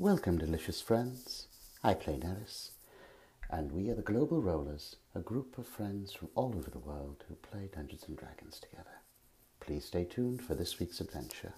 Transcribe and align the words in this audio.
Welcome, 0.00 0.38
delicious 0.38 0.80
friends. 0.80 1.48
I 1.82 1.92
play 1.92 2.20
Neris, 2.20 2.70
and 3.50 3.72
we 3.72 3.90
are 3.90 3.96
the 3.96 4.00
Global 4.00 4.40
Rollers, 4.40 4.94
a 5.12 5.18
group 5.18 5.58
of 5.58 5.66
friends 5.66 6.12
from 6.12 6.28
all 6.36 6.54
over 6.56 6.70
the 6.70 6.78
world 6.78 7.24
who 7.26 7.34
play 7.34 7.68
Dungeons 7.74 8.04
and 8.06 8.16
Dragons 8.16 8.60
together. 8.60 9.02
Please 9.58 9.84
stay 9.84 10.04
tuned 10.04 10.40
for 10.40 10.54
this 10.54 10.78
week's 10.78 11.00
adventure. 11.00 11.52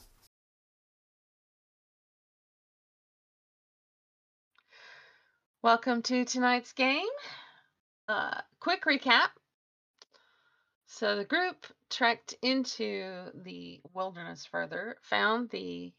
Welcome 5.60 6.00
to 6.04 6.24
tonight's 6.24 6.72
game. 6.72 7.04
Uh, 8.08 8.40
quick 8.58 8.86
recap. 8.86 9.32
So 10.86 11.14
the 11.14 11.26
group 11.26 11.66
trekked 11.90 12.36
into 12.40 13.26
the 13.34 13.82
wilderness 13.92 14.46
further, 14.46 14.96
found 15.02 15.50
the 15.50 15.92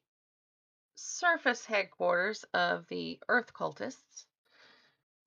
surface 1.02 1.66
headquarters 1.66 2.46
of 2.54 2.88
the 2.88 3.20
Earth 3.28 3.54
cultists, 3.54 4.26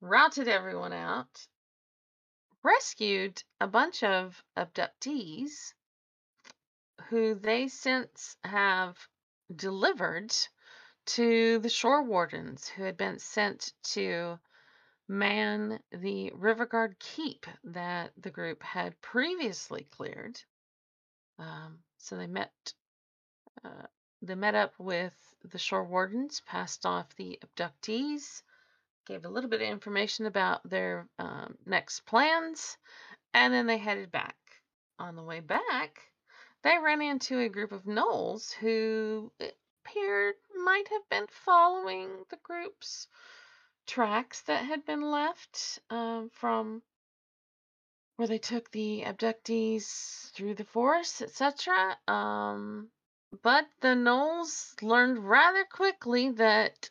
routed 0.01 0.47
everyone 0.47 0.93
out, 0.93 1.47
rescued 2.63 3.43
a 3.59 3.67
bunch 3.67 4.03
of 4.03 4.43
abductees 4.57 5.73
who 7.09 7.35
they 7.35 7.67
since 7.67 8.37
have 8.43 8.97
delivered 9.55 10.33
to 11.05 11.59
the 11.59 11.69
shore 11.69 12.03
wardens 12.03 12.67
who 12.67 12.83
had 12.83 12.97
been 12.97 13.19
sent 13.19 13.73
to 13.83 14.39
man 15.07 15.79
the 15.91 16.31
Riverguard 16.31 16.97
Keep 16.99 17.45
that 17.65 18.11
the 18.17 18.31
group 18.31 18.63
had 18.63 18.99
previously 19.01 19.87
cleared. 19.91 20.41
Um, 21.37 21.79
so 21.97 22.17
they 22.17 22.27
met 22.27 22.73
uh, 23.63 23.87
they 24.21 24.35
met 24.35 24.55
up 24.55 24.73
with 24.77 25.13
the 25.43 25.57
shore 25.57 25.83
wardens, 25.83 26.41
passed 26.45 26.85
off 26.85 27.15
the 27.15 27.39
abductees, 27.43 28.41
gave 29.05 29.25
a 29.25 29.29
little 29.29 29.49
bit 29.49 29.61
of 29.61 29.67
information 29.67 30.25
about 30.25 30.67
their 30.67 31.07
um, 31.19 31.57
next 31.65 32.05
plans, 32.05 32.77
and 33.33 33.53
then 33.53 33.67
they 33.67 33.77
headed 33.77 34.11
back. 34.11 34.35
On 34.97 35.15
the 35.15 35.23
way 35.23 35.41
back, 35.41 35.99
they 36.63 36.77
ran 36.77 37.01
into 37.01 37.39
a 37.39 37.49
group 37.49 37.71
of 37.71 37.85
gnolls 37.85 38.53
who 38.53 39.31
appeared 39.39 40.35
might 40.55 40.87
have 40.87 41.07
been 41.09 41.27
following 41.27 42.25
the 42.29 42.37
group's 42.37 43.07
tracks 43.85 44.41
that 44.43 44.65
had 44.65 44.85
been 44.85 45.11
left 45.11 45.79
um, 45.89 46.29
from 46.33 46.81
where 48.15 48.27
they 48.27 48.37
took 48.37 48.71
the 48.71 49.03
abductees 49.05 50.31
through 50.31 50.55
the 50.55 50.63
forest, 50.63 51.21
etc. 51.21 51.97
Um, 52.07 52.89
but 53.41 53.67
the 53.81 53.95
Gnolls 53.95 54.75
learned 54.81 55.27
rather 55.27 55.65
quickly 55.65 56.31
that 56.31 56.89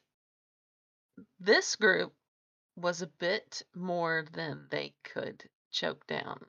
this 1.39 1.77
group 1.77 2.12
was 2.77 3.03
a 3.03 3.06
bit 3.06 3.62
more 3.75 4.25
than 4.33 4.67
they 4.70 4.95
could 5.05 5.48
choke 5.70 6.06
down. 6.06 6.45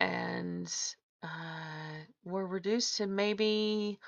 And 0.00 0.72
uh, 1.22 2.04
were 2.24 2.46
reduced 2.46 2.96
to 2.96 3.06
maybe 3.06 3.98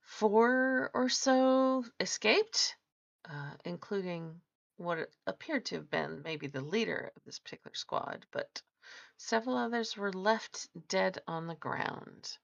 four 0.00 0.90
or 0.94 1.08
so 1.08 1.84
escaped, 2.00 2.76
uh, 3.24 3.54
including 3.64 4.40
what 4.76 5.10
appeared 5.26 5.64
to 5.66 5.76
have 5.76 5.90
been 5.90 6.22
maybe 6.22 6.48
the 6.48 6.60
leader 6.60 7.12
of 7.16 7.22
this 7.24 7.38
particular 7.38 7.74
squad, 7.74 8.26
but 8.32 8.62
several 9.16 9.56
others 9.56 9.96
were 9.96 10.12
left 10.12 10.68
dead 10.88 11.22
on 11.28 11.46
the 11.46 11.54
ground. 11.54 12.36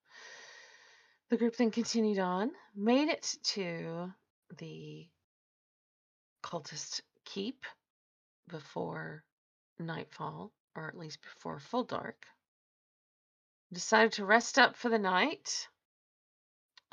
The 1.30 1.36
group 1.36 1.56
then 1.56 1.70
continued 1.70 2.18
on, 2.18 2.52
made 2.74 3.08
it 3.08 3.36
to 3.42 4.12
the 4.58 5.06
cultist 6.42 7.02
keep 7.26 7.66
before 8.48 9.24
nightfall, 9.78 10.52
or 10.74 10.88
at 10.88 10.96
least 10.96 11.20
before 11.20 11.58
full 11.58 11.84
dark. 11.84 12.24
Decided 13.70 14.12
to 14.12 14.25
rest 14.25 14.58
up 14.58 14.75
for 14.75 14.88
the 14.88 14.98
night. 14.98 15.69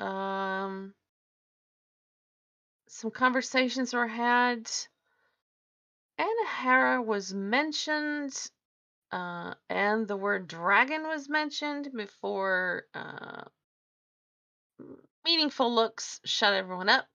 Um, 0.00 0.92
some 2.88 3.10
conversations 3.10 3.94
were 3.94 4.06
had. 4.06 4.70
Anahara 6.20 7.02
was 7.02 7.32
mentioned, 7.32 8.34
uh, 9.10 9.54
and 9.70 10.06
the 10.06 10.16
word 10.16 10.46
dragon 10.46 11.04
was 11.04 11.26
mentioned 11.26 11.90
before 11.94 12.84
uh, 12.92 13.44
meaningful 15.26 15.74
looks 15.74 16.20
shut 16.24 16.54
everyone 16.54 16.88
up. 16.88 17.08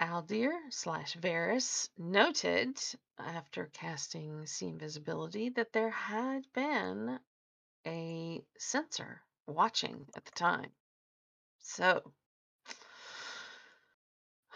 Aldir 0.00 0.50
slash 0.70 1.14
Varys 1.16 1.90
noted 1.98 2.80
after 3.18 3.66
casting 3.74 4.46
See 4.46 4.68
Invisibility 4.68 5.50
that 5.50 5.74
there 5.74 5.90
had 5.90 6.50
been 6.54 7.20
a 7.86 8.42
sensor 8.56 9.20
watching 9.46 10.06
at 10.16 10.24
the 10.24 10.30
time. 10.30 10.70
So, 11.58 12.14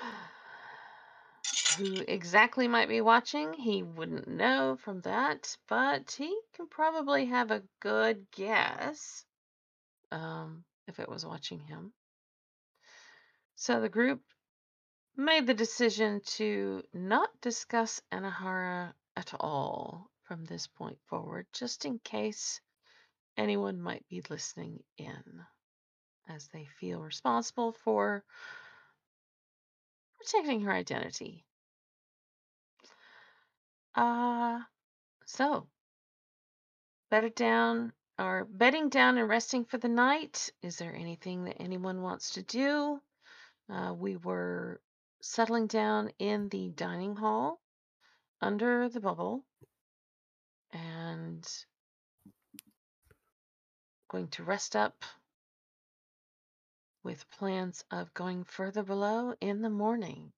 who 1.76 1.96
exactly 2.08 2.68
might 2.68 2.88
be 2.88 3.02
watching, 3.02 3.52
he 3.52 3.82
wouldn't 3.82 4.28
know 4.28 4.76
from 4.76 5.02
that, 5.02 5.54
but 5.68 6.10
he 6.12 6.34
can 6.54 6.68
probably 6.68 7.26
have 7.26 7.50
a 7.50 7.64
good 7.80 8.30
guess. 8.30 9.26
Um, 10.10 10.64
if 10.86 10.98
it 11.00 11.08
was 11.08 11.24
watching 11.24 11.60
him. 11.60 11.92
So 13.56 13.80
the 13.80 13.88
group 13.88 14.20
made 15.16 15.46
the 15.46 15.54
decision 15.54 16.20
to 16.24 16.82
not 16.92 17.28
discuss 17.40 18.00
Anahara 18.12 18.92
at 19.16 19.32
all 19.38 20.10
from 20.24 20.44
this 20.44 20.66
point 20.66 20.98
forward, 21.06 21.46
just 21.52 21.84
in 21.84 21.98
case 22.00 22.60
anyone 23.36 23.80
might 23.80 24.04
be 24.08 24.22
listening 24.28 24.82
in, 24.98 25.22
as 26.28 26.48
they 26.48 26.66
feel 26.80 27.00
responsible 27.00 27.72
for 27.72 28.24
protecting 30.18 30.62
her 30.62 30.72
identity. 30.72 31.44
Uh, 33.94 34.60
so, 35.26 35.68
bedded 37.10 37.34
down 37.34 37.92
are 38.18 38.44
bedding 38.44 38.88
down 38.88 39.18
and 39.18 39.28
resting 39.28 39.64
for 39.64 39.78
the 39.78 39.88
night. 39.88 40.50
Is 40.62 40.76
there 40.76 40.94
anything 40.94 41.44
that 41.44 41.60
anyone 41.60 42.02
wants 42.02 42.32
to 42.32 42.42
do? 42.42 43.00
Uh, 43.68 43.94
we 43.96 44.16
were 44.16 44.80
settling 45.20 45.66
down 45.66 46.10
in 46.18 46.48
the 46.50 46.70
dining 46.70 47.16
hall 47.16 47.60
under 48.40 48.88
the 48.88 49.00
bubble 49.00 49.44
and 50.72 51.46
going 54.08 54.28
to 54.28 54.44
rest 54.44 54.76
up 54.76 55.04
with 57.02 57.28
plans 57.30 57.84
of 57.90 58.12
going 58.14 58.44
further 58.44 58.82
below 58.82 59.34
in 59.40 59.60
the 59.62 59.70
morning. 59.70 60.32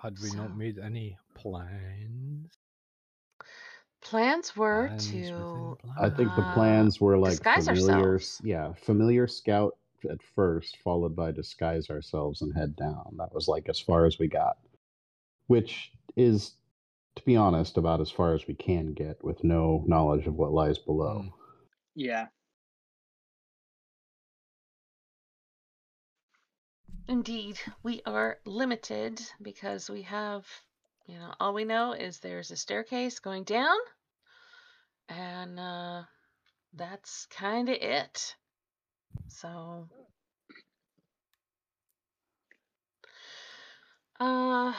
Had 0.00 0.18
we 0.20 0.28
So- 0.28 0.36
not 0.36 0.56
made 0.56 0.78
any 0.78 1.16
plans? 1.34 2.57
Plans 4.00 4.56
were 4.56 4.90
Plans 4.90 5.36
within 5.36 5.76
to 5.76 5.78
I 5.98 6.08
think 6.10 6.34
the 6.34 6.42
Uh, 6.42 6.42
plans 6.42 7.00
were 7.00 7.18
like 7.18 7.44
disguise 7.44 7.44
familiar, 7.44 8.20
ourselves. 8.20 8.42
yeah, 8.42 8.72
familiar 8.74 9.26
scout 9.26 9.76
at 10.08 10.22
first, 10.22 10.76
followed 10.78 11.14
by 11.16 11.32
disguise 11.32 11.90
ourselves 11.90 12.40
and 12.42 12.54
head 12.54 12.76
down. 12.76 13.16
That 13.18 13.34
was 13.34 13.48
like 13.48 13.68
as 13.68 13.78
far 13.80 14.06
as 14.06 14.18
we 14.18 14.26
got, 14.28 14.58
which 15.48 15.92
is, 16.16 16.56
to 17.16 17.24
be 17.24 17.36
honest, 17.36 17.76
about 17.78 18.00
as 18.00 18.10
far 18.10 18.34
as 18.34 18.46
we 18.46 18.54
can 18.54 18.94
get 18.94 19.24
with 19.24 19.44
no 19.44 19.84
knowledge 19.86 20.26
of 20.26 20.36
what 20.36 20.52
lies 20.52 20.78
below. 20.78 21.26
Mm. 21.26 21.32
Yeah. 21.94 22.28
Indeed, 27.08 27.58
we 27.82 28.02
are 28.06 28.40
limited 28.44 29.20
because 29.42 29.90
we 29.90 30.02
have, 30.02 30.46
you 31.08 31.18
know, 31.18 31.34
all 31.40 31.54
we 31.54 31.64
know 31.64 31.92
is 31.94 32.20
there's 32.20 32.52
a 32.52 32.56
staircase 32.56 33.18
going 33.20 33.44
down, 33.44 33.78
and 35.08 35.58
uh, 35.60 36.02
that's 36.74 37.26
kind 37.26 37.68
of 37.68 37.76
it. 37.76 38.36
So, 39.28 39.88
uh, 44.20 44.74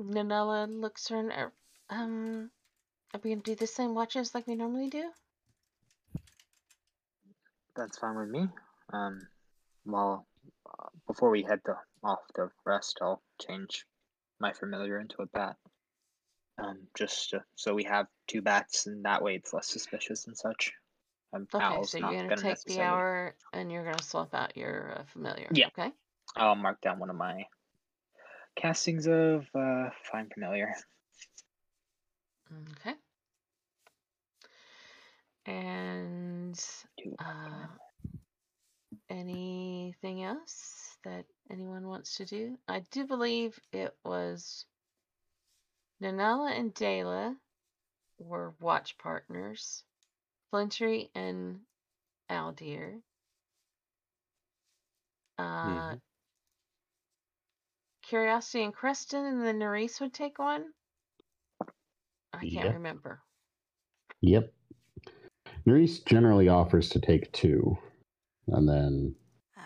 Nanala 0.00 0.68
looks 0.68 1.08
her. 1.08 1.18
and, 1.18 1.32
er, 1.32 1.52
Um, 1.90 2.50
are 3.14 3.20
we 3.20 3.30
gonna 3.30 3.42
do 3.42 3.54
the 3.56 3.66
same 3.66 3.94
watches 3.94 4.34
like 4.34 4.46
we 4.46 4.54
normally 4.56 4.90
do? 4.90 5.12
That's 7.76 7.98
fine 7.98 8.16
with 8.16 8.28
me. 8.30 8.48
Um, 8.92 9.28
well, 9.84 10.26
uh, 10.66 10.88
before 11.06 11.30
we 11.30 11.42
head 11.42 11.60
to 11.66 11.78
off 12.02 12.20
the 12.34 12.50
rest, 12.64 12.98
I'll 13.00 13.22
change 13.40 13.86
my 14.40 14.52
familiar 14.52 14.98
into 14.98 15.22
a 15.22 15.26
bat. 15.26 15.56
Um, 16.58 16.78
just 16.96 17.30
to, 17.30 17.42
so 17.56 17.74
we 17.74 17.84
have 17.84 18.06
two 18.26 18.42
bats, 18.42 18.86
and 18.86 19.04
that 19.04 19.22
way 19.22 19.36
it's 19.36 19.52
less 19.52 19.68
suspicious 19.68 20.26
and 20.26 20.36
such. 20.36 20.72
Um, 21.32 21.46
Okay, 21.54 21.82
so 21.84 21.98
you're 21.98 22.08
gonna 22.08 22.28
gonna 22.28 22.42
take 22.42 22.62
the 22.64 22.82
hour 22.82 23.34
and 23.52 23.72
you're 23.72 23.84
gonna 23.84 24.02
swap 24.02 24.34
out 24.34 24.56
your 24.56 24.98
uh, 24.98 25.02
familiar. 25.12 25.48
Yeah. 25.52 25.68
Okay. 25.68 25.90
I'll 26.36 26.54
mark 26.54 26.80
down 26.80 26.98
one 26.98 27.10
of 27.10 27.16
my 27.16 27.46
castings 28.56 29.06
of 29.06 29.46
uh, 29.54 29.90
find 30.10 30.30
familiar. 30.32 30.74
Okay. 32.80 32.94
And 35.46 36.60
uh, 37.18 37.66
anything 39.08 40.22
else 40.22 40.96
that 41.04 41.24
anyone 41.50 41.86
wants 41.86 42.16
to 42.16 42.24
do? 42.24 42.58
I 42.68 42.80
do 42.90 43.06
believe 43.06 43.58
it 43.72 43.94
was 44.04 44.64
Nanala 46.02 46.58
and 46.58 46.72
Dela 46.74 47.36
were 48.18 48.54
watch 48.60 48.96
partners. 48.98 49.84
Flintry 50.50 51.10
and 51.14 51.60
Aldir. 52.30 53.00
Uh, 55.38 55.94
Curiosity 58.02 58.64
and 58.64 58.74
Creston, 58.74 59.24
and 59.24 59.42
then 59.46 59.58
Nerys 59.58 60.00
would 60.00 60.12
take 60.12 60.38
one. 60.38 60.66
I 62.32 62.40
can't 62.40 62.52
Yeah. 62.52 62.72
remember. 62.72 63.22
Yep. 64.20 64.52
Nerys 65.66 66.04
generally 66.04 66.48
offers 66.48 66.88
to 66.90 67.00
take 67.00 67.32
two, 67.32 67.76
and 68.48 68.68
then 68.68 69.14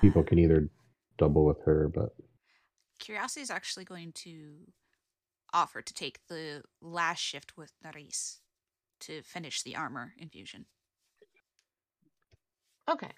people 0.00 0.22
Uh, 0.22 0.24
can 0.24 0.38
either 0.38 0.68
double 1.18 1.44
with 1.44 1.62
her, 1.64 1.88
but 1.92 2.14
Curiosity 2.98 3.42
is 3.42 3.50
actually 3.50 3.84
going 3.84 4.12
to 4.12 4.56
offer 5.52 5.82
to 5.82 5.94
take 5.94 6.18
the 6.28 6.62
last 6.80 7.20
shift 7.20 7.56
with 7.56 7.72
Nerys 7.84 8.38
to 9.00 9.22
finish 9.22 9.62
the 9.62 9.76
armor 9.76 10.12
infusion. 10.18 10.66
Okay. 12.88 13.10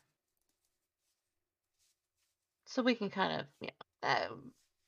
So 2.67 2.83
we 2.83 2.95
can 2.95 3.11
kind 3.11 3.41
of, 3.41 3.47
yeah, 3.61 3.71
uh, 4.03 4.35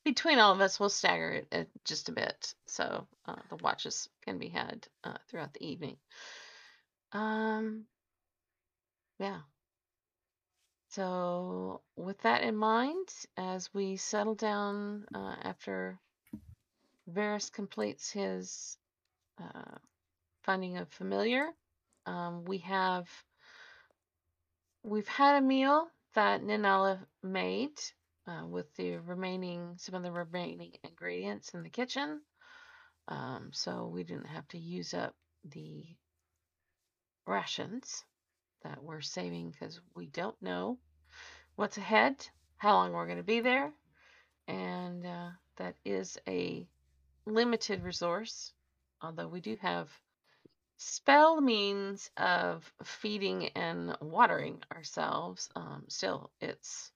between 0.05 0.39
all 0.39 0.53
of 0.53 0.61
us, 0.61 0.79
we'll 0.81 0.89
stagger 0.89 1.31
it 1.31 1.49
uh, 1.53 1.65
just 1.85 2.09
a 2.09 2.13
bit, 2.13 2.55
so 2.67 3.07
uh, 3.27 3.37
the 3.49 3.57
watches 3.57 4.09
can 4.25 4.39
be 4.39 4.49
had 4.49 4.87
uh, 5.05 5.17
throughout 5.29 5.55
the 5.55 5.65
evening. 5.65 5.97
Um, 7.13 7.85
yeah. 9.19 9.41
So 10.91 11.83
with 11.95 12.19
that 12.23 12.43
in 12.43 12.57
mind, 12.57 13.09
as 13.37 13.73
we 13.73 13.97
settle 13.97 14.35
down 14.35 15.07
uh, 15.15 15.37
after 15.43 16.01
Varys 17.09 17.53
completes 17.53 18.11
his 18.11 18.77
uh, 19.41 19.79
finding 20.43 20.79
of 20.79 20.89
familiar, 20.89 21.47
um, 22.07 22.45
we 22.45 22.59
have 22.59 23.09
we've 24.83 25.07
had 25.07 25.37
a 25.37 25.47
meal 25.47 25.87
that 26.15 26.43
Nanala 26.43 26.99
made 27.23 27.79
uh, 28.27 28.45
with 28.47 28.75
the 28.75 28.97
remaining 28.97 29.77
some 29.79 29.95
of 29.95 30.03
the 30.03 30.11
remaining 30.11 30.73
ingredients 30.83 31.55
in 31.55 31.63
the 31.63 31.71
kitchen. 31.71 32.21
Um, 33.07 33.51
so 33.53 33.87
we 33.87 34.03
didn't 34.03 34.27
have 34.27 34.49
to 34.49 34.59
use 34.59 34.93
up 34.93 35.15
the 35.45 35.85
rations 37.27 38.05
that 38.63 38.83
we're 38.83 39.01
saving 39.01 39.51
because 39.51 39.81
we 39.95 40.07
don't 40.07 40.41
know 40.43 40.79
what's 41.57 41.79
ahead, 41.79 42.27
how 42.57 42.75
long 42.75 42.93
we're 42.93 43.07
going 43.07 43.19
to 43.19 43.23
be 43.25 43.41
there, 43.41 43.73
and 44.49 45.07
uh, 45.07 45.31
that 45.57 45.77
is 45.85 46.19
a 46.29 46.67
limited 47.27 47.83
resource. 47.83 48.53
Although 49.03 49.29
we 49.29 49.41
do 49.41 49.57
have 49.61 49.89
spell 50.77 51.41
means 51.41 52.11
of 52.17 52.71
feeding 52.85 53.49
and 53.49 53.97
watering 54.01 54.63
ourselves, 54.75 55.49
um, 55.57 55.85
still 55.89 56.31
it's 56.41 56.91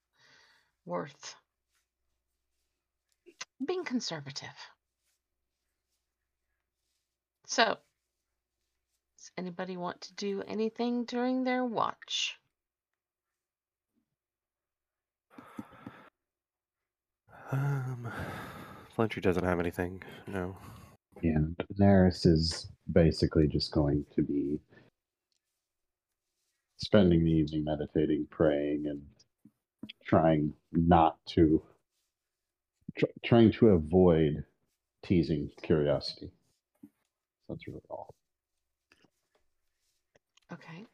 worth 0.85 1.35
being 3.65 3.83
conservative. 3.83 4.49
So, 7.47 7.77
does 9.25 9.31
anybody 9.39 9.75
want 9.75 9.99
to 10.01 10.13
do 10.13 10.43
anything 10.47 11.03
during 11.05 11.43
their 11.43 11.65
watch? 11.65 12.37
Um, 17.51 18.07
Flintry 18.95 19.23
doesn't 19.23 19.43
have 19.43 19.59
anything. 19.59 20.03
No. 20.27 20.55
yeah, 21.23 21.39
Daenerys 21.79 22.27
is 22.27 22.69
basically 22.91 23.47
just 23.47 23.71
going 23.71 24.05
to 24.15 24.21
be 24.21 24.59
spending 26.77 27.23
the 27.23 27.31
evening 27.31 27.63
meditating, 27.63 28.27
praying, 28.29 28.85
and 28.87 29.01
trying 30.05 30.53
not 30.71 31.17
to 31.29 31.63
tr- 32.95 33.05
trying 33.23 33.51
to 33.53 33.69
avoid 33.69 34.43
teasing 35.03 35.49
curiosity. 35.63 36.29
That's 37.49 37.67
really 37.67 37.81
all. 37.89 38.13
Okay. 40.53 40.85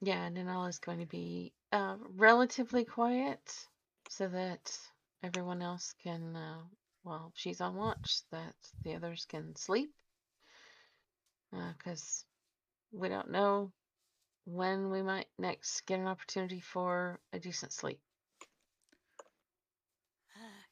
Yeah, 0.00 0.28
Nanala 0.28 0.68
is 0.68 0.78
going 0.78 1.00
to 1.00 1.06
be 1.06 1.52
uh, 1.72 1.96
relatively 2.16 2.84
quiet 2.84 3.40
so 4.08 4.28
that 4.28 4.78
everyone 5.22 5.62
else 5.62 5.94
can, 6.02 6.36
uh, 6.36 6.62
well, 7.04 7.32
she's 7.34 7.60
on 7.60 7.74
watch, 7.76 8.20
that 8.30 8.54
the 8.84 8.94
others 8.94 9.24
can 9.26 9.56
sleep. 9.56 9.92
Because 11.50 12.24
we 12.92 13.08
don't 13.08 13.30
know 13.30 13.72
when 14.44 14.90
we 14.90 15.02
might 15.02 15.28
next 15.38 15.86
get 15.86 16.00
an 16.00 16.06
opportunity 16.06 16.60
for 16.60 17.20
a 17.32 17.38
decent 17.38 17.72
sleep. 17.72 18.00
Uh, 20.36 20.62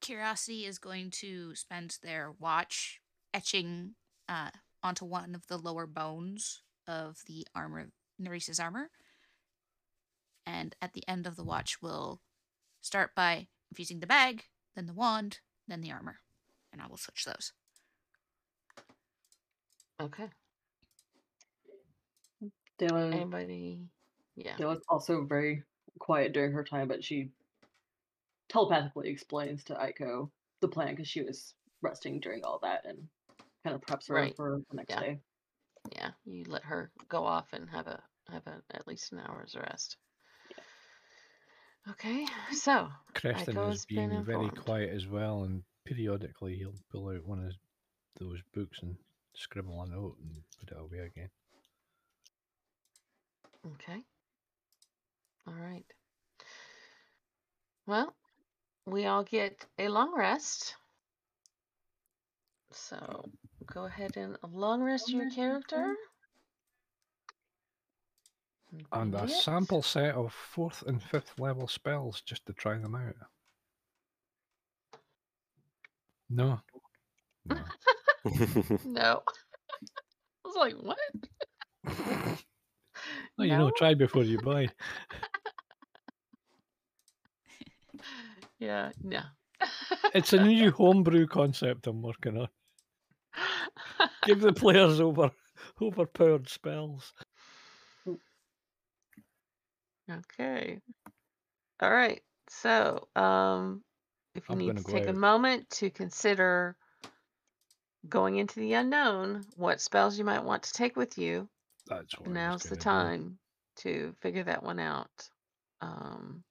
Curiosity 0.00 0.66
is 0.66 0.78
going 0.78 1.10
to 1.10 1.54
spend 1.54 1.98
their 2.02 2.30
watch 2.32 3.00
etching 3.32 3.94
uh, 4.28 4.50
onto 4.84 5.06
one 5.06 5.34
of 5.34 5.46
the 5.46 5.56
lower 5.56 5.86
bones 5.86 6.62
of 6.86 7.16
the 7.26 7.46
armor, 7.54 7.88
Neresa's 8.18 8.60
armor. 8.60 8.90
And 10.46 10.76
at 10.82 10.92
the 10.92 11.02
end 11.08 11.26
of 11.26 11.36
the 11.36 11.42
watch, 11.42 11.80
we'll 11.80 12.20
start 12.82 13.14
by 13.16 13.48
infusing 13.72 14.00
the 14.00 14.06
bag, 14.06 14.44
then 14.76 14.86
the 14.86 14.92
wand, 14.92 15.40
then 15.66 15.80
the 15.80 15.90
armor. 15.90 16.18
And 16.70 16.82
I 16.82 16.86
will 16.86 16.98
switch 16.98 17.24
those. 17.24 17.52
Okay. 20.00 20.28
Dylan, 22.78 23.14
Anybody? 23.14 23.78
Yeah. 24.36 24.56
Dylan's 24.58 24.84
also 24.88 25.24
very 25.24 25.62
quiet 25.98 26.32
during 26.32 26.52
her 26.52 26.64
time, 26.64 26.88
but 26.88 27.02
she 27.02 27.30
telepathically 28.50 29.08
explains 29.08 29.64
to 29.64 29.74
Aiko 29.74 30.30
the 30.60 30.68
plan 30.68 30.90
because 30.90 31.08
she 31.08 31.22
was 31.22 31.54
resting 31.80 32.20
during 32.20 32.44
all 32.44 32.58
that 32.62 32.84
and 32.84 33.08
kind 33.64 33.74
of 33.74 33.80
preps 33.80 34.08
her 34.08 34.14
Right. 34.14 34.36
for 34.36 34.60
the 34.70 34.76
next 34.76 34.90
Yeah. 34.90 35.00
day. 35.00 35.20
Yeah. 35.92 36.10
You 36.24 36.44
let 36.46 36.64
her 36.64 36.90
go 37.08 37.24
off 37.24 37.52
and 37.52 37.68
have 37.70 37.86
a 37.86 38.02
have 38.30 38.46
a 38.46 38.62
at 38.70 38.86
least 38.86 39.12
an 39.12 39.20
hour's 39.20 39.54
rest. 39.56 39.96
Okay. 41.90 42.26
So 42.52 42.88
Creston 43.14 43.56
has 43.56 43.84
been 43.86 44.10
been 44.10 44.24
very 44.24 44.50
quiet 44.50 44.90
as 44.90 45.06
well, 45.06 45.44
and 45.44 45.62
periodically 45.84 46.56
he'll 46.56 46.74
pull 46.90 47.08
out 47.08 47.26
one 47.26 47.44
of 47.44 47.52
those 48.18 48.38
books 48.54 48.78
and 48.82 48.96
scribble 49.34 49.82
a 49.82 49.86
note 49.86 50.16
and 50.22 50.42
put 50.60 50.70
it 50.70 50.80
away 50.80 50.98
again. 50.98 51.28
Okay. 53.74 54.02
All 55.46 55.54
right. 55.54 55.84
Well, 57.86 58.14
we 58.86 59.04
all 59.06 59.24
get 59.24 59.66
a 59.78 59.88
long 59.88 60.14
rest. 60.16 60.74
So 62.74 63.24
go 63.66 63.84
ahead 63.86 64.16
and 64.16 64.36
long 64.42 64.82
rest 64.82 65.08
your 65.08 65.30
character. 65.30 65.94
And 68.92 69.14
a 69.14 69.28
sample 69.28 69.82
set 69.82 70.14
of 70.16 70.32
fourth 70.32 70.82
and 70.86 71.00
fifth 71.02 71.38
level 71.38 71.68
spells 71.68 72.20
just 72.22 72.44
to 72.46 72.52
try 72.52 72.76
them 72.78 72.94
out. 72.94 73.14
No. 76.28 76.60
No. 77.46 77.56
No. 78.84 79.22
I 80.44 80.48
was 80.48 80.56
like, 80.56 80.74
what? 80.82 80.98
Oh, 83.38 83.42
you 83.42 83.50
know, 83.50 83.66
No? 83.66 83.70
try 83.76 83.94
before 83.94 84.22
you 84.22 84.38
buy. 84.38 84.68
Yeah, 88.58 88.92
no. 89.02 89.20
It's 90.14 90.32
a 90.32 90.42
new 90.42 90.70
homebrew 90.70 91.26
concept 91.26 91.86
I'm 91.86 92.00
working 92.00 92.38
on. 92.38 92.48
Give 94.24 94.40
the 94.40 94.52
players 94.52 95.00
over 95.00 95.30
overpowered 95.80 96.48
spells. 96.48 97.12
Okay. 100.10 100.80
All 101.80 101.90
right. 101.90 102.22
So, 102.48 103.08
um, 103.16 103.82
if 104.34 104.48
you 104.48 104.54
I'm 104.54 104.58
need 104.58 104.68
gonna 104.68 104.80
to 104.80 104.84
go 104.84 104.92
take 104.92 105.08
a 105.08 105.12
moment 105.12 105.68
to 105.70 105.90
consider 105.90 106.76
going 108.08 108.36
into 108.36 108.60
the 108.60 108.74
unknown, 108.74 109.44
what 109.56 109.80
spells 109.80 110.18
you 110.18 110.24
might 110.24 110.44
want 110.44 110.64
to 110.64 110.72
take 110.72 110.96
with 110.96 111.18
you. 111.18 111.48
That's 111.86 112.18
what 112.18 112.30
Now's 112.30 112.62
the 112.62 112.70
gonna 112.70 112.80
do. 112.80 112.82
time 112.82 113.38
to 113.76 114.14
figure 114.20 114.44
that 114.44 114.62
one 114.62 114.78
out. 114.78 115.28
Um, 115.80 116.44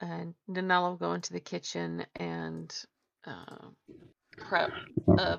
and 0.00 0.34
then 0.46 0.70
I'll 0.70 0.96
go 0.96 1.12
into 1.12 1.32
the 1.32 1.40
kitchen 1.40 2.06
and 2.16 2.72
uh, 3.28 3.68
prep 4.38 4.70
uh, 5.18 5.36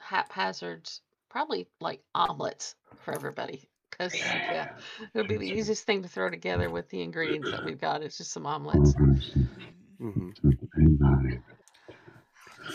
haphazard, 0.00 0.88
probably 1.30 1.68
like 1.80 2.00
omelets 2.14 2.74
for 3.04 3.14
everybody. 3.14 3.68
Because 3.90 4.14
yeah, 4.16 4.70
it 5.00 5.14
would 5.18 5.28
be 5.28 5.36
the 5.36 5.48
easiest 5.48 5.84
thing 5.84 6.02
to 6.02 6.08
throw 6.08 6.28
together 6.28 6.68
with 6.68 6.88
the 6.90 7.00
ingredients 7.00 7.50
that 7.52 7.64
we've 7.64 7.80
got. 7.80 8.02
It's 8.02 8.18
just 8.18 8.32
some 8.32 8.44
omelets. 8.46 8.92
That's 8.94 9.30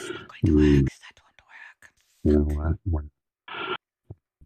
not 0.10 0.28
going 0.28 0.46
to 0.46 0.54
work. 0.54 0.88
That 1.04 1.20
won't 1.24 1.42
work. 1.44 1.92
You 2.24 2.34
know 2.34 2.46
what? 2.88 3.04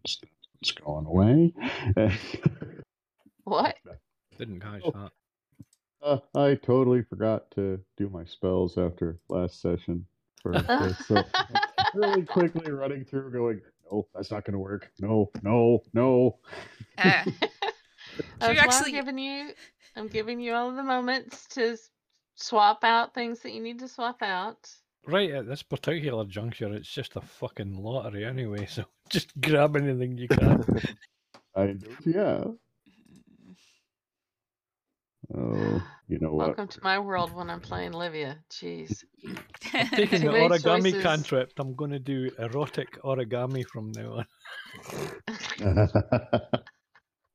It's, 0.04 0.20
it's 0.60 0.72
going 0.72 1.06
away. 1.06 1.54
What? 3.44 3.76
Didn't 4.38 4.60
catch 4.60 4.80
Oh. 4.86 4.90
that. 4.92 5.12
Uh, 6.04 6.18
I 6.34 6.54
totally 6.56 7.02
forgot 7.02 7.50
to 7.52 7.80
do 7.96 8.10
my 8.10 8.24
spells 8.24 8.76
after 8.76 9.18
last 9.28 9.62
session 9.62 10.04
for 10.42 10.52
this. 10.60 10.98
So 11.06 11.22
really 11.94 12.22
quickly 12.22 12.70
running 12.70 13.04
through, 13.04 13.32
going, 13.32 13.60
"No, 13.90 14.06
that's 14.14 14.30
not 14.30 14.44
going 14.44 14.52
to 14.52 14.58
work. 14.58 14.90
No, 15.00 15.30
no, 15.42 15.82
no." 15.94 16.38
Uh, 16.98 17.24
That's 18.38 18.58
why 18.58 18.64
actually- 18.64 18.90
I'm 18.98 19.04
giving 19.04 19.18
you. 19.18 19.50
I'm 19.96 20.08
giving 20.08 20.40
you 20.40 20.52
all 20.54 20.74
the 20.74 20.82
moments 20.82 21.46
to 21.54 21.76
swap 22.34 22.84
out 22.84 23.14
things 23.14 23.40
that 23.40 23.52
you 23.52 23.62
need 23.62 23.78
to 23.78 23.88
swap 23.88 24.22
out. 24.22 24.68
Right 25.06 25.30
at 25.30 25.46
this 25.46 25.62
particular 25.62 26.24
juncture, 26.24 26.72
it's 26.74 26.88
just 26.92 27.16
a 27.16 27.20
fucking 27.20 27.76
lottery 27.82 28.24
anyway, 28.24 28.66
so 28.70 28.84
just 29.08 29.38
grab 29.40 29.76
anything 29.76 30.18
you 30.18 30.28
can. 30.28 30.64
Kind 31.54 31.84
of, 31.86 32.06
yeah. 32.06 32.44
Oh, 35.32 35.82
you 36.08 36.18
know 36.20 36.32
what? 36.32 36.48
Welcome 36.48 36.68
to 36.68 36.80
my 36.82 36.98
world 36.98 37.32
when 37.32 37.48
I'm 37.48 37.60
playing 37.60 37.92
Livia. 37.92 38.38
Jeez. 38.50 39.04
Taking 39.60 40.20
Too 40.22 40.28
the 40.28 40.34
origami 40.34 40.82
choices. 40.92 41.02
cantrip, 41.02 41.52
I'm 41.58 41.74
going 41.74 41.92
to 41.92 41.98
do 41.98 42.30
erotic 42.38 43.00
origami 43.02 43.64
from 43.66 43.90
now 43.92 44.24
on. 45.60 45.88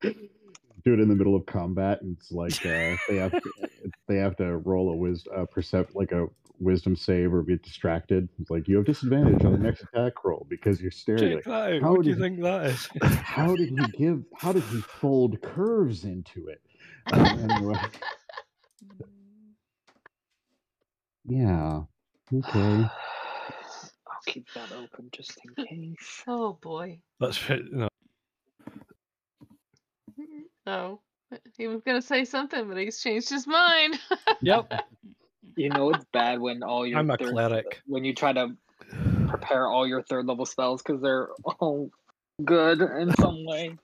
Do 0.82 0.94
it 0.94 1.00
in 1.00 1.08
the 1.10 1.14
middle 1.14 1.36
of 1.36 1.44
combat, 1.44 2.00
and 2.00 2.16
it's 2.18 2.32
like 2.32 2.54
uh, 2.64 2.96
they 3.06 3.16
have 3.16 3.32
to, 3.32 3.50
they 4.08 4.16
have 4.16 4.34
to 4.36 4.56
roll 4.58 4.90
a 4.92 4.96
wisdom, 4.96 5.34
uh, 5.36 5.44
percept 5.44 5.94
like 5.94 6.10
a 6.12 6.26
wisdom 6.58 6.96
save 6.96 7.34
or 7.34 7.42
be 7.42 7.58
distracted. 7.58 8.30
It's 8.40 8.48
like 8.50 8.66
you 8.66 8.76
have 8.76 8.86
disadvantage 8.86 9.44
on 9.44 9.52
the 9.52 9.58
next 9.58 9.82
attack 9.82 10.24
roll 10.24 10.46
because 10.48 10.80
you're 10.80 10.90
staring. 10.90 11.36
Check 11.38 11.46
Like, 11.46 11.72
that 11.72 11.82
how 11.82 11.92
What 11.96 12.04
do 12.04 12.08
you 12.08 12.14
did- 12.14 12.22
think 12.22 12.40
that 12.40 12.64
is? 12.66 12.88
how 13.02 13.54
did 13.56 13.68
he 13.68 13.76
give? 13.98 14.22
How 14.38 14.52
did 14.52 14.62
he 14.64 14.80
fold 14.80 15.42
curves 15.42 16.04
into 16.04 16.46
it? 16.48 16.62
Anyway, 17.12 17.74
yeah. 21.24 21.80
Okay. 22.32 22.60
I'll 24.06 24.20
keep 24.26 24.46
that 24.54 24.70
open 24.72 25.08
just 25.12 25.38
in 25.58 25.64
case. 25.66 26.22
oh 26.28 26.58
boy. 26.62 27.00
That's 27.18 27.36
fit. 27.36 27.62
No. 27.72 27.88
Oh, 30.66 31.00
he 31.56 31.66
was 31.66 31.80
gonna 31.82 32.02
say 32.02 32.24
something, 32.24 32.68
but 32.68 32.76
he's 32.76 33.00
changed 33.00 33.30
his 33.30 33.46
mind. 33.46 33.98
Yep. 34.42 34.72
You 35.56 35.68
know 35.70 35.90
it's 35.90 36.04
bad 36.12 36.38
when 36.40 36.62
all 36.62 36.86
your 36.86 36.98
I'm 36.98 37.10
a 37.10 37.16
third- 37.16 37.32
cleric. 37.32 37.80
when 37.86 38.04
you 38.04 38.14
try 38.14 38.32
to 38.32 38.56
prepare 39.28 39.66
all 39.66 39.86
your 39.86 40.02
third 40.02 40.26
level 40.26 40.46
spells 40.46 40.80
because 40.82 41.02
they're 41.02 41.28
all 41.58 41.90
good 42.44 42.80
in 42.80 43.12
some 43.16 43.44
way. 43.44 43.76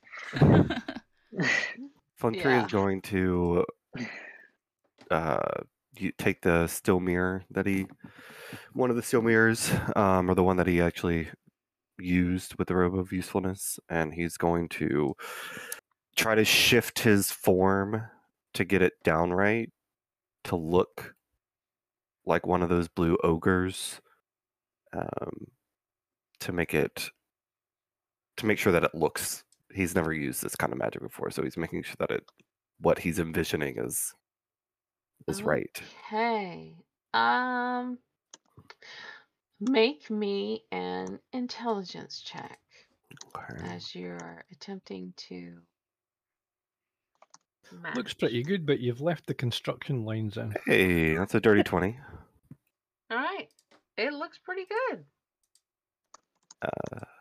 Flintry 2.27 2.55
Yeah. 2.55 2.65
is 2.65 2.73
going 2.73 3.03
to 3.03 3.65
uh, 5.13 5.63
you 5.97 6.11
take 6.19 6.43
the 6.43 6.67
still 6.67 6.99
mirror 6.99 7.45
that 7.51 7.67
he, 7.67 7.87
one 8.73 8.91
of 8.91 8.97
the 8.97 9.03
still 9.03 9.23
mirrors, 9.23 9.73
um, 9.95 10.29
or 10.29 10.35
the 10.35 10.43
one 10.43 10.57
that 10.57 10.67
he 10.67 10.81
actually 10.81 11.31
used 11.99 12.57
with 12.59 12.67
the 12.67 12.75
robe 12.75 12.99
of 12.99 13.13
usefulness, 13.13 13.79
and 13.89 14.13
he's 14.13 14.37
going 14.37 14.69
to 14.69 15.15
try 16.17 16.35
to 16.35 16.45
shift 16.45 16.99
his 16.99 17.31
form 17.31 18.03
to 18.55 18.65
get 18.65 18.83
it 18.83 18.95
downright 19.05 19.71
to 20.45 20.57
look 20.57 21.15
like 22.25 22.45
one 22.45 22.63
of 22.63 22.69
those 22.69 22.89
blue 22.89 23.17
ogres, 23.23 24.01
um, 24.93 25.47
to 26.41 26.53
make 26.53 26.75
it 26.75 27.09
to 28.37 28.47
make 28.47 28.59
sure 28.59 28.73
that 28.73 28.85
it 28.85 28.95
looks 28.95 29.45
he's 29.77 29.95
never 29.95 30.13
used 30.13 30.43
this 30.43 30.57
kind 30.57 30.73
of 30.73 30.79
magic 30.79 31.03
before, 31.03 31.31
so 31.31 31.43
he's 31.43 31.57
making 31.57 31.83
sure 31.83 31.97
that 31.99 32.11
it 32.11 32.25
what 32.81 32.99
he's 32.99 33.19
envisioning 33.19 33.79
is 33.79 34.15
is 35.29 35.43
right. 35.43 35.81
Hey, 36.09 36.77
Um, 37.15 37.99
make 39.61 40.11
me 40.11 40.65
an 40.71 41.19
intelligence 41.33 42.21
check 42.21 42.59
Okay. 43.37 43.75
as 43.75 43.95
you're 43.95 44.45
attempting 44.53 45.13
to. 45.29 45.59
Looks 47.97 48.15
pretty 48.15 48.43
good, 48.45 48.65
but 48.67 48.79
you've 48.81 49.01
left 49.01 49.27
the 49.27 49.35
construction 49.35 50.05
lines 50.05 50.37
in. 50.37 50.55
Hey, 50.67 51.17
that's 51.17 51.35
a 51.35 51.41
dirty 51.41 51.63
twenty. 51.65 51.99
All 53.11 53.17
right. 53.19 53.49
It 53.97 54.13
looks 54.13 54.39
pretty 54.39 54.67
good. 54.67 55.05
Uh, 56.63 57.01
I 57.01 57.16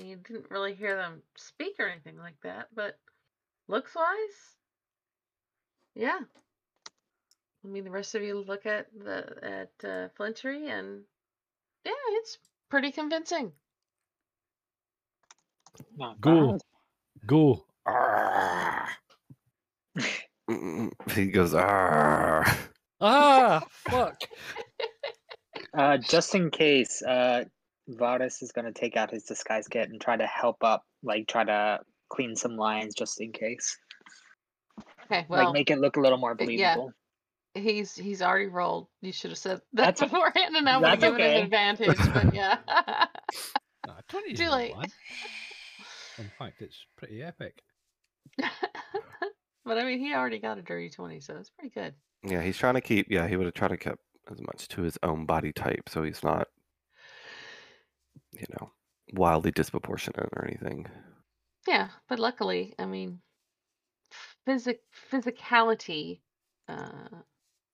mean, 0.00 0.10
you 0.10 0.16
didn't 0.16 0.50
really 0.50 0.74
hear 0.74 0.96
them 0.96 1.22
speak 1.36 1.74
or 1.78 1.88
anything 1.88 2.18
like 2.18 2.40
that, 2.42 2.68
but 2.74 2.98
looks 3.68 3.94
wise, 3.94 4.56
yeah. 5.94 6.18
I 7.64 7.68
mean, 7.68 7.84
the 7.84 7.90
rest 7.90 8.14
of 8.14 8.22
you 8.22 8.42
look 8.42 8.64
at 8.66 8.86
the 8.98 9.26
at 9.42 9.88
uh, 9.88 10.08
Flintry, 10.16 10.68
and 10.68 11.02
yeah, 11.84 11.92
it's 12.12 12.38
pretty 12.70 12.90
convincing. 12.90 13.52
Not 15.96 16.20
Go. 16.20 16.52
bad. 16.52 16.60
Go. 17.26 17.64
he 21.14 21.26
goes, 21.26 21.54
ah. 21.54 22.58
Ah, 23.00 23.62
fuck. 23.88 24.20
Uh, 25.72 25.98
just 25.98 26.34
in 26.34 26.50
case, 26.50 27.02
uh, 27.02 27.44
Varys 27.90 28.42
is 28.42 28.52
gonna 28.52 28.72
take 28.72 28.96
out 28.96 29.10
his 29.10 29.24
disguise 29.24 29.66
kit 29.68 29.88
and 29.90 30.00
try 30.00 30.16
to 30.16 30.26
help 30.26 30.62
up, 30.62 30.84
like 31.02 31.26
try 31.28 31.44
to 31.44 31.80
clean 32.08 32.36
some 32.36 32.56
lines, 32.56 32.94
just 32.94 33.20
in 33.20 33.32
case, 33.32 33.76
Okay, 35.06 35.26
well, 35.28 35.44
like 35.46 35.52
make 35.52 35.70
it 35.70 35.78
look 35.78 35.96
a 35.96 36.00
little 36.00 36.18
more 36.18 36.32
uh, 36.40 36.44
yeah. 36.48 36.76
he's 37.54 37.94
he's 37.94 38.22
already 38.22 38.46
rolled. 38.46 38.88
You 39.02 39.12
should 39.12 39.30
have 39.30 39.38
said 39.38 39.60
that 39.74 39.96
That's 39.98 40.02
o- 40.02 40.06
beforehand, 40.06 40.56
and 40.56 40.68
I 40.68 40.78
would 40.78 40.88
have 40.88 41.00
that's 41.00 41.12
given 41.12 41.20
him 41.20 41.26
okay. 41.30 41.42
advantage. 41.42 41.98
But 42.12 42.34
yeah, 42.34 42.58
Nah, 43.86 43.94
20 44.08 44.32
is 44.32 44.38
Too 44.38 44.48
late. 44.50 44.74
bad. 44.74 44.90
In 46.18 46.30
fact, 46.38 46.60
it's 46.60 46.76
pretty 46.96 47.22
epic. 47.22 47.62
but 49.64 49.78
I 49.78 49.84
mean, 49.84 49.98
he 49.98 50.14
already 50.14 50.38
got 50.38 50.58
a 50.58 50.62
dirty 50.62 50.90
twenty, 50.90 51.20
so 51.20 51.36
it's 51.36 51.50
pretty 51.50 51.70
good. 51.70 51.94
Yeah, 52.22 52.42
he's 52.42 52.58
trying 52.58 52.74
to 52.74 52.80
keep. 52.80 53.06
Yeah, 53.10 53.26
he 53.26 53.36
would 53.36 53.46
have 53.46 53.54
tried 53.54 53.68
to 53.68 53.76
keep 53.76 53.94
as 54.30 54.40
much 54.40 54.68
to 54.68 54.82
his 54.82 54.98
own 55.02 55.24
body 55.26 55.52
type, 55.52 55.88
so 55.88 56.02
he's 56.02 56.22
not, 56.22 56.46
you 58.32 58.46
know, 58.60 58.72
wildly 59.14 59.50
disproportionate 59.52 60.28
or 60.32 60.44
anything. 60.46 60.86
Yeah, 61.66 61.90
but 62.06 62.18
luckily, 62.18 62.74
I 62.78 62.84
mean, 62.84 63.22
physic 64.44 64.82
physicality 64.92 66.22
uh, 66.68 67.22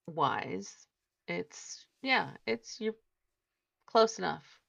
wise, 0.07 0.87
it's 1.27 1.87
yeah, 2.01 2.37
it's 2.47 2.81
you're 2.81 2.95
close 3.87 4.19
enough. 4.19 4.61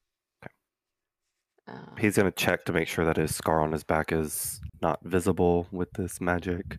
Uh, 1.67 1.99
He's 1.99 2.17
gonna 2.17 2.31
check 2.31 2.65
to 2.65 2.73
make 2.73 2.89
sure 2.89 3.05
that 3.05 3.17
his 3.17 3.35
scar 3.35 3.61
on 3.61 3.73
his 3.73 3.85
back 3.85 4.13
is 4.13 4.61
not 4.81 5.03
visible 5.05 5.67
with 5.73 5.93
this 5.93 6.21
magic. 6.21 6.79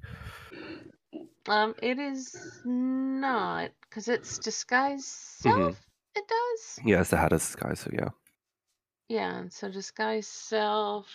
um, 1.48 1.76
it 1.82 2.00
is 2.00 2.62
not 2.64 3.72
because 3.82 4.08
it's 4.08 4.40
disguise 4.40 5.06
Mhm. 5.44 5.76
self. 5.76 5.88
It 6.16 6.28
does. 6.28 6.80
Yes, 6.86 7.14
it 7.14 7.18
hat 7.18 7.32
of 7.34 7.40
disguise, 7.42 7.80
so 7.82 7.90
yeah. 7.94 8.10
Yeah, 9.10 9.38
and 9.40 9.52
so 9.52 9.70
disguise 9.70 10.28
self. 10.28 11.08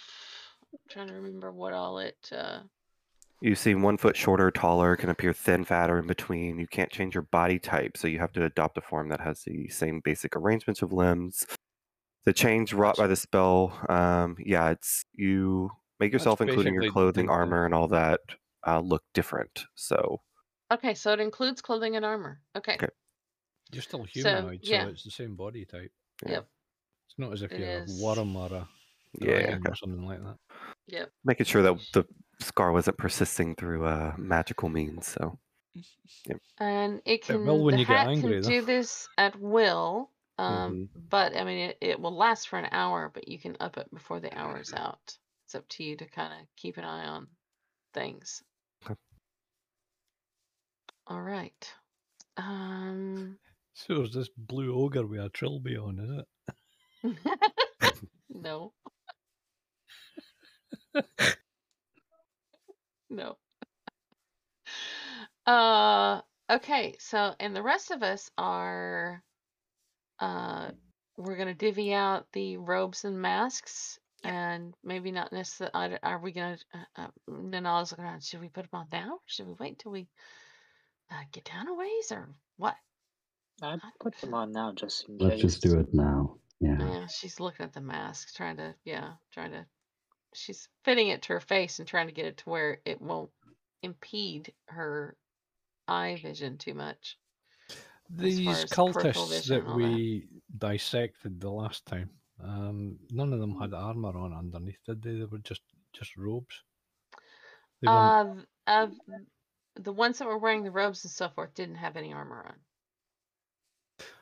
I'm 0.72 0.78
trying 0.90 1.08
to 1.08 1.14
remember 1.14 1.52
what 1.52 1.72
all 1.72 1.98
it. 2.00 2.16
Uh, 2.32 2.60
You 3.40 3.54
seem 3.54 3.82
one 3.82 3.96
foot 3.96 4.16
shorter, 4.16 4.50
taller, 4.50 4.96
can 4.96 5.10
appear 5.10 5.32
thin, 5.32 5.64
fat, 5.64 5.90
or 5.90 5.98
in 5.98 6.06
between. 6.06 6.58
You 6.58 6.66
can't 6.66 6.90
change 6.90 7.14
your 7.14 7.22
body 7.22 7.58
type, 7.60 7.96
so 7.96 8.08
you 8.08 8.18
have 8.18 8.32
to 8.32 8.44
adopt 8.44 8.76
a 8.78 8.80
form 8.80 9.08
that 9.10 9.20
has 9.20 9.42
the 9.44 9.68
same 9.68 10.00
basic 10.04 10.34
arrangements 10.34 10.82
of 10.82 10.92
limbs. 10.92 11.46
The 12.24 12.32
change 12.32 12.72
wrought 12.72 12.96
by 12.96 13.06
the 13.06 13.16
spell, 13.16 13.78
um, 13.88 14.36
yeah, 14.40 14.70
it's 14.70 15.04
you 15.12 15.70
make 16.00 16.10
That's 16.10 16.22
yourself, 16.22 16.40
including 16.40 16.74
your 16.74 16.90
clothing, 16.90 17.26
the- 17.26 17.32
armor, 17.32 17.64
and 17.64 17.74
all 17.74 17.88
that, 17.88 18.20
uh, 18.66 18.80
look 18.80 19.04
different. 19.14 19.66
So 19.74 20.20
Okay, 20.72 20.94
so 20.94 21.12
it 21.12 21.20
includes 21.20 21.60
clothing 21.60 21.94
and 21.94 22.04
armor. 22.04 22.40
Okay. 22.56 22.74
Okay. 22.74 22.88
You're 23.70 23.82
still 23.82 24.02
humanoid, 24.04 24.60
so, 24.64 24.72
yeah. 24.72 24.88
it's 24.88 25.04
the 25.04 25.10
same 25.10 25.36
body 25.36 25.64
type. 25.64 25.92
Yeah. 26.24 26.32
Yep. 26.32 26.48
It's 27.14 27.18
not 27.18 27.32
as 27.32 27.42
if 27.42 27.52
It 27.52 27.60
you're 27.60 27.68
is. 27.84 28.00
a 28.00 28.04
worm 28.04 28.34
or 28.36 28.46
a 28.52 28.68
Yeah, 29.20 29.30
okay. 29.34 29.58
or 29.68 29.74
something 29.76 30.04
like 30.04 30.20
that. 30.22 30.36
Yep. 30.88 31.10
Making 31.24 31.46
sure 31.46 31.62
that 31.62 31.76
the 31.92 32.04
scar 32.40 32.72
wasn't 32.72 32.98
persisting 32.98 33.54
through 33.54 33.84
uh, 33.86 34.14
magical 34.18 34.68
means. 34.68 35.06
So 35.06 35.38
And 36.58 37.00
it 37.04 37.22
can 37.22 37.44
will 37.46 37.62
when 37.62 37.74
the 37.74 37.80
you 37.80 37.86
get 37.86 37.98
hat 37.98 38.08
angry, 38.08 38.32
can 38.32 38.42
though. 38.42 38.48
do 38.48 38.62
this 38.62 39.08
at 39.16 39.38
will. 39.38 40.10
Um, 40.38 40.88
Mm-hmm. 40.96 41.00
but 41.10 41.36
I 41.36 41.44
mean 41.44 41.70
it, 41.70 41.78
it 41.80 42.00
will 42.00 42.16
last 42.16 42.48
for 42.48 42.58
an 42.58 42.68
hour, 42.72 43.08
but 43.14 43.28
you 43.28 43.38
can 43.38 43.56
up 43.60 43.76
it 43.78 43.88
before 43.92 44.18
the 44.18 44.36
hour's 44.36 44.72
out. 44.76 45.16
It's 45.46 45.54
up 45.54 45.68
to 45.68 45.84
you 45.84 45.96
to 45.98 46.06
kind 46.06 46.32
of 46.32 46.48
keep 46.56 46.76
an 46.78 46.84
eye 46.84 47.06
on 47.06 47.28
things. 47.92 48.42
Okay. 48.84 48.94
All 51.06 51.20
right. 51.22 51.72
Um 52.36 53.38
So 53.74 54.02
is 54.02 54.12
this 54.12 54.28
blue 54.36 54.74
ogre 54.74 55.06
with 55.06 55.20
a 55.20 55.28
trilby 55.28 55.76
on, 55.76 56.00
is 56.00 56.10
it? 56.18 56.26
no. 58.30 58.72
no. 63.10 63.36
Uh 65.46 66.20
okay, 66.50 66.94
so 66.98 67.34
and 67.38 67.54
the 67.54 67.62
rest 67.62 67.90
of 67.90 68.02
us 68.02 68.30
are 68.38 69.22
uh 70.18 70.70
we're 71.16 71.36
gonna 71.36 71.54
divvy 71.54 71.92
out 71.92 72.26
the 72.32 72.56
robes 72.56 73.04
and 73.04 73.20
masks 73.20 73.98
and 74.22 74.74
maybe 74.82 75.12
not 75.12 75.32
necessarily 75.32 75.98
are 76.02 76.18
we 76.18 76.32
gonna 76.32 76.56
uh, 76.72 77.02
uh, 77.02 77.08
Nanala's 77.28 77.92
looking 77.92 78.06
around, 78.06 78.22
should 78.24 78.40
we 78.40 78.48
put 78.48 78.70
them 78.70 78.80
on 78.80 78.86
now 78.90 79.14
or 79.14 79.18
should 79.26 79.46
we 79.46 79.54
wait 79.60 79.78
till 79.78 79.92
we 79.92 80.08
uh, 81.10 81.22
get 81.32 81.44
down 81.44 81.68
a 81.68 81.74
ways 81.74 82.10
or 82.10 82.28
what? 82.56 82.74
I'd 83.62 83.80
put 84.00 84.18
them 84.20 84.34
on 84.34 84.52
now 84.52 84.72
just 84.72 85.08
in 85.08 85.18
Let's 85.18 85.40
just 85.40 85.62
do 85.62 85.78
it 85.78 85.92
now. 85.92 86.38
Yeah. 86.64 86.78
Yeah, 86.78 87.06
she's 87.06 87.40
looking 87.40 87.64
at 87.64 87.74
the 87.74 87.80
mask, 87.80 88.34
trying 88.34 88.56
to, 88.56 88.74
yeah, 88.84 89.12
trying 89.32 89.52
to, 89.52 89.66
she's 90.32 90.68
fitting 90.82 91.08
it 91.08 91.22
to 91.22 91.34
her 91.34 91.40
face 91.40 91.78
and 91.78 91.86
trying 91.86 92.06
to 92.06 92.14
get 92.14 92.26
it 92.26 92.38
to 92.38 92.50
where 92.50 92.78
it 92.84 93.02
won't 93.02 93.30
impede 93.82 94.52
her 94.68 95.14
eye 95.86 96.18
vision 96.22 96.56
too 96.56 96.72
much. 96.74 97.18
These 98.16 98.48
as 98.48 98.64
cultists 98.66 99.48
that 99.48 99.66
all 99.66 99.76
that. 99.76 99.76
we 99.76 100.28
dissected 100.58 101.40
the 101.40 101.50
last 101.50 101.84
time, 101.84 102.10
um, 102.42 102.98
none 103.10 103.32
of 103.32 103.40
them 103.40 103.58
had 103.60 103.74
armor 103.74 104.16
on 104.16 104.32
underneath, 104.32 104.78
did 104.86 105.02
they? 105.02 105.16
They 105.16 105.24
were 105.24 105.38
just 105.38 105.62
just 105.92 106.16
robes. 106.16 106.62
They 107.82 107.88
Uh, 107.88 108.24
uh, 108.66 108.86
the 109.76 109.92
ones 109.92 110.18
that 110.18 110.28
were 110.28 110.38
wearing 110.38 110.62
the 110.62 110.70
robes 110.70 111.04
and 111.04 111.10
so 111.10 111.28
forth 111.28 111.54
didn't 111.54 111.76
have 111.76 111.96
any 111.96 112.12
armor 112.12 112.44
on. 112.46 112.54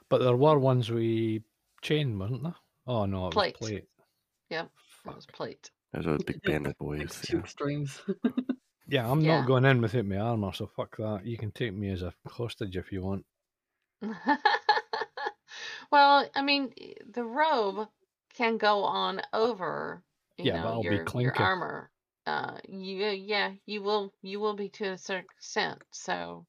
but 0.09 0.21
there 0.21 0.37
were 0.37 0.59
ones 0.59 0.91
we 0.91 1.43
chain, 1.83 2.19
wasn't 2.19 2.45
there? 2.45 2.57
Oh 2.87 3.07
no, 3.07 3.29
it 3.29 3.35
Plate. 3.35 3.57
was 3.61 3.71
plate. 3.71 3.89
Yep, 4.51 4.73
that 5.05 5.15
Fuck. 5.15 5.17
was 5.17 5.27
plate. 5.27 5.71
there's 5.93 6.07
a 6.07 6.21
big 6.21 6.43
band 6.45 6.67
of 6.67 6.77
boys. 6.79 7.01
Like 7.01 7.23
two 7.23 7.39
Yeah. 7.39 7.41
extremes. 7.41 8.01
Yeah, 8.87 9.11
I'm 9.11 9.25
Yeah. 9.25 9.27
not 9.27 9.45
going 9.45 9.65
in 9.65 9.81
without 9.81 10.07
my 10.07 10.19
armor, 10.19 10.53
so 10.53 10.69
fuck 10.69 10.97
that. 10.99 11.27
You 11.27 11.37
can 11.37 11.51
take 11.51 11.75
me 11.75 11.89
as 11.91 12.03
a 12.03 12.15
hostage 12.29 12.77
if 12.77 12.93
you 12.93 13.03
want. 13.03 13.27
well, 15.91 16.29
I 16.35 16.43
mean, 16.43 16.73
the 17.07 17.25
robe 17.25 17.89
can 18.35 18.59
go 18.59 18.85
on 18.85 19.21
over, 19.33 20.03
you 20.39 20.47
Yeah, 20.47 20.59
but 20.59 20.69
know, 20.69 20.73
I'll 20.73 20.85
be 20.85 20.99
your, 20.99 21.11
your 21.15 21.37
armor. 21.37 21.91
Uh, 22.27 22.59
you, 22.69 23.07
yeah, 23.09 23.55
you 23.67 23.83
will, 23.83 24.15
you 24.23 24.41
will 24.41 24.55
be 24.55 24.69
to 24.71 24.93
a 24.93 24.99
certain 24.99 25.27
extent. 25.37 25.83
So, 25.91 26.47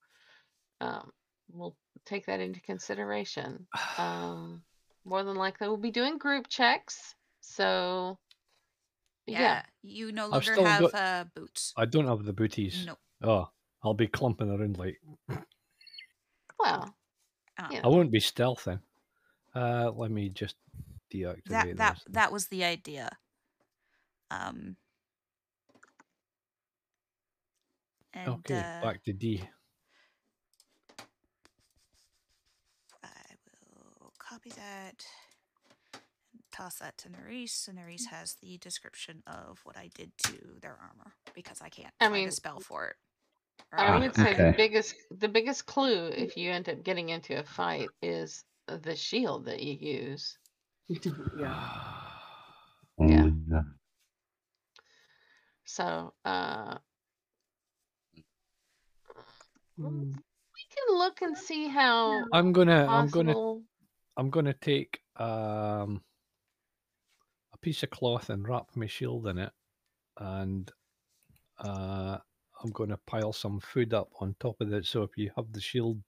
um, 0.82 1.12
we'll 1.50 1.78
take 2.06 2.28
that 2.28 2.42
into 2.42 2.62
consideration. 2.62 3.68
Um, 3.98 4.64
more 5.06 5.24
than 5.24 5.36
likely, 5.36 5.68
we'll 5.68 5.78
be 5.78 5.92
doing 5.92 6.18
group 6.18 6.48
checks. 6.48 7.16
So, 7.42 8.18
Yeah, 9.26 9.40
yeah, 9.42 9.64
you 9.82 10.12
no 10.12 10.28
longer 10.28 10.54
still 10.54 10.66
have 10.66 10.82
got- 10.92 10.96
uh, 10.96 11.26
boots. 11.36 11.74
I 11.78 11.86
don't 11.86 12.08
have 12.08 12.24
the 12.24 12.34
booties. 12.34 12.86
Nope. 12.86 13.00
Oh, 13.22 13.50
I'll 13.84 13.94
be 13.94 14.08
clumping 14.08 14.50
around 14.50 14.78
like 14.78 15.00
well, 16.60 16.96
Um, 17.58 17.72
yeah. 17.72 17.82
I 17.84 17.88
won't 17.88 18.12
be 18.12 18.20
stealthing. 18.20 18.82
Uh, 19.54 19.92
let 19.92 20.10
me 20.12 20.30
just 20.30 20.56
deactivate 21.12 21.44
that 21.50 21.78
that 21.78 21.96
this. 21.96 22.04
that 22.10 22.32
was 22.32 22.48
the 22.48 22.64
idea. 22.64 23.10
Um. 24.32 24.78
And, 28.16 28.30
okay, 28.30 28.60
uh, 28.60 28.82
back 28.82 29.04
to 29.06 29.14
D. 29.14 29.44
I 33.04 33.10
will 34.00 34.14
copy 34.44 34.60
that 34.60 35.06
and 36.34 36.42
toss 36.52 36.76
that 36.76 36.98
to 36.98 37.10
Nerys, 37.10 37.68
and 37.68 37.78
Nerys 37.78 38.08
has 38.10 38.36
the 38.42 38.58
description 38.58 39.24
of 39.28 39.60
what 39.64 39.78
I 39.78 39.90
did 39.96 40.12
to 40.26 40.34
their 40.62 40.78
armor 40.82 41.14
because 41.34 41.62
I 41.62 41.70
can't 41.70 41.94
I 42.00 42.06
find 42.06 42.16
mean, 42.16 42.28
a 42.28 42.32
spell 42.32 42.60
for 42.60 42.88
it. 42.88 42.96
I 43.72 44.00
would 44.00 44.16
say 44.16 44.34
the 44.34 44.54
biggest 44.56 44.96
the 45.20 45.28
biggest 45.28 45.66
clue 45.66 46.08
if 46.08 46.38
you 46.38 46.52
end 46.52 46.70
up 46.70 46.84
getting 46.84 47.10
into 47.10 47.40
a 47.40 47.44
fight 47.44 47.90
is 48.02 48.44
the 48.68 48.96
shield 48.96 49.46
that 49.46 49.62
you 49.62 49.74
use. 49.74 50.38
yeah. 51.40 51.70
Oh, 53.00 53.08
Yeah. 53.08 53.30
yeah. 53.50 53.62
So, 55.66 56.14
uh 56.26 56.78
Mm. 59.80 60.14
we 60.14 60.66
can 60.70 60.98
look 61.00 61.24
and 61.24 61.36
see 61.36 61.68
how 61.68 62.26
I'm 62.32 62.52
gonna 62.54 62.86
I'm 62.88 63.10
gonna 63.10 63.34
possible 64.16 64.26
I'm 64.26 64.30
gonna 64.30 64.54
take 64.54 65.00
um 65.18 66.02
a 67.54 67.58
piece 67.62 67.84
of 67.84 67.90
cloth 67.90 68.30
and 68.30 68.48
wrap 68.48 68.68
my 68.76 68.88
shield 68.88 69.28
in 69.28 69.38
it, 69.38 69.52
and 70.18 70.72
uh, 71.60 72.18
I'm 72.64 72.72
gonna 72.72 73.00
pile 73.06 73.34
some 73.34 73.60
food 73.60 73.94
up 73.94 74.10
on 74.20 74.36
top 74.40 74.60
of 74.62 74.74
it. 74.74 74.86
So 74.86 75.04
if 75.04 75.12
you 75.18 75.32
have 75.36 75.52
the 75.52 75.62
shield 75.62 76.02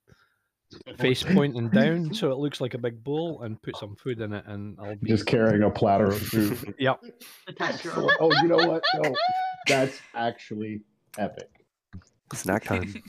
face 0.98 1.22
pointing 1.22 1.68
down, 1.68 2.14
so 2.14 2.30
it 2.32 2.38
looks 2.38 2.60
like 2.60 2.74
a 2.74 2.78
big 2.78 3.02
bowl, 3.02 3.42
and 3.42 3.60
put 3.62 3.76
some 3.76 3.96
food 3.96 4.20
in 4.20 4.32
it, 4.32 4.44
and 4.46 4.76
I'll 4.80 4.96
be 4.96 5.08
Just 5.08 5.26
carrying 5.26 5.62
a 5.62 5.70
platter 5.70 6.06
of 6.06 6.20
food. 6.20 6.74
Yep. 6.78 7.00
Attach 7.48 7.86
oh, 7.86 8.10
oh, 8.20 8.32
you 8.42 8.48
know 8.48 8.56
what? 8.56 8.82
No, 9.02 9.14
that's 9.68 10.00
actually 10.14 10.82
epic. 11.18 11.48
Snack 12.34 12.64
time. 12.64 13.02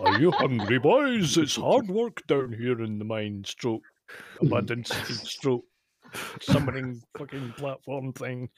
Are 0.00 0.18
you 0.20 0.30
hungry, 0.32 0.78
boys? 0.78 1.36
It's 1.36 1.56
hard 1.56 1.88
work 1.88 2.26
down 2.26 2.52
here 2.52 2.82
in 2.82 2.98
the 2.98 3.04
mine. 3.04 3.44
Stroke, 3.46 3.82
abundance, 4.40 4.88
stroke, 5.28 5.64
summoning 6.40 7.00
fucking 7.18 7.52
platform 7.56 8.12
thing. 8.12 8.48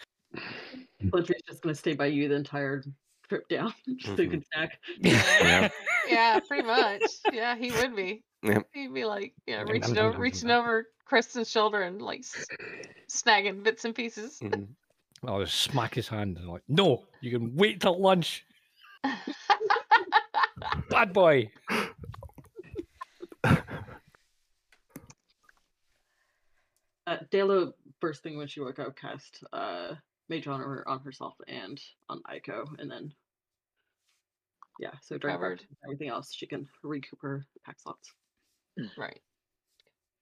Butcher's 1.04 1.42
just 1.46 1.62
gonna 1.62 1.74
stay 1.74 1.94
by 1.94 2.06
you 2.06 2.28
the 2.28 2.34
entire 2.34 2.82
trip 3.28 3.48
down, 3.48 3.72
so 4.00 4.14
you 4.16 4.30
can 4.30 4.44
snack. 4.52 4.78
Yeah. 4.98 5.68
Yeah, 6.08 6.40
pretty 6.40 6.66
much. 6.66 7.02
Yeah, 7.32 7.56
he 7.56 7.70
would 7.72 7.94
be. 7.96 8.22
Yep. 8.42 8.66
He'd 8.72 8.92
be 8.94 9.04
like, 9.04 9.32
yeah, 9.46 9.62
reaching 9.62 9.96
over 9.98 10.12
yum, 10.12 10.20
reaching 10.20 10.50
over 10.50 10.88
Kristen's 11.04 11.50
shoulder 11.50 11.82
and 11.82 12.00
like 12.02 12.20
s- 12.20 12.46
snagging 13.08 13.62
bits 13.62 13.84
and 13.84 13.94
pieces. 13.94 14.38
Mhm. 14.42 14.68
I'll 15.26 15.40
just 15.42 15.60
smack 15.60 15.94
his 15.94 16.08
hand 16.08 16.36
and 16.36 16.48
like, 16.48 16.62
no, 16.68 17.04
you 17.22 17.30
can 17.30 17.54
wait 17.56 17.80
till 17.80 17.98
lunch, 17.98 18.44
bad 20.90 21.12
boy. 21.12 21.50
Uh, 27.06 27.18
Dalo, 27.30 27.72
first 28.00 28.22
thing 28.22 28.36
when 28.38 28.48
she 28.48 28.60
woke 28.60 28.78
up, 28.78 28.96
cast 28.96 29.44
uh, 29.52 29.94
Mage 30.30 30.46
on 30.46 30.60
her 30.60 30.88
on 30.88 31.00
herself 31.00 31.34
and 31.46 31.78
on 32.08 32.22
Aiko, 32.32 32.64
and 32.78 32.90
then 32.90 33.12
yeah, 34.80 34.92
so 35.02 35.18
during 35.18 35.36
Covered. 35.36 35.62
everything 35.84 36.08
else, 36.08 36.32
she 36.34 36.46
can 36.46 36.66
recoup 36.82 37.20
her 37.20 37.44
pack 37.64 37.78
slots. 37.78 38.12
right. 38.96 39.20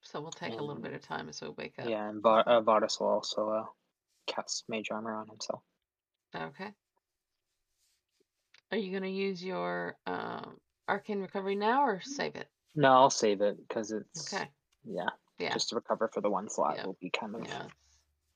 So 0.01 0.19
we'll 0.19 0.31
take 0.31 0.53
a 0.59 0.61
little 0.61 0.81
bit 0.81 0.93
of 0.93 1.01
time 1.01 1.29
as 1.29 1.41
we 1.41 1.49
wake 1.57 1.75
up. 1.79 1.87
Yeah, 1.87 2.09
and 2.09 2.21
Va- 2.21 2.43
uh, 2.45 2.61
Vardas 2.61 2.99
will 2.99 3.07
also 3.07 3.49
uh, 3.49 3.63
cast 4.27 4.65
Mage 4.67 4.89
Armor 4.91 5.15
on 5.15 5.29
himself. 5.29 5.61
Okay. 6.35 6.71
Are 8.73 8.77
you 8.77 8.91
gonna 8.91 9.05
use 9.05 9.43
your 9.43 9.95
um, 10.07 10.57
arcane 10.89 11.19
recovery 11.21 11.53
now 11.53 11.83
or 11.83 12.01
save 12.01 12.35
it? 12.35 12.47
No, 12.73 12.91
I'll 12.91 13.11
save 13.11 13.41
it 13.41 13.55
because 13.67 13.91
it's 13.91 14.33
Okay. 14.33 14.49
yeah, 14.83 15.09
Yeah. 15.37 15.53
just 15.53 15.69
to 15.69 15.75
recover 15.75 16.07
for 16.07 16.21
the 16.21 16.29
one 16.31 16.49
slot 16.49 16.77
Yeah. 16.77 16.87
will 16.87 16.97
be 16.99 17.11
kind 17.11 17.35
of 17.35 17.47
Yeah. 17.47 17.67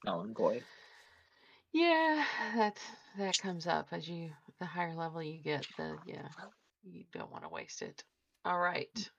null 0.05 0.21
and 0.21 0.37
void. 0.37 0.63
Yeah, 1.73 2.23
that 2.55 2.79
that 3.17 3.39
comes 3.39 3.65
up 3.65 3.87
as 3.91 4.07
you 4.07 4.29
the 4.59 4.67
higher 4.67 4.93
level 4.93 5.23
you 5.23 5.39
get, 5.41 5.65
the 5.75 5.97
yeah, 6.05 6.29
you 6.83 7.03
don't 7.11 7.31
want 7.31 7.43
to 7.43 7.49
waste 7.49 7.81
it. 7.81 8.03
All 8.45 8.59
right. 8.59 9.09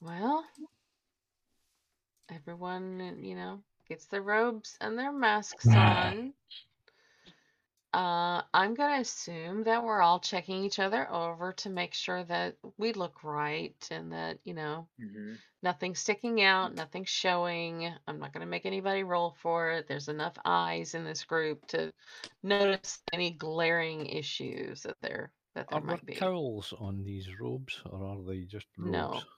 Well, 0.00 0.46
everyone, 2.28 3.18
you 3.24 3.34
know, 3.34 3.60
gets 3.88 4.06
their 4.06 4.22
robes 4.22 4.76
and 4.80 4.96
their 4.96 5.10
masks 5.10 5.66
on. 5.74 6.32
Uh, 7.94 8.42
I'm 8.52 8.74
gonna 8.74 9.00
assume 9.00 9.62
that 9.64 9.84
we're 9.84 10.02
all 10.02 10.20
checking 10.20 10.64
each 10.64 10.78
other 10.80 11.10
over 11.10 11.52
to 11.54 11.70
make 11.70 11.94
sure 11.94 12.24
that 12.24 12.58
we 12.78 12.92
look 12.92 13.22
right 13.24 13.88
and 13.90 14.12
that, 14.12 14.40
you 14.44 14.52
know, 14.54 14.90
hmm 14.98 15.44
nothing's 15.62 16.00
sticking 16.00 16.42
out, 16.42 16.74
nothing's 16.74 17.10
showing. 17.10 17.86
I'm 18.08 18.18
not 18.20 18.32
gonna 18.32 18.46
make 18.46 18.66
anybody 18.66 19.04
roll 19.04 19.32
for 19.32 19.72
it. 19.72 19.88
There's 19.88 20.08
enough 20.08 20.36
eyes 20.44 20.94
in 20.94 21.04
this 21.04 21.24
group 21.24 21.66
to 21.68 21.92
notice 22.44 23.02
any 23.12 23.32
glaring 23.32 24.06
issues 24.06 24.82
that 24.84 24.98
there 25.02 25.34
that 25.54 25.70
there 25.70 25.80
Are 25.80 25.84
there 25.84 25.98
might 25.98 26.06
be. 26.06 26.30
cowls 26.30 26.72
on 26.72 27.02
these 27.04 27.38
robes, 27.38 27.82
or 27.84 28.02
are 28.06 28.22
they 28.22 28.46
just 28.46 28.68
robes? 28.78 29.18
No. 29.18 29.28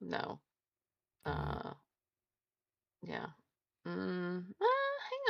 No. 0.00 0.42
Mm. 1.34 1.62
Uh, 1.62 1.74
yeah. 3.02 3.30
Mm, 3.86 4.54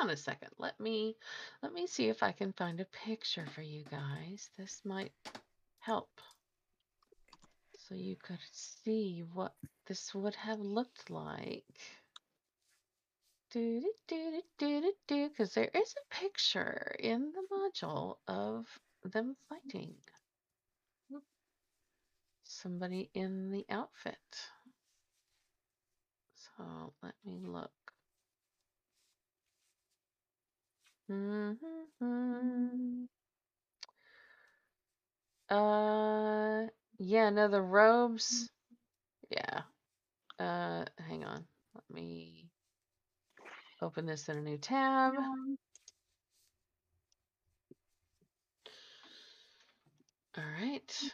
on 0.00 0.10
a 0.10 0.16
second. 0.16 0.50
Let 0.58 0.78
me 0.80 1.16
let 1.62 1.72
me 1.72 1.86
see 1.86 2.08
if 2.08 2.22
I 2.22 2.32
can 2.32 2.52
find 2.52 2.80
a 2.80 2.86
picture 3.04 3.46
for 3.54 3.62
you 3.62 3.84
guys. 3.90 4.50
This 4.56 4.80
might 4.84 5.12
help. 5.80 6.10
So 7.88 7.94
you 7.94 8.16
could 8.16 8.38
see 8.52 9.24
what 9.32 9.54
this 9.86 10.14
would 10.14 10.34
have 10.34 10.60
looked 10.60 11.10
like. 11.10 11.64
Do 13.50 13.80
do 13.80 13.90
do 14.06 14.42
do 14.58 14.80
do 14.80 14.80
do 14.80 14.92
do 15.06 15.28
because 15.28 15.54
there 15.54 15.70
is 15.74 15.94
a 15.94 16.14
picture 16.14 16.94
in 16.98 17.32
the 17.32 17.46
module 17.50 18.16
of 18.28 18.66
them 19.04 19.36
fighting. 19.48 19.94
Hmm. 21.10 21.18
Somebody 22.44 23.10
in 23.14 23.50
the 23.50 23.64
outfit. 23.70 24.18
So 26.36 26.92
let 27.02 27.14
me 27.24 27.40
look. 27.42 27.70
Mm-hmm. 31.10 33.04
Uh, 35.50 36.66
yeah, 36.98 37.30
no, 37.30 37.48
the 37.48 37.62
robes. 37.62 38.50
Yeah. 39.30 39.62
Uh, 40.38 40.84
hang 41.08 41.24
on. 41.24 41.46
Let 41.74 41.90
me 41.90 42.48
open 43.82 44.06
this 44.06 44.28
in 44.28 44.36
a 44.38 44.42
new 44.42 44.58
tab. 44.58 45.14
All 50.36 50.44
right. 50.62 51.12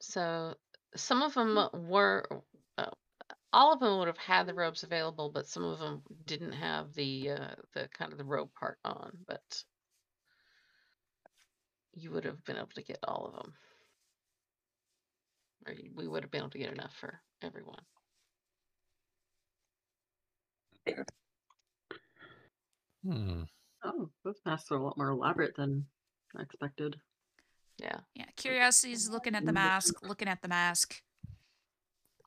So 0.00 0.54
some 0.96 1.22
of 1.22 1.34
them 1.34 1.68
were, 1.72 2.26
uh, 2.30 2.36
all 3.52 3.72
of 3.72 3.80
them 3.80 3.98
would 3.98 4.08
have 4.08 4.18
had 4.18 4.46
the 4.46 4.54
robes 4.54 4.82
available, 4.82 5.30
but 5.30 5.48
some 5.48 5.64
of 5.64 5.78
them 5.78 6.02
didn't 6.26 6.52
have 6.52 6.92
the 6.94 7.30
uh, 7.30 7.54
the 7.74 7.88
kind 7.96 8.12
of 8.12 8.18
the 8.18 8.24
robe 8.24 8.50
part 8.58 8.78
on. 8.84 9.12
But 9.26 9.64
you 11.94 12.10
would 12.10 12.24
have 12.24 12.44
been 12.44 12.56
able 12.56 12.68
to 12.74 12.82
get 12.82 12.98
all 13.04 13.26
of 13.26 13.34
them, 13.34 13.54
or 15.66 15.74
we 15.94 16.08
would 16.08 16.22
have 16.22 16.30
been 16.30 16.40
able 16.40 16.50
to 16.50 16.58
get 16.58 16.72
enough 16.72 16.94
for 17.00 17.20
everyone. 17.42 17.80
Hmm. 23.04 23.42
Oh, 23.84 24.10
those 24.24 24.40
masks 24.44 24.70
are 24.70 24.76
a 24.76 24.82
lot 24.82 24.98
more 24.98 25.10
elaborate 25.10 25.56
than 25.56 25.86
I 26.36 26.42
expected. 26.42 26.96
Yeah. 27.78 28.00
Yeah, 28.14 28.24
Curiosity's 28.36 29.08
looking 29.08 29.34
at 29.36 29.46
the 29.46 29.52
mask, 29.52 29.94
looking 30.02 30.28
at 30.28 30.42
the 30.42 30.48
mask, 30.48 31.00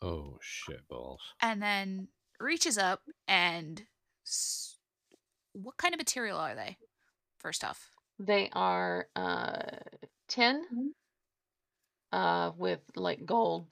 Oh 0.01 0.37
shit 0.41 0.87
balls. 0.87 1.21
and 1.41 1.61
then 1.61 2.07
reaches 2.39 2.77
up 2.77 3.01
and. 3.27 3.83
S- 4.25 4.77
what 5.53 5.77
kind 5.77 5.93
of 5.93 5.99
material 5.99 6.37
are 6.37 6.55
they? 6.55 6.77
First 7.39 7.63
off, 7.63 7.91
They 8.19 8.49
are 8.53 9.07
uh, 9.15 9.61
tin 10.29 10.93
uh, 12.11 12.51
with 12.57 12.79
like 12.95 13.25
gold, 13.25 13.65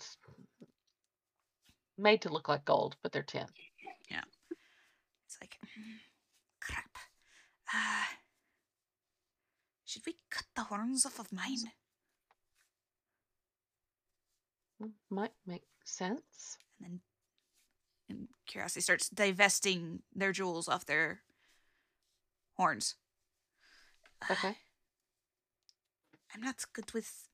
made 1.97 2.21
to 2.23 2.29
look 2.29 2.49
like 2.49 2.65
gold, 2.65 2.95
but 3.01 3.11
they're 3.11 3.23
tin. 3.23 3.45
Yeah. 4.09 4.23
It's 5.25 5.37
like 5.39 5.57
"Mm, 5.63 5.99
crap. 6.59 6.89
Uh, 7.73 8.15
should 9.85 10.01
we 10.05 10.17
cut 10.29 10.45
the 10.55 10.63
horns 10.63 11.05
off 11.05 11.19
of 11.19 11.31
mine? 11.31 11.71
Might 15.09 15.33
make 15.45 15.63
sense. 15.89 16.57
And 16.81 16.91
then 16.91 17.01
and 18.09 18.27
Curiosity 18.47 18.81
starts 18.81 19.09
divesting 19.09 20.01
their 20.15 20.31
jewels 20.31 20.67
off 20.67 20.85
their 20.85 21.21
horns. 22.57 22.95
Okay. 24.31 24.55
I'm 26.35 26.41
not 26.41 26.63
good 26.73 26.91
with. 26.93 27.27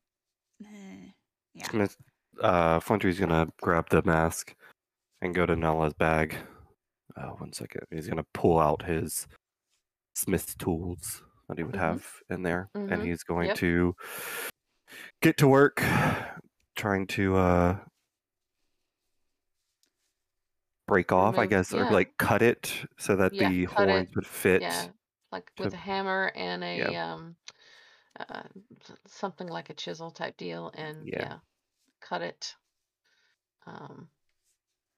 Uh, 0.64 1.12
yeah. 1.54 1.68
Gonna- 1.68 1.88
Uh, 2.40 2.80
Flintry's 2.80 3.18
gonna 3.18 3.48
grab 3.62 3.88
the 3.88 4.02
mask 4.02 4.54
and 5.22 5.34
go 5.34 5.46
to 5.46 5.56
Nala's 5.56 5.94
bag. 5.94 6.36
Uh, 7.16 7.28
one 7.38 7.50
second. 7.54 7.80
He's 7.90 8.08
gonna 8.08 8.26
pull 8.34 8.58
out 8.58 8.82
his 8.82 9.26
smith's 10.14 10.54
tools 10.54 11.22
that 11.48 11.56
he 11.56 11.64
would 11.64 11.76
Mhm. 11.76 11.78
have 11.80 12.06
in 12.28 12.42
there, 12.42 12.68
Mhm. 12.76 12.92
and 12.92 13.02
he's 13.02 13.22
going 13.22 13.46
Yep. 13.48 13.56
to 13.58 13.96
get 15.22 15.38
to 15.38 15.48
work, 15.48 15.76
trying 16.76 17.06
to 17.06 17.36
uh, 17.36 17.84
break 20.86 21.12
off, 21.12 21.34
I 21.34 21.42
Remove- 21.42 21.50
guess, 21.50 21.72
or 21.74 21.90
like 21.90 22.16
cut 22.18 22.42
it 22.42 22.72
so 22.98 23.16
that 23.16 23.34
Yeah, 23.34 23.48
the 23.48 23.66
cut 23.66 23.88
it. 23.88 23.92
horns 23.92 24.14
would 24.14 24.26
fit. 24.26 24.62
Yeah, 24.62 24.88
like 25.32 25.54
to- 25.56 25.64
with 25.64 25.74
a 25.74 25.78
hammer 25.78 26.32
and 26.34 26.62
a 26.64 26.76
Yeah. 26.78 27.12
um, 27.14 27.36
uh, 28.18 28.42
something 29.06 29.46
like 29.48 29.68
a 29.70 29.74
chisel 29.74 30.10
type 30.10 30.36
deal, 30.36 30.70
and 30.74 31.06
Yeah. 31.06 31.20
yeah, 31.20 31.38
cut 32.00 32.22
it. 32.22 32.54
Um, 33.66 34.08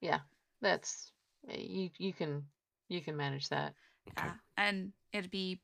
yeah, 0.00 0.20
that's 0.60 1.12
uh, 1.48 1.54
you. 1.56 1.90
You 1.98 2.12
can 2.12 2.48
you 2.88 3.00
can 3.00 3.16
manage 3.16 3.48
that. 3.48 3.74
Okay. 4.10 4.28
Uh, 4.28 4.34
and 4.56 4.92
it'd 5.12 5.30
be 5.30 5.60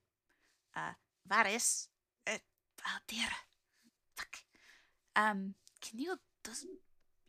uh 0.74 0.92
Varys. 1.28 1.88
Uh, 2.26 2.38
oh 2.86 2.98
dear. 3.06 3.28
Fuck. 4.16 4.38
Um, 5.16 5.54
can 5.80 5.98
you 5.98 6.18
does 6.42 6.66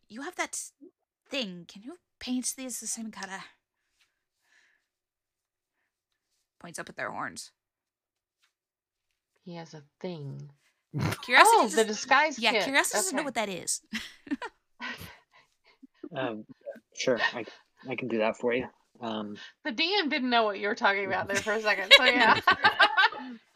you 0.08 0.22
have 0.22 0.36
that 0.36 0.70
thing? 1.28 1.66
Can 1.68 1.82
you 1.82 1.98
paint 2.18 2.52
these 2.56 2.80
the 2.80 2.86
same 2.86 3.10
color? 3.10 3.40
Points 6.60 6.78
up 6.78 6.88
at 6.88 6.96
their 6.96 7.10
horns. 7.10 7.52
He 9.44 9.54
has 9.54 9.74
a 9.74 9.82
thing. 10.00 10.50
Curiosity. 11.22 11.56
oh, 11.56 11.62
does- 11.62 11.74
the 11.76 11.84
disguise 11.84 12.38
yeah, 12.38 12.52
kit. 12.52 12.64
curiosity 12.64 12.98
doesn't 12.98 13.16
know 13.16 13.22
what 13.22 13.34
that 13.34 13.48
is. 13.48 13.80
Um, 16.14 16.44
sure, 16.94 17.18
I, 17.34 17.44
I 17.88 17.96
can 17.96 18.08
do 18.08 18.18
that 18.18 18.36
for 18.38 18.54
you. 18.54 18.66
Um, 19.00 19.36
The 19.64 19.72
DM 19.72 20.08
didn't 20.08 20.30
know 20.30 20.44
what 20.44 20.58
you 20.58 20.68
were 20.68 20.74
talking 20.74 21.04
about 21.04 21.28
there 21.28 21.36
for 21.36 21.52
a 21.52 21.60
second, 21.60 21.92
so 21.96 22.04
yeah. 22.04 22.40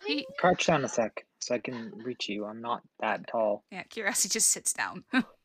he, 0.06 0.26
crouch 0.38 0.66
down 0.66 0.84
a 0.84 0.88
sec 0.88 1.24
so 1.38 1.54
I 1.54 1.58
can 1.58 1.92
reach 2.04 2.28
you. 2.28 2.44
I'm 2.44 2.60
not 2.60 2.82
that 3.00 3.26
tall. 3.28 3.64
yeah, 3.70 3.84
curiosity 3.84 4.28
just 4.30 4.50
sits 4.50 4.72
down. 4.72 5.04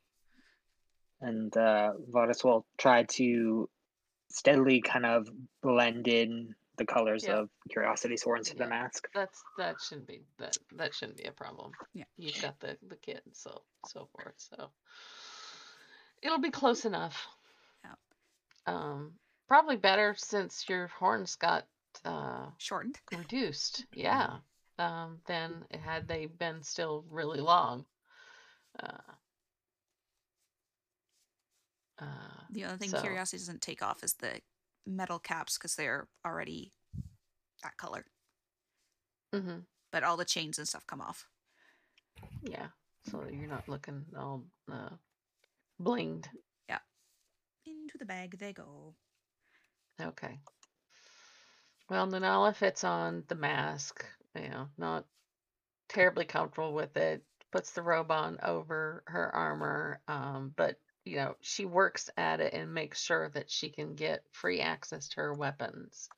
And 1.27 1.55
uh, 1.57 1.93
Varys 2.11 2.43
will 2.43 2.65
try 2.77 3.03
to 3.17 3.67
steadily 4.29 4.81
kind 4.81 5.05
of 5.05 5.27
blend 5.61 6.07
in 6.07 6.53
the 6.77 6.85
colors 6.85 7.23
Yeah. 7.25 7.37
of 7.39 7.49
Curiosity's 7.69 8.21
horns 8.23 8.49
to 8.49 8.55
Yeah. 8.57 8.63
the 8.65 8.69
mask. 8.69 9.07
That's 9.13 9.41
that 9.57 9.75
shouldn't 9.81 10.07
be 10.07 10.21
that 10.37 10.57
that 10.73 10.93
shouldn't 10.93 11.17
be 11.17 11.23
a 11.23 11.31
problem. 11.31 11.71
Yeah. 11.93 12.03
You've 12.17 12.41
got 12.41 12.59
the 12.59 12.77
the 12.87 12.97
kit 12.97 13.21
and 13.25 13.35
so 13.35 13.61
so 13.87 14.07
forth. 14.13 14.33
So 14.37 14.69
it'll 16.21 16.39
be 16.41 16.51
close 16.51 16.85
enough. 16.85 17.27
Yeah. 17.83 17.95
Um 18.67 19.13
probably 19.47 19.77
better 19.77 20.15
since 20.17 20.67
your 20.69 20.87
horns 20.87 21.35
got 21.37 21.65
uh 22.03 22.47
Shortened. 22.57 22.99
reduced. 23.11 23.85
Yeah. 23.93 24.37
Um 24.77 25.19
than 25.27 25.65
had 25.83 26.07
they 26.07 26.25
been 26.27 26.61
still 26.63 27.05
really 27.09 27.39
long. 27.39 27.85
Uh 28.77 28.97
uh, 31.99 32.43
The 32.51 32.65
only 32.65 32.77
thing 32.77 32.89
so- 32.89 33.01
curiosity 33.01 33.37
doesn't 33.37 33.61
take 33.61 33.81
off 33.81 34.03
is 34.03 34.13
the 34.15 34.41
metal 34.85 35.19
caps 35.19 35.57
because 35.57 35.75
they're 35.75 36.07
already 36.25 36.71
that 37.63 37.77
color. 37.77 38.05
mhm, 39.33 39.65
But 39.91 40.03
all 40.03 40.17
the 40.17 40.25
chains 40.25 40.57
and 40.59 40.67
stuff 40.67 40.85
come 40.87 41.01
off. 41.01 41.27
yeah. 42.41 42.67
So 43.09 43.23
you're 43.29 43.47
not 43.47 43.67
looking 43.67 44.05
all 44.17 44.45
uh, 44.71 44.89
blinged. 45.81 46.27
Yeah. 46.67 46.79
Into 47.65 47.97
the 47.97 48.05
bag 48.05 48.37
they 48.39 48.53
go. 48.53 48.95
Okay. 50.01 50.39
Well, 51.89 52.07
Nanala 52.07 52.55
fits 52.55 52.83
on 52.83 53.23
the 53.27 53.35
mask, 53.35 54.05
you 54.35 54.49
know, 54.49 54.69
not 54.77 55.05
terribly 55.87 56.25
comfortable 56.25 56.73
with 56.73 56.97
it, 56.97 57.23
puts 57.51 57.71
the 57.71 57.83
robe 57.83 58.09
on 58.11 58.39
over 58.41 59.03
her 59.07 59.33
armor, 59.35 60.01
um, 60.07 60.53
but, 60.55 60.79
you 61.05 61.17
know, 61.17 61.35
she 61.41 61.65
works 61.65 62.09
at 62.17 62.41
it 62.41 62.53
and 62.53 62.73
makes 62.73 63.01
sure 63.01 63.29
that 63.31 63.51
she 63.51 63.69
can 63.69 63.95
get 63.95 64.23
free 64.31 64.61
access 64.61 65.09
to 65.09 65.17
her 65.21 65.33
weapons. 65.33 66.09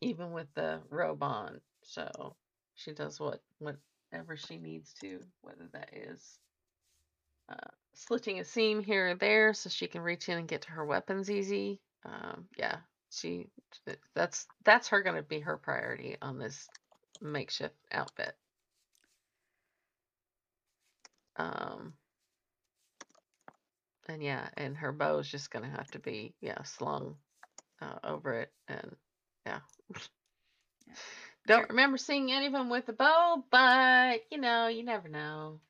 even 0.00 0.32
with 0.32 0.48
the 0.54 0.80
robe 0.90 1.22
on. 1.22 1.60
So 1.82 2.36
she 2.74 2.92
does 2.92 3.20
what 3.20 3.42
whatever 3.58 4.36
she 4.36 4.58
needs 4.58 4.94
to, 5.00 5.20
whether 5.42 5.68
that 5.72 5.90
is 5.94 6.38
uh, 7.48 7.70
slitting 7.94 8.40
a 8.40 8.44
seam 8.44 8.82
here 8.82 9.10
or 9.10 9.14
there 9.14 9.54
so 9.54 9.70
she 9.70 9.86
can 9.88 10.02
reach 10.02 10.28
in 10.28 10.38
and 10.38 10.48
get 10.48 10.62
to 10.62 10.72
her 10.72 10.84
weapons 10.84 11.30
easy. 11.30 11.80
Um, 12.04 12.48
yeah, 12.58 12.78
she 13.10 13.48
that's 14.14 14.46
that's 14.64 14.88
her 14.88 15.02
going 15.02 15.16
to 15.16 15.22
be 15.22 15.40
her 15.40 15.56
priority 15.58 16.16
on 16.22 16.38
this 16.38 16.68
makeshift 17.20 17.76
outfit. 17.92 18.34
Um, 21.36 21.94
and 24.08 24.22
yeah, 24.22 24.48
and 24.56 24.76
her 24.76 24.92
bow's 24.92 25.28
just 25.28 25.50
going 25.50 25.64
to 25.64 25.76
have 25.76 25.90
to 25.92 25.98
be 25.98 26.34
yeah 26.40 26.62
slung 26.62 27.16
uh, 27.80 27.98
over 28.04 28.40
it, 28.40 28.52
and 28.68 28.96
yeah. 29.46 29.60
Don't 31.46 31.60
Sure. 31.60 31.66
remember 31.70 31.96
seeing 31.96 32.32
any 32.32 32.46
of 32.46 32.52
them 32.52 32.68
with 32.68 32.88
a 32.88 32.92
bow, 32.92 33.44
but 33.50 34.20
you 34.32 34.38
know, 34.38 34.66
you 34.66 34.82
never 34.82 35.08
know. 35.08 35.60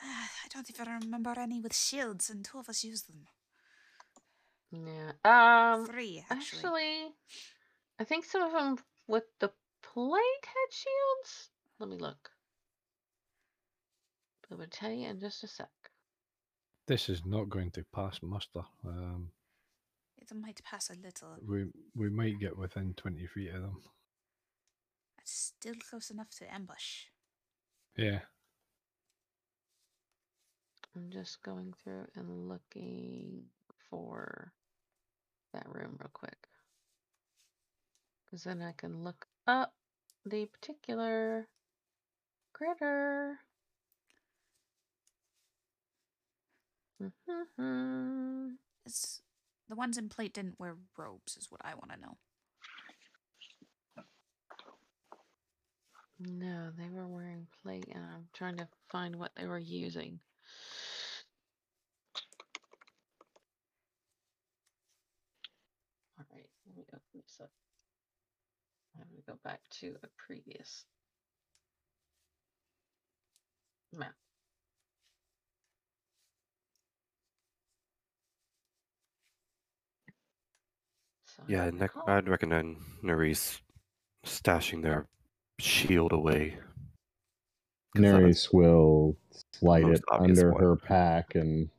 I 0.00 0.48
don't 0.52 0.68
even 0.70 0.88
remember 1.02 1.34
any 1.38 1.60
with 1.60 1.74
shields, 1.74 2.30
and 2.30 2.44
two 2.44 2.58
of 2.58 2.68
us 2.68 2.84
used 2.84 3.08
them. 3.08 3.26
Yeah. 4.72 5.12
Um. 5.24 5.86
Three, 5.86 6.24
actually. 6.30 6.58
Actually, 6.58 7.14
I 7.98 8.04
think 8.04 8.24
some 8.24 8.42
of 8.42 8.52
them 8.52 8.78
with 9.06 9.24
the 9.40 9.50
plate 9.82 10.44
had 10.44 10.72
shields. 10.72 11.50
Let 11.78 11.88
me 11.88 11.96
look. 11.96 12.30
I 14.50 14.54
will 14.54 14.66
tell 14.70 14.90
you 14.92 15.08
in 15.08 15.18
just 15.18 15.42
a 15.44 15.48
sec. 15.48 15.70
This 16.86 17.08
is 17.08 17.24
not 17.24 17.48
going 17.48 17.70
to 17.72 17.84
pass 17.94 18.20
muster. 18.22 18.62
Um, 18.84 19.30
It 20.18 20.34
might 20.34 20.60
pass 20.64 20.90
a 20.90 20.94
little. 20.94 21.36
we 21.46 21.66
we 21.94 22.10
might 22.10 22.38
get 22.40 22.56
within 22.58 22.94
twenty 22.94 23.26
feet 23.26 23.54
of 23.54 23.62
them. 23.62 23.82
It's 25.18 25.32
still 25.56 25.74
close 25.88 26.10
enough 26.10 26.30
to 26.38 26.52
ambush. 26.52 27.06
Yeah. 27.96 28.20
I'm 30.94 31.10
just 31.10 31.42
going 31.42 31.72
through 31.82 32.06
and 32.16 32.48
looking 32.48 33.44
for 33.88 34.52
that 35.54 35.66
room 35.68 35.96
real 36.00 36.10
quick. 36.12 36.48
Because 38.24 38.44
then 38.44 38.60
I 38.62 38.72
can 38.72 39.04
look 39.04 39.26
up 39.46 39.72
the 40.26 40.46
particular 40.46 41.48
critter. 42.52 43.38
Mm-hmm. 47.02 48.50
It's 48.86 49.22
the 49.68 49.74
ones 49.76 49.98
in 49.98 50.08
plate 50.08 50.34
didn't 50.34 50.60
wear 50.60 50.76
robes, 50.96 51.36
is 51.36 51.50
what 51.50 51.60
I 51.64 51.74
want 51.74 51.90
to 51.92 52.00
know. 52.00 52.16
No, 56.20 56.70
they 56.78 56.88
were 56.88 57.08
wearing 57.08 57.48
plate, 57.62 57.88
and 57.92 58.04
I'm 58.04 58.28
trying 58.32 58.56
to 58.58 58.68
find 58.90 59.16
what 59.16 59.32
they 59.34 59.46
were 59.46 59.58
using. 59.58 60.20
All 66.18 66.26
right, 66.32 66.46
let 66.66 66.76
me 66.76 66.84
open 66.92 67.02
this 67.14 67.40
up. 67.42 67.50
I'm 68.94 69.08
going 69.08 69.22
to 69.22 69.30
go 69.32 69.38
back 69.42 69.60
to 69.80 69.96
a 70.04 70.08
previous 70.16 70.84
map. 73.92 74.14
So 81.36 81.42
Yeah, 81.48 81.68
can 81.70 81.78
nec- 81.78 81.90
I'd 82.06 82.28
recommend 82.28 82.76
Nerys 83.02 83.60
stashing 84.24 84.82
their 84.82 85.06
shield 85.58 86.12
away. 86.12 86.58
'cause 87.94 88.02
that 88.02 88.22
is- 88.24 88.46
Nerys 88.48 88.52
will 88.54 89.16
slide 89.52 89.84
it 89.88 90.02
under 90.10 90.52
one. 90.52 90.60
her 90.62 90.76
pack 90.76 91.34
and 91.34 91.70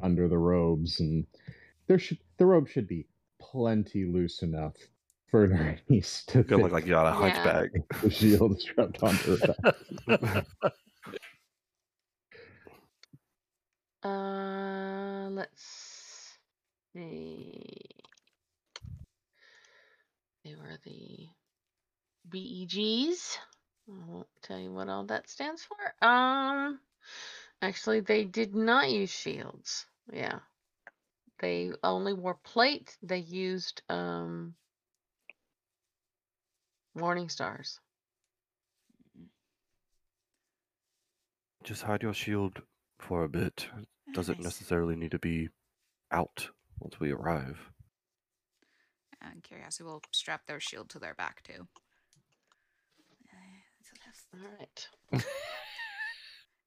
under 0.00 0.28
the 0.28 0.38
robes, 0.38 1.00
and 1.00 1.26
there 1.86 1.98
should 1.98 2.18
the 2.38 2.46
robe 2.46 2.68
should 2.68 2.86
be 2.88 3.06
plenty 3.38 4.04
loose 4.04 4.42
enough 4.42 4.76
for 5.28 5.46
Nerys 5.88 6.24
to 6.26 6.42
Gonna 6.44 6.62
look 6.62 6.72
like 6.72 6.84
you 6.84 6.90
got 6.90 7.06
a 7.06 7.10
Yeah. 7.26 7.32
hunchback. 7.32 7.70
the 8.02 8.10
shield 8.10 8.60
strapped 8.60 9.02
onto 9.02 9.36
her 9.36 9.54
back. 10.08 10.46
Uh, 14.04 15.28
let's 15.30 16.34
see. 16.92 17.81
They 20.52 20.58
were 20.58 20.76
the 20.84 21.28
BEGs. 22.28 23.38
I 23.88 24.06
won't 24.06 24.28
tell 24.42 24.58
you 24.58 24.70
what 24.70 24.88
all 24.90 25.04
that 25.04 25.30
stands 25.30 25.64
for. 25.64 26.06
Um, 26.06 26.78
actually, 27.62 28.00
they 28.00 28.24
did 28.24 28.54
not 28.54 28.90
use 28.90 29.10
shields. 29.10 29.86
Yeah, 30.12 30.40
they 31.40 31.72
only 31.82 32.12
wore 32.12 32.34
plate. 32.44 32.94
They 33.02 33.18
used 33.18 33.80
um 33.88 34.54
morning 36.94 37.30
stars. 37.30 37.80
Just 41.64 41.82
hide 41.82 42.02
your 42.02 42.14
shield 42.14 42.60
for 42.98 43.24
a 43.24 43.28
bit. 43.28 43.68
Doesn't 44.12 44.38
nice. 44.38 44.44
necessarily 44.44 44.96
need 44.96 45.12
to 45.12 45.18
be 45.18 45.48
out 46.10 46.50
once 46.78 47.00
we 47.00 47.10
arrive. 47.10 47.58
And 49.24 49.42
Curiosity 49.42 49.84
will 49.84 50.02
strap 50.10 50.46
their 50.46 50.60
shield 50.60 50.90
to 50.90 50.98
their 50.98 51.14
back 51.14 51.42
too. 51.44 51.52
It'll 51.52 51.68
have- 54.04 54.24
All 54.34 54.40
right. 54.58 54.88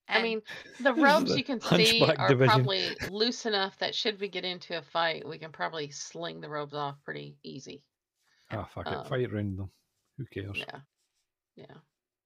I 0.08 0.22
mean, 0.22 0.42
the 0.80 0.92
This 0.94 0.98
is 0.98 1.04
robes 1.04 1.36
you 1.38 1.44
can 1.44 1.60
see 1.60 2.00
are 2.04 2.28
division. 2.30 2.48
probably 2.54 2.96
loose 3.10 3.46
enough 3.48 3.76
that 3.80 3.96
should 3.96 4.20
we 4.20 4.28
get 4.30 4.46
into 4.46 4.78
a 4.78 4.82
fight, 4.84 5.28
we 5.28 5.40
can 5.40 5.52
probably 5.52 5.90
sling 5.90 6.42
the 6.42 6.50
robes 6.50 6.76
off 6.76 6.96
pretty 7.04 7.38
easy. 7.44 7.84
Ah, 8.52 8.66
fuck 8.66 8.86
Um, 8.86 8.94
it. 9.02 9.08
Fight 9.08 9.34
round 9.34 9.58
them. 9.58 9.72
Who 10.18 10.26
cares? 10.28 10.56
Yeah, 10.56 10.80
yeah. 11.56 11.74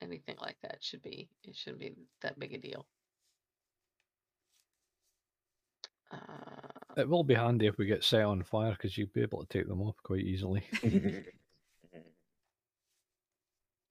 Anything 0.01 0.35
like 0.41 0.57
that 0.61 0.83
should 0.83 1.01
be 1.01 1.29
it 1.43 1.55
shouldn't 1.55 1.79
be 1.79 1.95
that 2.21 2.37
big 2.37 2.53
a 2.53 2.57
deal. 2.57 2.85
Uh, 6.11 6.17
It 6.97 7.07
will 7.07 7.23
be 7.23 7.35
handy 7.35 7.67
if 7.67 7.77
we 7.77 7.85
get 7.85 8.03
set 8.03 8.23
on 8.23 8.43
fire 8.43 8.71
because 8.71 8.97
you'd 8.97 9.13
be 9.13 9.21
able 9.21 9.45
to 9.45 9.47
take 9.47 9.67
them 9.67 9.81
off 9.81 9.95
quite 10.03 10.23
easily. 10.23 10.63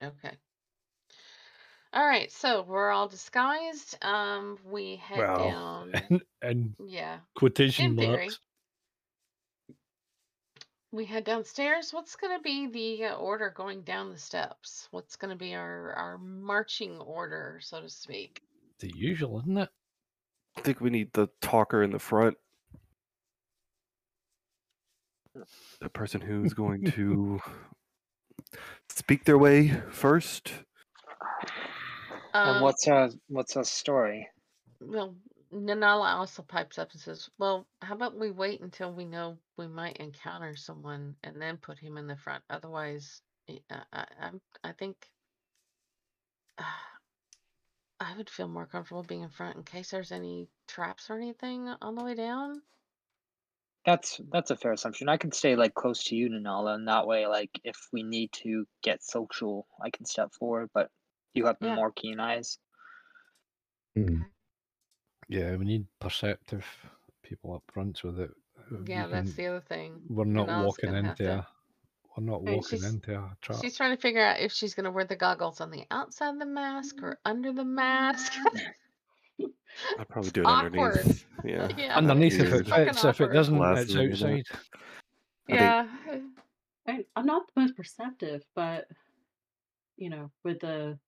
okay. 0.03 0.37
All 1.93 2.07
right, 2.07 2.31
so 2.31 2.63
we're 2.63 2.91
all 2.91 3.09
disguised. 3.09 3.97
Um, 4.05 4.59
we 4.65 4.97
head 4.97 5.19
well, 5.19 5.39
down. 5.39 5.93
and, 6.11 6.23
and 6.43 6.75
Yeah, 6.87 7.19
quotation 7.35 7.87
In 7.87 7.97
theory. 7.97 8.17
marks. 8.27 8.41
we 10.93 11.07
head 11.07 11.25
downstairs. 11.25 11.93
What's 11.93 12.15
going 12.17 12.37
to 12.37 12.43
be 12.43 12.67
the 12.67 13.07
uh, 13.07 13.15
order 13.15 13.51
going 13.57 13.83
down 13.83 14.11
the 14.11 14.19
steps? 14.19 14.89
What's 14.91 15.17
going 15.17 15.31
to 15.31 15.37
be 15.37 15.55
our 15.55 15.95
our 15.95 16.19
marching 16.19 16.99
order, 16.99 17.59
so 17.63 17.81
to 17.81 17.89
speak? 17.89 18.43
The 18.81 18.93
usual, 18.95 19.41
isn't 19.41 19.57
it? 19.57 19.71
I 20.59 20.61
think 20.61 20.81
we 20.81 20.91
need 20.91 21.13
the 21.15 21.29
talker 21.41 21.83
in 21.83 21.91
the 21.91 21.99
front. 21.99 22.37
The 25.81 25.89
person 25.89 26.21
who's 26.21 26.55
going 26.55 26.85
to 26.93 27.41
speak 28.89 29.25
their 29.25 29.39
way 29.39 29.69
first. 29.91 30.53
Um, 32.35 32.57
and 32.57 32.63
what's 32.63 32.87
our 32.89 33.11
what's 33.29 33.57
our 33.57 33.65
story? 33.65 34.29
Well, 34.81 35.15
Nanala 35.53 36.15
also 36.15 36.43
pipes 36.43 36.79
up 36.79 36.93
and 36.93 37.01
says, 37.01 37.31
"Well, 37.39 37.67
how 37.81 37.95
about 37.95 38.17
we 38.17 38.31
wait 38.31 38.61
until 38.61 38.93
we 38.93 39.05
know 39.05 39.39
we 39.57 39.67
might 39.67 39.97
encounter 39.97 40.55
someone 40.57 41.17
and 41.25 41.41
then 41.41 41.57
put 41.57 41.79
him 41.79 41.97
in 41.97 42.07
the 42.07 42.17
front? 42.17 42.45
Otherwise, 42.51 43.23
I, 43.49 43.61
I, 43.71 43.83
I- 43.93 44.07
I'm, 44.21 44.41
I 44.63 44.73
think 44.73 44.97
I 48.01 48.17
would 48.17 48.31
feel 48.31 48.49
more 48.49 48.67
comfortable 48.67 49.03
being 49.03 49.23
in 49.23 49.31
front 49.31 49.57
in 49.57 49.63
case 49.65 49.91
there's 49.91 50.13
any 50.13 50.49
traps 50.69 51.11
or 51.11 51.17
anything 51.17 51.69
on 51.81 51.95
the 51.95 52.05
way 52.05 52.15
down." 52.15 52.63
That's 53.87 54.21
that's 54.31 54.51
a 54.51 54.57
fair 54.57 54.73
assumption. 54.73 55.09
I 55.09 55.17
can 55.17 55.33
stay 55.33 55.57
like 55.57 55.75
close 55.75 56.05
to 56.05 56.17
you, 56.17 56.29
Nanala, 56.29 56.75
and 56.75 56.89
that 56.89 57.07
way, 57.07 57.27
like 57.27 57.51
if 57.65 57.77
we 57.93 58.03
need 58.03 58.33
to 58.45 58.67
get 58.83 59.03
social, 59.03 59.67
I 59.83 59.91
can 59.91 60.05
step 60.05 60.33
forward. 60.35 60.69
But 60.75 60.91
you 61.35 61.47
have 61.47 61.57
Yeah. 61.61 61.75
more 61.75 61.91
keen 61.93 62.21
eyes. 62.21 62.59
Mm. 63.97 64.27
Yeah, 65.29 65.57
we 65.57 65.65
need 65.65 65.87
perceptive 66.01 66.67
people 67.23 67.55
up 67.55 67.63
front 67.73 67.99
so 67.99 68.11
that 68.13 68.31
uh, 68.31 68.77
we 68.81 68.87
Yeah, 68.87 69.07
that's 69.07 69.35
the 69.35 69.47
other 69.47 69.61
thing. 69.61 70.03
we're 70.09 70.25
not 70.25 70.49
Nanala's 70.49 70.67
walking 70.67 70.95
into 70.95 71.15
to- 71.15 71.33
a 71.39 71.49
we're 72.17 72.25
not 72.25 72.43
mean, 72.43 72.57
walking 72.57 72.81
she's- 72.81 72.93
into 72.93 73.15
a 73.17 73.37
trap. 73.41 73.59
She's 73.63 73.77
trying 73.77 73.95
to 73.95 74.01
figure 74.01 74.25
out 74.25 74.41
if 74.41 74.53
she's 74.53 74.75
going 74.75 74.85
to 74.85 74.91
wear 74.91 75.05
the 75.05 75.17
goggles 75.17 75.61
on 75.61 75.71
the 75.71 75.85
outside 75.91 76.31
of 76.31 76.39
the 76.41 76.47
mask 76.47 76.97
or 77.03 77.19
under 77.25 77.53
the 77.53 77.65
mask. 77.65 78.33
I'd 79.99 80.09
probably 80.09 80.31
do 80.31 80.41
it 80.43 80.47
Awkward. 80.47 80.99
underneath. 80.99 81.25
Yeah. 81.45 81.69
yeah, 81.77 81.97
Underneath 81.97 82.35
if 82.41 82.53
it 82.53 82.67
fits, 82.67 83.05
if 83.05 83.21
it 83.21 83.33
doesn't, 83.33 83.57
Glasses 83.57 83.85
it's 83.85 83.95
and 83.95 84.03
everything. 84.03 84.39
outside. 84.41 84.57
I 85.49 85.87
think- 86.11 86.23
Yeah. 86.89 86.89
I, 86.89 87.05
I'm 87.17 87.27
not 87.27 87.43
the 87.55 87.61
most 87.61 87.77
perceptive, 87.77 88.43
but 88.57 88.87
you 89.97 90.11
know, 90.11 90.31
with 90.45 90.61
the 90.61 90.99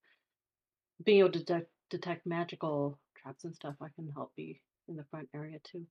being 1.04 1.20
able 1.20 1.32
to 1.32 1.38
detect, 1.38 1.68
detect 1.90 2.26
magical 2.26 2.98
traps 3.20 3.44
and 3.44 3.54
stuff, 3.54 3.74
I 3.80 3.88
can 3.96 4.08
help 4.14 4.32
be 4.36 4.60
in 4.88 4.96
the 4.96 5.04
front 5.10 5.28
area 5.34 5.58
too. 5.64 5.86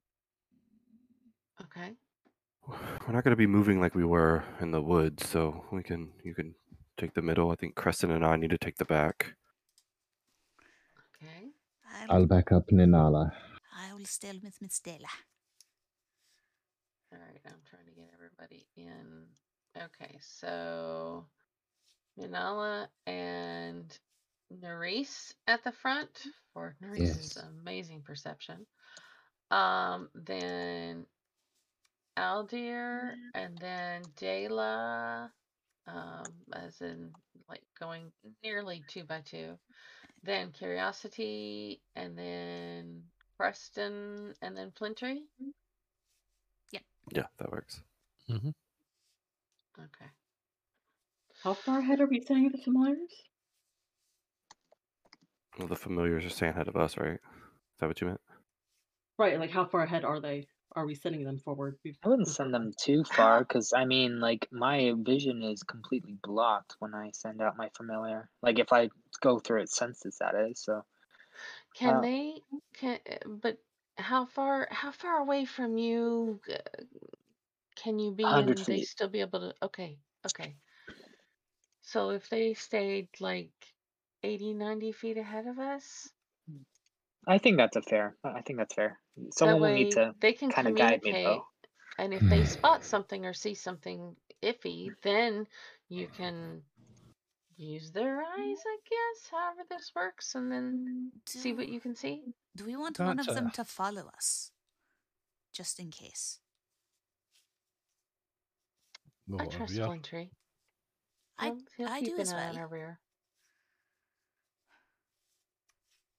Okay. 1.61 1.93
We're 2.67 3.13
not 3.13 3.23
going 3.23 3.31
to 3.31 3.35
be 3.35 3.47
moving 3.47 3.79
like 3.81 3.95
we 3.95 4.05
were 4.05 4.43
in 4.61 4.71
the 4.71 4.81
woods, 4.81 5.27
so 5.27 5.65
we 5.71 5.81
can 5.83 6.11
you 6.23 6.33
can 6.35 6.53
take 6.97 7.13
the 7.13 7.21
middle. 7.21 7.51
I 7.51 7.55
think 7.55 7.75
Creston 7.75 8.11
and 8.11 8.25
I 8.25 8.35
need 8.35 8.51
to 8.51 8.57
take 8.57 8.77
the 8.77 8.85
back. 8.85 9.33
Okay. 12.03 12.05
I'll, 12.09 12.21
I'll 12.21 12.25
back 12.25 12.51
up 12.51 12.67
Nanala. 12.69 13.31
I 13.77 13.93
will 13.93 14.05
stay 14.05 14.31
with 14.43 14.55
Miss 14.61 14.75
Stella. 14.75 15.07
All 17.13 17.19
right. 17.19 17.41
I'm 17.45 17.61
trying 17.69 17.85
to 17.85 17.91
get 17.91 18.09
everybody 18.13 18.67
in. 18.77 19.25
Okay. 19.77 20.17
So 20.21 21.25
Nanala 22.19 22.87
and 23.07 23.97
Nerys 24.53 25.33
at 25.47 25.63
the 25.63 25.71
front 25.71 26.09
for 26.53 26.75
Nerys's 26.83 27.35
Yes. 27.35 27.43
amazing 27.61 28.01
perception. 28.01 28.65
Um, 29.51 30.09
then 30.13 31.05
Aldir 32.17 33.13
and 33.33 33.57
then 33.59 34.01
Dela, 34.17 35.31
um, 35.87 36.23
as 36.53 36.81
in 36.81 37.11
like 37.47 37.63
going 37.79 38.11
nearly 38.43 38.83
two 38.87 39.03
by 39.05 39.21
two. 39.21 39.57
Then 40.23 40.51
Curiosity 40.51 41.81
and 41.95 42.17
then 42.17 43.03
Creston 43.37 44.33
and 44.41 44.55
then 44.55 44.71
Flintry. 44.75 45.23
Yeah, 46.71 46.79
Yeah, 47.11 47.27
that 47.37 47.51
works. 47.51 47.81
Mm-hmm. 48.29 48.49
Okay. 49.79 50.11
How 51.43 51.53
far 51.53 51.79
ahead 51.79 52.01
are 52.01 52.07
we 52.07 52.19
staying 52.19 52.47
of 52.47 52.51
the 52.51 52.57
familiars? 52.57 53.23
Well, 55.57 55.67
the 55.67 55.75
familiars 55.75 56.25
are 56.25 56.29
staying 56.29 56.51
ahead 56.53 56.67
of 56.67 56.75
us, 56.75 56.97
right? 56.97 57.13
Is 57.13 57.79
that 57.79 57.87
what 57.87 58.01
you 58.01 58.07
meant? 58.07 58.21
Right, 59.17 59.39
like 59.39 59.51
how 59.51 59.65
far 59.65 59.83
ahead 59.83 60.03
are 60.05 60.19
they? 60.19 60.47
Are 60.79 60.85
we 60.85 60.95
sending 60.95 61.23
them 61.25 61.37
forward? 61.39 61.77
We've, 61.83 61.99
I 62.03 62.09
wouldn't 62.09 62.27
send 62.27 62.53
them 62.53 62.73
too 62.77 63.03
far 63.05 63.39
because 63.39 63.71
I 63.73 63.85
mean, 63.85 64.19
like 64.19 64.47
my 64.51 64.93
vision 64.97 65.41
is 65.43 65.63
completely 65.63 66.17
blocked 66.23 66.75
when 66.79 66.93
I 66.93 67.11
send 67.11 67.41
out 67.41 67.57
my 67.57 67.69
familiar. 67.69 68.29
Like 68.41 68.59
if 68.59 68.73
I 68.73 68.89
go 69.21 69.39
through 69.39 69.61
its 69.63 69.75
senses, 69.77 70.17
that 70.19 70.35
is. 70.35 70.59
So 70.61 70.85
Can 71.73 71.99
Uh, 71.99 72.01
they 72.01 72.43
can 72.73 72.99
uh, 73.09 73.27
but 73.27 73.63
how 73.97 74.25
far 74.25 74.67
how 74.71 74.91
far 74.91 75.17
away 75.17 75.45
from 75.45 75.77
you 75.79 76.39
uh, 76.49 76.83
can 77.75 77.97
you 77.97 78.11
be 78.11 78.31
and 78.31 78.55
100 78.55 78.59
they 78.67 78.79
feet. 78.79 78.81
still 78.81 79.07
be 79.09 79.21
able 79.21 79.39
to 79.39 79.55
okay 79.65 79.99
okay 80.25 80.55
so 81.81 82.09
if 82.11 82.29
they 82.29 82.53
stayed 82.53 83.09
like 83.19 83.75
80 84.23 84.53
90 84.53 84.93
feet 84.93 85.17
ahead 85.17 85.45
of 85.45 85.59
us 85.59 86.13
I 87.27 87.37
think 87.37 87.57
that's 87.57 87.75
a 87.75 87.81
fair. 87.81 88.15
I 88.23 88.41
think 88.41 88.59
that's 88.59 88.73
fair. 88.73 88.99
that 89.17 89.33
Someone 89.33 89.55
will 89.61 89.61
way 89.69 89.83
need 89.83 89.91
to 89.91 90.13
they 90.19 90.33
can 90.33 90.49
kind 90.51 90.67
of 90.67 90.75
guide 90.75 91.01
me 91.03 91.11
communicate 91.11 91.25
though. 91.25 91.45
and 92.03 92.13
if 92.13 92.21
they 92.21 92.39
hmm. 92.39 92.45
spot 92.45 92.83
something 92.83 93.25
or 93.25 93.33
see 93.33 93.53
something 93.53 94.15
iffy 94.41 94.89
then 95.03 95.45
you 95.89 96.07
can 96.15 96.61
use 97.57 97.91
their 97.91 98.21
eyes 98.21 98.57
i 98.65 98.77
guess 98.89 99.29
however 99.29 99.63
this 99.69 99.91
works 99.93 100.33
and 100.35 100.49
then 100.49 101.11
see 101.27 101.51
what 101.51 101.67
you 101.67 101.81
can 101.81 101.93
see 101.93 102.21
Do 102.55 102.65
we 102.65 102.75
want 102.75 102.99
one 102.99 103.19
of 103.19 103.25
them 103.27 103.51
to 103.51 103.63
follow 103.63 104.07
us? 104.15 104.51
Just 105.53 105.79
in 105.79 105.91
case. 105.91 106.39
i 109.31 109.35
Well, 109.35 109.47
trust 109.47 109.73
yeah. 109.73 109.85
Flintry. 109.85 110.31
I, 111.37 111.45
He'll, 111.45 111.57
he'll 111.77 111.87
I 111.87 111.99
keep 111.99 112.09
do 112.09 112.15
an 112.15 112.21
as 112.21 112.33
eye 112.33 112.47
on 112.47 112.55
well. 112.55 112.57
our 112.63 112.67
rear. 112.67 112.99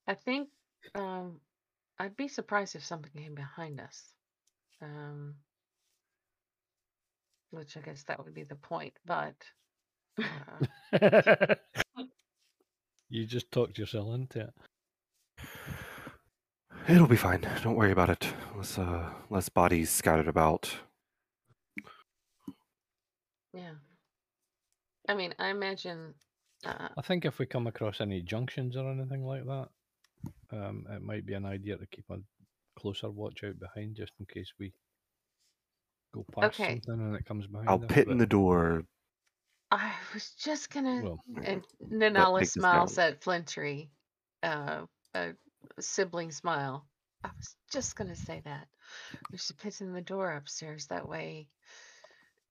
I 0.07 0.15
think 0.15 0.49
um, 0.95 1.41
I'd 1.99 2.17
be 2.17 2.29
surprised 2.29 2.77
if 2.77 2.85
something 2.85 3.13
came 3.17 3.35
behind 3.35 3.81
us. 3.81 4.03
Um, 4.83 5.35
which 7.51 7.77
I 7.77 7.81
guess 7.81 8.05
that 8.05 8.25
would 8.25 8.35
be 8.35 8.45
the 8.45 8.55
point, 8.55 8.95
but 9.05 9.35
uh, 10.93 11.55
you 13.09 13.27
just 13.27 13.51
talked 13.51 13.79
yourself 13.79 14.15
into 14.15 14.41
it. 14.41 14.55
It'll 16.89 17.07
be 17.07 17.17
fine. 17.17 17.47
Don't 17.63 17.77
worry 17.77 17.93
about 17.93 18.11
it. 18.11 18.27
Less 18.57 18.79
uh, 18.79 19.11
less 19.29 19.49
bodies 19.49 19.91
scattered 19.91 20.29
about. 20.29 20.73
yeah. 23.53 23.75
I 25.09 25.15
mean, 25.15 25.35
I 25.39 25.51
imagine. 25.51 26.15
Uh, 26.65 26.89
I 26.97 27.03
think 27.03 27.25
if 27.25 27.39
we 27.39 27.47
come 27.47 27.67
across 27.67 28.01
any 28.01 28.23
junctions 28.23 28.77
or 28.77 28.91
anything 28.91 29.25
like 29.25 29.45
that, 29.45 29.69
um, 30.53 30.85
it 30.91 31.03
might 31.03 31.27
be 31.27 31.35
an 31.35 31.45
idea 31.47 31.77
to 31.77 31.87
keep 31.87 32.05
a 32.11 32.17
closer 32.79 33.11
watch 33.11 33.43
out 33.45 33.59
behind 33.59 33.97
just 33.97 34.13
in 34.21 34.27
case 34.27 34.53
we 34.59 34.73
go 36.15 36.25
past 36.35 36.61
Okay. 36.61 36.81
something 36.85 37.07
and 37.07 37.17
it 37.17 37.25
comes 37.25 37.47
behind 37.47 37.69
I'll 37.69 37.81
us. 37.85 37.87
pit 37.89 38.07
in 38.09 38.15
but- 38.15 38.19
the 38.19 38.27
door. 38.27 38.85
I 39.73 39.93
was 40.13 40.31
just 40.33 40.69
gonna. 40.71 41.01
Well, 41.01 41.21
and 41.45 41.63
Nanala 41.93 42.41
takes 42.41 42.49
us 42.51 42.55
smiles 42.55 42.99
at 42.99 43.23
Flintry, 43.23 43.89
uh, 44.43 44.87
a 45.15 45.35
sibling 45.79 46.33
smile. 46.33 46.85
I 47.23 47.31
was 47.37 47.55
just 47.71 47.95
gonna 47.95 48.17
say 48.17 48.41
that. 48.45 48.67
We 49.31 49.39
should 49.39 49.59
put 49.59 49.81
in 49.81 49.93
the 49.93 50.01
door 50.01 50.33
upstairs. 50.33 50.89
That 50.89 51.09
way, 51.09 51.47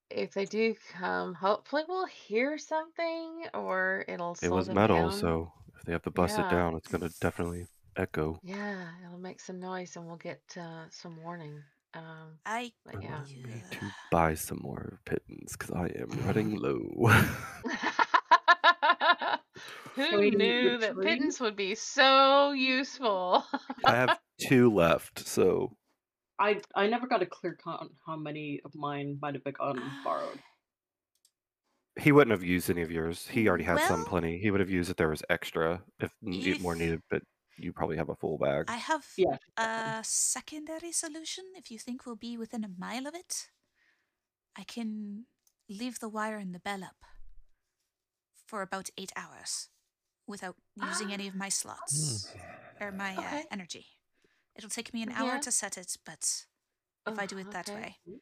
if 0.09 0.33
they 0.33 0.45
do 0.45 0.75
come, 0.93 1.33
hopefully 1.33 1.83
we'll 1.89 2.05
hear 2.05 2.57
something 2.57 3.47
or 3.53 4.05
it'll 4.07 4.31
It 4.33 4.37
slow 4.37 4.55
was 4.55 4.67
them 4.67 4.75
metal, 4.75 5.09
down. 5.09 5.11
so 5.11 5.51
if 5.75 5.83
they 5.83 5.91
have 5.91 6.03
to 6.03 6.11
bust 6.11 6.39
it 6.39 6.43
Yeah. 6.43 6.51
down, 6.51 6.75
it's 6.77 6.87
gonna 6.87 7.09
definitely 7.19 7.67
echo. 7.99 8.39
Yeah, 8.43 8.87
it'll 9.05 9.19
make 9.19 9.39
some 9.39 9.59
noise 9.59 9.95
and 9.95 10.05
we'll 10.07 10.17
get 10.17 10.41
uh, 10.57 10.85
some 10.89 11.21
warning. 11.21 11.61
Um, 11.93 12.37
I. 12.45 12.71
but 12.85 13.01
yeah. 13.01 13.19
will 13.19 13.25
need 13.27 13.63
to 13.71 13.91
buy 14.11 14.35
some 14.35 14.59
more 14.61 14.99
pitons 15.05 15.57
because 15.57 15.71
I 15.71 15.87
am 15.99 16.09
running 16.25 16.55
low. 16.61 17.11
Who 19.95 20.17
we 20.19 20.31
knew 20.31 20.77
that 20.77 20.95
retreat? 20.95 21.17
pitons 21.19 21.39
would 21.39 21.55
be 21.55 21.75
so 21.75 22.51
useful? 22.51 23.43
I 23.85 23.95
have 23.95 24.19
two 24.39 24.73
left, 24.73 25.27
so 25.27 25.75
I 26.39 26.61
I 26.75 26.87
never 26.87 27.07
got 27.07 27.21
a 27.21 27.25
clear 27.25 27.57
count 27.61 27.91
how 28.05 28.15
many 28.15 28.61
of 28.63 28.73
mine 28.75 29.17
might 29.21 29.33
have 29.33 29.43
begun 29.43 29.81
borrowed. 30.03 30.39
he 31.99 32.11
wouldn't 32.11 32.31
have 32.31 32.43
used 32.43 32.69
any 32.69 32.81
of 32.81 32.91
yours. 32.91 33.27
He 33.27 33.47
already 33.49 33.65
had 33.65 33.79
some 33.81 34.05
plenty. 34.05 34.37
He 34.39 34.51
would 34.51 34.61
have 34.61 34.69
used 34.69 34.89
if 34.89 34.95
there 34.97 35.09
was 35.09 35.23
extra, 35.29 35.81
if 35.99 36.13
ne- 36.21 36.57
more 36.59 36.75
needed. 36.75 37.01
But 37.09 37.23
you 37.59 37.73
probably 37.73 37.97
have 37.97 38.09
a 38.09 38.15
full 38.15 38.37
bag. 38.37 38.65
I 38.67 38.77
have 38.77 39.05
Yeah. 39.17 39.37
a 39.57 40.01
secondary 40.03 40.91
solution 40.91 41.43
if 41.55 41.69
you 41.71 41.77
think 41.79 42.05
we'll 42.05 42.15
be 42.15 42.37
within 42.37 42.63
a 42.63 42.69
mile 42.77 43.07
of 43.07 43.15
it. 43.15 43.49
I 44.55 44.63
can 44.63 45.25
leave 45.69 45.99
the 45.99 46.09
wire 46.09 46.37
and 46.37 46.53
the 46.53 46.59
bell 46.59 46.83
up 46.83 47.05
for 48.47 48.61
about 48.61 48.89
eight 48.97 49.11
hours 49.15 49.69
without 50.27 50.55
using 50.75 51.11
any 51.13 51.27
of 51.27 51.35
my 51.35 51.49
slots 51.59 52.33
or 52.79 52.91
my 52.91 53.15
uh, 53.15 53.41
energy. 53.51 53.85
It'll 54.55 54.69
take 54.69 54.93
me 54.93 55.03
an 55.03 55.11
hour 55.11 55.35
Yeah. 55.35 55.39
to 55.41 55.51
set 55.51 55.77
it, 55.77 55.95
but 56.05 56.45
if 57.07 57.17
I 57.19 57.25
do 57.25 57.37
it 57.37 57.51
that 57.51 57.69
okay. 57.69 57.97
way. 58.05 58.19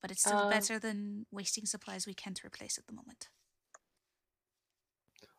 But 0.00 0.10
it's 0.10 0.20
still 0.22 0.38
Um, 0.44 0.50
better 0.50 0.78
than 0.78 1.26
wasting 1.30 1.66
supplies 1.66 2.06
we 2.06 2.14
can't 2.14 2.42
replace 2.44 2.78
at 2.78 2.86
the 2.86 2.92
moment. 2.92 3.28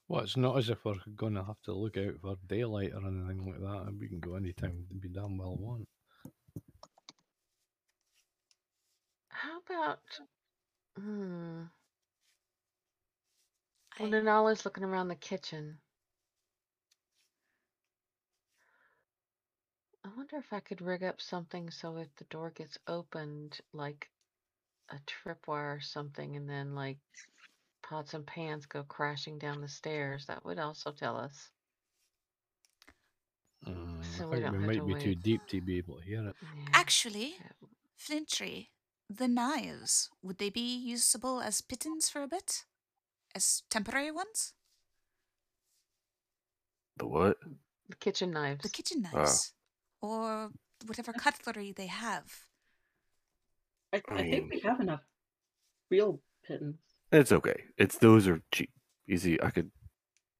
Well, 0.09 0.23
it's 0.23 0.37
not 0.37 0.57
as 0.57 0.69
if 0.69 0.85
we're 0.85 0.95
going 1.15 1.35
to 1.35 1.45
have 1.45 1.61
to 1.63 1.73
look 1.73 1.97
out 1.97 2.19
for 2.21 2.37
daylight 2.47 2.93
or 2.93 3.07
anything 3.07 3.45
like 3.45 3.61
that. 3.61 3.95
We 3.99 4.09
can 4.09 4.19
go 4.21 4.35
anytime 4.35 4.87
we 5.01 5.09
damn 5.09 5.37
well 5.37 5.57
want. 5.57 5.87
How 9.29 9.59
about 9.59 10.19
hmm 10.97 11.63
I- 13.99 14.03
when 14.03 14.11
Nanala's 14.11 14.65
looking 14.65 14.83
around 14.83 15.09
the 15.09 15.15
kitchen? 15.15 15.81
I 20.05 20.09
wonder 20.09 20.37
if 20.37 20.53
I 20.53 20.61
could 20.61 20.81
rig 20.81 21.03
up 21.03 21.21
something 21.21 21.71
so 21.71 21.97
if 21.97 22.15
the 22.15 22.25
door 22.25 22.51
gets 22.51 22.77
opened, 22.87 23.61
like 23.73 24.09
a 24.89 24.99
tripwire 24.99 25.77
or 25.77 25.81
something, 25.81 26.35
and 26.37 26.49
then 26.49 26.75
like 26.75 26.99
pots 27.89 28.13
and 28.13 28.25
pans 28.25 28.65
go 28.65 28.83
crashing 28.83 29.39
down 29.39 29.61
the 29.61 29.67
stairs. 29.67 30.25
That 30.27 30.45
would 30.45 30.59
also 30.59 30.91
tell 30.91 31.17
us. 31.17 31.49
Mm, 33.67 34.03
So 34.05 34.25
I 34.25 34.27
we 34.27 34.31
think 34.37 34.45
don't 34.45 34.61
we 34.61 34.67
might 34.67 34.75
to 34.79 34.85
be 34.85 34.93
too 35.03 35.15
deep 35.15 35.41
to 35.47 35.61
be 35.61 35.77
able 35.77 35.97
to 35.97 36.03
hear 36.05 36.27
it. 36.29 36.35
Yeah. 36.41 36.69
Actually, 36.73 37.35
Yeah. 37.39 37.67
Flintry, 37.97 38.71
the 39.09 39.27
knives, 39.27 40.09
would 40.21 40.37
they 40.37 40.49
be 40.49 40.77
usable 40.77 41.41
as 41.41 41.61
pitons 41.61 42.09
for 42.09 42.21
a 42.21 42.27
bit? 42.27 42.63
As 43.35 43.63
temporary 43.69 44.11
ones? 44.11 44.53
The 46.97 47.07
what? 47.07 47.37
The 47.89 47.95
kitchen 47.97 48.31
knives. 48.31 48.63
The 48.63 48.69
kitchen 48.69 49.03
Ah. 49.05 49.17
knives. 49.17 49.53
Or 50.01 50.51
whatever 50.85 51.11
cutlery 51.25 51.73
they 51.73 51.87
have. 51.87 52.47
I, 53.91 53.97
I 54.09 54.15
I 54.15 54.31
think 54.31 54.51
we 54.53 54.59
have 54.61 54.79
enough 54.79 55.01
real 55.89 56.21
pitons. 56.45 56.77
It's 57.11 57.31
okay. 57.31 57.63
It's 57.77 57.97
those 57.97 58.27
are 58.27 58.41
cheap, 58.51 58.69
easy. 59.07 59.41
I 59.41 59.49
could 59.49 59.71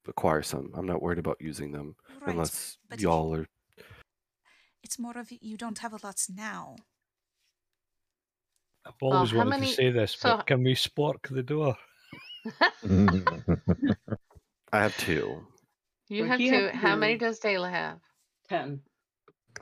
acquire 0.08 0.42
some. 0.42 0.70
I'm 0.74 0.86
not 0.86 1.02
worried 1.02 1.18
about 1.18 1.36
using 1.40 1.72
them 1.72 1.94
Right, 2.20 2.30
unless 2.30 2.78
y'all 2.98 3.34
are. 3.34 3.46
It's 4.82 4.98
more 4.98 5.16
of 5.18 5.30
you 5.40 5.56
don't 5.56 5.78
have 5.78 5.92
a 5.92 5.98
lot 6.04 6.16
now. 6.34 6.76
I've 8.86 8.94
always 9.02 9.30
how 9.32 9.38
wanted 9.38 9.50
many- 9.50 9.66
to 9.66 9.72
say 9.74 9.90
this, 9.90 10.12
so- 10.12 10.36
but 10.38 10.46
can 10.46 10.62
we 10.62 10.74
spork 10.74 11.28
the 11.30 11.42
door? 11.42 11.76
I 14.72 14.78
have 14.82 14.96
two. 14.96 15.44
you 16.08 16.22
Well, 16.22 16.30
have 16.30 16.40
he 16.40 16.50
two. 16.50 16.68
How 16.72 16.96
many 16.96 17.18
does 17.18 17.40
Dayla 17.40 17.70
have? 17.70 17.98
Ten. 18.48 18.80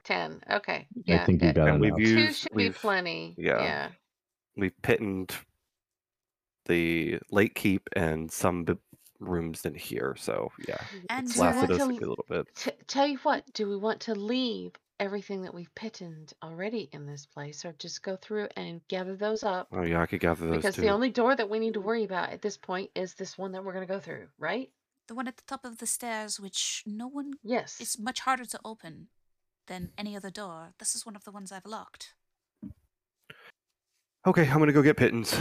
Ten. 0.05 0.41
Okay. 0.51 0.87
I 1.09 1.19
think 1.25 1.43
you 1.43 1.53
got 1.53 1.69
And 1.69 1.81
we've 1.81 1.89
enough. 1.89 2.01
used- 2.01 2.27
two 2.29 2.33
should 2.35 2.51
be 2.57 2.65
we've- 2.65 2.79
plenty. 2.79 3.35
yeah. 3.39 3.63
Yeah. 3.63 3.89
We've 4.57 4.83
pittened 4.83 5.35
the 6.69 7.19
late 7.31 7.55
keep 7.55 7.89
and 7.97 8.31
some 8.31 8.65
b- 8.65 8.75
rooms 9.21 9.65
in 9.65 9.75
here, 9.75 10.15
so 10.19 10.51
yeah, 10.69 10.77
And 11.11 11.27
it's 11.27 11.35
Do 11.35 11.41
we 11.43 11.47
lasted 11.49 11.71
us 11.73 11.83
a 11.83 11.89
to- 11.89 11.95
good 11.99 12.09
little 12.09 12.25
bit. 12.29 12.47
T- 12.55 12.71
tell 12.87 13.07
you 13.07 13.19
what, 13.25 13.45
do 13.55 13.69
we 13.69 13.77
want 13.77 14.01
to 14.03 14.15
leave 14.15 14.73
everything 15.01 15.43
that 15.43 15.55
we've 15.55 15.73
pittened 15.75 16.33
already 16.43 16.89
in 16.93 17.07
this 17.07 17.25
place, 17.27 17.65
or 17.65 17.73
just 17.79 18.03
go 18.03 18.17
through 18.17 18.49
and 18.57 18.81
gather 18.89 19.17
those 19.17 19.43
up? 19.45 19.69
Oh 19.73 19.83
yeah, 19.83 20.03
I 20.03 20.07
could 20.07 20.21
gather 20.21 20.47
those 20.47 20.57
Because 20.57 20.75
two. 20.77 20.83
the 20.83 20.89
only 20.91 21.11
door 21.11 21.35
that 21.35 21.49
we 21.51 21.59
need 21.59 21.75
to 21.75 21.81
worry 21.81 22.05
about 22.05 22.31
at 22.31 22.43
this 22.43 22.57
point 22.57 22.91
is 22.95 23.15
this 23.15 23.37
one 23.39 23.53
that 23.53 23.65
we're 23.65 23.73
going 23.73 23.87
to 23.87 23.93
go 23.93 24.01
through, 24.01 24.29
right? 24.39 24.71
the 25.07 25.15
one 25.15 25.27
at 25.27 25.39
the 25.39 25.43
top 25.47 25.65
of 25.65 25.79
the 25.79 25.87
stairs, 25.87 26.39
which 26.39 26.83
no 26.85 27.09
one 27.09 27.33
Yes. 27.43 27.79
it's 27.81 27.99
much 27.99 28.21
harder 28.21 28.45
to 28.45 28.61
open 28.63 29.09
than 29.67 29.91
any 29.97 30.15
other 30.15 30.29
door. 30.29 30.75
This 30.79 30.95
is 30.95 31.07
one 31.07 31.17
of 31.17 31.25
the 31.25 31.31
ones 31.33 31.51
I've 31.51 31.65
locked. 31.65 32.13
Okay, 34.27 34.47
I'm 34.47 34.59
gonna 34.59 34.73
go 34.75 34.83
get 34.83 34.99
pitons. 34.99 35.35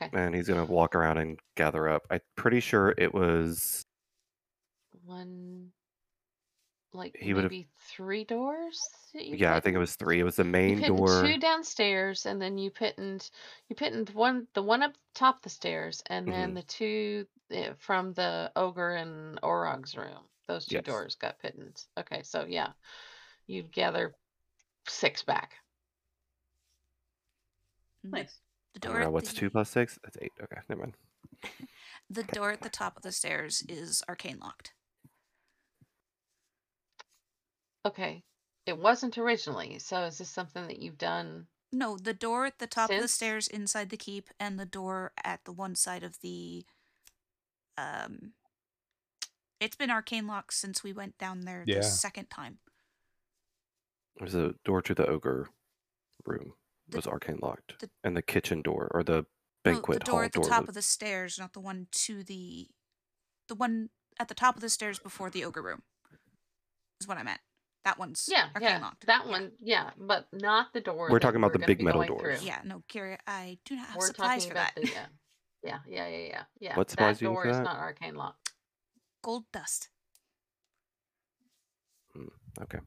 Okay. 0.00 0.10
And 0.12 0.34
he's 0.34 0.48
gonna 0.48 0.64
walk 0.64 0.94
around 0.94 1.18
and 1.18 1.38
gather 1.56 1.88
up. 1.88 2.06
I'm 2.10 2.20
pretty 2.36 2.60
sure 2.60 2.94
it 2.96 3.12
was 3.12 3.84
one, 5.04 5.72
like 6.92 7.16
He 7.18 7.34
would've- 7.34 7.50
maybe 7.50 7.68
three 7.80 8.24
doors. 8.24 8.80
yeah, 9.12 9.54
I 9.56 9.60
think 9.60 9.74
it 9.74 9.78
was 9.80 9.96
three. 9.96 10.20
It 10.20 10.24
was 10.24 10.36
the 10.36 10.44
main 10.60 10.80
door. 10.80 11.22
two 11.22 11.38
downstairs, 11.38 12.26
and 12.26 12.40
then 12.40 12.58
you 12.58 12.70
pittened 12.70 13.28
you 13.68 13.74
pittened 13.76 14.10
one 14.10 14.46
the 14.54 14.62
one 14.62 14.82
up 14.82 14.94
top 15.14 15.42
the 15.42 15.48
stairs, 15.50 16.02
and 16.06 16.26
then 16.30 16.52
Mhm. 16.52 16.54
the 16.54 16.62
two 16.62 17.26
eh, 17.50 17.72
from 17.78 18.12
the 18.12 18.52
ogre 18.56 18.94
and 18.94 19.38
Orog's 19.42 19.96
room. 19.96 20.28
Those 20.46 20.66
two 20.66 20.76
Yes. 20.76 20.84
doors 20.84 21.14
got 21.16 21.38
pittened. 21.40 21.82
Okay, 21.98 22.22
so 22.22 22.44
yeah, 22.44 22.72
you 23.46 23.62
gather 23.64 24.14
six 24.86 25.22
back. 25.22 25.54
Nice. 28.04 28.38
The 28.74 28.80
door 28.80 29.00
know 29.00 29.06
at 29.06 29.12
what's 29.12 29.32
the, 29.32 29.36
two 29.36 29.50
plus 29.50 29.70
six. 29.70 29.98
That's 30.02 30.16
eight. 30.20 30.32
Okay, 30.42 30.60
never 30.68 30.82
mind. 30.82 30.94
the 32.10 32.24
door 32.24 32.50
at 32.52 32.62
the 32.62 32.68
top 32.68 32.96
of 32.96 33.02
the 33.02 33.12
stairs 33.12 33.62
is 33.68 34.02
arcane 34.08 34.38
locked. 34.40 34.72
Okay, 37.86 38.22
it 38.66 38.76
wasn't 38.78 39.18
originally. 39.18 39.78
So 39.78 40.02
is 40.04 40.18
this 40.18 40.28
something 40.28 40.66
that 40.66 40.80
you've 40.82 40.98
done? 40.98 41.46
No, 41.72 41.96
the 41.96 42.14
door 42.14 42.46
at 42.46 42.58
the 42.58 42.66
top 42.66 42.90
of 42.90 43.00
the 43.00 43.08
stairs 43.08 43.46
inside 43.46 43.90
the 43.90 43.96
keep 43.96 44.30
and 44.40 44.58
the 44.58 44.66
door 44.66 45.12
at 45.22 45.44
the 45.44 45.52
one 45.52 45.74
side 45.74 46.02
of 46.02 46.18
the 46.20 46.64
um 47.76 48.32
it's 49.60 49.76
been 49.76 49.90
arcane 49.90 50.26
locked 50.26 50.54
since 50.54 50.82
we 50.82 50.92
went 50.92 51.18
down 51.18 51.40
there 51.42 51.64
Yeah. 51.66 51.76
the 51.76 51.82
second 51.82 52.30
time. 52.30 52.58
There's 54.16 54.34
a 54.34 54.54
door 54.64 54.82
to 54.82 54.94
the 54.94 55.06
ogre 55.06 55.48
room. 56.24 56.54
The- 56.88 56.96
was 56.98 57.06
arcane 57.06 57.38
locked, 57.42 57.78
the- 57.80 57.90
and 58.04 58.16
the 58.16 58.22
kitchen 58.22 58.62
door 58.62 58.88
or 58.92 59.02
the 59.04 59.12
oh, 59.12 59.26
No, 59.64 59.72
banquet 59.74 59.98
the 60.00 60.04
door 60.04 60.14
hall 60.16 60.24
at 60.24 60.32
the 60.32 60.40
door. 60.40 60.48
top 60.48 60.60
was- 60.62 60.68
of 60.70 60.74
the 60.74 60.82
stairs, 60.82 61.38
not 61.38 61.52
the 61.52 61.60
one 61.60 61.88
to 61.92 62.22
the 62.24 62.68
the 63.48 63.54
one 63.54 63.88
at 64.20 64.28
the 64.28 64.34
top 64.34 64.56
of 64.56 64.60
the 64.60 64.68
stairs 64.70 64.98
before 64.98 65.30
the 65.30 65.44
ogre 65.44 65.62
room. 65.62 65.82
Is 67.00 67.06
what 67.08 67.16
I 67.18 67.22
meant. 67.22 67.40
That 67.84 67.98
one's 67.98 68.28
Yeah, 68.30 68.50
arcane 68.54 68.62
yeah, 68.68 68.78
locked. 68.80 69.06
that 69.06 69.24
Yeah. 69.24 69.30
one, 69.30 69.52
yeah, 69.60 69.90
but 69.96 70.28
not 70.32 70.72
the 70.74 70.80
door. 70.80 71.08
We're 71.10 71.14
that 71.18 71.20
talking 71.20 71.36
about 71.40 71.52
the 71.52 71.58
gonna 71.58 71.66
big 71.68 71.78
be 71.78 71.84
metal 71.84 72.00
going 72.04 72.08
doors. 72.18 72.38
through. 72.40 72.46
Yeah, 72.46 72.60
no, 72.64 72.82
Kira, 72.88 73.18
I 73.26 73.58
do 73.64 73.76
not 73.76 73.86
have 73.86 73.96
We're 73.96 74.06
supplies 74.08 74.44
talking 74.46 74.48
for 74.48 74.52
about 74.52 74.74
that. 74.74 74.82
the 74.82 74.88
yeah, 74.88 75.06
yeah, 75.62 75.78
yeah, 75.86 76.08
yeah, 76.08 76.26
yeah, 76.26 76.44
yeah. 76.58 76.76
What 76.76 76.90
supplies 76.90 77.16
that 77.16 77.20
do 77.20 77.24
you 77.26 77.30
need 77.30 77.34
door 77.36 77.42
for 77.44 77.50
is 77.50 77.56
that? 77.56 77.62
not 77.62 77.76
arcane 77.78 78.14
locked. 78.16 78.52
Gold 79.22 79.44
dust. 79.52 79.88
Hmm, 82.12 82.28
okay. 82.60 82.78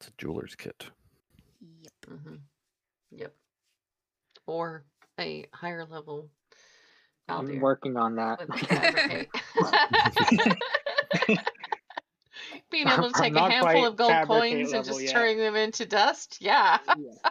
It's 0.00 0.08
a 0.08 0.12
jeweler's 0.18 0.54
kit. 0.56 0.90
Yep. 2.08 2.18
hmm 2.18 2.34
Yep. 3.10 3.34
Or 4.46 4.84
a 5.18 5.46
higher 5.52 5.84
level. 5.84 6.30
I'm 7.28 7.60
working 7.60 7.96
on 7.96 8.16
that. 8.16 8.40
Being 12.70 12.88
able 12.88 13.12
to 13.12 13.20
take 13.20 13.34
a 13.34 13.50
handful 13.50 13.86
of 13.86 13.96
gold 13.96 14.26
coins 14.26 14.72
and 14.72 14.84
just 14.84 15.02
yet. 15.02 15.12
turning 15.12 15.38
them 15.38 15.56
into 15.56 15.86
dust. 15.86 16.38
Yeah. 16.40 16.78
Yeah. 16.86 17.30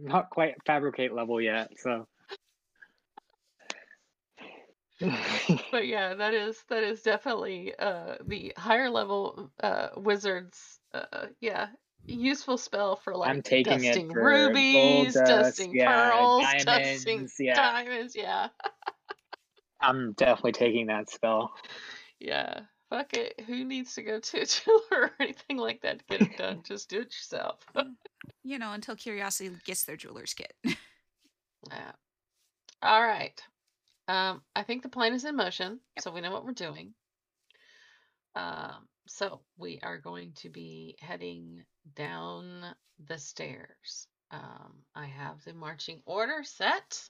Not 0.00 0.30
quite 0.30 0.54
fabricate 0.64 1.12
level 1.12 1.40
yet, 1.40 1.70
so. 1.78 2.06
but 5.70 5.86
yeah, 5.86 6.14
that 6.14 6.34
is 6.34 6.62
that 6.68 6.84
is 6.84 7.02
definitely 7.02 7.74
uh 7.78 8.16
the 8.24 8.52
higher 8.56 8.88
level 8.88 9.50
uh 9.62 9.88
wizards 9.96 10.78
uh 10.92 11.26
yeah 11.40 11.68
useful 12.06 12.58
spell 12.58 12.96
for 12.96 13.16
like 13.16 13.30
I'm 13.30 13.42
taking 13.42 13.84
it 13.84 13.88
dusting 13.88 14.12
for 14.12 14.24
rubies, 14.24 15.14
dust, 15.14 15.26
dusting 15.26 15.74
yeah, 15.74 16.10
pearls, 16.10 16.44
dusting 16.64 16.64
diamonds, 16.66 17.34
yeah. 17.38 17.54
diamonds, 17.54 18.16
yeah. 18.16 18.48
I'm 19.80 20.12
definitely 20.12 20.52
taking 20.52 20.86
that 20.86 21.10
spell. 21.10 21.52
Yeah. 22.18 22.60
Fuck 22.90 23.14
it. 23.14 23.40
Who 23.46 23.64
needs 23.64 23.94
to 23.94 24.02
go 24.02 24.20
to 24.20 24.40
a 24.40 24.46
jeweler 24.46 24.80
or 24.90 25.10
anything 25.20 25.56
like 25.56 25.82
that 25.82 25.98
to 25.98 26.04
get 26.08 26.22
it 26.22 26.36
done? 26.36 26.62
Just 26.66 26.88
do 26.88 27.00
it 27.00 27.14
yourself. 27.14 27.60
You 28.46 28.58
know, 28.58 28.72
until 28.72 28.94
curiosity 28.94 29.50
gets 29.64 29.84
their 29.84 29.96
jeweler's 29.96 30.34
kit. 30.34 30.52
Yeah. 30.64 31.92
All 32.82 33.02
right. 33.02 33.38
Um, 34.06 34.42
I 34.54 34.62
think 34.62 34.82
the 34.82 34.90
plan 34.90 35.14
is 35.14 35.24
in 35.24 35.34
motion, 35.34 35.80
so 35.98 36.10
we 36.10 36.20
know 36.20 36.30
what 36.30 36.44
we're 36.44 36.52
doing. 36.52 36.92
Um, 38.34 38.86
so 39.06 39.40
we 39.58 39.80
are 39.82 39.98
going 39.98 40.32
to 40.36 40.48
be 40.48 40.96
heading 41.00 41.64
down 41.94 42.74
the 43.06 43.18
stairs. 43.18 44.06
Um, 44.30 44.74
I 44.94 45.06
have 45.06 45.44
the 45.44 45.52
marching 45.52 46.00
order 46.06 46.42
set. 46.42 47.08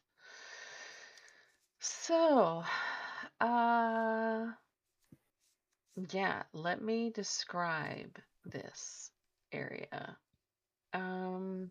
So, 1.80 2.64
uh, 3.40 4.46
yeah, 6.10 6.42
let 6.52 6.82
me 6.82 7.10
describe 7.10 8.18
this 8.44 9.10
area. 9.52 10.16
Um, 10.92 11.70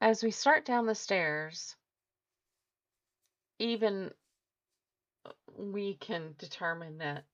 as 0.00 0.22
we 0.22 0.30
start 0.30 0.64
down 0.64 0.86
the 0.86 0.94
stairs, 0.94 1.74
even 3.58 4.10
we 5.56 5.96
can 5.96 6.34
determine 6.38 6.98
that 6.98 7.24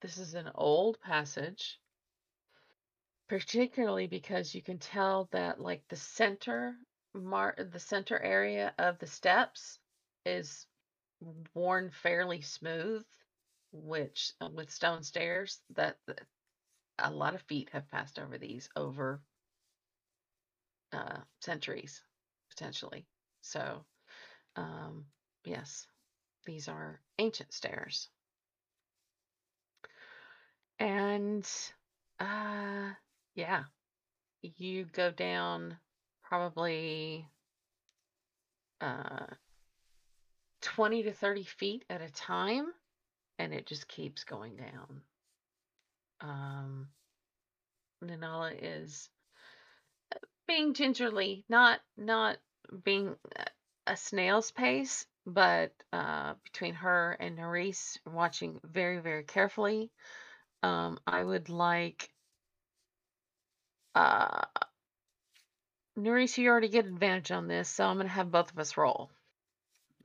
this 0.00 0.18
is 0.18 0.34
an 0.34 0.50
old 0.54 1.00
passage, 1.00 1.80
particularly 3.28 4.06
because 4.06 4.54
you 4.54 4.62
can 4.62 4.78
tell 4.78 5.28
that 5.32 5.60
like 5.60 5.82
the 5.88 5.96
center 5.96 6.74
mar 7.14 7.54
the 7.72 7.80
center 7.80 8.18
area 8.20 8.72
of 8.78 8.98
the 8.98 9.06
steps 9.06 9.78
is 10.24 10.66
worn 11.54 11.90
fairly 11.90 12.40
smooth, 12.40 13.04
which 13.72 14.32
uh, 14.40 14.48
with 14.52 14.70
stone 14.70 15.02
stairs 15.02 15.60
that, 15.74 15.96
that 16.06 16.20
a 16.98 17.10
lot 17.10 17.34
of 17.34 17.42
feet 17.42 17.68
have 17.72 17.88
passed 17.90 18.18
over 18.18 18.38
these 18.38 18.68
over 18.76 19.20
uh, 20.92 21.18
centuries 21.40 22.02
potentially. 22.50 23.06
So, 23.40 23.84
um, 24.56 25.04
yes, 25.44 25.86
these 26.44 26.68
are 26.68 27.00
ancient 27.18 27.52
stairs. 27.52 28.08
And 30.78 31.48
uh, 32.20 32.90
yeah, 33.34 33.64
you 34.42 34.84
go 34.84 35.10
down 35.10 35.76
probably 36.22 37.28
uh, 38.80 39.26
20 40.62 41.04
to 41.04 41.12
30 41.12 41.44
feet 41.44 41.84
at 41.90 42.00
a 42.00 42.10
time, 42.10 42.66
and 43.38 43.52
it 43.52 43.66
just 43.66 43.88
keeps 43.88 44.24
going 44.24 44.56
down. 44.56 45.02
Um, 46.20 46.88
Nanala 48.02 48.52
is 48.60 49.08
being 50.46 50.74
gingerly, 50.74 51.44
not 51.48 51.80
not 51.96 52.38
being 52.84 53.16
a 53.86 53.96
snail's 53.96 54.50
pace, 54.50 55.06
but 55.28 55.72
uh, 55.92 56.34
between 56.44 56.74
her 56.74 57.16
and 57.20 57.38
Nerys, 57.38 57.98
watching 58.06 58.60
very 58.64 59.00
very 59.00 59.24
carefully. 59.24 59.90
Um, 60.62 60.98
I 61.06 61.22
would 61.22 61.48
like 61.50 62.10
uh, 63.94 64.42
Nerissa, 65.96 66.42
you 66.42 66.50
already 66.50 66.68
get 66.68 66.86
advantage 66.86 67.30
on 67.30 67.48
this, 67.48 67.68
so 67.68 67.84
I'm 67.86 67.96
going 67.96 68.06
to 68.06 68.12
have 68.12 68.30
both 68.30 68.50
of 68.52 68.58
us 68.58 68.76
roll. 68.76 69.10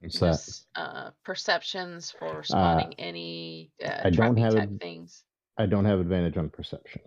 What's 0.01 0.19
that? 0.19 0.81
Uh, 0.81 1.11
perceptions 1.23 2.11
for 2.11 2.43
spotting 2.43 2.95
any 2.99 3.71
uh, 3.83 4.01
I 4.03 4.09
don't 4.09 4.37
have 4.37 4.55
type 4.55 4.63
ad- 4.63 4.79
things. 4.79 5.23
I 5.57 5.65
don't 5.67 5.85
have 5.85 5.99
advantage 5.99 6.37
on 6.37 6.49
perception. 6.49 7.01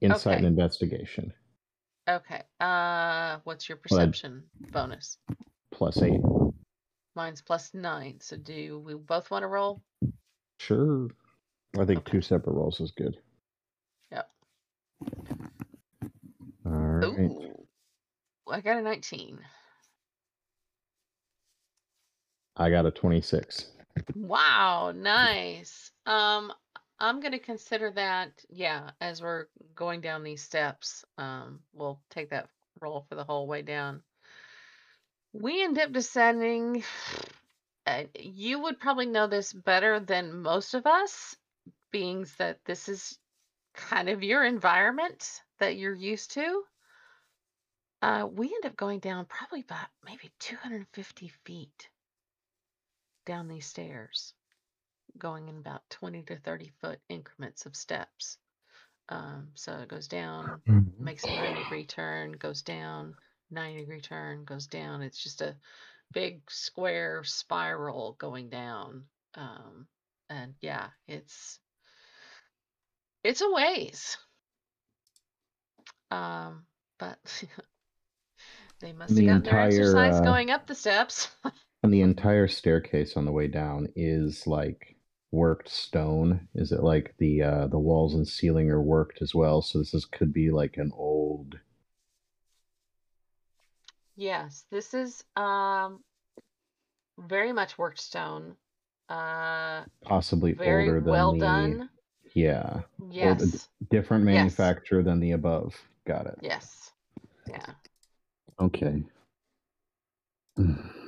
Insight 0.00 0.26
Okay. 0.28 0.36
and 0.38 0.46
investigation 0.46 1.32
Okay. 2.08 2.42
Uh, 2.60 3.38
what's 3.44 3.68
your 3.68 3.78
Well, 3.90 4.00
perception 4.00 4.44
bonus? 4.72 5.18
plus 5.72 6.02
eight. 6.02 6.20
Mine's 7.16 7.40
plus 7.40 7.72
nine. 7.74 8.20
So 8.20 8.36
do 8.36 8.78
we 8.78 8.94
both 8.94 9.30
want 9.30 9.42
to 9.42 9.48
roll? 9.48 9.82
Sure. 10.60 11.08
I 11.78 11.84
think 11.84 12.00
Okay. 12.00 12.12
two 12.12 12.20
separate 12.20 12.52
rolls 12.52 12.80
is 12.80 12.90
good. 12.92 13.16
Yep. 14.12 14.30
All 16.66 16.72
right. 16.72 17.30
Ooh, 17.30 17.66
I 18.48 18.60
got 18.60 18.76
a 18.78 18.82
19. 18.82 19.40
I 22.56 22.70
got 22.70 22.86
a 22.86 22.90
26. 22.90 23.72
Wow, 24.14 24.92
nice. 24.94 25.90
Um, 26.06 26.52
I'm 26.98 27.20
gonna 27.20 27.38
consider 27.38 27.90
that, 27.92 28.44
yeah, 28.48 28.90
as 29.00 29.20
we're 29.20 29.46
going 29.74 30.00
down 30.00 30.22
these 30.22 30.42
steps. 30.42 31.04
Um, 31.18 31.60
we'll 31.74 32.00
take 32.08 32.30
that 32.30 32.48
roll 32.80 33.04
for 33.08 33.14
the 33.14 33.24
whole 33.24 33.46
way 33.46 33.62
down. 33.62 34.02
We 35.40 35.62
end 35.62 35.78
up 35.78 35.92
descending. 35.92 36.82
Uh, 37.86 38.04
you 38.18 38.60
would 38.60 38.80
probably 38.80 39.06
know 39.06 39.26
this 39.26 39.52
better 39.52 40.00
than 40.00 40.42
most 40.42 40.74
of 40.74 40.86
us, 40.86 41.36
being 41.90 42.26
that 42.38 42.64
this 42.64 42.88
is 42.88 43.18
kind 43.74 44.08
of 44.08 44.22
your 44.22 44.44
environment 44.44 45.42
that 45.58 45.76
you're 45.76 45.94
used 45.94 46.32
to. 46.32 46.62
Uh, 48.00 48.26
we 48.30 48.46
end 48.46 48.64
up 48.64 48.76
going 48.76 48.98
down 48.98 49.26
probably 49.26 49.60
about 49.60 49.86
maybe 50.04 50.30
250 50.38 51.28
feet 51.44 51.88
down 53.26 53.48
these 53.48 53.66
stairs, 53.66 54.32
going 55.18 55.48
in 55.48 55.58
about 55.58 55.82
20 55.90 56.22
to 56.22 56.36
30 56.38 56.72
foot 56.80 56.98
increments 57.08 57.66
of 57.66 57.76
steps. 57.76 58.38
Um, 59.08 59.48
so 59.54 59.72
it 59.78 59.88
goes 59.88 60.08
down, 60.08 60.60
makes 60.98 61.24
a 61.24 61.28
90 61.28 61.62
degree 61.62 61.84
turn, 61.84 62.32
goes 62.32 62.62
down, 62.62 63.14
90 63.50 63.80
degree 63.80 64.00
turn, 64.00 64.44
goes 64.44 64.66
down. 64.66 65.02
It's 65.02 65.22
just 65.22 65.40
a 65.42 65.56
big 66.12 66.42
square 66.50 67.22
spiral 67.24 68.16
going 68.18 68.48
down. 68.48 69.04
Um, 69.34 69.86
and 70.30 70.54
yeah, 70.60 70.88
it's 71.08 71.58
it's 73.22 73.42
a 73.42 73.50
ways. 73.50 74.16
Um, 76.10 76.66
but 76.98 77.44
they 78.80 78.92
must 78.92 79.16
have 79.16 79.16
The 79.16 79.26
gotten 79.26 79.44
their 79.44 79.58
exercise 79.58 80.20
entire, 80.20 80.22
uh, 80.22 80.24
going 80.24 80.50
up 80.50 80.66
the 80.66 80.74
steps. 80.74 81.28
And 81.82 81.92
the 81.92 82.02
entire 82.02 82.48
staircase 82.48 83.16
on 83.16 83.24
the 83.24 83.32
way 83.32 83.48
down 83.48 83.88
is 83.96 84.46
like 84.46 84.96
worked 85.30 85.70
stone. 85.70 86.48
Is 86.54 86.70
it 86.70 86.82
like 86.82 87.14
the 87.18 87.42
uh 87.42 87.66
the 87.68 87.78
walls 87.78 88.14
and 88.14 88.28
ceiling 88.28 88.70
are 88.70 88.82
worked 88.82 89.22
as 89.22 89.34
well? 89.34 89.62
So 89.62 89.78
this 89.78 89.94
is 89.94 90.04
could 90.04 90.32
be 90.34 90.50
like 90.50 90.76
an 90.76 90.92
old 90.94 91.58
Yes, 94.16 94.64
this 94.70 94.94
is 94.94 95.22
um 95.36 96.02
very 97.18 97.52
much 97.52 97.78
worked 97.78 98.00
stone. 98.00 98.56
Uh 99.08 99.84
possibly 100.02 100.52
very 100.52 100.88
older 100.88 101.00
than 101.00 101.10
well 101.10 101.32
the 101.32 101.38
done. 101.38 101.90
yeah. 102.34 102.82
Or 103.20 103.34
the 103.34 103.46
d- 103.46 103.58
Yes. 103.58 103.68
different 103.90 104.24
Yes. 104.24 104.24
manufacturer 104.24 105.02
than 105.02 105.20
the 105.20 105.32
above. 105.32 105.74
Got 106.06 106.26
it. 106.26 106.38
Yes. 106.40 106.92
Yeah. 107.46 107.74
Okay. 108.60 109.04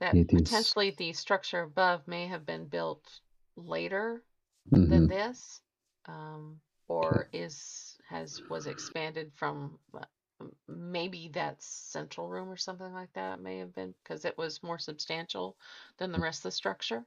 That 0.00 0.14
It 0.14 0.32
is 0.32 0.42
potentially 0.44 0.90
the 0.90 1.12
structure 1.14 1.60
above 1.62 2.06
may 2.06 2.26
have 2.26 2.44
been 2.44 2.66
built 2.66 3.20
later 3.56 4.22
than 4.86 5.06
Mhm. 5.06 5.08
this. 5.08 5.62
Um 6.06 6.60
or 6.88 7.28
is 7.32 7.98
has 8.08 8.42
was 8.48 8.66
expanded 8.66 9.32
from 9.34 9.78
uh, 9.94 10.04
maybe 10.68 11.30
that 11.34 11.62
central 11.62 12.28
room 12.28 12.48
or 12.48 12.56
something 12.56 12.92
like 12.92 13.12
that 13.14 13.40
may 13.40 13.58
have 13.58 13.74
been 13.74 13.94
because 14.02 14.24
it 14.24 14.36
was 14.36 14.62
more 14.62 14.78
substantial 14.78 15.56
than 15.98 16.12
the 16.12 16.18
rest 16.18 16.40
of 16.40 16.44
the 16.44 16.50
structure. 16.50 17.04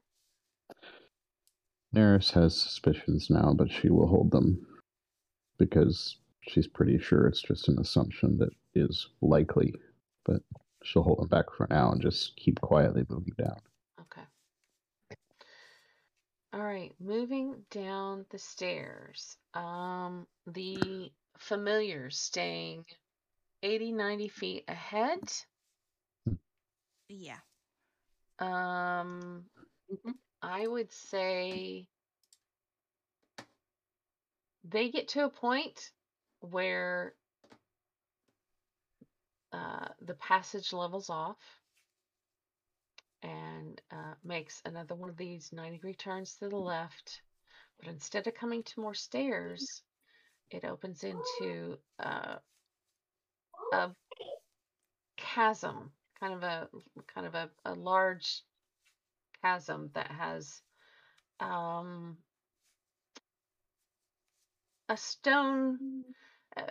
Nerys 1.95 2.31
has 2.31 2.59
suspicions 2.59 3.29
now, 3.29 3.53
but 3.53 3.71
she 3.71 3.89
will 3.89 4.07
hold 4.07 4.31
them 4.31 4.65
because 5.57 6.17
she's 6.41 6.67
pretty 6.67 6.99
sure 6.99 7.27
it's 7.27 7.41
just 7.41 7.67
an 7.67 7.79
assumption 7.79 8.37
that 8.37 8.51
is 8.75 9.07
likely. 9.21 9.73
But 10.25 10.41
she'll 10.83 11.03
hold 11.03 11.19
them 11.19 11.27
back 11.27 11.45
for 11.55 11.67
now 11.69 11.91
and 11.91 12.01
just 12.01 12.35
keep 12.35 12.61
quietly 12.61 13.05
moving 13.09 13.33
down. 13.37 13.57
Okay. 14.01 14.21
All 16.53 16.63
right, 16.63 16.93
moving 16.99 17.63
down 17.69 18.25
the 18.29 18.39
stairs. 18.39 19.37
Um, 19.53 20.25
the 20.47 21.11
familiars 21.37 22.17
staying 22.17 22.85
80, 23.63 23.91
90 23.91 24.27
feet 24.27 24.63
ahead. 24.67 25.21
Yeah. 27.07 27.39
Um, 28.39 29.49
Mhm. 29.89 30.17
I 30.41 30.67
would 30.67 30.91
say 30.91 31.87
they 34.63 34.89
get 34.89 35.09
to 35.09 35.25
a 35.25 35.29
point 35.29 35.91
where 36.41 37.13
uh, 39.51 39.87
the 40.01 40.13
passage 40.15 40.73
levels 40.73 41.09
off 41.09 41.37
and 43.23 43.81
uh, 43.91 44.13
makes 44.23 44.61
another 44.65 44.95
one 44.95 45.09
of 45.09 45.17
these 45.17 45.51
90 45.51 45.77
degree 45.77 45.93
turns 45.93 46.35
to 46.35 46.49
the 46.49 46.55
left. 46.57 47.21
But 47.79 47.89
instead 47.89 48.27
of 48.27 48.33
coming 48.35 48.63
to 48.63 48.81
more 48.81 48.93
stairs, 48.93 49.81
it 50.51 50.65
opens 50.65 51.03
into 51.03 51.77
uh, 51.99 52.37
a 53.73 53.89
chasm, 55.17 55.91
kind 56.19 56.33
of 56.33 56.43
a 56.43 56.69
kind 57.13 57.27
of 57.27 57.35
a, 57.35 57.49
a 57.65 57.73
large 57.73 58.43
chasm 59.41 59.89
that 59.93 60.11
has 60.11 60.61
um, 61.39 62.17
a 64.89 64.97
stone 64.97 66.03
uh, 66.57 66.63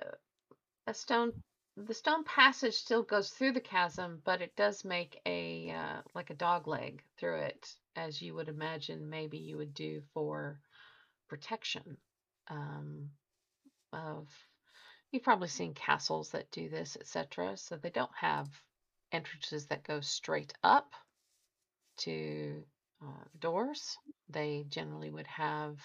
a 0.86 0.94
stone 0.94 1.32
the 1.76 1.94
stone 1.94 2.24
passage 2.24 2.74
still 2.74 3.02
goes 3.02 3.30
through 3.30 3.52
the 3.52 3.60
chasm 3.60 4.20
but 4.24 4.40
it 4.40 4.54
does 4.56 4.84
make 4.84 5.20
a 5.26 5.70
uh, 5.70 6.00
like 6.14 6.30
a 6.30 6.34
dog 6.34 6.66
leg 6.66 7.02
through 7.16 7.38
it 7.38 7.68
as 7.96 8.20
you 8.20 8.34
would 8.34 8.48
imagine 8.48 9.08
maybe 9.08 9.38
you 9.38 9.56
would 9.56 9.74
do 9.74 10.02
for 10.12 10.58
protection 11.28 11.96
um, 12.48 13.08
of 13.92 14.28
you've 15.10 15.22
probably 15.22 15.48
seen 15.48 15.74
castles 15.74 16.30
that 16.30 16.50
do 16.50 16.68
this 16.68 16.96
etc 17.00 17.56
so 17.56 17.76
they 17.76 17.90
don't 17.90 18.14
have 18.14 18.48
entrances 19.12 19.66
that 19.66 19.82
go 19.84 20.00
straight 20.00 20.52
up 20.62 20.92
to 21.96 22.62
uh, 23.02 23.24
doors 23.38 23.96
they 24.28 24.64
generally 24.68 25.10
would 25.10 25.26
have 25.26 25.78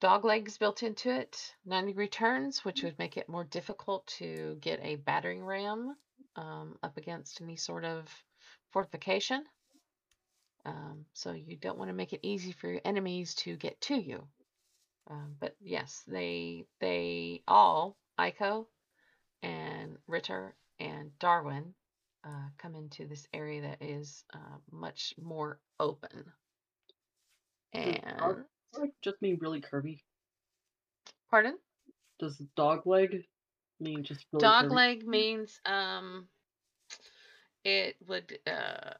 dog 0.00 0.24
legs 0.24 0.58
built 0.58 0.82
into 0.82 1.10
it, 1.10 1.54
90 1.64 1.90
degree 1.92 2.08
turns, 2.08 2.64
which 2.64 2.82
would 2.82 2.98
make 2.98 3.16
it 3.16 3.28
more 3.28 3.44
difficult 3.44 4.06
to 4.06 4.56
get 4.60 4.80
a 4.82 4.96
battering 4.96 5.44
ram 5.44 5.96
um, 6.36 6.78
up 6.82 6.96
against 6.96 7.40
any 7.40 7.56
sort 7.56 7.84
of 7.84 8.08
fortification. 8.70 9.44
Um, 10.64 11.06
so 11.14 11.32
you 11.32 11.56
don't 11.56 11.78
want 11.78 11.88
to 11.88 11.94
make 11.94 12.12
it 12.12 12.20
easy 12.22 12.52
for 12.52 12.70
your 12.70 12.80
enemies 12.84 13.34
to 13.36 13.56
get 13.56 13.80
to 13.82 13.96
you. 13.96 14.26
Um, 15.10 15.36
but 15.40 15.56
yes, 15.60 16.02
they 16.06 16.66
they 16.80 17.42
all 17.48 17.96
Ico 18.18 18.66
and 19.42 19.96
Ritter 20.06 20.54
and 20.78 21.18
Darwin 21.18 21.74
uh, 22.24 22.48
come 22.58 22.74
into 22.74 23.06
this 23.06 23.26
area 23.32 23.62
that 23.62 23.82
is 23.82 24.24
uh, 24.34 24.58
much 24.70 25.14
more 25.20 25.60
open. 25.80 26.32
Does 27.72 27.84
And 27.84 28.18
dog 28.18 28.44
leg 28.78 28.90
just 29.02 29.22
mean 29.22 29.38
really 29.40 29.60
curvy? 29.60 30.00
pardon? 31.30 31.58
Does 32.18 32.36
dog 32.56 32.86
leg 32.86 33.24
mean 33.80 34.02
just 34.04 34.26
really 34.32 34.42
Dog 34.42 34.66
curvy? 34.66 34.74
leg 34.74 35.06
means 35.06 35.60
um 35.64 36.28
it 37.64 37.96
would 38.06 38.38
uh 38.46 38.94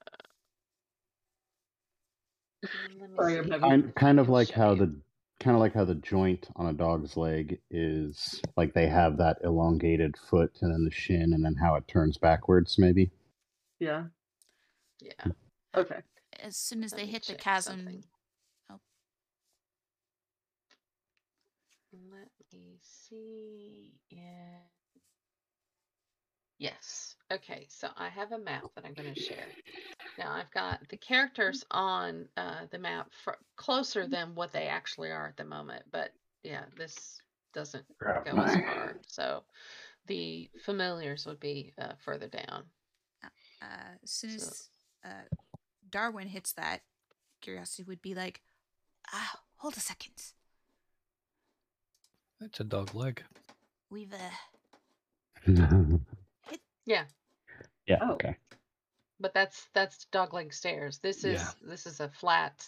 let 3.01 3.11
me 3.11 3.17
Sorry, 3.17 3.39
I'm 3.39 3.45
see. 3.45 3.51
having- 3.51 3.71
Kind, 3.71 3.95
kind 3.95 4.21
of 4.21 4.29
like 4.29 4.51
how 4.51 4.75
the 4.75 4.95
kind 5.41 5.55
of 5.55 5.61
like 5.61 5.75
how 5.75 5.85
the 5.85 5.95
joint 5.95 6.49
on 6.57 6.67
a 6.67 6.73
dog's 6.73 7.17
leg 7.17 7.61
is 7.71 8.41
like 8.57 8.75
they 8.75 8.89
have 8.89 9.17
that 9.19 9.39
elongated 9.45 10.17
foot 10.17 10.59
and 10.63 10.73
then 10.73 10.85
the 10.85 10.91
shin 10.91 11.33
and 11.33 11.45
then 11.45 11.55
how 11.55 11.75
it 11.77 11.87
turns 11.87 12.19
backwards 12.19 12.79
maybe. 12.79 13.11
Yeah. 13.79 14.05
Yeah. 15.01 15.33
Okay. 15.77 16.01
As 16.43 16.57
soon 16.57 16.83
as 16.83 16.93
let 16.93 17.01
they 17.01 17.07
hit 17.07 17.27
the 17.27 17.35
chasm, 17.35 17.77
something. 17.77 18.05
oh. 18.71 18.81
Let 22.11 22.29
me 22.53 22.79
see. 22.83 23.93
Yeah. 24.11 24.59
Yes. 26.59 27.15
Okay, 27.31 27.67
so 27.69 27.89
I 27.97 28.09
have 28.09 28.33
a 28.33 28.39
map 28.39 28.65
that 28.75 28.85
I'm 28.87 28.95
going 28.95 29.13
to 29.13 29.21
share. 29.21 29.47
Now 30.19 30.33
I've 30.33 30.51
got 30.51 30.81
the 30.89 30.97
characters 30.97 31.65
on 31.71 32.27
uh, 32.37 32.67
the 32.71 32.79
map 32.79 33.09
fr- 33.23 33.33
closer 33.57 34.07
than 34.07 34.35
what 34.35 34.53
they 34.53 34.67
actually 34.67 35.11
are 35.11 35.27
at 35.27 35.37
the 35.37 35.45
moment, 35.45 35.83
but 35.93 36.13
yeah, 36.43 36.65
this 36.77 37.21
doesn't 37.53 37.85
Grab 37.99 38.25
go 38.25 38.41
as 38.41 38.55
far. 38.55 38.97
So 39.07 39.43
the 40.07 40.49
familiars 40.65 41.27
would 41.27 41.39
be 41.39 41.75
uh, 41.79 41.93
further 42.03 42.29
down. 42.29 42.65
Uh, 43.61 43.97
as 44.03 44.11
soon 44.11 44.39
So- 44.39 44.47
as 44.47 44.69
uh, 45.05 45.37
Darwin 45.91 46.29
hits 46.29 46.53
that, 46.55 46.81
Curiosity 47.43 47.85
would 47.85 48.03
be 48.03 48.15
like, 48.15 48.41
ah, 49.13 49.39
hold 49.59 49.77
a 49.77 49.81
second. 49.81 50.13
That's 52.41 52.59
a 52.61 52.65
dog 52.65 52.95
leg. 52.95 53.23
We've, 53.91 54.13
uh, 54.13 55.47
Yeah, 56.85 57.05
yeah. 57.89 57.99
Oh. 58.03 58.13
Okay. 58.13 58.37
but 59.21 59.35
that's 59.35 59.67
that's 59.75 60.07
dogleg 60.13 60.55
stairs. 60.55 60.99
This 61.01 61.25
is 61.25 61.41
Yeah. 61.41 61.51
this 61.71 61.87
is 61.87 62.01
a 62.01 62.09
flat. 62.09 62.65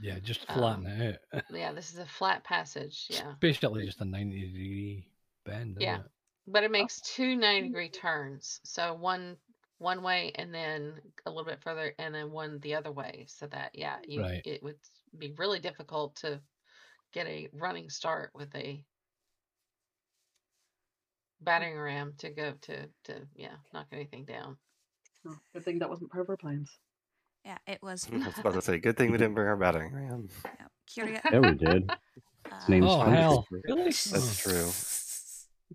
Yeah, 0.00 0.18
just 0.18 0.50
Um, 0.50 0.86
it 0.86 1.20
out. 1.34 1.42
Yeah, 1.50 1.72
this 1.72 1.92
is 1.92 1.98
a 1.98 2.06
flat 2.06 2.42
passage. 2.44 3.06
Yeah, 3.10 3.34
Basically, 3.40 3.84
just 3.84 4.00
a 4.00 4.04
90 4.04 4.46
degree 4.46 5.06
bend. 5.44 5.76
Yeah. 5.80 6.00
it? 6.00 6.02
but 6.46 6.64
it 6.64 6.70
makes 6.72 7.00
two 7.02 7.36
90 7.36 7.68
degree 7.68 7.88
turns. 7.90 8.60
So 8.64 8.94
one 8.94 9.36
one 9.78 10.02
way 10.02 10.30
and 10.36 10.54
then 10.54 10.94
a 11.26 11.30
little 11.30 11.44
bit 11.44 11.60
further 11.60 11.92
and 11.98 12.14
then 12.14 12.30
one 12.30 12.60
the 12.60 12.74
other 12.76 12.92
way 12.92 13.26
so 13.28 13.48
that 13.48 13.72
yeah 13.74 13.96
you, 14.06 14.20
Right. 14.22 14.40
it 14.46 14.62
would 14.62 14.78
be 15.18 15.32
really 15.36 15.58
difficult 15.58 16.14
to 16.16 16.40
get 17.12 17.26
a 17.26 17.48
running 17.52 17.90
start 17.90 18.30
with 18.32 18.54
a 18.54 18.84
battering 21.42 21.78
ram 21.78 22.12
to 22.18 22.30
go 22.30 22.52
to 22.62 22.86
to 23.04 23.14
yeah 23.34 23.54
knock 23.72 23.86
anything 23.92 24.24
down 24.24 24.56
Oh, 25.26 25.36
good 25.54 25.64
thing 25.64 25.78
that 25.78 25.88
wasn't 25.88 26.10
part 26.10 26.22
of 26.24 26.30
our 26.30 26.36
plans. 26.36 26.68
yeah, 27.44 27.58
it 27.68 27.78
was. 27.80 28.08
I 28.12 28.16
was 28.26 28.38
about 28.38 28.54
to 28.54 28.62
say, 28.62 28.78
good 28.78 28.96
thing 28.98 29.12
we 29.12 29.18
didn't 29.18 29.34
bring 29.34 29.46
our 29.46 29.56
battering 29.56 29.92
ram. 29.94 30.28
yeah, 30.44 30.66
Curio- 30.92 31.20
Yeah, 31.30 31.38
we 31.38 31.54
did. 31.54 31.90
uh, 32.50 32.54
name's 32.68 32.86
Oh, 32.88 32.98
Fun. 33.04 33.12
hell. 33.14 33.46
Really? 33.50 33.84
That's 33.84 34.38
true. 34.38 34.70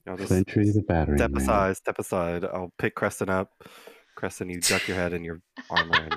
You 0.06 0.12
know, 0.12 0.18
just 0.18 0.30
Century 0.30 0.70
the 0.70 0.84
battery. 0.84 1.18
step 1.18 1.32
man. 1.32 1.42
aside, 1.42 1.76
step 1.78 1.98
aside. 1.98 2.46
I'll 2.46 2.72
pick 2.78 2.94
Creston 2.94 3.30
up. 3.30 3.64
Creston, 4.16 4.48
you 4.48 4.60
duck 4.62 4.88
your 4.88 4.96
head 4.96 5.12
in 5.12 5.24
your 5.24 5.42
armor. 5.72 6.08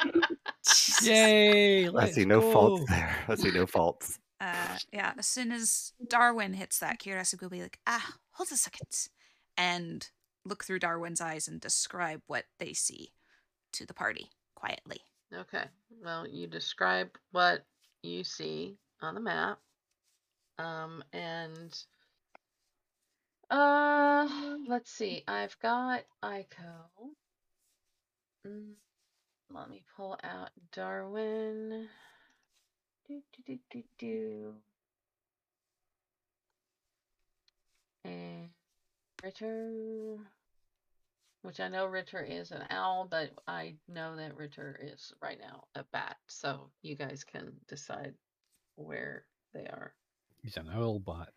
And 0.00 0.24
Yay! 1.02 1.86
I 1.86 1.90
Let's 1.90 2.14
see 2.14 2.24
no 2.24 2.40
go. 2.40 2.52
faults 2.52 2.84
there. 2.88 3.16
I 3.28 3.34
see 3.34 3.50
no 3.50 3.66
faults. 3.66 4.18
uh, 4.40 4.78
yeah, 4.92 5.12
as 5.18 5.26
soon 5.26 5.52
as 5.52 5.92
Darwin 6.08 6.54
hits 6.54 6.78
that, 6.78 6.98
Curiosity 6.98 7.44
will 7.44 7.50
be 7.50 7.60
like, 7.62 7.78
ah, 7.86 8.14
hold 8.34 8.50
a 8.52 8.56
second. 8.56 9.08
And 9.56 10.08
look 10.44 10.64
through 10.64 10.80
Darwin's 10.80 11.20
eyes 11.20 11.48
and 11.48 11.60
describe 11.60 12.20
what 12.26 12.44
they 12.58 12.72
see 12.72 13.10
to 13.72 13.86
the 13.86 13.94
party 13.94 14.28
quietly. 14.54 15.00
okay 15.34 15.64
well 16.02 16.26
you 16.26 16.46
describe 16.46 17.08
what 17.32 17.64
you 18.02 18.22
see 18.22 18.76
on 19.02 19.14
the 19.14 19.20
map 19.20 19.58
um 20.58 21.02
and 21.12 21.84
uh 23.50 24.28
let's 24.68 24.90
see 24.92 25.22
i've 25.26 25.58
got 25.60 26.02
ico 26.22 27.14
Mm, 28.46 28.74
let 29.50 29.70
me 29.70 29.82
pull 29.96 30.18
out 30.22 30.50
darwin 30.72 31.88
do, 33.08 33.22
do, 33.32 33.42
do, 33.46 33.58
do, 33.70 33.82
do. 33.98 34.54
And 38.04 38.48
ritter 39.22 40.18
which 41.44 41.60
I 41.60 41.68
know 41.68 41.84
Ritter 41.84 42.22
is 42.22 42.52
an 42.52 42.62
owl, 42.70 43.06
but 43.10 43.28
I 43.46 43.74
know 43.86 44.16
that 44.16 44.34
Ritter 44.34 44.80
is 44.82 45.12
right 45.22 45.38
now 45.38 45.64
a 45.74 45.84
bat. 45.92 46.16
So 46.26 46.70
you 46.80 46.96
guys 46.96 47.22
can 47.22 47.52
decide 47.68 48.14
where 48.76 49.26
they 49.52 49.66
are. 49.66 49.92
He's 50.42 50.56
an 50.56 50.70
owl 50.74 51.00
bat. 51.00 51.28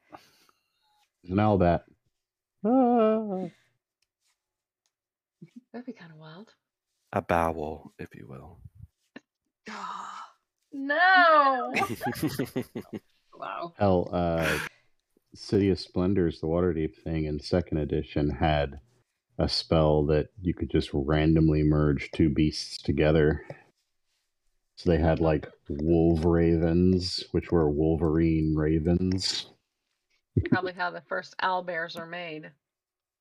It's 1.23 1.33
an 1.33 1.39
owl 1.39 1.57
bat. 1.57 1.83
Ah. 2.65 3.49
That'd 5.73 5.85
be 5.85 5.91
kind 5.91 6.13
of 6.13 6.17
wild. 6.17 6.53
A 7.11 7.21
bowel, 7.21 7.91
if 7.99 8.15
you 8.15 8.27
will. 8.27 8.59
No. 10.73 11.73
Wow. 13.39 13.73
Hell, 13.77 14.09
uh, 14.11 14.59
City 15.37 15.69
of 15.69 15.79
Splendors, 15.79 16.39
the 16.39 16.47
Waterdeep 16.47 16.95
thing 16.95 17.25
in 17.25 17.39
second 17.39 17.77
edition 17.77 18.29
had 18.29 18.79
a 19.37 19.47
spell 19.47 20.05
that 20.07 20.29
you 20.41 20.53
could 20.53 20.69
just 20.69 20.89
randomly 20.93 21.63
merge 21.63 22.09
two 22.11 22.29
beasts 22.29 22.81
together. 22.81 23.45
So 24.75 24.89
they 24.89 24.97
had 24.97 25.19
like 25.19 25.47
wolf 25.69 26.25
ravens, 26.25 27.23
which 27.31 27.51
were 27.51 27.69
Wolverine 27.69 28.55
ravens. 28.55 29.47
Probably 30.49 30.73
how 30.73 30.91
the 30.91 31.01
first 31.07 31.35
owl 31.41 31.63
bears 31.63 31.95
are 31.95 32.05
made. 32.05 32.51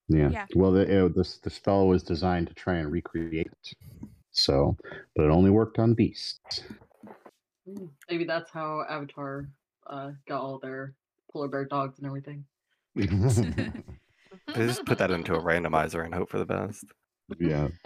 Yeah. 0.09 0.31
Yeah. 0.31 0.47
Well, 0.55 0.73
the, 0.73 1.07
it, 1.07 1.15
this 1.15 1.39
the 1.39 1.51
spell 1.51 1.87
was 1.87 2.03
designed 2.03 2.49
to 2.49 2.55
try 2.55 2.77
and 2.77 2.91
recreate 2.91 3.47
it. 3.47 3.75
So, 4.31 4.77
but 5.15 5.25
it 5.25 5.31
only 5.31 5.51
worked 5.51 5.79
on 5.79 5.95
beasts. 5.95 6.63
Maybe 8.09 8.25
that's 8.25 8.51
how 8.51 8.85
Avatar 8.89 9.49
uh, 9.89 10.13
got 10.29 10.41
all 10.41 10.59
their 10.59 10.95
polar 11.37 11.49
bear 11.49 11.67
dogs 11.67 11.99
and 11.99 12.07
everything. 12.07 12.45
They 14.55 14.67
just 14.67 14.87
put 14.87 14.99
that 14.99 15.11
into 15.11 15.35
a 15.35 15.41
randomizer 15.43 16.05
and 16.05 16.15
hope 16.15 16.31
for 16.31 16.39
the 16.39 16.47
best. 16.47 16.85
yeah. 17.39 17.69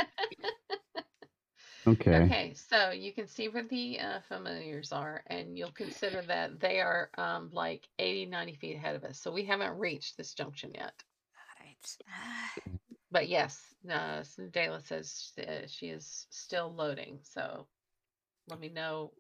Okay. 1.87 2.25
Okay, 2.25 2.55
so 2.55 2.91
you 2.91 3.11
can 3.13 3.27
see 3.27 3.49
where 3.49 3.63
the 3.63 3.99
uh, 3.99 4.21
familiars 4.29 4.93
are, 4.93 5.25
and 5.29 5.57
you'll 5.57 5.73
consider 5.73 6.21
that 6.23 6.61
they 6.61 6.79
are 6.79 7.09
um, 7.17 7.49
like 7.53 7.89
80, 7.99 8.27
90 8.27 8.55
feet 8.57 8.77
ahead 8.77 8.97
of 8.97 9.05
us. 9.05 9.19
So 9.19 9.33
we 9.33 9.47
haven't 9.47 9.79
reached 9.79 10.19
this 10.19 10.35
junction 10.35 10.73
yet. 10.75 10.93
All 11.35 11.65
right. 11.65 12.75
But 13.11 13.29
yes, 13.31 13.59
uh, 13.89 14.23
Dayla 14.53 14.87
says 14.87 15.33
uh, 15.39 15.67
she 15.67 15.87
is 15.87 16.27
still 16.29 16.73
loading. 16.75 17.19
So 17.23 17.67
let 18.47 18.61
me 18.61 18.69
know 18.69 19.13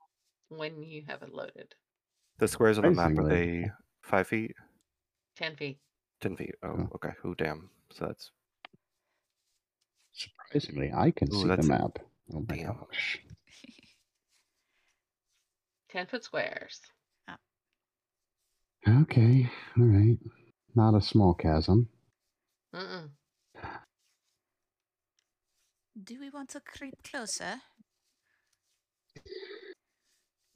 when 0.50 0.82
you 0.82 1.02
have 1.08 1.22
it 1.22 1.32
loaded. 1.32 1.74
The 2.38 2.46
squares 2.46 2.76
on 2.78 2.84
the 2.84 2.90
map, 2.90 3.12
are 3.18 3.22
Amazingly. 3.22 3.62
they 3.62 3.70
five 4.02 4.26
feet? 4.28 4.54
10 5.36 5.56
feet. 5.56 5.78
10 6.20 6.36
feet. 6.36 6.54
Oh, 6.62 6.68
Oh. 6.68 6.88
okay. 6.96 7.10
Oh, 7.24 7.34
damn. 7.34 7.70
So 7.92 8.06
that's. 8.06 8.30
Surprisingly, 10.12 10.92
I 10.94 11.10
can 11.12 11.28
Ooh, 11.32 11.36
see 11.36 11.42
the 11.42 11.48
that's 11.56 11.66
a- 11.66 11.70
map. 11.70 11.98
Oh 12.34 12.44
my 12.48 12.56
damn. 12.56 12.66
gosh. 12.76 13.18
10 15.90 16.06
foot 16.06 16.24
squares. 16.24 16.80
Oh. 17.28 19.00
Okay. 19.02 19.50
All 19.78 19.84
right. 19.84 20.18
Not 20.74 20.94
a 20.94 21.00
small 21.00 21.34
chasm. 21.34 21.88
Mm-mm. 22.74 23.10
Do 26.02 26.20
we 26.20 26.30
want 26.30 26.50
to 26.50 26.60
creep 26.60 26.94
closer? 27.02 27.60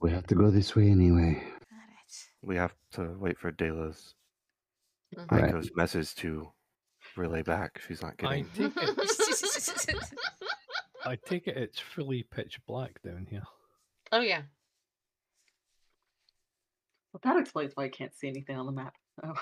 We 0.01 0.11
have 0.11 0.25
to 0.27 0.35
go 0.35 0.49
this 0.49 0.75
way 0.75 0.89
anyway. 0.89 1.43
All 2.45 2.51
right. 2.51 2.55
We 2.55 2.55
have 2.57 2.73
to 2.93 3.15
wait 3.19 3.37
for 3.39 3.51
Dela's. 3.51 4.13
Right. 5.15 5.45
Aiko's 5.45 5.71
message 5.75 6.15
to 6.15 6.49
relay 7.15 7.41
back. 7.41 7.81
She's 7.87 8.01
not 8.01 8.13
I 8.23 8.41
getting. 8.41 8.45
take 8.55 8.73
it. 8.75 9.95
I 11.05 11.15
take 11.15 11.47
it 11.47 11.55
it's 11.57 11.79
fully 11.79 12.23
pitch 12.23 12.59
black 12.67 13.01
down 13.03 13.27
here. 13.29 13.43
oh, 14.11 14.21
yeah. 14.21 14.41
Well, 17.13 17.21
that 17.23 17.37
explains 17.39 17.71
why 17.75 17.85
I 17.85 17.89
can't 17.89 18.13
see 18.15 18.27
anything 18.27 18.57
on 18.57 18.65
the 18.65 18.71
map. 18.71 18.93
Oh. 19.23 19.33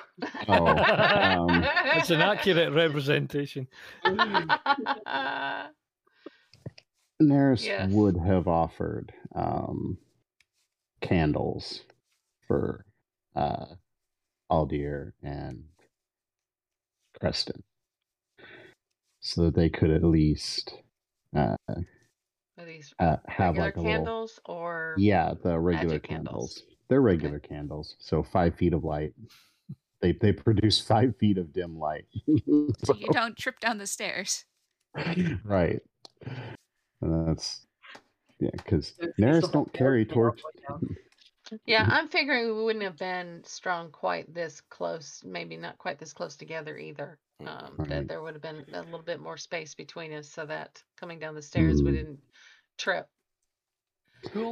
Oh, 0.47 0.67
um, 0.67 1.49
It's 1.95 2.11
an 2.11 2.21
accurate 2.21 2.73
representation. 2.73 3.67
Nerys 7.21 7.63
Yes. 7.65 7.89
would 7.91 8.17
have 8.17 8.47
offered 8.47 9.13
um, 9.33 9.97
candles 11.01 11.81
for 12.47 12.85
uh, 13.35 13.65
Aldir 14.51 15.13
and 15.21 15.63
Creston, 17.19 17.63
so 19.21 19.43
that 19.45 19.55
they 19.55 19.69
could 19.69 19.89
at 19.91 20.03
least 20.03 20.73
uh, 21.35 21.55
Are 21.67 22.65
these 22.65 22.93
uh, 22.99 23.17
have 23.27 23.55
regular 23.55 23.65
like 23.67 23.77
a 23.77 23.81
little. 23.81 23.95
candles 23.97 24.39
or 24.45 24.95
Yeah, 24.97 25.33
the 25.41 25.59
regular 25.59 25.93
magic 25.95 26.03
candles? 26.03 26.53
candles. 26.55 26.63
They're 26.89 27.01
regular 27.01 27.39
candles, 27.39 27.95
so 27.99 28.21
five 28.23 28.55
feet 28.55 28.73
of 28.73 28.83
light. 28.83 29.13
They 30.01 30.11
they 30.13 30.33
produce 30.33 30.79
five 30.85 31.15
feet 31.17 31.37
of 31.37 31.53
dim 31.53 31.77
light. 31.79 32.05
So 32.83 32.93
you 32.95 33.07
don't 33.11 33.37
trip 33.37 33.59
down 33.59 33.77
the 33.77 33.87
stairs. 33.87 34.45
right. 35.43 35.81
And 37.01 37.27
that's 37.27 37.65
yeah, 38.39 38.49
because 38.53 38.93
If 38.99 39.07
you 39.07 39.13
still 39.13 39.27
Nerys 39.27 39.41
have 39.41 39.51
don't 39.51 39.73
carry 39.73 40.05
go 40.05 40.35
Yeah, 41.65 41.85
I'm 41.89 42.07
figuring 42.09 42.45
we 42.55 42.63
wouldn't 42.63 42.83
have 42.83 42.97
been 42.97 43.43
strung 43.45 43.91
quite 43.91 44.33
this 44.33 44.61
close, 44.61 45.23
maybe 45.23 45.57
not 45.57 45.77
quite 45.77 45.99
this 45.99 46.13
close 46.13 46.35
together 46.35 46.77
either. 46.77 47.19
Mm, 47.41 47.47
Um, 47.47 47.77
Right. 47.79 47.89
that 47.89 48.07
there 48.07 48.21
would 48.21 48.33
have 48.35 48.41
been 48.41 48.65
a 48.73 48.81
little 48.83 49.01
bit 49.03 49.19
more 49.19 49.37
space 49.37 49.75
between 49.75 50.13
us 50.13 50.29
so 50.29 50.45
that 50.45 50.83
coming 50.97 51.19
down 51.19 51.35
the 51.35 51.41
stairs 51.41 51.83
we 51.83 51.91
Mm. 51.91 51.97
didn't 51.97 52.21
trip. 52.77 53.09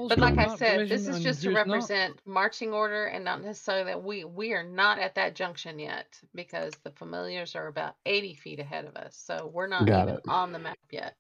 But 0.08 0.20
like 0.20 0.38
I 0.38 0.48
said, 0.48 0.90
this 0.90 1.08
is 1.08 1.20
just 1.22 1.44
to 1.44 1.50
who's 1.50 1.56
not? 1.66 1.90
represent 1.90 2.22
marching 2.26 2.74
order 2.74 3.06
and 3.06 3.24
not 3.26 3.42
necessarily 3.42 3.86
that 3.86 4.04
we 4.04 4.24
we 4.26 4.54
are 4.54 4.64
not 4.64 5.00
at 5.00 5.16
that 5.16 5.36
junction 5.36 5.80
yet 5.80 6.20
because 6.36 6.74
the 6.84 6.92
familiars 6.92 7.56
are 7.56 7.68
about 7.68 7.96
80 8.06 8.36
feet 8.36 8.60
ahead 8.60 8.86
of 8.86 8.96
us. 8.96 9.16
So 9.18 9.48
we're 9.48 9.68
not 9.68 9.88
Got 9.88 9.94
even 9.94 10.18
it. 10.18 10.24
on 10.28 10.52
the 10.52 10.60
map 10.60 10.78
yet. 10.92 11.18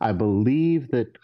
I 0.00 0.12
believe 0.12 0.90
that 0.90 1.18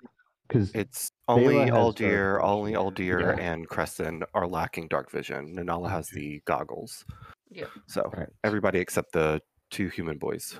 because 0.49 0.75
It's 0.75 1.12
only 1.29 1.57
has 1.59 1.69
dark 1.71 1.97
Aldir, 1.97 2.43
only 2.43 2.73
vision. 2.73 2.85
Aldir 2.85 3.21
Yeah. 3.39 3.45
and 3.53 3.69
Creston 3.69 4.23
are 4.35 4.47
lacking 4.47 4.89
dark 4.89 5.11
vision. 5.11 5.55
Nanala 5.57 5.89
has 5.91 6.09
the 6.09 6.41
goggles. 6.45 7.05
Yep. 7.51 7.69
So 7.87 8.11
Right. 8.17 8.29
everybody 8.45 8.79
except 8.81 9.13
the 9.13 9.41
two 9.71 9.89
human 9.89 10.19
boys. 10.19 10.59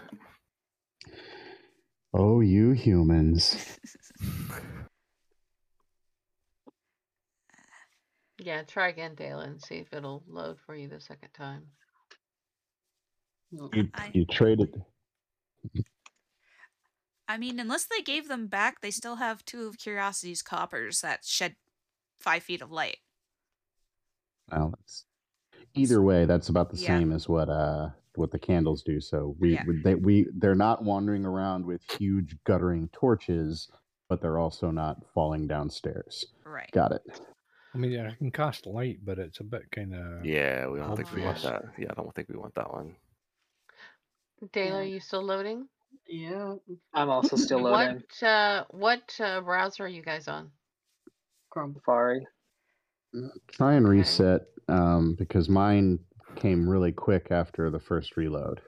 oh, 2.15 2.41
you 2.41 2.73
humans. 2.73 3.79
Yeah, 8.39 8.63
try 8.65 8.89
again, 8.89 9.15
Dale, 9.15 9.41
and 9.41 9.63
see 9.63 9.77
if 9.77 9.93
it'll 9.93 10.25
load 10.27 10.59
for 10.67 10.75
you 10.75 10.89
the 10.89 11.01
second 11.01 11.31
time. 11.33 11.63
You 13.53 13.71
I- 13.95 14.11
you 14.15 14.25
traded. 14.25 14.83
I 17.33 17.39
mean, 17.39 17.59
unless 17.59 17.85
they 17.87 18.03
gave 18.03 18.29
them 18.29 18.47
back, 18.47 18.83
they 18.83 18.91
still 18.91 19.17
have 19.17 19.43
two 19.47 19.67
of 19.67 19.79
Curiosity's 19.79 20.43
coppers 20.43 21.01
that 21.01 21.25
shed 21.25 21.57
five 22.21 22.43
feet 22.43 22.61
of 22.61 22.71
light. 22.71 22.99
Well, 24.51 24.75
that's 24.77 25.07
either 25.75 26.03
way. 26.03 26.27
That's 26.27 26.51
about 26.51 26.71
the 26.71 26.77
Yeah. 26.77 26.99
same 26.99 27.11
as 27.11 27.29
what 27.31 27.49
uh 27.49 27.89
what 28.17 28.31
the 28.33 28.39
candles 28.39 28.83
do. 28.83 29.01
So 29.01 29.35
we 29.39 29.55
Yeah. 29.55 29.65
we- 29.67 29.81
they 29.81 29.95
we 29.95 30.27
they're 30.35 30.55
not 30.55 30.85
wandering 30.85 31.25
around 31.25 31.65
with 31.65 31.81
huge 31.99 32.37
guttering 32.45 32.91
torches, 32.91 33.71
but 34.11 34.21
they're 34.21 34.39
also 34.39 34.71
not 34.71 34.99
falling 35.15 35.47
downstairs. 35.47 36.27
Right. 36.45 36.71
Got 36.73 36.93
it. 36.93 37.21
I 37.73 37.79
mean, 37.79 37.93
yeah, 37.93 38.11
I 38.11 38.15
can 38.15 38.31
cast 38.31 38.67
light, 38.67 38.99
but 39.03 39.19
it's 39.19 39.41
a 39.41 39.45
bit 39.45 39.71
kind 39.71 39.95
of. 39.95 40.27
Yeah, 40.27 40.67
we 40.69 40.81
don't 40.81 40.95
think 40.95 41.11
we 41.15 41.23
want 41.23 41.41
that. 41.45 41.63
Yeah, 41.79 41.87
I 41.93 41.95
don't 41.95 42.15
think 42.15 42.29
we 42.29 42.37
want 42.37 42.55
that 42.57 42.71
one. 42.71 42.95
Dale, 44.53 44.77
are 44.77 44.83
you 44.83 45.01
still 45.01 45.23
loading? 45.23 45.71
Yeah. 46.07 46.55
I'm 46.95 47.09
also 47.11 47.37
still 47.37 47.61
loading. 47.63 48.03
What 48.21 48.27
uh 48.29 48.65
what 48.71 49.21
uh, 49.21 49.41
browser 49.41 49.85
are 49.85 49.89
you 49.89 50.03
guys 50.03 50.29
on? 50.29 50.51
Chrome. 51.51 51.75
Safari. 51.75 52.27
Try 53.53 53.75
and 53.75 53.87
Okay. 53.87 53.99
reset 53.99 54.43
um, 54.69 55.15
because 55.19 55.49
mine 55.49 55.99
came 56.37 56.67
really 56.69 56.93
quick 56.93 57.29
after 57.31 57.69
the 57.71 57.79
first 57.81 58.17
reload. 58.17 58.61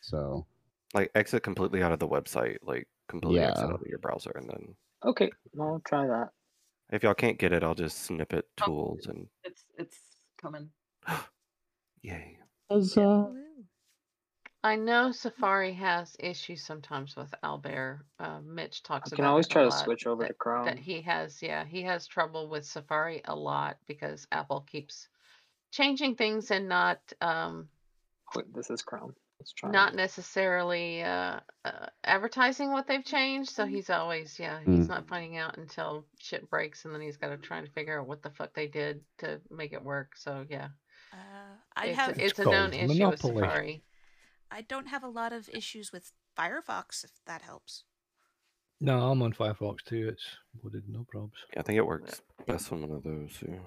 So 0.00 0.46
Like 0.94 1.10
exit 1.16 1.42
completely 1.42 1.82
out 1.82 1.90
of 1.92 1.98
the 1.98 2.06
website, 2.06 2.58
like 2.62 2.86
completely 3.08 3.40
exit 3.40 3.64
out 3.64 3.74
of 3.80 3.86
your 3.86 3.98
browser, 3.98 4.30
and 4.36 4.48
then 4.48 4.74
Okay, 5.04 5.30
I'll 5.60 5.82
try 5.84 6.06
that. 6.06 6.30
if 6.90 7.02
y'all 7.02 7.14
can't 7.14 7.38
get 7.38 7.52
it, 7.52 7.64
I'll 7.64 7.74
just 7.74 8.04
snippet 8.04 8.46
Oh. 8.62 8.64
tools 8.66 9.06
and 9.06 9.26
It's 9.42 9.64
it's 9.76 9.98
coming. 10.40 10.70
yay. 12.02 12.38
as 12.70 12.96
uh, 12.96 13.26
Woo. 13.30 13.42
I 14.66 14.74
know 14.74 15.12
Safari 15.12 15.72
has 15.74 16.16
issues 16.18 16.64
sometimes 16.64 17.14
with 17.14 17.32
Albert. 17.44 18.04
Uh, 18.18 18.40
Mitch 18.44 18.82
talks 18.82 19.12
about. 19.12 19.20
I 19.20 19.22
about 19.22 19.22
can 19.22 19.24
always 19.30 19.46
it 19.46 19.50
a 19.50 19.52
try 19.52 19.62
to 19.62 19.68
lot, 19.68 19.84
switch 19.84 20.06
over 20.06 20.22
that, 20.22 20.28
to 20.28 20.34
Chrome. 20.34 20.64
That 20.64 20.78
he 20.78 21.00
has, 21.02 21.40
yeah, 21.40 21.64
he 21.64 21.82
has 21.82 22.06
trouble 22.08 22.48
with 22.48 22.64
Safari 22.64 23.20
a 23.26 23.34
lot 23.36 23.76
because 23.86 24.26
Apple 24.32 24.62
keeps 24.68 25.08
changing 25.70 26.16
things 26.16 26.50
and 26.50 26.68
not 26.68 26.98
um, 27.20 27.68
Wait, 28.34 28.52
this 28.52 28.68
is 28.70 28.82
Chrome. 28.82 29.14
Let's 29.38 29.52
try. 29.52 29.70
not 29.70 29.92
it. 29.92 29.96
necessarily 29.96 31.02
uh, 31.04 31.38
uh, 31.64 31.86
advertising 32.02 32.72
what 32.72 32.88
they've 32.88 33.04
changed. 33.04 33.50
So 33.50 33.66
he's 33.66 33.88
always, 33.90 34.36
yeah, 34.38 34.58
Mm. 34.66 34.78
he's 34.78 34.88
not 34.88 35.06
finding 35.06 35.36
out 35.36 35.58
until 35.58 36.06
shit 36.18 36.48
breaks, 36.50 36.84
and 36.84 36.92
then 36.94 37.02
he's 37.02 37.18
got 37.18 37.28
to 37.28 37.36
try 37.36 37.60
to 37.60 37.70
figure 37.70 38.00
out 38.00 38.08
what 38.08 38.22
the 38.22 38.30
fuck 38.30 38.52
they 38.54 38.66
did 38.66 39.00
to 39.18 39.40
make 39.50 39.72
it 39.72 39.84
work. 39.84 40.16
So 40.16 40.44
yeah, 40.48 40.68
Uh, 41.12 41.54
I 41.76 41.86
it's, 41.88 41.98
have. 41.98 42.18
a, 42.18 42.24
it's 42.24 42.38
a 42.40 42.42
called 42.44 42.56
known 42.56 42.72
issue 42.72 42.88
with 42.88 42.98
Monopoly. 43.22 43.42
Safari. 43.42 43.82
I 44.50 44.62
don't 44.62 44.88
have 44.88 45.02
a 45.02 45.08
lot 45.08 45.32
of 45.32 45.48
issues 45.50 45.92
with 45.92 46.12
Firefox, 46.38 47.04
if 47.04 47.10
that 47.26 47.42
helps. 47.42 47.84
No, 48.80 49.10
I'm 49.10 49.22
on 49.22 49.32
Firefox 49.32 49.82
too. 49.84 50.08
It's 50.08 50.24
loaded, 50.62 50.84
no 50.88 51.06
probs. 51.12 51.32
Yeah, 51.52 51.60
I 51.60 51.62
think 51.62 51.78
it 51.78 51.86
works 51.86 52.20
best 52.46 52.70
on 52.72 52.82
one 52.82 52.90
of 52.90 53.02
those. 53.02 53.42
Yeah. 53.46 53.58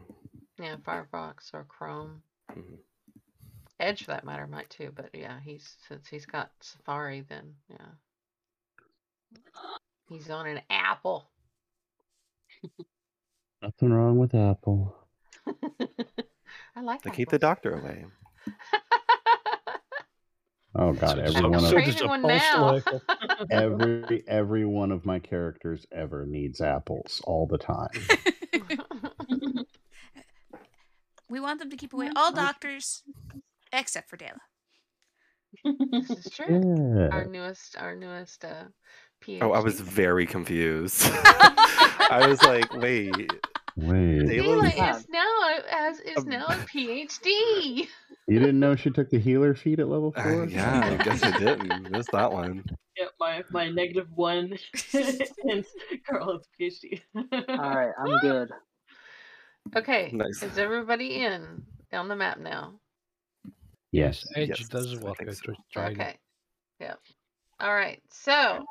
Yeah, 0.59 0.75
Firefox 0.77 1.53
or 1.53 1.63
Chrome. 1.63 2.21
Mhm. 2.51 2.79
Edge 3.79 4.03
for 4.03 4.11
that 4.11 4.25
matter 4.25 4.45
might 4.45 4.69
too, 4.69 4.91
but 4.93 5.09
yeah, 5.13 5.39
he's 5.39 5.77
since 5.87 6.07
he's 6.07 6.25
got 6.25 6.51
Safari, 6.59 7.21
then 7.21 7.55
yeah, 7.69 7.93
he's 10.09 10.29
on 10.29 10.47
an 10.47 10.61
Apple. 10.69 11.29
nothing 13.61 13.91
wrong 13.93 14.17
with 14.19 14.35
Apple. 14.35 14.95
I 16.75 16.81
like. 16.81 17.01
That. 17.03 17.09
To 17.09 17.15
keep 17.15 17.29
the 17.29 17.39
doctor 17.39 17.79
away. 17.79 18.05
Oh 20.75 20.93
god, 20.93 21.15
So- 21.17 21.21
every 21.23 21.41
one 21.49 21.55
of 21.65 21.71
does 21.71 22.03
one 22.03 22.21
now. 22.21 22.79
every 23.51 24.23
every 24.27 24.65
one 24.65 24.91
of 24.91 25.05
my 25.05 25.17
characters 25.19 25.85
ever 25.91 26.25
needs 26.25 26.61
apples 26.61 27.21
all 27.25 27.47
the 27.47 27.57
time. 27.57 27.89
we 31.29 31.39
want 31.39 31.59
them 31.59 31.69
to 31.69 31.77
keep 31.77 31.93
away 31.93 32.09
all 32.15 32.31
doctors, 32.31 33.03
except 33.73 34.09
for 34.09 34.17
Dela. 34.17 34.39
this 35.91 36.09
is 36.09 36.29
true. 36.31 37.09
Our 37.11 37.25
newest, 37.25 37.75
our 37.77 37.95
newest 37.95 38.45
uh, 38.45 38.65
PhD. 39.23 39.39
Oh, 39.41 39.51
I 39.53 39.59
was 39.61 39.79
very 39.79 40.25
confused. 40.27 41.03
I 41.11 42.25
was 42.27 42.41
like, 42.43 42.71
wait, 42.75 43.15
Wait, 43.75 44.27
They 44.27 44.41
Mila 44.41 44.63
was- 44.63 44.75
Yeah. 44.75 44.95
is 44.97 45.07
now 45.09 45.25
a- 45.41 45.73
as 45.73 45.99
is 46.01 46.25
now 46.25 46.45
a 46.47 46.53
PhD. 46.55 47.87
You 48.29 48.39
didn't 48.39 48.59
know 48.59 48.75
she 48.75 48.89
took 48.89 49.09
the 49.09 49.19
healer 49.19 49.53
feat 49.55 49.79
at 49.79 49.87
level 49.89 50.13
uh, 50.15 50.23
four? 50.23 50.45
yeah, 50.45 50.97
I 50.99 51.03
guess 51.03 51.23
I 51.23 51.37
didn't. 51.37 51.91
Missed 51.91 52.11
that 52.11 52.31
one. 52.31 52.63
Yeah, 52.97 53.05
my 53.19 53.43
my 53.51 53.69
negative 53.69 54.07
one 54.15 54.57
and 54.93 55.65
Carl 56.09 56.33
has 56.37 56.47
PhD. 56.59 57.01
All 57.15 57.75
right, 57.75 57.91
I'm 57.99 58.19
good. 58.21 58.49
Okay, 59.75 60.09
Nice. 60.13 60.41
is 60.43 60.57
everybody 60.57 61.23
in 61.23 61.63
on 61.93 62.07
the 62.07 62.15
map 62.15 62.39
now? 62.39 62.79
Yes. 63.91 64.25
Edge 64.35 64.49
Yes, 64.49 64.67
does 64.69 64.97
I 64.97 65.01
work. 65.01 65.17
so. 65.19 65.33
tr- 65.41 65.51
tried 65.71 65.91
it. 65.93 65.99
Okay. 66.01 66.17
Yep. 66.79 66.99
All 67.59 67.73
right. 67.73 68.01
So 68.11 68.65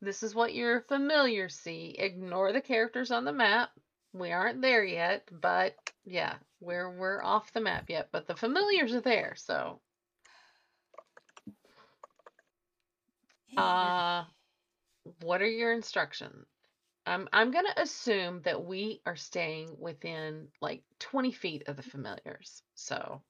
this 0.00 0.22
is 0.22 0.34
what 0.34 0.54
you're 0.54 0.82
familiar 0.82 1.48
see. 1.48 1.94
Ignore 1.98 2.52
the 2.52 2.60
characters 2.60 3.10
on 3.10 3.24
the 3.24 3.32
map. 3.32 3.70
We 4.12 4.32
aren't 4.32 4.62
there 4.62 4.84
yet, 4.84 5.28
but 5.30 5.74
yeah, 6.04 6.34
we're 6.60 6.90
we're 6.90 7.22
off 7.22 7.52
the 7.52 7.60
map 7.60 7.90
yet, 7.90 8.10
but 8.12 8.26
the 8.26 8.36
familiars 8.36 8.94
are 8.94 9.00
there. 9.00 9.34
So 9.36 9.80
uh 13.56 14.24
what 15.20 15.42
are 15.42 15.46
your 15.48 15.72
instructions? 15.72 16.46
I'm 17.06 17.28
I'm 17.32 17.50
gonna 17.50 17.74
assume 17.76 18.42
that 18.42 18.64
we 18.64 19.02
are 19.06 19.16
staying 19.16 19.76
within 19.78 20.48
like 20.60 20.84
20 20.98 21.32
feet 21.32 21.68
of 21.68 21.76
the 21.76 21.82
familiars. 21.82 22.62
So 22.74 23.22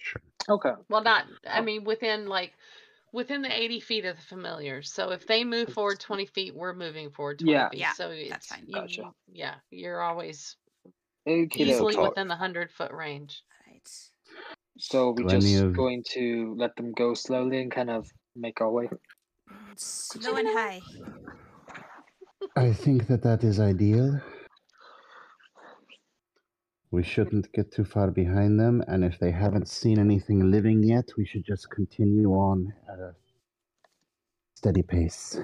Sure. 0.00 0.22
Okay. 0.48 0.74
well, 0.88 1.02
not, 1.02 1.26
I 1.46 1.60
Oh. 1.60 1.62
mean, 1.62 1.84
within 1.84 2.26
like, 2.26 2.54
within 3.12 3.42
the 3.42 3.52
80 3.52 3.80
feet 3.80 4.04
of 4.04 4.16
the 4.16 4.22
familiars. 4.22 4.92
So 4.92 5.10
if 5.12 5.26
they 5.26 5.44
move 5.44 5.70
forward 5.70 6.00
20 6.00 6.26
feet, 6.26 6.54
we're 6.54 6.74
moving 6.74 7.10
forward 7.10 7.38
20 7.38 7.64
Yeah. 7.64 7.70
feet. 7.70 7.78
Yeah, 7.78 7.92
So 7.92 8.10
it's, 8.10 8.56
fine. 8.56 8.66
you- 8.66 9.06
Gotcha. 9.06 9.14
yeah, 9.32 9.56
you're 9.70 10.00
always 10.00 10.56
Okie 11.28 11.56
easily 11.56 11.94
dokie. 11.94 12.08
within 12.08 12.28
the 12.28 12.34
100 12.34 12.70
foot 12.72 12.92
range. 12.92 13.42
Right. 13.66 13.88
So 14.78 15.10
we 15.10 15.24
Plenty 15.24 15.52
just 15.52 15.62
of- 15.64 15.76
going 15.76 16.02
to 16.14 16.54
let 16.56 16.74
them 16.76 16.92
go 16.92 17.14
slowly 17.14 17.60
and 17.60 17.70
kind 17.70 17.90
of 17.90 18.08
make 18.34 18.60
our 18.60 18.70
way. 18.70 18.88
Slow 19.76 20.36
and 20.36 20.48
high. 20.48 20.80
I 22.56 22.72
think 22.72 23.06
that 23.08 23.22
that 23.22 23.44
is 23.44 23.60
ideal. 23.60 24.20
We 26.92 27.02
shouldn't 27.04 27.52
get 27.52 27.70
too 27.72 27.84
far 27.84 28.10
behind 28.10 28.58
them, 28.58 28.82
and 28.88 29.04
if 29.04 29.18
they 29.20 29.30
haven't 29.30 29.68
seen 29.68 29.98
anything 30.00 30.50
living 30.50 30.82
yet, 30.82 31.04
we 31.16 31.24
should 31.24 31.44
just 31.44 31.70
continue 31.70 32.30
on 32.32 32.72
at 32.92 32.98
a 32.98 33.14
steady 34.54 34.82
pace. 34.82 35.38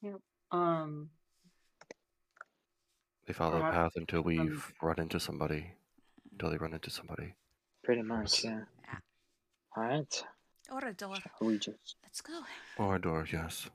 Yep. 0.00 0.20
Um, 0.52 1.10
They 3.26 3.32
follow 3.32 3.56
a 3.56 3.60
Perhaps, 3.60 3.76
path 3.76 3.92
until 3.96 4.22
we've 4.22 4.40
um, 4.40 4.62
run 4.82 4.98
into 4.98 5.20
somebody. 5.20 5.66
Until 6.32 6.50
they 6.50 6.56
run 6.56 6.74
into 6.74 6.90
somebody. 6.90 7.34
Pretty 7.84 8.02
much, 8.02 8.44
yeah. 8.44 8.60
Yeah. 8.84 8.98
All 9.76 9.84
right. 9.84 10.24
Or 10.70 10.84
a 10.86 10.92
door. 10.92 11.16
We 11.40 11.58
just 11.58 11.96
Let's 12.02 12.20
go. 12.20 12.40
Or 12.78 12.96
a 12.96 13.00
door, 13.00 13.26
yes. 13.32 13.68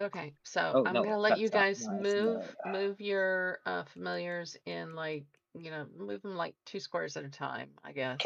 Okay, 0.00 0.32
so 0.44 0.72
Oh, 0.74 0.84
I'm 0.86 0.94
no, 0.94 1.02
gonna 1.02 1.18
let 1.18 1.38
you 1.38 1.48
that's 1.48 1.80
guys 1.80 1.86
not 1.86 2.02
nice, 2.02 2.14
move 2.14 2.56
no. 2.64 2.72
move 2.72 3.00
your 3.00 3.58
uh, 3.66 3.82
familiars 3.84 4.56
in 4.64 4.94
like 4.94 5.24
you 5.58 5.70
know 5.70 5.86
move 5.96 6.22
them 6.22 6.36
like 6.36 6.54
two 6.64 6.78
squares 6.78 7.16
at 7.16 7.24
a 7.24 7.28
time, 7.28 7.70
I 7.82 7.92
guess. 7.92 8.20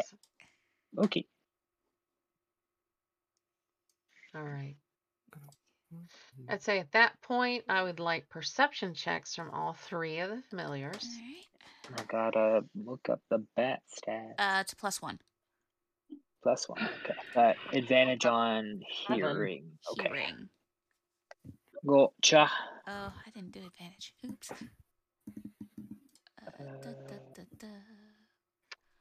Okay. 0.97 1.25
All 4.35 4.43
right. 4.43 4.75
I'd 6.49 6.61
say 6.61 6.79
at 6.79 6.91
that 6.91 7.19
point 7.21 7.63
I 7.69 7.83
would 7.83 7.99
like 7.99 8.29
perception 8.29 8.93
checks 8.93 9.35
from 9.35 9.51
all 9.51 9.73
three 9.73 10.19
of 10.19 10.29
the 10.29 10.41
familiars. 10.49 11.07
All 11.89 11.95
right. 11.95 11.99
I 11.99 12.03
gotta 12.11 12.65
look 12.85 13.09
up 13.09 13.21
the 13.29 13.43
bat 13.55 13.81
stat. 13.87 14.35
Uh, 14.39 14.59
it's 14.61 14.73
a 14.73 14.75
plus 14.75 15.01
one. 15.01 15.19
Plus 16.41 16.67
one. 16.69 16.81
Okay. 17.03 17.15
But 17.35 17.55
advantage 17.73 18.25
on 18.25 18.81
Seven. 19.07 19.23
hearing. 19.23 19.71
Okay. 19.91 20.09
Hearing. 20.09 20.49
Gotcha. 21.85 22.49
Oh, 22.87 23.13
I 23.25 23.29
didn't 23.33 23.51
do 23.51 23.59
advantage. 23.59 24.13
Oops. 24.25 24.51
Uh, 24.51 24.55
da, 26.59 26.91
da, 27.07 27.15
da, 27.35 27.43
da. 27.59 27.67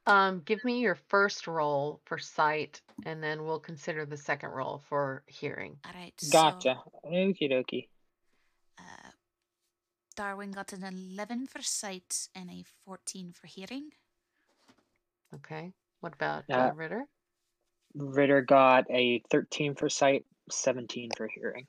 Um, 0.07 0.42
give 0.44 0.64
me 0.64 0.80
your 0.80 0.96
first 1.09 1.46
roll 1.46 2.00
for 2.05 2.18
sight, 2.18 2.80
and 3.07 3.22
then 3.22 3.44
we'll 3.44 3.61
consider 3.61 4.05
the 4.05 4.16
second 4.16 4.50
roll 4.50 4.82
for 4.88 5.22
hearing. 5.26 5.76
All 5.84 5.92
right. 5.94 6.12
So, 6.18 6.32
Gotcha. 6.32 6.82
Okie 7.05 7.50
dokie. 7.50 7.88
uh, 8.78 9.11
Darwin 10.16 10.50
got 10.50 10.72
an 10.72 10.82
11 10.84 11.46
for 11.46 11.62
sight 11.62 12.28
and 12.34 12.50
a 12.50 12.64
14 12.84 13.32
for 13.32 13.46
hearing. 13.46 13.90
Okay. 15.34 15.72
What 16.00 16.14
about 16.14 16.44
Uh, 16.50 16.55
uh, 16.55 16.72
Ritter? 16.74 17.07
Ritter 17.94 18.42
got 18.42 18.90
a 18.90 19.20
13 19.30 19.74
for 19.76 19.88
sight, 19.88 20.26
17 20.50 21.11
for 21.16 21.28
hearing. 21.28 21.66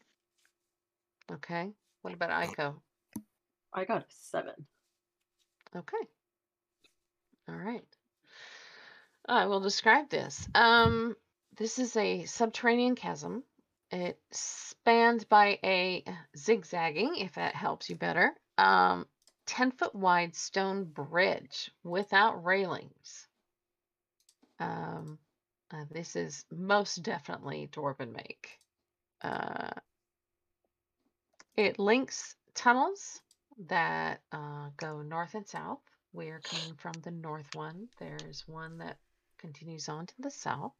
Okay. 1.32 1.72
What 2.02 2.14
about 2.16 2.32
Aiko? 2.32 2.82
I 3.72 3.86
got 3.86 4.02
a 4.02 4.06
seven. 4.10 4.68
Okay. 5.76 5.98
All 7.48 7.56
right. 7.56 7.86
I 9.28 9.46
will 9.46 9.60
describe 9.60 10.10
this. 10.10 10.48
Um, 10.54 11.16
this 11.58 11.80
is 11.80 11.96
a 11.96 12.26
subterranean 12.26 12.96
chasm. 12.96 13.44
It 13.92 14.20
spanned 14.32 15.30
by 15.30 15.60
a 15.64 16.04
zigzagging, 16.36 17.16
if 17.18 17.36
that 17.36 17.56
helps 17.56 17.90
you 17.90 17.96
better, 17.96 18.34
um, 18.58 19.08
10 19.46 19.72
foot 19.72 19.94
wide 19.94 20.36
stone 20.36 20.86
bridge 20.86 21.72
without 21.84 22.44
railings. 22.44 23.28
Um, 24.60 25.20
uh, 25.72 25.86
this 25.92 26.16
is 26.16 26.46
most 26.52 27.04
definitely 27.04 27.70
Dwarven 27.72 28.14
make. 28.14 28.60
Uh, 29.22 29.72
it 31.56 31.80
links 31.80 32.36
tunnels 32.56 33.22
that 33.68 34.22
uh, 34.32 34.70
go 34.78 35.02
north 35.02 35.36
and 35.36 35.48
south. 35.48 35.82
We 36.14 36.30
are 36.30 36.40
coming 36.40 36.76
from 36.76 36.94
the 37.04 37.12
north 37.12 37.56
one. 37.56 37.90
There's 38.00 38.44
one 38.48 38.80
that 38.80 38.98
continues 39.44 39.90
on 39.90 40.08
to 40.08 40.14
the 40.20 40.32
south. 40.32 40.72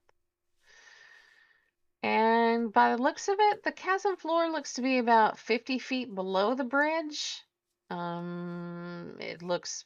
And 2.02 2.72
by 2.72 2.96
the 2.96 3.02
looks 3.02 3.28
of 3.28 3.36
it, 3.38 3.64
the 3.64 3.74
chasm 3.74 4.16
floor 4.16 4.50
looks 4.50 4.74
to 4.74 4.82
be 4.82 5.00
about 5.00 5.38
50 5.38 5.80
feet 5.80 6.16
below 6.16 6.56
the 6.56 6.64
bridge. 6.64 7.42
Um, 7.90 9.18
it 9.20 9.42
looks 9.42 9.84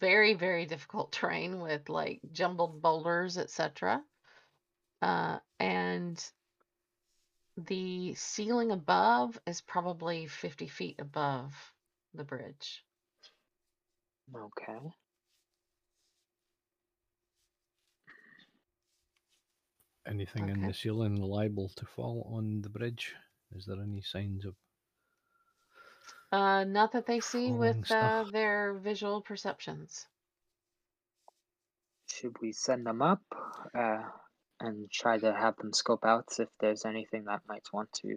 very, 0.00 0.34
very 0.34 0.66
difficult 0.66 1.12
terrain 1.18 1.60
with 1.60 1.88
like 1.88 2.20
jumbled 2.32 2.82
boulders, 2.82 3.38
etc. 3.38 4.02
Uh, 5.00 5.38
and 5.60 6.24
the 7.56 8.14
ceiling 8.14 8.72
above 8.72 9.38
is 9.46 9.60
probably 9.60 10.26
50 10.26 10.66
feet 10.66 10.96
above 10.98 11.52
the 12.14 12.24
bridge. 12.24 12.84
Okay. 14.34 14.92
Anything 20.08 20.48
in 20.48 20.66
the 20.66 20.72
ceiling 20.72 21.16
liable 21.16 21.68
to 21.76 21.84
fall 21.84 22.32
on 22.34 22.62
the 22.62 22.70
bridge? 22.70 23.14
Is 23.54 23.66
there 23.66 23.80
any 23.80 24.00
signs 24.00 24.44
of 24.46 24.54
Uh, 26.30 26.64
not 26.64 26.92
that 26.92 27.06
they 27.06 27.20
see 27.20 27.50
with 27.50 27.90
uh, 27.90 28.24
their 28.30 28.74
visual 28.74 29.22
perceptions. 29.22 30.06
Should 32.06 32.36
we 32.40 32.52
send 32.52 32.84
them 32.84 33.00
up 33.00 33.22
uh, 33.74 34.02
and 34.60 34.90
try 34.90 35.18
to 35.18 35.32
have 35.32 35.56
them 35.56 35.72
scope 35.72 36.04
out 36.04 36.26
if 36.38 36.48
there's 36.60 36.84
anything 36.84 37.24
that 37.24 37.42
might 37.48 37.66
want 37.72 37.92
to 38.02 38.16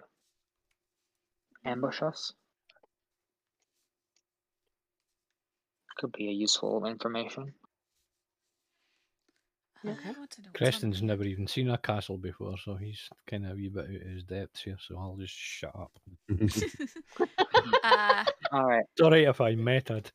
ambush 1.63 2.01
us? 2.01 2.33
Could 5.97 6.11
be 6.11 6.27
a 6.29 6.33
useful 6.33 6.85
information. 6.85 7.53
Okay. 9.83 10.09
I 10.09 10.11
want 10.11 10.29
to 10.31 10.41
know 10.41 10.47
what's 10.47 10.47
on 10.47 10.53
Creston's 10.53 10.99
the- 10.99 11.05
never 11.07 11.23
even 11.23 11.47
seen 11.47 11.69
a 11.69 11.77
castle 11.77 12.17
before, 12.17 12.57
so 12.57 12.75
he's 12.75 13.09
kind 13.27 13.45
of 13.45 13.53
a 13.53 13.55
wee 13.55 13.69
bit 13.69 13.85
out 13.85 13.95
of 13.95 14.01
his 14.01 14.23
depths 14.23 14.61
here. 14.63 14.77
So 14.79 14.97
I'll 14.97 15.15
just 15.17 15.33
shut 15.33 15.75
up. 15.75 15.91
uh, 17.83 18.25
All 18.51 18.65
right. 18.65 18.85
Sorry 18.97 19.23
if 19.25 19.41
I 19.41 19.55
meted. 19.55 20.11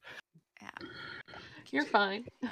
yeah. 0.62 0.86
You're 1.70 1.84
fine. 1.84 2.26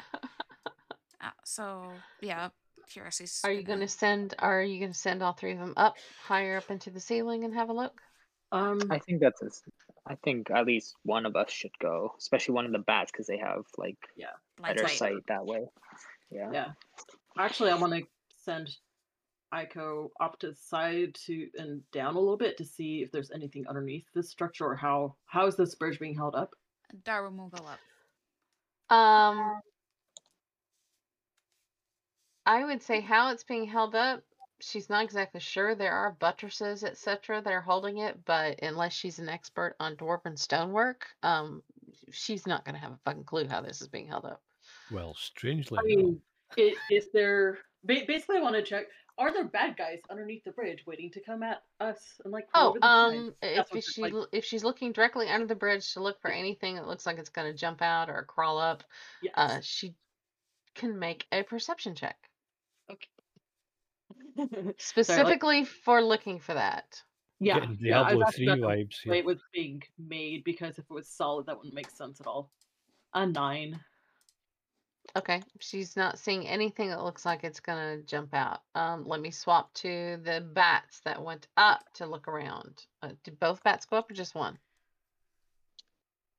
Uh, 1.21 1.31
so 1.47 1.91
yeah, 2.21 2.51
Curiosity's 2.91 3.41
Are 3.45 3.51
you 3.53 3.63
going 3.63 3.81
to 3.81 3.89
send? 3.89 4.35
Are 4.41 4.63
you 4.63 4.79
going 4.79 4.93
to 4.93 4.99
send 4.99 5.23
all 5.23 5.33
three 5.33 5.53
of 5.53 5.59
them 5.59 5.73
up 5.75 5.97
higher 6.23 6.59
up 6.59 6.71
into 6.71 6.91
the 6.91 7.01
ceiling 7.01 7.45
and 7.45 7.55
have 7.55 7.71
a 7.71 7.73
look? 7.73 7.99
Um, 8.53 8.79
I 8.91 8.99
think 8.99 9.21
that's. 9.21 9.41
A, 9.41 9.47
s- 9.47 9.63
I 10.07 10.17
think 10.17 10.51
at 10.51 10.67
least 10.67 10.97
one 11.03 11.25
of 11.25 11.35
us 11.35 11.51
should 11.51 11.71
go, 11.81 12.13
especially 12.19 12.57
one 12.57 12.67
of 12.67 12.73
the 12.73 12.79
bats, 12.81 13.11
because 13.11 13.27
they 13.27 13.39
have 13.39 13.63
like 13.79 13.97
blind 14.59 14.77
better 14.77 14.87
sight? 14.87 14.99
sight 14.99 15.27
that 15.29 15.47
way. 15.47 15.65
Yeah. 16.35 16.51
yeah. 16.53 16.69
Actually, 17.39 17.71
I 17.71 17.77
want 17.77 17.95
to 17.95 18.03
send 18.37 18.77
Ico 19.53 20.11
up 20.21 20.39
to 20.41 20.49
the 20.49 20.55
side 20.55 21.15
to 21.27 21.49
and 21.57 21.81
down 21.93 22.17
a 22.17 22.19
little 22.19 22.37
bit 22.37 22.57
to 22.59 22.65
see 22.65 23.03
if 23.03 23.13
there's 23.13 23.31
anything 23.31 23.67
underneath 23.69 24.05
this 24.15 24.31
structure 24.31 24.67
or 24.67 24.77
how 24.77 25.15
how 25.27 25.47
is 25.47 25.57
this 25.57 25.75
bridge 25.75 25.99
being 25.99 26.15
held 26.15 26.35
up? 26.35 26.51
Darwin 27.05 27.37
will 27.37 27.49
go 27.49 27.65
up. 27.65 27.79
Um, 28.95 29.61
I 32.47 32.65
would 32.65 32.83
say 32.83 33.01
how 33.01 33.31
it's 33.31 33.45
being 33.45 33.67
held 33.67 33.95
up. 33.95 34.23
She's 34.61 34.91
not 34.91 35.05
exactly 35.05 35.41
sure. 35.41 35.75
There 35.75 35.93
are 35.93 36.17
buttresses, 36.19 36.85
etc., 36.85 37.43
that 37.43 37.53
are 37.53 37.61
holding 37.61 37.99
it, 37.99 38.25
but 38.25 38.61
unless 38.63 38.93
she's 38.93 39.19
an 39.19 39.29
expert 39.29 39.75
on 39.81 39.97
dwarven 39.97 40.39
stonework, 40.39 41.07
um, 41.23 41.63
she's 42.13 42.47
not 42.47 42.65
going 42.65 42.75
to 42.75 42.81
have 42.81 42.93
a 42.93 42.99
fucking 43.05 43.25
clue 43.25 43.49
how 43.49 43.61
this 43.63 43.81
is 43.81 43.89
being 43.89 44.07
held 44.07 44.25
up. 44.25 44.41
Well, 44.91 45.15
strangely, 45.15 45.79
I 45.79 45.83
mean, 45.83 46.21
i- 46.59 46.75
is 46.91 47.09
there 47.13 47.59
basically 47.87 48.37
I 48.39 48.41
want 48.41 48.55
to 48.57 48.63
check 48.63 48.87
are 49.17 49.33
there 49.33 49.45
bad 49.45 49.77
guys 49.77 50.01
underneath 50.11 50.43
the 50.43 50.51
bridge 50.51 50.85
waiting 50.87 51.09
to 51.13 51.21
come 51.21 51.45
at 51.45 51.63
us 51.79 52.21
and 52.25 52.33
like 52.33 52.51
crawl 52.51 52.67
Oh, 52.67 52.71
over 52.71 52.81
the 52.81 52.87
side? 52.87 53.17
um, 53.19 53.35
if, 53.43 53.67
if 53.77 53.85
she 53.85 54.03
like. 54.03 54.13
if 54.33 54.45
she's 54.45 54.65
looking 54.65 54.91
directly 54.93 55.29
under 55.29 55.47
the 55.47 55.55
bridge 55.55 55.93
to 55.95 56.03
look 56.03 56.21
for 56.21 56.31
anything 56.33 56.75
that 56.75 56.89
looks 56.89 57.07
like 57.07 57.19
it's 57.19 57.29
going 57.29 57.51
to 57.51 57.57
jump 57.57 57.81
out 57.81 58.11
or 58.11 58.25
crawl 58.25 58.59
up, 58.59 58.83
Yes. 59.23 59.33
uh, 59.37 59.61
she 59.63 59.95
can 60.75 60.99
make 60.99 61.27
a 61.31 61.45
perception 61.45 61.95
check 61.95 62.17
okay 62.91 63.09
specifically 64.79 65.65
for 65.65 66.03
looking 66.03 66.41
for 66.41 66.55
that. 66.55 67.01
yeah, 67.41 67.67
yeah, 67.79 68.01
I 68.03 68.15
was 68.15 68.25
Diablo 68.25 68.31
3 68.33 68.47
about 68.47 68.59
vibes 68.59 69.07
way 69.07 69.15
here. 69.15 69.15
it 69.15 69.25
was 69.25 69.39
being 69.53 69.83
made 69.99 70.43
because 70.45 70.79
if 70.79 70.85
it 70.85 70.91
was 70.93 71.09
solid, 71.09 71.47
that 71.47 71.57
wouldn't 71.57 71.75
make 71.75 71.91
sense 71.91 72.21
at 72.21 72.27
all. 72.27 72.51
A 73.15 73.25
nine. 73.27 73.79
Okay, 75.17 75.43
she's 75.61 75.97
not 75.97 76.19
seeing 76.19 76.47
anything 76.47 76.89
that 76.89 77.03
looks 77.03 77.25
like 77.25 77.45
it's 77.45 77.61
gonna 77.61 77.99
jump 77.99 78.35
out. 78.35 78.63
Um, 78.75 79.07
let 79.07 79.21
me 79.21 79.31
swap 79.31 79.73
to 79.75 80.19
the 80.23 80.41
bats 80.41 81.01
that 81.05 81.23
went 81.23 81.47
up 81.57 81.85
to 81.95 82.07
look 82.07 82.27
around. 82.27 82.85
Uh, 83.03 83.11
did 83.23 83.39
both 83.39 83.63
bats 83.63 83.87
go 83.87 83.97
up 83.97 84.11
or 84.11 84.15
just 84.15 84.35
one? 84.35 84.59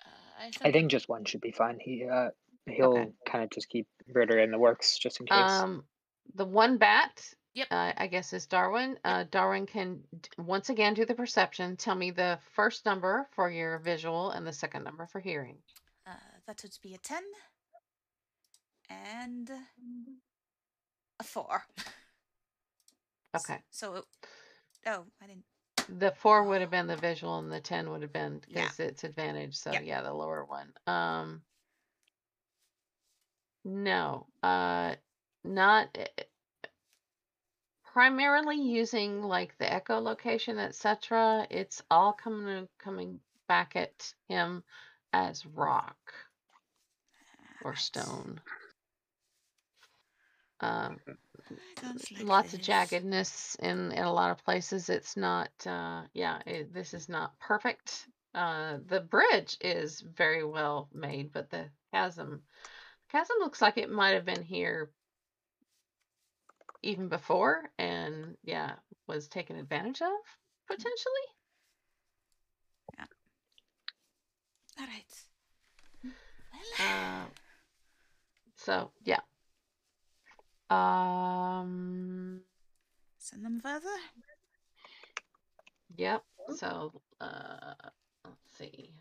Uh, 0.02 0.50
I 0.62 0.72
think 0.72 0.92
just 0.92 1.08
one 1.08 1.24
should 1.26 1.42
be 1.42 1.52
fine. 1.52 1.80
He 1.80 2.06
uh 2.06 2.32
he'll 2.66 3.14
kind 3.26 3.44
of 3.44 3.50
just 3.52 3.70
keep 3.70 3.88
Ritter 4.12 4.40
in 4.40 4.52
the 4.52 4.58
works 4.58 4.98
just 4.98 5.20
in 5.20 5.28
case. 5.28 5.52
Um, 5.52 5.86
the 6.34 6.46
one 6.46 6.78
bat, 6.78 7.24
Yep. 7.54 7.68
uh, 7.72 7.94
I 7.96 8.08
guess 8.08 8.34
is 8.34 8.48
Darwin. 8.48 9.00
Uh, 9.06 9.24
Darwin 9.32 9.66
can 9.66 10.04
once 10.38 10.70
again 10.70 10.94
do 10.94 11.06
the 11.06 11.14
perception. 11.14 11.78
Tell 11.78 11.96
me 11.96 12.12
the 12.12 12.40
first 12.54 12.86
number 12.86 13.28
for 13.32 13.50
your 13.50 13.78
visual 13.80 14.32
and 14.32 14.46
the 14.46 14.52
second 14.52 14.84
number 14.84 15.06
for 15.06 15.22
hearing. 15.22 15.58
Uh, 16.06 16.14
that 16.48 16.62
would 16.64 16.78
be 16.82 16.94
a 16.94 16.98
10 16.98 17.24
and 18.90 19.50
a 21.20 21.24
4. 21.24 21.66
Okay, 23.36 23.62
So, 23.70 23.96
it- 23.96 24.06
oh, 24.88 25.06
I 25.22 25.28
didn't. 25.28 25.46
the 26.00 26.12
four 26.12 26.44
would 26.44 26.62
have 26.62 26.72
been 26.72 26.88
the 26.88 26.96
visual, 26.98 27.38
and 27.40 27.52
the 27.52 27.60
ten 27.60 27.90
would 27.90 28.02
have 28.02 28.14
been 28.14 28.42
Yeah. 28.48 28.64
because 28.64 28.80
it's 28.80 29.04
advantage. 29.04 29.56
So 29.58 29.72
Yep. 29.74 29.84
yeah, 29.84 30.02
the 30.02 30.14
lower 30.14 30.46
one. 30.46 30.74
Um, 30.88 31.44
no, 33.64 34.28
uh, 34.42 34.96
not. 35.44 35.90
eh, 35.96 36.08
primarily 37.84 38.58
using 38.62 39.22
like 39.24 39.58
the 39.58 39.66
echolocation, 39.66 40.58
etc., 40.58 41.48
it's 41.50 41.82
all 41.90 42.12
coming 42.14 42.68
coming 42.78 43.20
back 43.48 43.76
at 43.76 44.14
him 44.28 44.64
as 45.14 45.46
rock 45.46 46.14
or 47.64 47.72
Right. 47.72 47.80
stone. 47.80 48.42
Um, 50.62 51.00
like 51.08 52.24
lots 52.24 52.54
of 52.54 52.62
jaggedness 52.62 53.56
in, 53.60 53.92
in 53.92 54.04
a 54.04 54.12
lot 54.14 54.32
of 54.32 54.44
places. 54.44 54.90
It's 54.90 55.18
not, 55.18 55.50
uh, 55.66 56.04
yeah, 56.14 56.40
it, 56.46 56.74
this 56.74 56.94
is 56.94 57.10
not 57.10 57.38
perfect. 57.40 58.08
Uh, 58.34 58.78
the 58.88 59.02
bridge 59.02 59.58
is 59.62 60.02
very 60.02 60.44
well 60.44 60.90
made, 60.94 61.32
but 61.32 61.50
the 61.50 61.66
chasm, 61.94 62.42
chasm 63.12 63.36
looks 63.40 63.62
like 63.62 63.78
it 63.78 63.90
might 63.90 64.12
have 64.12 64.26
been 64.26 64.44
here 64.44 64.92
even 66.82 67.10
before, 67.10 67.64
and 67.80 68.38
yeah, 68.44 68.74
was 69.08 69.28
taken 69.28 69.58
advantage 69.58 70.02
of 70.02 70.10
potentially. 70.68 71.26
Yeah. 72.98 73.06
All 74.80 74.88
right. 74.88 75.24
Well, 76.80 77.26
Uh, 77.26 77.26
so 78.56 78.92
yeah. 79.04 79.20
Um. 80.70 82.42
send 83.18 83.46
them 83.46 83.60
further. 83.60 83.88
Yep. 85.98 86.24
So, 86.58 86.92
uh, 87.22 87.74
let's 88.26 88.58
see. 88.58 88.92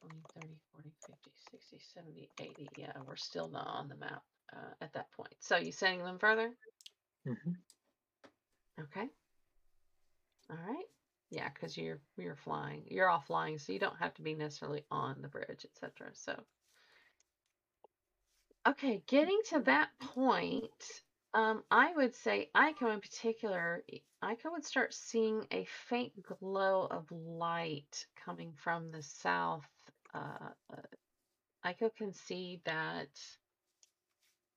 20, 0.00 0.16
30, 0.34 0.48
40, 0.72 0.90
50, 1.06 1.30
60, 1.50 1.78
70, 1.94 2.28
80. 2.40 2.68
Yeah, 2.76 2.92
we're 3.06 3.16
still 3.16 3.48
not 3.48 3.66
on 3.66 3.88
the 3.88 3.96
map 3.96 4.22
uh, 4.52 4.74
at 4.80 4.92
that 4.94 5.10
point. 5.12 5.34
So, 5.40 5.56
you 5.56 5.72
sending 5.72 6.04
them 6.04 6.18
further? 6.18 6.50
Mm-hmm. 7.26 7.52
Okay. 8.80 9.08
All 10.50 10.56
right. 10.66 10.84
Yeah, 11.30 11.48
because 11.54 11.76
you're 11.76 12.00
you're 12.18 12.36
flying. 12.36 12.82
You're 12.88 13.08
all 13.08 13.20
flying, 13.26 13.58
so 13.58 13.72
you 13.72 13.78
don't 13.78 13.98
have 13.98 14.12
to 14.14 14.22
be 14.22 14.34
necessarily 14.34 14.84
on 14.90 15.22
the 15.22 15.28
bridge, 15.28 15.64
etc. 15.64 16.10
So, 16.12 16.34
okay, 18.66 19.02
getting 19.06 19.40
to 19.50 19.60
that 19.60 19.90
point, 20.00 21.02
um, 21.34 21.64
I 21.70 21.92
would 21.94 22.14
say 22.14 22.50
Aiko 22.54 22.92
in 22.92 23.00
particular, 23.00 23.84
i- 23.92 24.02
Aiko 24.22 24.52
would 24.52 24.64
start 24.64 24.94
seeing 24.94 25.46
a 25.50 25.64
faint 25.64 26.22
glow 26.22 26.86
of 26.86 27.10
light 27.10 28.06
coming 28.16 28.52
from 28.54 28.90
the 28.90 29.02
south. 29.02 29.68
Uh, 30.14 30.50
uh, 30.72 30.82
can 31.96 32.12
see 32.12 32.60
that. 32.64 33.08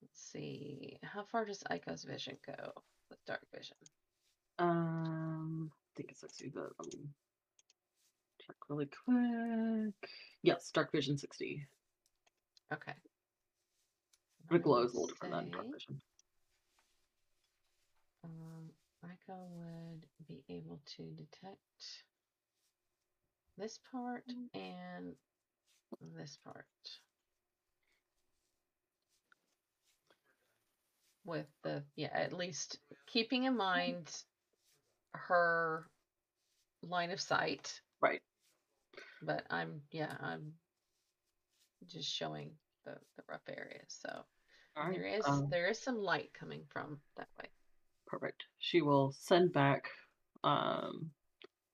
Let's 0.02 0.20
see, 0.32 0.98
how 1.02 1.24
far 1.24 1.44
does 1.44 1.62
Aiko's 1.70 2.04
vision 2.04 2.36
go 2.46 2.72
with 3.10 3.24
dark 3.24 3.40
vision? 3.54 3.76
Um, 4.58 5.70
I 5.72 5.90
think 5.96 6.10
it's 6.10 6.20
60, 6.20 6.50
but 6.54 6.72
let 6.78 6.94
me 6.94 7.08
check 8.40 8.56
really 8.68 8.86
quick. 8.86 10.10
Yes, 10.42 10.70
dark 10.70 10.92
vision 10.92 11.18
60. 11.18 11.66
Okay. 12.72 12.94
The 14.48 14.56
I 14.56 14.58
glow 14.58 14.82
is 14.82 14.92
a 14.92 14.94
little 14.94 15.08
different 15.08 15.34
than 15.34 15.50
dark 15.50 15.64
say, 15.66 15.72
vision. 15.72 16.00
Um, 18.24 18.70
Aiko 19.04 19.36
would 19.50 20.06
be 20.26 20.42
able 20.48 20.80
to 20.96 21.02
detect 21.02 21.58
this 23.58 23.78
part 23.90 24.24
and 24.54 25.14
this 26.16 26.38
part 26.44 26.66
with 31.24 31.46
the 31.62 31.82
yeah 31.96 32.10
at 32.12 32.32
least 32.32 32.78
keeping 33.06 33.44
in 33.44 33.56
mind 33.56 34.08
her 35.14 35.86
line 36.82 37.10
of 37.10 37.20
sight 37.20 37.80
Right. 38.00 38.20
but 39.22 39.42
i'm 39.50 39.80
yeah 39.90 40.12
i'm 40.20 40.52
just 41.88 42.12
showing 42.12 42.50
the, 42.84 42.92
the 43.16 43.22
rough 43.28 43.48
areas 43.48 43.86
so 43.88 44.24
All 44.76 44.84
right. 44.84 44.98
there 44.98 45.06
is 45.06 45.26
um, 45.26 45.48
there 45.50 45.68
is 45.68 45.80
some 45.80 45.98
light 45.98 46.30
coming 46.38 46.62
from 46.70 46.98
that 47.16 47.28
way 47.40 47.48
Perfect. 48.06 48.44
She 48.58 48.82
will 48.82 49.12
send 49.18 49.52
back 49.52 49.88
um, 50.44 51.10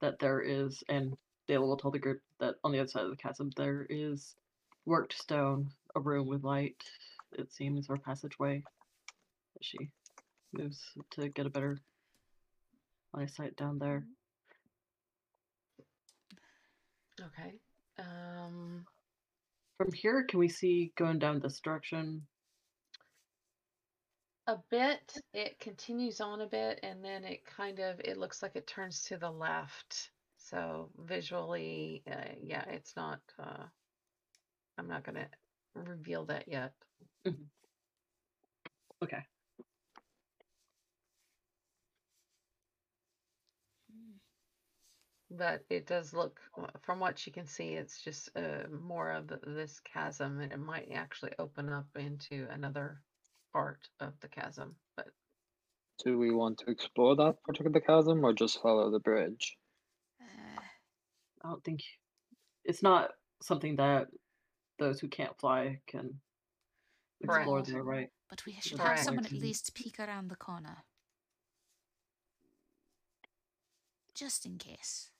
that 0.01 0.19
there 0.19 0.41
is, 0.41 0.83
and 0.89 1.15
Dale 1.47 1.67
will 1.67 1.77
tell 1.77 1.91
the 1.91 1.99
group 1.99 2.21
that 2.41 2.55
on 2.65 2.73
the 2.73 2.79
other 2.79 2.89
side 2.89 3.05
of 3.05 3.11
the 3.11 3.17
chasm 3.17 3.51
there 3.57 3.87
is 3.91 4.35
worked 4.87 5.13
stone, 5.13 5.71
a 5.95 6.01
room 6.01 6.27
with 6.27 6.43
light, 6.43 6.83
it 7.33 7.53
seems, 7.53 7.89
or 7.91 7.99
passageway. 7.99 8.63
As 9.61 9.67
she 9.67 9.79
moves 10.53 10.81
to 11.13 11.29
get 11.29 11.47
a 11.47 11.51
better 11.51 11.79
eyesight 13.15 13.57
down 13.57 13.79
there. 13.79 14.07
okay 17.21 17.53
um 17.99 18.87
From 19.77 19.93
here, 19.93 20.25
can 20.25 20.39
we 20.39 20.49
see 20.49 20.93
going 20.97 21.19
down 21.19 21.41
this 21.41 21.61
direction? 21.61 22.23
A 24.47 24.57
bit 24.71 25.21
it 25.33 25.59
continues 25.61 26.21
on 26.21 26.41
a 26.41 26.47
bit 26.47 26.81
and 26.83 27.05
then 27.05 27.25
it 27.25 27.45
kind 27.47 27.79
of 27.79 28.01
it 28.01 28.19
looks 28.19 28.43
like 28.43 28.57
it 28.57 28.67
turns 28.67 29.05
to 29.05 29.17
the 29.17 29.31
left. 29.31 30.11
So 30.39 30.91
visually 30.99 32.03
uh, 32.11 32.35
yeah 32.43 32.65
it's 32.69 32.97
not 32.97 33.21
uh 33.39 33.65
i'm 34.79 34.89
not 34.89 35.05
gonna 35.05 35.29
reveal 35.75 36.25
that 36.27 36.49
yet. 36.49 36.73
Okay. 39.03 39.25
but 45.31 45.65
it 45.71 45.87
does 45.87 46.13
look 46.13 46.41
uh, 46.61 46.67
from 46.83 47.01
what 47.01 47.27
you 47.27 47.33
can 47.33 47.47
see 47.47 47.71
it's 47.75 48.01
just 48.03 48.29
uh, 48.37 48.65
more 48.71 49.13
of 49.13 49.33
this 49.47 49.81
chasm 49.81 50.41
and 50.41 50.53
it 50.53 50.59
might 50.59 50.89
actually 50.93 51.33
open 51.39 51.69
up 51.69 51.87
into 51.97 52.47
another 52.51 53.01
part 53.53 53.79
of 54.01 54.13
the 54.21 54.29
chasm 54.29 54.75
but 54.97 55.07
Do 56.05 56.19
we 56.19 56.31
want 56.33 56.59
to 56.59 56.71
explore 56.71 57.15
that 57.17 57.37
part 57.45 57.67
of 57.67 57.73
the 57.73 57.81
chasm 57.81 58.25
or 58.25 58.33
just 58.33 58.61
follow 58.63 58.91
the 58.91 58.99
bridge? 59.01 59.57
Uh, 60.21 60.61
I 61.45 61.49
don't 61.49 61.63
think 61.65 61.81
it's 62.65 62.83
not 62.83 63.11
something 63.43 63.77
that 63.77 64.09
those 64.79 65.01
who 65.01 65.09
can't 65.09 65.39
fly 65.39 65.79
can 65.87 66.21
explore 67.21 67.59
Correct. 67.59 67.69
there, 67.69 67.83
right? 67.83 68.09
but 68.31 68.45
we 68.47 68.57
should 68.61 68.79
Correct. 68.79 68.99
have 68.99 69.05
someone 69.05 69.27
at 69.27 69.33
least 69.33 69.75
peek 69.75 70.01
around 70.01 70.29
the 70.31 70.37
corner. 70.37 70.85
Just 74.15 74.47
in 74.47 74.57
case. 74.59 75.11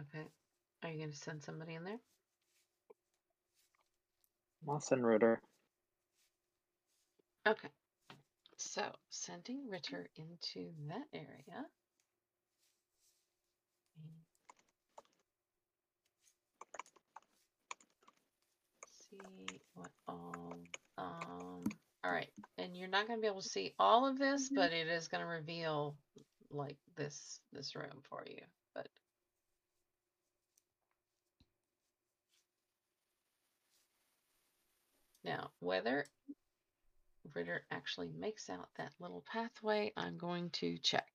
okay 0.00 0.26
are 0.82 0.90
you 0.90 0.98
going 0.98 1.10
to 1.12 1.16
send 1.16 1.42
somebody 1.42 1.74
in 1.74 1.84
there 1.84 2.00
Moss 4.66 4.92
and 4.92 5.04
Ritter. 5.06 5.40
Okay. 7.46 7.68
So 8.58 8.82
sending 9.10 9.68
Ritter 9.70 10.08
into 10.16 10.70
that 10.88 11.06
area. 11.14 11.66
See 19.10 19.60
what 19.74 19.90
all 20.08 20.54
um 20.98 21.64
all 22.04 22.12
right. 22.12 22.30
And 22.58 22.76
you're 22.76 22.88
not 22.88 23.08
gonna 23.08 23.20
be 23.20 23.26
able 23.28 23.42
to 23.42 23.48
see 23.48 23.74
all 23.78 24.06
of 24.08 24.18
this, 24.18 24.50
but 24.54 24.72
it 24.72 24.88
is 24.88 25.08
gonna 25.08 25.26
reveal 25.26 25.96
like 26.50 26.78
this 26.96 27.40
this 27.52 27.76
room 27.76 28.02
for 28.08 28.24
you. 28.28 28.40
But 28.74 28.88
now 35.24 35.50
whether 35.60 36.06
Ritter 37.32 37.64
actually 37.70 38.10
makes 38.18 38.50
out 38.50 38.68
that 38.76 38.92
little 39.00 39.24
pathway, 39.30 39.92
I'm 39.96 40.18
going 40.18 40.50
to 40.50 40.78
check. 40.78 41.06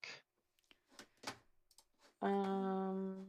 Um, 2.22 3.28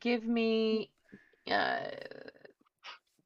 give 0.00 0.24
me, 0.26 0.90
uh, 1.50 1.80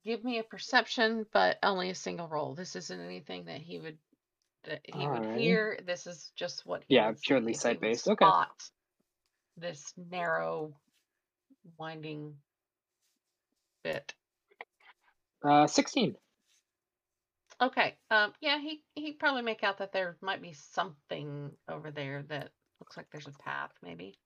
give 0.04 0.22
me 0.22 0.38
a 0.38 0.44
perception, 0.44 1.26
but 1.32 1.58
only 1.62 1.90
a 1.90 1.94
single 1.94 2.28
roll. 2.28 2.54
This 2.54 2.76
isn't 2.76 3.00
anything 3.00 3.46
that 3.46 3.60
he 3.60 3.78
would 3.78 3.98
that 4.64 4.80
he 4.84 5.06
would 5.06 5.22
Alrighty. 5.22 5.38
hear. 5.38 5.78
This 5.86 6.06
is 6.06 6.30
just 6.36 6.66
what 6.66 6.82
he 6.86 6.94
Yeah, 6.94 7.08
would 7.08 7.20
purely 7.22 7.54
sight 7.54 7.80
based. 7.80 8.08
okay. 8.08 8.26
This 9.56 9.92
narrow, 9.96 10.74
winding 11.78 12.34
bit. 13.82 14.12
Uh, 15.42 15.66
16. 15.66 16.16
Okay. 17.62 17.96
Um. 18.11 18.32
Yeah. 18.40 18.61
He 18.61 18.82
he 18.94 19.12
probably 19.12 19.42
make 19.42 19.62
out 19.62 19.78
that 19.78 19.92
there 19.92 20.16
might 20.20 20.42
be 20.42 20.52
something 20.52 21.50
over 21.68 21.90
there 21.90 22.24
that 22.28 22.50
looks 22.80 22.96
like 22.96 23.07
there's 23.11 23.26
a 23.26 23.42
path. 23.42 23.70
Maybe. 23.82 24.18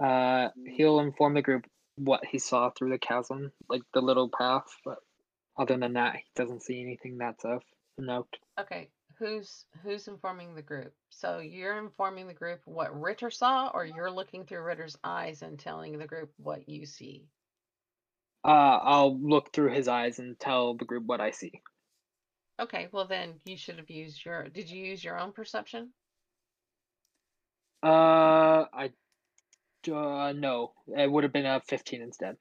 Uh, 0.00 0.48
he'll 0.66 1.00
inform 1.00 1.34
the 1.34 1.42
group 1.42 1.66
what 1.96 2.24
he 2.24 2.38
saw 2.38 2.70
through 2.70 2.90
the 2.90 2.98
chasm, 2.98 3.52
like 3.68 3.82
the 3.92 4.00
little 4.00 4.30
path. 4.30 4.64
But 4.84 4.98
other 5.58 5.76
than 5.76 5.92
that, 5.92 6.16
he 6.16 6.22
doesn't 6.34 6.62
see 6.62 6.80
anything 6.80 7.18
that's 7.18 7.44
of 7.44 7.62
note. 7.98 8.34
Okay, 8.58 8.88
who's 9.20 9.66
who's 9.84 10.08
informing 10.08 10.56
the 10.56 10.62
group? 10.62 10.92
So 11.10 11.38
you're 11.38 11.78
informing 11.78 12.26
the 12.26 12.34
group 12.34 12.60
what 12.64 13.00
Ritter 13.00 13.30
saw, 13.30 13.70
or 13.72 13.84
you're 13.84 14.10
looking 14.10 14.44
through 14.44 14.62
Ritter's 14.62 14.96
eyes 15.04 15.42
and 15.42 15.58
telling 15.58 15.98
the 15.98 16.06
group 16.06 16.32
what 16.38 16.68
you 16.68 16.86
see. 16.86 17.26
Uh, 18.42 18.78
I'll 18.82 19.16
look 19.20 19.52
through 19.52 19.72
his 19.72 19.86
eyes 19.86 20.18
and 20.18 20.40
tell 20.40 20.74
the 20.74 20.86
group 20.86 21.04
what 21.06 21.20
I 21.20 21.30
see. 21.30 21.60
Okay, 22.58 22.88
well 22.90 23.06
then 23.06 23.34
you 23.44 23.56
should 23.56 23.76
have 23.76 23.90
used 23.90 24.24
your. 24.24 24.48
Did 24.48 24.70
you 24.70 24.84
use 24.84 25.04
your 25.04 25.18
own 25.18 25.32
perception? 25.32 25.90
Uh, 27.82 28.64
I, 28.72 28.90
uh, 29.90 30.32
no, 30.36 30.72
it 30.88 31.10
would 31.10 31.24
have 31.24 31.32
been 31.32 31.46
a 31.46 31.60
fifteen 31.60 32.02
instead. 32.02 32.36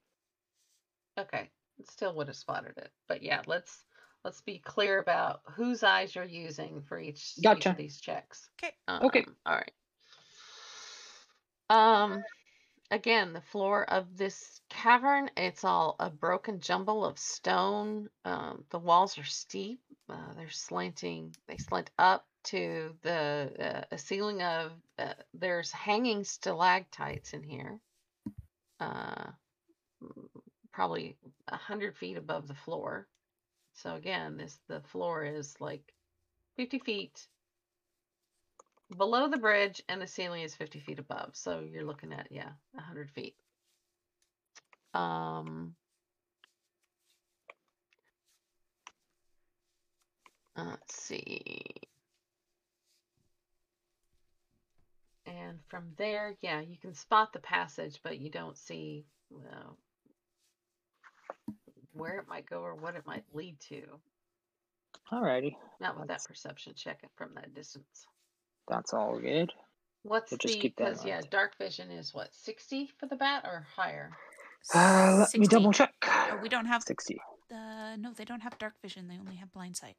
Okay, 1.17 1.49
it 1.79 1.91
still 1.91 2.15
would 2.15 2.27
have 2.27 2.35
spotted 2.35 2.77
it. 2.77 2.89
But 3.07 3.23
yeah, 3.23 3.41
let's 3.45 3.85
let's 4.23 4.41
be 4.41 4.59
clear 4.59 4.99
about 4.99 5.41
whose 5.55 5.83
eyes 5.83 6.15
you're 6.15 6.25
using 6.25 6.81
for 6.87 6.99
each, 6.99 7.33
each 7.37 7.65
of 7.65 7.77
these 7.77 7.99
checks. 7.99 8.49
Okay. 8.61 8.73
Okay. 9.05 9.19
Um, 9.21 9.35
All 9.45 9.55
right. 9.55 9.71
Um, 11.69 12.23
again, 12.91 13.33
the 13.33 13.41
floor 13.41 13.83
of 13.89 14.17
this 14.17 14.61
cavern, 14.69 15.29
it's 15.37 15.63
all 15.63 15.95
a 15.99 16.09
broken 16.09 16.59
jumble 16.59 17.05
of 17.05 17.17
stone. 17.19 18.09
Um, 18.25 18.65
the 18.71 18.79
walls 18.79 19.17
are 19.17 19.23
steep. 19.23 19.79
Uh, 20.09 20.33
they're 20.35 20.49
slanting. 20.49 21.35
They 21.47 21.57
slant 21.57 21.91
up 21.99 22.25
to 22.45 22.95
the 23.03 23.51
uh, 23.59 23.81
a 23.91 23.97
ceiling 23.97 24.41
of. 24.41 24.71
Uh, 24.97 25.13
there's 25.33 25.71
hanging 25.71 26.23
stalactites 26.23 27.33
in 27.33 27.43
here. 27.43 27.79
Uh, 28.79 29.31
probably 30.71 31.15
a 31.47 31.57
hundred 31.57 31.95
feet 31.97 32.17
above 32.17 32.47
the 32.47 32.55
floor. 32.55 33.07
So 33.81 33.95
again, 33.95 34.37
this 34.37 34.59
the 34.67 34.81
floor 34.81 35.23
is 35.23 35.55
like 35.59 35.93
fifty 36.55 36.79
feet 36.79 37.27
below 38.97 39.27
the 39.27 39.37
bridge 39.37 39.81
and 39.87 40.01
the 40.01 40.07
ceiling 40.07 40.43
is 40.43 40.55
50 40.55 40.79
feet 40.79 40.99
above. 40.99 41.31
So 41.33 41.59
you're 41.59 41.85
looking 41.85 42.13
at 42.13 42.27
yeah 42.31 42.51
100 42.73 43.11
feet. 43.11 43.35
Um 44.93 45.75
let's 50.57 51.01
see. 51.01 51.51
And 55.25 55.59
from 55.67 55.93
there 55.97 56.35
yeah 56.41 56.59
you 56.61 56.77
can 56.77 56.93
spot 56.93 57.33
the 57.33 57.39
passage 57.39 57.99
but 58.03 58.19
you 58.19 58.29
don't 58.29 58.57
see 58.57 59.05
well, 59.29 59.77
where 61.99 62.19
it 62.19 62.27
might 62.27 62.45
go 62.49 62.61
or 62.61 62.75
what 62.75 62.95
it 62.95 63.05
might 63.05 63.23
lead 63.33 63.59
to 63.59 63.81
Alrighty, 65.11 65.55
not 65.79 65.99
with 65.99 66.07
that 66.07 66.23
perception 66.25 66.73
check 66.75 66.99
it 67.03 67.09
from 67.15 67.33
that 67.35 67.53
distance 67.53 68.07
that's 68.69 68.93
all 68.93 69.19
good. 69.19 69.51
What's 70.03 70.31
We'll 70.31 70.37
just 70.37 70.53
the 70.53 70.59
keep 70.59 70.75
that 70.77 70.85
because 70.91 71.05
yeah, 71.05 71.21
dark 71.29 71.57
vision 71.57 71.91
is 71.91 72.13
what, 72.13 72.29
60 72.33 72.89
for 72.97 73.07
the 73.07 73.15
bat 73.15 73.43
or 73.45 73.65
higher? 73.75 74.11
Uh, 74.73 75.17
let 75.19 75.37
me 75.37 75.47
double 75.47 75.73
check. 75.73 75.93
Oh, 76.05 76.39
we 76.41 76.49
don't 76.49 76.65
have 76.65 76.83
Sixty. 76.83 77.19
the. 77.49 77.95
No, 77.97 78.13
they 78.13 78.25
don't 78.25 78.41
have 78.41 78.57
dark 78.57 78.73
vision. 78.81 79.07
They 79.07 79.17
only 79.17 79.35
have 79.35 79.51
blind 79.51 79.77
sight. 79.77 79.95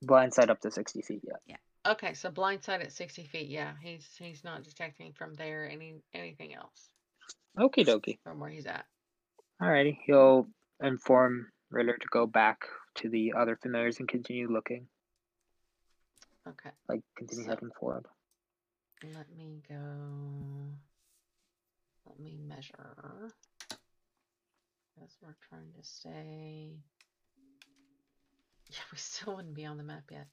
Blind 0.00 0.32
sight 0.32 0.48
up 0.48 0.60
to 0.60 0.70
sixty 0.70 1.02
feet. 1.02 1.22
Yeah. 1.46 1.56
Okay, 1.86 2.14
so 2.14 2.30
blind 2.30 2.64
sight 2.64 2.80
at 2.80 2.92
60 2.92 3.24
feet. 3.24 3.48
Yeah, 3.48 3.72
he's 3.82 4.08
he's 4.18 4.42
not 4.42 4.62
detecting 4.62 5.12
from 5.12 5.34
there 5.34 5.68
any 5.68 5.96
anything 6.14 6.54
else 6.54 6.88
Okie 7.58 7.84
dokie. 7.86 8.18
from 8.24 8.40
where 8.40 8.48
he's 8.48 8.64
at. 8.66 8.86
Alrighty, 9.60 9.98
he'll 10.06 10.48
inform 10.86 11.50
Ritter 11.70 11.96
to 11.96 12.06
go 12.10 12.26
back 12.26 12.60
to 12.96 13.08
the 13.08 13.32
other 13.36 13.56
familiars 13.56 13.98
and 13.98 14.08
continue 14.08 14.50
looking, 14.50 14.86
Okay, 16.46 16.70
like 16.88 17.00
continue 17.16 17.44
So- 17.44 17.50
heading 17.50 17.70
forward. 17.78 18.06
let 19.14 19.30
me 19.36 19.62
go. 19.68 20.76
Let 22.06 22.20
me 22.20 22.36
measure. 22.46 23.32
Because 24.94 25.16
we're 25.22 25.36
trying 25.48 25.72
to 25.72 25.82
stay. 25.82 26.76
Yeah, 28.70 28.80
we 28.90 28.98
still 28.98 29.36
wouldn't 29.36 29.54
be 29.54 29.66
on 29.66 29.76
the 29.76 29.82
map 29.84 30.04
yet. 30.10 30.26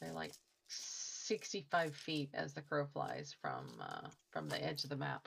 They're 0.00 0.12
like 0.12 0.32
65 0.68 1.96
feet 1.96 2.30
as 2.34 2.52
the 2.52 2.60
crow 2.62 2.86
flies 2.86 3.34
from 3.40 3.66
uh, 3.80 4.08
from 4.30 4.48
the 4.48 4.62
edge 4.62 4.84
of 4.84 4.90
the 4.90 4.96
map. 4.96 5.26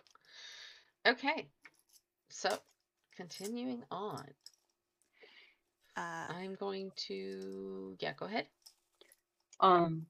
Okay, 1.07 1.49
so 2.29 2.57
continuing 3.17 3.83
on, 3.91 4.25
Uh, 5.97 6.25
I'm 6.29 6.55
going 6.55 6.91
to 7.07 7.95
yeah, 7.99 8.13
go 8.17 8.25
ahead. 8.25 8.47
Um, 9.59 10.07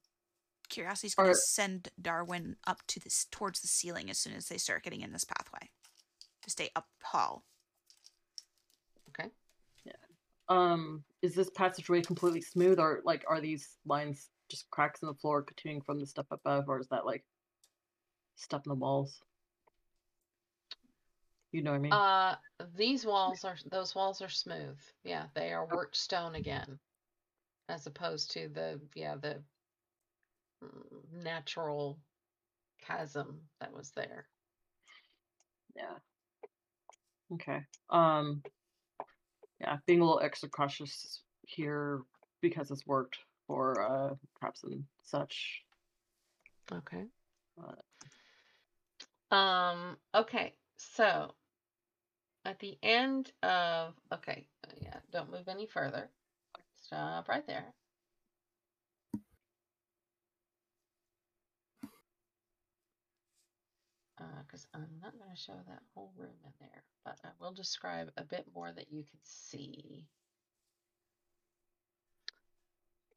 Curiosity's 0.69 1.13
going 1.13 1.29
to 1.29 1.35
send 1.35 1.89
Darwin 2.01 2.55
up 2.65 2.81
to 2.87 2.99
this 2.99 3.27
towards 3.31 3.61
the 3.61 3.67
ceiling 3.67 4.09
as 4.09 4.17
soon 4.17 4.33
as 4.33 4.47
they 4.47 4.57
start 4.57 4.83
getting 4.83 5.01
in 5.01 5.11
this 5.13 5.23
pathway 5.23 5.69
to 6.41 6.49
stay 6.49 6.69
up 6.75 6.87
tall. 7.11 7.43
Okay, 9.09 9.29
Yeah. 9.85 9.93
um, 10.49 11.03
is 11.21 11.35
this 11.35 11.49
passageway 11.51 12.01
completely 12.01 12.41
smooth, 12.41 12.79
or 12.79 13.01
like 13.05 13.23
are 13.27 13.39
these 13.39 13.77
lines 13.85 14.29
just 14.49 14.69
cracks 14.71 15.01
in 15.01 15.07
the 15.07 15.13
floor 15.13 15.43
continuing 15.43 15.81
from 15.81 15.99
the 15.99 16.07
stuff 16.07 16.25
above, 16.31 16.65
or 16.67 16.79
is 16.79 16.87
that 16.87 17.05
like 17.05 17.23
stuff 18.35 18.63
in 18.65 18.69
the 18.69 18.75
walls? 18.75 19.21
You 21.51 21.61
know 21.61 21.71
what 21.71 21.77
I 21.77 21.79
mean? 21.79 21.93
uh, 21.93 22.35
these 22.75 23.05
walls 23.05 23.45
are 23.45 23.57
those 23.71 23.95
walls 23.95 24.21
are 24.21 24.29
smooth. 24.29 24.79
Yeah, 25.03 25.25
they 25.33 25.51
are 25.51 25.65
worked 25.65 25.95
stone 25.95 26.35
again, 26.35 26.79
as 27.69 27.87
opposed 27.87 28.31
to 28.31 28.49
the 28.49 28.79
yeah 28.95 29.15
the 29.15 29.41
mm, 30.63 31.23
natural 31.23 31.97
chasm 32.85 33.41
that 33.59 33.73
was 33.73 33.91
there. 33.91 34.25
Yeah. 35.75 35.95
Okay. 37.33 37.61
Um 37.89 38.41
yeah, 39.59 39.77
being 39.85 40.01
a 40.01 40.05
little 40.05 40.21
extra 40.21 40.49
cautious 40.49 41.21
here 41.43 42.01
because 42.41 42.71
it's 42.71 42.85
worked 42.85 43.17
for 43.47 43.81
uh 43.81 44.15
traps 44.39 44.63
and 44.63 44.83
such. 45.03 45.61
Okay. 46.71 47.05
Um, 49.31 49.97
okay, 50.13 50.53
so 50.77 51.33
at 52.45 52.59
the 52.59 52.77
end 52.83 53.31
of 53.43 53.93
okay, 54.13 54.47
uh, 54.67 54.73
yeah, 54.81 54.97
don't 55.11 55.31
move 55.31 55.47
any 55.47 55.65
further. 55.65 56.09
Stop 56.75 57.27
right 57.27 57.45
there. 57.47 57.73
Because 64.45 64.67
I'm 64.73 64.87
not 65.01 65.17
going 65.17 65.35
to 65.35 65.41
show 65.41 65.53
that 65.67 65.81
whole 65.93 66.13
room 66.17 66.29
in 66.45 66.51
there, 66.59 66.83
but 67.03 67.17
I 67.25 67.29
will 67.39 67.51
describe 67.51 68.09
a 68.15 68.23
bit 68.23 68.45
more 68.53 68.71
that 68.71 68.91
you 68.91 69.03
can 69.03 69.19
see. 69.23 70.05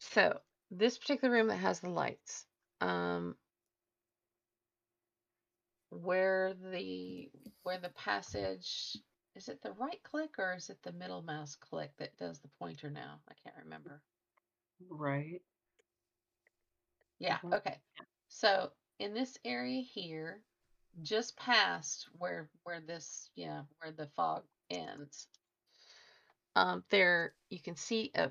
So, 0.00 0.40
this 0.70 0.98
particular 0.98 1.32
room 1.32 1.48
that 1.48 1.56
has 1.58 1.80
the 1.80 1.90
lights, 1.90 2.46
um, 2.80 3.36
where 5.90 6.54
the 6.72 7.30
where 7.62 7.78
the 7.78 7.90
passage 7.90 8.96
is 9.34 9.48
it 9.48 9.62
the 9.62 9.72
right 9.72 10.02
click 10.02 10.30
or 10.38 10.54
is 10.56 10.68
it 10.68 10.78
the 10.82 10.92
middle 10.92 11.22
mouse 11.22 11.56
click 11.56 11.92
that 11.98 12.16
does 12.18 12.40
the 12.40 12.48
pointer 12.58 12.90
now? 12.90 13.20
I 13.28 13.34
can't 13.44 13.56
remember. 13.64 14.02
right. 14.90 15.40
Yeah, 17.20 17.38
okay. 17.52 17.78
So 18.28 18.70
in 18.98 19.14
this 19.14 19.38
area 19.44 19.80
here, 19.80 20.40
just 21.02 21.36
past 21.36 22.08
where 22.18 22.48
where 22.64 22.80
this 22.80 23.30
yeah, 23.36 23.62
where 23.80 23.92
the 23.92 24.08
fog 24.16 24.42
ends, 24.70 25.28
um, 26.56 26.82
there 26.90 27.34
you 27.50 27.60
can 27.60 27.76
see 27.76 28.10
a 28.14 28.30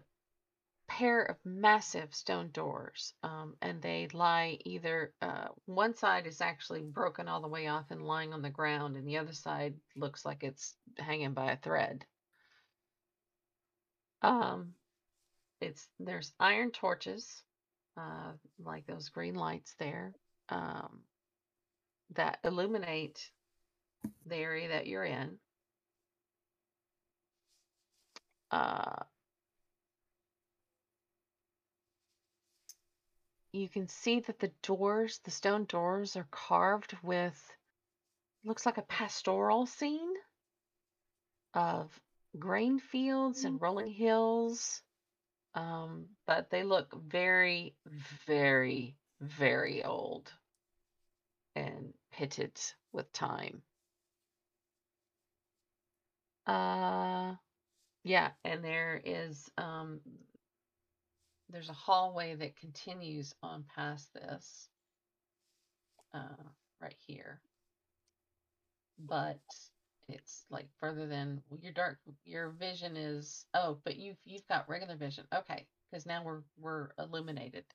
pair 0.88 1.24
of 1.24 1.36
massive 1.46 2.14
stone 2.16 2.50
doors, 2.52 3.14
um, 3.24 3.56
and 3.62 3.82
they 3.82 4.08
lie 4.14 4.58
either 4.66 5.14
uh, 5.22 5.48
one 5.66 5.96
side 5.96 6.26
is 6.26 6.42
actually 6.42 6.82
broken 6.82 7.28
all 7.28 7.42
the 7.42 7.48
way 7.48 7.68
off 7.68 7.92
and 7.92 8.02
lying 8.02 8.34
on 8.34 8.42
the 8.42 8.50
ground, 8.50 8.96
and 8.96 9.08
the 9.08 9.18
other 9.18 9.34
side 9.34 9.76
looks 9.96 10.26
like 10.26 10.44
it's 10.44 10.76
hanging 10.98 11.34
by 11.34 11.52
a 11.52 11.58
thread. 11.58 12.06
Um, 14.22 14.74
it's 15.62 15.88
there's 16.00 16.34
iron 16.40 16.72
torches, 16.72 17.44
uh, 17.98 18.32
like 18.60 18.88
those 18.88 19.10
green 19.10 19.36
lights 19.36 19.76
there, 19.80 20.14
um, 20.50 21.02
that 22.14 22.40
illuminate 22.44 23.30
the 24.26 24.38
area 24.38 24.70
that 24.70 24.88
you're 24.88 25.04
in. 25.04 25.38
Uh, 28.52 29.04
you 33.58 33.70
can 33.70 33.88
see 33.88 34.20
that 34.22 34.40
the 34.40 34.52
doors, 34.64 35.20
the 35.26 35.32
stone 35.32 35.66
doors, 35.66 36.16
are 36.16 36.28
carved 36.32 36.96
with 37.04 37.52
looks 38.44 38.66
like 38.66 38.78
a 38.78 38.84
pastoral 38.84 39.66
scene. 39.66 40.14
of 41.54 42.00
grain 42.38 42.80
fields 42.80 43.44
and 43.46 43.62
rolling 43.62 43.92
hills. 43.92 44.82
Um, 45.56 46.06
but 46.28 46.50
they 46.52 46.64
look 46.64 46.94
very, 46.96 47.76
very, 48.28 48.96
very 49.22 49.84
old 49.84 50.32
and 51.56 51.94
pitted 52.12 52.60
with 52.94 53.12
time. 53.12 53.64
Uh, 56.46 57.36
yeah, 58.04 58.30
and 58.46 58.64
there 58.64 59.02
is 59.04 59.50
um, 59.58 60.00
there's 61.50 61.70
a 61.70 61.74
hallway 61.74 62.36
that 62.36 62.56
continues 62.58 63.34
on 63.42 63.64
past 63.76 64.14
this, 64.14 64.70
uh, 66.14 66.44
right 66.82 66.96
here. 67.06 67.42
But 69.00 69.40
it's 70.10 70.46
like 70.50 70.68
further 70.80 71.06
than 71.08 71.42
your 71.62 71.74
dark 71.74 72.00
your 72.26 72.50
vision 72.52 72.96
is 72.96 73.46
oh, 73.54 73.78
but 73.84 73.98
you've 73.98 74.18
you've 74.26 74.48
got 74.48 74.70
regular 74.70 74.96
vision. 74.96 75.26
Okay, 75.34 75.68
because 75.92 76.06
now 76.06 76.24
we're 76.24 76.42
we're 76.58 76.90
illuminated. 76.98 77.66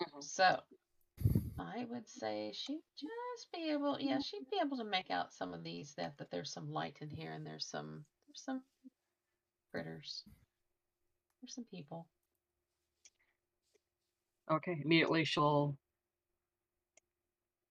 Mhm. 0.00 0.22
So 0.22 0.60
I 1.58 1.84
would 1.90 2.08
say 2.08 2.52
she'd 2.54 2.82
just 2.96 3.52
be 3.52 3.70
able 3.70 3.98
yeah, 4.00 4.20
she'd 4.20 4.48
be 4.50 4.58
able 4.64 4.78
to 4.78 4.84
make 4.84 5.10
out 5.10 5.32
some 5.32 5.52
of 5.52 5.64
these 5.64 5.94
that 5.94 6.16
that 6.18 6.30
there's 6.30 6.52
some 6.52 6.72
light 6.72 6.98
in 7.00 7.10
here 7.10 7.32
and 7.32 7.44
there's 7.44 7.66
some 7.66 8.04
there's 8.26 8.42
some 8.42 8.62
critters. 9.72 10.24
There's 11.40 11.54
some 11.54 11.66
people. 11.70 12.06
Okay, 14.50 14.80
immediately 14.82 15.24
she'll 15.24 15.76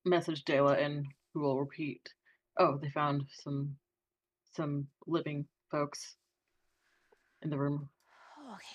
message 0.06 0.44
Dela 0.46 0.78
and 0.78 1.06
who 1.34 1.42
will 1.42 1.60
repeat. 1.60 2.10
Oh, 2.58 2.78
they 2.78 2.90
found 2.90 3.24
some 3.44 3.76
some 4.54 4.88
living 5.06 5.46
folks 5.70 6.16
in 7.42 7.50
the 7.50 7.58
room. 7.58 7.90
Okay. 8.54 8.66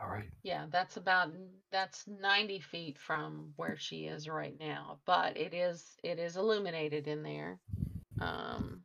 All 0.00 0.08
right. 0.08 0.28
Yeah, 0.42 0.66
that's 0.70 0.96
about 0.96 1.32
that's 1.72 2.06
90 2.06 2.60
feet 2.60 2.98
from 2.98 3.52
where 3.56 3.76
she 3.78 4.04
is 4.04 4.28
right 4.28 4.54
now, 4.60 4.98
but 5.06 5.36
it 5.36 5.54
is 5.54 5.96
it 6.02 6.18
is 6.18 6.36
illuminated 6.36 7.08
in 7.08 7.22
there. 7.22 7.58
Um 8.20 8.82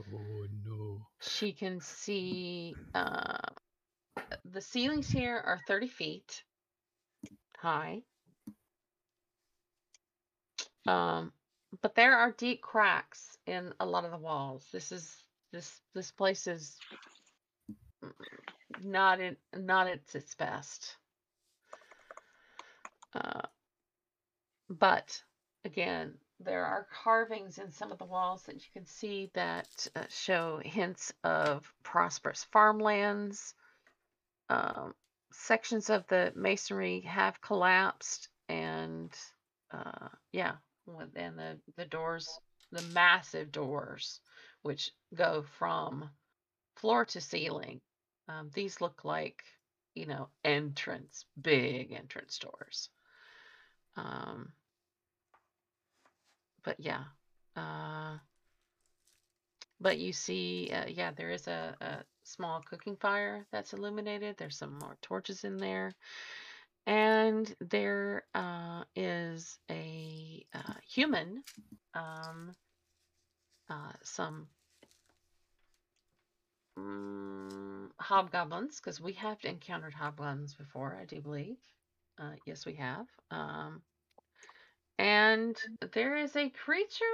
Oh 0.00 0.46
no. 0.64 1.06
she 1.20 1.52
can 1.52 1.80
see 1.80 2.74
uh 2.94 3.36
the 4.44 4.60
ceilings 4.60 5.08
here 5.08 5.36
are 5.36 5.60
30 5.66 5.88
feet 5.88 6.42
high. 7.56 8.02
Um 10.86 11.32
but 11.80 11.94
there 11.94 12.16
are 12.18 12.32
deep 12.32 12.60
cracks 12.60 13.38
in 13.46 13.72
a 13.80 13.86
lot 13.86 14.04
of 14.04 14.10
the 14.10 14.18
walls. 14.18 14.66
This 14.72 14.92
is 14.92 15.24
this 15.52 15.80
this 15.94 16.10
place 16.10 16.46
is 16.46 16.76
not 18.82 19.20
in 19.20 19.36
not 19.54 19.86
at 19.86 20.00
its 20.14 20.34
best. 20.34 20.96
Uh, 23.14 23.42
but 24.68 25.22
again, 25.64 26.14
there 26.40 26.64
are 26.64 26.86
carvings 27.04 27.58
in 27.58 27.70
some 27.70 27.92
of 27.92 27.98
the 27.98 28.04
walls 28.04 28.42
that 28.44 28.56
you 28.56 28.70
can 28.72 28.86
see 28.86 29.30
that 29.34 29.86
uh, 29.94 30.04
show 30.08 30.60
hints 30.64 31.12
of 31.24 31.72
prosperous 31.82 32.44
farmlands. 32.44 33.54
Um, 34.48 34.94
sections 35.32 35.90
of 35.90 36.06
the 36.08 36.32
masonry 36.34 37.00
have 37.02 37.40
collapsed, 37.40 38.28
and 38.48 39.10
uh, 39.72 40.08
yeah, 40.32 40.56
and 41.16 41.38
the 41.38 41.58
the 41.76 41.86
doors, 41.86 42.28
the 42.70 42.82
massive 42.92 43.52
doors, 43.52 44.20
which 44.62 44.90
go 45.14 45.44
from 45.58 46.10
floor 46.76 47.04
to 47.06 47.20
ceiling. 47.20 47.80
Um, 48.28 48.50
these 48.54 48.80
look 48.80 49.04
like, 49.04 49.42
you 49.94 50.06
know, 50.06 50.28
entrance, 50.44 51.24
big 51.40 51.92
entrance 51.92 52.38
doors. 52.38 52.88
Um, 53.96 54.52
but 56.64 56.78
yeah, 56.78 57.04
uh, 57.56 58.18
but 59.80 59.98
you 59.98 60.12
see, 60.12 60.70
uh, 60.72 60.86
yeah, 60.88 61.10
there 61.10 61.30
is 61.30 61.48
a, 61.48 61.76
a 61.80 62.04
small 62.32 62.62
cooking 62.62 62.96
fire 62.96 63.46
that's 63.52 63.72
illuminated. 63.72 64.36
There's 64.36 64.56
some 64.58 64.78
more 64.78 64.96
torches 65.02 65.44
in 65.44 65.56
there. 65.58 65.92
And 66.86 67.54
there 67.60 68.24
uh, 68.34 68.82
is 68.96 69.58
a 69.70 70.44
uh, 70.54 70.74
human, 70.88 71.44
um, 71.94 72.54
uh, 73.70 73.92
some 74.02 74.48
mm, 76.78 77.88
hobgoblins, 78.00 78.76
because 78.80 79.00
we 79.00 79.12
have 79.12 79.38
encountered 79.44 79.94
hobgoblins 79.94 80.54
before, 80.54 80.98
I 81.00 81.04
do 81.04 81.20
believe. 81.20 81.56
Uh, 82.18 82.32
yes, 82.44 82.66
we 82.66 82.74
have. 82.74 83.06
Um, 83.30 83.82
and 84.98 85.56
there 85.92 86.16
is 86.16 86.36
a 86.36 86.50
creature. 86.50 87.04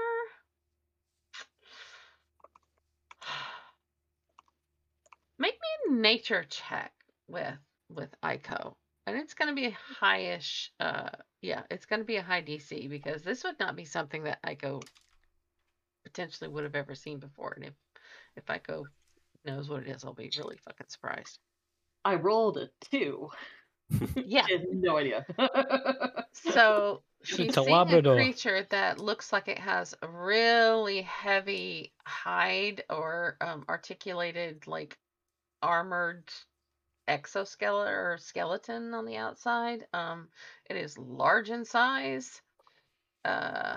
Make 5.39 5.55
me 5.55 5.69
a 5.78 5.78
nature 5.91 6.45
check 6.49 6.93
with 7.29 7.59
with 7.91 8.11
Aiko. 8.23 8.75
And 9.07 9.17
it's 9.17 9.35
going 9.35 9.49
to 9.49 9.55
be 9.55 9.67
a 9.67 9.77
highish, 10.03 10.69
uh, 10.81 11.09
yeah, 11.41 11.63
it's 11.71 11.87
going 11.87 12.01
to 12.01 12.05
be 12.05 12.17
a 12.17 12.23
high 12.23 12.43
DC 12.43 12.91
because 12.91 13.23
this 13.23 13.43
would 13.43 13.59
not 13.59 13.75
be 13.75 13.87
something 13.87 14.25
that 14.25 14.43
Aiko 14.43 14.83
potentially 16.05 16.51
would 16.51 16.65
have 16.65 16.75
ever 16.75 16.95
seen 16.95 17.19
before. 17.19 17.55
And 17.57 17.65
if 17.65 17.75
if 18.37 18.45
Aiko 18.47 18.85
knows 19.45 19.69
what 19.69 19.83
it 19.83 19.89
is, 19.89 20.05
I'll 20.05 20.13
be 20.13 20.31
really 20.39 20.59
fucking 20.59 20.89
surprised. 20.89 21.39
I 22.05 22.15
rolled 22.17 22.59
a 22.59 22.69
two. 22.91 23.31
Yeah. 24.27 24.45
No 24.71 24.99
idea. 24.99 25.25
So 26.33 27.03
she's 27.23 27.57
a 27.57 27.65
seeing 27.65 27.75
a 27.95 28.03
creature 28.03 28.67
that 28.69 29.01
looks 29.01 29.33
like 29.33 29.49
it 29.49 29.59
has 29.59 29.95
a 30.03 30.09
really 30.09 31.01
heavy 31.03 31.95
hide 32.05 32.85
or 32.91 33.39
um, 33.41 33.65
articulated, 33.67 34.67
like 34.67 34.99
armored 35.63 36.25
exoskeleton 37.07 37.93
or 37.93 38.19
skeleton 38.19 38.95
on 38.95 39.07
the 39.07 39.17
outside. 39.17 39.87
Um, 39.93 40.29
it 40.69 40.77
is 40.77 40.99
large 40.99 41.51
in 41.51 41.65
size, 41.65 42.41
uh, 43.25 43.77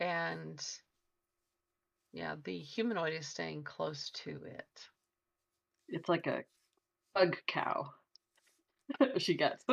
and 0.00 0.62
yeah, 2.12 2.36
the 2.44 2.58
humanoid 2.58 3.14
is 3.14 3.26
staying 3.26 3.64
close 3.64 4.10
to 4.10 4.30
it. 4.44 4.88
it's 5.88 6.08
like 6.08 6.26
a 6.26 6.44
bug 7.14 7.36
cow. 7.46 7.92
she 9.18 9.34
gets. 9.34 9.64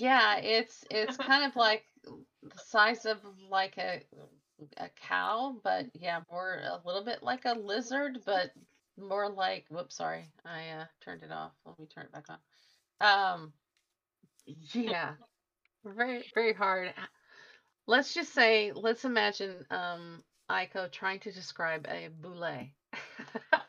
Yeah, 0.00 0.38
it's 0.38 0.84
it's 0.90 1.16
kind 1.16 1.44
of 1.44 1.56
like 1.56 1.84
the 2.42 2.58
size 2.66 3.04
of 3.04 3.18
like 3.50 3.76
a 3.78 4.02
a 4.76 4.88
cow, 5.08 5.56
but 5.62 5.86
yeah, 5.94 6.20
more 6.30 6.60
a 6.62 6.80
little 6.86 7.04
bit 7.04 7.22
like 7.22 7.44
a 7.44 7.54
lizard, 7.54 8.18
but 8.24 8.50
more 9.00 9.28
like 9.28 9.66
whoops, 9.70 9.96
sorry. 9.96 10.30
I 10.44 10.80
uh 10.80 10.84
turned 11.02 11.22
it 11.22 11.32
off. 11.32 11.52
Let 11.66 11.78
me 11.78 11.86
turn 11.86 12.06
it 12.06 12.12
back 12.12 12.26
on. 12.28 13.34
Um 13.34 13.52
yeah. 14.72 15.12
Very 15.84 16.24
very 16.34 16.52
hard. 16.52 16.92
Let's 17.86 18.14
just 18.14 18.32
say 18.34 18.72
let's 18.74 19.04
imagine 19.04 19.64
um 19.70 20.22
Aiko 20.50 20.90
trying 20.90 21.20
to 21.20 21.32
describe 21.32 21.86
a 21.88 22.08
bulette. 22.20 22.70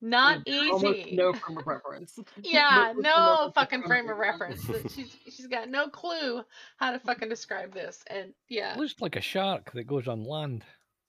Not 0.00 0.38
With 0.46 0.54
Almost 0.70 0.84
easy. 0.84 1.16
no 1.16 1.32
frame 1.32 1.58
of 1.58 1.66
reference. 1.66 2.18
Yeah, 2.42 2.92
with 2.92 3.04
no 3.04 3.50
fucking 3.54 3.82
frame 3.82 4.06
frame 4.06 4.10
of 4.10 4.18
reference. 4.18 4.64
She's 4.94 5.16
she's 5.24 5.46
got 5.48 5.68
no 5.68 5.88
clue 5.88 6.42
how 6.76 6.92
to 6.92 7.00
fucking 7.00 7.28
describe 7.28 7.74
this. 7.74 8.04
And 8.08 8.32
yeah, 8.48 8.76
Looks 8.78 8.94
like 9.00 9.16
a 9.16 9.20
shark 9.20 9.72
that 9.72 9.88
goes 9.88 10.06
on 10.06 10.22
land. 10.22 10.64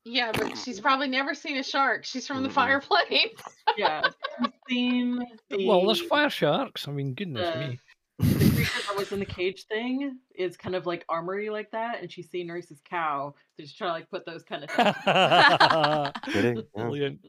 Yeah, 0.10 0.32
but 0.34 0.58
she's 0.58 0.80
probably 0.80 1.08
never 1.08 1.34
seen 1.34 1.58
a 1.58 1.64
shark. 1.64 2.06
She's 2.06 2.26
from 2.28 2.44
the 2.44 2.50
Mm-mm. 2.50 2.54
fire 2.54 2.80
plane. 3.10 3.30
Yeah, 3.78 4.02
she's 4.42 4.52
seen 4.68 5.20
the, 5.50 5.68
Well, 5.68 5.86
there's 5.86 6.02
fire 6.02 6.30
sharks. 6.30 6.88
I 6.88 6.92
mean, 6.92 7.14
goodness 7.14 7.54
the- 7.54 7.60
me. 7.60 7.80
the 8.20 8.50
creature 8.56 8.82
that 8.88 8.98
was 8.98 9.12
in 9.12 9.20
the 9.20 9.26
cage 9.26 9.66
thing 9.68 10.18
is 10.36 10.58
kind 10.58 10.76
of 10.76 10.86
like 10.86 11.06
armory 11.10 11.50
like 11.50 11.72
that, 11.72 12.02
and 12.02 12.12
she's 12.12 12.30
seen 12.30 12.48
Nurse's 12.48 12.82
cow. 12.90 13.34
So 13.56 13.64
she's 13.64 13.74
trying 13.74 13.90
to 13.90 13.94
like 13.94 14.10
put 14.10 14.26
those 14.26 14.44
kind 14.44 14.64
of 14.64 14.70
things. 14.72 16.34
Kidding? 16.34 16.64
Brilliant. 16.76 17.20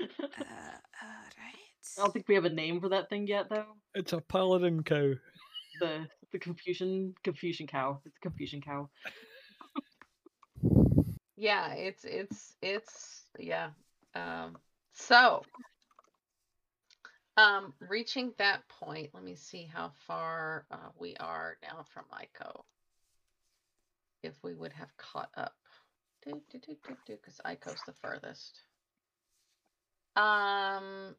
Uh, 0.00 0.04
alright. 0.42 1.56
I 1.96 2.00
don't 2.02 2.12
think 2.12 2.28
we 2.28 2.34
have 2.34 2.44
a 2.44 2.50
name 2.50 2.80
for 2.80 2.88
that 2.90 3.08
thing 3.08 3.26
yet, 3.26 3.48
though. 3.50 3.64
It's 3.94 4.12
a 4.12 4.20
paladin 4.20 4.82
cow. 4.82 5.12
The 5.80 6.06
the 6.32 6.38
confusion 6.38 7.14
confusion 7.24 7.66
cow. 7.66 8.00
It's 8.04 8.16
a 8.16 8.20
confusion 8.20 8.60
cow. 8.60 8.88
Yeah, 11.40 11.72
it's 11.74 12.04
it's 12.04 12.56
it's 12.60 13.22
yeah. 13.38 13.68
Um 14.16 14.58
so 14.92 15.42
um 17.36 17.72
reaching 17.88 18.32
that 18.38 18.68
point, 18.68 19.10
let 19.14 19.22
me 19.22 19.36
see 19.36 19.70
how 19.72 19.92
far 20.08 20.66
uh, 20.72 20.90
we 20.98 21.14
are 21.20 21.56
now 21.62 21.84
from 21.94 22.06
Aiko. 22.12 22.62
If 24.24 24.34
we 24.42 24.52
would 24.52 24.72
have 24.72 24.96
caught 24.96 25.30
up. 25.36 25.54
Because 26.24 27.40
Aiko's 27.46 27.82
the 27.86 27.92
furthest. 27.92 28.58
Um, 30.16 31.14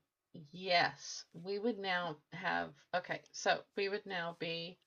yes, 0.51 1.23
we 1.31 1.59
would 1.59 1.79
now 1.79 2.17
have. 2.33 2.71
Okay, 2.93 3.21
so 3.31 3.59
we 3.77 3.87
would 3.87 4.05
now 4.05 4.35
be 4.37 4.77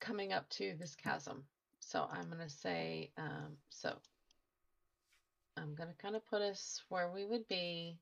coming 0.00 0.32
up 0.32 0.48
to 0.50 0.76
this 0.78 0.94
chasm. 0.94 1.42
So 1.88 2.06
I'm 2.12 2.28
gonna 2.28 2.50
say, 2.50 3.10
um, 3.16 3.56
so 3.70 3.96
I'm 5.56 5.74
gonna 5.74 5.94
kind 5.98 6.16
of 6.16 6.26
put 6.26 6.42
us 6.42 6.82
where 6.90 7.10
we 7.10 7.24
would 7.24 7.48
be. 7.48 7.96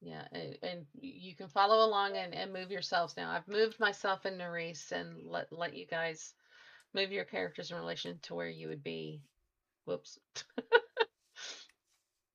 Yeah, 0.00 0.28
a- 0.32 0.56
and 0.62 0.86
you 1.00 1.34
can 1.34 1.48
follow 1.48 1.84
along 1.84 2.16
and, 2.16 2.32
and 2.32 2.52
move 2.52 2.70
yourselves 2.70 3.16
now. 3.16 3.32
I've 3.32 3.48
moved 3.48 3.80
myself 3.80 4.26
and 4.26 4.40
Nerys 4.40 4.92
and 4.92 5.26
let 5.26 5.52
let 5.52 5.74
you 5.74 5.88
guys 5.88 6.34
move 6.94 7.10
your 7.10 7.24
characters 7.24 7.72
in 7.72 7.78
relation 7.78 8.20
to 8.22 8.36
where 8.36 8.48
you 8.48 8.68
would 8.68 8.84
be. 8.84 9.20
Whoops. 9.86 10.20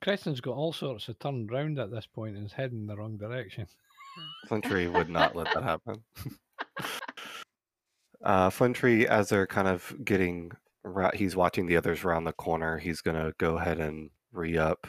Creston's 0.02 0.42
got 0.42 0.56
all 0.56 0.74
sorts 0.74 1.08
of 1.08 1.18
turned 1.18 1.50
round 1.50 1.78
at 1.78 1.90
this 1.90 2.04
point 2.04 2.36
and 2.36 2.44
is 2.44 2.52
heading 2.52 2.80
in 2.80 2.86
the 2.86 2.96
wrong 2.96 3.16
direction. 3.16 3.66
Flintry 4.46 4.88
would 4.88 5.08
not 5.08 5.34
let 5.34 5.54
that 5.54 5.62
happen. 5.62 6.04
uh, 8.24 8.50
Flintry, 8.50 9.08
as 9.08 9.28
they're 9.28 9.46
kind 9.46 9.68
of 9.68 9.94
getting, 10.04 10.52
ra- 10.82 11.10
he's 11.14 11.36
watching 11.36 11.66
the 11.66 11.76
others 11.76 12.04
around 12.04 12.24
the 12.24 12.32
corner. 12.32 12.78
He's 12.78 13.00
gonna 13.02 13.32
go 13.38 13.58
ahead 13.58 13.78
and 13.80 14.10
re 14.32 14.58
up 14.58 14.86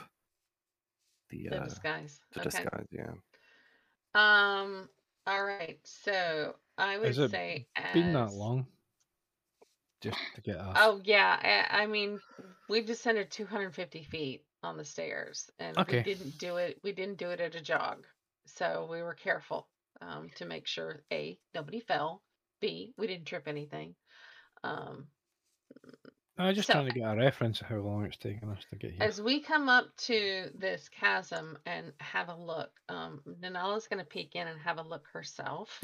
the 1.29 1.49
The 1.49 1.61
uh, 1.61 1.63
disguise. 1.65 2.19
the 2.33 2.41
okay. 2.41 2.49
disguise. 2.49 2.87
Yeah. 2.91 3.13
Um. 4.13 4.89
All 5.27 5.43
right. 5.43 5.79
So 5.83 6.55
I 6.77 6.97
would 6.97 7.07
Has 7.07 7.17
it 7.19 7.31
say 7.31 7.67
Been 7.93 8.13
that 8.13 8.33
long? 8.33 8.67
Just 10.01 10.17
to 10.35 10.41
get 10.41 10.55
a. 10.57 10.73
Oh 10.75 11.01
yeah. 11.03 11.65
I, 11.71 11.83
I 11.83 11.87
mean, 11.87 12.19
we 12.69 12.81
descended 12.81 13.31
250 13.31 14.03
feet 14.03 14.45
on 14.63 14.77
the 14.77 14.85
stairs, 14.85 15.49
and 15.59 15.77
Okay. 15.77 15.97
we 15.97 16.03
didn't 16.03 16.37
do 16.37 16.57
it. 16.57 16.79
We 16.83 16.91
didn't 16.91 17.17
do 17.17 17.29
it 17.31 17.39
at 17.39 17.55
a 17.55 17.61
jog, 17.61 18.05
so 18.45 18.87
we 18.89 19.01
were 19.01 19.13
careful 19.13 19.67
um, 20.01 20.29
to 20.35 20.45
make 20.45 20.67
sure 20.67 21.03
a 21.11 21.39
nobody 21.53 21.79
fell. 21.79 22.21
B 22.61 22.94
we 22.98 23.07
didn't 23.07 23.26
trip 23.26 23.48
anything. 23.48 23.95
Um, 24.64 25.07
I 26.38 26.48
was 26.48 26.56
just 26.56 26.68
so- 26.68 26.73
trying 26.73 26.88
to 26.88 26.99
get 26.99 27.03
a 27.03 27.15
reference 27.15 27.61
of 27.61 27.68
how 27.68 27.77
long 27.77 28.06
it's 28.06 28.18
taken 28.18 28.49
us 28.49 28.64
to 28.69 28.76
get 28.76 28.91
here. 28.91 29.03
As 29.03 29.22
we 29.22 29.41
come 29.41 29.69
up 29.69 29.95
to 29.98 30.49
this 30.56 30.90
chasm 30.90 31.57
and 31.65 31.94
have 31.99 32.30
a 32.30 32.36
look, 32.36 32.72
um, 32.90 33.22
Nanala's 33.41 33.88
going 33.88 33.99
to 33.99 34.06
peek 34.06 34.36
in 34.36 34.48
and 34.48 34.60
have 34.60 34.77
a 34.77 34.84
look 34.84 35.07
herself. 35.14 35.84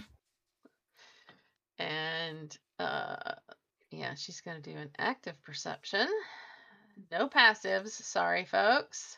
And 1.80 2.56
uh, 2.80 3.36
yeah, 3.92 4.14
she's 4.16 4.42
going 4.42 4.62
to 4.62 4.72
do 4.72 4.78
an 4.78 4.90
active 5.00 5.42
perception. 5.42 6.08
No 7.12 7.30
passives. 7.30 7.92
Sorry, 7.92 8.46
folks. 8.46 9.18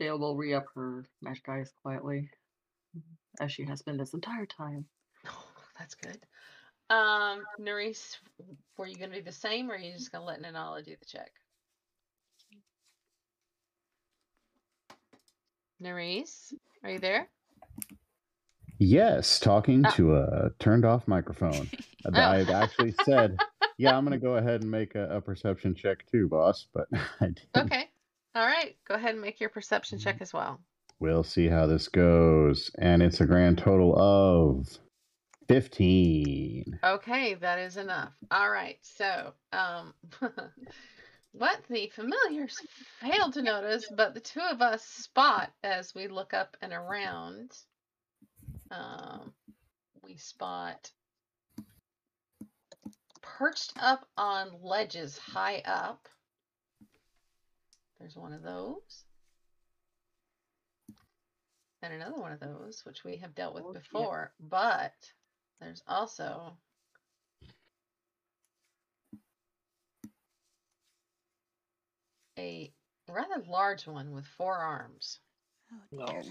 Dale 0.00 0.18
will 0.18 0.36
re 0.36 0.52
up 0.54 0.66
her 0.74 1.04
magic 1.20 1.48
eyes 1.48 1.72
quietly, 1.82 2.28
as 3.40 3.52
she 3.52 3.64
has 3.66 3.82
been 3.82 3.96
this 3.96 4.14
entire 4.14 4.46
time. 4.46 4.86
Oh, 5.72 5.78
that's 5.78 5.94
good. 5.94 6.18
Um, 6.90 7.42
Nerys, 7.60 8.16
were 8.76 8.86
you 8.86 8.96
going 8.96 9.10
to 9.10 9.16
do 9.16 9.22
the 9.22 9.32
same 9.32 9.70
or 9.70 9.74
are 9.74 9.78
you 9.78 9.92
just 9.92 10.12
going 10.12 10.22
to 10.22 10.26
let 10.26 10.42
Nanala 10.42 10.84
do 10.84 10.94
the 10.98 11.06
check? 11.06 11.30
Nerys, 15.82 16.52
are 16.84 16.90
you 16.90 16.98
there? 16.98 17.28
Yes, 18.78 19.38
talking 19.40 19.84
Oh. 19.86 19.90
to 19.92 20.16
a 20.16 20.50
turned 20.58 20.84
off 20.84 21.06
microphone. 21.08 21.68
Oh. 22.04 22.10
I 22.18 22.40
actually 22.40 22.92
said, 23.04 23.36
"Yeah, 23.78 23.96
I'm 23.96 24.04
going 24.04 24.10
to 24.20 24.26
go 24.26 24.34
ahead 24.34 24.62
and 24.62 24.68
make 24.68 24.96
a, 24.96 25.08
a 25.18 25.20
perception 25.20 25.72
check 25.72 26.04
too, 26.10 26.26
boss." 26.28 26.66
But 26.74 26.88
I 27.20 27.26
didn't. 27.26 27.46
Okay. 27.56 27.88
All 28.34 28.44
right. 28.44 28.76
Go 28.88 28.96
ahead 28.96 29.12
and 29.12 29.20
make 29.20 29.38
your 29.38 29.50
perception 29.50 30.00
check 30.00 30.16
as 30.20 30.32
well. 30.32 30.58
We'll 30.98 31.22
see 31.22 31.46
how 31.46 31.66
this 31.68 31.86
goes, 31.86 32.72
and 32.80 33.04
it's 33.04 33.20
a 33.20 33.24
grand 33.26 33.58
total 33.58 33.94
of 33.96 34.66
fifteen. 35.48 36.78
Okay, 36.84 37.34
that 37.34 37.58
is 37.58 37.76
enough. 37.76 38.12
All 38.30 38.50
right. 38.50 38.78
So, 38.82 39.32
um, 39.52 39.94
what 41.32 41.60
the 41.68 41.90
familiars 41.94 42.56
failed 43.00 43.34
to 43.34 43.42
notice, 43.42 43.86
but 43.94 44.14
the 44.14 44.20
two 44.20 44.40
of 44.40 44.60
us 44.60 44.84
spot 44.84 45.50
as 45.62 45.94
we 45.94 46.08
look 46.08 46.34
up 46.34 46.56
and 46.60 46.72
around, 46.72 47.50
um, 48.70 49.32
we 50.02 50.16
spot 50.16 50.90
perched 53.22 53.72
up 53.80 54.06
on 54.16 54.50
ledges 54.62 55.16
high 55.18 55.62
up. 55.64 56.08
There's 57.98 58.16
one 58.16 58.32
of 58.32 58.42
those. 58.42 59.04
And 61.82 61.92
another 61.94 62.20
one 62.20 62.32
of 62.32 62.40
those, 62.40 62.82
which 62.84 63.04
we 63.04 63.16
have 63.16 63.34
dealt 63.34 63.54
with 63.54 63.64
Oh, 63.66 63.72
before, 63.72 64.32
but 64.38 64.92
there's 65.62 65.82
also 65.86 66.56
a 72.38 72.72
rather 73.08 73.42
large 73.48 73.86
one 73.86 74.12
with 74.12 74.26
four 74.26 74.56
arms. 74.56 75.20
Oh, 75.98 76.06
dear. 76.06 76.22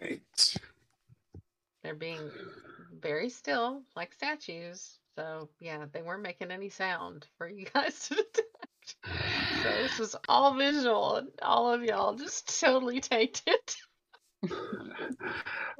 Right. 0.00 0.54
They're 1.82 1.94
being 1.94 2.30
very 3.00 3.28
still, 3.28 3.82
like 3.96 4.12
statues. 4.12 4.98
So 5.16 5.48
yeah, 5.60 5.86
they 5.92 6.02
weren't 6.02 6.22
making 6.22 6.50
any 6.50 6.68
sound 6.68 7.26
for 7.36 7.48
you 7.48 7.66
guys 7.74 8.08
to 8.08 8.14
detect. 8.14 8.96
So 9.62 9.70
this 9.82 9.98
was 9.98 10.16
all 10.28 10.54
visual, 10.54 11.16
and 11.16 11.28
all 11.42 11.72
of 11.72 11.82
y'all 11.82 12.14
just 12.14 12.60
totally 12.60 13.00
taked 13.00 13.42
it. 13.46 13.76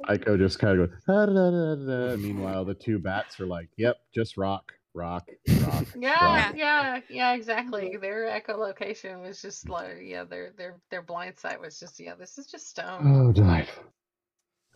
Aiko 0.09 0.37
just 0.37 0.59
kind 0.59 0.79
of 0.79 0.89
goes. 0.89 0.97
"Ah, 1.07 1.25
da, 1.25 1.33
da, 1.33 1.75
da, 1.75 2.09
da." 2.11 2.17
Meanwhile, 2.17 2.65
the 2.65 2.73
two 2.73 2.99
bats 2.99 3.39
are 3.39 3.45
like, 3.47 3.69
"Yep, 3.77 3.97
just 4.13 4.37
rock, 4.37 4.73
rock, 4.93 5.27
rock." 5.61 5.85
Yeah, 5.95 6.47
rock." 6.47 6.55
yeah, 6.55 6.99
yeah, 7.09 7.33
exactly. 7.33 7.97
Their 7.97 8.25
echolocation 8.25 9.21
was 9.21 9.41
just 9.41 9.69
like, 9.69 9.97
yeah, 10.01 10.23
their 10.23 10.51
their 10.57 10.77
their 10.89 11.01
blind 11.01 11.37
sight 11.39 11.59
was 11.59 11.79
just, 11.79 11.99
yeah, 11.99 12.15
this 12.15 12.37
is 12.37 12.47
just 12.47 12.67
stone. 12.69 13.01
Oh, 13.27 13.31
delightful. 13.31 13.83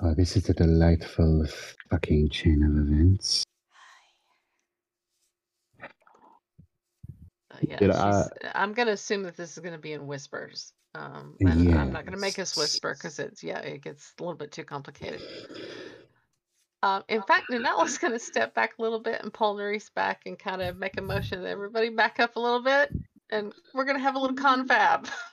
Oh, 0.02 0.14
this 0.14 0.36
is 0.36 0.50
a 0.50 0.54
delightful 0.54 1.46
fucking 1.90 2.30
chain 2.30 2.64
of 2.64 2.88
events. 2.88 3.44
Uh, 7.52 7.58
yeah, 7.62 7.92
I- 7.94 8.52
I'm 8.56 8.74
gonna 8.74 8.92
assume 8.92 9.24
that 9.24 9.38
this 9.38 9.52
is 9.54 9.60
gonna 9.60 9.78
be 9.78 9.94
in 9.94 10.08
whispers. 10.08 10.74
Um, 10.96 11.40
and 11.46 11.74
I'm 11.74 11.92
not 11.92 12.06
gonna 12.06 12.18
make 12.18 12.40
us 12.40 12.56
Yes. 12.56 12.56
whisper 12.56 12.94
because 12.96 13.20
it's 13.20 13.44
yeah, 13.44 13.60
it 13.60 13.82
gets 13.82 14.14
a 14.20 14.24
little 14.24 14.38
bit 14.38 14.52
too 14.52 14.66
complicated. 14.66 15.26
Um, 16.84 17.04
in 17.08 17.24
fact, 17.24 17.50
Nanala's 17.50 17.98
gonna 17.98 18.20
step 18.20 18.54
back 18.54 18.78
a 18.78 18.82
little 18.82 19.00
bit 19.00 19.22
and 19.22 19.34
pull 19.34 19.56
Nerys 19.56 19.94
back 19.94 20.24
and 20.26 20.38
kind 20.38 20.62
of 20.62 20.78
make 20.78 20.98
a 20.98 21.02
motion 21.02 21.42
that 21.42 21.50
everybody 21.50 21.90
back 21.90 22.20
up 22.20 22.36
a 22.36 22.40
little 22.40 22.62
bit, 22.62 22.94
and 23.30 23.54
we're 23.74 23.86
gonna 23.86 24.00
have 24.00 24.16
a 24.16 24.20
little 24.20 24.36
confab. 24.36 25.08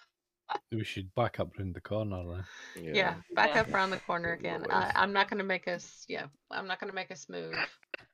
We 0.73 0.85
should 0.85 1.13
back 1.15 1.41
up 1.41 1.57
round 1.59 1.75
the 1.75 1.81
corner 1.81 2.45
then. 2.75 2.85
yeah, 2.95 3.15
back 3.35 3.51
Yeah. 3.55 3.61
up 3.63 3.75
around 3.75 3.91
the 3.91 3.99
corner 3.99 4.33
again. 4.39 4.65
I, 4.71 4.93
I'm 4.95 5.13
not 5.13 5.29
gonna 5.29 5.45
make 5.45 5.67
us 5.69 6.05
yeah, 6.09 6.27
I'm 6.51 6.67
not 6.67 6.81
gonna 6.81 6.93
make 6.93 7.11
us 7.11 7.29
move. 7.29 7.53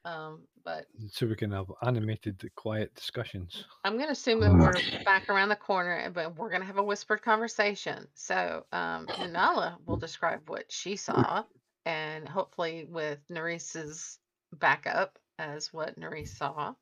Um, 0.04 0.42
but 0.64 0.86
So 1.10 1.26
we 1.26 1.34
can 1.36 1.50
have 1.50 1.66
animated, 1.82 2.42
quiet 2.54 2.94
discussions. 2.94 3.64
I'm 3.84 3.98
gonna 3.98 4.12
assume 4.12 4.40
that 4.40 4.52
we're 4.52 4.80
back 5.04 5.28
around 5.28 5.48
the 5.50 5.56
corner, 5.56 6.10
but 6.10 6.36
we're 6.36 6.50
gonna 6.50 6.64
have 6.64 6.78
a 6.78 6.82
whispered 6.82 7.22
conversation. 7.22 8.08
So, 8.14 8.64
um, 8.72 9.06
Nala 9.32 9.78
will 9.84 9.96
describe 9.96 10.48
what 10.48 10.70
she 10.70 10.96
saw, 10.96 11.44
and 11.84 12.28
hopefully 12.28 12.86
with 12.88 13.18
Nerys's 13.30 14.18
backup 14.52 15.18
as 15.38 15.72
what 15.72 15.98
Nerys 15.98 16.28
saw. 16.28 16.74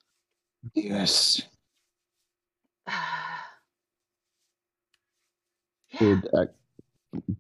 Yes. 0.75 1.43
yeah. 5.95 5.99
Did 6.01 6.29
uh, 6.35 6.47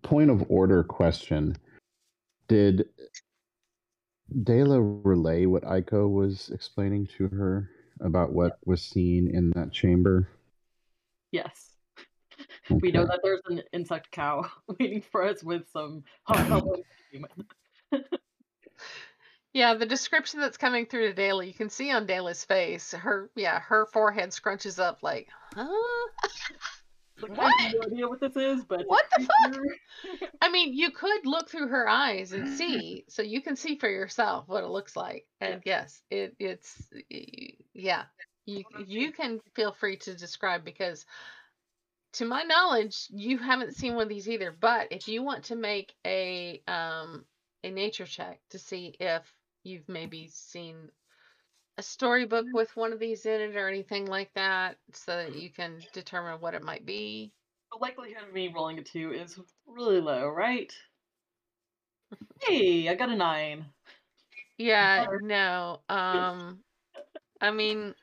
point 0.02 0.30
of 0.30 0.44
order 0.48 0.82
question? 0.82 1.56
Did 2.48 2.88
Dela 4.42 4.80
relay 4.80 5.46
what 5.46 5.64
Aiko 5.64 6.10
was 6.10 6.50
explaining 6.52 7.06
to 7.18 7.28
her 7.28 7.70
about 8.00 8.32
what 8.32 8.58
was 8.64 8.82
seen 8.82 9.28
in 9.32 9.50
that 9.54 9.72
chamber? 9.72 10.28
Yes. 11.30 11.70
We 12.70 12.90
know 12.90 13.04
that 13.04 13.20
there's 13.22 13.42
an 13.46 13.62
insect 13.72 14.10
cow 14.10 14.50
waiting 14.80 15.02
for 15.02 15.22
us 15.22 15.42
with 15.42 15.68
some 15.70 16.02
hot 16.24 16.38
hello 16.46 16.82
human. 17.12 17.30
Yeah, 19.52 19.74
the 19.74 19.86
description 19.86 20.40
that's 20.40 20.56
coming 20.56 20.86
through 20.86 21.08
to 21.08 21.14
Dela, 21.14 21.44
you 21.44 21.52
can 21.52 21.70
see 21.70 21.92
on 21.92 22.06
Dela's 22.06 22.44
face, 22.44 22.90
her 22.90 23.30
yeah, 23.36 23.60
her 23.60 23.86
forehead 23.86 24.30
scrunches 24.30 24.80
up 24.80 25.02
like, 25.02 25.28
huh? 25.54 25.68
Like, 27.20 27.30
I 27.32 27.44
What? 27.44 27.60
have 27.60 27.74
no 27.74 27.82
idea 27.86 28.08
what 28.08 28.20
this 28.20 28.36
is, 28.36 28.64
but 28.64 28.84
What 28.86 29.04
the 29.16 29.24
fuck? 29.24 30.30
I 30.42 30.50
mean, 30.50 30.74
you 30.74 30.90
could 30.90 31.26
look 31.26 31.48
through 31.48 31.68
her 31.68 31.88
eyes 31.88 32.32
and 32.32 32.48
see, 32.58 33.04
so 33.08 33.22
you 33.22 33.40
can 33.40 33.56
see 33.56 33.76
for 33.76 33.88
yourself 33.88 34.48
what 34.48 34.64
it 34.64 34.68
looks 34.68 34.96
like. 34.96 35.26
And 35.40 35.62
yes, 35.64 36.02
it 36.10 36.34
it's 36.38 36.82
yeah. 37.72 38.04
You 38.46 38.64
you 38.86 39.12
can 39.12 39.40
feel 39.54 39.72
free 39.72 39.96
to 39.98 40.14
describe 40.14 40.64
because 40.64 41.06
to 42.14 42.24
my 42.24 42.42
knowledge, 42.42 43.06
you 43.10 43.38
haven't 43.38 43.74
seen 43.74 43.94
one 43.94 44.04
of 44.04 44.08
these 44.08 44.28
either. 44.28 44.52
But 44.52 44.88
if 44.90 45.08
you 45.08 45.22
want 45.22 45.44
to 45.44 45.56
make 45.56 45.94
a 46.06 46.62
um 46.68 47.24
a 47.62 47.70
nature 47.70 48.06
check 48.06 48.40
to 48.50 48.58
see 48.58 48.94
if 49.00 49.22
you've 49.62 49.88
maybe 49.88 50.28
seen 50.28 50.90
a 51.76 51.82
storybook 51.82 52.46
with 52.52 52.76
one 52.76 52.92
of 52.92 52.98
these 52.98 53.26
in 53.26 53.40
it 53.40 53.56
or 53.56 53.68
anything 53.68 54.06
like 54.06 54.32
that, 54.34 54.76
so 54.92 55.16
that 55.16 55.34
you 55.34 55.50
can 55.50 55.80
determine 55.92 56.40
what 56.40 56.54
it 56.54 56.62
might 56.62 56.86
be. 56.86 57.32
The 57.72 57.78
likelihood 57.78 58.28
of 58.28 58.32
me 58.32 58.48
rolling 58.48 58.78
a 58.78 58.82
two 58.82 59.12
is 59.12 59.38
really 59.66 60.00
low, 60.00 60.28
right? 60.28 60.72
Hey, 62.46 62.88
I 62.88 62.94
got 62.94 63.10
a 63.10 63.16
nine. 63.16 63.66
Yeah, 64.58 65.06
no. 65.20 65.80
Um, 65.88 66.62
I 67.40 67.50
mean, 67.50 67.94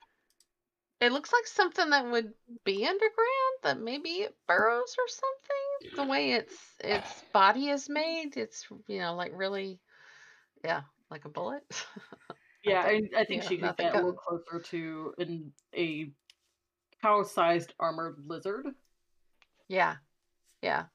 it 0.99 1.11
looks 1.11 1.33
like 1.33 1.47
something 1.47 1.89
that 1.89 2.05
would 2.05 2.33
be 2.63 2.85
underground, 2.85 3.55
that 3.63 3.79
maybe 3.79 4.09
it 4.21 4.35
burrows 4.47 4.95
or 4.97 5.07
something. 5.07 5.95
The 6.05 6.09
way 6.11 6.31
its 6.33 6.55
its 6.79 7.23
body 7.33 7.69
is 7.69 7.89
made, 7.89 8.37
it's 8.37 8.67
you 8.87 8.99
know 8.99 9.15
like 9.15 9.31
really, 9.35 9.79
yeah, 10.63 10.83
like 11.09 11.25
a 11.25 11.29
bullet. 11.29 11.63
Yeah, 12.63 12.81
I, 12.81 13.01
I 13.17 13.25
think 13.25 13.43
yeah, 13.43 13.49
she 13.49 13.57
could 13.57 13.77
get 13.77 13.93
a 13.93 13.97
little 13.97 14.13
closer 14.13 14.59
to 14.59 15.13
an, 15.17 15.51
a 15.75 16.11
cow-sized 17.01 17.73
armored 17.79 18.23
lizard. 18.27 18.67
Yeah, 19.67 19.95
yeah, 20.61 20.85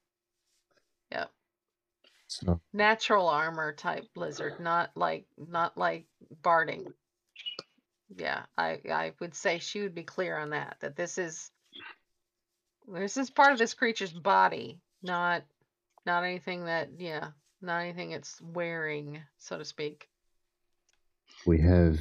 So 2.29 2.61
natural 2.73 3.29
armor 3.29 3.73
type 3.73 4.05
lizard, 4.15 4.61
not 4.61 4.91
like 4.95 5.27
not 5.37 5.77
like 5.79 6.07
barding. 6.43 6.93
Yeah, 8.17 8.45
I 8.57 8.81
I 8.91 9.13
would 9.21 9.35
say 9.35 9.59
she 9.59 9.81
would 9.81 9.95
be 9.95 10.03
clear 10.03 10.37
on 10.37 10.51
that. 10.51 10.77
That 10.81 10.97
this 10.97 11.19
is 11.19 11.51
this 12.87 13.17
is 13.17 13.31
part 13.31 13.53
of 13.53 13.59
this 13.59 13.75
creature's 13.75 14.13
body, 14.13 14.81
not 15.03 15.43
not 16.05 16.25
anything 16.25 16.67
that 16.67 16.91
yeah, 16.99 17.31
not 17.61 17.81
anything 17.81 18.13
it's 18.13 18.41
wearing, 18.41 19.23
so 19.39 19.59
to 19.59 19.65
speak. 19.65 20.09
We 21.47 21.60
have 21.60 22.01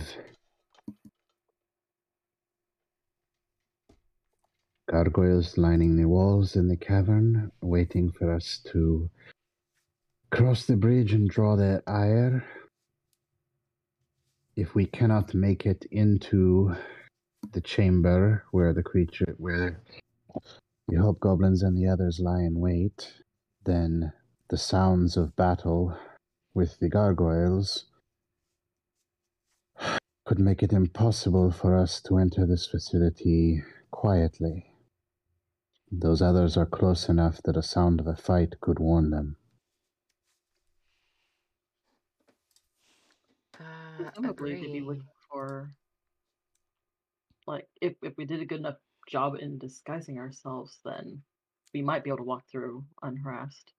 gargoyles 4.90 5.58
lining 5.58 5.96
the 5.96 6.08
walls 6.08 6.56
in 6.56 6.68
the 6.68 6.76
cavern, 6.76 7.52
waiting 7.62 8.12
for 8.12 8.34
us 8.34 8.60
to 8.72 9.10
cross 10.32 10.66
the 10.66 10.76
bridge 10.76 11.14
and 11.14 11.30
draw 11.30 11.56
their 11.56 11.84
ire. 11.88 12.44
If 14.56 14.74
we 14.74 14.86
cannot 14.86 15.36
make 15.36 15.66
it 15.66 15.86
into 15.92 16.76
the 17.52 17.62
chamber 17.62 18.46
where 18.52 18.74
the 18.74 18.84
creature, 18.84 19.36
where 19.38 19.84
the 20.88 20.98
hobgoblins 20.98 21.62
and 21.62 21.78
the 21.78 21.88
others 21.88 22.20
lie 22.20 22.42
in 22.42 22.60
wait, 22.60 23.14
then 23.64 24.12
the 24.50 24.58
sounds 24.58 25.18
of 25.18 25.36
battle 25.36 25.96
with 26.56 26.80
the 26.80 26.90
gargoyles 26.90 27.86
could 30.26 30.40
make 30.40 30.64
it 30.64 30.74
impossible 30.74 31.52
for 31.52 31.78
us 31.78 32.02
to 32.02 32.18
enter 32.18 32.46
this 32.46 32.66
facility 32.66 33.64
quietly. 33.92 34.66
Those 35.92 36.22
others 36.22 36.58
are 36.58 36.66
close 36.66 37.08
enough 37.10 37.42
that 37.44 37.56
a 37.58 37.62
sound 37.64 38.00
of 38.00 38.08
a 38.08 38.16
fight 38.16 38.60
could 38.60 38.80
warn 38.80 39.12
them. 39.12 39.38
Uh, 43.60 43.64
Presumably, 43.98 44.56
they'd 44.56 44.74
be 44.74 44.82
looking 44.82 45.04
for, 45.32 45.72
like, 47.48 47.68
if 47.80 47.96
if 48.02 48.18
we 48.18 48.26
did 48.26 48.42
a 48.42 48.46
good 48.46 48.60
enough 48.60 48.78
job 49.08 49.36
in 49.36 49.60
disguising 49.60 50.18
ourselves, 50.18 50.80
then 50.84 51.22
we 51.74 51.82
might 51.84 52.04
be 52.04 52.10
able 52.10 52.18
to 52.18 52.24
walk 52.24 52.44
through 52.52 52.84
unharassed. 53.04 53.74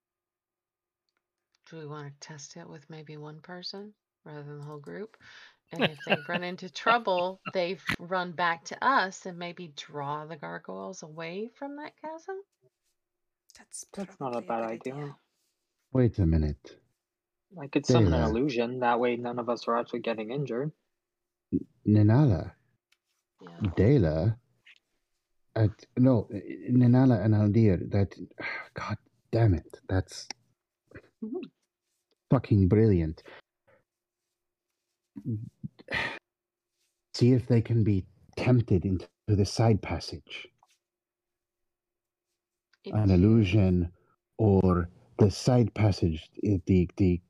Do 1.69 1.79
we 1.79 1.87
want 1.87 2.09
to 2.09 2.29
test 2.29 2.57
it 2.57 2.69
with 2.69 2.89
maybe 2.89 3.17
one 3.17 3.41
person 3.41 3.93
rather 4.25 4.45
than 4.45 4.59
the 4.61 4.65
whole 4.65 4.79
group? 4.79 5.17
And 5.73 5.83
if 5.85 5.99
they 6.07 6.17
run 6.29 6.45
into 6.45 6.71
trouble, 6.71 7.41
they 7.53 7.79
run 7.99 8.33
back 8.33 8.65
to 8.67 8.85
us 8.87 9.27
and 9.27 9.39
maybe 9.39 9.73
draw 9.77 10.25
the 10.25 10.37
gargoyles 10.37 11.03
away 11.03 11.51
from 11.59 11.77
that 11.77 11.93
chasm. 12.01 12.37
That's 13.59 13.87
That's 13.93 14.21
not 14.21 14.37
a 14.37 14.41
bad 14.43 14.63
good 14.63 14.91
idea. 14.91 15.17
Wait 15.93 16.19
a 16.19 16.27
minute. 16.27 16.79
I 17.61 17.67
could 17.69 17.87
summon 17.87 18.13
an 18.13 18.23
illusion. 18.23 18.81
That 18.81 19.01
way, 19.01 19.17
none 19.17 19.39
of 19.39 19.49
us 19.49 19.67
are 19.67 19.77
actually 19.77 20.01
getting 20.01 20.31
injured. 20.31 20.73
Nanala, 21.87 22.53
Yeah. 23.41 23.71
Dela, 23.77 24.37
uh, 25.55 25.69
no, 25.97 26.29
Nanala 26.71 27.25
and 27.25 27.35
Aldir, 27.35 27.91
that, 27.91 28.15
god 28.75 28.99
damn 29.31 29.55
it, 29.55 29.81
that's 29.89 30.29
fucking 32.31 32.69
brilliant. 32.69 33.23
See 37.15 37.33
if 37.33 37.47
they 37.49 37.63
can 37.63 37.85
be 37.85 38.07
tempted 38.37 38.85
into 38.87 39.09
the 39.29 39.47
side 39.47 39.83
passage. 39.83 40.49
an 42.93 43.11
illusion 43.11 43.93
or 44.39 44.89
the 45.19 45.31
side 45.31 45.75
passage, 45.75 46.31
the 46.67 46.91
the 46.97 47.21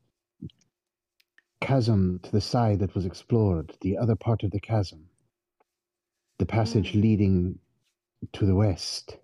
chasm 1.61 2.21
to 2.23 2.33
the 2.33 2.41
side 2.41 2.81
that 2.81 2.95
was 2.95 3.07
explored, 3.07 3.77
the 3.83 3.99
other 3.99 4.17
part 4.17 4.43
of 4.45 4.51
the 4.53 4.61
chasm, 4.61 5.09
the 6.39 6.47
passage 6.47 6.93
Mm. 6.93 7.03
leading 7.03 7.61
to 8.35 8.47
the 8.47 8.55
west. 8.57 9.19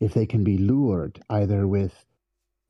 If 0.00 0.14
they 0.14 0.26
can 0.26 0.44
be 0.44 0.58
lured 0.58 1.22
either 1.30 1.66
with 1.68 2.04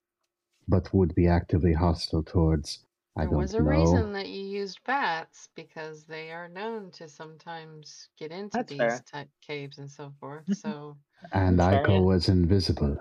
but 0.68 0.94
would 0.94 1.14
be 1.14 1.28
actively 1.28 1.74
hostile 1.74 2.24
towards 2.24 2.84
I 3.16 3.22
There 3.22 3.30
don't 3.30 3.38
was 3.38 3.54
a 3.54 3.64
know. 3.64 4.06
reason 4.06 4.14
that 4.14 4.30
you 4.30 4.44
used 4.44 4.84
bats 4.84 5.50
because 5.56 6.06
they 6.06 6.32
are 6.32 6.48
known 6.48 6.92
to 6.92 7.08
sometimes 7.08 8.10
get 8.18 8.32
into 8.32 8.64
That's 8.64 8.74
these 8.74 9.00
fair. 9.00 9.04
type 9.04 9.30
caves 9.42 9.78
and 9.78 9.90
so 9.90 10.12
forth. 10.20 10.48
So 10.54 10.98
and 11.32 11.60
Fair, 11.60 11.88
Aiko 11.88 12.02
yeah. 12.02 12.04
was 12.04 12.30
invisible. 12.30 12.98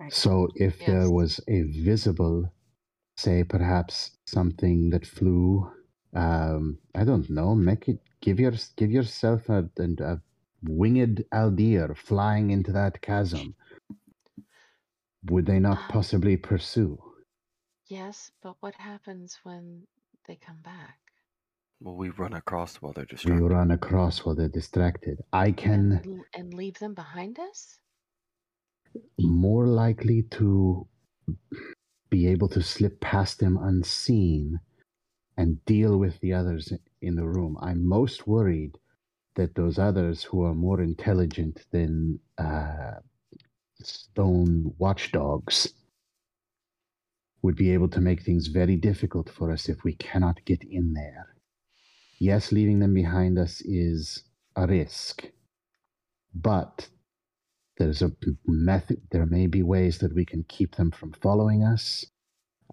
Right. 0.00 0.12
So 0.12 0.48
if 0.54 0.84
there 0.84 1.10
was 1.10 1.40
a 1.48 1.62
visible, 1.62 2.52
say 3.16 3.44
perhaps 3.44 4.18
something 4.26 4.90
that 4.90 5.06
flew, 5.06 5.70
um, 6.14 6.78
I 6.94 7.04
don't 7.04 7.30
know, 7.30 7.54
make 7.54 7.88
it 7.88 8.00
give 8.20 8.40
your 8.40 8.52
give 8.76 8.90
yourself 8.90 9.48
a, 9.48 9.70
a, 9.78 10.04
a 10.04 10.22
winged 10.62 11.24
Aldir 11.32 11.96
flying 11.96 12.50
into 12.50 12.72
that 12.72 13.02
chasm. 13.02 13.56
Would 15.22 15.46
they 15.46 15.60
not 15.60 15.86
Um, 15.86 15.88
possibly 15.88 16.36
pursue? 16.36 16.98
yes, 17.86 18.30
but 18.40 18.56
what 18.60 18.76
happens 18.76 19.40
when 19.42 19.88
they 20.26 20.36
come 20.36 20.62
back? 20.62 21.00
Well, 21.80 21.96
we 21.96 22.10
run 22.10 22.34
across 22.34 22.76
while 22.76 22.92
they're 22.92 23.04
distracted. 23.04 23.14
We 23.24 23.38
distracted. 23.40 23.54
run 23.54 23.70
across 23.70 24.24
while 24.24 24.34
they're 24.36 24.48
distracted. 24.48 25.22
I 25.32 25.52
can 25.52 26.04
l- 26.04 26.28
and 26.34 26.52
leave 26.54 26.78
them 26.78 26.94
behind 26.94 27.38
us? 27.38 27.78
More 29.18 29.66
likely 29.66 30.22
to 30.22 30.86
be 32.10 32.26
able 32.26 32.48
to 32.48 32.62
slip 32.62 33.00
past 33.00 33.38
them 33.38 33.58
unseen 33.60 34.60
and 35.36 35.64
deal 35.64 35.98
with 35.98 36.18
the 36.20 36.32
others 36.32 36.72
in 37.00 37.14
the 37.16 37.26
room. 37.26 37.56
I'm 37.60 37.86
most 37.86 38.26
worried 38.26 38.76
that 39.36 39.54
those 39.54 39.78
others 39.78 40.24
who 40.24 40.42
are 40.44 40.54
more 40.54 40.80
intelligent 40.80 41.64
than 41.70 42.18
uh, 42.38 42.94
stone 43.80 44.74
watchdogs 44.78 45.72
would 47.42 47.54
be 47.54 47.70
able 47.70 47.88
to 47.88 48.00
make 48.00 48.22
things 48.22 48.48
very 48.48 48.76
difficult 48.76 49.30
for 49.30 49.52
us 49.52 49.68
if 49.68 49.84
we 49.84 49.94
cannot 49.94 50.44
get 50.44 50.64
in 50.64 50.92
there. 50.92 51.36
Yes, 52.18 52.50
leaving 52.50 52.80
them 52.80 52.94
behind 52.94 53.38
us 53.38 53.60
is 53.60 54.24
a 54.56 54.66
risk, 54.66 55.24
but 56.34 56.88
there's 57.78 58.02
a 58.02 58.10
p- 58.10 58.36
method 58.46 59.00
there 59.10 59.26
may 59.26 59.46
be 59.46 59.62
ways 59.62 59.98
that 59.98 60.14
we 60.14 60.24
can 60.24 60.44
keep 60.48 60.76
them 60.76 60.90
from 60.90 61.12
following 61.12 61.64
us 61.64 62.06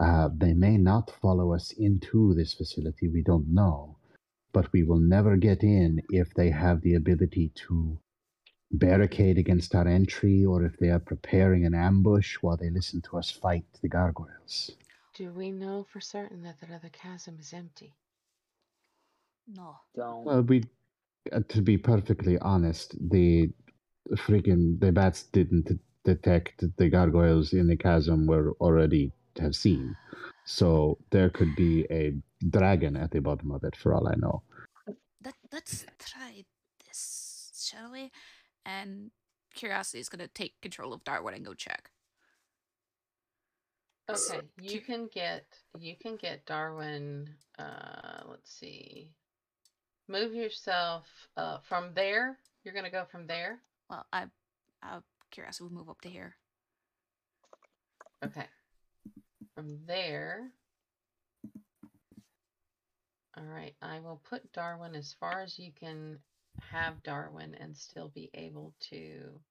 uh, 0.02 0.30
they 0.36 0.54
may 0.54 0.78
not 0.78 1.12
follow 1.22 1.54
us 1.54 1.72
into 1.78 2.34
this 2.36 2.54
facility 2.54 3.08
we 3.08 3.22
don't 3.24 3.48
know 3.48 3.98
but 4.54 4.72
we 4.74 4.84
will 4.84 5.00
never 5.00 5.38
get 5.38 5.64
in 5.64 6.02
if 6.10 6.34
they 6.34 6.50
have 6.50 6.82
the 6.82 6.96
ability 6.96 7.52
to 7.56 8.00
barricade 8.72 9.38
against 9.38 9.76
our 9.76 9.88
entry 9.88 10.46
or 10.46 10.64
if 10.64 10.78
they 10.78 10.90
are 10.90 11.00
preparing 11.00 11.66
an 11.66 11.74
ambush 11.74 12.38
while 12.42 12.58
they 12.58 12.70
listen 12.70 13.02
to 13.02 13.18
us 13.18 13.32
fight 13.32 13.66
the 13.82 13.90
gargoyles. 13.90 14.72
Do 15.16 15.32
we 15.32 15.52
know 15.52 15.86
for 15.92 16.02
certain 16.02 16.44
that 16.44 16.60
that 16.60 16.72
other 16.72 16.90
chasm 16.90 17.38
is 17.40 17.54
empty? 17.54 17.94
No. 19.48 19.76
Don't. 19.96 20.26
Well, 20.26 20.42
we, 20.42 20.64
uh, 21.32 21.42
to 21.50 21.62
be 21.62 21.78
perfectly 21.78 22.38
honest, 22.40 22.96
the 23.10 23.50
freaking 24.14 24.80
the 24.80 24.92
bats 24.92 25.24
didn't 25.24 25.80
detect 26.04 26.64
the 26.78 26.90
gargoyles 26.90 27.54
in 27.54 27.68
the 27.68 27.78
chasm 27.78 28.28
were 28.28 28.54
already 28.62 29.12
have 29.40 29.56
seen, 29.56 29.96
so 30.46 30.98
there 31.12 31.30
could 31.30 31.56
be 31.56 31.86
a 31.90 32.14
dragon 32.50 32.96
at 32.96 33.12
the 33.12 33.20
bottom 33.20 33.52
of 33.52 33.64
it 33.64 33.76
for 33.76 33.94
all 33.94 34.08
I 34.08 34.16
know. 34.16 34.44
Let, 35.24 35.36
let's 35.52 35.86
try 36.00 36.46
this, 36.86 37.52
shall 37.56 37.92
we? 37.92 38.12
And 38.66 39.12
Curiosity 39.56 40.00
is 40.00 40.10
going 40.10 40.20
to 40.20 40.28
take 40.28 40.60
control 40.62 40.94
of 40.94 41.04
Darwin 41.04 41.34
and 41.34 41.46
go 41.46 41.54
check. 41.54 41.90
Okay, 44.08 44.42
you 44.62 44.82
can 44.82 45.10
get 45.12 45.46
you 45.80 45.96
can 45.96 46.16
get 46.16 46.46
Darwin. 46.46 47.28
Uh, 47.58 48.22
let's 48.30 48.54
see. 48.54 49.10
Move 50.08 50.36
yourself 50.36 51.08
uh, 51.38 51.58
from 51.64 51.90
there. 51.96 52.38
You're 52.64 52.76
gonna 52.76 52.92
go 52.92 53.06
from 53.10 53.26
there. 53.26 53.58
Well, 53.90 54.06
I, 54.12 54.24
uh, 54.84 55.02
Curiosity 55.32 55.66
will 55.66 55.74
move 55.74 55.90
up 55.90 56.02
to 56.02 56.10
here. 56.10 56.36
Okay. 58.24 58.46
From 59.54 59.80
there. 59.86 60.52
All 63.38 63.44
right, 63.44 63.76
I 63.82 64.00
will 64.00 64.22
put 64.30 64.54
Darwin 64.54 64.96
as 64.96 65.14
far 65.20 65.42
as 65.42 65.60
you 65.60 65.72
can 65.78 66.20
have 66.62 67.04
Darwin 67.04 67.54
and 67.60 67.76
still 67.76 68.10
be 68.16 68.30
able 68.34 68.74
to 68.92 69.42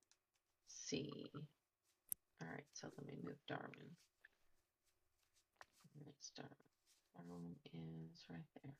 see. 0.68 1.30
All 2.40 2.48
right, 2.50 2.64
so 2.72 2.88
let 2.96 3.06
me 3.06 3.14
move 3.22 3.36
Darwin. 3.46 3.90
Start. 6.20 6.48
Darwin 7.14 7.54
is 7.74 8.24
right 8.30 8.40
there. 8.62 8.72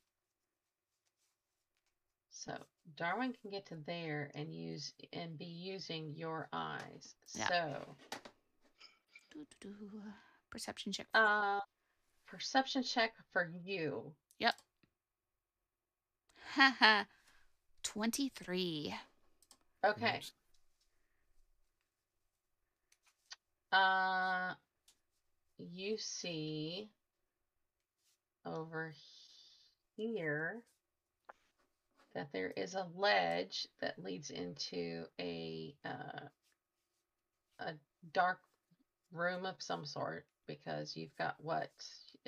So 2.44 2.52
Darwin 2.96 3.32
can 3.40 3.50
get 3.50 3.64
to 3.66 3.76
there 3.86 4.30
and 4.34 4.54
use 4.54 4.92
and 5.14 5.38
be 5.38 5.46
using 5.46 6.12
your 6.14 6.46
eyes. 6.52 7.14
Yeah. 7.34 7.48
So 7.48 7.96
Doo-doo-doo. 9.32 10.02
Perception 10.50 10.92
check. 10.92 11.06
uh 11.14 11.60
perception 12.26 12.82
check 12.82 13.12
for 13.32 13.50
you. 13.64 14.12
Yep. 14.40 14.54
Haha. 16.54 17.04
23. 17.82 18.94
Okay. 19.84 20.16
Oops. 20.18 20.32
Uh 23.72 24.52
you 25.58 25.96
see 25.96 26.90
over 28.44 28.92
here 29.96 30.62
that 32.14 32.32
there 32.32 32.52
is 32.56 32.74
a 32.74 32.86
ledge 32.94 33.66
that 33.80 34.02
leads 34.02 34.30
into 34.30 35.04
a 35.20 35.74
uh, 35.84 36.26
a 37.60 37.72
dark 38.12 38.40
room 39.12 39.46
of 39.46 39.56
some 39.58 39.84
sort 39.84 40.26
because 40.46 40.96
you've 40.96 41.16
got 41.16 41.36
what 41.38 41.70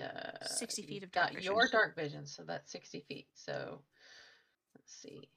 uh, 0.03 0.45
60 0.45 0.83
feet 0.83 1.03
of 1.03 1.13
dark 1.13 1.33
got 1.33 1.43
your 1.43 1.63
vision. 1.63 1.71
dark 1.73 1.97
vision, 1.97 2.27
so 2.27 2.43
that's 2.47 2.71
sixty 2.71 3.05
feet. 3.09 3.29
So 3.35 3.81
let's 4.75 4.95
see. 4.95 5.29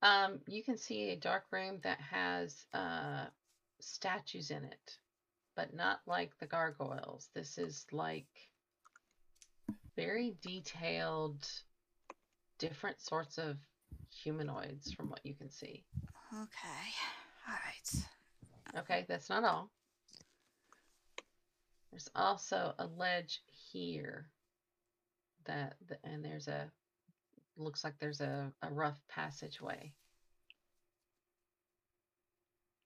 Um, 0.00 0.38
you 0.46 0.62
can 0.62 0.76
see 0.76 1.10
a 1.10 1.16
dark 1.16 1.44
room 1.50 1.80
that 1.82 2.00
has 2.00 2.66
uh, 2.72 3.24
statues 3.80 4.50
in 4.50 4.64
it, 4.64 4.98
but 5.58 5.74
not 5.74 5.98
like 6.06 6.30
the 6.38 6.46
gargoyles. 6.46 7.30
This 7.34 7.58
is 7.58 7.84
like 7.90 8.28
very 9.96 10.36
detailed, 10.40 11.44
different 12.60 13.00
sorts 13.00 13.38
of 13.38 13.56
humanoids 14.22 14.92
from 14.92 15.10
what 15.10 15.18
you 15.24 15.34
can 15.34 15.50
see. 15.50 15.84
Okay. 16.32 16.86
All 17.48 17.56
right. 17.66 18.82
Okay, 18.82 19.04
that's 19.08 19.28
not 19.28 19.42
all. 19.42 19.72
There's 21.90 22.08
also 22.14 22.72
a 22.78 22.86
ledge 22.86 23.40
here 23.72 24.28
that, 25.46 25.74
th- 25.88 26.00
and 26.04 26.24
there's 26.24 26.46
a, 26.46 26.70
looks 27.56 27.82
like 27.82 27.94
there's 27.98 28.20
a, 28.20 28.52
a 28.62 28.70
rough 28.70 29.00
passageway 29.08 29.92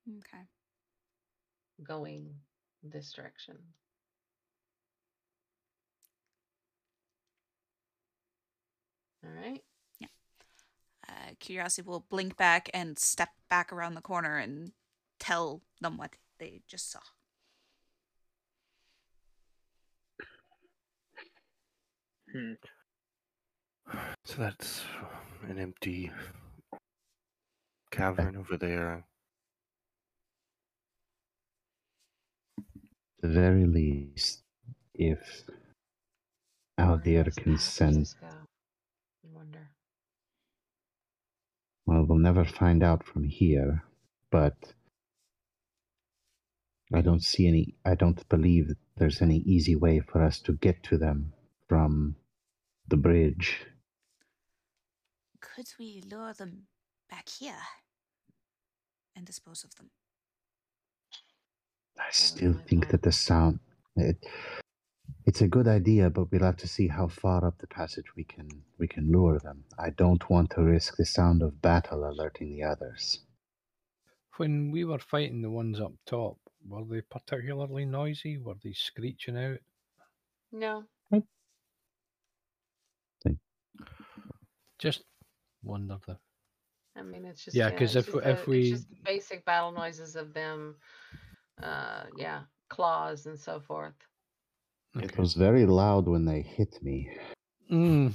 Okay. 0.09 0.45
going 1.85 2.31
this 2.83 3.13
direction. 3.13 3.57
All 9.25 9.31
right. 9.41 9.63
Uh, 11.09 11.35
Curiosity 11.39 11.87
will 11.87 12.05
blink 12.09 12.37
back 12.37 12.71
and 12.73 12.99
step 12.99 13.31
back 13.49 13.73
around 13.73 13.95
the 13.95 14.01
corner 14.01 14.39
and 14.39 14.73
tell 15.19 15.63
them 15.81 15.97
what 15.97 16.11
they 16.39 16.63
just 16.67 16.91
saw. 16.91 17.01
Hmm. 22.33 22.55
So 24.25 24.37
that's 24.39 24.83
an 25.49 25.59
empty 25.59 26.11
cavern 27.91 28.37
over 28.37 28.57
there. 28.57 29.05
The 33.23 33.29
very 33.29 33.67
least, 33.67 34.43
if 34.95 35.45
Where 36.77 36.99
Aldir 36.99 37.25
does 37.25 37.35
can 37.35 37.53
that 37.55 37.61
send, 37.61 38.15
I 38.23 39.29
wonder. 39.33 39.71
well, 41.87 42.05
we'll 42.05 42.19
never 42.19 42.45
find 42.45 42.83
out 42.83 43.05
from 43.05 43.25
here, 43.25 43.85
but 44.31 44.57
I 46.95 47.01
don't 47.01 47.23
see 47.23 47.47
any, 47.49 47.75
I 47.85 47.95
don't 47.95 48.29
believe 48.29 48.69
that 48.69 48.79
there's 48.97 49.23
any 49.23 49.39
easy 49.39 49.77
way 49.77 50.01
for 50.01 50.23
us 50.23 50.41
to 50.41 50.53
get 50.53 50.83
to 50.85 50.99
them 50.99 51.33
from 51.69 52.17
the 52.89 52.97
bridge. 52.97 53.67
Could 55.41 55.69
we 55.79 56.03
lure 56.11 56.35
them 56.35 56.69
back 57.11 57.29
here 57.29 57.63
and 59.17 59.27
dispose 59.27 59.65
of 59.65 59.75
them? 59.77 59.91
I 61.99 62.11
still 62.11 62.55
think 62.67 62.89
that 62.91 63.03
the 63.03 63.13
sound, 63.13 63.61
it, 63.97 64.17
it's 65.27 65.41
a 65.41 65.49
good 65.49 65.69
idea, 65.69 66.11
but 66.11 66.31
we'll 66.31 66.43
have 66.43 66.57
to 66.59 66.69
see 66.69 66.89
how 66.89 67.09
far 67.09 67.45
up 67.47 67.59
the 67.59 67.67
passage 67.67 68.15
we 68.17 68.25
can 68.25 68.49
we 68.79 68.89
can 68.89 69.11
lure 69.11 69.39
them. 69.39 69.65
I 69.79 69.91
don't 69.91 70.29
want 70.29 70.51
to 70.53 70.63
risk 70.63 70.97
the 70.97 71.07
sound 71.07 71.43
of 71.43 71.61
battle 71.63 72.05
alerting 72.09 72.57
the 72.57 72.65
others. 72.65 73.21
When 74.39 74.71
we 74.71 74.85
were 74.85 74.99
fighting 74.99 75.43
the 75.43 75.51
ones 75.51 75.81
up 75.81 75.93
top, 76.07 76.39
were 76.67 76.85
they 76.85 77.03
particularly 77.03 77.85
noisy? 77.85 78.39
Were 78.39 78.57
they 78.63 78.73
screeching 78.73 79.37
out? 79.37 79.59
No. 80.51 80.85
Just 84.79 85.05
wondered 85.63 86.01
if 86.09 86.17
I 86.97 87.03
mean, 87.03 87.25
it's 87.25 87.45
just 87.45 87.57
Yeah, 87.57 87.71
'cause 87.71 87.95
it's 87.95 88.09
if- 88.09 88.15
just 88.15 88.17
if 88.17 88.25
the- 88.25 88.31
it's 88.41 88.47
we- 88.49 88.71
just 88.71 88.91
the 88.91 88.97
basic 89.05 89.45
battle 89.45 89.71
noises 89.71 90.17
of 90.17 90.35
them, 90.35 90.75
uh, 91.61 92.05
yeah, 92.17 92.43
claws 92.69 93.27
and 93.27 93.39
so 93.39 93.61
forth. 93.61 93.95
It 94.95 95.17
was 95.19 95.35
very 95.35 95.65
loud 95.67 96.07
when 96.07 96.25
they 96.25 96.43
hit 96.43 96.83
me. 96.83 97.11
Mm. 97.71 98.13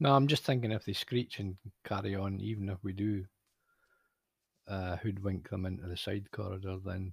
No, 0.00 0.14
I'm 0.14 0.28
just 0.28 0.44
thinking 0.44 0.70
if 0.70 0.84
they 0.84 0.92
screech 0.92 1.40
and 1.40 1.56
carry 1.84 2.14
on, 2.14 2.40
even 2.40 2.68
if 2.68 2.78
we 2.84 2.92
do 2.92 3.24
uh, 4.68 4.96
hoodwink 4.96 5.48
them 5.50 5.66
into 5.66 5.86
the 5.88 5.96
side 5.96 6.30
corridor, 6.30 6.76
then 6.84 7.12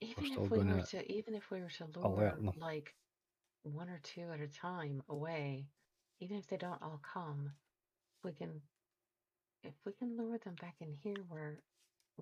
Even 0.00 0.24
still 0.24 0.44
if 0.44 0.50
we 0.50 0.58
were 0.58 0.64
gonna 0.64 0.82
to, 0.86 1.12
even 1.12 1.34
if 1.34 1.50
we 1.50 1.60
were 1.60 1.68
to 1.70 1.86
lure 2.00 2.30
them. 2.30 2.52
like 2.56 2.94
one 3.62 3.88
or 3.90 4.00
two 4.02 4.30
at 4.32 4.40
a 4.40 4.48
time 4.48 5.02
away, 5.08 5.66
even 6.20 6.38
if 6.38 6.46
they 6.46 6.56
don't 6.56 6.82
all 6.82 7.00
come, 7.02 7.52
we 8.22 8.32
can, 8.32 8.60
if 9.62 9.74
we 9.84 9.92
can 9.92 10.16
lure 10.16 10.38
them 10.38 10.54
back 10.60 10.76
in 10.80 10.94
here 11.02 11.16
where 11.28 11.58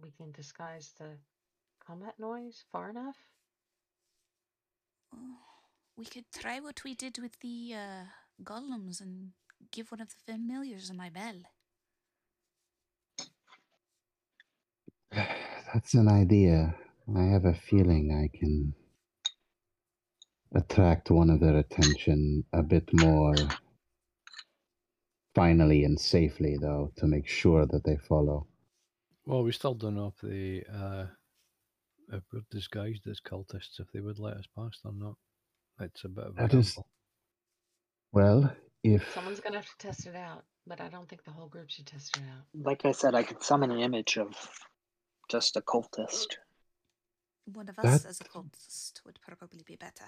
we 0.02 0.10
can 0.10 0.32
disguise 0.32 0.92
the 0.98 1.10
combat 1.86 2.14
noise 2.18 2.64
far 2.70 2.90
enough. 2.90 3.16
We 5.96 6.04
could 6.06 6.24
try 6.32 6.60
what 6.60 6.84
we 6.84 6.94
did 6.94 7.18
with 7.18 7.38
the 7.40 7.74
uh, 7.74 8.04
golems 8.42 9.00
and 9.00 9.32
give 9.70 9.90
one 9.90 10.00
of 10.00 10.08
the 10.08 10.32
familiars 10.32 10.92
my 10.92 11.10
bell. 11.10 11.42
That's 15.74 15.94
an 15.94 16.08
idea. 16.08 16.74
I 17.16 17.24
have 17.24 17.44
a 17.44 17.54
feeling 17.54 18.12
I 18.12 18.36
can 18.36 18.74
attract 20.54 21.10
one 21.10 21.30
of 21.30 21.40
their 21.40 21.58
attention 21.58 22.44
a 22.52 22.62
bit 22.62 22.88
more 22.92 23.34
finally 25.34 25.84
and 25.84 25.98
safely, 25.98 26.56
though, 26.60 26.92
to 26.96 27.06
make 27.06 27.26
sure 27.26 27.66
that 27.66 27.84
they 27.84 27.96
follow. 27.96 28.46
Well, 29.26 29.42
we 29.42 29.52
still 29.52 29.74
don't 29.74 29.96
know 29.96 30.12
if 30.14 30.20
they 30.20 30.64
uh, 30.72 31.06
if 32.12 32.22
we're 32.32 32.42
disguised 32.50 33.06
as 33.06 33.20
cultists, 33.20 33.80
if 33.80 33.90
they 33.92 34.00
would 34.00 34.18
let 34.18 34.36
us 34.36 34.46
past 34.56 34.80
or 34.84 34.92
not. 34.92 35.14
It's 35.80 36.04
a 36.04 36.08
bit 36.08 36.24
of 36.24 36.38
a 36.38 36.42
That 36.42 36.54
is- 36.54 36.74
gamble. 36.74 36.88
Well, 38.12 38.56
if 38.82 39.10
Someone's 39.14 39.40
gonna 39.40 39.56
have 39.56 39.66
to 39.66 39.78
test 39.78 40.06
it 40.06 40.14
out, 40.14 40.44
but 40.66 40.80
I 40.80 40.88
don't 40.88 41.08
think 41.08 41.24
the 41.24 41.30
whole 41.32 41.48
group 41.48 41.70
should 41.70 41.86
test 41.86 42.16
it 42.18 42.22
out. 42.24 42.44
Like 42.52 42.84
I 42.84 42.92
said, 42.92 43.14
I 43.14 43.22
could 43.22 43.42
summon 43.42 43.70
an 43.70 43.80
image 43.80 44.18
of 44.18 44.34
just 45.28 45.56
a 45.56 45.62
cultist. 45.62 46.36
One 47.46 47.68
of 47.68 47.78
us 47.78 48.02
That- 48.02 48.08
as 48.08 48.20
a 48.20 48.24
cultist 48.24 49.04
would 49.04 49.18
probably 49.22 49.62
be 49.62 49.76
better. 49.76 50.06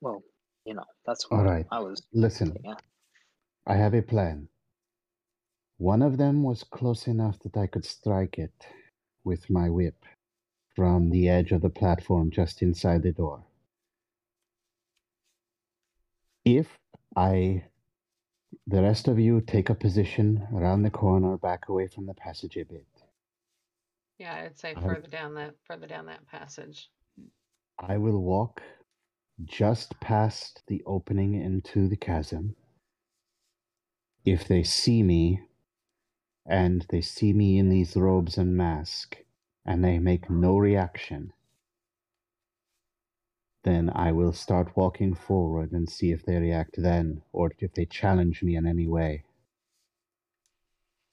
Well, 0.00 0.22
you 0.64 0.74
know, 0.74 0.84
that's 1.06 1.24
All 1.26 1.38
what 1.38 1.46
right. 1.46 1.66
I 1.70 1.80
was 1.80 2.06
listen, 2.12 2.52
thinking. 2.52 2.74
I 3.66 3.76
have 3.76 3.94
a 3.94 4.02
plan. 4.02 4.48
One 5.78 6.02
of 6.02 6.18
them 6.18 6.42
was 6.42 6.62
close 6.64 7.06
enough 7.06 7.38
that 7.40 7.56
I 7.56 7.66
could 7.66 7.86
strike 7.86 8.38
it 8.38 8.66
with 9.24 9.48
my 9.48 9.70
whip 9.70 10.04
from 10.80 11.10
the 11.10 11.28
edge 11.28 11.52
of 11.52 11.60
the 11.60 11.68
platform 11.68 12.30
just 12.30 12.62
inside 12.62 13.02
the 13.02 13.12
door. 13.12 13.44
If 16.42 16.68
I, 17.14 17.64
the 18.66 18.80
rest 18.80 19.06
of 19.06 19.18
you, 19.18 19.42
take 19.42 19.68
a 19.68 19.74
position 19.74 20.48
around 20.54 20.80
the 20.80 20.90
corner, 20.90 21.36
back 21.36 21.68
away 21.68 21.86
from 21.88 22.06
the 22.06 22.14
passage 22.14 22.56
a 22.56 22.64
bit, 22.64 22.86
Yeah, 24.16 24.36
I'd 24.36 24.58
say 24.58 24.72
I- 24.74 24.80
further 24.80 25.06
down 25.08 25.34
that 25.34 25.54
further 25.64 25.86
down 25.86 26.06
that 26.06 26.26
passage. 26.26 26.90
I 27.78 27.98
will 27.98 28.22
walk 28.22 28.62
just 29.44 30.00
past 30.00 30.62
the 30.66 30.82
opening 30.86 31.34
into 31.34 31.88
the 31.88 31.96
chasm. 31.96 32.56
If 34.24 34.48
they 34.48 34.62
see 34.62 35.02
me, 35.02 35.42
and 36.46 36.86
they 36.88 37.02
see 37.02 37.34
me 37.34 37.58
in 37.58 37.68
these 37.68 37.96
robes 37.96 38.38
and 38.38 38.56
mask, 38.56 39.18
and 39.70 39.84
they 39.84 40.00
make 40.00 40.28
no 40.28 40.58
reaction, 40.58 41.32
then 43.62 43.88
I 43.94 44.10
will 44.10 44.32
start 44.32 44.76
walking 44.76 45.14
forward 45.14 45.70
and 45.70 45.88
see 45.88 46.10
if 46.10 46.24
they 46.26 46.38
react 46.38 46.74
then, 46.76 47.22
or 47.32 47.52
if 47.56 47.72
they 47.74 47.84
challenge 47.84 48.42
me 48.42 48.56
in 48.56 48.66
any 48.66 48.88
way. 48.88 49.22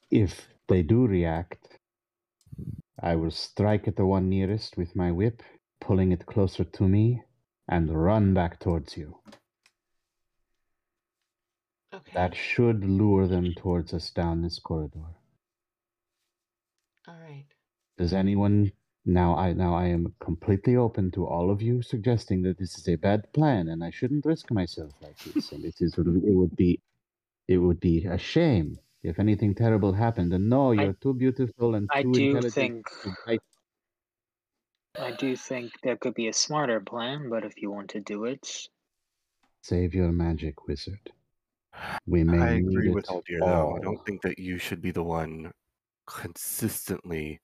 If 0.10 0.48
they 0.68 0.82
do 0.82 1.06
react, 1.06 1.78
I 3.00 3.16
will 3.16 3.30
strike 3.30 3.88
at 3.88 3.96
the 3.96 4.08
one 4.08 4.28
nearest 4.28 4.76
with 4.76 4.96
my 4.96 5.12
whip, 5.12 5.44
pulling 5.80 6.12
it 6.12 6.26
closer 6.26 6.64
to 6.64 6.84
me, 6.88 7.22
and 7.70 8.04
run 8.04 8.34
back 8.34 8.60
towards 8.60 8.98
you. 8.98 9.20
Okay. 11.94 12.12
That 12.16 12.36
should 12.36 12.84
lure 12.84 13.28
them 13.28 13.54
towards 13.54 13.94
us 13.94 14.10
down 14.10 14.42
this 14.42 14.58
corridor. 14.58 15.14
All 18.00 18.04
right. 18.06 18.10
Does 18.10 18.14
anyone 18.14 18.72
now 19.06 19.36
I 19.36 19.54
now 19.54 19.74
I 19.76 19.88
am 19.88 20.14
completely 20.20 20.76
open 20.76 21.12
to 21.12 21.26
all 21.26 21.50
of 21.52 21.62
you 21.62 21.82
suggesting 21.82 22.42
that 22.44 22.58
this 22.58 22.78
is 22.78 22.88
a 22.88 22.98
bad 22.98 23.32
plan 23.34 23.70
and 23.70 23.84
I 23.84 23.90
shouldn't 23.92 24.26
risk 24.26 24.52
myself 24.52 24.94
like 25.02 25.18
this 25.20 25.52
and 25.52 25.64
this 25.64 25.82
is 25.82 25.98
it 25.98 26.36
would 26.36 26.56
be 26.56 26.82
it 27.48 27.58
would 27.58 27.80
be 27.80 28.06
a 28.06 28.18
shame 28.18 28.80
if 29.04 29.20
anything 29.20 29.56
terrible 29.56 29.94
happened 29.94 30.34
and 30.34 30.50
no 30.50 30.72
you're 30.74 30.94
too 30.94 31.14
beautiful 31.14 31.76
and 31.76 31.90
I 31.92 32.04
too 32.04 32.14
do 32.14 32.28
intelligent 32.28 32.54
think 32.54 32.90
to 33.04 33.12
die 33.28 33.40
I 35.00 35.12
do 35.12 35.36
think 35.36 35.72
there 35.84 35.98
could 35.98 36.16
be 36.16 36.28
a 36.28 36.34
smarter 36.34 36.82
plan, 36.82 37.30
but 37.30 37.46
if 37.46 37.62
you 37.62 37.72
want 37.72 37.92
to 37.92 38.00
do 38.00 38.26
it, 38.26 38.68
save 39.62 39.94
your 39.94 40.12
magic 40.12 40.68
wizard. 40.68 41.14
We 42.08 42.24
may 42.24 42.40
I 42.40 42.50
agree 42.54 42.90
with 42.90 43.06
it 43.06 43.10
Aldir, 43.10 43.40
though. 43.40 43.76
I 43.78 43.80
don't 43.80 44.06
think 44.06 44.22
that 44.24 44.40
you 44.40 44.58
should 44.58 44.82
be 44.82 44.92
the 44.92 45.04
one 45.04 45.52
consistently 46.08 47.40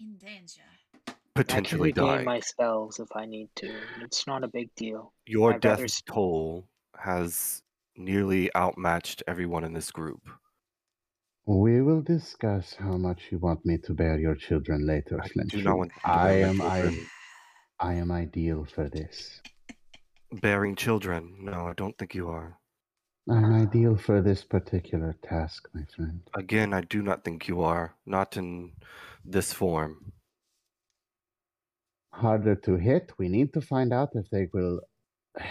In 0.00 0.16
danger. 0.16 0.62
I 1.08 1.12
can 1.12 1.16
potentially 1.34 1.88
regain 1.88 2.04
dying. 2.04 2.24
my 2.24 2.40
spells 2.40 3.00
if 3.00 3.08
I 3.14 3.26
need 3.26 3.48
to. 3.56 3.74
It's 4.02 4.26
not 4.26 4.44
a 4.44 4.48
big 4.48 4.74
deal. 4.76 5.12
Your 5.26 5.54
I'd 5.54 5.60
death 5.60 5.80
rather 5.80 5.92
toll 6.06 6.68
has 6.96 7.62
nearly 7.96 8.54
outmatched 8.54 9.22
everyone 9.26 9.64
in 9.64 9.72
this 9.72 9.90
group. 9.90 10.28
We 11.46 11.80
will 11.80 12.02
discuss 12.02 12.74
how 12.74 12.96
much 12.96 13.22
you 13.30 13.38
want 13.38 13.64
me 13.64 13.78
to 13.78 13.94
bear 13.94 14.18
your 14.18 14.34
children 14.34 14.86
later, 14.86 15.18
I 15.20 15.28
do 15.48 15.62
not 15.62 15.78
want 15.78 15.92
to 15.94 16.10
I 16.10 16.26
bear 16.28 16.52
my 16.54 16.78
am 16.78 17.08
I. 17.80 17.90
I 17.90 17.94
am 17.94 18.10
ideal 18.10 18.66
for 18.66 18.88
this. 18.88 19.40
Bearing 20.30 20.76
children. 20.76 21.38
No, 21.40 21.68
I 21.68 21.72
don't 21.74 21.96
think 21.96 22.14
you 22.14 22.28
are. 22.28 22.57
I'm 23.30 23.52
ideal 23.52 23.96
for 23.96 24.22
this 24.22 24.42
particular 24.42 25.14
task, 25.22 25.68
my 25.74 25.82
friend. 25.94 26.20
Again, 26.34 26.72
I 26.72 26.80
do 26.80 27.02
not 27.02 27.24
think 27.24 27.46
you 27.46 27.60
are. 27.62 27.94
Not 28.06 28.36
in 28.38 28.72
this 29.24 29.52
form. 29.52 30.12
Harder 32.12 32.54
to 32.54 32.76
hit. 32.76 33.12
We 33.18 33.28
need 33.28 33.52
to 33.52 33.60
find 33.60 33.92
out 33.92 34.10
if 34.14 34.28
they 34.30 34.48
will. 34.52 34.80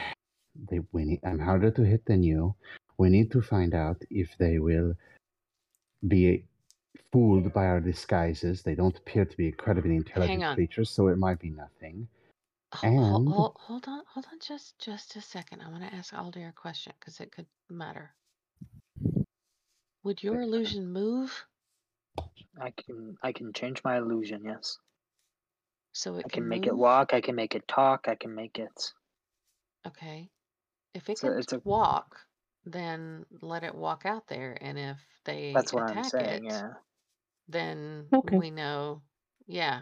They 0.71 0.79
we 0.91 1.05
need. 1.05 1.19
I'm 1.23 1.37
harder 1.37 1.69
to 1.69 1.83
hit 1.83 2.03
than 2.07 2.23
you. 2.23 2.55
We 2.97 3.09
need 3.09 3.29
to 3.33 3.43
find 3.43 3.75
out 3.75 4.01
if 4.09 4.35
they 4.39 4.57
will 4.57 4.95
be 6.07 6.45
fooled 7.11 7.53
by 7.53 7.67
our 7.67 7.79
disguises. 7.79 8.63
They 8.63 8.73
don't 8.73 8.97
appear 8.97 9.23
to 9.23 9.37
be 9.37 9.45
incredibly 9.45 9.95
intelligent 9.95 10.55
creatures, 10.55 10.89
so 10.89 11.09
it 11.09 11.19
might 11.19 11.37
be 11.37 11.51
nothing. 11.51 12.07
Oh, 12.73 12.77
hold, 12.79 13.21
And- 13.25 13.33
hold, 13.33 13.55
hold 13.59 13.87
on, 13.87 14.03
hold 14.13 14.25
on, 14.31 14.39
just 14.39 14.77
just 14.79 15.15
a 15.15 15.21
second. 15.21 15.61
I 15.61 15.69
want 15.69 15.83
to 15.83 15.93
ask 15.95 16.13
Aldir 16.13 16.49
a 16.49 16.53
question 16.53 16.93
because 16.99 17.19
it 17.19 17.31
could 17.31 17.47
matter. 17.69 18.13
Would 20.03 20.21
your 20.23 20.41
illusion 20.41 20.91
move 20.91 21.45
I 22.59 22.71
can 22.71 23.17
I 23.21 23.31
can 23.31 23.53
change 23.53 23.83
my 23.83 23.97
illusion, 23.97 24.43
yes. 24.43 24.79
so 25.93 26.15
it 26.17 26.25
I 26.25 26.29
can 26.29 26.47
make 26.47 26.61
move? 26.63 26.69
it 26.69 26.77
walk, 26.77 27.13
I 27.13 27.21
can 27.21 27.35
make 27.35 27.55
it 27.55 27.67
talk, 27.67 28.07
I 28.07 28.15
can 28.15 28.33
make 28.35 28.57
it 28.59 28.93
Okay. 29.85 30.29
If 30.93 31.09
it 31.09 31.19
So 31.19 31.29
can 31.29 31.39
it's 31.39 31.53
a- 31.53 31.59
walk, 31.59 32.19
then 32.65 33.25
let 33.41 33.63
it 33.63 33.75
walk 33.75 34.05
out 34.05 34.27
there, 34.27 34.57
and 34.59 34.77
if 34.77 34.97
they 35.23 35.53
that's 35.53 35.71
what 35.71 35.89
attack 35.89 35.97
I'm 35.97 36.09
saying, 36.09 36.45
it, 36.45 36.51
yeah. 36.51 36.73
then 37.47 38.07
Okay. 38.11 38.37
we 38.37 38.49
know. 38.51 39.01
Yeah. 39.45 39.81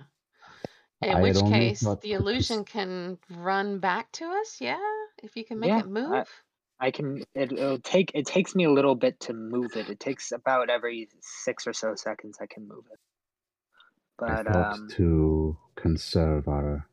In 1.02 1.10
I 1.10 1.14
had 1.16 1.24
which 1.24 1.38
only 1.38 1.60
case, 1.60 1.82
thought 1.82 2.02
the 2.02 2.14
that 2.14 2.18
this- 2.18 2.22
illusion 2.22 2.64
can 2.66 3.20
run 3.30 3.80
back 3.80 4.12
to 4.14 4.26
us. 4.26 4.60
Yeah, 4.62 4.80
if 5.22 5.36
you 5.36 5.44
can 5.46 5.60
make 5.60 5.70
Yeah, 5.70 5.80
it 5.82 5.88
move. 5.88 6.12
I- 6.12 6.26
I 6.88 6.92
can 6.92 7.24
it, 7.34 7.54
it'll 7.54 7.80
take 7.80 8.12
it 8.14 8.26
takes 8.26 8.54
me 8.54 8.66
a 8.66 8.72
little 8.72 8.96
bit 8.96 9.18
to 9.22 9.34
move 9.34 9.76
it. 9.78 9.90
It 9.90 10.00
takes 10.00 10.32
about 10.34 10.70
every 10.70 11.08
six 11.22 11.66
or 11.68 11.74
so 11.74 11.96
seconds 11.96 12.38
I 12.42 12.48
can 12.48 12.68
move 12.68 12.86
it. 12.92 13.00
I 14.22 14.44
But 14.44 14.46
thought 14.52 14.74
um 14.74 14.88
to 14.92 15.58
conserve 15.76 16.48
our 16.50 16.88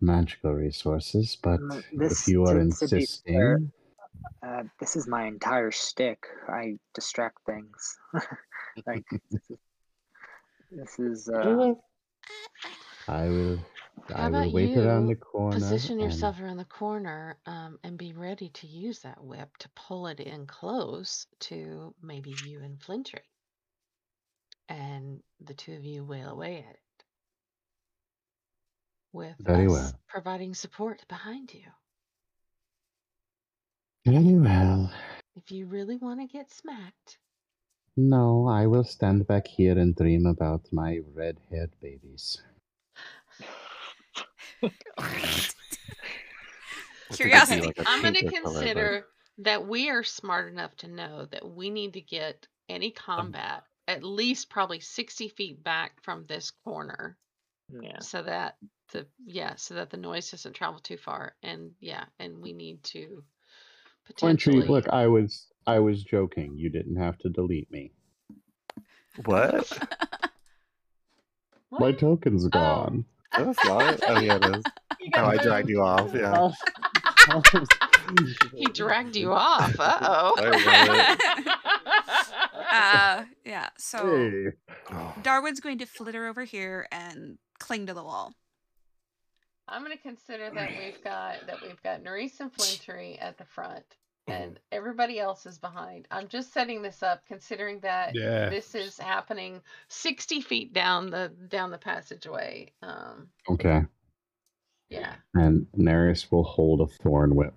magical 0.00 0.52
resources, 0.52 1.36
but 1.36 1.60
Mm, 1.60 1.78
if 1.92 1.98
this- 1.98 2.28
you 2.28 2.44
are 2.44 2.54
to- 2.54 2.70
to 2.76 2.88
be 2.88 2.96
insisting, 2.96 3.72
uh, 4.42 4.64
this 4.78 4.94
is 4.94 5.06
my 5.06 5.24
entire 5.26 5.70
stick. 5.70 6.26
I 6.48 6.78
distract 6.94 7.38
things. 7.46 7.98
like 8.86 9.06
this 9.30 9.50
is, 9.50 9.58
this 10.70 10.98
is 10.98 11.28
uh 11.30 11.74
I 13.08 13.28
will. 13.28 13.58
How 14.08 14.26
I 14.26 14.30
will 14.30 14.52
wait 14.52 14.76
around 14.76 15.06
the 15.08 15.16
corner. 15.16 15.56
Position 15.56 15.98
yourself 15.98 16.40
around 16.40 16.56
the 16.56 16.64
corner 16.64 17.36
um, 17.46 17.78
and 17.82 17.98
be 17.98 18.12
ready 18.12 18.48
to 18.50 18.66
use 18.66 19.00
that 19.00 19.22
whip 19.22 19.56
to 19.58 19.68
pull 19.70 20.06
it 20.06 20.20
in 20.20 20.46
close 20.46 21.26
to 21.40 21.94
maybe 22.02 22.34
you 22.46 22.60
and 22.60 22.80
Flintry. 22.80 23.22
And 24.68 25.20
the 25.40 25.54
two 25.54 25.74
of 25.74 25.84
you 25.84 26.04
wail 26.04 26.30
away 26.30 26.58
at 26.68 26.74
it. 26.74 26.80
With 29.12 29.34
Very 29.40 29.66
us 29.66 29.72
well. 29.72 29.92
providing 30.06 30.54
support 30.54 31.04
behind 31.08 31.52
you. 31.52 31.64
Very 34.06 34.34
well. 34.34 34.90
If 35.36 35.50
you 35.50 35.66
really 35.66 35.96
want 35.96 36.20
to 36.20 36.26
get 36.26 36.50
smacked, 36.50 37.18
No, 37.96 38.46
I 38.46 38.66
will 38.66 38.84
stand 38.84 39.26
back 39.26 39.48
here 39.48 39.76
and 39.78 39.94
dream 39.96 40.24
about 40.26 40.68
my 40.72 41.00
red-haired 41.14 41.72
babies. 41.80 42.40
I 43.40 43.44
think 43.44 43.50
it'd 44.16 44.26
be 44.38 44.47
Curiosity. 47.12 47.66
like 47.66 47.78
a 47.78 47.84
I'm 47.86 48.02
going 48.02 48.14
to 48.14 48.20
pinker 48.20 48.42
color, 48.42 48.54
but- 48.54 48.60
consider 48.60 49.06
that 49.38 49.66
we 49.66 49.88
are 49.88 50.02
smart 50.02 50.52
enough 50.52 50.76
to 50.78 50.88
know 50.88 51.26
that 51.30 51.48
we 51.48 51.70
need 51.70 51.94
to 51.94 52.00
get 52.00 52.46
any 52.68 52.88
um, 52.88 52.92
combat 52.96 53.62
at 53.86 54.02
least 54.02 54.50
probably 54.50 54.80
60 54.80 55.28
feet 55.28 55.62
back 55.64 55.92
from 56.02 56.26
this 56.26 56.50
corner 56.64 57.16
yeah. 57.80 58.00
so 58.00 58.22
that 58.22 58.56
the 58.92 59.06
yeah 59.24 59.54
so 59.56 59.74
that 59.74 59.90
the 59.90 59.96
noise 59.96 60.30
doesn't 60.30 60.54
travel 60.54 60.80
too 60.80 60.96
far 60.96 61.34
and 61.42 61.70
yeah 61.80 62.04
and 62.18 62.38
we 62.38 62.52
need 62.52 62.82
to 62.82 63.22
Pointry, 64.16 64.52
potentially 64.54 64.66
look, 64.66 64.88
I 64.88 65.06
was 65.06 65.48
I 65.66 65.78
was 65.80 66.02
joking. 66.02 66.56
You 66.56 66.70
didn't 66.70 66.96
have 66.96 67.18
to 67.18 67.28
delete 67.28 67.70
me. 67.70 67.92
What? 69.24 69.70
My 71.70 71.78
What? 71.78 71.98
token's 71.98 72.48
Oh. 72.52 73.04
Gone. 73.36 73.54
No, 73.64 73.78
not. 73.78 74.00
Oh, 74.08 74.20
yeah, 74.20 74.36
it 74.36 74.56
is. 74.56 74.62
You 75.00 75.10
Oh, 75.14 75.26
I 75.26 75.36
dragged 75.36 75.68
you 75.68 75.80
off. 75.80 76.12
Yeah. 76.18 76.50
He 78.54 78.64
dragged 78.66 79.14
you 79.16 79.32
off. 79.32 79.74
Uh 79.78 79.98
oh. 80.00 80.34
uh, 82.72 83.24
yeah. 83.44 83.68
So 83.76 84.06
Hey. 84.06 84.46
Oh, 84.90 85.14
Darwin's 85.22 85.60
going 85.60 85.78
to 85.78 85.86
flitter 85.86 86.26
over 86.26 86.44
here 86.44 86.88
and 86.90 87.38
cling 87.60 87.86
to 87.86 87.94
the 87.94 88.02
wall. 88.02 88.32
I'm 89.68 89.84
going 89.84 89.96
to 89.96 90.02
consider 90.02 90.50
that 90.50 90.70
we've 90.70 91.04
got 91.04 91.46
that 91.46 91.60
we've 91.62 91.82
got 91.82 92.02
Nerys 92.02 92.40
and 92.40 92.52
Flintry 92.52 93.18
at 93.20 93.36
the 93.36 93.44
front. 93.44 93.84
And 94.30 94.60
everybody 94.72 95.18
else 95.18 95.46
is 95.46 95.58
behind. 95.58 96.06
I'm 96.10 96.28
just 96.28 96.52
setting 96.52 96.82
this 96.82 97.02
up, 97.02 97.24
considering 97.26 97.80
that 97.80 98.14
Yeah. 98.14 98.50
this 98.50 98.74
is 98.74 98.98
happening 98.98 99.60
60 99.88 100.40
feet 100.40 100.72
down 100.72 101.10
the 101.10 101.32
down 101.48 101.70
the 101.70 101.78
passageway. 101.78 102.72
Um, 102.82 103.28
Okay. 103.48 103.82
yeah. 104.90 105.14
And 105.34 105.66
Nerys 105.76 106.30
will 106.30 106.44
hold 106.44 106.80
a 106.80 106.86
thorn 106.86 107.34
whip. 107.34 107.54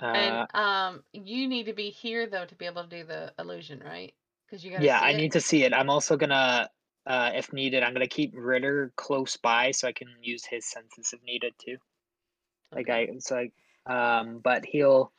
Uh, 0.00 0.46
And 0.54 0.60
um, 0.60 1.04
you 1.12 1.48
need 1.48 1.66
to 1.66 1.72
be 1.72 1.90
here 1.90 2.26
though 2.26 2.44
to 2.44 2.54
be 2.54 2.66
able 2.66 2.82
to 2.82 2.88
do 2.88 3.04
the 3.04 3.32
illusion, 3.38 3.80
right? 3.84 4.12
Because 4.46 4.64
you 4.64 4.70
got. 4.72 4.82
yeah, 4.82 4.98
see 4.98 5.06
I 5.06 5.12
it? 5.12 5.16
need 5.16 5.32
to 5.32 5.40
see 5.40 5.64
it. 5.64 5.72
I'm 5.72 5.90
also 5.90 6.16
gonna, 6.16 6.68
uh, 7.06 7.30
if 7.34 7.52
needed, 7.52 7.82
I'm 7.82 7.92
gonna 7.92 8.06
keep 8.06 8.32
Ritter 8.34 8.92
close 8.96 9.36
by 9.36 9.70
so 9.70 9.88
I 9.88 9.92
can 9.92 10.08
use 10.20 10.44
his 10.44 10.66
senses 10.66 11.12
if 11.12 11.22
needed 11.22 11.54
too. 11.58 11.76
Like 12.72 12.88
Okay. 12.88 13.08
I, 13.12 13.18
so 13.18 13.36
I, 13.38 13.50
um, 13.86 14.38
but 14.42 14.64
he'll 14.64 15.12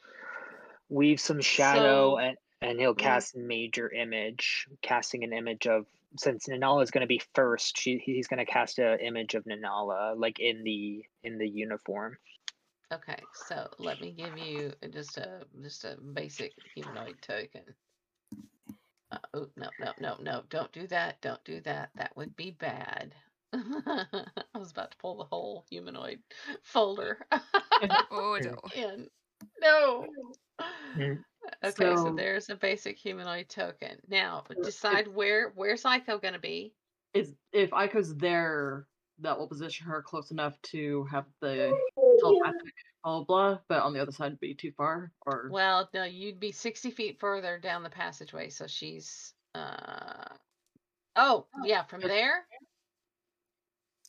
weave 0.90 1.20
some 1.20 1.42
shadow 1.42 2.12
So- 2.12 2.18
and 2.20 2.38
and 2.62 2.80
he'll 2.80 2.96
cast 2.96 3.36
major 3.36 3.92
image, 3.92 4.68
casting 4.82 5.24
an 5.24 5.34
image 5.34 5.68
of 5.68 5.86
since 6.18 6.48
Nanala 6.48 6.82
is 6.84 6.92
gonna 6.92 7.06
be 7.06 7.22
first. 7.34 7.78
She 7.78 7.98
he's 7.98 8.28
gonna 8.28 8.46
cast 8.46 8.80
an 8.80 9.00
image 9.00 9.36
of 9.36 9.44
Nanala 9.44 10.18
like 10.18 10.40
in 10.40 10.64
the 10.64 11.04
in 11.24 11.38
the 11.38 11.48
uniform. 11.48 12.18
Okay, 12.94 13.20
so 13.48 13.68
let 13.80 14.00
me 14.00 14.12
give 14.12 14.38
you 14.38 14.72
just 14.92 15.18
a 15.18 15.42
just 15.62 15.84
a 15.86 15.98
basic 16.14 16.54
humanoid 16.74 17.18
token. 17.22 17.64
Uh, 19.12 19.18
oh 19.34 19.48
no 19.58 19.70
no 19.80 19.92
no 20.00 20.16
no! 20.22 20.44
Don't 20.50 20.72
do 20.72 20.88
that! 20.88 21.22
Don't 21.22 21.44
do 21.44 21.62
that! 21.62 21.90
That 21.96 22.16
would 22.16 22.36
be 22.36 22.52
bad. 22.52 23.14
I 24.54 24.58
was 24.58 24.72
about 24.72 24.92
to 24.92 24.98
pull 24.98 25.18
the 25.18 25.24
whole 25.24 25.66
humanoid 25.70 26.20
folder. 26.64 27.26
Oh 28.10 28.40
no. 28.42 28.56
in. 28.74 29.08
No. 29.62 30.08
Mm. 30.98 31.20
Okay, 31.64 31.74
so, 31.76 31.96
So- 31.96 32.14
there's 32.16 32.50
a 32.50 32.56
basic 32.56 32.98
humanoid 32.98 33.50
token. 33.50 33.98
Now 34.08 34.44
decide 34.64 35.08
where 35.10 35.52
where's 35.56 35.84
Aiko 35.84 36.22
gonna 36.22 36.40
be. 36.40 36.74
Is 37.14 37.34
if 37.52 37.72
Aiko's 37.72 38.16
there, 38.16 38.88
that 39.20 39.38
will 39.38 39.48
position 39.48 39.88
her 39.88 40.02
close 40.02 40.32
enough 40.32 40.60
to 40.64 41.06
have 41.12 41.26
the 41.42 41.78
telepathic 42.20 42.62
blah 43.04 43.20
blah 43.20 43.24
blah, 43.26 43.60
but 43.68 43.82
on 43.84 43.94
the 43.94 44.02
other 44.02 44.12
side 44.14 44.40
be 44.40 44.54
too 44.56 44.72
far. 44.78 45.12
Or 45.26 45.50
Well, 45.52 45.90
no, 45.94 46.06
you'd 46.06 46.40
be 46.40 46.52
60 46.54 46.92
feet 46.92 47.20
further 47.20 47.60
down 47.60 47.84
the 47.84 47.90
passageway, 47.90 48.50
so 48.50 48.68
she's 48.68 49.34
uh 49.54 50.26
Oh, 51.18 51.48
yeah, 51.64 51.84
from 51.84 52.02
there? 52.02 52.46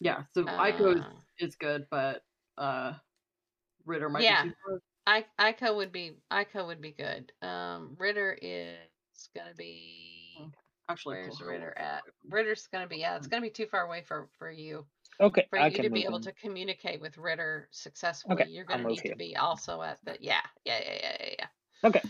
Yeah, 0.00 0.24
so 0.34 0.44
Aiko 0.44 0.94
is, 0.96 1.00
Uh, 1.02 1.10
is 1.38 1.56
good, 1.56 1.86
but 1.90 2.22
uh 2.58 2.94
Ritter 3.84 4.08
might 4.08 4.22
Yeah. 4.22 4.42
be 4.44 4.50
too 4.50 4.54
far. 4.64 4.80
I 5.06 5.24
Aiko 5.38 5.76
would 5.76 5.92
be 5.92 6.16
Aiko 6.30 6.66
would 6.66 6.80
be 6.80 6.92
good. 6.92 7.32
Um 7.42 7.96
Ritter 7.98 8.38
is 8.40 8.76
gonna 9.34 9.54
be 9.54 10.52
Actually, 10.88 11.16
where's 11.16 11.38
closer. 11.38 11.50
Ritter 11.52 11.76
at? 11.76 12.02
Ritter's 12.28 12.66
gonna 12.68 12.86
be 12.86 12.98
yeah, 12.98 13.16
it's 13.16 13.26
gonna 13.26 13.42
be 13.42 13.50
too 13.50 13.66
far 13.66 13.86
away 13.86 14.02
for 14.02 14.28
for 14.38 14.50
you. 14.50 14.86
Okay, 15.20 15.46
For 15.50 15.58
I 15.58 15.66
you 15.66 15.72
can 15.72 15.84
to 15.84 15.90
be 15.90 16.04
able 16.04 16.16
him. 16.16 16.22
to 16.22 16.32
communicate 16.32 17.00
with 17.00 17.16
Ritter 17.16 17.68
successfully, 17.70 18.34
okay, 18.34 18.50
you're 18.50 18.64
gonna 18.64 18.82
move 18.82 19.02
need 19.02 19.10
to 19.10 19.16
be 19.16 19.36
also 19.36 19.82
at 19.82 19.98
the 20.04 20.16
yeah, 20.20 20.42
yeah, 20.64 20.78
yeah, 20.84 20.98
yeah, 21.02 21.16
yeah, 21.20 21.34
yeah. 21.38 21.88
Okay. 21.88 22.02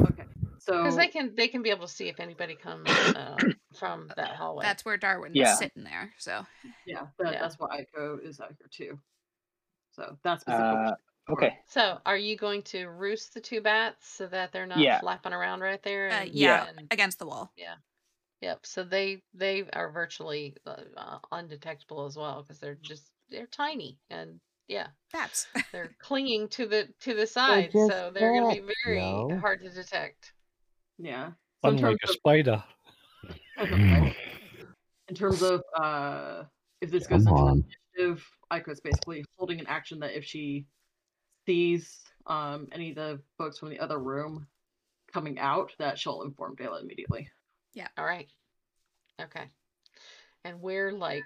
Okay, 0.00 0.24
so 0.66 0.78
Because 0.82 0.96
they 0.96 1.08
can 1.08 1.34
they 1.36 1.48
can 1.48 1.62
be 1.62 1.70
able 1.70 1.86
to 1.86 1.92
see 1.92 2.08
if 2.08 2.18
anybody 2.20 2.54
comes 2.56 2.88
uh, 2.90 3.36
from 3.78 4.10
that 4.16 4.34
hallway. 4.36 4.64
That's 4.64 4.84
where 4.84 4.96
Darwin 4.96 5.32
Yeah. 5.34 5.54
sitting 5.54 5.84
there. 5.84 6.12
So 6.18 6.44
yeah, 6.86 7.06
that, 7.18 7.32
Yeah. 7.32 7.40
that's 7.40 7.56
why 7.58 7.84
Aiko 7.96 8.22
is 8.22 8.40
out 8.40 8.52
here 8.58 8.68
too. 8.70 8.98
So 9.92 10.18
that's 10.22 10.46
Uh, 10.46 10.94
okay. 11.30 11.58
So, 11.68 11.98
are 12.04 12.18
you 12.18 12.36
going 12.36 12.62
to 12.64 12.86
roost 12.88 13.32
the 13.32 13.40
two 13.40 13.60
bats 13.62 14.06
so 14.08 14.26
that 14.26 14.52
they're 14.52 14.66
not 14.66 14.78
Yeah. 14.78 15.00
flapping 15.00 15.32
around 15.32 15.60
right 15.60 15.82
there? 15.82 16.10
uh, 16.10 16.24
yeah, 16.24 16.66
and- 16.76 16.88
against 16.90 17.18
the 17.18 17.26
wall. 17.26 17.50
Yeah. 17.56 17.76
Yep. 18.42 18.66
So 18.66 18.84
they 18.84 19.22
they 19.32 19.64
are 19.72 19.90
virtually 19.90 20.56
uh, 20.66 20.76
uh, 20.96 21.18
undetectable 21.32 22.04
as 22.04 22.16
well 22.16 22.42
because 22.42 22.58
they're 22.60 22.74
just 22.82 23.10
they're 23.30 23.46
tiny 23.46 23.98
and 24.10 24.38
yeah 24.68 24.88
Bats. 25.12 25.46
they're 25.72 25.96
clinging 26.00 26.48
to 26.50 26.66
the 26.66 26.88
to 27.00 27.14
the 27.14 27.26
side, 27.26 27.70
so 27.72 28.10
they're 28.12 28.32
going 28.38 28.56
to 28.56 28.62
be 28.62 28.72
very 28.84 29.00
yo. 29.00 29.38
hard 29.38 29.60
to 29.62 29.70
detect. 29.70 30.32
Yeah. 30.98 31.30
So 31.62 31.70
in 31.70 31.76
Unlike 31.76 31.98
terms 32.00 32.10
a 32.10 32.12
spider. 32.12 32.64
in 35.08 35.14
terms 35.14 35.42
of 35.42 35.62
uh 35.78 36.44
if 36.80 36.90
this 36.90 37.06
goes 37.06 37.24
Come 37.24 37.34
into 37.34 37.42
on. 37.42 37.64
initiative, 37.96 38.26
Aiko's 38.52 38.80
basically 38.80 39.24
holding 39.38 39.60
an 39.60 39.66
action 39.66 40.00
that 40.00 40.16
if 40.16 40.24
she 40.24 40.66
sees 41.46 42.00
um 42.26 42.68
any 42.72 42.90
of 42.90 42.96
the 42.96 43.20
folks 43.38 43.58
from 43.58 43.70
the 43.70 43.80
other 43.80 43.98
room 43.98 44.46
coming 45.12 45.38
out, 45.38 45.72
that 45.78 45.98
she'll 45.98 46.22
inform 46.22 46.56
Dayla 46.56 46.82
immediately. 46.82 47.28
Yeah. 47.74 47.88
All 47.96 48.04
right. 48.04 48.30
Okay. 49.20 49.44
And 50.44 50.60
we're 50.60 50.92
like 50.92 51.24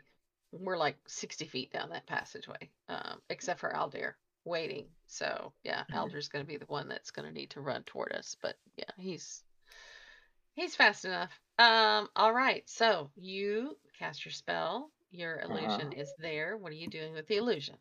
we're 0.53 0.79
like 0.79 0.97
60 1.07 1.47
feet 1.47 1.73
down 1.73 1.91
that 1.91 2.07
passageway, 2.07 2.71
um, 2.89 3.21
except 3.31 3.61
for 3.61 3.73
Aldir 3.73 4.15
waiting. 4.45 4.87
So 5.07 5.53
yeah, 5.65 5.85
Aldir's 5.93 6.29
gonna 6.29 6.45
be 6.45 6.57
the 6.57 6.67
one 6.67 6.89
that's 6.89 7.11
gonna 7.11 7.31
need 7.31 7.51
to 7.51 7.61
run 7.61 7.83
toward 7.85 8.13
us. 8.13 8.37
But 8.41 8.57
yeah, 8.77 8.91
he's 8.99 9.43
he's 10.55 10.77
fast 10.77 11.05
enough. 11.05 11.31
Um, 11.59 12.09
all 12.17 12.33
right, 12.33 12.63
so 12.67 13.11
you 13.17 13.77
cast 13.99 14.25
your 14.25 14.33
spell, 14.33 14.91
your 15.11 15.41
illusion 15.41 15.93
is 15.93 16.13
there. 16.19 16.57
What 16.57 16.73
are 16.73 16.77
you 16.77 16.89
doing 16.89 17.13
with 17.13 17.27
the 17.27 17.37
illusion? 17.37 17.77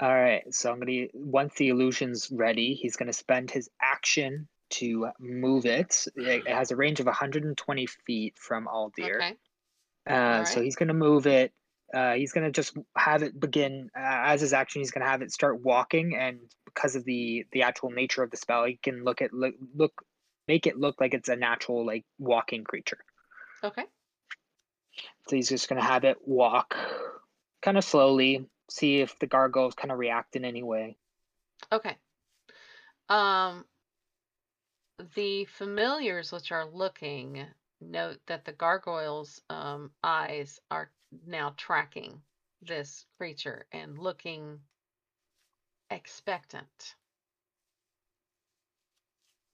All 0.00 0.14
right, 0.14 0.42
so 0.54 0.70
I'm 0.72 0.78
gonna 0.78 1.08
once 1.12 1.54
the 1.56 1.68
illusion's 1.68 2.30
ready, 2.30 2.74
he's 2.74 2.96
gonna 2.96 3.12
spend 3.12 3.50
his 3.50 3.68
action 3.82 4.48
to 4.70 5.08
move 5.18 5.66
it. 5.66 6.06
It 6.16 6.46
it 6.46 6.54
has 6.54 6.70
a 6.70 6.76
range 6.76 7.00
of 7.00 7.06
120 7.06 7.86
feet 8.06 8.34
from 8.38 8.66
Aldir. 8.66 9.16
Okay. 9.16 9.34
Uh, 10.08 10.44
so 10.44 10.62
he's 10.62 10.76
gonna 10.76 10.94
move 10.94 11.26
it. 11.26 11.52
Uh, 11.92 12.14
he's 12.14 12.32
gonna 12.32 12.50
just 12.50 12.76
have 12.96 13.22
it 13.22 13.38
begin 13.38 13.90
uh, 13.96 14.00
as 14.26 14.40
his 14.40 14.52
action. 14.52 14.80
He's 14.80 14.90
gonna 14.90 15.08
have 15.08 15.22
it 15.22 15.32
start 15.32 15.60
walking, 15.60 16.16
and 16.16 16.38
because 16.64 16.96
of 16.96 17.04
the 17.04 17.44
the 17.52 17.62
actual 17.62 17.90
nature 17.90 18.22
of 18.22 18.30
the 18.30 18.36
spell, 18.36 18.64
he 18.64 18.78
can 18.82 19.04
look 19.04 19.20
at 19.20 19.32
look 19.32 19.54
look 19.74 20.02
make 20.48 20.66
it 20.66 20.78
look 20.78 21.00
like 21.00 21.14
it's 21.14 21.28
a 21.28 21.36
natural 21.36 21.86
like 21.86 22.04
walking 22.18 22.64
creature. 22.64 22.98
Okay. 23.62 23.84
So 25.28 25.36
he's 25.36 25.48
just 25.48 25.68
gonna 25.68 25.84
have 25.84 26.04
it 26.04 26.16
walk, 26.26 26.74
kind 27.62 27.76
of 27.76 27.84
slowly, 27.84 28.48
see 28.70 29.00
if 29.00 29.18
the 29.18 29.26
gargoyles 29.26 29.74
kind 29.74 29.92
of 29.92 29.98
react 29.98 30.34
in 30.34 30.44
any 30.44 30.62
way. 30.62 30.96
Okay. 31.70 31.96
Um, 33.08 33.64
the 35.14 35.44
familiars 35.44 36.32
which 36.32 36.50
are 36.50 36.66
looking 36.66 37.46
note 37.80 38.18
that 38.26 38.44
the 38.44 38.52
gargoyles' 38.52 39.40
um, 39.48 39.90
eyes 40.02 40.60
are 40.70 40.90
now 41.26 41.54
tracking 41.56 42.20
this 42.62 43.06
creature 43.16 43.66
and 43.72 43.98
looking 43.98 44.60
expectant. 45.90 46.96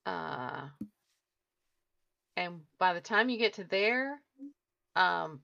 Uh, 0.07 0.69
and 2.37 2.61
by 2.79 2.93
the 2.95 3.01
time 3.01 3.29
you 3.29 3.39
get 3.39 3.55
to 3.55 3.65
there, 3.65 4.21
um, 4.97 5.41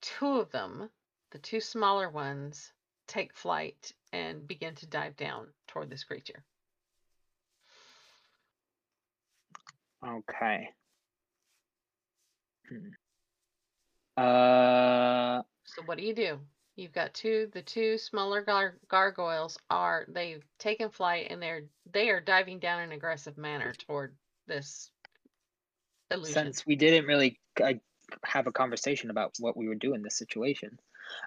two 0.00 0.38
of 0.38 0.50
them, 0.50 0.90
the 1.30 1.38
two 1.38 1.60
smaller 1.60 2.08
ones, 2.08 2.72
take 3.06 3.34
flight 3.34 3.92
and 4.12 4.46
begin 4.46 4.74
to 4.76 4.86
dive 4.86 5.16
down 5.16 5.46
toward 5.66 5.90
this 5.90 6.04
creature. 6.04 6.44
Okay. 10.06 10.68
Hmm. 12.68 12.88
Uh, 14.16 15.42
So 15.64 15.82
what 15.86 15.98
do 15.98 16.04
you 16.04 16.14
do? 16.14 16.38
You've 16.78 16.92
got 16.92 17.12
two. 17.12 17.48
The 17.52 17.62
two 17.62 17.98
smaller 17.98 18.40
gar- 18.40 18.78
gargoyles 18.86 19.58
are 19.68 20.04
they've 20.06 20.44
taken 20.60 20.90
flight 20.90 21.26
and 21.28 21.42
they're 21.42 21.64
they 21.92 22.08
are 22.10 22.20
diving 22.20 22.60
down 22.60 22.78
in 22.78 22.90
an 22.90 22.92
aggressive 22.92 23.36
manner 23.36 23.72
toward 23.88 24.14
this 24.46 24.88
illusion. 26.12 26.34
since 26.34 26.64
we 26.64 26.76
didn't 26.76 27.06
really 27.06 27.40
uh, 27.60 27.72
have 28.24 28.46
a 28.46 28.52
conversation 28.52 29.10
about 29.10 29.32
what 29.40 29.56
we 29.56 29.66
would 29.66 29.80
do 29.80 29.92
in 29.94 30.02
this 30.02 30.16
situation, 30.16 30.78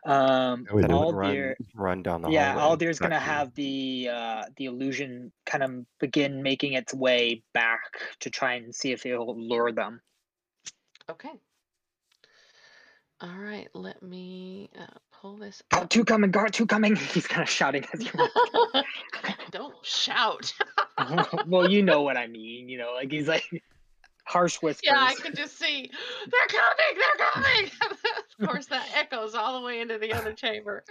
um, 0.06 0.66
Yeah, 0.70 0.74
we 0.74 0.82
did. 0.84 0.90
Then 0.90 1.16
run, 1.16 1.56
run 1.76 2.02
down 2.02 2.22
the 2.22 2.30
yeah, 2.32 2.54
hallway. 2.54 2.78
Aldir's 2.78 3.00
gonna 3.00 3.16
back 3.16 3.24
to 3.24 3.30
you. 3.30 3.36
have 3.36 3.54
the 3.56 4.10
uh, 4.10 4.44
the 4.56 4.66
illusion 4.66 5.34
kind 5.46 5.64
of 5.66 5.86
begin 6.00 6.42
making 6.44 6.74
its 6.74 6.94
way 6.94 7.44
back 7.54 7.82
to 8.22 8.30
try 8.30 8.54
and 8.54 8.74
see 8.74 8.94
if 8.94 9.06
it'll 9.06 9.38
lure 9.38 9.74
them. 9.74 10.00
Okay. 11.10 11.34
All 13.20 13.38
right, 13.38 13.68
let 13.76 14.02
me 14.02 14.72
uh, 14.80 14.98
pull 15.22 15.38
this 15.38 15.62
Guard 15.70 15.90
two 15.90 16.04
coming, 16.04 16.32
guard 16.32 16.52
two 16.54 16.66
coming. 16.66 16.96
He's 17.14 17.28
kind 17.28 17.44
of 17.44 17.50
shouting 17.50 17.86
as 17.94 18.04
you 18.04 18.10
walk. 18.74 18.86
Don't 19.52 19.76
shout. 19.84 20.52
well, 21.48 21.70
you 21.70 21.84
know 21.84 22.02
what 22.02 22.18
I 22.18 22.28
mean. 22.28 22.68
You 22.70 22.80
know, 22.80 22.94
like 22.96 23.12
he's 23.12 23.28
like 23.28 23.44
harsh 24.26 24.56
whispers. 24.62 24.82
yeah, 24.84 25.02
I 25.04 25.14
can 25.14 25.36
just 25.36 25.60
see 25.60 25.90
they're 26.30 26.48
coming, 26.48 26.96
they're 26.96 27.28
coming. 27.28 27.72
of 28.40 28.48
course, 28.50 28.66
that 28.68 28.88
echoes 28.96 29.36
all 29.36 29.60
the 29.60 29.66
way 29.66 29.82
into 29.82 29.98
the 30.00 30.14
other 30.14 30.34
chamber. 30.34 30.84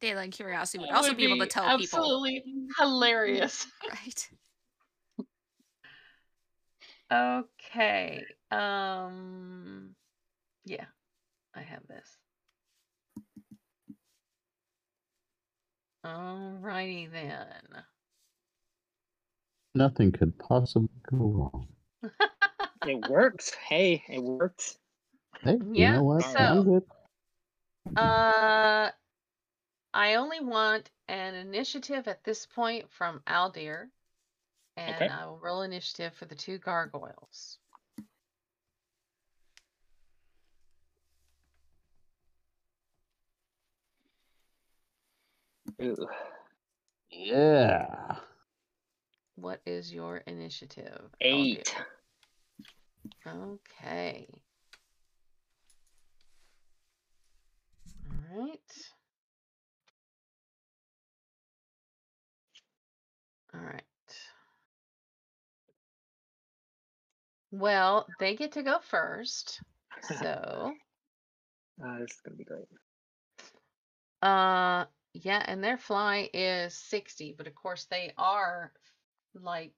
Daylight 0.00 0.32
Curiosity 0.32 0.78
would 0.78 0.90
It 0.90 0.94
also 0.94 1.08
would 1.08 1.16
be 1.16 1.24
able 1.26 1.38
to 1.38 1.46
tell 1.46 1.64
people. 1.78 1.98
absolutely 1.98 2.44
hilarious. 2.78 3.66
Right. 3.90 4.28
Okay. 7.10 8.24
Um 8.50 9.94
yeah. 10.68 10.84
I 11.54 11.62
have 11.62 11.86
this. 11.88 12.16
Alrighty 16.04 17.10
then. 17.10 17.82
Nothing 19.74 20.12
could 20.12 20.38
possibly 20.38 20.88
go 21.10 21.16
wrong. 21.16 21.68
It 22.86 23.10
works. 23.10 23.50
Hey, 23.68 24.02
it 24.08 24.22
works. 24.22 24.78
Hey, 25.42 25.54
you 25.54 25.68
Yeah, 25.74 25.96
know 25.96 26.04
what? 26.04 26.22
so- 26.22 26.38
I'm 26.38 26.64
good. 26.64 26.82
Uh 27.96 28.90
I 29.92 30.14
only 30.14 30.40
want 30.40 30.88
an 31.08 31.34
initiative 31.34 32.06
at 32.06 32.22
this 32.24 32.46
point 32.46 32.90
from 32.90 33.20
Aldir. 33.26 33.88
And 34.76 34.94
Okay. 34.94 35.08
I 35.08 35.26
will 35.26 35.38
roll 35.38 35.62
initiative 35.62 36.14
for 36.14 36.26
the 36.26 36.36
two 36.36 36.58
gargoyles. 36.58 37.58
Ooh. 45.82 46.06
Yeah. 47.10 48.16
What 49.36 49.60
is 49.66 49.92
your 49.92 50.18
initiative? 50.18 51.10
Eight. 51.20 51.74
Okay. 53.26 54.26
All 58.10 58.46
right. 58.46 58.58
All 63.54 63.60
right. 63.60 63.82
Well, 67.50 68.06
they 68.18 68.34
get 68.36 68.52
to 68.52 68.62
go 68.62 68.78
first. 68.80 69.60
So, 70.02 70.72
Uh, 71.84 71.98
this 71.98 72.10
is 72.12 72.20
gonna 72.24 72.36
be 72.36 72.44
great. 72.44 72.66
uh, 74.22 74.84
yeah, 75.20 75.42
and 75.46 75.62
their 75.62 75.78
fly 75.78 76.30
is 76.32 76.74
60, 76.74 77.34
but 77.36 77.46
of 77.46 77.54
course 77.54 77.86
they 77.90 78.12
are 78.16 78.72
like 79.34 79.72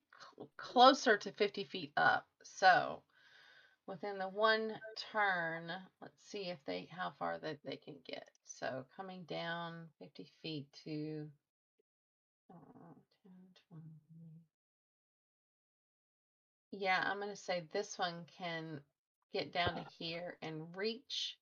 closer 0.57 1.17
to 1.17 1.33
50 1.33 1.65
feet 1.65 1.93
up. 1.97 2.27
So, 2.43 3.03
within 3.87 4.19
the 4.19 4.29
one 4.29 4.79
turn, 5.13 5.73
let's 6.03 6.21
see 6.29 6.51
if 6.51 6.59
they 6.67 6.89
how 6.91 7.13
far 7.19 7.39
that 7.39 7.59
they 7.65 7.77
can 7.77 7.95
get. 8.07 8.29
So, 8.45 8.85
coming 8.97 9.25
down 9.25 9.87
50 9.99 10.27
feet 10.43 10.67
to 10.85 11.27
uh, 12.51 12.95
10, 13.23 13.33
20. 13.71 13.85
Yeah, 16.73 17.03
I'm 17.05 17.19
going 17.19 17.31
to 17.31 17.37
say 17.37 17.65
this 17.73 17.99
one 17.99 18.27
can 18.39 18.81
get 19.33 19.53
down 19.53 19.77
to 19.77 19.85
here 19.99 20.37
and 20.43 20.67
reach 20.77 21.39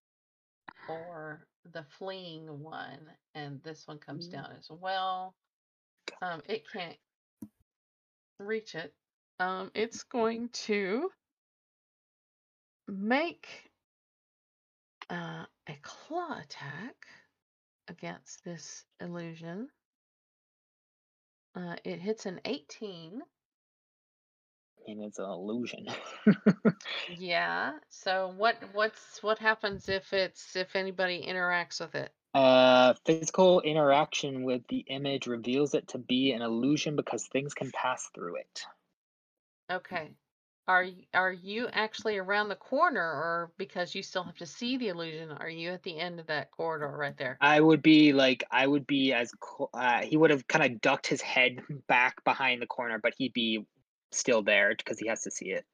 or 0.89 1.47
the 1.73 1.85
fleeing 1.99 2.63
one 2.63 3.01
and 3.35 3.63
this 3.63 3.87
one 3.87 3.99
comes 3.99 4.29
Mm. 4.29 4.33
down 4.33 4.53
as 4.59 4.71
well. 4.71 5.35
Um 6.23 6.43
it 6.49 6.65
can't 6.71 6.97
reach 8.39 8.75
it. 8.75 8.95
Um 9.39 9.71
it's 9.75 10.03
going 10.05 10.49
to 10.51 11.11
make 12.89 13.71
uh, 15.11 15.45
a 15.69 15.79
claw 15.83 16.39
attack 16.39 17.07
against 17.89 18.45
this 18.45 18.85
illusion. 19.01 19.69
Uh, 21.55 21.77
it 21.85 21.99
hits 21.99 22.27
an 22.27 22.41
18. 22.45 23.23
Mean, 24.89 25.03
it's 25.03 25.19
an 25.19 25.27
illusion. 25.27 25.87
Yeah. 27.17 27.73
So 27.91 28.33
what 28.37 28.57
what's 28.73 29.23
what 29.23 29.39
happens 29.39 29.89
if 29.89 30.13
it's 30.13 30.57
if 30.57 30.77
anybody 30.77 31.27
interacts 31.27 31.81
with 31.81 31.95
it? 31.95 32.13
uh, 32.35 32.95
physical 33.05 33.61
interaction 33.61 34.45
with 34.45 34.63
the 34.69 34.85
image 34.89 35.27
reveals 35.27 35.75
it 35.75 35.89
to 35.89 35.99
be 35.99 36.33
an 36.33 36.43
illusion 36.43 36.97
because 36.97 37.27
things 37.27 37.55
can 37.55 37.71
pass 37.73 38.09
through 38.15 38.37
it. 38.37 38.63
Okay. 39.71 40.11
Are 40.67 40.87
are 41.15 41.33
you 41.33 41.69
actually 41.73 42.19
around 42.19 42.51
the 42.51 42.57
corner 42.57 43.03
or 43.03 43.53
because 43.57 43.95
you 43.95 44.03
still 44.03 44.23
have 44.23 44.37
to 44.37 44.47
see 44.47 44.77
the 44.77 44.89
illusion, 44.89 45.33
are 45.33 45.49
you 45.49 45.71
at 45.71 45.83
the 45.83 45.99
end 45.99 46.21
of 46.21 46.27
that 46.27 46.51
corridor 46.51 46.95
right 46.95 47.17
there? 47.17 47.39
I 47.41 47.59
would 47.59 47.83
be 47.83 48.13
like, 48.13 48.45
I 48.51 48.67
would 48.67 48.87
be 48.87 49.15
as 49.15 49.33
uh, 49.73 50.01
he 50.03 50.17
would 50.19 50.31
have 50.31 50.47
kind 50.47 50.65
of 50.65 50.81
ducked 50.83 51.07
his 51.07 51.23
head 51.23 51.61
back 51.89 52.23
behind 52.25 52.61
the 52.61 52.67
corner, 52.67 52.99
but 53.03 53.15
he'd 53.17 53.33
be 53.33 53.65
still 54.11 54.43
there 54.43 54.75
because 54.77 54.99
he 54.99 55.09
has 55.09 55.23
to 55.23 55.31
see 55.31 55.51
it. 55.51 55.65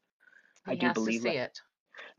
I 0.66 0.74
do 0.74 0.86
has 0.86 0.94
believe 0.94 1.22
to 1.22 1.30
see 1.30 1.36
that. 1.36 1.44
it. 1.44 1.60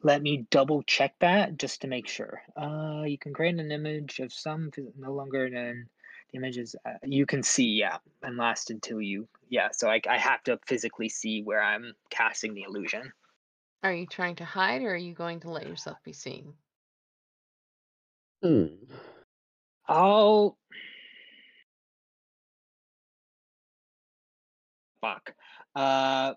Let 0.03 0.21
me 0.21 0.45
double 0.51 0.83
check 0.83 1.15
that 1.19 1.57
just 1.57 1.81
to 1.81 1.87
make 1.87 2.07
sure. 2.07 2.41
Uh, 2.55 3.03
you 3.05 3.17
can 3.17 3.33
create 3.33 3.59
an 3.59 3.71
image 3.71 4.19
of 4.19 4.31
some 4.31 4.71
no 4.97 5.13
longer 5.13 5.49
than 5.49 5.89
the 6.31 6.37
images 6.37 6.75
uh, 6.85 6.93
you 7.03 7.25
can 7.25 7.43
see, 7.43 7.69
yeah, 7.69 7.97
and 8.23 8.37
last 8.37 8.69
until 8.69 9.01
you, 9.01 9.27
yeah. 9.49 9.69
So 9.71 9.89
I, 9.89 10.01
I 10.09 10.17
have 10.17 10.43
to 10.43 10.59
physically 10.65 11.09
see 11.09 11.41
where 11.43 11.61
I'm 11.61 11.93
casting 12.09 12.53
the 12.53 12.63
illusion. 12.63 13.11
Are 13.83 13.93
you 13.93 14.07
trying 14.07 14.35
to 14.37 14.45
hide 14.45 14.81
or 14.81 14.93
are 14.93 14.97
you 14.97 15.13
going 15.13 15.41
to 15.41 15.51
let 15.51 15.67
yourself 15.67 15.97
be 16.03 16.13
seen? 16.13 16.53
Hmm. 18.41 18.65
I'll. 19.87 20.57
Fuck. 25.01 25.35
Uh, 25.75 26.33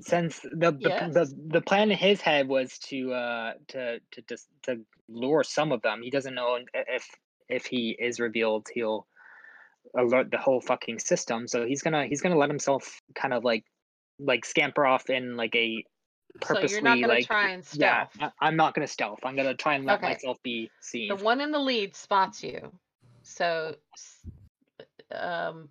since 0.00 0.40
the 0.40 0.72
the, 0.72 0.78
Yes. 0.80 1.14
the 1.14 1.34
the 1.48 1.60
plan 1.60 1.90
in 1.90 1.96
his 1.98 2.20
head 2.20 2.48
was 2.48 2.78
to 2.78 3.12
uh 3.12 3.52
to 3.68 4.00
to 4.12 4.22
just 4.28 4.48
to 4.62 4.76
lure 5.08 5.44
some 5.44 5.72
of 5.72 5.82
them. 5.82 6.02
He 6.02 6.10
doesn't 6.10 6.34
know 6.34 6.58
if 6.74 7.06
if 7.48 7.66
he 7.66 7.96
is 7.98 8.20
revealed, 8.20 8.68
he'll 8.72 9.06
alert 9.96 10.30
the 10.30 10.38
whole 10.38 10.60
fucking 10.60 10.98
system. 10.98 11.48
So 11.48 11.66
he's 11.66 11.82
gonna 11.82 12.06
he's 12.06 12.20
gonna 12.20 12.38
let 12.38 12.48
himself 12.48 13.00
kind 13.14 13.34
of 13.34 13.44
like 13.44 13.64
like 14.18 14.44
scamper 14.44 14.86
off 14.86 15.10
in 15.10 15.36
like 15.36 15.54
a 15.54 15.84
So 16.42 16.46
purposely 16.46 16.76
you're 16.78 16.82
not 16.82 17.00
to 17.00 17.08
like 17.08 17.26
try 17.26 17.48
and 17.50 17.64
yeah. 17.72 18.04
stealth. 18.04 18.16
I, 18.20 18.30
I'm 18.40 18.56
not 18.56 18.74
gonna 18.74 18.86
stealth. 18.86 19.20
I'm 19.24 19.36
gonna 19.36 19.54
try 19.54 19.74
and 19.74 19.84
let 19.84 19.98
Okay. 19.98 20.12
myself 20.12 20.38
be 20.42 20.70
seen. 20.80 21.08
The 21.08 21.24
one 21.24 21.40
in 21.40 21.50
the 21.50 21.58
lead 21.58 21.94
spots 21.96 22.42
you. 22.42 22.72
So, 23.22 23.76
um, 25.12 25.68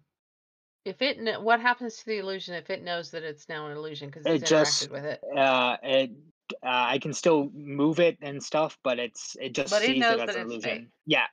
if 0.88 1.02
it 1.02 1.18
kn- 1.18 1.44
what 1.44 1.60
happens 1.60 1.98
to 1.98 2.06
the 2.06 2.18
illusion 2.18 2.56
if 2.56 2.70
it 2.70 2.82
knows 2.84 3.12
that 3.12 3.24
it's 3.24 3.50
now 3.50 3.68
an 3.68 3.76
illusion 3.78 4.10
because 4.10 4.26
It 4.26 4.40
interacted 4.40 4.50
just- 4.50 4.90
with 4.90 5.06
it? 5.06 5.22
uh 5.36 5.78
it 5.84 6.12
uh, 6.64 6.86
I 6.96 7.00
can 7.00 7.14
still 7.14 7.50
move 7.54 8.00
it 8.00 8.18
and 8.22 8.42
stuff, 8.42 8.80
but 8.84 9.00
it's 9.00 9.36
it 9.40 9.54
just 9.54 9.70
But 9.70 9.82
sees 9.84 10.00
knows 10.00 10.20
it 10.20 10.22
as 10.22 10.28
that 10.28 10.38
an 10.38 10.52
it's 10.52 10.64
fake. 10.64 10.88
Yeah, 11.06 11.28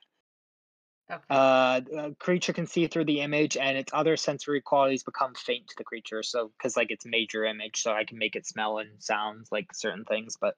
Okay. 1.09 1.23
uh, 1.29 1.81
a 1.97 2.15
creature 2.15 2.53
can 2.53 2.65
see 2.67 2.87
through 2.87 3.05
the 3.05 3.21
image, 3.21 3.57
and 3.57 3.77
its 3.77 3.93
other 3.93 4.17
sensory 4.17 4.61
qualities 4.61 5.03
become 5.03 5.33
faint 5.35 5.67
to 5.69 5.75
the 5.77 5.83
creature. 5.83 6.21
So, 6.23 6.49
because 6.49 6.75
like 6.77 6.91
it's 6.91 7.05
major 7.05 7.45
image, 7.45 7.81
so 7.81 7.93
I 7.93 8.03
can 8.05 8.17
make 8.17 8.35
it 8.35 8.45
smell 8.45 8.77
and 8.79 9.01
sounds 9.01 9.51
like 9.51 9.73
certain 9.73 10.05
things. 10.05 10.37
But 10.39 10.55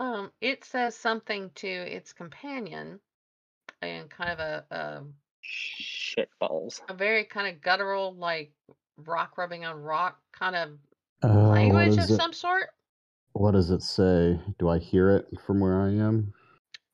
Um, 0.00 0.32
it 0.40 0.64
says 0.64 0.96
something 0.96 1.50
to 1.56 1.68
its 1.68 2.12
companion, 2.12 3.00
and 3.82 4.10
kind 4.10 4.30
of 4.30 4.40
a 4.40 4.66
a, 4.70 5.04
shit 5.48 6.28
balls. 6.40 6.80
a 6.88 6.94
very 6.94 7.24
kind 7.24 7.46
of 7.54 7.60
guttural, 7.62 8.14
like 8.14 8.52
rock 8.98 9.38
rubbing 9.38 9.64
on 9.64 9.76
rock 9.76 10.18
kind 10.32 10.54
of 10.56 10.70
Uh, 11.22 11.48
language 11.48 11.92
of 11.98 12.10
it? 12.10 12.16
some 12.16 12.32
sort. 12.32 12.70
What 13.32 13.52
does 13.52 13.70
it 13.70 13.82
say? 13.82 14.38
Do 14.58 14.68
I 14.68 14.78
hear 14.78 15.10
it 15.16 15.26
from 15.46 15.60
where 15.60 15.80
I 15.80 15.88
am? 15.88 16.32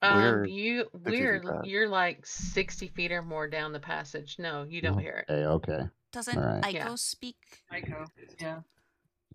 Um, 0.02 0.16
Where 0.16 0.44
you 0.44 0.84
did 1.04 1.14
you 1.14 1.40
we're 1.42 1.60
you're 1.64 1.88
like 1.88 2.26
sixty 2.26 2.88
feet 2.88 3.10
or 3.12 3.22
more 3.22 3.48
down 3.48 3.72
the 3.72 3.80
passage. 3.80 4.36
No, 4.38 4.64
you 4.64 4.82
don't 4.82 4.98
hear 4.98 5.24
it. 5.26 5.32
Okay, 5.32 5.46
okay. 5.72 5.88
Doesn't 6.12 6.36
Alright. 6.38 6.62
Aiko 6.62 6.74
Yeah. 6.74 6.94
speak? 6.96 7.36
Aiko. 7.72 8.06
Yeah. 8.38 8.60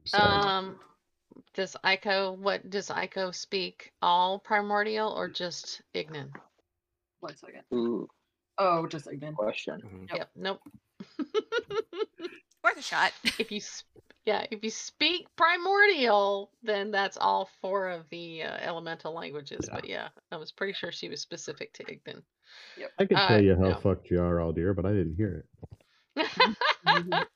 So, 0.05 0.17
Um, 0.19 0.79
does 1.55 1.75
Aiko 1.83 2.37
what 2.37 2.69
does 2.69 2.89
Aiko 2.89 3.33
speak? 3.33 3.91
All 4.03 4.37
primordial 4.37 5.11
or 5.11 5.27
just 5.27 5.81
Ignan? 5.95 6.31
One 7.21 7.35
second. 7.35 7.63
Ooh, 7.73 8.07
Oh, 8.59 8.85
just 8.87 9.07
Ignan. 9.07 9.33
question. 9.35 9.81
Mhm. 9.81 10.09
Yep. 10.09 10.17
Yep. 10.17 10.29
Nope. 10.35 10.61
Worth 12.63 12.77
a 12.77 12.81
shot. 12.81 13.13
if 13.39 13.51
you 13.51 13.61
Yeah, 14.25 14.45
if 14.51 14.63
you 14.63 14.69
speak 14.69 15.27
primordial, 15.37 16.51
then 16.61 16.91
that's 16.91 17.17
all 17.17 17.49
four 17.61 17.89
of 17.89 18.07
the 18.09 18.43
uh, 18.43 18.57
elemental 18.61 19.13
languages. 19.13 19.61
Yeah. 19.63 19.75
But 19.75 19.87
yeah, 19.87 20.09
I 20.31 20.37
was 20.37 20.51
pretty 20.51 20.73
sure 20.73 20.91
she 20.91 21.07
was 21.09 21.21
specific 21.21 21.73
to 21.73 21.83
Ignan. 21.85 22.21
Yep. 22.77 22.91
I 22.99 23.05
could 23.05 23.17
Uh, 23.17 23.27
tell 23.27 23.41
you 23.41 23.55
how 23.55 23.69
no. 23.69 23.75
fucked 23.75 24.11
you 24.11 24.21
are, 24.21 24.35
Aldir, 24.39 24.75
but 24.75 24.85
I 24.85 24.89
didn't 24.89 25.15
hear 25.15 25.45
it. 26.15 26.27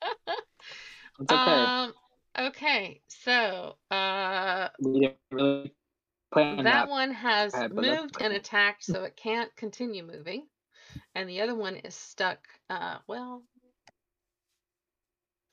It's 1.20 1.32
okay. 1.32 1.52
um. 1.52 1.94
Okay, 2.40 3.02
so 3.08 3.76
uh, 3.92 4.70
we 4.80 5.14
really 5.32 5.72
that 6.36 6.64
that. 6.64 6.90
one 6.90 7.12
has 7.12 7.54
ahead, 7.54 7.76
but 7.76 7.86
that's 7.86 8.02
moved 8.02 8.18
and 8.22 8.34
attacked, 8.34 8.84
so 8.84 9.04
it 9.04 9.16
can't 9.16 9.56
continue 9.56 10.04
moving, 10.04 10.48
and 11.16 11.30
the 11.30 11.42
other 11.42 11.56
one 11.56 11.76
is 11.78 11.96
stuck. 11.96 12.40
Uh, 12.70 12.98
well, 13.08 13.44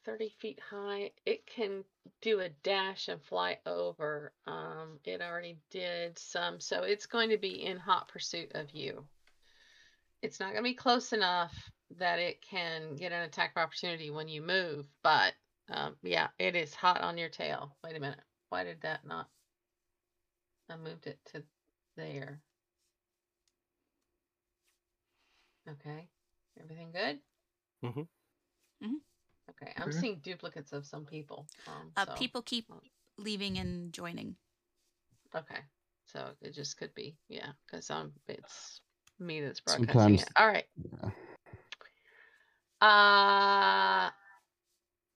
thirty 0.05 0.33
feet 0.41 0.61
high. 0.71 1.11
It 1.27 1.47
can 1.47 1.85
do 2.23 2.41
a 2.41 2.49
dash 2.49 3.09
and 3.09 3.23
fly 3.23 3.59
over. 3.67 4.33
Um, 4.47 4.99
it 5.05 5.21
already 5.21 5.59
did 5.71 6.19
some, 6.19 6.61
so 6.61 6.83
it's 6.83 7.07
going 7.07 7.31
to 7.31 7.39
be 7.39 7.65
in 7.65 7.77
hot 7.77 8.09
pursuit 8.09 8.53
of 8.55 8.71
you. 8.73 9.05
It's 10.23 10.41
not 10.41 10.53
going 10.53 10.65
to 10.65 10.71
be 10.71 10.75
close 10.75 11.13
enough 11.13 11.55
that 11.99 12.19
it 12.19 12.43
can 12.43 12.95
get 12.97 13.13
an 13.13 13.23
attack 13.23 13.53
of 13.57 13.63
opportunity 13.63 14.11
when 14.11 14.29
you 14.29 14.43
move, 14.43 14.87
but 15.03 15.33
um, 15.71 15.97
yeah, 16.03 16.29
it 16.39 16.55
is 16.57 16.75
hot 16.75 17.01
on 17.01 17.17
your 17.17 17.29
tail. 17.29 17.75
Wait 17.85 17.97
a 17.97 18.01
minute. 18.01 18.21
Why 18.49 18.65
did 18.65 18.83
that 18.83 19.07
not? 19.07 19.29
I 20.69 20.77
moved 20.77 21.07
it 21.07 21.19
to 21.33 21.43
there. 21.97 22.41
Okay. 25.69 26.09
Everything 26.59 26.91
good? 26.93 27.21
Mhm. 27.85 28.09
Mhm. 28.83 29.01
Okay. 29.51 29.73
I'm 29.77 29.89
Okay. 29.89 29.99
seeing 29.99 30.19
duplicates 30.21 30.73
of 30.73 30.87
some 30.87 31.05
people. 31.07 31.47
Um, 31.67 31.93
Uh, 31.97 32.07
so, 32.07 32.15
people 32.15 32.43
keep 32.43 32.71
um, 32.71 32.81
leaving 33.19 33.59
and 33.59 33.93
joining. 33.93 34.37
Okay. 35.35 35.61
So 36.07 36.37
it 36.41 36.51
just 36.53 36.77
could 36.77 36.93
be, 36.95 37.17
yeah, 37.29 37.53
because 37.67 37.89
um, 37.91 38.13
it's 38.27 38.81
me 39.19 39.41
that's 39.41 39.61
broadcasting 39.61 39.93
Sometimes- 39.95 40.23
it. 40.23 40.29
All 40.37 40.47
right. 40.49 40.67
Yeah. 40.77 41.11
Uh 42.81 44.11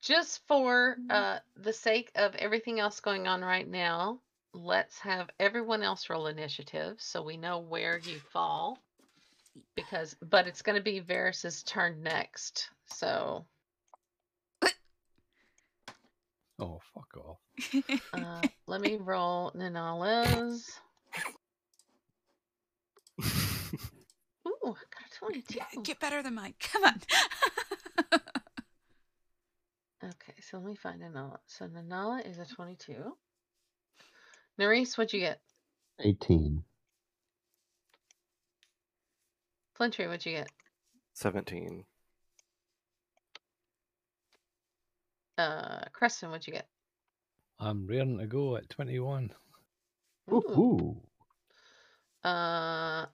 just 0.02 0.46
for 0.46 0.98
uh 1.08 1.38
the 1.56 1.72
sake 1.72 2.10
of 2.14 2.34
everything 2.34 2.78
else 2.78 3.00
going 3.00 3.26
on 3.26 3.40
right 3.42 3.66
now, 3.66 4.20
let's 4.52 4.98
have 4.98 5.30
everyone 5.40 5.82
else 5.82 6.10
roll 6.10 6.26
initiative 6.26 7.00
so 7.00 7.22
we 7.22 7.38
know 7.38 7.60
where 7.60 7.96
you 7.98 8.20
fall. 8.32 8.78
Because 9.76 10.16
but 10.22 10.46
it's 10.46 10.62
gonna 10.62 10.80
be 10.80 11.00
Varys's 11.00 11.62
turn 11.62 12.02
next. 12.02 12.70
So 12.86 13.44
Oh, 16.58 16.80
fuck 16.94 17.16
off. 17.16 17.38
uh 18.12 18.42
let 18.66 18.80
me 18.80 18.96
roll 18.96 19.52
Nanala's. 19.56 20.70
Ooh, 24.46 24.56
I 24.64 24.84
got 24.92 25.06
a 25.06 25.18
22. 25.18 25.58
Get 25.82 26.00
better 26.00 26.22
than 26.22 26.34
mine. 26.34 26.54
Come 26.60 26.84
on. 26.84 27.00
Okay, 30.02 30.34
so 30.42 30.58
let 30.58 30.66
me 30.66 30.74
find 30.74 31.00
Nanala. 31.00 31.38
So 31.46 31.66
Nanala 31.66 32.28
is 32.28 32.38
a 32.38 32.44
22. 32.44 32.94
Nerys, 34.60 34.98
what'd 34.98 35.14
you 35.14 35.20
get? 35.20 35.40
18. 36.00 36.62
Flintry, 39.74 40.06
what'd 40.06 40.24
you 40.24 40.32
get? 40.32 40.50
17. 41.14 41.84
Uh, 45.36 45.80
Creston, 45.92 46.30
what'd 46.30 46.46
you 46.46 46.52
get? 46.52 46.68
I'm 47.58 47.86
raring 47.86 48.18
to 48.18 48.26
go 48.26 48.56
at 48.56 48.68
21. 48.70 49.30
Ooh. 50.32 50.42
Woohoo! 50.48 50.96
Uh, 52.28 53.06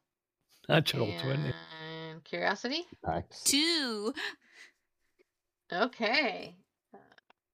Natural 0.69 1.07
20. 1.21 1.53
and 1.83 2.25
Curiosity. 2.25 2.85
Nice. 3.07 3.43
Two. 3.45 4.15
Okay. 5.73 6.55
Uh, 6.95 6.99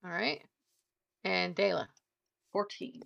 all 0.05 0.11
right. 0.11 0.43
And 1.25 1.55
Dayla? 1.55 1.87
14. 2.53 3.03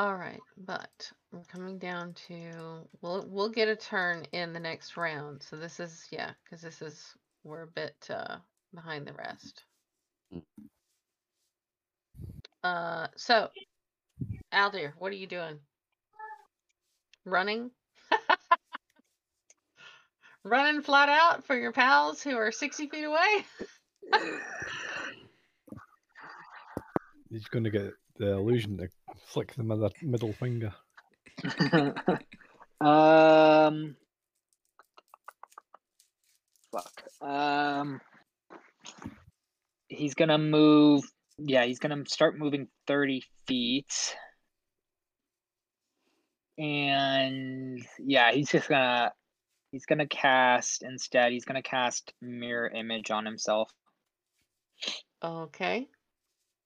All 0.00 0.14
right, 0.14 0.40
but 0.56 1.10
we're 1.32 1.42
coming 1.44 1.78
down 1.78 2.14
to 2.28 2.86
we'll 3.02 3.26
we'll 3.28 3.48
get 3.48 3.68
a 3.68 3.74
turn 3.74 4.24
in 4.32 4.52
the 4.52 4.60
next 4.60 4.96
round. 4.96 5.42
So 5.42 5.56
this 5.56 5.80
is 5.80 6.06
yeah, 6.12 6.30
because 6.44 6.62
this 6.62 6.80
is 6.82 7.04
we're 7.42 7.62
a 7.62 7.66
bit 7.66 7.96
uh 8.08 8.36
behind 8.72 9.06
the 9.06 9.12
rest. 9.14 9.64
Mm. 10.32 10.42
Uh, 12.62 13.08
so 13.16 13.48
Aldir, 14.52 14.92
what 14.98 15.12
are 15.12 15.16
you 15.16 15.26
doing? 15.26 15.58
Running? 17.24 17.70
Running 20.44 20.82
flat 20.82 21.08
out 21.08 21.44
for 21.46 21.56
your 21.56 21.72
pals 21.72 22.22
who 22.22 22.36
are 22.36 22.52
60 22.52 22.88
feet 22.88 23.04
away? 23.04 23.44
He's 27.30 27.46
going 27.46 27.64
to 27.64 27.70
get 27.70 27.92
the 28.18 28.32
illusion 28.32 28.76
to 28.78 28.88
flick 29.26 29.54
the 29.54 29.62
middle, 29.62 29.90
middle 30.02 30.32
finger. 30.32 30.74
um. 32.80 33.96
Fuck. 36.72 37.02
Um. 37.20 38.00
He's 39.88 40.14
gonna 40.14 40.38
move. 40.38 41.04
Yeah, 41.38 41.64
he's 41.64 41.78
gonna 41.78 42.04
start 42.06 42.38
moving 42.38 42.68
thirty 42.86 43.22
feet. 43.46 44.16
And 46.58 47.80
yeah, 47.98 48.32
he's 48.32 48.50
just 48.50 48.68
gonna 48.68 49.12
he's 49.70 49.86
gonna 49.86 50.08
cast 50.08 50.82
instead. 50.82 51.32
He's 51.32 51.44
gonna 51.44 51.62
cast 51.62 52.12
mirror 52.20 52.68
image 52.68 53.10
on 53.10 53.24
himself. 53.24 53.70
Okay. 55.22 55.88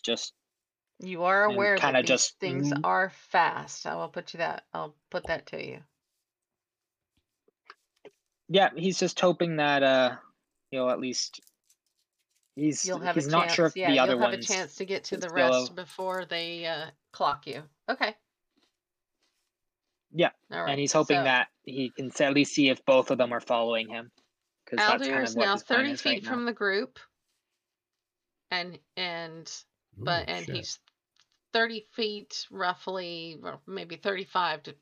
Just 0.02 0.32
You 1.02 1.24
are 1.24 1.44
aware 1.44 1.74
that 1.76 1.80
kinda 1.80 2.02
just 2.02 2.38
things 2.38 2.72
m- 2.72 2.80
are 2.84 3.10
fast. 3.10 3.86
I 3.86 3.96
will 3.96 4.08
put 4.08 4.32
you 4.34 4.38
that. 4.38 4.64
I'll 4.72 4.94
put 5.10 5.26
that 5.26 5.46
to 5.46 5.64
you. 5.66 5.82
yeah, 8.48 8.70
he's 8.76 8.98
just 8.98 9.18
hoping 9.18 9.56
that 9.56 9.82
uh 9.82 10.16
he'll 10.70 10.90
at 10.90 11.00
least 11.00 11.40
he's 12.54 12.84
You'll 12.84 12.98
have 13.00 13.14
he's 13.14 13.26
a 13.26 13.30
not 13.30 13.44
chance. 13.44 13.54
sure 13.54 13.66
if 13.66 13.76
yeah, 13.76 13.90
the 13.90 13.98
other 13.98 14.12
you'll 14.12 14.20
have 14.20 14.32
ones 14.32 14.44
a 14.50 14.52
chance 14.52 14.74
to 14.76 14.84
get 14.84 15.04
to 15.04 15.16
the 15.16 15.28
still- 15.28 15.34
rest 15.34 15.74
before 15.74 16.24
they 16.24 16.66
uh, 16.66 16.86
clock 17.12 17.46
you. 17.46 17.62
Okay. 17.88 18.14
Yeah, 20.14 20.30
All 20.52 20.60
right. 20.62 20.70
and 20.70 20.78
he's 20.78 20.92
hoping 20.92 21.16
so 21.20 21.24
that 21.24 21.48
he 21.64 21.88
can 21.90 22.12
at 22.20 22.34
least 22.34 22.54
see 22.54 22.68
if 22.68 22.84
both 22.84 23.10
of 23.10 23.16
them 23.16 23.32
are 23.32 23.40
following 23.40 23.88
him. 23.88 24.10
Because 24.66 24.86
that's 24.86 25.02
Aldir 25.02 25.10
kind 25.12 25.26
of 25.28 25.34
what 25.34 25.44
now 25.46 25.56
30 25.56 25.96
feet 25.96 26.04
right 26.10 26.22
now. 26.22 26.28
from 26.30 26.44
the 26.44 26.52
group, 26.52 26.98
and 28.50 28.78
and 28.98 29.50
but 29.96 30.28
Ooh, 30.28 30.32
and 30.32 30.44
shit. 30.46 30.54
he's 30.56 30.78
30 31.52 31.86
feet 31.92 32.46
roughly, 32.50 33.38
or 33.42 33.60
maybe 33.66 33.96
35 33.96 34.62
to. 34.64 34.74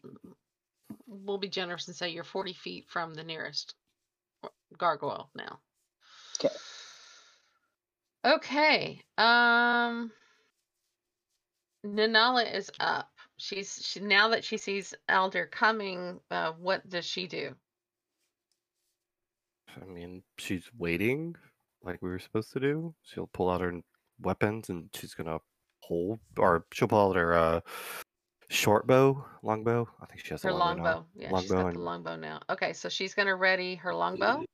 We'll 1.07 1.39
be 1.39 1.49
generous 1.49 1.87
and 1.89 1.97
say 1.97 2.11
you're 2.11 2.25
40 2.25 2.53
feet 2.55 2.87
from 2.89 3.15
the 3.15 3.25
nearest 3.25 3.75
gargoyle 4.77 5.31
now. 5.35 5.61
'Kay. 6.39 6.49
Okay. 8.25 9.03
Um. 9.19 10.13
Nanala 11.85 12.53
is 12.55 12.71
up. 12.79 13.11
She's 13.39 13.81
she, 13.83 14.01
now 14.01 14.29
that 14.29 14.45
she 14.45 14.59
sees 14.59 14.95
Aldir 15.09 15.51
coming. 15.51 16.21
Uh, 16.31 16.53
what 16.53 16.89
does 16.89 17.07
she 17.07 17.27
do? 17.27 17.55
I 19.81 19.85
mean, 19.87 20.23
she's 20.39 20.71
waiting 20.77 21.37
like 21.83 22.03
we 22.03 22.11
were 22.11 22.19
supposed 22.19 22.53
to 22.53 22.61
do. 22.61 22.95
She'll 23.03 23.29
pull 23.29 23.49
out 23.51 23.61
her 23.61 23.81
weapons 24.21 24.69
and 24.69 24.91
she's 24.95 25.15
gonna 25.15 25.39
or 26.39 26.65
she'll 26.73 26.89
pull 26.89 27.11
out 27.11 27.17
her 27.17 27.35
uh, 27.35 27.61
short 28.49 28.87
bow, 28.87 29.25
longbow. 29.43 29.89
I 30.01 30.07
think 30.07 30.21
she 30.25 30.31
has 30.31 30.43
Her 30.43 30.51
a 30.51 30.55
longbow. 30.55 30.83
now. 30.83 30.91
longbow. 30.93 31.07
Yeah, 31.15 31.23
she's 31.27 31.33
Longbow 31.33 31.55
got 31.55 31.63
the 31.63 31.69
and- 31.69 31.85
longbow 31.85 32.17
now. 32.17 32.41
Okay, 32.51 32.73
so 32.73 32.89
she's 32.89 33.15
gonna 33.15 33.37
ready 33.37 33.75
her 33.77 33.95
longbow. 33.95 34.45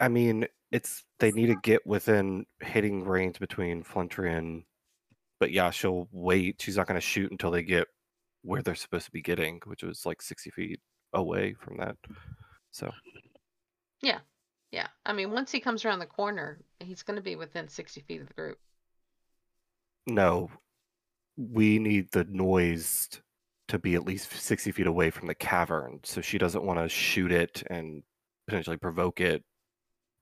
I 0.00 0.08
mean, 0.08 0.46
it's 0.72 1.04
they 1.18 1.30
need 1.32 1.48
to 1.48 1.56
get 1.62 1.86
within 1.86 2.46
hitting 2.60 3.04
range 3.04 3.38
between 3.38 3.82
Flintry 3.82 4.32
and, 4.32 4.62
but 5.38 5.50
yeah, 5.52 5.70
she'll 5.70 6.08
wait. 6.12 6.60
She's 6.62 6.76
not 6.76 6.86
gonna 6.86 7.00
shoot 7.00 7.30
until 7.30 7.50
they 7.50 7.62
get 7.62 7.86
where 8.42 8.62
they're 8.62 8.74
supposed 8.74 9.04
to 9.06 9.10
be 9.12 9.20
getting, 9.20 9.60
which 9.66 9.82
was 9.82 10.06
like 10.06 10.22
sixty 10.22 10.50
feet 10.50 10.80
away 11.12 11.54
from 11.54 11.76
that. 11.78 11.96
So 12.70 12.90
Yeah, 14.02 14.20
Yeah, 14.72 14.86
I 15.04 15.12
mean, 15.12 15.32
once 15.32 15.50
he 15.52 15.60
comes 15.60 15.84
around 15.84 15.98
the 15.98 16.06
corner, 16.06 16.60
he's 16.78 17.02
gonna 17.02 17.20
be 17.20 17.34
within 17.36 17.66
60 17.68 18.00
feet 18.02 18.20
of 18.22 18.28
the 18.28 18.34
group. 18.34 18.58
No, 20.06 20.50
we 21.36 21.78
need 21.78 22.10
the 22.12 22.24
noise 22.24 23.08
to 23.68 23.78
be 23.78 23.94
at 23.94 24.04
least 24.04 24.32
60 24.32 24.72
feet 24.72 24.86
away 24.86 25.10
from 25.10 25.28
the 25.28 25.34
cavern. 25.34 26.00
So 26.02 26.20
she 26.20 26.38
doesn't 26.38 26.64
want 26.64 26.78
to 26.80 26.88
shoot 26.88 27.32
it 27.32 27.62
and 27.70 28.02
potentially 28.46 28.76
provoke 28.76 29.20
it 29.20 29.44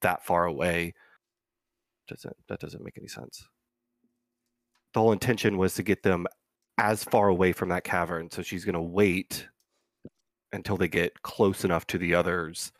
that 0.02 0.24
far 0.24 0.44
away. 0.44 0.94
Doesn't 2.08 2.36
that 2.48 2.60
doesn't 2.60 2.84
make 2.84 2.96
any 2.98 3.08
sense. 3.08 3.46
The 4.94 5.00
whole 5.00 5.12
intention 5.12 5.58
was 5.58 5.74
to 5.74 5.82
get 5.82 6.02
them 6.02 6.26
as 6.78 7.04
far 7.04 7.28
away 7.28 7.52
from 7.52 7.68
that 7.70 7.84
cavern. 7.84 8.30
So 8.30 8.42
she's 8.42 8.64
gonna 8.64 8.82
wait 8.82 9.48
until 10.52 10.76
they 10.76 10.88
get 10.88 11.22
close 11.22 11.64
enough 11.64 11.86
to 11.88 11.98
the 11.98 12.14
others. 12.14 12.72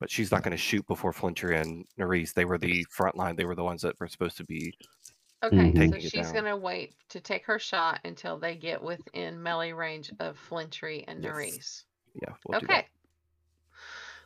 But 0.00 0.10
she's 0.10 0.30
not 0.30 0.42
going 0.42 0.52
to 0.52 0.56
shoot 0.56 0.86
before 0.86 1.12
Flintry 1.12 1.58
and 1.58 1.84
Nerys. 1.98 2.32
They 2.32 2.46
were 2.46 2.56
the 2.56 2.86
front 2.88 3.16
line. 3.16 3.36
They 3.36 3.44
were 3.44 3.54
the 3.54 3.64
ones 3.64 3.82
that 3.82 4.00
were 4.00 4.08
supposed 4.08 4.38
to 4.38 4.44
be. 4.44 4.72
Okay, 5.42 5.56
Mhm. 5.56 5.72
so 5.72 5.78
Taking 5.78 5.94
it 5.94 6.02
she's 6.02 6.26
down. 6.26 6.34
gonna 6.34 6.56
wait 6.56 6.94
to 7.08 7.20
take 7.20 7.44
her 7.46 7.58
shot 7.58 8.00
until 8.04 8.38
they 8.38 8.56
get 8.56 8.82
within 8.82 9.42
melee 9.42 9.72
range 9.72 10.10
of 10.20 10.38
Flintry 10.38 11.04
and 11.08 11.22
Yes. 11.24 11.32
Nerys. 11.34 11.84
Yeah, 12.22 12.34
we'll 12.46 12.60
do 12.60 12.66
that. 12.66 12.78
okay. 12.84 12.88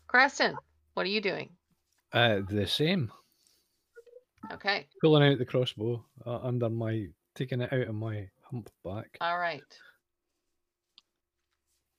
Creston, 0.08 0.56
what 0.94 1.06
are 1.06 1.10
you 1.10 1.20
doing? 1.20 1.56
Uh, 2.12 2.40
the 2.48 2.66
same. 2.66 3.12
Okay. 4.52 4.88
Pulling 5.00 5.22
out 5.32 5.38
the 5.38 5.46
crossbow 5.46 6.04
uh, 6.26 6.38
under 6.40 6.68
my, 6.68 7.08
taking 7.34 7.60
it 7.60 7.72
out 7.72 7.88
of 7.88 7.94
my 7.94 8.28
humpback, 8.42 9.16
All 9.20 9.38
right. 9.38 9.62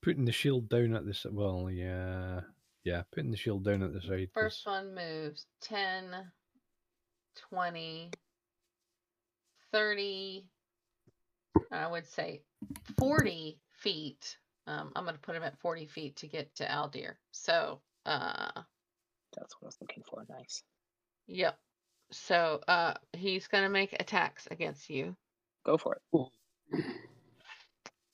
putting 0.01 0.25
the 0.25 0.31
shield 0.31 0.69
down 0.69 0.93
at 0.95 1.05
this. 1.05 1.25
Well, 1.29 1.69
yeah, 1.71 2.41
yeah, 2.83 3.03
putting 3.11 3.31
the 3.31 3.37
shield 3.37 3.63
down 3.63 3.81
at 3.81 3.93
the 3.93 4.01
side. 4.01 4.31
'cause- 4.33 4.43
First 4.43 4.65
one 4.67 4.93
moves 4.93 5.47
10, 5.61 6.31
20, 7.35 8.11
30, 9.75 10.45
I 11.69 11.85
would 11.85 12.07
say 12.07 12.43
40 12.97 13.59
feet. 13.73 14.37
Um, 14.67 14.93
I'm 14.95 15.03
going 15.03 15.15
to 15.15 15.21
put 15.21 15.35
him 15.35 15.43
at 15.43 15.59
40 15.59 15.85
feet 15.87 16.15
to 16.17 16.27
get 16.27 16.55
to 16.55 16.65
Aldir. 16.65 17.15
So, 17.31 17.81
uh, 18.05 18.51
That's 19.35 19.53
what 19.59 19.63
I 19.63 19.65
was 19.65 19.77
looking 19.81 20.03
for. 20.09 20.25
Nice. 20.29 20.63
yep. 21.27 21.57
So, 22.09 22.61
uh, 22.69 22.93
he's 23.11 23.47
going 23.47 23.65
to 23.65 23.69
make 23.69 23.91
attacks 23.99 24.47
against 24.49 24.89
you. 24.89 25.13
Go 25.65 25.77
for 25.77 25.97
it. 25.97 26.21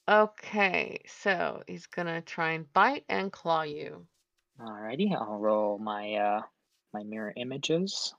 Okay. 0.09 1.01
So, 1.05 1.61
he's 1.67 1.85
going 1.85 2.07
to 2.07 2.21
try 2.21 2.53
and 2.53 2.73
bite 2.73 3.05
and 3.07 3.31
claw 3.31 3.61
you. 3.61 4.07
Alrighty, 4.59 5.15
I'll 5.15 5.37
roll 5.37 5.77
my 5.77 6.15
uh 6.15 6.41
my 6.93 7.03
mirror 7.03 7.33
images. 7.35 8.13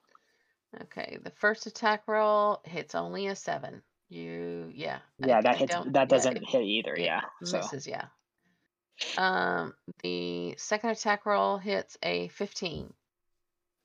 Okay. 0.82 1.18
The 1.22 1.30
first 1.30 1.66
attack 1.66 2.04
roll 2.06 2.60
hits 2.64 2.94
only 2.94 3.26
a 3.26 3.36
7. 3.36 3.82
You, 4.08 4.70
yeah. 4.74 4.98
I- 5.22 5.26
Yeah, 5.26 5.40
that 5.42 5.54
I 5.54 5.58
hits. 5.58 5.74
That 5.88 6.08
doesn't 6.08 6.36
it- 6.38 6.48
hit 6.48 6.62
either. 6.62 6.94
it 6.94 7.00
Yeah. 7.04 7.22
So 7.44 7.58
misses, 7.58 7.86
yeah. 7.86 8.06
Um, 9.16 9.74
the 10.02 10.54
second 10.58 10.90
attack 10.90 11.26
roll 11.26 11.58
hits 11.58 11.96
a 12.02 12.28
15. 12.28 12.92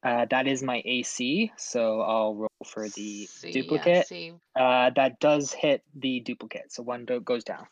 uh, 0.03 0.25
that 0.29 0.47
is 0.47 0.61
my 0.63 0.81
AC. 0.85 1.51
So 1.57 2.01
I'll 2.01 2.35
roll 2.35 2.49
for 2.65 2.87
the 2.89 3.27
yeah, 3.43 3.51
duplicate. 3.51 4.07
see, 4.07 4.33
Uh, 4.55 4.91
that 4.91 5.19
does 5.19 5.51
hit 5.53 5.83
the 5.95 6.19
duplicate. 6.21 6.71
So 6.71 6.83
one 6.83 7.05
do- 7.05 7.19
goes 7.19 7.43
down. 7.43 7.67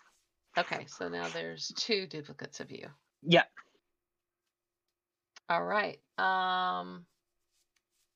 okay, 0.57 0.85
so 0.87 1.07
now 1.07 1.27
there's 1.29 1.71
two 1.77 2.07
duplicates 2.07 2.59
of 2.61 2.71
you. 2.71 2.89
Yeah. 3.21 3.43
All 5.49 5.63
right. 5.63 5.99
Um, 6.17 7.05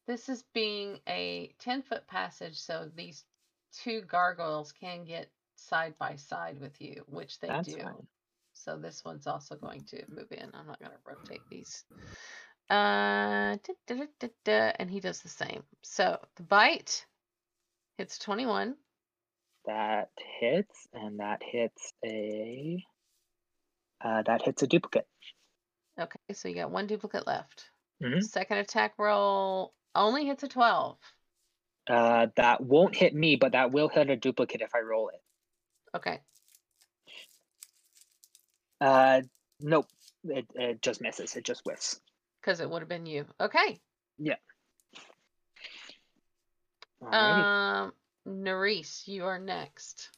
this 0.10 0.28
is 0.28 0.44
being 0.56 1.00
a 1.08 1.54
10 1.60 1.84
foot 1.84 2.08
passage, 2.08 2.58
so 2.60 2.90
these 2.96 3.24
two 3.72 4.02
gargoyles 4.02 4.72
can 4.72 5.06
get 5.06 5.30
side 5.56 5.94
by 6.00 6.16
side 6.16 6.60
with 6.60 6.82
you, 6.82 7.04
which 7.06 7.40
they 7.40 7.48
That's 7.48 7.72
do. 7.72 7.80
fine. 7.80 8.08
So 8.54 8.76
this 8.76 9.06
one's 9.06 9.28
also 9.28 9.56
going 9.56 9.84
to 9.92 10.04
move 10.10 10.32
in. 10.32 10.50
I'm 10.56 10.66
not 10.66 10.80
going 10.80 10.92
to 10.92 10.98
rotate 11.06 11.42
these. 11.52 11.86
Uh, 12.72 13.58
da, 13.86 14.06
da, 14.20 14.28
da, 14.44 14.72
and 14.80 14.90
he 14.90 15.00
does 15.00 15.22
the 15.22 15.30
same. 15.30 15.62
So 15.84 16.20
the 16.38 16.44
bite 16.44 17.06
hits 18.00 18.18
21. 18.18 18.76
That 19.68 20.10
hits, 20.40 20.88
and 20.92 21.20
that 21.20 21.44
hits 21.44 21.94
a. 22.04 22.84
Uh, 24.04 24.24
that 24.24 24.42
hits 24.42 24.64
a 24.64 24.68
duplicate. 24.68 25.06
Okay, 26.00 26.20
so 26.34 26.48
you 26.48 26.56
got 26.56 26.72
one 26.72 26.88
duplicate 26.88 27.28
left. 27.28 27.70
Mhm. 28.02 28.24
Second 28.24 28.58
attack 28.58 28.96
roll 28.98 29.76
only 29.96 30.26
hits 30.26 30.44
a 30.44 30.48
12. 30.48 30.98
Uh, 31.90 32.28
that 32.36 32.62
won't 32.62 32.96
hit 32.96 33.16
me, 33.16 33.36
but 33.36 33.54
that 33.54 33.72
will 33.72 33.90
hit 33.90 34.10
a 34.10 34.16
duplicate 34.16 34.62
if 34.62 34.76
I 34.76 34.80
roll 34.80 35.10
it. 35.10 35.22
Okay. 35.96 36.20
Uh, 38.80 39.22
nope. 39.60 39.88
It, 40.24 40.46
it 40.54 40.82
just 40.82 41.02
misses. 41.02 41.36
It 41.36 41.44
just 41.44 41.62
whiffs. 41.66 42.00
Because 42.42 42.60
it 42.60 42.70
would 42.70 42.82
have 42.82 42.90
been 42.90 43.06
you. 43.06 43.26
Okay. 43.40 43.80
Alrighty. 47.02 47.14
Um, 47.14 47.94
Nerys, 48.28 49.08
you 49.08 49.26
are 49.26 49.40
next. 49.40 50.10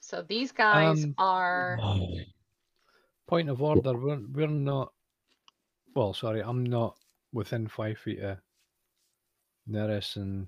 So 0.00 0.22
these 0.22 0.52
guys 0.52 1.04
Um, 1.04 1.14
are. 1.18 1.78
Point 3.26 3.48
of 3.48 3.60
order: 3.60 3.94
we're 3.94 4.20
we're 4.32 4.46
not. 4.46 4.92
Well, 5.94 6.14
sorry, 6.14 6.42
I'm 6.42 6.62
not 6.62 6.96
within 7.32 7.66
five 7.66 7.98
feet 7.98 8.20
of 8.20 8.38
Nerys 9.70 10.16
and 10.16 10.46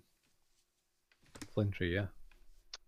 Flintry. 1.53 1.95
Yeah. 1.95 2.07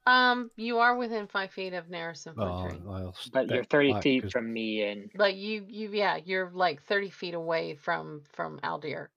Um, 0.07 0.51
you 0.57 0.79
are 0.79 0.97
within 0.97 1.27
five 1.27 1.51
feet 1.53 1.73
of 1.75 1.87
Nerys 1.89 2.27
and 2.27 2.35
Oh, 2.39 2.69
Flintry. 2.69 2.81
I'll 2.89 3.15
but 3.33 3.49
you're 3.51 3.65
30 3.65 3.93
back 3.93 4.03
feet 4.03 4.23
'cause- 4.23 4.33
from 4.33 4.53
me, 4.53 4.83
and 4.83 5.11
But 5.15 5.35
you, 5.35 5.65
you, 5.69 5.91
yeah, 5.91 6.17
you're 6.17 6.51
like 6.51 6.83
thirty 6.83 7.11
feet 7.11 7.35
away 7.35 7.75
from 7.75 8.23
from 8.33 8.59
Aldir. 8.61 9.09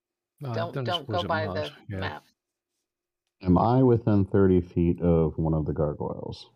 No, 0.41 0.53
don't 0.53 0.73
don't 0.73 0.85
don't 0.85 1.07
go 1.07 1.23
by 1.23 1.45
the 1.47 1.71
yeah. 1.87 1.99
map. 1.99 2.25
Am 3.41 3.57
I 3.57 3.81
within 3.83 4.25
30 4.25 4.61
feet 4.61 5.01
of 5.01 5.37
one 5.37 5.53
of 5.53 5.65
the 5.65 5.73
gargoyles? 5.73 6.49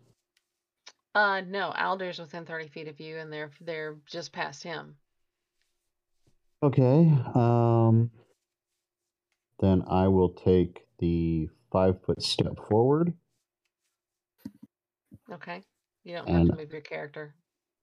Uh, 1.14 1.40
no, 1.40 1.72
Aldir's 1.76 2.18
within 2.18 2.44
thirty 2.44 2.68
feet 2.68 2.86
of 2.88 3.00
you, 3.00 3.16
and 3.16 3.32
they're 3.32 3.50
they're 3.60 3.96
just 4.06 4.32
past 4.32 4.62
him. 4.62 4.96
Okay. 6.62 7.10
Um, 7.34 8.10
then 9.60 9.82
I 9.88 10.08
will 10.08 10.30
take 10.30 10.86
the 10.98 11.48
five 11.70 12.02
foot 12.02 12.22
step 12.22 12.58
forward. 12.68 13.12
Okay, 15.32 15.62
you 16.04 16.14
don't 16.14 16.28
have 16.28 16.46
to 16.48 16.56
move 16.56 16.72
your 16.72 16.80
character. 16.80 17.34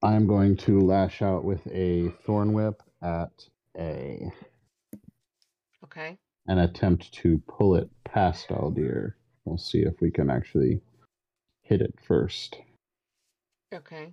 I'm 0.02 0.26
going 0.26 0.56
to 0.58 0.80
lash 0.80 1.22
out 1.22 1.44
with 1.44 1.66
a 1.68 2.10
thorn 2.24 2.52
whip 2.52 2.82
at 3.02 3.30
A 3.78 4.30
Okay. 5.84 6.18
and 6.48 6.60
attempt 6.60 7.12
to 7.14 7.40
pull 7.48 7.76
it 7.76 7.88
past 8.04 8.48
Aldir. 8.48 9.14
We'll 9.44 9.58
see 9.58 9.78
if 9.80 10.00
we 10.00 10.10
can 10.10 10.28
actually 10.28 10.80
hit 11.62 11.80
it 11.80 11.94
first. 12.06 12.58
Okay. 13.72 14.12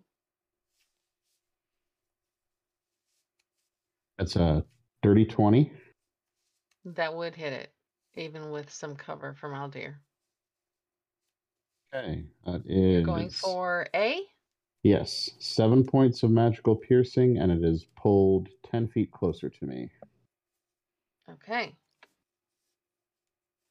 That's 4.18 4.36
a 4.36 4.64
dirty 5.02 5.26
20. 5.26 5.72
That 6.86 7.16
would 7.16 7.36
hit 7.36 7.54
it, 7.54 7.72
even 8.16 8.52
with 8.52 8.70
some 8.72 8.96
cover 8.96 9.34
from 9.34 9.54
Aldir. 9.54 9.96
Okay. 11.96 12.24
That 12.46 12.66
You're 12.66 13.04
going 13.04 13.30
for 13.30 13.88
A. 13.94 14.22
Yes, 14.84 15.30
seven 15.40 15.86
points 15.86 16.24
of 16.24 16.32
magical 16.32 16.76
piercing, 16.76 17.38
and 17.38 17.52
it 17.52 17.64
is 17.64 17.86
pulled 17.96 18.50
10 18.70 18.90
feet 18.90 19.12
closer 19.12 19.50
to 19.50 19.66
me. 19.66 19.90
Okay. 21.32 21.74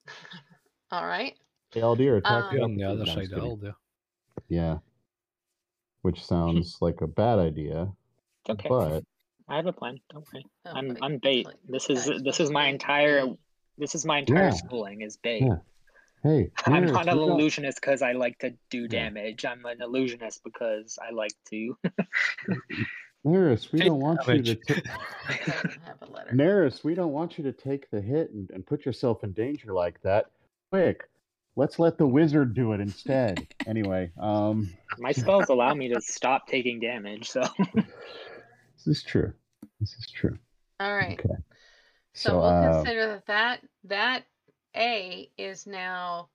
All 0.91 1.07
right. 1.07 1.35
Hey, 1.73 1.81
Aldir, 1.83 2.19
attack 2.19 2.53
Um, 2.55 2.63
on 2.63 2.77
the 2.77 2.85
other 2.85 3.05
side 3.05 3.29
just 3.29 3.33
of 3.33 3.43
kidding. 3.43 3.59
Aldir. 3.59 3.75
Yeah. 4.49 4.79
Which 6.01 6.25
sounds 6.25 6.79
like 6.81 7.03
a 7.03 7.07
bad 7.07 7.39
idea, 7.39 7.93
okay. 8.49 8.69
but 8.69 9.05
I 9.49 9.57
have 9.57 9.67
a 9.67 9.73
plan. 9.73 9.99
Don't 10.13 10.27
worry. 10.33 10.47
Oh, 10.67 10.73
I'm 10.75 10.97
I'm 11.03 11.19
bait. 11.19 11.47
like, 11.47 11.57
This 11.69 11.91
is 11.91 12.07
that's 12.07 12.23
this 12.23 12.41
is 12.41 12.51
my 12.51 12.67
supposed 12.71 12.81
to 12.81 12.87
be 12.87 12.93
entire 12.93 13.27
this 13.79 13.95
is 13.95 14.05
my 14.05 14.19
entire 14.19 14.45
Yeah. 14.45 14.51
schooling 14.51 15.01
is 15.03 15.17
bait. 15.17 15.43
Yeah. 15.43 15.57
hey, 16.23 16.51
I'm 16.67 16.85
Nerys, 16.85 16.93
not 16.93 17.09
an 17.09 17.19
illusionist 17.19 17.81
because 17.81 18.03
I 18.03 18.13
like 18.13 18.39
to 18.41 18.55
do 18.71 18.83
Yeah. 18.83 18.87
damage. 18.89 19.45
I'm 19.45 19.65
an 19.67 19.81
illusionist 19.83 20.43
because 20.45 20.99
I 21.03 21.11
like 21.13 21.33
to. 21.51 21.77
Nerys, 23.25 23.71
we 23.71 23.81
don't 23.81 24.01
want 24.01 24.21
you 24.27 24.43
to. 24.43 24.55
damage. 24.55 24.67
ta- 24.67 24.75
It 25.31 25.47
doesn't 25.47 25.83
have 25.85 26.03
a 26.03 26.07
letter. 26.13 26.31
Nerys, 26.33 26.83
we 26.83 26.95
don't 26.95 27.13
want 27.13 27.39
you 27.39 27.45
to 27.45 27.53
take 27.53 27.89
the 27.91 28.01
hit 28.01 28.31
and, 28.33 28.51
and 28.51 28.67
put 28.67 28.85
yourself 28.85 29.23
in 29.23 29.33
danger 29.33 29.73
like 29.73 30.01
that. 30.03 30.27
Quick, 30.71 31.05
let's 31.55 31.79
let 31.79 31.99
the 31.99 32.07
wizard 32.07 32.55
do 32.55 32.73
it 32.73 32.81
instead. 32.81 33.47
anyway, 33.67 34.11
um, 34.19 34.73
My 34.99 35.13
spells 35.13 35.49
allow 35.51 35.73
me 35.75 35.89
to 35.95 36.01
stop 36.01 36.49
taking 36.49 36.81
damage, 36.81 37.29
so 37.31 37.43
this 38.85 38.99
is 38.99 39.03
true. 39.03 39.33
This 39.81 39.95
is 39.99 40.11
true. 40.11 40.39
All 40.81 40.95
right. 40.95 41.19
Okay. 41.19 41.35
So, 42.15 42.31
So, 42.31 42.37
we'll 42.39 42.47
uh, 42.47 42.73
consider 42.73 43.07
that, 43.07 43.27
that 43.27 43.61
that 43.85 44.25
A 44.77 45.31
is 45.39 45.67
now 45.67 46.29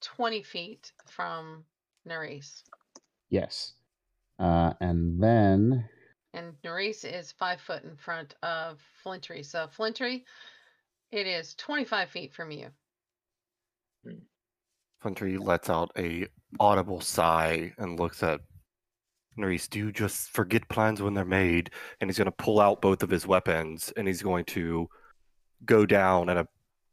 20 0.00 0.42
feet 0.42 0.92
from 1.06 1.64
Nerys. 2.08 2.62
yes. 3.28 3.74
Uh, 4.38 4.72
and 4.80 5.22
then 5.22 5.88
And 6.34 6.54
Nerys 6.64 7.04
is 7.04 7.30
five 7.32 7.60
foot 7.60 7.84
in 7.84 7.96
front 7.96 8.34
of 8.42 8.80
Flintry. 9.02 9.42
So 9.42 9.68
Flintry, 9.68 10.24
it 11.12 11.26
is 11.26 11.54
25 11.56 12.08
feet 12.10 12.34
from 12.34 12.50
you. 12.50 12.68
Flintry 15.00 15.36
lets 15.36 15.68
out 15.70 15.92
a 15.96 16.26
audible 16.58 17.00
sigh 17.00 17.72
and 17.78 17.98
looks 18.00 18.22
at 18.22 18.40
Nerys. 19.38 19.68
Do 19.68 19.78
you 19.78 19.92
just 19.92 20.30
forget 20.30 20.68
plans 20.68 21.00
when 21.02 21.14
they're 21.14 21.24
made? 21.24 21.70
And 22.00 22.08
he's 22.08 22.18
going 22.18 22.26
to 22.26 22.32
pull 22.32 22.60
out 22.60 22.82
both 22.82 23.02
of 23.02 23.10
his 23.10 23.26
weapons 23.26 23.92
and 23.96 24.06
he's 24.06 24.22
going 24.22 24.44
to 24.46 24.88
go 25.64 25.86
down 25.86 26.28
and 26.28 26.38
a 26.38 26.48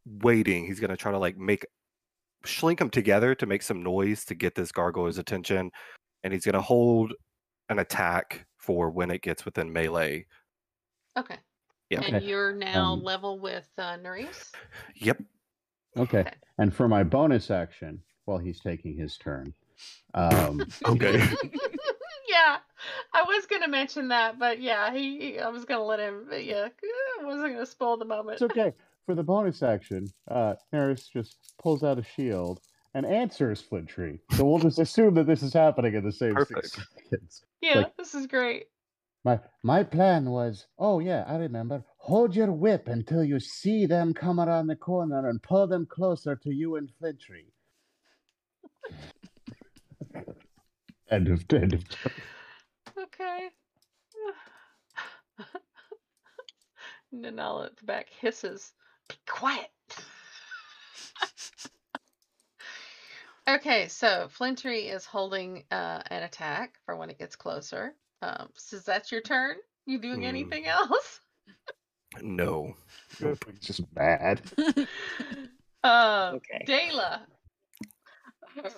waiting. 0.06 0.66
He's 0.66 0.80
going 0.80 0.90
to 0.90 0.96
try 0.96 1.12
to 1.12 1.18
like 1.18 1.36
make 1.36 1.66
shlink 2.44 2.78
them 2.78 2.90
together 2.90 3.34
to 3.34 3.46
make 3.46 3.62
some 3.62 3.82
noise 3.82 4.24
to 4.26 4.34
get 4.34 4.54
this 4.54 4.72
gargoyle's 4.72 5.18
attention. 5.18 5.70
And 6.24 6.32
he's 6.32 6.44
going 6.44 6.54
to 6.54 6.60
hold 6.62 7.12
an 7.68 7.78
attack 7.78 8.46
for 8.58 8.90
when 8.90 9.10
it 9.10 9.22
gets 9.22 9.44
within 9.44 9.72
melee. 9.72 10.26
Okay. 11.18 11.36
Yeah. 11.90 12.00
And 12.02 12.16
Okay. 12.16 12.24
you're 12.26 12.52
now 12.52 12.92
Um, 12.92 13.02
level 13.02 13.38
with 13.38 13.68
uh, 13.78 13.96
Nerys? 13.98 14.50
Yep. 14.96 15.22
okay, 15.98 16.20
Okay. 16.20 16.30
and 16.58 16.72
for 16.74 16.86
my 16.88 17.02
bonus 17.02 17.50
action, 17.50 18.00
while 18.26 18.38
he's 18.38 18.60
taking 18.60 18.96
his 18.96 19.16
turn, 19.18 19.52
um, 20.14 20.66
Okay. 20.86 21.20
yeah, 22.40 22.56
I 23.12 23.22
was 23.22 23.46
gonna 23.46 23.68
mention 23.68 24.08
that, 24.08 24.38
but 24.38 24.60
yeah, 24.60 24.92
he, 24.92 25.18
he- 25.32 25.38
I 25.40 25.48
was 25.48 25.64
gonna 25.64 25.84
let 25.84 26.00
him. 26.00 26.26
but 26.28 26.44
Yeah, 26.44 26.68
I 27.20 27.24
wasn't 27.24 27.52
gonna 27.54 27.66
spoil 27.66 27.96
the 27.96 28.04
moment. 28.04 28.40
it's 28.40 28.50
okay. 28.56 28.72
For 29.06 29.14
the 29.14 29.22
bonus 29.22 29.62
action, 29.62 30.06
uh, 30.30 30.54
Nerys 30.72 31.10
just 31.10 31.36
pulls 31.60 31.82
out 31.82 31.98
a 31.98 32.02
shield 32.02 32.60
and 32.94 33.04
answers 33.06 33.60
Flintry. 33.60 34.20
So 34.36 34.44
we'll 34.44 34.58
just 34.58 34.78
assume 34.78 35.14
that 35.14 35.26
this 35.26 35.42
is 35.42 35.52
happening 35.52 35.94
in 35.94 36.04
the 36.04 36.12
same 36.12 36.32
six 36.36 36.50
Perfect. 36.50 36.86
seconds. 37.10 37.44
yeah, 37.60 37.78
like- 37.78 37.96
this 37.96 38.14
is 38.14 38.26
great. 38.26 38.66
My 39.24 39.38
my 39.62 39.82
plan 39.82 40.30
was, 40.30 40.66
oh 40.78 40.98
yeah, 41.00 41.24
I 41.26 41.36
remember. 41.36 41.84
Hold 41.98 42.34
your 42.34 42.50
whip 42.52 42.88
until 42.88 43.22
you 43.22 43.38
see 43.38 43.84
them 43.84 44.14
come 44.14 44.40
around 44.40 44.66
the 44.68 44.76
corner 44.76 45.28
and 45.28 45.42
pull 45.42 45.66
them 45.66 45.84
closer 45.86 46.36
to 46.36 46.50
you 46.50 46.76
and 46.76 46.90
Flintry. 46.98 47.52
end 51.10 51.28
of 51.28 51.44
end 51.52 51.74
of 51.74 51.84
Okay. 52.98 53.48
Nanala 57.14 57.66
at 57.66 57.76
the 57.76 57.84
back 57.84 58.08
hisses. 58.20 58.72
Be 59.08 59.14
quiet. 59.26 59.70
okay, 63.48 63.88
so 63.88 64.28
Flintry 64.30 64.88
is 64.88 65.04
holding 65.04 65.64
uh, 65.70 66.02
an 66.06 66.22
attack 66.22 66.78
for 66.86 66.96
when 66.96 67.10
it 67.10 67.18
gets 67.18 67.36
closer. 67.36 67.94
Um, 68.22 68.50
so 68.54 68.76
is 68.76 68.84
that 68.84 69.10
your 69.10 69.22
turn? 69.22 69.56
You 69.86 69.98
doing 69.98 70.20
Hmm. 70.20 70.26
anything 70.26 70.66
else? 70.66 71.20
No. 72.22 72.74
It's 73.20 73.66
just 73.66 73.94
bad. 73.94 74.42
Um, 75.82 76.34
Okay. 76.34 76.64
Dayla. 76.66 77.20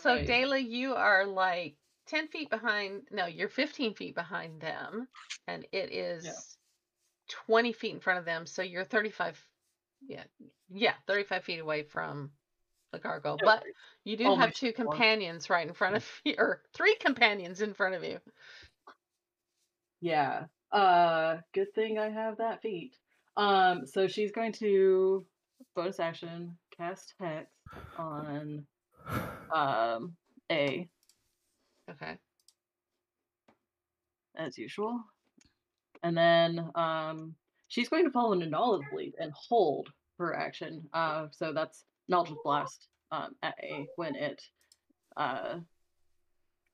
So 0.00 0.10
Alright. 0.10 0.28
Dayla, 0.28 0.70
you 0.70 0.94
are 0.94 1.26
like 1.26 1.74
10 2.12 2.28
feet 2.28 2.50
behind. 2.50 3.02
No, 3.10 3.26
you're 3.26 3.48
15 3.48 3.94
feet 3.94 4.14
behind 4.14 4.60
them. 4.60 5.08
And 5.48 5.66
it 5.72 5.90
is 5.92 6.56
20 7.46 7.72
feet 7.72 7.94
in 7.94 8.00
front 8.00 8.18
of 8.18 8.24
them. 8.24 8.44
So 8.46 8.62
you're 8.62 8.84
35. 8.84 9.42
Yeah. 10.06 10.24
Yeah. 10.70 10.94
35 11.06 11.44
feet 11.44 11.58
away 11.60 11.84
from 11.84 12.30
the 12.92 12.98
gargoyle. 12.98 13.38
Yeah, 13.40 13.46
But 13.46 13.64
you 14.04 14.18
do 14.18 14.34
have 14.34 14.52
two 14.52 14.72
companions 14.72 15.48
right 15.48 15.66
in 15.66 15.72
front 15.72 15.96
of 15.96 16.06
you, 16.24 16.34
or 16.36 16.62
three 16.74 16.94
companions 16.96 17.62
in 17.62 17.72
front 17.72 17.94
of 17.94 18.04
you. 18.04 18.18
Yeah. 20.02 20.44
Uh 20.70 21.38
good 21.54 21.72
thing 21.74 21.98
I 21.98 22.10
have 22.10 22.38
that 22.38 22.60
feat. 22.60 22.94
Um 23.36 23.86
so 23.86 24.06
she's 24.06 24.32
going 24.32 24.52
to 24.54 25.24
bonus 25.74 26.00
action 26.00 26.58
cast 26.76 27.14
hex 27.18 27.50
on 27.98 28.66
um 29.54 30.14
A 30.50 30.88
Okay. 31.92 32.16
as 34.36 34.56
usual. 34.58 35.00
And 36.02 36.16
then 36.16 36.70
um 36.74 37.34
she's 37.68 37.88
going 37.88 38.04
to 38.04 38.10
follow 38.10 38.34
Nanala's 38.34 38.84
lead 38.94 39.14
and 39.18 39.32
hold 39.32 39.88
her 40.18 40.34
action. 40.34 40.88
Uh 40.92 41.26
so 41.30 41.52
that's 41.52 41.84
knowledge 42.08 42.34
blast 42.44 42.88
um 43.10 43.34
at 43.42 43.54
A 43.62 43.86
when 43.96 44.14
it 44.14 44.42
uh 45.16 45.58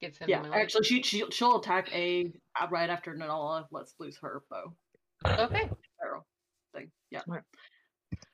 Gets 0.00 0.18
in 0.18 0.28
yeah, 0.28 0.42
the 0.42 0.54
actually 0.54 0.84
she, 0.84 1.02
she 1.02 1.24
she'll 1.30 1.58
attack 1.58 1.92
A 1.92 2.32
right 2.70 2.88
after 2.88 3.14
Nanala 3.16 3.66
lets 3.72 3.94
loose 3.98 4.16
her 4.18 4.44
bow. 4.48 4.72
Okay. 5.26 5.68
Arrow 6.00 6.24
thing. 6.72 6.92
Yeah. 7.10 7.22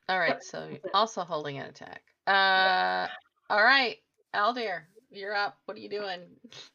All 0.08 0.18
right. 0.18 0.28
Yep, 0.28 0.42
So 0.42 0.58
you're 0.58 0.72
that's 0.72 0.84
it. 0.84 0.90
also 0.92 1.22
holding 1.22 1.58
an 1.58 1.66
attack. 1.66 2.02
Uh, 2.26 3.06
all 3.48 3.64
right. 3.64 3.96
Aldir, 4.34 4.82
you're 5.16 5.34
up. 5.34 5.58
What 5.64 5.76
are 5.76 5.80
you 5.80 5.88
doing? 5.88 6.20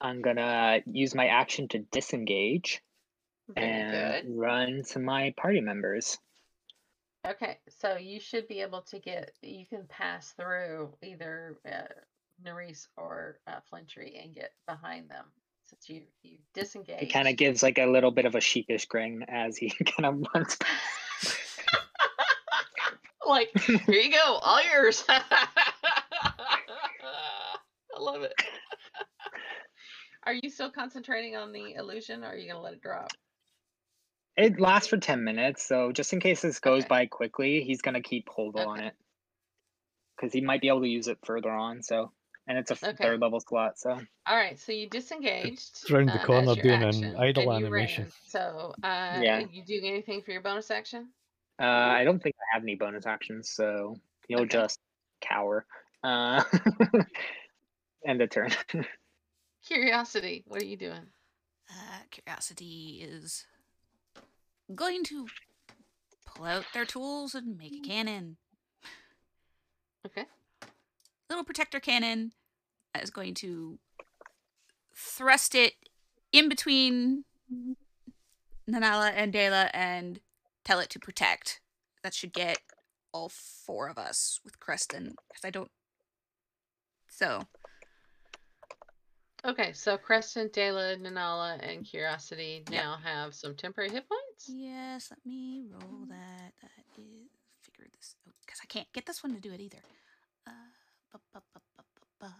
I'm 0.02 0.22
gonna 0.22 0.82
use 0.91 1.16
my 1.16 1.28
action 1.28 1.68
to 1.70 1.80
disengage 1.91 2.82
Very 3.53 3.68
and 3.68 4.26
good. 4.26 4.38
run 4.38 4.84
to 4.91 4.99
my 4.99 5.34
party 5.38 5.61
members. 5.61 6.18
Okay, 7.28 7.57
so 7.68 7.98
you 7.98 8.20
should 8.20 8.48
be 8.48 8.61
able 8.61 8.82
to 8.84 8.98
get, 8.98 9.34
you 9.41 9.66
can 9.66 9.86
pass 9.90 10.32
through 10.32 10.90
either 11.03 11.57
uh, 11.70 11.82
Nerys 12.45 12.88
or 12.95 13.40
uh, 13.45 13.60
Flintry 13.70 14.20
and 14.24 14.34
get 14.34 14.53
behind 14.68 15.10
them 15.10 15.26
since 15.70 15.90
you 15.90 16.02
you 16.24 16.38
disengage. 16.53 16.99
He 16.99 17.07
kind 17.07 17.28
of 17.28 17.36
gives 17.36 17.61
like 17.61 17.78
a 17.78 17.86
little 17.86 18.11
bit 18.11 18.26
of 18.26 18.36
a 18.36 18.41
sheepish 18.41 18.86
grin 18.86 19.26
as 19.28 19.57
he 19.57 19.70
kind 19.86 20.06
of 20.06 20.28
runs 20.34 20.56
past. 20.56 21.38
like, 23.28 23.49
here 23.60 24.02
you 24.02 24.11
go, 24.11 24.40
all 24.41 24.61
yours. 24.64 25.03
I 27.99 28.01
love 28.01 28.21
it. 28.23 28.34
Are 30.26 30.34
you 30.34 30.49
still 30.49 30.71
concentrating 30.71 31.35
on 31.35 31.51
the 31.51 31.73
illusion 31.73 32.23
or 32.23 32.27
are 32.27 32.35
you 32.35 32.45
going 32.45 32.55
to 32.55 32.61
let 32.61 32.73
it 32.73 32.81
drop? 32.81 33.11
It 34.38 34.59
lasts 34.59 34.88
for 34.88 34.97
10 34.97 35.23
minutes, 35.23 35.65
so 35.67 35.91
just 35.91 36.13
in 36.13 36.21
case 36.21 36.41
this 36.41 36.59
goes 36.59 36.80
Okay. 36.80 36.88
by 36.88 37.05
quickly, 37.07 37.61
he's 37.61 37.81
gonna 37.81 38.01
keep 38.01 38.30
hold 38.30 38.55
on 38.55 38.80
it. 38.80 38.93
Because 40.15 40.31
he 40.31 40.39
might 40.39 40.61
be 40.61 40.69
able 40.69 40.81
to 40.81 40.88
use 40.88 41.09
it 41.09 41.17
further 41.26 41.51
on, 41.51 41.84
so 41.84 42.13
and 42.47 42.57
it's 42.57 42.71
a 42.71 42.76
Okay. 42.76 43.03
third 43.03 43.19
level 43.19 43.41
slot, 43.41 43.77
so 43.77 43.99
All 44.26 44.38
right, 44.38 44.57
so 44.57 44.71
you 44.71 44.88
disengaged. 44.89 45.91
around 45.91 46.05
the 46.05 46.19
corner 46.19 46.53
your 46.53 46.63
doing 46.63 46.84
an 46.84 47.15
idle 47.17 47.51
and 47.51 47.65
animation. 47.65 48.03
ran. 48.03 48.11
So, 48.27 48.73
uh, 48.81 49.19
Yeah. 49.23 49.39
you 49.51 49.65
doing 49.65 49.85
anything 49.85 50.21
for 50.21 50.31
your 50.31 50.41
bonus 50.41 50.71
action? 50.71 51.09
uh 51.59 51.65
I 51.65 52.05
don't 52.05 52.23
think 52.23 52.35
I 52.39 52.55
have 52.55 52.63
any 52.63 52.76
bonus 52.76 53.05
actions, 53.05 53.49
so 53.49 53.97
you'll 54.30 54.41
Okay. 54.41 54.57
just 54.57 54.80
cower. 55.21 55.65
Uh 56.01 56.43
end 58.05 58.21
of 58.21 58.30
turn. 58.30 58.51
Curiosity, 59.65 60.43
what 60.47 60.61
are 60.61 60.65
you 60.65 60.77
doing? 60.77 61.07
Uh, 61.69 61.99
Curiosity 62.09 63.05
is 63.07 63.45
going 64.73 65.03
to 65.05 65.27
pull 66.26 66.45
out 66.45 66.65
their 66.73 66.85
tools 66.85 67.35
and 67.35 67.57
make 67.57 67.73
a 67.73 67.88
cannon. 67.88 68.38
Okay. 70.05 70.26
Little 71.30 71.43
protector 71.43 71.80
cannon 71.80 72.31
is 72.99 73.09
going 73.09 73.34
to 73.35 73.80
thrust 74.95 75.55
it 75.55 75.73
in 76.31 76.49
between 76.49 77.26
Nanala 78.69 79.11
and 79.15 79.34
Dayla 79.34 79.69
and 79.73 80.19
tell 80.63 80.80
it 80.80 80.89
to 80.91 80.99
protect. 80.99 81.61
That 82.03 82.13
should 82.13 82.34
get 82.34 82.59
all 83.11 83.30
four 83.30 83.88
of 83.88 83.97
us 83.97 84.39
with 84.43 84.59
Creston, 84.59 85.15
because 85.27 85.43
I 85.43 85.49
don't. 85.49 85.71
So, 87.07 87.43
Okay, 89.45 89.72
so 89.72 89.98
Creston, 89.98 90.49
Dayla, 90.49 90.98
Nanala, 91.02 91.57
and 91.61 91.86
Curiosity 91.86 92.64
Yep. 92.70 92.84
now 92.84 92.98
have 93.02 93.34
some 93.34 93.56
temporary 93.56 93.90
hit 93.90 94.06
points. 94.07 94.49
yes, 94.49 95.10
let 95.11 95.26
me 95.26 95.64
roll 95.70 96.06
that. 96.10 96.53
That 96.61 96.86
is. 96.98 97.30
Figure 97.61 97.88
this 97.95 98.16
out, 98.28 98.34
because 98.45 98.60
I 98.61 98.66
can't 98.68 98.91
get 98.94 99.06
this 99.06 99.24
one 99.24 99.34
to 99.36 99.40
do 99.40 99.53
it 99.53 99.61
either. 99.61 99.78
Uh, 100.45 100.52
ba, 101.14 101.20
ba, 101.34 101.41
ba, 101.53 101.61
ba, 101.78 101.84
ba. 102.20 102.36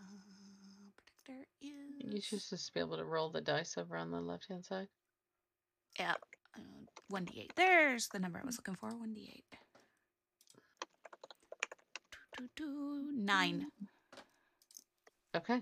Protector 0.98 1.46
is. 1.62 2.14
You 2.14 2.22
should 2.22 2.42
just 2.50 2.74
be 2.74 2.82
able 2.82 2.98
to 2.98 3.06
roll 3.06 3.30
the 3.30 3.42
dice 3.42 3.78
over 3.78 3.96
on 3.96 4.12
the 4.12 4.20
left 4.20 4.48
hand 4.50 4.66
side. 4.66 4.88
Yeah, 5.98 6.16
uh, 6.58 6.60
1d8. 7.14 7.52
There's 7.56 8.08
the 8.10 8.20
number 8.20 8.40
I 8.40 8.46
was 8.46 8.58
looking 8.58 8.76
for 8.76 8.90
1d8. 8.90 9.44
Doo, 12.38 12.50
doo, 12.58 12.66
doo, 12.66 13.12
Nine. 13.16 13.68
Okay. 15.36 15.62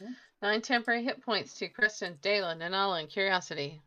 Okay. 0.00 0.10
Nine 0.42 0.60
temporary 0.62 1.04
hit 1.04 1.22
points 1.22 1.54
to 1.54 1.68
Creston, 1.68 2.18
Dayla, 2.22 2.56
Nanala, 2.56 3.00
and 3.00 3.08
Curiosity. 3.08 3.80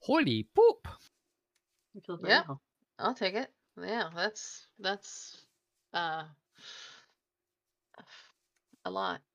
Holy 0.00 0.44
poop! 0.54 0.86
I 1.96 2.00
feel 2.00 2.16
very 2.16 2.32
Yeah. 2.32 2.42
well. 2.46 2.60
I'll 2.98 3.14
take 3.14 3.34
it. 3.34 3.50
Yeah, 3.80 4.10
that's 4.14 4.66
that's 4.78 5.44
uh 5.92 6.24
a 8.84 8.90
lot. 8.90 9.20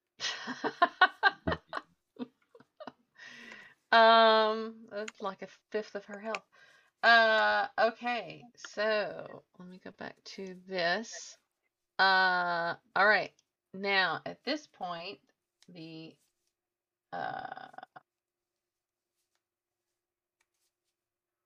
Um, 3.91 4.75
that's 4.89 5.21
like 5.21 5.41
a 5.41 5.47
fifth 5.71 5.95
of 5.95 6.05
her 6.05 6.17
health. 6.17 6.45
Uh, 7.03 7.67
okay, 7.77 8.45
so 8.55 9.43
let 9.59 9.67
me 9.67 9.81
go 9.83 9.91
back 9.91 10.15
to 10.23 10.55
this. 10.67 11.37
Uh, 12.01 12.73
all 12.95 13.05
right. 13.07 13.31
Now, 13.75 14.21
at 14.25 14.43
this 14.43 14.65
point, 14.65 15.19
the 15.71 16.15
uh 17.13 17.67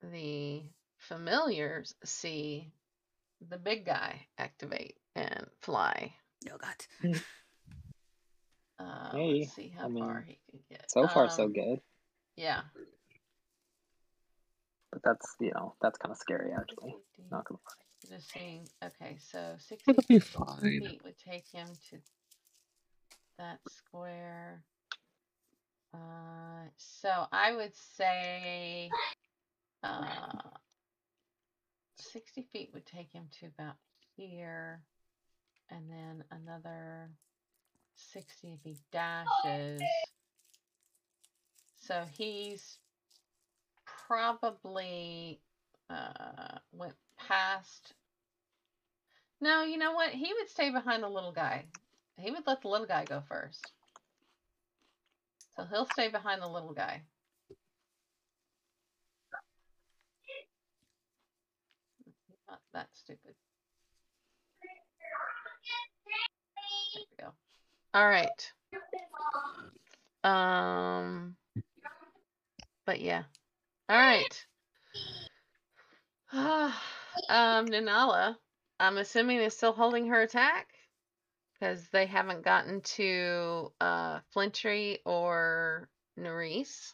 the 0.02 0.62
familiars 0.96 1.94
see 2.04 2.72
the 3.50 3.58
big 3.58 3.84
guy 3.84 4.26
activate 4.38 4.96
and 5.14 5.46
fly. 5.60 6.14
No 6.46 6.56
God. 6.56 7.20
Uh, 8.78 9.10
Hey, 9.12 9.40
let's 9.40 9.54
see 9.54 9.74
how 9.76 9.86
I 9.86 9.88
far 9.88 9.90
mean, 9.90 10.24
he 10.26 10.38
can 10.50 10.60
get. 10.70 10.90
So 10.90 11.06
far, 11.08 11.28
so 11.28 11.44
Um, 11.44 11.52
good. 11.52 11.80
Yeah. 12.36 12.62
But 14.90 15.02
that's 15.04 15.36
you 15.38 15.52
know 15.54 15.74
that's 15.82 15.98
kind 15.98 16.12
of 16.12 16.18
scary 16.18 16.52
actually. 16.52 16.96
Not 17.30 17.44
gonna 17.44 17.60
lie. 17.66 17.85
Just 18.08 18.32
seeing. 18.32 18.68
Okay, 18.82 19.16
so 19.18 19.56
60 19.58 19.90
It'll 19.90 20.02
be 20.08 20.18
fine. 20.18 20.60
feet 20.60 21.00
would 21.04 21.18
take 21.18 21.46
him 21.48 21.66
to 21.90 21.98
that 23.38 23.58
square. 23.68 24.62
Uh, 25.92 26.68
so 26.76 27.26
I 27.32 27.54
would 27.54 27.74
say 27.74 28.90
uh, 29.82 30.38
60 31.96 32.42
feet 32.52 32.70
would 32.74 32.86
take 32.86 33.12
him 33.12 33.24
to 33.40 33.46
about 33.46 33.76
here, 34.16 34.82
and 35.70 35.90
then 35.90 36.24
another 36.30 37.10
60 37.94 38.48
if 38.52 38.60
he 38.62 38.76
dashes. 38.92 39.82
So 41.80 42.04
he's 42.16 42.78
probably 43.84 45.40
uh, 45.88 46.58
went 46.72 46.94
past. 47.18 47.94
No, 49.40 49.62
you 49.62 49.76
know 49.76 49.92
what? 49.92 50.10
He 50.10 50.32
would 50.32 50.48
stay 50.48 50.70
behind 50.70 51.02
the 51.02 51.08
little 51.08 51.32
guy. 51.32 51.66
He 52.18 52.30
would 52.30 52.46
let 52.46 52.62
the 52.62 52.68
little 52.68 52.86
guy 52.86 53.04
go 53.04 53.22
first. 53.28 53.72
So 55.56 55.64
he'll 55.64 55.86
stay 55.86 56.08
behind 56.08 56.42
the 56.42 56.48
little 56.48 56.72
guy. 56.72 57.02
Not 62.48 62.60
that 62.72 62.88
stupid. 62.92 63.34
There 66.94 67.02
we 67.18 67.24
go. 67.24 67.32
All 67.94 68.08
right. 68.08 68.52
Um. 70.24 71.36
But 72.84 73.00
yeah. 73.00 73.24
All 73.88 73.96
right. 73.96 74.46
um, 76.32 76.72
Nanala, 77.66 78.36
I'm 78.78 78.98
assuming 78.98 79.38
is 79.38 79.56
still 79.56 79.72
holding 79.72 80.06
her 80.08 80.20
attack 80.22 80.68
because 81.54 81.88
they 81.88 82.06
haven't 82.06 82.44
gotten 82.44 82.80
to 82.82 83.72
uh 83.80 84.20
Flintry 84.32 84.98
or 85.04 85.88
Nerys. 86.18 86.92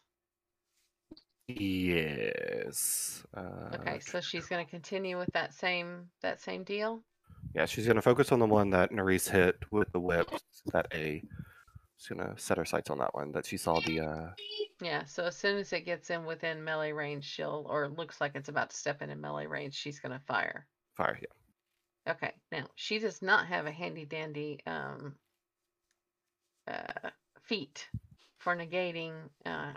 Yes. 1.49 3.25
Uh, 3.37 3.71
Okay, 3.75 3.99
so 4.01 4.21
she's 4.21 4.47
gonna 4.47 4.65
continue 4.65 5.19
with 5.19 5.33
that 5.33 5.53
same 5.55 6.09
that 6.23 6.41
same 6.41 6.63
deal. 6.65 7.03
Yeah, 7.55 7.67
she's 7.67 7.87
gonna 7.87 8.03
focus 8.03 8.33
on 8.33 8.39
the 8.39 8.47
one 8.47 8.71
that 8.71 8.91
Nerys 8.91 9.29
hit 9.29 9.57
with 9.71 9.91
the 9.93 10.01
whip. 10.01 10.31
That 10.73 10.87
A. 10.95 11.23
She's 11.99 12.09
gonna 12.09 12.35
set 12.39 12.59
her 12.59 12.65
sights 12.65 12.91
on 12.91 12.99
that 12.99 13.15
one. 13.15 13.33
That 13.33 13.47
she 13.47 13.57
saw 13.57 13.81
the. 13.81 14.01
uh 14.01 14.31
Yeah, 14.81 15.05
so 15.05 15.25
as 15.25 15.37
soon 15.37 15.59
as 15.59 15.73
it 15.73 15.85
gets 15.85 16.11
in 16.11 16.25
within 16.25 16.63
melee 16.65 16.93
range, 16.93 17.25
she'll 17.25 17.67
or 17.69 17.89
looks 17.89 18.21
like 18.21 18.33
it's 18.37 18.49
about 18.49 18.71
to 18.71 18.77
step 18.77 19.03
into 19.03 19.17
melee 19.17 19.47
range, 19.47 19.75
she's 19.75 19.99
gonna 19.99 20.21
fire. 20.27 20.67
fire. 20.97 21.19
Yeah. 21.21 21.27
Okay, 22.09 22.33
now 22.51 22.67
she 22.75 22.99
does 22.99 23.23
not 23.23 23.47
have 23.47 23.67
a 23.67 23.71
handy 23.71 24.05
dandy 24.05 24.61
um 24.67 25.15
uh 26.67 27.11
feat 27.43 27.87
for 28.39 28.57
negating 28.57 29.13
uh 29.47 29.73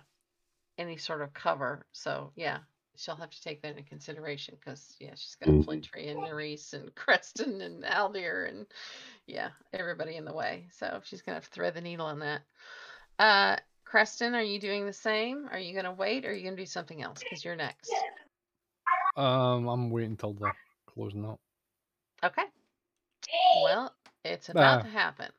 any 0.78 0.98
sort 0.98 1.22
of 1.22 1.34
cover. 1.34 1.86
So 1.92 2.32
yeah, 2.36 2.60
she'll 2.98 3.16
have 3.16 3.30
to 3.30 3.42
take 3.42 3.62
that 3.62 3.78
into 3.78 3.84
consideration 3.84 4.58
because 4.60 4.96
yeah, 5.00 5.14
she's 5.16 5.36
got. 5.36 5.64
Flintry 5.64 6.10
and 6.10 6.20
Nerys 6.20 6.74
and 6.74 6.94
Creston 6.96 7.62
and 7.62 7.84
Aldir 7.84 8.50
and 8.50 8.66
yeah, 9.28 9.50
everybody 9.74 10.16
in 10.16 10.26
the 10.26 10.34
way. 10.34 10.68
So 10.72 11.02
she's 11.04 11.22
gonna 11.22 11.36
have 11.36 11.46
to 11.46 11.52
thread 11.52 11.76
the 11.76 11.82
needle 11.82 12.08
on 12.08 12.20
that. 12.20 12.42
Uh 13.20 13.58
Creston, 13.86 14.34
are 14.34 14.42
you 14.42 14.60
doing 14.60 14.88
the 14.88 14.94
same? 14.94 15.48
Are 15.52 15.60
you 15.60 15.76
gonna 15.76 15.94
wait 15.94 16.26
or 16.26 16.30
are 16.30 16.34
you 16.34 16.44
gonna 16.44 16.58
do 16.58 16.66
something 16.66 17.04
else? 17.04 17.20
Because 17.20 17.46
you're 17.46 17.56
next. 17.56 17.94
Um, 19.16 19.68
I'm 19.68 19.90
waiting 19.92 20.18
till 20.18 20.34
they're 20.34 20.56
closing 20.88 21.24
up. 21.26 21.40
Okay. 22.26 22.46
Well, 23.64 23.94
it's 24.24 24.50
about 24.50 24.80
Ah. 24.80 24.82
to 24.82 24.88
happen. 24.90 25.32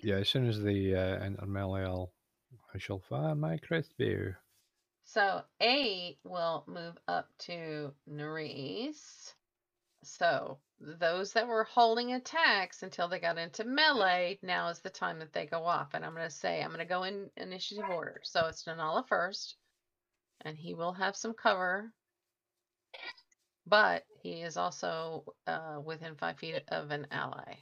Yeah, 0.00 0.16
as 0.16 0.28
soon 0.28 0.46
as 0.48 0.60
they 0.60 0.94
uh, 0.94 1.22
enter 1.22 1.46
melee, 1.46 1.84
I'll, 1.84 2.12
I 2.74 2.78
shall 2.78 2.98
fire 2.98 3.34
my 3.34 3.56
crossbow. 3.58 4.34
So 5.04 5.42
A 5.62 6.18
will 6.24 6.64
move 6.66 6.98
up 7.06 7.28
to 7.40 7.94
Nerys. 8.10 9.34
So 10.02 10.58
those 10.80 11.32
that 11.32 11.46
were 11.46 11.64
holding 11.64 12.12
attacks 12.12 12.82
until 12.82 13.08
they 13.08 13.20
got 13.20 13.38
into 13.38 13.64
melee, 13.64 14.38
now 14.42 14.68
is 14.68 14.80
the 14.80 14.90
time 14.90 15.20
that 15.20 15.32
they 15.32 15.46
go 15.46 15.64
off. 15.64 15.94
And 15.94 16.04
I'm 16.04 16.14
going 16.14 16.28
to 16.28 16.34
say, 16.34 16.60
I'm 16.60 16.68
going 16.68 16.80
to 16.80 16.84
go 16.84 17.04
in 17.04 17.30
initiative 17.36 17.88
order. 17.88 18.20
So 18.24 18.46
it's 18.46 18.64
Nanala 18.64 19.06
first, 19.06 19.56
and 20.42 20.56
he 20.58 20.74
will 20.74 20.92
have 20.92 21.16
some 21.16 21.32
cover. 21.34 21.92
But 23.66 24.04
he 24.22 24.42
is 24.42 24.56
also 24.56 25.24
uh, 25.46 25.80
within 25.84 26.16
five 26.16 26.38
feet 26.38 26.62
of 26.68 26.90
an 26.90 27.06
ally. 27.10 27.54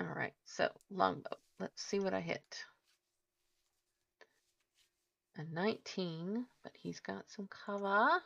All 0.00 0.06
right, 0.06 0.34
so 0.44 0.70
longbow. 0.90 1.36
Let's 1.60 1.82
see 1.82 2.00
what 2.00 2.14
I 2.14 2.20
hit. 2.20 2.64
A 5.36 5.44
19, 5.44 6.46
but 6.62 6.72
he's 6.74 7.00
got 7.00 7.30
some 7.30 7.48
cover. 7.48 8.20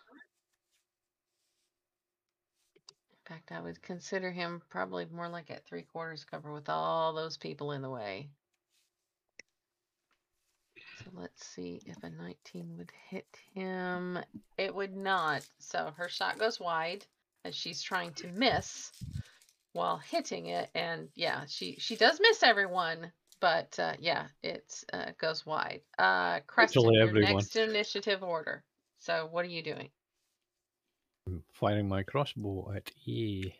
In 3.10 3.34
fact, 3.34 3.52
I 3.52 3.60
would 3.60 3.82
consider 3.82 4.30
him 4.30 4.62
probably 4.70 5.06
more 5.06 5.28
like 5.28 5.50
at 5.50 5.66
three 5.66 5.82
quarters 5.82 6.24
cover 6.24 6.52
with 6.52 6.68
all 6.68 7.12
those 7.12 7.36
people 7.36 7.72
in 7.72 7.82
the 7.82 7.90
way. 7.90 8.30
So 10.98 11.10
let's 11.14 11.47
see 11.47 11.82
if 11.86 12.02
a 12.02 12.10
19 12.10 12.77
would 12.78 12.90
hit 13.09 13.27
him. 13.55 14.18
It 14.56 14.74
would 14.74 14.97
not. 14.97 15.47
So 15.59 15.93
her 15.97 16.09
shot 16.09 16.39
goes 16.39 16.59
wide 16.59 17.05
as 17.44 17.55
she's 17.55 17.82
trying 17.82 18.12
to 18.14 18.28
miss 18.28 18.93
while 19.73 19.98
hitting 19.98 20.47
it. 20.47 20.70
And 20.74 21.09
yeah, 21.14 21.44
she 21.48 21.77
she 21.78 21.97
does 21.97 22.18
miss 22.20 22.43
everyone, 22.43 23.12
but 23.40 23.78
uh, 23.78 23.94
yeah, 23.98 24.27
it 24.43 24.85
uh, 24.93 25.12
goes 25.18 25.44
wide. 25.44 25.82
Uh, 25.98 26.40
Creston, 26.47 26.82
Virtually 26.82 26.98
you're 26.98 27.09
everyone. 27.09 27.35
next 27.35 27.56
initiative 27.56 28.23
order. 28.23 28.64
So 28.98 29.28
what 29.31 29.44
are 29.44 29.48
you 29.48 29.62
doing? 29.62 29.90
I'm 31.27 31.43
firing 31.52 31.89
my 31.89 32.02
crossbow 32.05 32.73
at 32.74 32.90
E. 33.05 33.52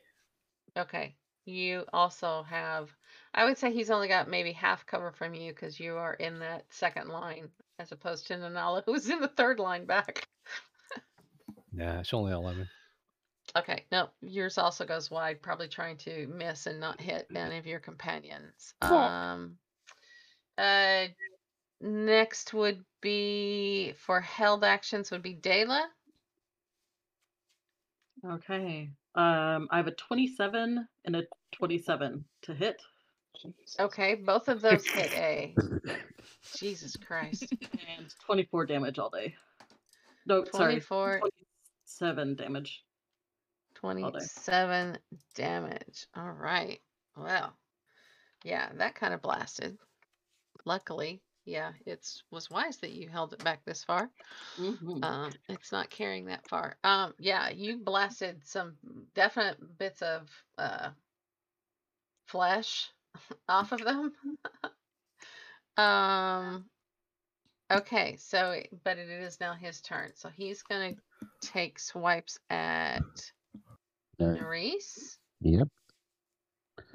Okay. 0.77 1.17
You 1.47 1.85
also 1.93 2.43
have, 2.43 2.90
I 3.32 3.44
would 3.44 3.56
say 3.56 3.73
he's 3.73 3.90
only 3.90 4.09
got 4.09 4.28
maybe 4.28 4.51
half 4.52 4.85
cover 4.85 5.12
from 5.12 5.32
you 5.32 5.52
because 5.52 5.78
you 5.78 5.97
are 5.97 6.14
in 6.14 6.40
that 6.40 6.64
second 6.70 7.09
line 7.09 7.48
as 7.78 7.93
opposed 7.93 8.27
to 8.27 8.35
Nanala, 8.35 8.82
who's 8.86 9.09
in 9.09 9.20
the 9.20 9.28
third 9.28 9.60
line 9.60 9.86
back. 9.86 10.28
Nah, 11.73 12.01
it's 12.01 12.12
only 12.12 12.32
11. 12.32 12.68
Okay. 13.56 13.85
No, 13.93 14.09
yours 14.20 14.59
also 14.59 14.85
goes 14.85 15.10
wide, 15.10 15.40
probably 15.40 15.68
trying 15.68 15.98
to 15.98 16.27
miss 16.27 16.66
and 16.66 16.81
not 16.81 17.01
hit 17.01 17.28
any 17.35 17.59
of 17.59 17.66
your 17.66 17.81
companions. 17.81 18.74
Um, 18.82 19.56
uh, 20.59 21.06
next 21.81 22.52
would 22.55 22.85
be 23.01 23.93
for 23.98 24.20
held 24.20 24.64
actions 24.64 25.10
would 25.12 25.23
be 25.23 25.35
Dayla. 25.35 25.85
Okay. 28.27 28.90
Um, 29.14 29.68
I 29.70 29.77
have 29.78 29.86
a 29.86 29.93
27 29.93 30.86
and 31.05 31.16
a 31.16 31.23
27 31.52 32.24
to 32.43 32.55
hit. 32.55 32.81
Okay. 33.78 34.14
Both 34.14 34.48
of 34.48 34.60
those 34.60 34.86
hit 34.86 35.12
A. 35.14 35.55
Jesus 36.56 36.97
Christ. 36.97 37.52
and 37.98 38.14
24 38.24 38.66
damage 38.66 38.98
all 38.98 39.10
day. 39.10 39.35
No, 40.27 40.44
sorry. 40.44 40.73
24. 40.74 41.20
27 41.20 42.35
damage. 42.35 42.82
All 43.82 43.93
27 43.94 44.98
damage. 45.35 46.06
All 46.16 46.31
right. 46.32 46.81
Well, 47.16 47.56
yeah, 48.44 48.70
that 48.77 48.94
kind 48.94 49.14
of 49.14 49.23
blasted. 49.23 49.77
Luckily, 50.64 51.20
yeah, 51.44 51.73
it's 51.85 52.23
was 52.31 52.51
wise 52.51 52.78
that 52.78 52.93
you 52.93 53.09
held 53.09 53.32
it 53.32 53.44
back 53.44 53.64
this 53.64 53.85
far. 53.85 54.10
Mhm. 54.59 55.05
Um, 55.05 55.32
it's 55.48 55.70
not 55.70 55.90
carrying 55.90 56.24
that 56.27 56.48
far. 56.48 56.77
Um, 56.82 57.14
yeah, 57.18 57.51
you 57.51 57.78
blasted 57.78 58.40
some 58.44 58.74
definite 59.14 59.78
bits 59.78 60.02
of 60.02 60.28
uh 60.59 60.90
flesh 62.27 62.90
off 63.48 63.73
of 63.73 63.81
them. 63.81 64.12
Um. 65.78 66.65
Okay, 67.70 68.16
so 68.19 68.62
but 68.82 68.97
it 68.97 69.11
is 69.11 69.39
now 69.40 69.53
his 69.53 69.82
turn, 69.82 70.12
so 70.15 70.31
he's 70.31 70.62
gonna 70.62 70.94
take 71.43 71.78
swipes 71.78 72.39
at 72.48 73.03
Nerys. 74.19 75.19
Yep. 75.43 75.69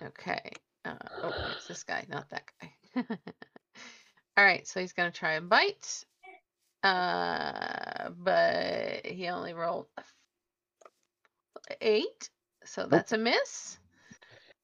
Okay. 0.04 0.52
Uh, 0.84 0.96
oh, 1.22 1.54
it's 1.56 1.68
this 1.68 1.84
guy, 1.84 2.06
not 2.10 2.30
that 2.30 2.44
guy. 2.60 3.04
All 4.38 4.44
right, 4.44 4.68
so 4.68 4.80
he's 4.80 4.94
gonna 4.94 5.12
try 5.12 5.34
and 5.34 5.50
bite. 5.50 6.06
Uh, 6.84 8.10
but 8.18 9.06
he 9.06 9.28
only 9.28 9.54
rolled 9.54 9.86
eight, 11.80 12.30
so 12.66 12.88
that's 12.88 13.12
a 13.12 13.18
miss. 13.18 13.78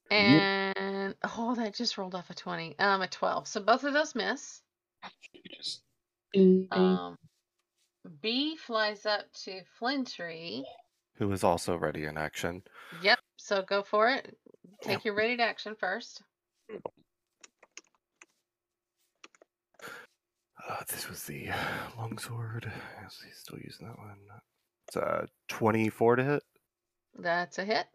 And 0.10 1.16
oh, 1.24 1.56
that 1.56 1.76
just 1.76 1.98
rolled 1.98 2.16
off 2.16 2.30
a 2.30 2.34
twenty. 2.34 2.78
Um, 2.80 3.02
a 3.02 3.08
twelve. 3.08 3.48
So 3.48 3.62
both 3.62 3.84
of 3.84 3.94
those 3.94 4.16
miss. 4.16 4.62
Just 5.56 5.82
Um, 6.72 7.18
B 8.22 8.56
flies 8.56 9.06
up 9.06 9.32
to 9.44 9.62
Flintry. 9.80 10.64
Who 11.16 11.32
is 11.32 11.44
also 11.44 11.76
ready 11.76 12.06
in 12.06 12.18
action. 12.18 12.64
Yep. 13.02 13.20
So 13.38 13.62
go 13.64 13.84
for 13.84 14.10
it. 14.10 14.38
Take 14.82 15.04
your 15.04 15.16
ready 15.16 15.36
to 15.38 15.44
action 15.44 15.76
first. 15.80 16.22
Uh, 20.70 20.84
this 20.90 21.10
was 21.10 21.24
the 21.24 21.50
longsword. 21.98 22.72
Is 23.06 23.24
he 23.26 23.32
still 23.32 23.60
using 23.60 23.88
that 23.88 23.98
one? 23.98 24.18
It's 24.88 24.96
a 24.98 25.28
24 25.50 26.18
to 26.18 26.24
hit. 26.24 26.44
That's 27.18 27.58
a 27.58 27.66
hit 27.66 27.88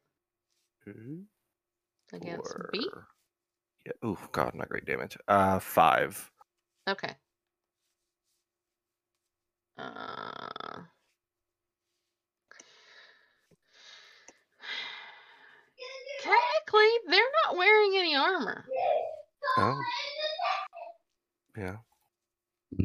Ooh, 0.89 1.22
against 2.12 2.55
B. 2.72 2.89
Yeah. 3.86 3.93
Oh 4.02 4.18
God, 4.32 4.55
not 4.55 4.68
great 4.68 4.84
damage. 4.84 5.16
Uh, 5.26 5.59
five. 5.59 6.30
Okay. 6.89 7.14
Uh, 9.78 10.82
technically, 16.22 16.89
they're 17.09 17.20
not 17.47 17.56
wearing 17.56 17.93
any 17.97 18.14
armor. 18.14 18.64
Oh. 19.59 19.80
Yeah. 21.56 21.76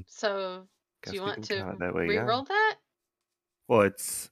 So, 0.07 0.67
Guess 1.03 1.11
do 1.11 1.15
you 1.17 1.21
want 1.21 1.43
to 1.45 1.75
that 1.79 1.93
way, 1.93 2.07
yeah. 2.07 2.21
re-roll 2.21 2.43
that? 2.43 2.75
Well, 3.67 3.81
it's. 3.81 4.29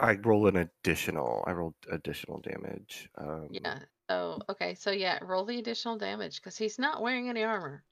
I 0.00 0.14
roll 0.14 0.46
an 0.46 0.56
additional. 0.56 1.44
I 1.46 1.52
rolled 1.52 1.74
additional 1.90 2.40
damage. 2.40 3.08
Um, 3.18 3.48
Yeah. 3.50 3.78
Oh, 4.08 4.38
okay. 4.48 4.74
So 4.74 4.90
yeah, 4.90 5.18
roll 5.22 5.44
the 5.44 5.58
additional 5.58 5.96
damage 5.96 6.36
because 6.36 6.56
he's 6.56 6.78
not 6.78 7.02
wearing 7.02 7.28
any 7.28 7.44
armor. 7.44 7.84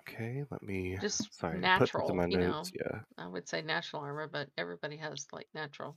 Okay, 0.00 0.44
let 0.50 0.62
me. 0.62 0.98
Just 1.00 1.38
sorry, 1.38 1.54
put 1.54 1.62
natural, 1.62 2.14
my 2.14 2.26
you 2.26 2.38
know. 2.38 2.62
Yeah. 2.74 3.00
I 3.16 3.26
would 3.26 3.48
say 3.48 3.62
natural 3.62 4.02
armor, 4.02 4.28
but 4.28 4.48
everybody 4.58 4.96
has 4.98 5.26
like 5.32 5.48
natural. 5.54 5.96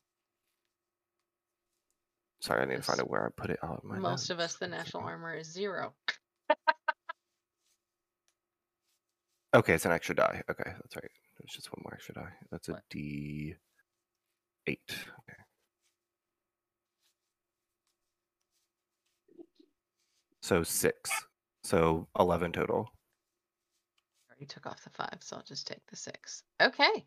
Sorry, 2.39 2.61
I 2.61 2.65
need 2.65 2.77
to 2.77 2.81
find 2.81 2.99
out 2.99 3.09
where 3.09 3.25
I 3.25 3.29
put 3.35 3.51
it 3.51 3.59
out. 3.63 3.81
in 3.83 3.89
My 3.89 3.99
Most 3.99 4.29
of 4.31 4.39
us, 4.39 4.55
the 4.55 4.67
natural 4.67 5.03
armor 5.03 5.35
is 5.35 5.51
zero. 5.51 5.93
Okay, 9.53 9.73
it's 9.73 9.85
an 9.85 9.91
extra 9.91 10.15
die. 10.15 10.41
Okay, 10.49 10.63
that's 10.65 10.95
right. 10.95 11.11
There's 11.41 11.55
just 11.55 11.71
one 11.73 11.81
more 11.83 11.97
should 11.99 12.17
I? 12.19 12.27
That's 12.51 12.69
a 12.69 12.81
D 12.91 13.55
eight. 14.67 14.79
Okay. 14.89 15.37
So 20.43 20.61
six. 20.61 21.09
So 21.63 22.07
eleven 22.19 22.51
total. 22.51 22.91
already 24.29 24.45
took 24.45 24.67
off 24.67 24.83
the 24.83 24.91
five, 24.91 25.17
so 25.21 25.37
I'll 25.37 25.43
just 25.43 25.65
take 25.65 25.85
the 25.89 25.95
six. 25.95 26.43
Okay. 26.61 27.05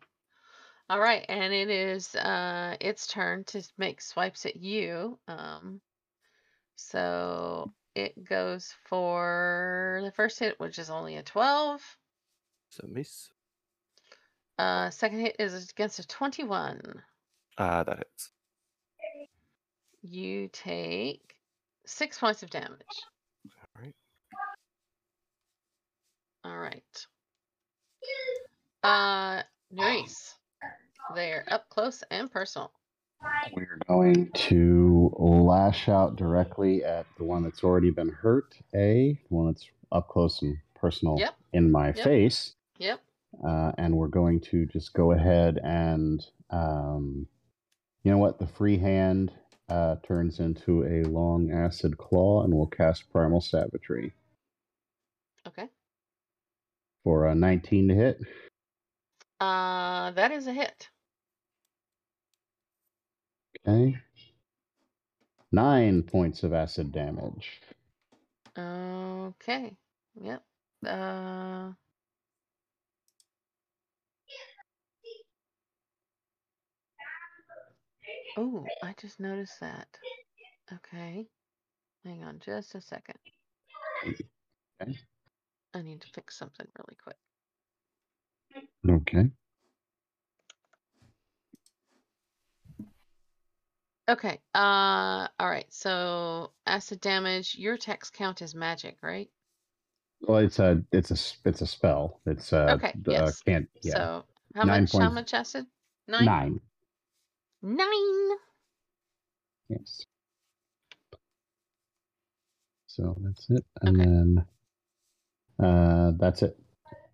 All 0.89 0.99
right, 0.99 1.25
and 1.29 1.53
it 1.53 1.69
is 1.69 2.13
uh 2.15 2.75
its 2.81 3.07
turn 3.07 3.45
to 3.45 3.63
make 3.77 4.01
swipes 4.01 4.45
at 4.45 4.57
you. 4.57 5.17
Um 5.29 5.79
so 6.75 7.71
it 7.95 8.21
goes 8.25 8.73
for 8.89 10.01
the 10.03 10.11
first 10.11 10.39
hit, 10.39 10.59
which 10.59 10.77
is 10.77 10.89
only 10.89 11.15
a 11.15 11.23
12. 11.23 11.81
So 12.69 12.85
miss. 12.91 13.29
Uh 14.57 14.89
second 14.89 15.19
hit 15.19 15.35
is 15.39 15.69
against 15.69 15.99
a 15.99 16.07
21. 16.07 17.01
Uh 17.57 17.83
that 17.83 17.97
hits. 17.97 18.31
You 20.01 20.49
take 20.53 21.35
6 21.85 22.19
points 22.19 22.43
of 22.43 22.49
damage. 22.49 22.79
Alright. 23.75 23.95
All 26.43 26.57
right. 26.57 27.05
Uh 28.83 29.41
Nerys. 29.73 30.33
They're 31.15 31.43
up 31.49 31.67
close 31.69 32.03
and 32.09 32.31
personal. 32.31 32.71
We're 33.53 33.79
going 33.87 34.29
to 34.33 35.11
lash 35.17 35.89
out 35.89 36.15
directly 36.15 36.83
at 36.83 37.05
the 37.17 37.23
one 37.23 37.43
that's 37.43 37.63
already 37.63 37.89
been 37.89 38.09
hurt, 38.09 38.55
A, 38.75 39.19
the 39.29 39.35
one 39.35 39.47
that's 39.47 39.67
up 39.91 40.07
close 40.09 40.41
and 40.41 40.57
personal 40.75 41.17
Yep. 41.19 41.35
in 41.53 41.71
my 41.71 41.87
Yep. 41.87 42.03
face. 42.03 42.55
Yep. 42.77 43.01
Uh, 43.47 43.71
and 43.77 43.95
we're 43.95 44.07
going 44.07 44.39
to 44.41 44.65
just 44.67 44.93
go 44.93 45.11
ahead 45.11 45.59
and, 45.63 46.25
um, 46.51 47.27
you 48.03 48.11
know 48.11 48.17
what? 48.17 48.39
The 48.39 48.47
free 48.47 48.77
hand 48.77 49.31
uh, 49.69 49.95
turns 50.07 50.39
into 50.39 50.83
a 50.83 51.07
long 51.09 51.51
acid 51.51 51.97
claw, 51.97 52.43
and 52.43 52.53
we'll 52.53 52.67
cast 52.67 53.09
Primal 53.11 53.41
Savagery 53.41 54.13
Okay. 55.47 55.69
for 57.03 57.27
a 57.27 57.35
19 57.35 57.87
to 57.89 57.95
hit. 57.95 58.19
Uh 59.39 60.11
that 60.11 60.31
is 60.31 60.47
a 60.47 60.53
hit. 60.53 60.89
Okay. 63.67 63.97
Nine 65.51 66.03
points 66.03 66.43
of 66.43 66.53
acid 66.53 66.91
damage. 66.91 67.61
Okay. 68.57 69.75
Yep. 70.21 70.43
Uh 70.87 71.71
Oh, 78.37 78.65
I 78.83 78.93
just 78.99 79.19
noticed 79.19 79.59
that. 79.61 79.87
Okay. 80.73 81.27
Hang 82.03 82.23
on 82.23 82.39
just 82.39 82.75
a 82.75 82.81
second. 82.81 83.17
Okay. 84.81 84.97
I 85.73 85.81
need 85.81 86.01
to 86.01 86.07
fix 86.13 86.37
something 86.37 86.67
really 86.77 86.97
quick. 87.01 87.17
Okay. 88.87 89.29
Okay. 94.07 94.39
Uh 94.53 95.27
all 95.39 95.49
right. 95.49 95.65
So 95.69 96.51
acid 96.65 97.01
damage, 97.01 97.55
your 97.55 97.73
attacks 97.73 98.09
count 98.09 98.41
as 98.41 98.53
magic, 98.53 98.97
right? 99.01 99.29
Well, 100.21 100.39
it's 100.39 100.59
a 100.59 100.83
it's 100.91 101.11
a 101.11 101.49
it's 101.49 101.61
a 101.61 101.67
spell. 101.67 102.21
It's 102.25 102.53
uh, 102.53 102.67
Okay, 102.71 102.93
uh 103.07 103.11
yes. 103.11 103.41
can't 103.41 103.67
yeah 103.81 103.91
So 103.93 104.25
how 104.55 104.65
Nine 104.65 104.81
much 104.81 104.91
how 104.93 105.09
much 105.09 105.33
acid? 105.33 105.65
Nine? 106.07 106.25
nine. 106.25 106.61
Nine. 107.65 108.37
Yes. 109.69 110.05
So 112.87 113.17
that's 113.21 113.49
it, 113.49 113.65
and 113.81 113.99
Okay. 113.99 113.99
then 113.99 114.45
uh 115.59 116.11
that's 116.19 116.43
it. 116.43 116.57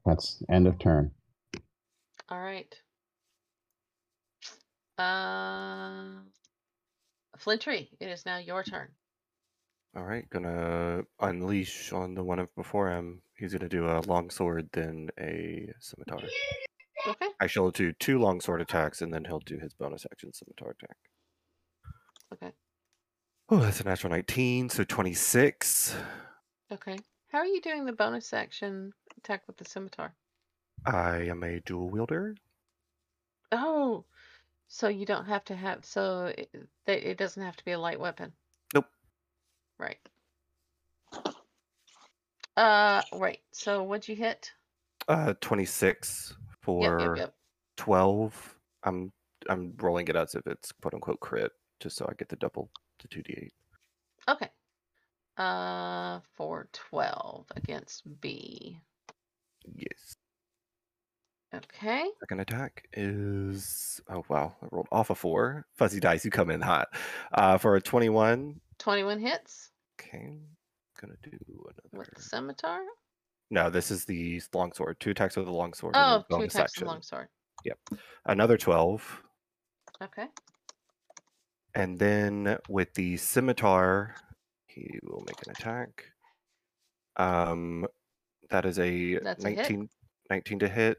That's 0.06 0.44
end 0.50 0.68
of 0.68 0.80
turn. 0.80 1.12
All 2.30 2.42
right. 2.42 2.76
Uh 4.98 6.22
Flintry, 7.38 7.90
it 8.00 8.08
is 8.10 8.26
now 8.26 8.38
your 8.38 8.64
turn. 8.64 8.90
All 9.96 10.04
right, 10.06 10.30
gonna 10.30 11.04
unleash 11.20 11.92
on 11.94 12.16
the 12.16 12.24
one 12.24 12.40
of 12.40 12.54
before 12.56 12.92
him. 12.92 13.22
He's 13.38 13.54
gonna 13.54 13.70
do 13.70 13.88
a 13.88 14.02
long 14.08 14.30
sword, 14.30 14.70
then 14.74 15.10
a 15.20 15.74
scimitar. 15.80 16.22
Okay. 17.08 17.28
Actually, 17.42 17.66
he'll 17.66 17.72
do 17.72 17.94
two 17.94 18.20
long 18.20 18.42
sword 18.42 18.62
attacks, 18.62 19.02
and 19.02 19.14
then 19.14 19.26
he'll 19.26 19.40
do 19.40 19.58
his 19.58 19.74
bonus 19.74 20.06
action 20.12 20.34
scimitar 20.34 20.72
attack. 20.72 20.98
Okay. 22.34 22.52
Oh, 23.50 23.58
that's 23.58 23.82
a 23.82 23.84
natural 23.84 24.12
19, 24.12 24.70
so 24.70 24.84
26. 24.84 25.96
Okay. 26.72 26.98
How 27.30 27.40
are 27.40 27.46
you 27.46 27.62
doing 27.62 27.86
the 27.86 27.94
bonus 27.94 28.34
action 28.34 28.94
attack 29.18 29.44
with 29.48 29.58
the 29.58 29.66
scimitar? 29.66 30.14
I 30.86 31.24
am 31.24 31.44
a 31.44 31.60
dual 31.62 31.90
wielder. 31.90 32.36
Oh, 33.52 34.06
so 34.68 34.88
you 34.88 35.06
don't 35.06 35.26
have 35.26 35.44
to 35.46 35.56
have 35.56 35.84
so 35.84 36.34
it, 36.38 36.50
it 36.88 37.18
doesn't 37.18 37.44
have 37.44 37.58
to 37.58 37.66
be 37.66 37.72
a 37.72 37.80
light 37.80 38.00
weapon. 38.00 38.32
Nope. 38.74 38.86
Right. 39.78 39.98
Uh, 42.56 43.02
right. 43.14 43.40
So 43.52 43.84
what'd 43.84 44.08
you 44.08 44.16
hit? 44.16 44.52
Uh, 45.08 45.34
26 45.42 46.36
Yep, 46.36 46.41
for 46.62 47.16
yep, 47.16 47.18
yep. 47.18 47.36
12. 47.78 48.56
I'm 48.84 49.12
I'm 49.50 49.74
rolling 49.78 50.08
it 50.08 50.16
as 50.16 50.36
if 50.36 50.46
it's 50.48 50.72
quote 50.72 50.94
unquote 50.94 51.20
crit, 51.20 51.52
just 51.80 51.98
so 51.98 52.06
I 52.10 52.14
get 52.14 52.30
the 52.30 52.36
double 52.36 52.70
to 53.00 53.08
2d8. 53.08 53.50
Okay. 54.30 54.50
Uh, 55.38 56.20
for 56.34 56.68
12 56.74 57.46
against 57.56 58.04
B. 58.22 58.80
Yes. 59.76 60.16
Okay. 61.54 62.06
Second 62.22 62.40
attack 62.40 62.88
is 62.94 64.00
oh 64.10 64.24
wow, 64.30 64.56
I 64.62 64.68
rolled 64.72 64.88
off 64.92 65.10
a 65.10 65.16
four. 65.16 65.66
Fuzzy 65.76 66.00
dice, 66.00 66.24
you 66.24 66.32
come 66.32 66.50
in 66.50 66.62
hot. 66.62 66.88
Uh, 67.34 67.58
for 67.58 67.76
a 67.76 67.82
twenty-one. 67.82 68.62
21 68.80 69.20
hits 69.20 69.72
Okay, 70.00 70.40
gonna 71.00 71.16
do 71.24 71.38
with 71.64 71.78
another. 71.94 72.10
the 72.16 72.22
scimitar. 72.22 72.82
No, 73.52 73.70
this 73.70 73.92
is 73.92 74.06
the 74.06 74.42
longsword. 74.54 75.00
Two 75.00 75.12
attacks 75.12 75.36
with 75.36 75.46
the 75.46 75.52
longsword. 75.52 75.94
Oh, 75.96 76.24
then 76.30 76.42
attacks 76.42 76.56
action. 76.72 76.84
with 76.86 76.88
longsword. 76.88 77.28
Yep. 77.66 77.78
Another 78.26 78.58
twelve, 78.58 79.22
Okay. 80.02 80.26
and 81.76 82.00
then 82.00 82.58
with 82.70 82.94
the 82.96 83.18
scimitar, 83.18 84.16
he 84.68 85.00
will 85.04 85.24
make 85.28 85.36
an 85.46 85.52
attack. 85.52 86.06
Um, 87.18 87.86
that 88.50 88.66
is 88.66 88.80
a, 88.80 89.20
That's 89.20 89.44
a 89.46 89.50
hit. 89.50 89.58
19, 89.58 89.90
19 90.30 90.60
to 90.60 90.68
hit. 90.70 90.98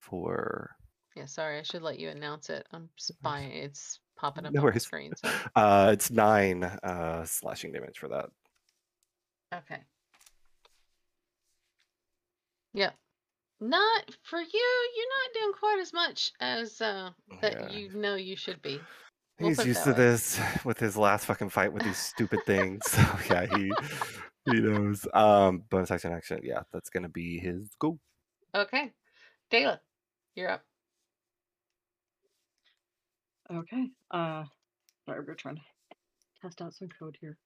For 0.00 0.70
Yeah, 1.16 1.26
sorry, 1.26 1.58
I 1.58 1.62
should 1.62 1.82
let 1.82 1.98
you 1.98 2.08
announce 2.08 2.50
it. 2.50 2.66
I'm 2.72 2.88
spying. 2.96 3.50
It's 3.52 4.00
popping 4.16 4.46
up 4.46 4.52
No 4.52 4.60
on 4.60 4.62
the 4.66 4.70
worries. 4.70 4.84
screen. 4.84 5.12
So 5.16 5.30
uh, 5.56 5.90
it's 5.92 6.10
nine 6.10 6.64
uh 6.64 7.24
slashing 7.24 7.72
damage 7.72 7.98
for 7.98 8.08
that. 8.08 8.26
okay. 9.54 9.82
Yep. 12.74 12.94
Not 13.60 14.04
for 14.22 14.40
you. 14.40 14.90
You're 14.96 15.06
not 15.08 15.34
doing 15.34 15.52
quite 15.58 15.78
as 15.80 15.92
much 15.92 16.32
as 16.40 16.80
uh, 16.80 17.10
that 17.42 17.52
Yeah. 17.52 17.68
you 17.70 17.92
know 17.94 18.14
you 18.14 18.36
should 18.36 18.62
be. 18.62 18.80
We'll 19.38 19.48
He's 19.50 19.56
put 19.58 19.66
it 19.66 19.68
used 19.68 19.80
that 19.80 19.94
to 19.96 20.00
way. 20.00 20.06
this 20.10 20.40
with 20.64 20.78
his 20.78 20.96
last 20.96 21.26
fucking 21.26 21.50
fight 21.50 21.72
with 21.72 21.82
these 21.82 21.98
stupid 21.98 22.40
things. 22.46 22.80
So 22.90 22.98
yeah, 23.30 23.46
he 23.56 23.72
he 24.46 24.60
knows. 24.60 25.06
Um, 25.12 25.64
bonus 25.70 25.90
action 25.90 26.12
action. 26.12 26.40
Yeah, 26.42 26.62
that's 26.72 26.88
gonna 26.90 27.08
be 27.08 27.38
his 27.38 27.68
go. 27.78 27.98
Okay. 28.54 28.92
Dayla, 29.52 29.78
you're 30.36 30.50
up. 30.50 30.62
Okay. 33.52 33.88
Uh, 34.10 34.44
sorry, 35.06 35.24
we're 35.26 35.34
trying 35.34 35.56
to 35.56 35.62
test 36.40 36.62
out 36.62 36.72
some 36.74 36.88
code 36.98 37.18
here, 37.20 37.36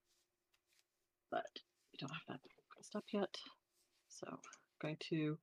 but 1.31 1.47
we 1.93 1.99
don't 1.99 2.11
have 2.13 2.21
that 2.29 2.41
stuff 2.85 3.05
yet. 3.13 3.35
So 4.09 4.27
I'm 4.31 4.39
going 4.85 4.97
to 5.11 5.39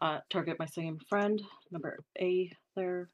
uh, 0.00 0.18
target 0.30 0.58
my 0.58 0.66
same 0.66 0.98
friend, 1.08 1.40
number 1.70 1.98
A 2.20 2.52
there. 2.76 3.08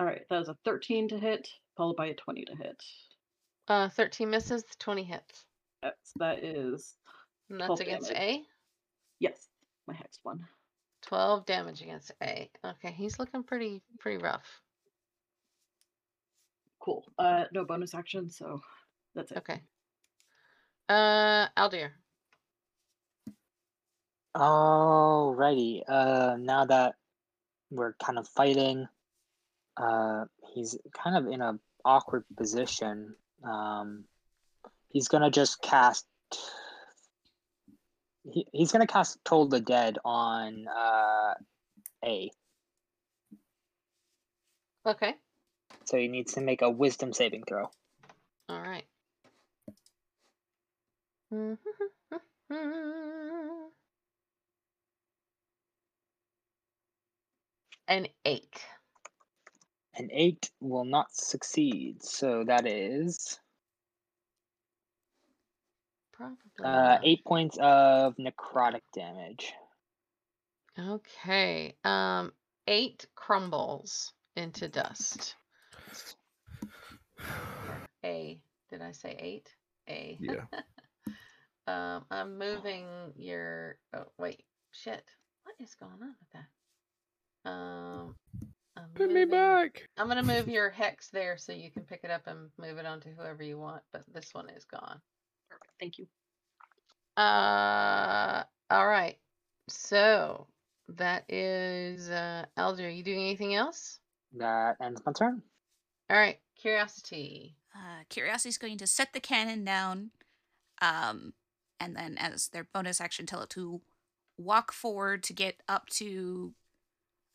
All 0.00 0.06
right, 0.06 0.22
that 0.28 0.38
was 0.38 0.48
a 0.48 0.56
13 0.64 1.08
to 1.08 1.18
hit, 1.18 1.48
followed 1.76 1.96
by 1.96 2.06
a 2.06 2.14
20 2.14 2.44
to 2.46 2.56
hit. 2.56 2.82
Uh, 3.68 3.88
13 3.88 4.28
misses, 4.28 4.64
20 4.80 5.04
hits. 5.04 5.44
That's, 5.82 6.12
that 6.16 6.42
is, 6.42 6.94
And 7.48 7.60
that's 7.60 7.80
against 7.80 8.10
damage. 8.10 8.22
A. 8.22 8.42
yes, 9.20 9.48
my 9.86 9.94
hex 9.94 10.18
one. 10.22 10.40
12 11.02 11.46
damage 11.46 11.82
against 11.82 12.12
A. 12.22 12.50
Okay, 12.64 12.92
he's 12.92 13.18
looking 13.18 13.42
pretty 13.42 13.82
pretty 14.00 14.22
rough. 14.22 14.46
Cool. 16.80 17.04
Uh, 17.18 17.44
no 17.52 17.64
bonus 17.64 17.94
action, 17.94 18.30
so 18.30 18.60
that's 19.14 19.30
it. 19.30 19.38
Okay. 19.38 19.60
Uh, 20.88 21.48
Aldir. 21.56 21.90
Alrighty. 24.36 25.82
Uh, 25.88 26.36
now 26.38 26.64
that 26.64 26.96
we're 27.70 27.94
kind 27.94 28.18
of 28.18 28.28
fighting, 28.28 28.86
uh, 29.76 30.24
he's 30.52 30.76
kind 30.92 31.16
of 31.16 31.32
in 31.32 31.40
a 31.40 31.58
awkward 31.84 32.24
position. 32.36 33.14
Um, 33.44 34.04
he's 34.88 35.08
gonna 35.08 35.30
just 35.30 35.62
cast. 35.62 36.06
He, 38.24 38.46
he's 38.52 38.72
gonna 38.72 38.86
cast 38.86 39.18
Toll 39.24 39.46
the 39.46 39.60
Dead 39.60 39.98
on 40.04 40.66
uh, 40.68 41.34
A. 42.04 42.30
Okay. 44.86 45.14
So 45.84 45.96
he 45.96 46.08
needs 46.08 46.34
to 46.34 46.40
make 46.40 46.62
a 46.62 46.70
Wisdom 46.70 47.12
saving 47.12 47.44
throw. 47.48 47.70
All 48.48 48.60
right. 48.60 48.84
An 57.86 58.08
eight. 58.24 58.64
An 59.96 60.08
eight 60.12 60.50
will 60.60 60.84
not 60.84 61.14
succeed. 61.14 62.02
So 62.02 62.44
that 62.46 62.66
is 62.66 63.38
Probably. 66.12 66.36
uh, 66.64 66.98
eight 67.02 67.24
points 67.24 67.58
of 67.60 68.16
necrotic 68.16 68.82
damage. 68.94 69.52
Okay. 70.78 71.74
Um, 71.84 72.32
eight 72.66 73.06
crumbles 73.14 74.12
into 74.36 74.68
dust. 74.68 75.36
A. 78.04 78.40
Did 78.70 78.82
I 78.82 78.92
say 78.92 79.16
eight? 79.18 79.54
A. 79.88 80.18
Yeah. 80.20 80.44
um, 81.66 82.04
I'm 82.10 82.38
moving 82.38 82.86
your. 83.16 83.78
Oh 83.94 84.04
wait, 84.18 84.42
shit. 84.72 85.04
What 85.44 85.54
is 85.60 85.74
going 85.74 85.92
on 85.92 86.14
with 86.20 86.30
that? 86.32 87.50
Um, 87.50 88.14
I'm 88.76 88.84
Put 88.94 89.12
me 89.12 89.24
back. 89.24 89.88
I'm 89.96 90.08
gonna 90.08 90.22
move 90.22 90.48
your 90.48 90.70
hex 90.70 91.08
there 91.10 91.36
so 91.36 91.52
you 91.52 91.70
can 91.70 91.82
pick 91.82 92.00
it 92.04 92.10
up 92.10 92.26
and 92.26 92.50
move 92.58 92.78
it 92.78 92.86
onto 92.86 93.10
whoever 93.14 93.42
you 93.42 93.58
want. 93.58 93.82
But 93.92 94.02
this 94.12 94.30
one 94.32 94.48
is 94.50 94.64
gone. 94.64 95.00
Perfect. 95.50 95.70
Thank 95.80 95.98
you. 95.98 96.06
Uh, 97.16 98.42
all 98.70 98.88
right. 98.88 99.16
So 99.68 100.46
that 100.88 101.24
is 101.28 102.10
uh, 102.10 102.46
Aldir. 102.58 102.86
Are 102.86 102.90
you 102.90 103.02
doing 103.02 103.20
anything 103.20 103.54
else? 103.54 104.00
That 104.36 104.76
ends 104.82 105.00
my 105.06 105.12
turn. 105.12 105.42
All 106.10 106.16
right. 106.16 106.38
Curiosity. 106.60 107.56
Uh, 107.74 108.04
Curiosity's 108.08 108.58
going 108.58 108.78
to 108.78 108.86
set 108.86 109.12
the 109.12 109.20
cannon 109.20 109.64
down, 109.64 110.10
um, 110.80 111.32
and 111.80 111.96
then 111.96 112.16
as 112.18 112.48
their 112.48 112.64
bonus 112.64 113.00
action, 113.00 113.26
tell 113.26 113.42
it 113.42 113.50
to 113.50 113.80
walk 114.36 114.72
forward 114.72 115.22
to 115.24 115.32
get 115.32 115.62
up 115.68 115.88
to 115.90 116.54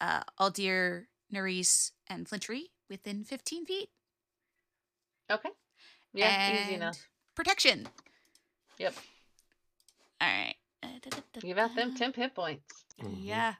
uh, 0.01 0.23
Aldir, 0.39 1.05
Nerys, 1.33 1.91
and 2.07 2.27
Flintry 2.27 2.71
within 2.89 3.23
15 3.23 3.65
feet. 3.65 3.89
Okay. 5.31 5.49
Yeah, 6.13 6.63
easy 6.63 6.73
enough. 6.75 7.07
Protection. 7.35 7.87
Yep. 8.77 8.95
All 10.21 10.27
right. 10.27 10.55
Give 11.41 11.57
out 11.57 11.75
them 11.75 11.95
temp 11.95 12.15
hit 12.15 12.33
points. 12.35 12.85
Mhm. 13.01 13.17
Yeah. 13.21 13.53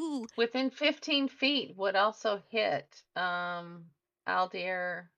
Ooh, 0.00 0.26
Within 0.36 0.70
15 0.70 1.28
feet 1.28 1.76
would 1.76 1.96
also 1.96 2.40
hit 2.50 3.02
um 3.16 3.86
Aldir. 4.28 5.08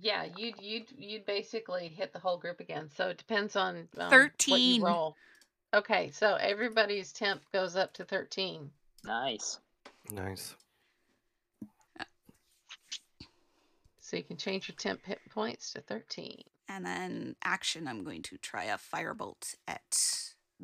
Yeah, 0.00 0.26
you'd 0.36 0.60
you'd 0.60 0.86
you'd 0.98 1.24
basically 1.24 1.88
hit 1.88 2.12
the 2.12 2.18
whole 2.18 2.36
group 2.36 2.60
again. 2.60 2.90
So 2.96 3.08
it 3.08 3.18
depends 3.18 3.54
on 3.56 3.76
um, 3.76 3.86
what 3.96 4.10
13. 4.10 4.80
you 4.80 4.86
roll. 4.86 5.16
Okay, 5.72 6.10
so 6.12 6.34
everybody's 6.34 7.12
temp 7.12 7.42
goes 7.52 7.74
up 7.76 7.92
to 7.94 8.04
13. 8.04 8.70
Nice. 9.04 9.58
Nice. 10.12 10.54
So 14.00 14.16
you 14.16 14.22
can 14.22 14.36
change 14.36 14.68
your 14.68 14.76
temp 14.76 15.04
hit 15.04 15.18
points 15.30 15.72
to 15.72 15.80
13. 15.80 16.42
and 16.68 16.84
then 16.84 17.36
action. 17.44 17.88
I'm 17.88 18.04
going 18.04 18.22
to 18.22 18.36
try 18.38 18.64
a 18.64 18.76
firebolt 18.78 19.56
at 19.66 19.98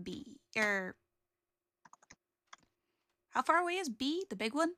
B. 0.00 0.38
Er, 0.56 0.94
how 3.30 3.42
far 3.42 3.58
away 3.58 3.74
is 3.74 3.88
B? 3.88 4.24
The 4.28 4.36
big 4.36 4.54
one? 4.54 4.72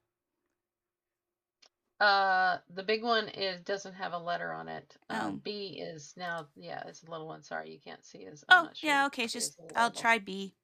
Uh, 2.03 2.59
the 2.75 2.83
big 2.83 3.05
one 3.05 3.29
is 3.29 3.61
doesn't 3.61 3.95
have 3.95 4.13
a 4.13 4.19
letter 4.19 4.53
on 4.53 4.67
it. 4.69 4.97
Um, 5.09 5.21
Oh. 5.23 5.31
B 5.45 5.79
is 5.81 6.15
now, 6.17 6.49
yeah, 6.57 6.83
it's 6.89 7.05
a 7.05 7.11
little 7.11 7.29
one. 7.29 7.43
Sorry, 7.45 7.71
you 7.71 7.79
can't 7.79 8.05
see 8.05 8.25
his. 8.25 8.45
Oh, 8.49 8.69
yeah. 8.81 9.07
Okay, 9.07 9.23
it's 9.25 9.33
just 9.33 9.61
I'll 9.77 9.91
try. 9.93 10.17
try 10.17 10.19
B. 10.19 10.55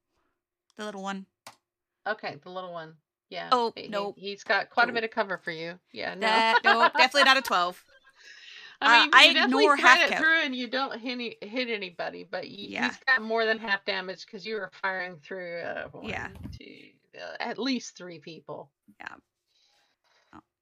The 0.77 0.85
little 0.85 1.03
one. 1.03 1.27
Okay, 2.09 2.39
the 2.43 2.51
little 2.51 2.73
one. 2.73 2.95
Yeah. 3.31 3.51
Oh, 3.53 3.73
he- 3.77 3.87
nope. 3.87 4.17
He's 4.19 4.43
got 4.43 4.69
quite 4.71 4.89
a 4.89 4.93
bit 4.93 5.05
of 5.05 5.11
cover 5.11 5.39
for 5.39 5.53
you. 5.53 5.79
Yeah. 5.93 6.15
No. 6.15 6.27
That 6.27 6.59
no, 6.65 6.89
definitely 6.97 7.25
not 7.25 7.37
a 7.37 7.43
twelve. 7.43 7.85
I 8.81 8.99
uh, 8.99 9.03
mean, 9.03 9.11
I 9.13 9.25
you 9.27 9.35
definitely 9.35 9.63
ignore 9.65 9.77
half 9.77 9.99
it 10.01 10.11
count. 10.11 10.25
through, 10.25 10.41
and 10.43 10.55
you 10.57 10.67
don't 10.69 10.99
hit 11.01 11.13
any, 11.13 11.37
hit 11.41 11.69
anybody. 11.69 12.27
But 12.29 12.49
you, 12.49 12.69
Yeah. 12.71 12.89
he's 12.89 12.99
got 13.07 13.23
more 13.23 13.45
than 13.45 13.59
half 13.59 13.85
damage 13.85 14.25
because 14.27 14.45
you 14.47 14.55
were 14.57 14.71
firing 14.83 15.19
through. 15.23 15.61
Uh, 15.61 15.89
one, 15.93 16.09
Yeah. 16.09 16.29
two, 16.59 16.75
uh, 17.17 17.37
at 17.39 17.59
least 17.59 17.97
three 17.97 18.19
people. 18.19 18.71
Yeah. 18.99 19.15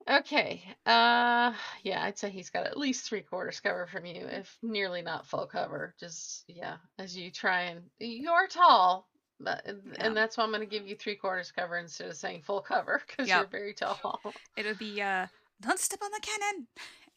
Okay. 0.08 0.62
Uh, 0.86 1.52
yeah, 1.82 2.02
I'd 2.04 2.18
say 2.18 2.30
he's 2.30 2.50
got 2.50 2.66
at 2.66 2.76
least 2.76 3.08
three 3.08 3.22
quarters 3.22 3.58
cover 3.60 3.86
from 3.86 4.06
you, 4.06 4.26
if 4.26 4.56
nearly 4.62 5.02
not 5.02 5.26
full 5.26 5.46
cover. 5.46 5.94
Just 5.98 6.44
yeah, 6.48 6.76
as 6.98 7.16
you 7.16 7.30
try 7.30 7.62
and 7.62 7.80
you 7.98 8.30
are 8.30 8.46
tall, 8.46 9.08
But, 9.40 9.66
and 9.66 9.82
Yeah. 9.92 10.06
and 10.06 10.16
that's 10.16 10.36
why 10.36 10.44
I'm 10.44 10.50
going 10.50 10.60
to 10.60 10.66
give 10.66 10.86
you 10.86 10.94
three 10.96 11.16
quarters 11.16 11.50
cover 11.52 11.76
instead 11.78 12.08
of 12.08 12.16
saying 12.16 12.42
full 12.42 12.60
cover 12.62 13.02
because 13.06 13.28
Yep. 13.28 13.36
you're 13.38 13.60
very 13.60 13.74
tall. 13.74 14.20
It'll 14.56 14.74
be 14.76 15.02
uh, 15.02 15.26
don't 15.60 15.78
step 15.80 16.00
on 16.02 16.10
the 16.12 16.20
cannon, 16.20 16.66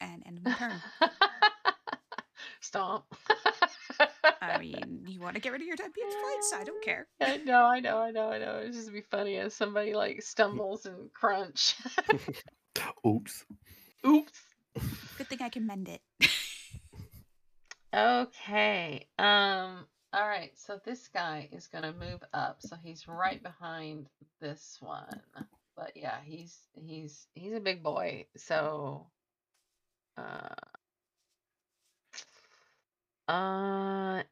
and 0.02 0.24
end 0.26 0.41
my 0.44 0.53
turn. 0.53 0.82
Stomp. 2.61 3.06
I 4.41 4.57
mean, 4.57 5.03
you 5.07 5.20
want 5.20 5.36
to 5.36 5.41
get 5.41 5.52
rid 5.52 5.61
of 5.61 5.68
your 5.68 5.76
dead 5.76 5.91
beats 5.94 6.16
fights? 6.16 6.53
I 6.56 6.64
don't 6.64 6.84
care. 6.84 7.07
I 7.22 7.38
know, 7.38 7.66
I 7.66 7.80
know, 7.82 7.98
I 7.99 8.11
know, 8.11 8.30
I 8.32 8.38
know. 8.40 8.57
It's 8.66 8.78
just 8.78 8.94
be 8.94 9.02
funny 9.02 9.38
as 9.38 9.53
somebody 9.53 9.94
like 9.94 10.22
stumbles 10.22 10.86
and 10.86 11.11
crunch. 11.14 11.76
Oops. 13.06 13.46
Oops. 14.06 14.41
Good 15.18 15.28
thing 15.28 15.40
I 15.41 15.50
can 15.50 15.66
mend 15.66 15.90
it. 15.90 16.02
Okay. 17.94 19.08
Um. 19.18 19.86
All 20.14 20.28
right. 20.28 20.52
So 20.56 20.80
this 20.86 21.08
guy 21.08 21.50
is 21.52 21.68
gonna 21.68 21.94
move 21.94 22.22
up. 22.34 22.58
So 22.62 22.76
he's 22.84 23.08
right 23.08 23.41
behind 23.41 24.08
this 24.40 24.78
one. 24.80 25.22
But 25.76 25.94
yeah, 25.96 26.18
he's 26.24 26.58
he's 26.74 27.28
he's 27.34 27.54
a 27.54 27.60
big 27.60 27.82
boy. 27.82 28.26
So. 28.38 29.08
Uh. 30.18 30.50
Uh. 33.28 34.24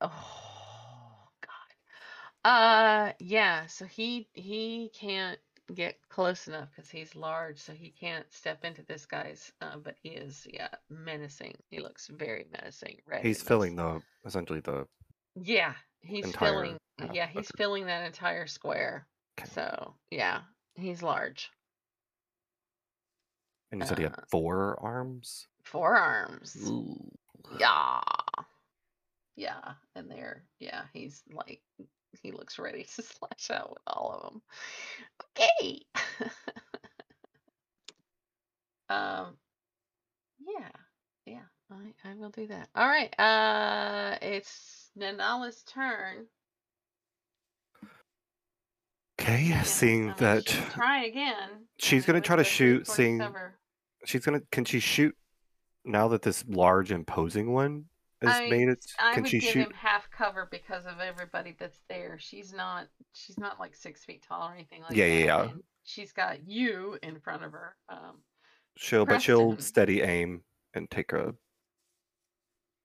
Oh 0.00 1.28
God. 1.40 2.44
Uh. 2.44 3.12
Yeah. 3.20 3.66
So 3.66 3.86
he 3.86 4.28
he 4.34 4.90
can't 4.94 5.38
get 5.74 5.96
close 6.08 6.48
enough 6.48 6.68
because 6.74 6.90
he's 6.90 7.14
large, 7.16 7.58
so 7.58 7.72
he 7.72 7.90
can't 7.90 8.30
step 8.32 8.64
into 8.64 8.82
this 8.84 9.06
guy's. 9.06 9.52
Uh, 9.60 9.76
but 9.76 9.96
he 10.02 10.10
is, 10.10 10.46
yeah, 10.52 10.68
menacing. 10.90 11.54
He 11.70 11.80
looks 11.80 12.08
very 12.08 12.46
menacing. 12.52 12.98
Red 13.06 13.24
He's 13.24 13.42
filling 13.42 13.76
the 13.76 14.00
essentially 14.24 14.60
the 14.60 14.86
Yeah, 15.36 15.74
he's 16.00 16.26
entire- 16.26 16.50
filling. 16.50 16.76
yeah, 16.98 17.12
Yeah, 17.12 17.26
he's 17.26 17.50
okay. 17.50 17.56
filling 17.56 17.86
that 17.86 18.04
entire 18.06 18.46
square. 18.46 19.06
Okay. 19.38 19.48
So 19.50 19.94
yeah, 20.10 20.42
he's 20.74 21.02
large. 21.02 21.50
and 23.70 23.80
you 23.80 23.86
said 23.86 23.96
he 23.98 24.04
had 24.04 24.12
Uh, 24.18 24.22
four 24.30 24.78
arms. 24.80 25.48
Forearms. 25.64 26.56
Ooh. 26.68 27.10
Yeah. 27.58 28.00
Yeah, 29.34 29.74
and 29.94 30.10
they're 30.10 30.44
yeah, 30.58 30.84
he's 30.92 31.22
like 31.32 31.62
he 32.22 32.32
looks 32.32 32.58
ready 32.58 32.84
to 32.84 33.02
slash 33.02 33.50
out 33.50 33.70
with 33.70 33.78
all 33.86 34.10
of 34.12 34.32
them. 34.32 34.42
Okay. 35.38 35.80
um 38.90 39.36
yeah. 40.44 40.68
Yeah, 41.24 41.42
I 41.70 41.94
I 42.10 42.14
will 42.14 42.30
do 42.30 42.46
that. 42.48 42.68
All 42.74 42.88
right. 42.88 43.18
Uh 43.18 44.16
it's 44.20 44.90
Nanala's 44.98 45.62
turn. 45.62 46.26
Okay, 49.20 49.44
Yeah, 49.44 49.62
seeing 49.62 50.10
uh, 50.10 50.14
that 50.18 50.46
try 50.46 51.04
again. 51.04 51.66
she's 51.78 52.04
gonna 52.04 52.20
try 52.20 52.36
to 52.36 52.44
shoot, 52.44 52.86
seeing 52.88 53.18
cover. 53.20 53.54
she's 54.04 54.24
gonna 54.24 54.40
can 54.50 54.64
she 54.64 54.80
shoot 54.80 55.14
now 55.84 56.08
that 56.08 56.22
this 56.22 56.44
large 56.48 56.90
imposing 56.90 57.52
one 57.52 57.84
has 58.20 58.34
I- 58.36 58.48
made 58.50 58.68
it? 58.68 58.84
I 59.00 59.14
Can 59.14 59.24
she 59.24 59.38
give 59.38 59.50
shoot? 59.50 59.66
him 59.68 59.72
half 59.76 60.01
cover 60.16 60.48
because 60.50 60.86
of 60.86 61.00
everybody 61.00 61.56
that's 61.58 61.80
there. 61.88 62.16
She's 62.18 62.52
not 62.52 62.86
she's 63.12 63.38
not 63.38 63.58
like 63.58 63.74
six 63.74 64.04
feet 64.04 64.24
tall 64.28 64.48
or 64.48 64.54
anything 64.54 64.82
like 64.82 64.96
Yeah, 64.96 65.08
that. 65.08 65.14
yeah, 65.14 65.24
yeah. 65.24 65.42
and 65.50 65.62
she's 65.84 66.12
got 66.12 66.46
you 66.46 66.98
in 67.02 67.18
front 67.20 67.44
of 67.44 67.52
her. 67.52 67.76
Um 67.88 68.18
She'll 68.76 69.04
but 69.04 69.20
she'll 69.22 69.56
steady 69.58 70.00
aim 70.02 70.42
and 70.74 70.90
take 70.90 71.12
a 71.12 71.34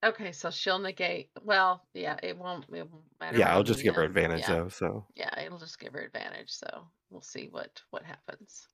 okay, 0.04 0.32
so 0.32 0.50
she'll 0.50 0.80
negate 0.80 1.30
well, 1.44 1.86
yeah, 1.94 2.18
it 2.24 2.38
won't 2.38 2.66
it 2.74 2.90
won't 2.92 3.04
matter. 3.20 3.38
yeah. 3.38 3.54
I'll 3.54 3.64
just 3.64 3.84
give 3.84 3.96
her 3.96 4.04
advantage 4.04 4.42
yeah, 4.42 4.56
though. 4.56 4.68
So 4.70 5.06
Yeah, 5.16 5.40
it'll 5.40 5.60
just 5.60 5.80
give 5.80 5.94
her 5.94 6.02
advantage, 6.02 6.50
so 6.52 6.88
we'll 7.10 7.22
see 7.22 7.48
what 7.52 7.82
what 7.92 8.04
happens. 8.04 8.68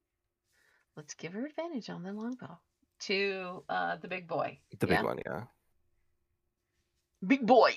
Let's 0.95 1.13
give 1.15 1.33
her 1.33 1.45
advantage 1.45 1.89
on 1.89 2.03
the 2.03 2.13
longbow. 2.13 2.59
To 3.01 3.63
uh 3.69 3.97
the 3.97 4.07
big 4.07 4.27
boy. 4.27 4.59
the 4.79 4.87
big 4.87 5.03
one, 5.03 5.19
yeah. 5.25 5.43
Big 7.25 7.45
boy. 7.45 7.73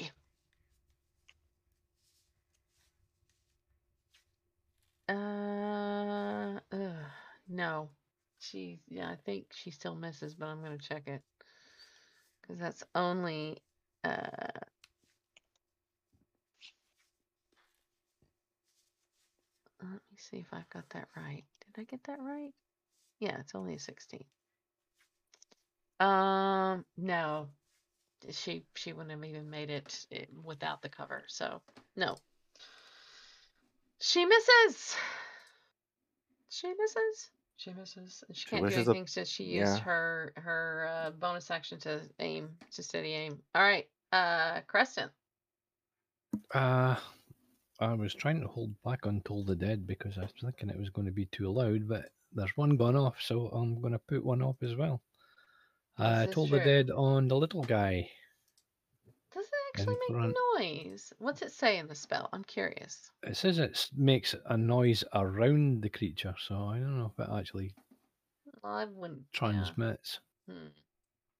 Uh, 5.09 6.61
ugh, 6.73 7.05
no. 7.49 7.91
She, 8.39 8.81
yeah, 8.89 9.11
I 9.11 9.17
think 9.17 9.47
she 9.53 9.71
still 9.71 9.95
misses, 9.97 10.35
but 10.35 10.47
I'm 10.47 10.63
gonna 10.63 10.79
check 10.79 11.09
it. 11.09 11.23
Because 12.41 12.59
that's 12.59 12.83
only, 12.95 13.59
uh, 14.05 14.17
let 19.83 19.91
me 20.11 20.17
see 20.19 20.37
if 20.39 20.53
I've 20.53 20.69
got 20.69 20.87
that 20.91 21.09
right. 21.17 21.45
Did 21.65 21.81
I 21.81 21.85
get 21.85 22.05
that 22.05 22.21
right? 22.21 22.53
Yeah, 23.21 23.39
it's 23.41 23.55
only 23.55 23.75
a 23.77 23.81
16. 23.81 24.25
Um, 26.01 26.85
no, 26.97 27.49
she 28.31 28.67
she 28.77 28.93
wouldn't 28.93 29.13
have 29.13 29.25
even 29.25 29.51
made 29.51 29.71
it, 29.71 30.07
eh, 30.13 30.27
without 30.45 30.83
the 30.83 30.89
cover. 30.91 31.25
So 31.29 31.63
no, 31.97 32.17
she 34.01 34.25
misses. 34.25 34.97
She 36.49 36.69
misses. 36.69 37.31
She 37.57 37.71
misses. 37.73 38.25
and 38.29 38.37
She 38.37 38.43
She 38.43 38.51
can't 38.51 38.61
do 38.61 38.65
wishes 38.67 38.87
a- 38.87 38.91
anything 38.91 39.07
since 39.07 39.29
she 39.29 39.45
used 39.45 39.79
yeah. 39.79 39.81
her 39.81 40.33
her 40.37 40.89
uh, 40.91 41.11
bonus 41.11 41.51
action 41.51 41.79
to 41.81 42.01
aim 42.19 42.51
to 42.73 42.83
steady 42.83 43.13
aim. 43.15 43.39
All 43.55 43.63
right, 43.63 43.89
uh, 44.13 44.61
Creston. 44.67 45.11
Uh, 46.55 46.97
I 47.81 47.95
was 47.95 48.15
trying 48.15 48.41
to 48.41 48.49
hold 48.49 48.75
back 48.85 49.07
on 49.07 49.23
Toll 49.25 49.45
the 49.45 49.57
Dead 49.57 49.87
because 49.87 50.19
I 50.19 50.23
was 50.23 50.33
thinking 50.41 50.69
it 50.71 50.79
was 50.79 50.91
going 50.91 51.07
to 51.07 51.13
be 51.13 51.27
too 51.27 51.51
loud, 51.53 51.89
but 51.89 52.11
there's 52.33 52.57
one 52.57 52.77
gone 52.77 52.97
off, 52.97 53.17
so 53.21 53.49
I'm 53.49 53.81
going 53.81 53.93
to 53.93 53.99
put 53.99 54.25
one 54.25 54.43
off 54.43 54.57
as 54.63 54.75
well. 54.77 55.01
Uh, 55.99 56.21
This 56.21 56.29
is 56.29 56.35
Toll 56.35 56.47
the. 56.49 56.59
Dead 56.59 56.91
on 56.91 57.29
the 57.29 57.37
little 57.37 57.63
guy. 57.65 58.11
Does 59.77 59.87
it 59.87 59.91
actually 59.91 59.95
In 60.09 60.17
make 60.17 60.33
front. 60.35 60.37
noise? 60.59 61.13
What's 61.19 61.43
it 61.43 61.53
say 61.53 61.79
in 61.79 61.87
the 61.89 61.95
spell? 61.95 62.29
I'm 62.33 62.45
curious. 62.45 63.11
It 63.23 63.37
says 63.37 63.59
it 63.59 63.91
makes 63.97 64.35
a 64.47 64.57
noise 64.57 65.05
around 65.15 65.83
the 65.83 65.89
creature, 65.91 66.35
so 66.39 66.65
I 66.67 66.79
don't 66.79 66.99
know 66.99 67.13
if 67.17 67.25
it 67.27 67.31
actually 67.33 67.75
Well, 68.63 68.75
I 68.75 68.85
wouldn't. 68.87 69.21
Yeah. 69.33 69.39
transmits. 69.39 70.21
Hmm. 70.49 70.67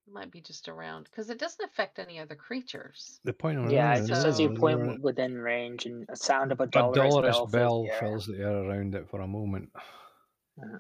It 0.09 0.13
might 0.13 0.31
be 0.31 0.41
just 0.41 0.69
around 0.69 1.05
because 1.05 1.31
it 1.31 1.39
doesn't 1.39 1.65
affect 1.65 1.99
any 1.99 2.21
other 2.21 2.37
creatures. 2.37 3.19
The 3.25 3.33
point 3.33 3.59
of 3.59 3.73
Yeah, 3.73 3.93
it 3.95 3.99
it 3.99 4.03
is 4.03 4.09
just 4.09 4.23
So- 4.23 4.31
says 4.31 4.39
you 4.41 4.51
point 4.55 4.79
you're- 4.79 4.99
within 4.99 5.37
range, 5.39 5.85
and 5.87 6.07
a 6.09 6.15
sound 6.17 6.53
of 6.53 6.61
a 6.61 6.65
a 6.65 6.67
dolorous, 6.69 6.97
dolorous 6.97 7.37
bell, 7.37 7.47
bell, 7.49 7.87
fills 7.87 7.87
the 7.89 7.93
air. 7.93 7.99
fills 8.01 8.27
the 8.27 8.39
air 8.39 8.57
around 8.71 8.95
it 8.95 9.09
for 9.11 9.21
a 9.21 9.27
moment. 9.27 9.73
Uh-huh. 9.75 10.79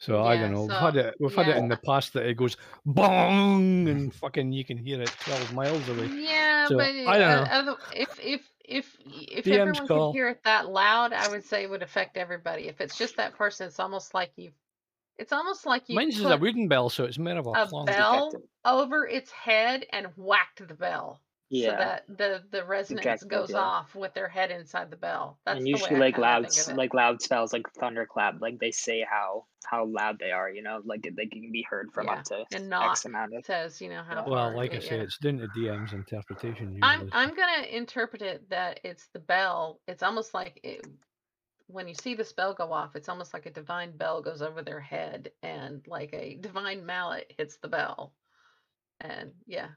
So 0.00 0.22
I 0.22 0.38
don't 0.38 0.52
know. 0.52 0.62
We've 0.62 0.70
had 0.70 0.96
it. 0.96 1.14
We've 1.20 1.34
had 1.34 1.48
it 1.48 1.56
in 1.58 1.68
the 1.68 1.76
past 1.76 2.14
that 2.14 2.24
it 2.24 2.34
goes 2.34 2.56
bong 2.86 3.86
and 3.86 4.14
fucking 4.22 4.50
you 4.50 4.64
can 4.64 4.78
hear 4.78 5.00
it 5.02 5.14
twelve 5.20 5.52
miles 5.52 5.86
away. 5.90 6.06
Yeah, 6.06 6.68
So, 6.68 6.78
but 6.78 6.86
I 6.86 7.18
don't 7.18 7.48
uh, 7.48 7.62
know. 7.62 7.76
if 7.94 8.18
if 8.24 8.40
if 8.64 8.96
if 9.04 9.44
DM's 9.44 9.58
everyone 9.58 9.86
call. 9.86 10.12
could 10.12 10.16
hear 10.16 10.28
it 10.30 10.40
that 10.44 10.70
loud, 10.70 11.12
I 11.12 11.28
would 11.28 11.44
say 11.44 11.64
it 11.64 11.70
would 11.70 11.82
affect 11.82 12.16
everybody. 12.16 12.68
If 12.68 12.80
it's 12.80 12.96
just 12.96 13.18
that 13.18 13.36
person, 13.36 13.66
it's 13.66 13.78
almost 13.78 14.14
like 14.14 14.32
you. 14.36 14.52
It's 15.18 15.34
almost 15.34 15.66
like 15.66 15.82
you 15.88 15.96
Mine's 15.96 16.18
is 16.18 16.24
a 16.24 16.38
wooden 16.38 16.66
bell, 16.66 16.88
so 16.88 17.04
it's 17.04 17.18
more 17.18 17.36
of 17.36 17.46
a, 17.46 17.50
a 17.50 17.84
bell 17.84 18.32
over 18.64 19.06
its 19.06 19.30
head 19.30 19.84
and 19.92 20.06
whacked 20.16 20.66
the 20.66 20.72
bell, 20.72 21.20
so 21.52 21.74
Yeah, 21.74 21.76
that 21.76 22.06
the 22.08 22.44
the 22.50 22.64
resonance 22.64 23.24
Detective, 23.24 23.24
goes 23.24 23.54
yeah. 23.54 23.54
off 23.54 23.94
with 23.94 24.14
their 24.14 24.28
head 24.28 24.50
inside 24.50 24.90
the 24.90 24.96
bell. 24.96 25.40
That's 25.44 25.66
and 25.66 25.66
the 25.66 25.78
way 25.78 25.90
usually 25.90 25.98
like 25.98 26.18
loud, 26.18 26.44
think 26.44 26.56
s- 26.56 26.68
of 26.68 26.68
it. 26.68 26.80
like 26.80 26.94
loud 26.94 27.20
spells, 27.22 27.52
like 27.52 27.70
thunderclap, 27.78 28.40
like 28.40 28.58
they 28.60 28.70
say 28.70 29.04
how 29.08 29.46
how 29.64 29.84
loud 29.84 30.18
they 30.18 30.30
are. 30.30 30.50
You 30.50 30.62
know, 30.62 30.80
like 30.84 31.02
they 31.02 31.26
can 31.26 31.50
be 31.52 31.62
heard 31.68 31.92
from 31.92 32.08
Yeah, 32.08 32.22
up 32.22 32.24
to 32.24 32.46
and 32.50 32.74
X 32.80 33.04
amount 33.04 33.34
of. 33.34 33.44
says 33.44 33.80
you 33.80 33.88
know 33.88 34.02
how. 34.02 34.26
Well, 34.26 34.52
far- 34.52 34.54
like 34.54 34.74
I 34.74 34.78
yeah, 34.78 34.80
say, 34.80 34.98
yeah. 34.98 35.02
it's 35.02 35.18
down 35.18 35.38
to 35.38 35.48
DM's 35.48 35.92
interpretation. 35.92 36.74
I'm 36.82 37.06
I'm 37.12 37.34
gonna 37.34 37.66
interpret 37.66 38.22
it 38.22 38.48
that 38.50 38.80
it's 38.84 39.08
the 39.08 39.18
bell. 39.20 39.80
It's 39.86 40.02
almost 40.02 40.34
like 40.34 40.60
it, 40.62 40.86
when 41.68 41.88
you 41.88 41.94
see 41.94 42.14
the 42.14 42.24
spell 42.24 42.54
go 42.54 42.72
off, 42.72 42.96
it's 42.96 43.08
almost 43.08 43.34
like 43.34 43.46
a 43.46 43.50
divine 43.52 43.96
bell 43.96 44.22
goes 44.22 44.42
over 44.42 44.62
their 44.62 44.80
head, 44.80 45.32
and 45.42 45.86
like 45.88 46.12
a 46.14 46.36
divine 46.36 46.86
mallet 46.86 47.32
hits 47.38 47.58
the 47.58 47.68
bell, 47.68 48.14
and 49.00 49.34
yeah, 49.46 49.70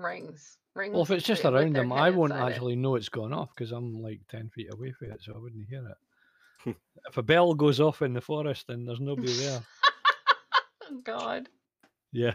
rings 0.00 0.56
rings. 0.74 0.92
well, 0.94 1.02
if 1.02 1.10
it's 1.10 1.26
just 1.26 1.44
around 1.44 1.74
them, 1.74 1.92
I 1.92 2.10
won't 2.10 2.32
inside 2.32 2.48
it. 2.48 2.52
actually 2.52 2.76
know 2.76 2.94
it's 2.94 3.08
gone 3.08 3.32
off 3.32 3.50
because 3.54 3.72
I'm 3.72 4.00
like 4.00 4.20
ten 4.30 4.48
feet 4.50 4.72
away 4.72 4.92
from 4.92 5.10
it, 5.12 5.22
so 5.22 5.34
I 5.34 5.38
wouldn't 5.38 5.68
hear 5.68 5.86
it. 5.88 6.76
if 7.08 7.16
a 7.16 7.22
bell 7.22 7.54
goes 7.54 7.80
off 7.80 8.02
in 8.02 8.12
the 8.14 8.20
forest, 8.20 8.66
then 8.68 8.84
there's 8.84 9.00
nobody 9.00 9.32
there. 9.34 9.60
Oh 10.84 11.00
God. 11.04 11.48
Yeah. 12.12 12.34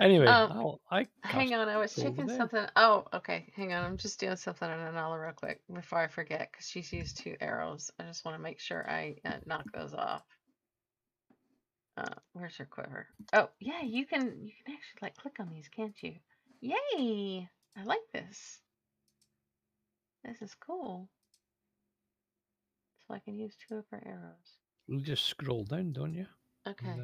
Anyway, 0.00 0.26
Um, 0.26 0.80
I'll, 0.90 1.06
Hang 1.22 1.54
on, 1.54 1.68
I 1.68 1.78
was 1.78 1.94
Toll 1.94 2.04
checking 2.04 2.28
something. 2.28 2.66
Oh, 2.76 3.04
okay. 3.14 3.50
Hang 3.56 3.72
on, 3.72 3.84
I'm 3.84 3.96
just 3.96 4.20
doing 4.20 4.36
something 4.36 4.68
on 4.68 4.94
Anala 4.94 5.22
real 5.22 5.32
quick 5.32 5.60
before 5.72 5.98
I 5.98 6.08
forget, 6.08 6.50
because 6.52 6.68
she's 6.68 6.92
used 6.92 7.18
two 7.18 7.36
arrows. 7.40 7.90
I 7.98 8.04
just 8.04 8.24
want 8.24 8.36
to 8.36 8.42
make 8.42 8.60
sure 8.60 8.88
I 8.88 9.16
uh, 9.24 9.38
knock 9.46 9.64
those 9.72 9.94
off. 9.94 10.24
Uh, 11.96 12.14
where's 12.32 12.56
her 12.56 12.64
quiver? 12.66 13.08
Oh, 13.32 13.50
yeah, 13.60 13.82
you 13.82 14.06
can 14.06 14.46
you 14.46 14.52
can 14.64 14.74
actually 14.74 14.98
like 15.02 15.16
click 15.16 15.40
on 15.40 15.50
these, 15.50 15.68
can't 15.68 16.00
you? 16.02 16.20
Yay! 16.60 17.48
I 17.76 17.84
like 17.84 18.10
this. 18.12 18.60
This 20.22 20.42
is 20.42 20.54
cool. 20.54 21.08
So 23.06 23.14
I 23.14 23.20
can 23.20 23.34
use 23.38 23.56
two 23.56 23.76
of 23.76 23.88
her 23.88 24.02
arrows. 24.04 24.58
You 24.88 25.00
just 25.00 25.26
scroll 25.26 25.62
down, 25.62 25.92
don't 25.92 26.12
you? 26.14 26.26
Okay. 26.66 27.00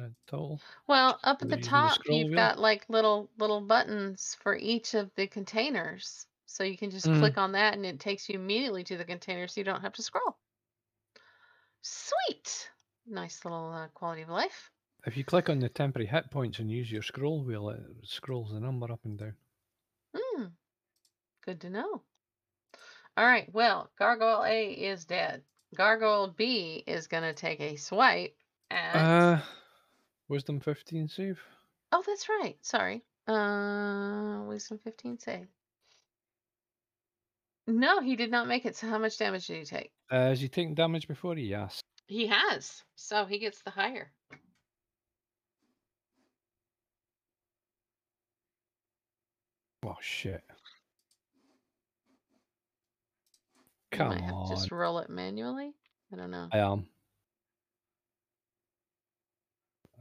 Well, 0.87 1.19
up 1.23 1.41
at 1.41 1.49
the 1.49 1.57
top, 1.57 2.01
you've 2.09 2.31
wheel? 2.31 2.35
got 2.35 2.59
like 2.59 2.89
little 2.89 3.29
little 3.37 3.61
buttons 3.61 4.35
for 4.35 4.55
each 4.55 4.93
of 4.93 5.13
the 5.15 5.27
containers. 5.27 6.27
So 6.45 6.63
you 6.63 6.77
can 6.77 6.91
just 6.91 7.07
Mm. 7.07 7.19
click 7.19 7.37
on 7.37 7.53
that 7.53 7.73
and 7.75 7.85
it 7.85 7.99
takes 7.99 8.29
you 8.29 8.35
immediately 8.35 8.83
to 8.85 8.97
the 8.97 9.05
container 9.05 9.47
so 9.47 9.59
you 9.61 9.65
don't 9.65 9.81
have 9.81 9.93
to 9.93 10.03
scroll. 10.03 10.37
Sweet. 11.83 12.71
Nice 13.05 13.45
little 13.45 13.71
uh, 13.71 13.89
quality 13.89 14.23
of 14.23 14.29
life. 14.29 14.71
If 15.05 15.17
you 15.17 15.23
click 15.25 15.49
on 15.49 15.59
the 15.59 15.69
temporary 15.69 16.07
hit 16.07 16.31
points 16.31 16.59
and 16.59 16.71
use 16.71 16.91
your 16.91 17.01
scroll 17.01 17.43
wheel, 17.43 17.69
it 17.69 17.81
scrolls 18.03 18.51
the 18.53 18.59
number 18.59 18.91
up 18.91 19.01
and 19.03 19.17
down. 19.17 19.33
Hmm. 20.15 20.43
Good 21.45 21.59
to 21.61 21.69
know. 21.69 22.01
All 23.17 23.25
right. 23.25 23.49
Well, 23.53 23.89
Gargoyle 23.99 24.45
A 24.45 24.71
is 24.71 25.05
dead. 25.05 25.43
Gargoyle 25.75 26.33
B 26.35 26.83
is 26.87 27.07
going 27.07 27.23
to 27.23 27.33
take 27.33 27.59
a 27.59 27.75
swipe 27.75 28.35
at. 28.71 28.95
Uh, 28.95 29.39
wisdom 30.29 30.59
15 30.61 31.09
save. 31.09 31.39
oh, 31.91 32.03
that's 32.05 32.29
right. 32.29 32.55
Sorry. 32.61 33.03
Uh, 33.27 34.43
wisdom 34.47 34.79
15 34.83 35.19
save. 35.19 35.47
No, 37.67 38.01
he 38.01 38.15
did 38.15 38.31
not 38.31 38.47
make 38.47 38.65
it. 38.65 38.75
So 38.75 38.87
how 38.87 38.97
much 38.99 39.17
damage 39.17 39.47
did 39.47 39.57
he 39.57 39.65
take? 39.65 39.91
Uh, 40.09 40.29
has 40.29 40.39
he 40.41 40.47
taken 40.47 40.73
damage 40.73 41.07
before? 41.07 41.35
He 41.35 41.43
yes. 41.43 41.81
He 42.07 42.27
has. 42.27 42.83
So 42.95 43.25
he 43.25 43.39
gets 43.39 43.61
the 43.61 43.69
higher. 43.71 44.11
Oh 49.85 49.95
shit. 50.01 50.41
You 53.91 53.97
Come 53.97 54.09
might 54.09 54.21
have 54.21 54.29
to 54.29 54.35
on. 54.35 54.49
just 54.49 54.71
roll 54.71 54.99
it 54.99 55.09
manually. 55.09 55.73
I 56.11 56.15
don't 56.15 56.31
know. 56.31 56.47
I 56.51 56.59
am. 56.59 56.87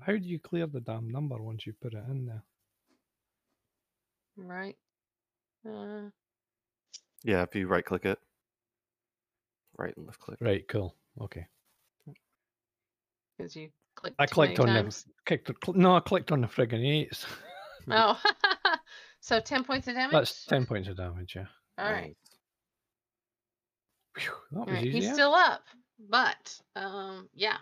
How 0.00 0.12
do 0.12 0.18
you 0.18 0.38
clear 0.38 0.66
the 0.66 0.80
damn 0.80 1.10
number 1.10 1.36
once 1.40 1.66
you 1.66 1.74
put 1.80 1.94
it 1.94 2.02
in 2.08 2.26
there? 2.26 2.42
Right. 4.36 4.76
Uh, 5.68 6.10
Yeah, 7.24 7.42
if 7.42 7.54
you 7.54 7.66
right 7.68 7.84
click 7.84 8.04
it. 8.04 8.18
Right 9.78 9.96
and 9.96 10.06
left 10.06 10.18
click. 10.20 10.38
Right, 10.40 10.66
cool. 10.68 10.96
Okay. 11.20 11.46
because 13.36 13.54
you 13.56 13.70
clicked. 13.94 14.16
I 14.18 14.26
too 14.26 14.40
many 14.40 14.54
clicked 14.54 14.60
on 14.60 14.74
times. 14.74 15.04
the 15.04 15.12
clicked, 15.26 15.64
cl- 15.64 15.76
no, 15.76 15.96
I 15.96 16.00
clicked 16.00 16.32
on 16.32 16.40
the 16.40 16.46
friggin' 16.46 16.86
eights. 16.86 17.26
Oh, 17.90 18.16
so 19.22 19.40
ten 19.40 19.64
points 19.64 19.88
of 19.88 19.94
damage. 19.94 20.12
That's 20.12 20.44
ten 20.44 20.66
points 20.66 20.88
of 20.88 20.98
damage. 20.98 21.34
Yeah. 21.34 21.46
All 21.78 21.90
right. 21.90 22.14
Phew, 24.18 24.32
that 24.50 24.66
was 24.66 24.68
right. 24.68 24.84
easy. 24.84 24.92
He's 24.92 25.04
yeah? 25.04 25.12
still 25.14 25.32
up, 25.32 25.62
but 26.10 26.60
um, 26.76 27.30
yeah. 27.32 27.56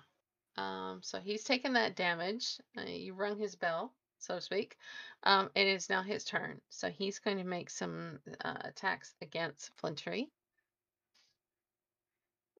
Um, 0.56 0.98
so 1.02 1.20
he's 1.20 1.44
taken 1.44 1.74
that 1.74 1.94
damage. 1.94 2.58
Uh, 2.76 2.82
you 2.82 3.14
rung 3.14 3.38
his 3.38 3.54
bell, 3.54 3.92
so 4.18 4.34
to 4.34 4.40
speak. 4.40 4.76
Um, 5.22 5.48
it 5.54 5.68
is 5.68 5.88
now 5.88 6.02
his 6.02 6.24
turn. 6.24 6.60
So 6.70 6.88
he's 6.88 7.20
going 7.20 7.38
to 7.38 7.44
make 7.44 7.70
some 7.70 8.18
uh, 8.44 8.56
attacks 8.64 9.14
against 9.22 9.70
Flintry. 9.76 10.28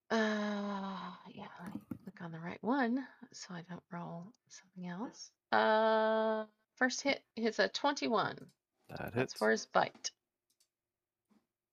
Uh, 0.09 1.11
yeah. 1.29 1.47
Let 1.63 1.73
me 1.73 1.97
click 2.03 2.21
on 2.21 2.31
the 2.31 2.39
right 2.39 2.61
one 2.61 3.05
so 3.33 3.53
I 3.53 3.63
don't 3.69 3.83
roll 3.91 4.25
something 4.47 4.89
else. 4.89 5.31
Uh, 5.51 6.45
first 6.75 7.01
hit 7.01 7.21
is 7.35 7.59
a 7.59 7.67
twenty-one. 7.67 8.37
That 8.91 9.13
That's 9.13 9.15
hits. 9.15 9.33
for 9.33 9.51
his 9.51 9.65
bite. 9.65 10.11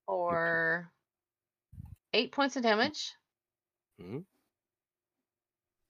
Or 0.07 0.91
eight 2.13 2.33
points 2.33 2.57
of 2.57 2.63
damage. 2.63 3.13
Mhm. 4.01 4.25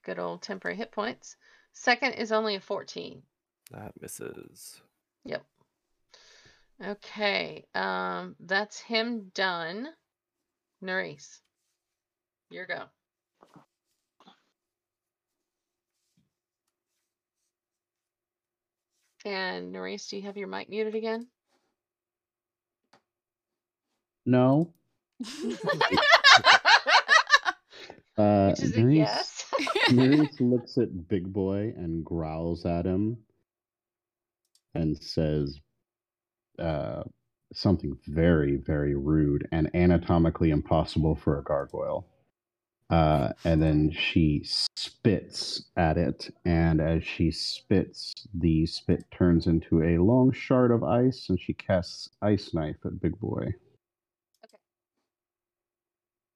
Good 0.04 0.18
old 0.18 0.42
temporary 0.42 0.76
hit 0.76 0.90
points. 0.90 1.36
Second 1.72 2.14
is 2.14 2.32
only 2.32 2.54
a 2.54 2.60
14. 2.60 3.22
That 3.70 4.00
misses. 4.00 4.80
Yep. 5.24 5.44
Okay. 6.82 7.66
Um, 7.74 8.34
that's 8.40 8.80
him 8.80 9.28
done. 9.34 9.88
Nerys, 10.82 11.40
your 12.50 12.66
go. 12.66 12.88
And 19.28 19.74
Nerys, 19.74 20.08
do 20.08 20.16
you 20.16 20.22
have 20.22 20.38
your 20.38 20.48
mic 20.48 20.70
muted 20.70 20.94
again? 20.94 21.28
No. 24.24 24.72
Uh, 28.18 28.48
Which 28.48 28.64
is 28.64 28.76
a 28.76 28.80
Nerys- 28.80 28.96
yes. 28.96 29.44
Nerys 29.90 30.40
looks 30.40 30.76
at 30.76 31.06
Big 31.08 31.32
Boy 31.32 31.72
and 31.76 32.04
growls 32.04 32.66
at 32.66 32.84
him 32.84 33.18
and 34.74 35.00
says 35.00 35.60
uh, 36.58 37.04
something 37.54 37.96
very, 38.08 38.56
very 38.56 38.96
rude 38.96 39.46
and 39.52 39.70
anatomically 39.72 40.50
impossible 40.50 41.14
for 41.14 41.38
a 41.38 41.44
gargoyle. 41.44 42.08
Uh, 42.90 43.32
and 43.44 43.62
then 43.62 43.90
she 43.90 44.42
spits 44.44 45.64
at 45.76 45.98
it, 45.98 46.30
and 46.46 46.80
as 46.80 47.04
she 47.04 47.30
spits, 47.30 48.14
the 48.32 48.64
spit 48.64 49.04
turns 49.10 49.46
into 49.46 49.82
a 49.82 49.98
long 49.98 50.32
shard 50.32 50.70
of 50.70 50.82
ice, 50.82 51.28
and 51.28 51.38
she 51.38 51.52
casts 51.52 52.08
Ice 52.22 52.54
Knife 52.54 52.76
at 52.86 52.98
Big 53.00 53.18
Boy. 53.20 53.44
Okay. 54.46 54.56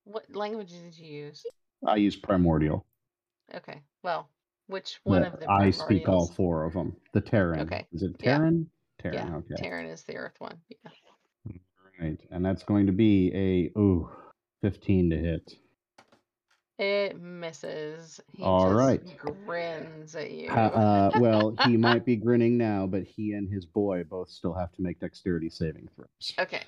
What 0.05 0.25
language 0.35 0.71
did 0.73 0.99
you 0.99 1.07
use? 1.25 1.43
I 1.87 1.97
use 1.97 2.17
Primordial. 2.17 2.85
Okay. 3.55 3.81
Well, 4.03 4.29
which 4.67 5.01
one 5.05 5.23
The- 5.23 5.33
of 5.33 5.41
the 5.41 5.51
I 5.51 5.71
speak 5.71 6.07
all 6.07 6.27
four 6.27 6.65
of 6.65 6.75
them. 6.75 6.95
The 7.13 7.23
Terran. 7.23 7.61
Okay. 7.61 7.87
Is 7.93 8.03
it 8.03 8.15
Yeah. 8.21 8.37
Terran? 8.37 8.71
Terran. 8.99 9.15
Yeah, 9.15 9.37
okay. 9.37 9.55
Terran 9.57 9.87
is 9.87 10.05
the 10.05 10.17
Earth 10.17 10.39
one. 10.39 10.61
Yeah. 10.69 10.91
Right, 12.01 12.21
and 12.31 12.45
that's 12.45 12.63
going 12.65 12.87
to 12.87 12.93
be 12.93 13.33
a 13.35 13.79
ooh, 13.79 14.11
fifteen 14.61 15.09
to 15.11 15.17
hit. 15.17 15.57
It 16.79 17.21
misses. 17.21 18.21
He 18.33 18.43
All 18.43 18.63
just 18.65 18.75
right. 18.75 19.19
grins 19.19 20.17
at 20.17 20.31
you. 20.31 20.51
Uh, 20.51 21.11
well, 21.19 21.55
he 21.65 21.77
might 21.77 22.05
be 22.05 22.17
grinning 22.17 22.57
now, 22.57 22.87
but 22.87 23.03
he 23.03 23.33
and 23.33 23.49
his 23.49 23.67
boy 23.67 24.05
both 24.05 24.31
still 24.31 24.55
have 24.55 24.73
to 24.73 24.83
make 24.83 24.99
dexterity 24.99 25.51
saving 25.51 25.89
throws. 25.95 26.35
Okay. 26.39 26.63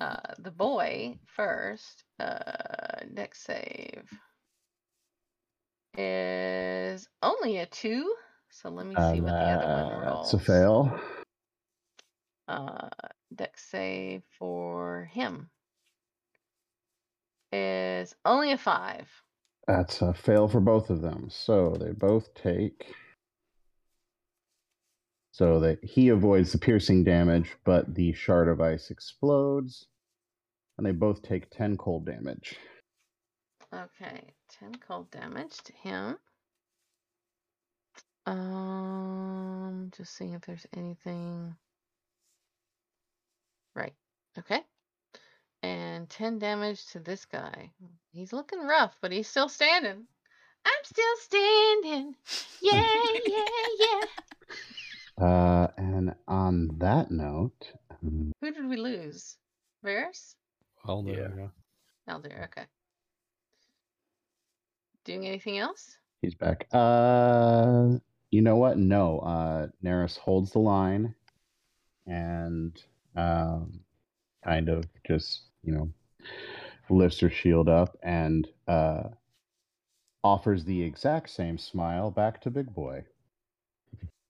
Uh, 0.00 0.16
the 0.40 0.50
boy 0.50 1.16
first. 1.26 2.04
Uh, 2.18 3.04
dex 3.14 3.42
save 3.42 4.08
is 5.96 7.08
only 7.22 7.58
a 7.58 7.66
two. 7.66 8.14
So 8.50 8.68
let 8.68 8.86
me 8.86 8.94
see 8.94 9.20
what 9.20 9.32
the 9.32 9.50
other 9.50 9.66
one 9.66 10.02
rolls. 10.06 10.32
That's 10.32 10.42
a 10.42 10.46
fail. 10.46 11.00
Uh, 12.46 12.88
dex 13.34 13.64
save 13.70 14.22
for 14.38 15.08
him 15.12 15.48
is 17.54 18.14
only 18.24 18.52
a 18.52 18.58
five. 18.58 19.08
That's 19.66 20.02
a 20.02 20.12
fail 20.12 20.48
for 20.48 20.60
both 20.60 20.90
of 20.90 21.00
them. 21.00 21.28
So 21.30 21.76
they 21.78 21.92
both 21.92 22.34
take. 22.34 22.94
So 25.32 25.60
that 25.60 25.82
he 25.82 26.10
avoids 26.10 26.52
the 26.52 26.58
piercing 26.58 27.02
damage, 27.04 27.56
but 27.64 27.94
the 27.94 28.12
shard 28.12 28.48
of 28.48 28.60
ice 28.60 28.90
explodes, 28.90 29.86
and 30.78 30.86
they 30.86 30.92
both 30.92 31.22
take 31.22 31.50
ten 31.50 31.76
cold 31.76 32.06
damage. 32.06 32.56
Okay, 33.74 34.32
10 34.60 34.76
cold 34.86 35.10
damage 35.10 35.56
to 35.64 35.72
him. 35.72 36.16
Um, 38.26 39.90
just 39.96 40.16
seeing 40.16 40.34
if 40.34 40.42
there's 40.42 40.66
anything. 40.76 41.56
Right, 43.74 43.94
okay. 44.38 44.60
And 45.64 46.10
10 46.10 46.40
damage 46.40 46.84
to 46.88 47.00
this 47.00 47.24
guy. 47.24 47.70
He's 48.12 48.34
looking 48.34 48.60
rough, 48.66 48.94
but 49.00 49.10
he's 49.12 49.28
still 49.28 49.48
standing. 49.48 50.04
I'm 50.66 50.84
still 50.84 51.16
standing. 51.20 52.14
Yeah, 52.60 52.82
yeah, 53.26 53.44
yeah. 55.18 55.24
Uh, 55.26 55.68
and 55.78 56.14
on 56.28 56.68
that 56.80 57.10
note, 57.10 57.72
um, 57.90 58.32
Who 58.42 58.52
did 58.52 58.68
we 58.68 58.76
lose? 58.76 59.38
Varys? 59.82 60.34
Well, 60.84 61.02
there 61.02 61.14
Yeah. 61.14 61.28
we 61.30 61.34
go. 61.36 61.50
Aldir, 62.10 62.44
okay. 62.44 62.64
Doing 65.06 65.26
anything 65.26 65.56
else? 65.58 65.96
he's 66.20 66.34
back. 66.34 66.66
Uh, 66.72 67.92
you 68.30 68.42
know 68.42 68.56
what? 68.56 68.76
No. 68.76 69.20
Uh, 69.20 69.68
Nerys 69.82 70.18
holds 70.18 70.52
the 70.52 70.58
line, 70.58 71.14
and 72.06 72.78
um, 73.16 73.80
kind 74.44 74.68
of 74.68 74.84
just 75.06 75.44
you 75.64 75.72
know 75.72 75.88
lifts 76.90 77.20
her 77.20 77.30
shield 77.30 77.68
up 77.68 77.96
and 78.02 78.48
uh, 78.68 79.04
offers 80.22 80.64
the 80.64 80.82
exact 80.82 81.30
same 81.30 81.56
smile 81.58 82.10
back 82.10 82.40
to 82.42 82.50
Big 82.50 82.74
Boy. 82.74 83.04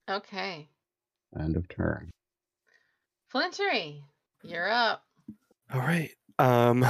Okay. 0.08 0.68
End 1.38 1.56
of 1.56 1.68
turn. 1.68 2.10
Flintry, 3.28 4.02
you're 4.42 4.70
up. 4.70 5.02
All 5.72 5.80
right. 5.80 6.10
Um, 6.38 6.84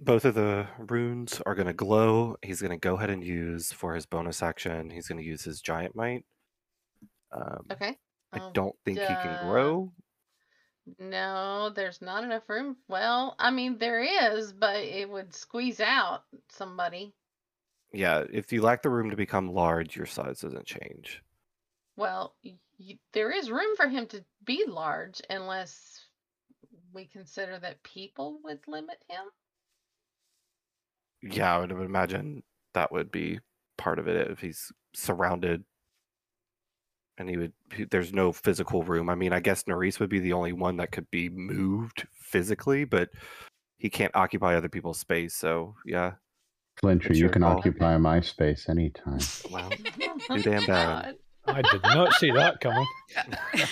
both 0.00 0.24
of 0.24 0.34
the 0.34 0.66
runes 0.78 1.40
are 1.46 1.54
going 1.54 1.66
to 1.66 1.72
glow. 1.72 2.36
He's 2.42 2.60
going 2.60 2.70
to 2.70 2.76
go 2.76 2.94
ahead 2.96 3.10
and 3.10 3.22
use 3.24 3.72
for 3.72 3.94
his 3.94 4.06
bonus 4.06 4.42
action. 4.42 4.90
He's 4.90 5.08
going 5.08 5.18
to 5.18 5.24
use 5.24 5.42
his 5.44 5.60
giant 5.60 5.94
might. 5.94 6.24
Um, 7.32 7.66
Okay. 7.72 7.96
I 8.32 8.38
Oh, 8.40 8.50
don't 8.52 8.74
think 8.84 8.98
he 8.98 9.06
can 9.06 9.48
grow. 9.48 9.92
No, 10.98 11.70
there's 11.70 12.02
not 12.02 12.24
enough 12.24 12.48
room. 12.48 12.76
Well, 12.88 13.36
I 13.38 13.50
mean, 13.50 13.78
there 13.78 14.00
is, 14.00 14.52
but 14.52 14.76
it 14.76 15.08
would 15.08 15.34
squeeze 15.34 15.80
out 15.80 16.24
somebody. 16.50 17.14
Yeah, 17.92 18.24
if 18.30 18.52
you 18.52 18.60
lack 18.60 18.82
the 18.82 18.90
room 18.90 19.10
to 19.10 19.16
become 19.16 19.52
large, 19.52 19.96
your 19.96 20.06
size 20.06 20.40
doesn't 20.40 20.66
change. 20.66 21.22
Well, 21.96 22.34
y 22.42 22.98
there 23.12 23.30
is 23.30 23.50
room 23.50 23.76
for 23.76 23.88
him 23.88 24.06
to 24.08 24.24
be 24.44 24.64
large 24.66 25.22
unless 25.30 26.06
we 26.92 27.06
consider 27.06 27.58
that 27.58 27.82
people 27.82 28.40
would 28.42 28.66
limit 28.66 29.02
him. 29.08 29.26
Yeah, 31.22 31.56
I 31.56 31.60
would 31.60 31.70
imagine 31.70 32.42
that 32.74 32.92
would 32.92 33.10
be 33.10 33.40
part 33.78 33.98
of 33.98 34.08
it 34.08 34.30
if 34.30 34.40
he's 34.40 34.72
surrounded 34.92 35.64
and 37.18 37.28
he 37.28 37.36
would 37.36 37.52
he- 37.74 37.84
there's 37.84 38.12
no 38.12 38.32
physical 38.32 38.82
room. 38.82 39.08
I 39.08 39.14
mean, 39.14 39.32
I 39.32 39.40
guess 39.40 39.64
Nerys 39.64 40.00
would 40.00 40.10
be 40.10 40.20
the 40.20 40.32
only 40.32 40.52
one 40.52 40.76
that 40.78 40.90
could 40.92 41.10
be 41.10 41.28
moved 41.28 42.06
physically, 42.20 42.84
but 42.84 43.10
he 43.78 43.90
can't 43.90 44.14
occupy 44.14 44.54
other 44.56 44.68
people's 44.68 44.98
space, 44.98 45.34
so 45.34 45.74
yeah. 45.86 46.12
Flintry, 46.80 47.10
It's 47.12 47.20
you 47.20 47.28
can 47.28 47.42
call. 47.42 47.58
occupy 47.58 47.96
my 47.98 48.20
space 48.20 48.68
anytime. 48.68 49.20
Wow. 49.50 49.70
Damn 49.98 50.18
my 50.28 50.66
bad. 50.66 51.16
I 51.46 51.62
did 51.62 51.82
not 51.84 52.14
see 52.14 52.30
that 52.32 52.60
coming. 52.60 52.86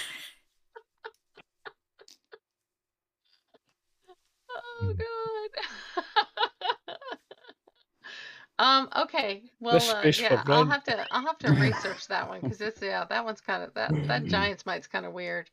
Oh 4.82 4.92
god. 4.94 6.26
Um. 8.62 8.88
Okay. 8.96 9.42
Well. 9.60 9.76
Uh, 9.76 10.10
yeah. 10.18 10.42
I'll 10.46 10.64
have 10.66 10.84
to. 10.84 11.06
I'll 11.10 11.26
have 11.26 11.38
to 11.38 11.50
research 11.52 12.06
that 12.08 12.28
one 12.28 12.40
because 12.40 12.60
it's 12.60 12.80
yeah. 12.80 13.04
That 13.08 13.24
one's 13.24 13.40
kind 13.40 13.62
of 13.62 13.74
that. 13.74 13.90
That 14.06 14.24
giant's 14.26 14.64
might's 14.64 14.86
kind 14.86 15.04
of 15.04 15.12
weird. 15.12 15.50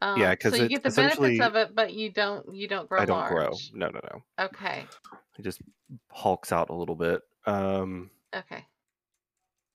Um, 0.00 0.18
Yeah, 0.20 0.34
'cause 0.36 0.54
so 0.56 0.62
you 0.62 0.68
get 0.68 0.82
the 0.82 0.90
benefits 0.90 1.40
of 1.40 1.56
it, 1.56 1.74
but 1.74 1.92
you 1.92 2.10
don't. 2.10 2.54
You 2.54 2.68
don't 2.68 2.88
grow 2.88 3.00
I 3.00 3.04
don't 3.04 3.18
large. 3.18 3.30
grow. 3.32 3.50
No, 3.74 3.88
no, 3.88 4.00
no. 4.12 4.44
Okay. 4.46 4.86
He 5.36 5.42
just 5.42 5.60
hulks 6.10 6.52
out 6.52 6.70
a 6.70 6.74
little 6.74 6.94
bit. 6.94 7.20
Um 7.46 8.10
Okay. 8.34 8.64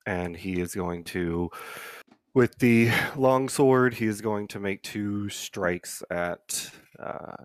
and 0.06 0.38
he 0.38 0.62
is 0.62 0.74
going 0.76 1.04
to 1.06 1.50
with 2.34 2.58
the 2.60 2.90
long 3.18 3.50
sword 3.50 3.96
he 3.96 4.06
is 4.06 4.22
going 4.22 4.48
to 4.50 4.60
make 4.60 4.82
two 4.84 5.28
strikes 5.30 6.02
at 6.10 6.72
uh 7.00 7.36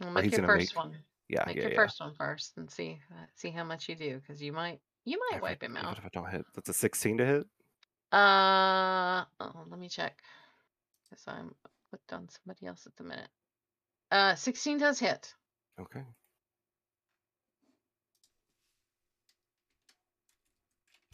Well, 0.00 0.08
Or 0.08 0.10
make 0.12 0.24
he's 0.24 0.32
your 0.32 0.40
gonna 0.46 0.58
first 0.58 0.74
make- 0.74 0.84
one. 0.84 0.96
Yeah 1.32 1.42
Make 1.46 1.56
yeah 1.56 1.62
your 1.62 1.70
yeah 1.72 1.76
first 1.76 1.98
one 2.00 2.14
first 2.14 2.52
and 2.58 2.70
see 2.70 3.00
uh, 3.10 3.24
see 3.34 3.50
how 3.50 3.64
much 3.64 3.88
you 3.88 3.96
do 3.96 4.20
because 4.20 4.40
you 4.42 4.52
might 4.52 4.78
you 5.04 5.18
might 5.18 5.38
If 5.38 5.42
I- 5.42 5.48
wipe 5.48 5.62
him 5.62 5.76
out. 5.76 5.98
if 5.98 6.04
i 6.04 6.08
don't 6.12 6.30
hit 6.30 6.44
that's 6.54 6.68
a 6.68 6.74
16 6.74 7.18
to 7.18 7.26
hit 7.26 7.46
Uh, 8.12 9.24
oh, 9.40 9.64
let 9.70 9.78
me 9.80 9.88
check. 9.88 10.14
Because 11.08 11.24
I'm 11.26 11.54
hooked 11.90 12.12
on 12.12 12.28
somebody 12.28 12.66
else 12.66 12.86
at 12.86 12.94
the 12.96 13.04
minute. 13.04 13.30
Uh, 14.10 14.34
16 14.34 14.76
does 14.78 14.98
hit. 14.98 15.34
okay 15.80 16.02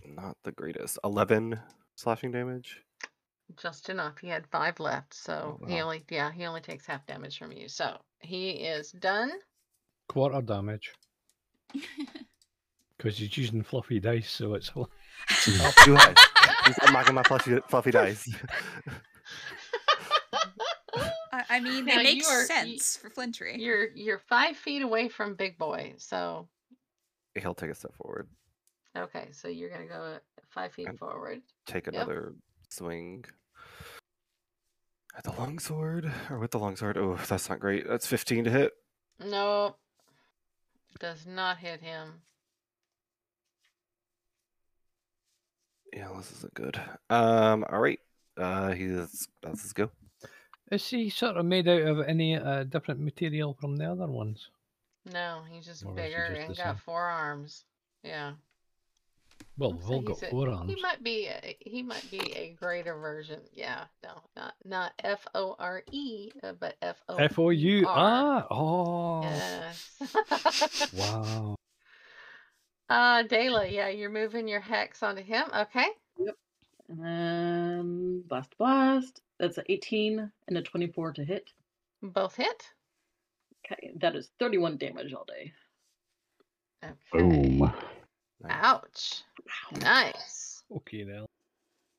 not 0.06 0.36
the 0.44 0.52
greatest 0.52 0.98
11 1.04 1.58
slashing 1.96 2.32
damage 2.32 2.82
Just 3.60 3.88
enough. 3.90 4.18
He 4.20 4.28
had 4.28 4.46
five 4.48 4.80
left, 4.80 5.14
so 5.14 5.58
he 5.66 5.74
wow. 5.74 5.82
only 5.84 6.04
yeah 6.10 6.30
he 6.32 6.44
only 6.46 6.60
takes 6.60 6.86
half 6.86 7.06
damage 7.06 7.38
from 7.38 7.52
you. 7.52 7.68
So 7.68 7.96
he 8.20 8.50
is 8.50 8.92
done. 8.92 9.30
Quarter 10.08 10.42
damage. 10.42 10.92
Because 12.96 13.16
he's 13.16 13.36
using 13.38 13.62
fluffy 13.62 14.00
dice, 14.00 14.28
so 14.28 14.54
it's 14.54 14.72
oh, 14.76 14.88
too 15.44 15.94
high 15.94 16.14
he's 16.66 16.76
unlocking 16.82 17.14
my 17.14 17.22
fluffy, 17.22 17.56
fluffy 17.68 17.92
dice 17.92 18.28
I 21.32 21.44
I 21.48 21.60
mean, 21.60 21.84
Now, 21.84 22.00
it 22.00 22.02
makes 22.02 22.28
are- 22.28 22.40
y- 22.40 22.44
sense 22.46 22.96
for 22.96 23.08
Flintry. 23.10 23.56
You're 23.60 23.88
you're 23.94 24.18
five 24.18 24.56
feet 24.56 24.82
away 24.82 25.08
from 25.08 25.34
Big 25.36 25.56
Boy. 25.58 25.94
So 25.98 26.48
he'll 27.36 27.54
take 27.54 27.70
a 27.70 27.74
step 27.76 27.94
forward 27.94 28.28
okay, 28.96 29.28
so 29.30 29.46
you're 29.46 29.70
gonna 29.70 29.86
go 29.86 29.94
uh, 30.16 30.18
five 30.50 30.72
feet 30.72 30.88
And- 30.88 30.98
forward. 30.98 31.40
take 31.66 31.86
another 31.86 32.34
swing 32.70 33.24
at 35.16 35.22
the 35.22 35.30
longsword 35.32 36.10
or 36.30 36.38
with 36.40 36.50
the 36.50 36.58
longsword 36.58 36.98
oh 36.98 37.16
that's 37.28 37.48
not 37.48 37.60
great 37.60 37.86
that's 37.88 38.06
15 38.08 38.44
to 38.44 38.50
hit 38.50 38.72
No, 39.24 39.76
does 40.98 41.26
not 41.26 41.58
hit 41.58 41.80
him. 41.80 42.22
yeah 45.92 46.08
this 46.16 46.30
isn't 46.32 46.52
good 46.54 46.78
um 47.10 47.64
all 47.70 47.80
right 47.80 48.00
uh 48.36 48.70
he's 48.72 49.26
that's 49.42 49.62
his 49.62 49.72
go 49.72 49.90
Is 50.70 50.86
he 50.86 51.08
sort 51.08 51.36
of 51.38 51.46
made 51.46 51.66
out 51.66 51.80
of 51.80 52.00
any 52.06 52.36
uh, 52.36 52.64
different 52.64 53.00
material 53.00 53.56
from 53.58 53.76
the 53.76 53.90
other 53.90 54.06
ones? 54.06 54.50
No, 55.10 55.40
he's 55.50 55.64
just 55.64 55.82
Or 55.82 55.92
is 55.92 55.96
he 55.96 56.02
bigger 56.02 56.26
just 56.28 56.40
and 56.42 56.50
the 56.50 56.54
got 56.56 56.76
same? 56.76 56.82
four 56.84 57.00
arms. 57.02 57.64
Yeah. 58.02 58.32
Well, 59.56 59.70
I'd 59.70 59.76
we've 59.76 59.84
say 59.88 59.94
all 59.94 60.00
got 60.02 60.20
he's 60.20 60.32
a- 60.32 60.66
He 60.66 60.82
might 60.82 61.02
be 61.02 61.26
a, 61.26 61.56
he 61.60 61.82
might 61.82 62.10
be 62.10 62.20
a 62.36 62.54
greater 62.58 62.94
version. 62.96 63.40
Yeah, 63.52 63.84
no, 64.04 64.10
not 64.36 64.54
not 64.64 64.92
F 65.02 65.26
O 65.34 65.56
R 65.58 65.82
E, 65.90 66.30
uh, 66.42 66.52
but 66.60 66.76
F 66.80 66.96
O 67.08 67.16
F 67.16 67.38
O 67.38 67.50
U 67.50 67.86
R. 67.86 67.94
ah 67.96 68.46
oh 68.50 69.22
Yes. 69.22 70.92
wow. 70.94 71.56
uh, 72.88 73.22
Dayla, 73.24 73.70
yeah, 73.70 73.88
you're 73.88 74.10
moving 74.10 74.46
your 74.48 74.60
hex 74.60 75.02
onto 75.02 75.22
him. 75.22 75.44
Okay. 75.56 75.86
Yep. 76.18 76.36
And 76.88 77.04
then 77.04 78.22
blast 78.28 78.56
blast. 78.58 79.20
That's 79.38 79.58
an 79.58 79.64
18 79.68 80.30
and 80.48 80.56
a 80.58 80.62
24 80.62 81.12
to 81.14 81.24
hit. 81.24 81.50
Both 82.02 82.36
hit. 82.36 82.70
Okay, 83.66 83.92
that 84.00 84.16
is 84.16 84.30
31 84.38 84.78
damage 84.78 85.12
all 85.12 85.24
day. 85.26 85.52
Okay. 86.84 86.94
Boom. 87.12 87.72
Nice. 88.42 88.52
Ouch. 88.62 89.22
Nice. 89.80 90.62
Okay 90.76 91.04
then. 91.04 91.26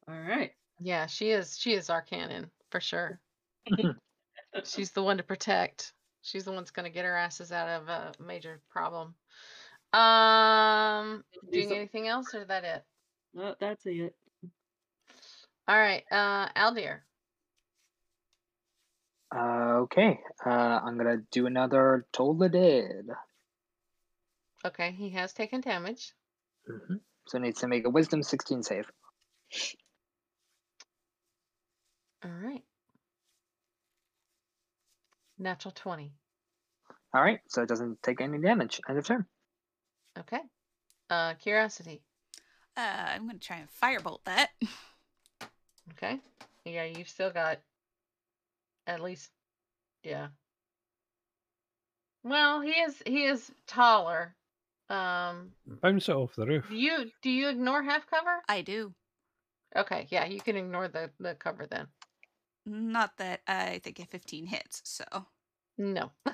All 0.08 0.20
right. 0.22 0.52
Yeah, 0.80 1.06
she 1.08 1.32
is. 1.32 1.58
She 1.60 1.74
is 1.74 1.90
Arcanon 1.90 2.50
for 2.72 2.80
sure. 2.80 3.20
She's 4.64 4.92
the 4.92 5.04
one 5.04 5.18
to 5.18 5.24
protect. 5.24 5.94
She's 6.22 6.44
the 6.46 6.52
one 6.52 6.60
that's 6.60 6.72
going 6.72 6.86
to 6.86 6.94
get 6.94 7.06
her 7.06 7.16
asses 7.16 7.52
out 7.52 7.68
of 7.68 7.88
a 7.90 8.12
major 8.24 8.62
problem. 8.70 9.14
Um, 9.94 11.24
Do 11.46 11.52
doing 11.52 11.68
some- 11.70 11.78
anything 11.78 12.08
else 12.08 12.34
or 12.34 12.42
is 12.42 12.48
that 12.48 12.64
it? 12.64 12.84
Uh, 13.40 13.54
that's 13.60 13.86
it. 13.86 14.16
All 15.68 15.78
right, 15.78 16.04
uh, 16.12 16.48
Aldir. 16.56 17.00
Uh, 19.36 19.82
okay. 19.82 20.20
Uh, 20.44 20.50
I'm 20.50 20.98
gonna 20.98 21.18
do 21.32 21.46
another 21.46 22.08
Toll 22.12 22.34
the 22.34 22.50
Dead. 22.50 23.06
Okay, 24.66 24.92
he 24.92 25.10
has 25.12 25.32
taken 25.34 25.62
damage. 25.62 26.14
Hmm 26.70 26.96
So 27.28 27.38
it 27.38 27.42
needs 27.42 27.60
to 27.62 27.68
make 27.68 27.86
a 27.86 27.90
Wisdom 27.90 28.24
16 28.24 28.64
save. 28.64 28.86
All 32.24 32.32
right. 32.32 32.64
Natural 35.38 35.72
20. 35.72 36.12
All 37.14 37.22
right, 37.22 37.40
so 37.48 37.64
it 37.64 37.70
doesn't 37.70 38.04
take 38.04 38.22
any 38.22 38.38
damage. 38.38 38.82
End 38.88 38.98
of 38.98 39.06
turn. 39.06 39.26
Okay. 40.18 40.42
Uh, 41.10 41.34
curiosity. 41.36 42.02
Uh, 42.78 42.82
I'm 42.82 43.26
going 43.26 43.40
to 43.40 43.46
try 43.46 43.58
and 43.58 43.68
firebolt 43.82 44.20
that. 44.26 44.50
Okay. 45.94 46.20
Yeah, 46.66 46.84
you've 46.84 47.10
still 47.10 47.32
got 47.32 47.60
at 48.86 49.02
least, 49.02 49.32
yeah. 50.04 50.28
Well, 52.24 52.62
he 52.62 52.72
is 52.72 53.02
he 53.06 53.24
is 53.26 53.52
taller. 53.66 54.36
Um, 54.90 55.52
Bounce 55.82 56.10
it 56.10 56.16
off 56.16 56.36
the 56.36 56.46
roof. 56.48 56.66
you 56.72 57.12
do 57.22 57.30
you 57.30 57.50
ignore 57.50 57.84
half 57.84 58.08
cover? 58.10 58.42
I 58.48 58.62
do. 58.62 58.94
Okay, 59.76 60.08
yeah, 60.10 60.26
you 60.26 60.42
can 60.42 60.56
ignore 60.56 60.88
the 60.88 61.12
the 61.20 61.36
cover 61.36 61.68
then. 61.70 61.88
Not 62.66 63.18
that 63.18 63.42
I 63.48 63.80
think 63.84 64.00
a 64.00 64.06
15 64.06 64.46
hits, 64.48 64.82
so. 64.84 65.06
No. 65.78 66.12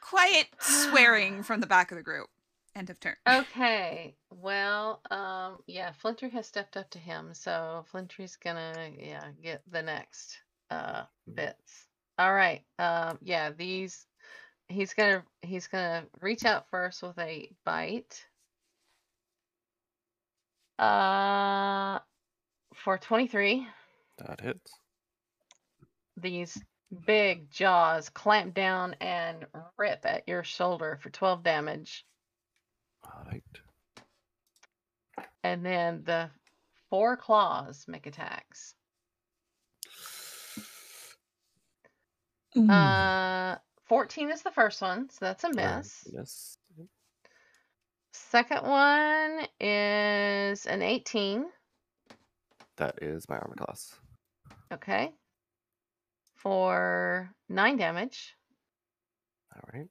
Quiet 0.00 0.46
swearing 0.58 1.42
from 1.44 1.60
the 1.60 1.66
back 1.66 1.90
of 1.92 1.96
the 1.98 2.02
group. 2.02 2.28
End 2.74 2.90
of 2.90 3.00
turn. 3.00 3.16
okay. 3.28 4.14
Well, 4.30 5.00
um, 5.10 5.58
yeah, 5.66 5.92
Flintry 5.92 6.30
has 6.30 6.46
stepped 6.46 6.76
up 6.76 6.88
to 6.90 6.98
him, 6.98 7.30
so 7.34 7.84
Flintry's 7.90 8.36
gonna 8.36 8.90
yeah 8.98 9.24
get 9.42 9.62
the 9.70 9.82
next 9.82 10.38
uh 10.70 11.04
bits. 11.34 11.86
All 12.18 12.32
right. 12.34 12.62
Um, 12.78 13.18
yeah, 13.22 13.50
these 13.50 14.06
he's 14.68 14.94
gonna 14.94 15.24
he's 15.42 15.66
gonna 15.66 16.04
reach 16.20 16.44
out 16.44 16.68
first 16.70 17.02
with 17.02 17.18
a 17.18 17.50
bite. 17.64 18.24
Uh, 20.78 21.98
for 22.74 22.98
twenty 22.98 23.26
three. 23.26 23.66
that 24.18 24.40
hits 24.40 24.72
These 26.16 26.60
big 27.06 27.50
jaws 27.50 28.08
clamp 28.08 28.54
down 28.54 28.94
and 29.00 29.46
rip 29.76 30.04
at 30.04 30.26
your 30.26 30.42
shoulder 30.42 30.98
for 31.02 31.10
12 31.10 31.42
damage. 31.42 32.06
All 33.04 33.24
right. 33.26 33.42
And 35.44 35.64
then 35.64 36.02
the 36.04 36.30
four 36.90 37.16
claws 37.16 37.84
make 37.88 38.06
attacks. 38.06 38.74
Hmm. 42.54 42.70
Uh, 42.70 43.56
14 43.88 44.30
is 44.30 44.42
the 44.42 44.50
first 44.50 44.80
one, 44.82 45.08
so 45.10 45.18
that's 45.24 45.44
a 45.44 45.48
Uh, 45.48 45.52
miss. 45.52 46.06
Miss. 46.12 46.58
Second 48.12 48.66
one 48.66 49.46
is 49.60 50.66
an 50.66 50.82
18. 50.82 51.46
That 52.76 53.02
is 53.02 53.28
my 53.28 53.38
armor 53.38 53.54
class. 53.56 53.94
Okay. 54.72 55.12
For 56.36 57.32
nine 57.48 57.76
damage. 57.76 58.34
All 59.54 59.62
right. 59.72 59.88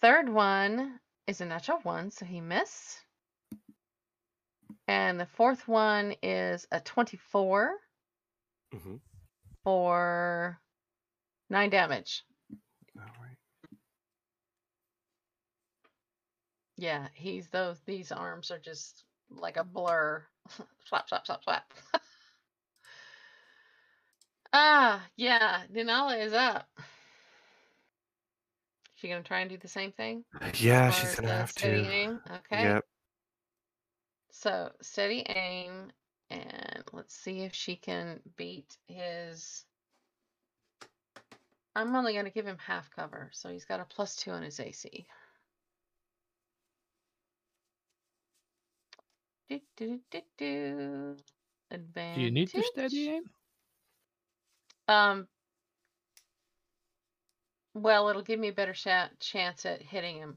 Third 0.00 0.28
one 0.28 1.00
is 1.26 1.40
a 1.40 1.44
natural 1.46 1.78
one, 1.80 2.10
so 2.10 2.24
he 2.24 2.40
missed. 2.40 2.98
And 4.88 5.18
the 5.18 5.26
fourth 5.26 5.66
one 5.68 6.14
is 6.22 6.66
a 6.70 6.80
24 6.80 7.78
Mm-hmm. 8.74 8.96
for 9.64 10.58
nine 11.50 11.68
damage. 11.70 12.24
All 12.98 13.04
right. 13.20 13.36
Yeah, 16.82 17.06
he's 17.14 17.46
those 17.46 17.78
these 17.86 18.10
arms 18.10 18.50
are 18.50 18.58
just 18.58 19.04
like 19.30 19.56
a 19.56 19.62
blur. 19.62 20.24
slap, 20.84 21.08
slap, 21.08 21.24
slap, 21.24 21.44
slap. 21.44 21.72
ah, 24.52 25.00
yeah, 25.16 25.60
Nanala 25.72 26.20
is 26.20 26.32
up. 26.32 26.68
She 28.96 29.08
gonna 29.08 29.22
try 29.22 29.42
and 29.42 29.48
do 29.50 29.58
the 29.58 29.68
same 29.68 29.92
thing? 29.92 30.24
Yeah, 30.58 30.90
she's 30.90 31.14
gonna 31.14 31.28
have 31.28 31.50
steady 31.50 31.84
to. 31.84 31.88
aim? 31.88 32.20
Okay. 32.28 32.64
Yep. 32.64 32.84
So 34.32 34.72
steady 34.80 35.24
aim, 35.28 35.92
and 36.30 36.82
let's 36.92 37.14
see 37.14 37.42
if 37.42 37.54
she 37.54 37.76
can 37.76 38.18
beat 38.36 38.76
his. 38.88 39.66
I'm 41.76 41.94
only 41.94 42.12
going 42.14 42.24
to 42.24 42.32
give 42.32 42.44
him 42.44 42.58
half 42.58 42.90
cover, 42.90 43.30
so 43.32 43.50
he's 43.50 43.64
got 43.64 43.78
a 43.78 43.84
plus 43.84 44.16
two 44.16 44.32
on 44.32 44.42
his 44.42 44.58
AC. 44.58 45.06
Do, 49.76 50.00
do, 50.10 50.20
do. 50.38 51.16
Advantage. 51.70 52.16
Do 52.16 52.22
you 52.22 52.30
need 52.30 52.48
to 52.50 52.62
steady 52.62 53.08
aim? 53.08 53.22
Um. 54.88 55.28
Well, 57.74 58.08
it'll 58.08 58.22
give 58.22 58.38
me 58.38 58.48
a 58.48 58.52
better 58.52 58.74
sha- 58.74 59.08
chance 59.18 59.64
at 59.64 59.80
hitting 59.80 60.16
him 60.16 60.36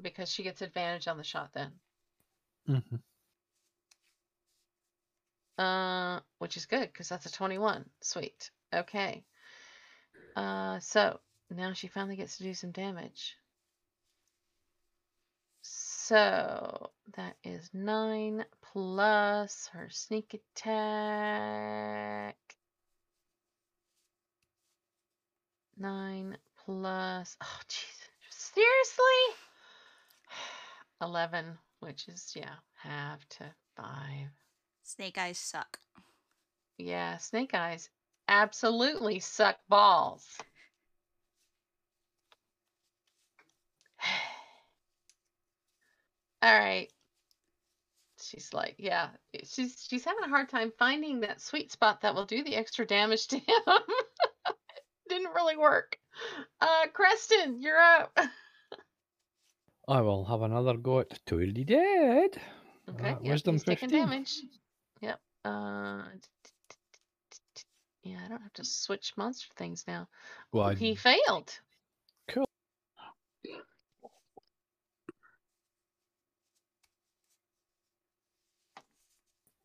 because 0.00 0.30
she 0.30 0.42
gets 0.42 0.62
advantage 0.62 1.08
on 1.08 1.16
the 1.18 1.24
shot 1.24 1.50
then. 1.52 1.72
hmm 2.66 2.96
Uh, 5.58 6.20
which 6.38 6.56
is 6.56 6.66
good 6.66 6.92
because 6.92 7.08
that's 7.08 7.26
a 7.26 7.32
21. 7.32 7.84
Sweet. 8.02 8.50
Okay. 8.72 9.24
Uh, 10.36 10.78
so 10.80 11.20
now 11.50 11.72
she 11.72 11.86
finally 11.88 12.16
gets 12.16 12.38
to 12.38 12.42
do 12.44 12.54
some 12.54 12.72
damage. 12.72 13.36
So 16.06 16.90
that 17.16 17.36
is 17.44 17.70
nine 17.72 18.44
plus 18.60 19.70
her 19.72 19.88
sneak 19.88 20.34
attack. 20.34 22.36
Nine 25.78 26.36
plus. 26.62 27.38
Oh, 27.42 27.60
jeez. 27.70 28.08
Seriously? 28.28 29.34
11, 31.00 31.56
which 31.80 32.06
is, 32.08 32.34
yeah, 32.36 32.56
half 32.74 33.26
to 33.30 33.44
five. 33.74 34.28
Snake 34.82 35.16
eyes 35.16 35.38
suck. 35.38 35.78
Yeah, 36.76 37.16
snake 37.16 37.54
eyes 37.54 37.88
absolutely 38.28 39.20
suck 39.20 39.56
balls. 39.70 40.36
All 46.44 46.52
right. 46.52 46.88
She's 48.20 48.52
like, 48.52 48.74
yeah, 48.78 49.08
she's 49.44 49.82
she's 49.88 50.04
having 50.04 50.24
a 50.24 50.28
hard 50.28 50.50
time 50.50 50.72
finding 50.78 51.20
that 51.20 51.40
sweet 51.40 51.72
spot 51.72 52.02
that 52.02 52.14
will 52.14 52.26
do 52.26 52.44
the 52.44 52.54
extra 52.54 52.86
damage 52.86 53.28
to 53.28 53.36
him. 53.38 53.62
Didn't 55.08 55.32
really 55.34 55.56
work. 55.56 55.96
Uh, 56.60 56.86
Creston, 56.92 57.62
you're 57.62 57.80
up. 57.80 58.16
I 59.88 60.02
will 60.02 60.26
have 60.26 60.42
another 60.42 60.76
go 60.76 61.00
at 61.00 61.18
Toll 61.24 61.38
the 61.52 61.64
Dead. 61.64 62.36
Okay, 62.90 63.08
Uh, 63.08 63.08
yep, 63.08 63.22
wisdom 63.22 63.54
he's 63.54 63.64
taking 63.64 63.88
damage. 63.88 64.34
Yep. 65.00 65.20
Uh, 65.46 66.02
yeah, 68.02 68.18
I 68.22 68.28
don't 68.28 68.42
have 68.42 68.52
to 68.54 68.64
switch 68.64 69.14
monster 69.16 69.48
things 69.56 69.84
now. 69.88 70.08
Well, 70.52 70.68
I- 70.68 70.74
he 70.74 70.94
failed. 70.94 71.58
Cool. 72.28 72.44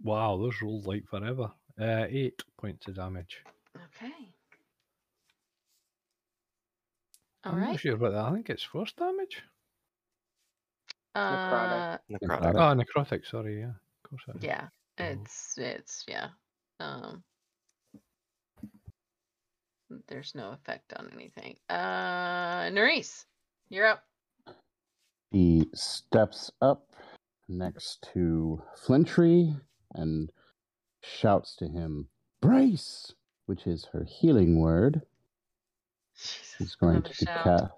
Wow, 0.01 0.37
those 0.37 0.61
rolled 0.61 0.85
like 0.87 1.05
forever. 1.07 1.51
Uh, 1.79 2.05
eight 2.09 2.41
points 2.59 2.87
of 2.87 2.95
damage. 2.95 3.37
Okay. 3.75 4.13
All 7.45 7.53
I'm 7.53 7.57
right. 7.59 7.71
not 7.71 7.79
sure 7.79 7.95
about 7.95 8.11
that. 8.13 8.25
I 8.25 8.31
think 8.33 8.49
it's 8.49 8.63
force 8.63 8.91
damage. 8.93 9.41
Uh, 11.15 11.97
Necrotic. 12.11 12.55
Oh, 12.55 12.75
necrotic. 13.01 13.25
Sorry, 13.25 13.59
yeah. 13.59 13.69
Of 13.69 14.09
course 14.09 14.21
it 14.27 14.35
is. 14.37 14.43
yeah. 14.43 14.67
Oh. 14.99 15.03
It's 15.03 15.53
it's 15.57 16.05
yeah. 16.07 16.27
Um. 16.79 17.23
There's 20.07 20.35
no 20.35 20.51
effect 20.51 20.93
on 20.97 21.09
anything. 21.13 21.55
Uh, 21.69 22.69
Nerys, 22.69 23.25
you're 23.69 23.87
up. 23.87 24.03
He 25.31 25.67
steps 25.73 26.51
up 26.61 26.91
next 27.47 28.07
to 28.13 28.61
Flintry 28.77 29.55
and 29.93 30.31
shouts 31.01 31.55
to 31.57 31.67
him, 31.67 32.07
Brace, 32.41 33.13
which 33.45 33.65
is 33.67 33.87
her 33.93 34.05
healing 34.05 34.59
word. 34.59 35.01
Jesus, 36.15 36.55
He's 36.57 36.75
going 36.75 37.01
to 37.01 37.09
be 37.09 37.15
shout. 37.25 37.43
cast. 37.43 37.73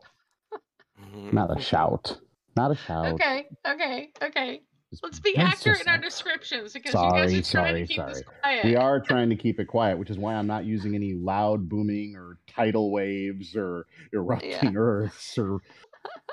Mhm. 1.14 1.34
Not 1.34 1.58
a 1.58 1.62
shout. 1.62 2.20
Not 2.56 2.72
a 2.72 2.76
shout. 2.76 3.14
Okay, 3.14 3.48
okay, 3.66 4.10
okay. 4.22 4.62
Let's 5.02 5.22
be 5.22 5.34
brace 5.36 5.48
accurate 5.48 5.82
in 5.82 5.88
our 5.88 5.98
descriptions 5.98 6.74
because 6.74 6.92
Sorry, 6.92 7.06
you 7.06 7.38
guys 7.40 7.50
are 7.50 7.52
trying 7.52 7.66
sorry, 7.72 7.82
to 7.82 7.88
keep 7.88 7.96
sorry. 7.96 8.14
this 8.14 8.24
quiet. 8.42 8.66
We 8.66 8.76
are 8.76 9.00
trying 9.00 9.30
to 9.30 9.38
keep 9.38 9.60
it 9.60 9.66
quiet, 9.66 9.98
which 9.98 10.10
is 10.10 10.18
why 10.18 10.36
I'm 10.36 10.48
not 10.48 10.66
using 10.66 10.96
any 10.96 11.14
loud 11.14 11.70
booming 11.70 12.16
or 12.18 12.40
tidal 12.54 12.92
waves 12.92 13.56
or 13.56 13.86
erupting 14.14 14.76
earths 14.76 15.38
or 15.38 15.60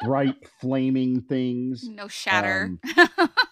bright 0.03 0.35
flaming 0.61 1.21
things. 1.23 1.89
No 1.89 2.09
shatter. 2.09 2.77
Um, 2.97 3.29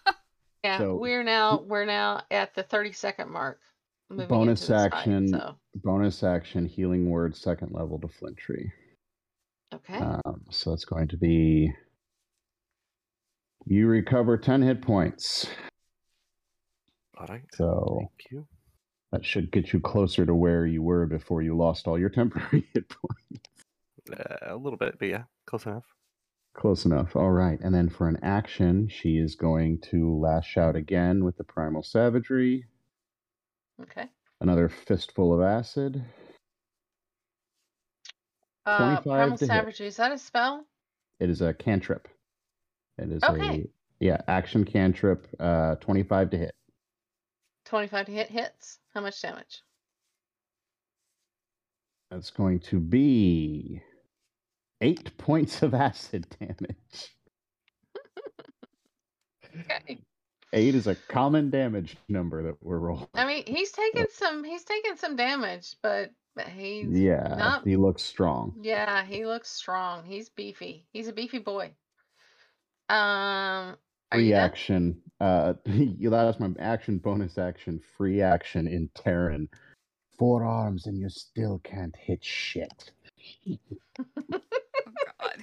Yeah, 0.66 0.78
So- 0.78 0.96
we're 0.96 1.22
now 1.22 1.60
we're 1.60 1.84
now 1.84 2.24
at 2.28 2.52
the 2.56 2.64
30 2.64 2.90
second 2.90 3.30
mark. 3.30 3.60
Bonus 4.10 4.28
into 4.62 4.72
this 4.72 4.82
fight, 4.82 4.92
action. 4.98 5.28
so 5.28 5.56
Bonus 5.76 6.24
action, 6.24 6.66
healing 6.66 7.08
word, 7.08 7.36
second 7.36 7.70
level 7.72 8.00
to 8.00 8.08
Flintry. 8.08 8.72
okay. 9.72 9.98
Um, 9.98 10.42
so 10.50 10.72
it's 10.72 10.84
going 10.84 11.06
to 11.08 11.16
be 11.16 11.72
you 13.64 13.86
recover 13.86 14.36
10 14.36 14.60
hit 14.62 14.82
points. 14.82 15.48
All 17.16 17.26
right. 17.28 17.42
So 17.54 17.98
Thank 18.00 18.32
you. 18.32 18.46
that 19.12 19.24
should 19.24 19.52
get 19.52 19.72
you 19.72 19.78
closer 19.80 20.26
to 20.26 20.34
where 20.34 20.66
you 20.66 20.82
were 20.82 21.06
before 21.06 21.42
you 21.42 21.56
lost 21.56 21.86
all 21.86 21.96
your 21.98 22.10
temporary 22.10 22.66
hit 22.74 22.88
points. 22.88 23.48
Uh, 24.12 24.52
a 24.52 24.56
little 24.56 24.78
bit, 24.78 24.98
but 24.98 25.06
yeah, 25.08 25.24
close 25.46 25.64
enough. 25.66 25.84
Close 26.56 26.86
enough. 26.86 27.14
All 27.14 27.30
right. 27.30 27.60
And 27.60 27.74
then 27.74 27.88
for 27.90 28.08
an 28.08 28.18
action, 28.22 28.88
she 28.88 29.18
is 29.18 29.34
going 29.34 29.78
to 29.90 30.16
lash 30.18 30.56
out 30.56 30.74
again 30.74 31.22
with 31.24 31.36
the 31.36 31.44
primal 31.44 31.82
savagery. 31.82 32.64
okay. 33.82 34.06
Another 34.40 34.68
fistful 34.68 35.32
of 35.34 35.40
acid. 35.42 36.02
Uh, 38.64 39.00
Primal 39.00 39.36
to 39.38 39.44
hit. 39.44 39.48
Savagery, 39.48 39.86
is 39.86 39.96
that 39.96 40.12
a 40.12 40.18
spell? 40.18 40.66
It 41.20 41.30
is 41.30 41.40
a 41.40 41.54
cantrip. 41.54 42.08
It 42.98 43.10
is 43.12 43.22
Okay. 43.22 43.62
a 43.62 43.68
yeah, 44.00 44.20
action 44.28 44.64
cantrip, 44.64 45.26
uh 45.38 45.76
25 45.76 46.30
to 46.30 46.36
hit. 46.38 46.54
25 47.66 48.06
to 48.06 48.12
hit 48.12 48.28
hits. 48.30 48.78
How 48.94 49.00
much 49.02 49.20
damage? 49.22 49.62
That's 52.10 52.30
going 52.30 52.60
to 52.60 52.78
be 52.80 53.82
eight 54.80 55.16
points 55.18 55.62
of 55.62 55.74
acid 55.74 56.26
damage. 56.38 57.14
Okay. 59.58 59.98
Eight 60.52 60.74
is 60.74 60.86
a 60.86 60.94
common 60.94 61.50
damage 61.50 61.96
number 62.08 62.42
that 62.44 62.56
we're 62.62 62.78
rolling. 62.78 63.08
I 63.14 63.26
mean, 63.26 63.44
he's 63.46 63.72
taken 63.72 64.06
some 64.10 64.44
he's 64.44 64.64
taking 64.64 64.96
some 64.96 65.16
damage, 65.16 65.76
but 65.82 66.10
but 66.34 66.48
he's 66.48 66.88
Yeah, 66.90 67.34
not. 67.36 67.64
he 67.66 67.76
looks 67.76 68.02
strong. 68.02 68.54
Yeah, 68.60 69.04
he 69.04 69.26
looks 69.26 69.50
strong. 69.50 70.04
He's 70.04 70.28
beefy. 70.28 70.86
He's 70.92 71.08
a 71.08 71.12
beefy 71.12 71.38
boy. 71.38 71.72
Um, 72.88 73.76
are 74.12 74.20
you 74.20 74.32
done? 74.34 74.52
Reaction. 74.52 75.02
Uh, 75.20 75.54
you 75.66 76.10
that's 76.10 76.38
my 76.38 76.50
action 76.58 76.98
bonus 76.98 77.38
action. 77.38 77.80
Free 77.96 78.20
action 78.22 78.66
in 78.68 78.88
Terran. 78.94 79.48
Four 80.18 80.44
arms 80.44 80.86
and 80.86 80.98
you 80.98 81.08
still 81.08 81.60
can't 81.64 81.96
hit 81.96 82.22
shit. 82.24 82.92
Oh 84.38 84.92
God. 85.20 85.42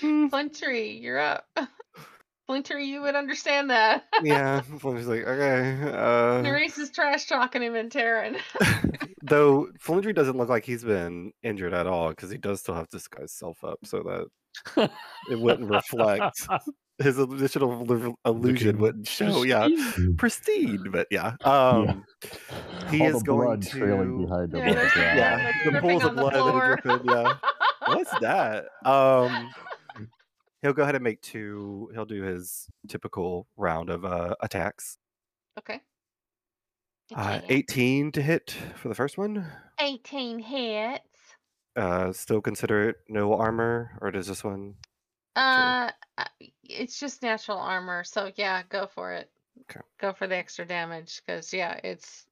Flintry, 0.00 0.98
you're 0.98 1.18
up. 1.18 1.46
Flintry, 2.46 2.86
you 2.86 3.00
would 3.02 3.14
understand 3.14 3.70
that. 3.70 4.04
yeah, 4.24 4.60
Flintry's 4.60 5.06
like, 5.06 5.24
okay. 5.24 5.78
Uh, 5.88 6.42
Nerys 6.42 6.78
is 6.78 6.90
trash 6.90 7.26
talking 7.26 7.62
him 7.62 7.76
and 7.76 7.92
Terran. 7.92 8.36
though 9.22 9.68
Flintry 9.78 10.12
doesn't 10.12 10.36
look 10.36 10.48
like 10.48 10.64
he's 10.64 10.82
been 10.82 11.32
injured 11.44 11.72
at 11.74 11.86
all 11.86 12.08
because 12.08 12.30
he 12.30 12.38
does 12.38 12.60
still 12.60 12.74
have 12.74 12.88
to 12.88 12.96
disguise 12.96 13.32
self 13.32 13.62
up 13.62 13.78
so 13.84 14.02
that 14.02 14.88
it 15.30 15.38
wouldn't 15.38 15.70
reflect 15.70 16.44
his 17.00 17.18
additional 17.18 18.16
illusion 18.24 18.78
wouldn't 18.78 19.06
show. 19.06 19.42
Yeah, 19.42 19.68
pristine, 20.18 20.90
but 20.90 21.06
yeah. 21.10 21.34
Um, 21.44 22.04
he 22.90 23.00
All 23.00 23.06
is 23.08 23.14
the 23.20 23.24
going 23.24 23.46
blood 23.46 23.62
trailing 23.66 24.18
to- 24.18 24.26
behind 24.26 24.54
him. 24.54 24.58
Yeah, 24.58 24.68
on 24.68 24.74
the 24.74 24.74
there's 24.74 24.92
the 24.92 24.98
ground. 25.00 25.16
blood, 25.16 25.16
yeah, 25.16 25.52
like, 25.64 25.74
the 25.74 25.80
pools 25.80 26.04
of 26.04 26.14
the 26.14 26.20
blood 26.20 26.32
that 26.34 26.40
are 26.42 26.76
dripping. 26.76 27.08
Yeah, 27.10 27.34
what's 27.86 28.18
that? 28.20 28.64
Um, 28.84 29.50
he'll 30.62 30.72
go 30.72 30.82
ahead 30.82 30.94
and 30.94 31.04
make 31.04 31.20
two. 31.22 31.90
He'll 31.94 32.04
do 32.06 32.22
his 32.22 32.68
typical 32.88 33.46
round 33.56 33.90
of 33.90 34.04
uh, 34.04 34.34
attacks. 34.40 34.98
okay. 35.58 35.80
Uh, 37.14 37.40
18 37.48 38.12
to 38.12 38.22
hit 38.22 38.56
for 38.76 38.88
the 38.88 38.94
first 38.94 39.18
one. 39.18 39.44
18 39.80 40.38
hits. 40.38 41.04
Uh, 41.74 42.12
still 42.12 42.40
consider 42.40 42.88
it 42.90 42.96
no 43.08 43.34
armor, 43.34 43.98
or 44.00 44.10
does 44.12 44.26
this 44.28 44.44
one? 44.44 44.74
Uh, 45.34 45.90
uh, 46.18 46.24
it's 46.62 47.00
just 47.00 47.22
natural 47.22 47.58
armor, 47.58 48.04
so 48.04 48.30
yeah, 48.36 48.62
go 48.68 48.86
for 48.86 49.12
it. 49.12 49.30
Okay. 49.62 49.80
Go 50.00 50.12
for 50.12 50.26
the 50.28 50.36
extra 50.36 50.64
damage, 50.64 51.20
because 51.24 51.52
yeah, 51.52 51.80
it's 51.82 52.26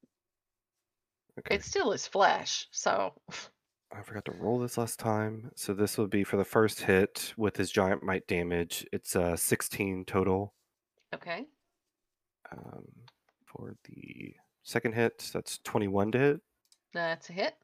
Okay. 1.41 1.55
it 1.57 1.65
still 1.65 1.93
is 1.93 2.07
flesh. 2.07 2.67
So 2.71 3.15
I 3.91 4.03
forgot 4.03 4.25
to 4.27 4.33
roll 4.33 4.59
this 4.59 4.77
last 4.79 4.99
time. 4.99 5.51
So 5.57 5.73
this 5.73 5.97
will 5.97 6.07
be 6.09 6.23
for 6.25 6.37
the 6.37 6.45
first 6.45 6.83
hit 6.83 7.33
with 7.37 7.57
his 7.57 7.71
giant 7.71 8.03
might 8.03 8.27
damage. 8.27 8.87
It's 8.93 9.17
uh 9.17 9.37
16 9.37 10.05
total. 10.05 10.55
okay, 11.15 11.47
Um, 12.53 12.85
for 13.47 13.77
the 13.85 14.35
second 14.63 14.95
hit, 14.95 15.31
that's 15.33 15.59
21 15.65 16.13
to 16.13 16.19
hit. 16.19 16.41
that's 16.93 17.31
a 17.31 17.33
hit. 17.33 17.55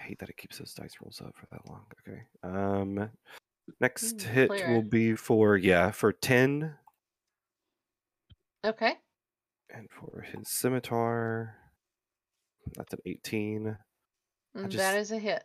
I 0.00 0.04
hate 0.04 0.18
that 0.18 0.28
it 0.28 0.36
keeps 0.36 0.58
those 0.58 0.74
dice 0.74 0.94
rolls 1.00 1.22
up 1.24 1.34
for 1.36 1.46
that 1.52 1.66
long. 1.68 1.86
Okay. 2.06 2.22
Um, 2.42 3.10
next 3.80 4.16
Mm, 4.18 4.22
hit 4.22 4.48
clear. 4.50 4.70
will 4.74 4.82
be 4.82 5.14
for 5.14 5.56
yeah 5.56 5.92
for 5.92 6.12
10, 6.12 6.74
Okay, 8.66 8.94
and 9.70 9.88
for 9.90 10.22
his 10.22 10.48
scimitar, 10.48 11.54
that's 12.74 12.92
an 12.94 13.00
18. 13.04 13.76
Mm, 14.56 14.68
just- 14.68 14.76
that 14.76 14.96
is 14.98 15.10
a 15.12 15.18
hit. 15.18 15.44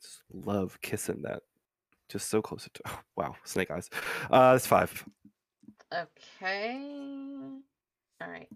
Just 0.00 0.22
love 0.32 0.78
kissing 0.82 1.22
that. 1.22 1.42
Just 2.08 2.28
so 2.28 2.42
close 2.42 2.64
to. 2.72 2.80
Oh, 2.86 3.00
wow, 3.16 3.36
snake 3.44 3.70
eyes. 3.70 3.88
Uh, 4.30 4.52
that's 4.52 4.66
five. 4.66 5.04
Okay, 5.92 6.80
all 8.20 8.28
right. 8.28 8.48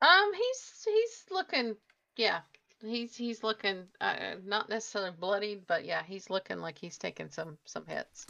Um, 0.00 0.32
he's 0.34 0.84
he's 0.84 1.24
looking, 1.30 1.76
yeah, 2.16 2.40
he's 2.80 3.14
he's 3.14 3.42
looking 3.44 3.84
uh, 4.00 4.34
not 4.44 4.68
necessarily 4.68 5.12
bloodied, 5.18 5.66
but 5.66 5.84
yeah, 5.84 6.02
he's 6.02 6.28
looking 6.28 6.58
like 6.58 6.76
he's 6.78 6.98
taking 6.98 7.30
some 7.30 7.56
some 7.64 7.86
hits. 7.86 8.26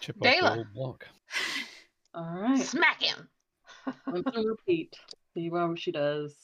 Chip 0.00 0.16
off 0.16 0.22
the 0.22 0.28
Dayla. 0.30 0.56
old 0.58 0.72
block. 0.74 1.06
All 2.14 2.38
right. 2.40 2.58
Smack 2.62 3.02
him. 3.02 3.28
I'm 4.06 4.22
gonna 4.22 4.48
repeat. 4.48 4.96
See 5.34 5.50
what 5.50 5.78
she 5.78 5.92
does. 5.92 6.34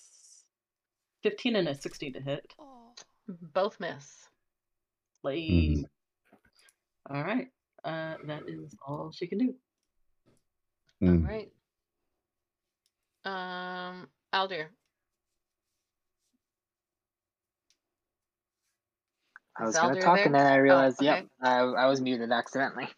15 1.23 1.57
and 1.57 1.69
a 1.69 1.75
16 1.75 2.15
to 2.15 2.21
hit. 2.21 2.53
Oh. 2.59 2.93
Both 3.29 3.79
miss. 3.81 4.29
Lame. 5.23 5.87
All 7.09 7.23
right. 7.23 7.49
Uh, 7.85 8.15
that 8.27 8.43
is 8.47 8.75
all 8.87 9.11
she 9.13 9.27
can 9.27 9.39
do. 9.39 9.55
Mm. 11.03 11.25
All 11.25 11.31
right. 11.31 11.51
Um, 13.25 14.09
Aldir. 14.35 14.67
I 19.59 19.65
was 19.65 19.75
Is 19.75 19.81
gonna 19.81 20.01
talk 20.01 20.17
there? 20.17 20.27
and 20.27 20.35
then 20.35 20.47
I 20.47 20.57
realized, 20.57 20.99
okay. 20.99 21.07
yep, 21.07 21.27
I, 21.43 21.59
I 21.61 21.87
was 21.87 22.01
muted 22.01 22.33
accidentally. 22.33 22.89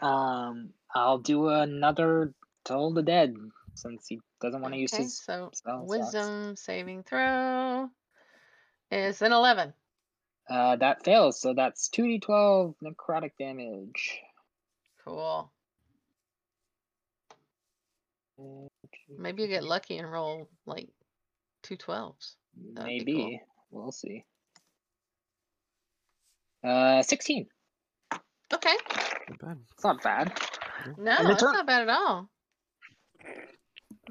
Um, 0.00 0.70
I'll 0.94 1.18
do 1.18 1.48
another 1.48 2.32
Toll 2.64 2.94
the 2.94 3.02
Dead 3.02 3.34
since 3.74 4.06
he 4.08 4.20
doesn't 4.40 4.60
want 4.60 4.74
to 4.74 4.80
use 4.80 4.94
his. 4.94 5.18
so 5.18 5.50
spell 5.54 5.86
slots. 5.86 6.14
wisdom 6.14 6.56
saving 6.56 7.02
throw 7.02 7.88
is 8.90 9.22
an 9.22 9.32
11. 9.32 9.72
Uh, 10.48 10.76
that 10.76 11.04
fails, 11.04 11.40
so 11.40 11.54
that's 11.54 11.88
two 11.88 12.04
d 12.06 12.20
twelve 12.20 12.74
necrotic 12.82 13.32
damage. 13.38 14.20
Cool. 15.04 15.50
Maybe 19.18 19.42
you 19.42 19.48
get 19.48 19.64
lucky 19.74 19.98
and 19.98 20.10
roll 20.10 20.48
like 20.66 20.88
two 21.62 21.76
12s. 21.76 22.34
That'd 22.74 23.04
be 23.04 23.12
cool. 23.14 23.24
Maybe 23.24 23.42
we'll 23.70 23.92
see. 23.92 24.24
Uh, 26.62 27.02
sixteen. 27.02 27.46
Okay. 28.52 28.76
Not 29.28 29.38
bad. 29.40 29.58
It's 29.74 29.84
not 29.84 30.02
bad. 30.02 30.32
No, 30.98 31.16
And 31.18 31.26
the 31.26 31.30
that's 31.32 31.42
not 31.42 31.66
bad 31.66 31.82
at 31.82 31.88
all. 31.88 32.30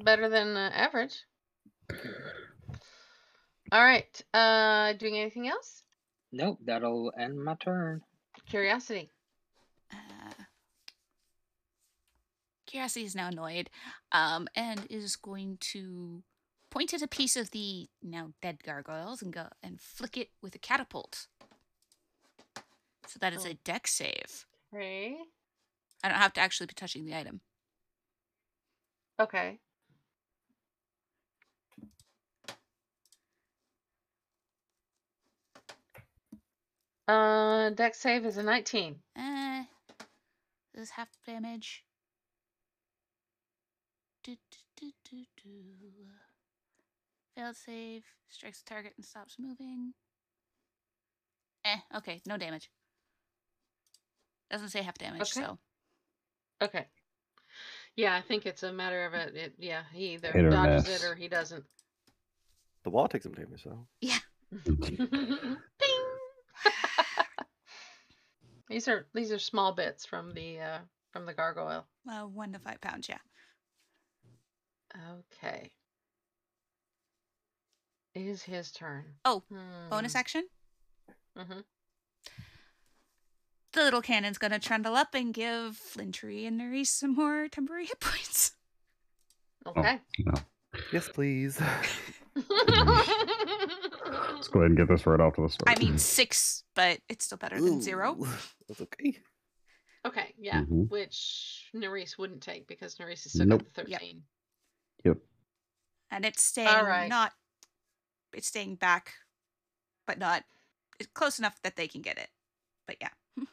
Better 0.02 0.28
than 0.28 0.56
uh, 0.56 0.70
average. 0.74 1.24
All 3.72 3.82
right. 3.82 4.22
Uh, 4.34 4.92
doing 4.94 5.16
anything 5.18 5.48
else? 5.48 5.82
Nope, 6.32 6.58
that'll 6.64 7.12
end 7.18 7.42
my 7.42 7.54
turn. 7.54 8.02
Curiosity. 8.48 9.10
Uh, 9.92 9.96
Curiosity 12.66 13.04
is 13.06 13.14
now 13.14 13.28
annoyed, 13.28 13.70
um, 14.12 14.48
and 14.54 14.86
is 14.90 15.16
going 15.16 15.56
to 15.60 16.22
point 16.70 16.92
at 16.92 17.00
a 17.00 17.06
piece 17.08 17.36
of 17.36 17.50
the 17.52 17.88
now 18.02 18.32
dead 18.42 18.62
gargoyles 18.64 19.22
and 19.22 19.32
go 19.32 19.46
and 19.62 19.80
flick 19.80 20.16
it 20.16 20.30
with 20.42 20.54
a 20.54 20.58
catapult. 20.58 21.26
So 23.06 23.18
that 23.20 23.32
is 23.32 23.46
Oh. 23.46 23.50
a 23.50 23.54
deck 23.54 23.86
save. 23.86 24.44
Okay. 24.74 25.16
I 26.04 26.08
don't 26.08 26.18
have 26.18 26.32
to 26.34 26.40
actually 26.40 26.66
be 26.66 26.74
touching 26.74 27.04
the 27.06 27.16
item. 27.16 27.40
Okay. 29.18 29.58
Uh, 37.08 37.70
deck 37.70 37.94
save 37.94 38.26
is 38.26 38.36
a 38.36 38.42
19. 38.42 38.96
Eh, 39.16 39.64
this 40.74 40.82
is 40.84 40.90
half 40.90 41.08
damage. 41.26 41.84
Do, 44.24 44.34
do, 44.50 44.58
do, 44.76 44.92
do, 45.08 45.24
do. 45.42 45.50
Failed 47.36 47.54
save, 47.56 48.02
strikes 48.28 48.60
the 48.62 48.68
target 48.68 48.94
and 48.96 49.04
stops 49.06 49.36
moving. 49.38 49.92
Eh, 51.64 51.76
okay, 51.96 52.20
no 52.26 52.36
damage. 52.36 52.70
Doesn't 54.50 54.70
say 54.70 54.82
half 54.82 54.98
damage, 54.98 55.22
Okay. 55.22 55.46
so 55.46 55.58
Okay. 56.62 56.86
Yeah, 57.96 58.14
I 58.14 58.20
think 58.20 58.46
it's 58.46 58.62
a 58.62 58.72
matter 58.72 59.04
of 59.06 59.14
it. 59.14 59.36
it 59.36 59.54
yeah, 59.58 59.82
he 59.92 60.14
either 60.14 60.32
Hit 60.32 60.50
dodges 60.50 60.86
miss. 60.88 61.02
it 61.02 61.06
or 61.06 61.14
he 61.14 61.28
doesn't. 61.28 61.64
The 62.84 62.90
wall 62.90 63.08
takes 63.08 63.24
some 63.24 63.32
damage 63.34 63.64
though. 63.64 63.86
Ping! 64.82 65.08
these 68.68 68.88
are 68.88 69.06
these 69.14 69.32
are 69.32 69.38
small 69.38 69.72
bits 69.72 70.04
from 70.04 70.32
the 70.34 70.60
uh 70.60 70.78
from 71.12 71.26
the 71.26 71.32
gargoyle. 71.34 71.86
uh, 72.08 72.22
one 72.26 72.52
to 72.52 72.58
five 72.58 72.80
pounds, 72.80 73.08
yeah. 73.08 73.18
Okay. 75.12 75.70
It 78.14 78.22
is 78.26 78.42
his 78.42 78.70
turn. 78.72 79.04
Oh, 79.24 79.42
Bonus 79.90 80.12
Hmm. 80.14 80.18
action. 80.18 80.44
Mhm. 81.36 81.64
The 83.72 83.82
little 83.82 84.00
cannon's 84.02 84.38
gonna 84.38 84.58
trundle 84.58 84.96
up 84.96 85.14
and 85.14 85.34
give 85.34 85.76
Flintry 85.76 86.46
and 86.46 86.58
Nerys 86.58 86.86
some 86.86 87.14
more 87.14 87.48
temporary 87.48 87.86
hit 87.86 88.00
points. 88.00 88.52
Okay. 89.66 90.00
Yes, 90.92 91.08
please. 91.12 91.60
Let's 94.36 94.48
go 94.48 94.60
ahead 94.60 94.70
and 94.70 94.78
get 94.78 94.88
this 94.88 95.06
right 95.06 95.18
off 95.20 95.34
to 95.36 95.42
the 95.42 95.48
start. 95.48 95.74
I 95.76 95.80
mean 95.82 95.98
six, 95.98 96.62
but 96.74 97.00
it's 97.08 97.24
still 97.24 97.38
better 97.38 97.60
than 97.60 97.80
zero. 97.80 98.16
That's 98.68 98.80
okay. 98.82 99.18
okay, 100.04 100.34
yeah. 100.38 100.60
Mhm. 100.62 100.88
Which 100.90 101.70
Nerys 101.74 102.18
wouldn't 102.18 102.42
take 102.42 102.66
because 102.68 102.96
Nerys 102.96 103.24
is 103.26 103.32
still 103.32 103.46
Nope. 103.46 103.62
got 103.64 103.74
the 103.74 103.90
Yep. 103.90 104.00
13. 104.00 104.22
Yep. 105.04 105.18
and 106.10 106.24
it's 106.24 106.42
staying 106.42 106.84
right. 106.84 107.08
not. 107.08 107.32
It's 108.32 108.48
staying 108.48 108.76
back, 108.76 109.14
but 110.06 110.18
not 110.18 110.44
it's 110.98 111.08
close 111.12 111.38
enough 111.38 111.60
that 111.62 111.76
they 111.76 111.88
can 111.88 112.02
get 112.02 112.18
it. 112.18 112.28
But 112.86 112.96
yeah, 113.00 113.10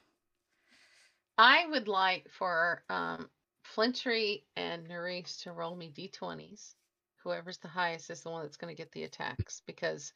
I 1.37 1.65
would 1.67 1.87
like 1.87 2.29
for 2.29 2.83
um, 2.89 3.29
Flintry 3.63 4.45
and 4.55 4.87
Nerys 4.87 5.41
to 5.43 5.51
roll 5.51 5.75
me 5.75 5.89
d20s. 5.95 6.75
Whoever's 7.23 7.57
the 7.57 7.67
highest 7.69 8.09
is 8.09 8.21
the 8.21 8.29
one 8.29 8.43
that's 8.43 8.57
going 8.57 8.73
to 8.75 8.77
get 8.77 8.91
the 8.91 9.03
attacks 9.03 9.61
because 9.65 10.11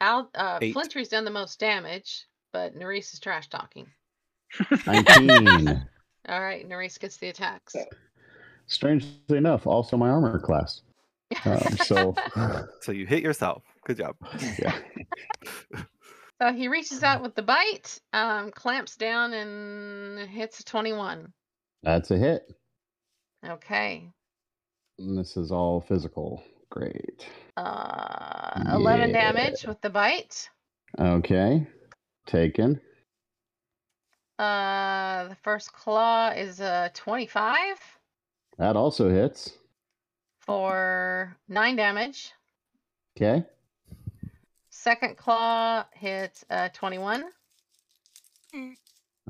Al 0.00 0.30
uh, 0.34 0.58
Eight. 0.60 0.72
Flintry's 0.72 1.08
done 1.08 1.24
the 1.24 1.30
most 1.30 1.58
damage, 1.58 2.26
but 2.52 2.74
Nerys 2.76 3.12
is 3.12 3.20
trash 3.20 3.48
talking. 3.48 3.86
19. 4.86 5.86
All 6.28 6.40
right, 6.40 6.68
Nerys 6.68 6.98
gets 6.98 7.16
the 7.16 7.28
attacks. 7.28 7.74
Strangely 8.66 9.38
enough, 9.38 9.66
also 9.66 9.96
my 9.96 10.08
armor 10.08 10.38
class. 10.38 10.82
Um, 11.44 11.60
so, 11.84 12.14
So 12.80 12.92
you 12.92 13.06
hit 13.06 13.22
yourself. 13.22 13.62
Good 13.86 13.98
job. 13.98 14.16
yeah. 14.58 14.74
So 16.40 16.52
he 16.52 16.68
reaches 16.68 17.02
out 17.02 17.22
with 17.22 17.34
the 17.34 17.42
bite, 17.42 17.98
um, 18.12 18.52
clamps 18.52 18.96
down, 18.96 19.32
and 19.32 20.28
hits 20.28 20.60
a 20.60 20.64
21. 20.64 21.32
That's 21.82 22.10
a 22.10 22.16
hit. 22.16 22.42
Okay. 23.44 24.08
And 24.98 25.18
this 25.18 25.36
is 25.36 25.50
all 25.50 25.80
physical. 25.80 26.42
Great. 26.70 27.26
Uh, 27.56 28.62
11 28.74 29.10
Yeah. 29.10 29.32
damage 29.32 29.64
with 29.64 29.80
the 29.80 29.90
bite. 29.90 30.48
Okay. 30.98 31.66
Taken. 32.26 32.80
Uh, 34.38 35.28
the 35.28 35.34
first 35.42 35.72
claw 35.72 36.28
is 36.30 36.60
a 36.60 36.90
25 36.94 37.78
That 38.58 38.76
also 38.76 39.08
hits. 39.10 39.52
for 40.40 41.36
9 41.48 41.76
damage. 41.76 42.32
Okay. 43.16 43.44
Second 44.70 45.16
claw 45.16 45.84
hits 45.92 46.44
uh, 46.50 46.68
21 46.72 47.24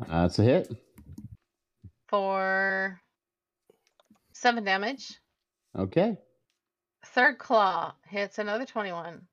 That's 0.07 0.39
a 0.39 0.42
hit. 0.42 0.70
for 2.07 3.00
7 4.33 4.62
damage. 4.65 5.18
Okay. 5.76 6.18
Third 7.18 7.38
claw 7.38 7.94
hits 8.06 8.38
another 8.38 8.64
21 8.64 9.26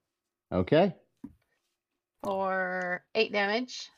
Okay. 0.51 0.95
for 2.23 3.03
8 3.13 3.31
damage. 3.31 3.91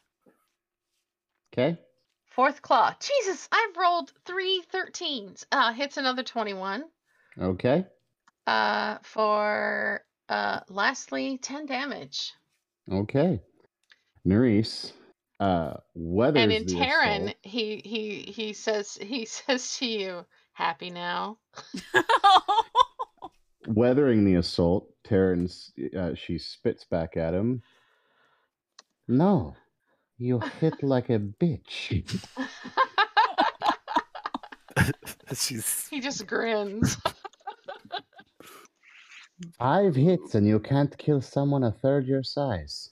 Okay. 1.53 1.79
Fourth 2.25 2.61
claw. 2.61 2.93
Jesus, 2.99 3.47
I've 3.49 3.77
rolled 3.77 4.11
three 4.25 4.61
13s. 4.73 5.45
Uh, 5.53 5.71
hits 5.71 5.95
another 5.95 6.21
21. 6.21 6.83
Okay. 7.39 7.85
Uh, 8.45 8.97
for 9.03 10.03
uh, 10.27 10.59
lastly, 10.67 11.37
10 11.41 11.65
damage. 11.67 12.33
Okay. 12.91 13.41
Nerys, 14.27 14.91
uh, 15.39 15.75
weathers 15.95 16.43
and 16.43 16.51
in 16.51 16.65
the 16.65 16.73
Terran, 16.77 17.21
assault. 17.21 17.35
he 17.41 17.77
he 17.85 18.31
he 18.33 18.51
says 18.51 18.97
he 18.99 19.23
says 19.25 19.77
to 19.77 19.85
you, 19.85 20.25
"Happy 20.51 20.89
now." 20.89 21.37
Weathering 23.67 24.25
the 24.25 24.35
assault, 24.35 24.89
Terran's, 25.03 25.71
uh, 25.97 26.13
she 26.15 26.37
spits 26.37 26.85
back 26.85 27.17
at 27.17 27.33
him. 27.33 27.61
No, 29.07 29.55
you 30.17 30.39
hit 30.59 30.83
like 30.93 31.09
a 31.09 31.19
bitch. 31.19 32.03
She's 35.33 35.87
he 35.89 35.99
just 35.99 36.25
grins. 36.25 36.97
Five 39.59 39.95
hits 39.95 40.35
and 40.35 40.47
you 40.47 40.59
can't 40.59 40.97
kill 40.97 41.21
someone 41.21 41.63
a 41.63 41.71
third 41.71 42.07
your 42.07 42.23
size. 42.23 42.91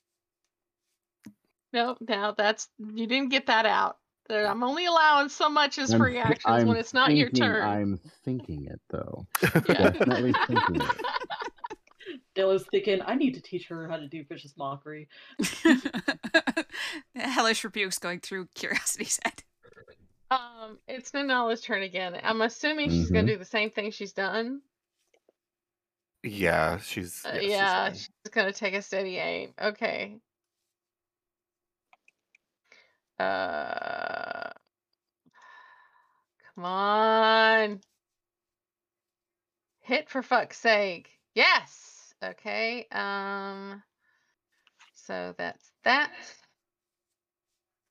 no, 1.74 1.98
now 2.02 2.32
that's 2.32 2.68
you 2.78 3.08
didn't 3.08 3.30
get 3.30 3.48
that 3.48 3.66
out. 3.66 3.98
There- 4.28 4.48
I'm 4.48 4.64
only 4.64 4.86
allowing 4.86 5.30
so 5.30 5.50
much 5.50 5.78
as 5.78 5.92
I'm 5.94 6.00
free 6.00 6.14
thi- 6.14 6.20
actions 6.20 6.44
I'm 6.46 6.68
when 6.68 6.78
it's 6.78 6.94
not 6.94 7.16
your 7.16 7.30
turn. 7.30 7.64
I'm 7.64 8.00
thinking 8.24 8.66
it 8.66 8.82
though. 8.90 9.28
Yeah. 9.42 9.50
Definitely 9.92 10.34
thinking 10.48 10.82
it. 10.82 10.92
Dylan's 12.36 12.66
thinking, 12.70 13.02
I 13.06 13.16
need 13.16 13.34
to 13.36 13.42
teach 13.42 13.68
her 13.68 13.88
how 13.88 13.98
to 13.98 14.08
do 14.08 14.24
vicious 14.24 14.54
mockery. 14.58 15.08
Hellish 17.16 17.64
rebukes 17.64 17.98
going 17.98 18.20
through 18.20 18.48
curiosity's 18.56 19.20
head. 19.24 19.44
Um, 20.32 20.80
it's 20.88 21.12
Nanala's 21.12 21.62
turn 21.62 21.84
again. 21.84 22.18
I'm 22.24 22.42
assuming 22.42 22.90
she's 22.90 23.10
gonna 23.12 23.24
Mhm. 23.24 23.34
do 23.34 23.38
the 23.38 23.46
same 23.46 23.70
thing 23.72 23.92
she's 23.92 24.14
done. 24.14 24.62
yeah, 26.24 26.80
she's 26.80 27.24
Uh, 27.24 27.30
yeah, 27.36 27.40
she's 27.40 27.50
yeah, 27.52 27.84
fine. 27.86 27.94
she's 27.94 28.10
gonna 28.32 28.52
take 28.54 28.74
a 28.74 28.82
steady 28.82 29.18
aim. 29.18 29.54
Okay. 29.62 30.18
Uh, 33.18 34.50
come 36.56 36.66
on. 36.66 37.82
Hit 39.82 40.10
for 40.10 40.22
fuck's 40.22 40.58
sake. 40.60 41.10
Yes. 41.34 42.14
Okay. 42.24 42.88
Um. 42.92 43.82
So 44.94 45.34
that's 45.38 45.72
that. 45.84 46.12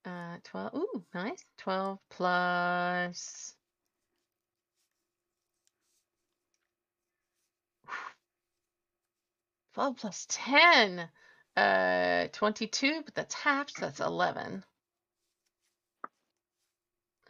Uh, 0.05 0.36
twelve. 0.44 0.75
Ooh, 0.75 1.05
nice. 1.15 1.44
Twelve 1.59 1.99
plus. 2.11 3.55
Twelve 9.75 9.97
plus 9.97 10.27
ten. 10.28 11.09
Uh, 11.57 12.27
twenty-two, 12.33 13.03
but 13.05 13.15
that's 13.15 13.35
half, 13.35 13.70
so 13.70 13.86
that's 13.86 14.01
eleven. 14.01 14.65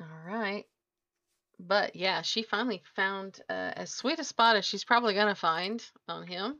All 0.04 0.32
right. 0.34 0.64
But 1.58 1.96
yeah, 1.96 2.22
she 2.22 2.42
finally 2.42 2.82
found 2.94 3.40
uh, 3.48 3.72
as 3.76 3.90
sweet 3.90 4.18
a 4.18 4.24
spot 4.24 4.56
as 4.56 4.64
she's 4.64 4.84
probably 4.84 5.14
gonna 5.14 5.34
find 5.34 5.82
on 6.08 6.26
him. 6.26 6.56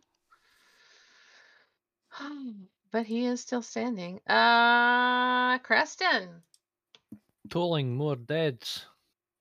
But 2.93 3.07
he 3.07 3.27
is 3.27 3.41
still 3.41 3.63
standing. 3.63 4.21
Uh, 4.25 5.59
Creston. 5.59 6.29
Tolling 7.51 7.97
more 7.97 8.15
deads. 8.15 8.87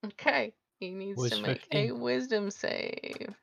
Okay, 0.04 0.56
he 0.80 0.90
needs 0.90 1.20
Was 1.20 1.34
to 1.34 1.42
make 1.44 1.68
a 1.72 1.92
wisdom 1.92 2.50
save. 2.50 3.36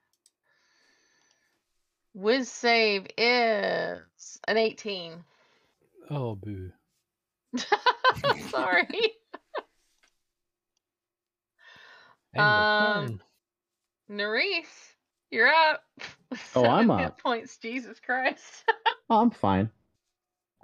Wiz 2.13 2.51
save 2.51 3.07
is 3.17 4.01
an 4.49 4.57
18. 4.57 5.25
Oh, 6.11 6.35
boo. 6.35 6.73
Sorry. 8.51 9.13
Um, 12.39 13.21
turn. 14.09 14.19
Nerys, 14.19 14.67
you're 15.31 15.49
up. 15.49 15.83
Oh, 16.55 16.69
I'm 16.69 16.91
up. 16.91 17.21
Points, 17.21 17.57
Jesus 17.59 17.99
Christ. 18.01 18.65
Oh, 19.13 19.17
I'm 19.23 19.33
fine. 19.33 19.69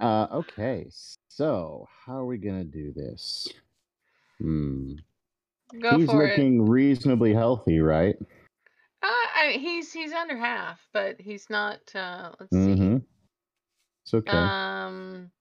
Uh, 0.01 0.29
okay, 0.33 0.87
so 1.29 1.89
how 2.07 2.19
are 2.19 2.25
we 2.27 2.39
gonna 2.39 2.63
do 2.63 2.93
this? 2.93 3.49
Hmm. 4.39 4.93
Go 5.81 5.97
He's 5.99 6.07
for 6.07 6.23
it. 6.23 6.29
looking 6.29 6.65
reasonably 6.65 7.35
healthy, 7.35 7.81
right? 7.81 8.15
Uh, 9.03 9.07
I, 9.09 9.57
he's 9.59 9.93
he's 9.93 10.13
under 10.13 10.37
half, 10.37 10.79
but 10.93 11.21
he's 11.21 11.51
not. 11.51 11.81
Uh, 11.93 12.31
let's 12.39 12.55
Mm-hmm. 12.55 12.99
see. 12.99 13.03
It's 14.05 14.15
okay. 14.15 14.37
Um, 14.39 15.33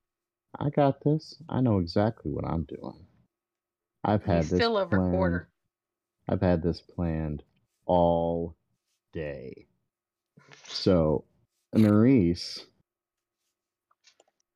I 0.59 0.71
got 0.71 1.03
this. 1.03 1.35
I 1.47 1.61
know 1.61 1.77
exactly 1.77 2.31
what 2.31 2.45
I'm 2.45 2.63
doing. 2.63 3.05
I've 4.03 4.23
had 4.23 4.41
this 4.41 4.57
still 4.57 4.77
over 4.77 4.97
planned. 4.97 5.11
quarter. 5.11 5.49
I've 6.27 6.41
had 6.41 6.63
this 6.63 6.81
planned 6.81 7.43
all 7.85 8.55
day. 9.13 9.67
So, 10.67 11.23
Maurice 11.73 12.65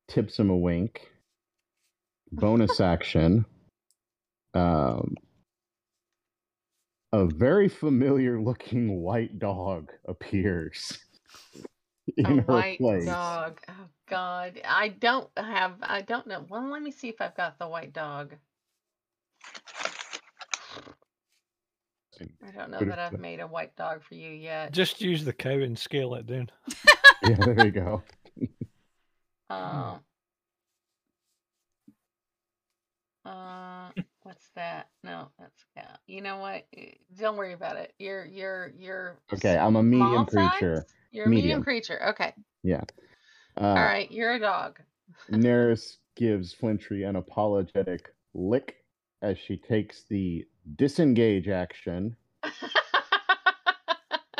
tips 0.08 0.38
him 0.38 0.50
a 0.50 0.56
wink. 0.56 1.08
Bonus 2.32 2.80
action. 2.80 3.44
Um, 4.54 5.14
a 7.12 7.26
very 7.26 7.68
familiar 7.68 8.40
looking 8.40 9.00
white 9.00 9.38
dog 9.38 9.90
appears 10.06 10.98
in 12.16 12.26
a 12.26 12.42
her 12.42 12.52
white 12.52 12.78
place. 12.78 13.06
dog. 13.06 13.60
Oh 13.68 13.88
God, 14.08 14.60
I 14.64 14.88
don't 14.88 15.28
have. 15.36 15.74
I 15.82 16.02
don't 16.02 16.26
know. 16.26 16.44
Well, 16.48 16.70
let 16.70 16.82
me 16.82 16.90
see 16.90 17.08
if 17.08 17.20
I've 17.20 17.36
got 17.36 17.58
the 17.58 17.68
white 17.68 17.92
dog. 17.92 18.34
I 22.46 22.50
don't 22.50 22.70
know 22.70 22.78
Good 22.78 22.88
that 22.90 22.98
I've 22.98 23.08
stuff. 23.10 23.20
made 23.20 23.40
a 23.40 23.46
white 23.46 23.74
dog 23.76 24.02
for 24.02 24.14
you 24.14 24.30
yet. 24.30 24.72
Just 24.72 25.00
use 25.00 25.24
the 25.24 25.32
cow 25.32 25.50
and 25.50 25.78
scale 25.78 26.14
it 26.14 26.26
down. 26.26 26.50
Yeah, 27.22 27.36
there 27.36 27.66
you 27.66 27.70
go. 27.72 28.02
Um. 29.50 30.00
Uh, 33.26 33.90
What's 34.22 34.48
that? 34.56 34.88
No, 35.04 35.28
that's 35.38 35.64
yeah. 35.76 35.96
You 36.06 36.22
know 36.22 36.38
what? 36.38 36.64
Eh, 36.76 36.92
Don't 37.18 37.36
worry 37.36 37.52
about 37.52 37.76
it. 37.76 37.92
You're 37.98 38.24
you're 38.24 38.72
you're 38.78 39.18
Okay, 39.34 39.56
I'm 39.58 39.76
a 39.76 39.82
medium 39.82 40.24
creature. 40.24 40.76
size? 40.86 40.94
You're 41.12 41.26
a 41.26 41.28
medium 41.28 41.44
Medium. 41.44 41.62
creature. 41.62 42.08
Okay. 42.08 42.32
Yeah. 42.62 42.80
Uh, 43.60 43.64
All 43.64 43.74
right. 43.74 44.10
You're 44.10 44.32
a 44.34 44.38
dog. 44.40 44.80
Nerys 45.30 45.98
gives 46.16 46.54
Flintry 46.54 47.02
an 47.04 47.16
apologetic 47.16 48.14
lick 48.32 48.76
as 49.22 49.38
she 49.38 49.56
takes 49.56 50.04
the 50.08 50.44
disengage 50.76 51.48
action 51.48 52.16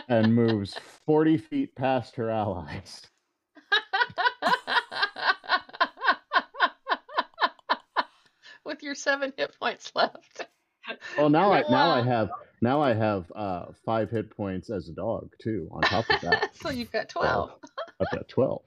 and 0.08 0.34
moves 0.34 0.74
40 1.06 1.38
feet 1.38 1.74
past 1.76 2.16
her 2.16 2.30
allies. 2.30 3.02
With 8.64 8.82
your 8.82 8.94
seven 8.94 9.32
hit 9.36 9.54
points 9.58 9.92
left. 9.94 10.46
Well, 11.16 11.30
now 11.30 11.52
I 11.52 11.62
now 11.70 11.90
I 11.90 12.02
have 12.02 12.30
now 12.60 12.80
I 12.80 12.94
have 12.94 13.30
uh, 13.34 13.66
five 13.84 14.10
hit 14.10 14.34
points 14.36 14.70
as 14.70 14.88
a 14.88 14.92
dog 14.92 15.30
too. 15.42 15.68
On 15.72 15.80
top 15.82 16.08
of 16.10 16.20
that, 16.22 16.54
so 16.60 16.70
you've 16.70 16.92
got 16.92 17.10
So, 17.10 17.20
twelve. 17.20 17.50
I've 18.00 18.10
got 18.12 18.28
12. 18.28 18.62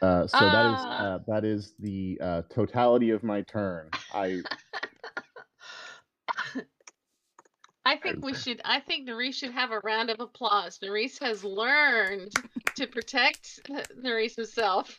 Uh, 0.00 0.26
so 0.26 0.38
that 0.38 0.74
is 0.74 0.80
Ah. 0.84 1.14
uh, 1.14 1.18
that 1.28 1.44
is 1.44 1.74
the 1.78 2.18
uh, 2.20 2.42
totality 2.50 3.10
of 3.10 3.22
my 3.22 3.42
turn. 3.42 3.88
I 4.12 4.40
I 7.92 7.96
think 7.96 8.24
we 8.24 8.32
should. 8.32 8.60
I 8.64 8.80
think 8.80 9.06
Nerys 9.06 9.34
should 9.34 9.50
have 9.50 9.70
a 9.70 9.80
round 9.80 10.08
of 10.08 10.18
applause. 10.18 10.78
Nerys 10.82 11.20
has 11.22 11.44
learned 11.44 12.32
to 12.74 12.86
protect 12.86 13.60
Nerys 14.02 14.34
himself. 14.34 14.98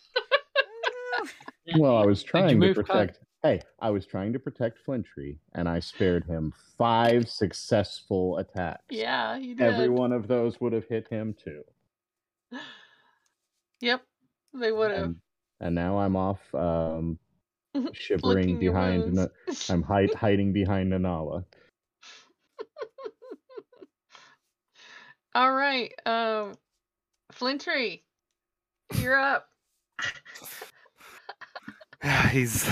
well, 1.77 1.97
I 1.97 2.05
was 2.05 2.21
trying 2.21 2.49
to 2.49 2.55
move 2.55 2.75
past- 2.75 2.87
protect. 2.87 3.19
Hey, 3.41 3.61
I 3.81 3.89
was 3.89 4.05
trying 4.05 4.31
to 4.33 4.39
protect 4.39 4.77
Flintry, 4.77 5.39
and 5.53 5.67
I 5.67 5.79
spared 5.79 6.23
him 6.25 6.53
five 6.77 7.27
successful 7.27 8.37
attacks. 8.37 8.83
Yeah, 8.91 9.37
you 9.37 9.55
did. 9.55 9.73
Every 9.73 9.89
one 9.89 10.11
of 10.11 10.27
those 10.27 10.61
would 10.61 10.71
have 10.73 10.85
hit 10.87 11.07
him 11.07 11.33
too. 11.43 11.63
Yep, 13.81 14.01
they 14.53 14.71
would 14.71 14.91
have. 14.91 15.03
And, 15.03 15.15
and 15.59 15.75
now 15.75 15.97
I'm 15.97 16.15
off, 16.15 16.39
um, 16.55 17.19
shivering 17.93 18.57
behind. 18.59 19.13
Na- 19.13 19.27
I'm 19.67 19.81
hide, 19.81 20.13
hiding 20.15 20.53
behind 20.53 20.93
Nanala. 20.93 21.43
All 25.35 25.51
right, 25.53 25.91
um, 26.05 26.53
Flintry, 27.31 28.03
you're 28.99 29.17
up. 29.17 29.47
He's 32.31 32.69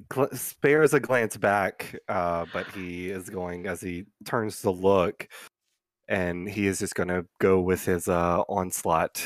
spares 0.32 0.94
a 0.94 1.00
glance 1.00 1.36
back, 1.36 1.98
uh, 2.08 2.46
but 2.52 2.70
he 2.70 3.10
is 3.10 3.28
going 3.28 3.66
as 3.66 3.80
he 3.80 4.04
turns 4.24 4.62
to 4.62 4.70
look, 4.70 5.26
and 6.08 6.48
he 6.48 6.66
is 6.66 6.78
just 6.78 6.94
going 6.94 7.08
to 7.08 7.26
go 7.40 7.60
with 7.60 7.84
his 7.84 8.06
uh, 8.08 8.42
onslaught 8.48 9.20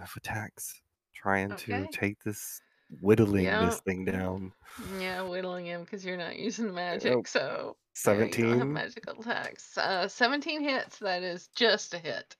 of 0.00 0.12
attacks, 0.16 0.80
trying 1.14 1.52
Okay. 1.52 1.86
to 1.86 1.86
take 1.92 2.22
this, 2.24 2.60
whittling 3.00 3.44
Yeah. 3.44 3.64
this 3.64 3.80
thing 3.80 4.04
down. 4.04 4.52
Yeah, 5.00 5.22
whittling 5.22 5.64
him 5.66 5.80
because 5.82 6.04
you're 6.04 6.18
not 6.18 6.36
using 6.36 6.74
magic, 6.74 7.26
so 7.26 7.76
Seventeen. 8.06 8.72
magical 8.72 9.20
attacks. 9.20 9.78
Uh, 9.78 10.06
17 10.06 10.62
hits. 10.62 10.98
That 10.98 11.22
is 11.22 11.48
just 11.56 11.94
a 11.94 11.98
hit. 11.98 12.36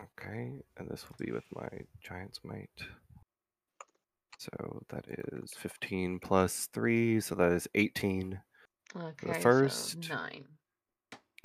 Okay, 0.00 0.50
and 0.76 0.88
this 0.90 1.04
will 1.08 1.24
be 1.24 1.32
with 1.32 1.44
my 1.54 1.68
giant's 2.02 2.40
might. 2.44 2.68
So 4.38 4.82
that 4.90 5.04
is 5.08 5.52
15 5.56 6.18
plus 6.18 6.68
3, 6.74 7.20
so 7.20 7.34
that 7.36 7.52
is 7.52 7.68
18. 7.74 8.38
Okay, 8.94 9.40
first- 9.40 10.02
so 10.04 10.14
nine. 10.14 10.44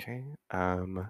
Okay. 0.00 0.24
Um 0.50 1.08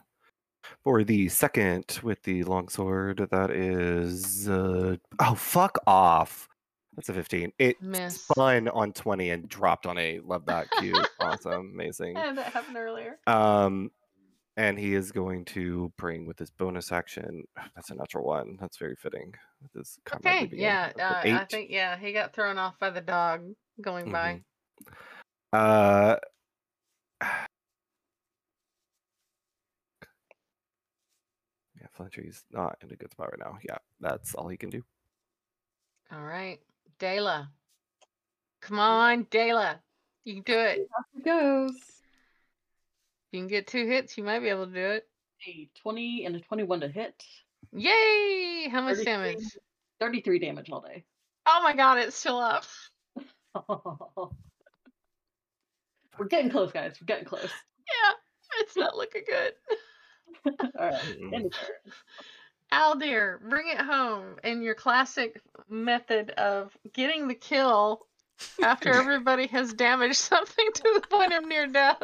for 0.84 1.02
the 1.02 1.28
second 1.28 1.98
with 2.02 2.22
the 2.22 2.44
longsword, 2.44 3.28
that 3.31 3.50
is 3.50 4.48
uh 4.48 4.97
oh 5.18 5.34
fuck 5.34 5.78
off. 5.86 6.48
That's 6.97 7.09
a 7.09 7.15
15. 7.15 7.53
It 7.59 7.81
Miss. 7.81 8.23
spun 8.23 8.69
on 8.69 8.93
20 8.93 9.31
and 9.31 9.49
dropped 9.49 9.87
on 9.87 9.99
8. 9.99 10.27
Love 10.27 10.45
that. 10.47 10.71
Cute. 10.79 11.09
awesome. 11.21 11.71
Amazing. 11.75 12.17
Yeah, 12.17 12.33
that 12.33 12.53
happened 12.53 12.77
earlier. 12.77 13.19
Um 13.27 13.91
and 14.57 14.79
he 14.79 14.95
is 14.95 15.12
going 15.12 15.47
to 15.47 15.91
bring 15.97 16.27
with 16.27 16.39
his 16.39 16.51
bonus 16.51 16.93
action. 16.93 17.45
That's 17.75 17.91
a 17.91 17.95
natural 17.95 18.25
one. 18.25 18.59
That's 18.61 18.77
very 18.77 18.97
fitting 18.97 19.33
with 19.62 19.73
his 19.73 19.99
Okay, 20.15 20.51
yeah, 20.53 20.93
uh, 20.99 21.23
I 21.25 21.47
think 21.49 21.71
yeah, 21.71 21.97
he 21.97 22.12
got 22.12 22.35
thrown 22.35 22.59
off 22.59 22.79
by 22.79 22.91
the 22.91 23.01
dog 23.01 23.43
going 23.81 24.12
by. 24.12 24.43
Mhm. 24.85 25.53
Uh, 25.53 26.17
yeah, 27.23 27.47
Flintry's 31.93 32.45
not 32.53 32.77
in 32.83 32.93
a 32.93 32.97
good 32.97 33.11
spot 33.11 33.31
right 33.33 33.41
now. 33.41 33.59
Yeah, 33.67 33.79
that's 34.01 34.35
all 34.35 34.49
he 34.49 34.57
can 34.57 34.71
do. 34.71 34.83
All 36.11 36.23
right, 36.23 36.61
Dayla, 37.02 37.48
come 38.60 38.78
on, 38.78 39.24
Dayla, 39.24 39.81
you 40.24 40.34
can 40.34 40.42
do 40.44 40.58
it. 40.58 40.89
Here 41.14 41.24
goes. 41.24 41.72
If 41.74 43.32
you 43.32 43.40
can 43.40 43.48
get 43.48 43.66
two 43.66 43.86
hits, 43.86 44.16
you 44.16 44.22
might 44.22 44.39
be 44.39 44.48
able 44.48 44.66
to 44.66 44.72
do 44.72 44.78
it. 44.78 45.08
A 45.48 45.68
20 45.81 46.26
and 46.26 46.36
a 46.36 46.40
21 46.40 46.81
to 46.81 46.89
hit. 46.89 47.24
Yay! 47.72 48.68
How 48.70 48.82
much 48.82 48.98
33 48.98 49.05
damage? 49.05 49.58
33 50.00 50.39
damage 50.39 50.70
all 50.70 50.81
day. 50.81 51.05
Oh 51.47 51.60
my 51.64 51.74
god, 51.74 51.98
it's 51.98 52.16
still 52.16 52.39
up. 52.39 52.64
We're 56.18 56.26
getting 56.28 56.50
close, 56.50 56.72
guys. 56.72 56.97
We're 57.00 57.06
getting 57.06 57.24
close. 57.24 57.42
Yeah, 57.42 58.12
it's 58.60 58.76
not 58.76 58.97
looking 58.97 59.22
good. 59.26 59.52
All 60.78 60.90
right. 60.90 61.02
Mm. 61.20 61.52
Turn. 62.73 62.81
Aldir, 62.81 63.39
bring 63.49 63.68
it 63.68 63.78
home 63.78 64.36
in 64.42 64.62
your 64.62 64.75
classic 64.75 65.41
method 65.68 66.31
of 66.31 66.76
getting 66.92 67.28
the 67.28 67.34
kill 67.34 68.07
after 68.62 68.92
everybody 68.94 69.47
has 69.49 69.73
damaged 69.73 70.17
something 70.17 70.67
to 70.75 71.01
the 71.01 71.07
point 71.09 71.33
of 71.33 71.47
near 71.47 71.67
death. 71.67 72.02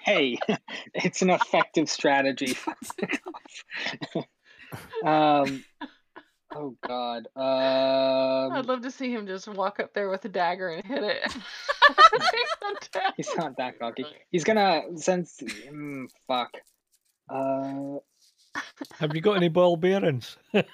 hey, 0.00 0.38
it's 0.94 1.22
an 1.22 1.30
effective 1.30 1.88
strategy. 1.90 2.56
um, 5.04 5.64
oh 6.54 6.76
God. 6.86 7.26
I'd 7.36 8.50
Um, 8.56 8.66
love 8.66 8.82
to 8.82 8.90
see 8.90 9.12
him 9.12 9.26
just 9.26 9.48
walk 9.48 9.80
up 9.80 9.92
there 9.94 10.08
with 10.08 10.24
a 10.24 10.28
dagger 10.28 10.68
and 10.68 10.84
hit 10.84 11.02
it. 11.02 11.22
Take 11.22 12.60
them 12.60 12.74
down. 12.92 13.12
he's 13.16 13.36
not 13.36 13.56
that 13.58 13.78
cocky. 13.78 14.06
He's 14.30 14.44
gonna 14.44 14.82
since 14.96 15.38
mm, 15.42 16.06
fuck. 16.28 16.50
Uh, 17.28 17.98
Have 18.98 19.14
you 19.14 19.20
got 19.20 19.36
any 19.36 19.48
ball 19.48 19.76
bearings? 19.76 20.36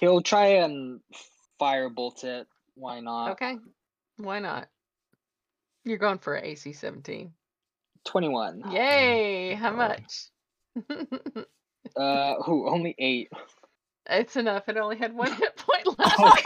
he'll 0.00 0.22
try 0.22 0.46
and 0.46 1.00
firebolt 1.60 2.24
it. 2.24 2.46
Why 2.74 3.00
not? 3.00 3.32
okay, 3.32 3.58
why 4.16 4.38
not? 4.38 4.68
You're 5.84 5.98
going 5.98 6.18
for 6.18 6.36
a 6.36 6.46
AC 6.46 6.72
17. 6.72 7.32
Twenty-one. 8.04 8.62
Yay! 8.70 9.54
How 9.54 9.72
much? 9.72 10.26
Uh, 11.96 12.34
who? 12.44 12.68
Only 12.68 12.94
eight. 12.98 13.30
it's 14.08 14.36
enough. 14.36 14.68
It 14.68 14.76
only 14.76 14.96
had 14.96 15.12
one 15.14 15.32
hit 15.36 15.56
point 15.56 15.98
left. 15.98 16.14
Oh, 16.18 16.36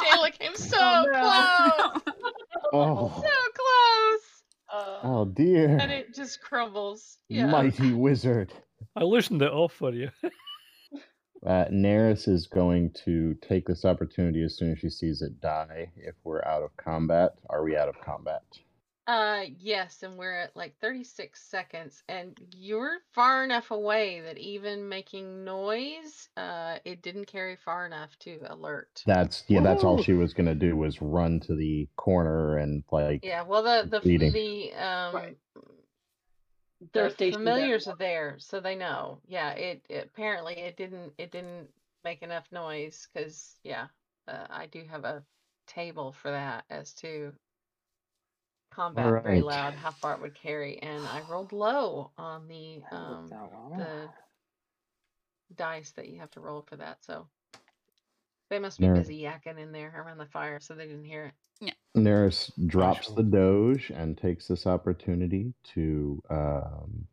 Dayla 0.00 0.32
came 0.38 0.54
so 0.56 0.76
Oh, 0.78 1.04
no. 1.10 2.00
close, 2.02 2.14
Oh, 2.72 3.08
so 3.08 3.22
close, 3.22 3.47
oh 5.02 5.24
dear. 5.24 5.76
and 5.78 5.90
it 5.92 6.14
just 6.14 6.40
crumbles. 6.40 7.18
Yeah. 7.28 7.46
Mighty 7.46 7.92
wizard. 7.92 8.52
I 8.96 9.04
loosened 9.04 9.42
it 9.42 9.52
off 9.52 9.72
for 9.72 9.92
you. 9.92 10.10
Uh, 11.46 11.66
Nerys 11.70 12.26
is 12.26 12.48
going 12.48 12.90
to 13.04 13.32
take 13.40 13.64
this 13.64 13.84
opportunity 13.84 14.42
as 14.42 14.56
soon 14.56 14.72
as 14.72 14.80
she 14.80 14.90
sees 14.90 15.22
it 15.22 15.40
die. 15.40 15.88
If 15.96 16.16
we're 16.24 16.42
out 16.44 16.64
of 16.64 16.76
combat, 16.76 17.34
are 17.48 17.62
we 17.62 17.76
out 17.76 17.88
of 17.88 17.94
combat? 18.00 18.42
Uh, 19.08 19.46
yes, 19.58 20.02
and 20.02 20.18
we're 20.18 20.38
at 20.38 20.54
like 20.54 20.78
36 20.82 21.40
seconds, 21.42 22.02
and 22.10 22.38
you're 22.54 22.98
far 23.14 23.42
enough 23.42 23.70
away 23.70 24.20
that 24.20 24.36
even 24.36 24.86
making 24.86 25.46
noise, 25.46 26.28
uh, 26.36 26.76
it 26.84 27.00
didn't 27.00 27.24
carry 27.24 27.56
far 27.56 27.86
enough 27.86 28.10
to 28.18 28.38
alert. 28.50 29.02
That's 29.06 29.44
yeah. 29.48 29.62
That's 29.62 29.82
all 29.82 30.02
she 30.02 30.12
was 30.12 30.34
gonna 30.34 30.54
do 30.54 30.76
was 30.76 31.00
run 31.00 31.40
to 31.40 31.54
the 31.54 31.88
corner 31.96 32.58
and 32.58 32.84
like 32.92 33.24
Yeah, 33.24 33.44
well, 33.44 33.62
the 33.62 33.88
the 33.88 34.00
Bleeding. 34.00 34.30
the 34.30 34.74
um 34.74 35.14
Right. 35.14 35.38
the 36.92 37.14
they're 37.16 37.32
familiars 37.32 37.88
are 37.88 37.96
there, 37.96 38.36
so 38.38 38.60
they 38.60 38.76
know. 38.76 39.20
Yeah, 39.26 39.52
it, 39.52 39.86
it 39.88 40.10
apparently 40.12 40.58
it 40.58 40.76
didn't 40.76 41.14
it 41.16 41.32
didn't 41.32 41.68
make 42.04 42.20
enough 42.22 42.44
noise 42.52 43.08
because 43.10 43.56
yeah, 43.64 43.86
uh, 44.28 44.46
I 44.50 44.66
do 44.66 44.84
have 44.90 45.06
a 45.06 45.24
table 45.66 46.12
for 46.12 46.30
that 46.30 46.64
as 46.68 46.92
to 46.94 47.32
combat 48.78 49.04
very 49.06 49.40
Alright. 49.40 49.44
loud, 49.44 49.74
how 49.74 49.90
far 49.90 50.14
it 50.14 50.20
would 50.20 50.34
carry, 50.34 50.78
and 50.82 51.04
I 51.08 51.20
rolled 51.28 51.52
low 51.52 52.12
on 52.16 52.46
the 52.46 52.80
um 52.92 53.22
worked 53.22 53.32
out 53.32 53.50
well. 53.52 53.78
the 55.48 55.54
dice 55.56 55.90
that 55.92 56.08
you 56.08 56.20
have 56.20 56.30
to 56.32 56.40
roll 56.40 56.62
for 56.68 56.76
that. 56.76 56.98
So 57.00 57.26
They 58.50 58.58
must 58.60 58.78
be 58.78 58.86
Nerd. 58.86 58.94
busy 58.96 59.20
yakking 59.22 59.58
in 59.58 59.72
there 59.72 59.92
around 60.00 60.18
the 60.18 60.26
fire, 60.26 60.60
so 60.60 60.74
they 60.74 60.86
didn't 60.86 61.04
hear 61.04 61.24
it. 61.26 61.32
Yeah. 61.60 61.72
Nerys 62.00 62.52
drops 62.68 63.08
the 63.10 63.22
Doge 63.24 63.90
and 63.90 64.16
takes 64.16 64.46
this 64.46 64.64
opportunity 64.66 65.52
to 65.74 66.22
um, 66.30 67.06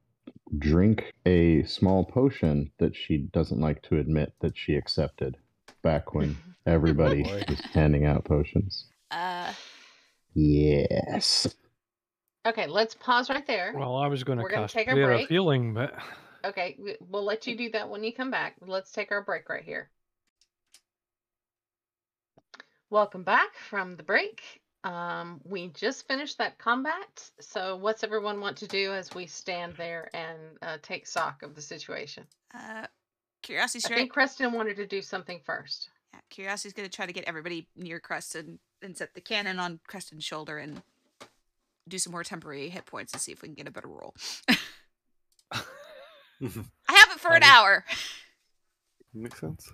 drink 0.60 1.11
a 1.26 1.64
small 1.64 2.06
potion 2.06 2.72
that 2.77 2.95
she 2.95 3.18
doesn't 3.18 3.60
like 3.60 3.82
to 3.84 3.98
admit 3.98 4.34
that 4.42 4.56
she 4.56 4.76
accepted 4.76 5.38
back 5.82 6.14
when 6.14 6.38
everybody 6.68 7.24
was 7.50 7.60
handing 7.74 8.06
out 8.06 8.24
potions. 8.24 8.85
Uh, 9.11 9.52
Yes. 10.35 11.55
Okay, 12.45 12.67
let's 12.67 12.93
pause 12.93 13.30
right 13.30 13.47
there. 13.47 13.73
Well, 13.75 13.95
I 13.95 14.07
was 14.07 14.23
going 14.23 14.38
to 14.38 14.43
We're 14.43 14.49
gonna 14.51 14.64
cast 14.64 14.75
take 14.75 14.88
a 14.88 14.91
Prayer 14.91 15.11
of 15.11 15.27
break. 15.27 15.73
But 15.73 15.95
Okay, 16.43 16.75
we- 16.77 16.97
we'll 16.99 17.23
let 17.23 17.47
you 17.47 17.57
do 17.57 17.72
that 17.72 17.89
when 17.89 18.03
you 18.03 18.14
come 18.14 18.30
back. 18.30 18.55
Let's 18.61 18.91
take 18.91 19.11
our 19.11 19.23
break 19.23 19.49
right 19.49 19.64
here. 19.64 19.89
Welcome 22.91 23.23
back 23.23 23.55
from 23.55 23.95
the 23.95 24.03
break. 24.03 24.61
Um, 24.83 25.41
we 25.43 25.69
just 25.69 26.07
finished 26.07 26.38
that 26.38 26.59
combat. 26.59 27.31
So, 27.39 27.77
what's 27.77 28.03
everyone 28.03 28.39
want 28.39 28.57
to 28.57 28.67
do 28.67 28.93
as 28.93 29.15
we 29.15 29.25
stand 29.25 29.73
there 29.75 30.15
and 30.15 30.38
uh, 30.61 30.77
take 30.83 31.07
stock 31.07 31.41
of 31.41 31.55
the 31.55 31.61
situation? 31.61 32.27
uh, 32.53 32.85
Curiosity's 33.41 33.85
I 33.85 33.95
think 33.95 34.11
Creston 34.11 34.53
wanted 34.53 34.75
to 34.77 34.85
do 34.85 35.01
something 35.01 35.39
first. 35.43 35.89
Yeah, 36.14 36.19
Curiosity's 36.30 36.73
gonna 36.73 36.89
try 36.89 37.07
to 37.07 37.14
get 37.14 37.23
everybody 37.25 37.67
near 37.75 37.99
Creston 37.99 38.59
and 38.85 38.97
set 38.97 39.14
the 39.15 39.22
cannon 39.22 39.59
on 39.59 39.80
Creston's 39.88 40.23
shoulder 40.23 40.57
and 40.57 40.81
do 41.88 41.97
some 41.97 42.11
more 42.11 42.23
temporary 42.23 42.69
hit 42.69 42.85
points 42.85 43.11
and 43.14 43.22
see 43.22 43.31
if 43.31 43.41
we 43.41 43.47
can 43.49 43.55
get 43.55 43.67
a 43.67 43.72
better 43.72 43.88
roll. 43.88 44.14
I 44.49 45.57
have 46.41 47.11
it 47.11 47.19
for 47.19 47.33
an 47.33 47.43
hour. 47.43 47.83
Makes 49.14 49.39
sense. 49.39 49.69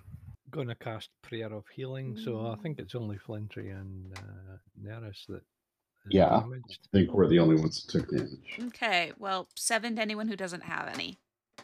going 0.50 0.68
to 0.68 0.74
cast 0.74 1.08
Prayer 1.22 1.52
of 1.52 1.64
Healing. 1.74 2.16
So 2.16 2.46
I 2.46 2.56
think 2.62 2.76
Mm. 2.76 2.82
it's 2.82 2.94
only 2.94 3.16
Flintry 3.18 3.70
and 3.70 4.12
uh, 4.18 4.56
Nerys 4.82 5.24
that 5.28 5.36
is 5.36 5.42
Yeah. 6.10 6.28
damaged. 6.40 6.78
I 6.92 6.98
think 6.98 7.12
we're 7.12 7.26
the 7.28 7.38
only 7.38 7.56
ones 7.56 7.82
that 7.84 7.90
took 7.92 8.10
damage. 8.10 8.58
Okay, 8.66 9.12
well, 9.18 9.48
seven 9.56 9.96
to 9.96 10.02
anyone 10.02 10.28
who 10.28 10.36
doesn't 10.36 10.62
have 10.64 10.88
any, 10.92 11.18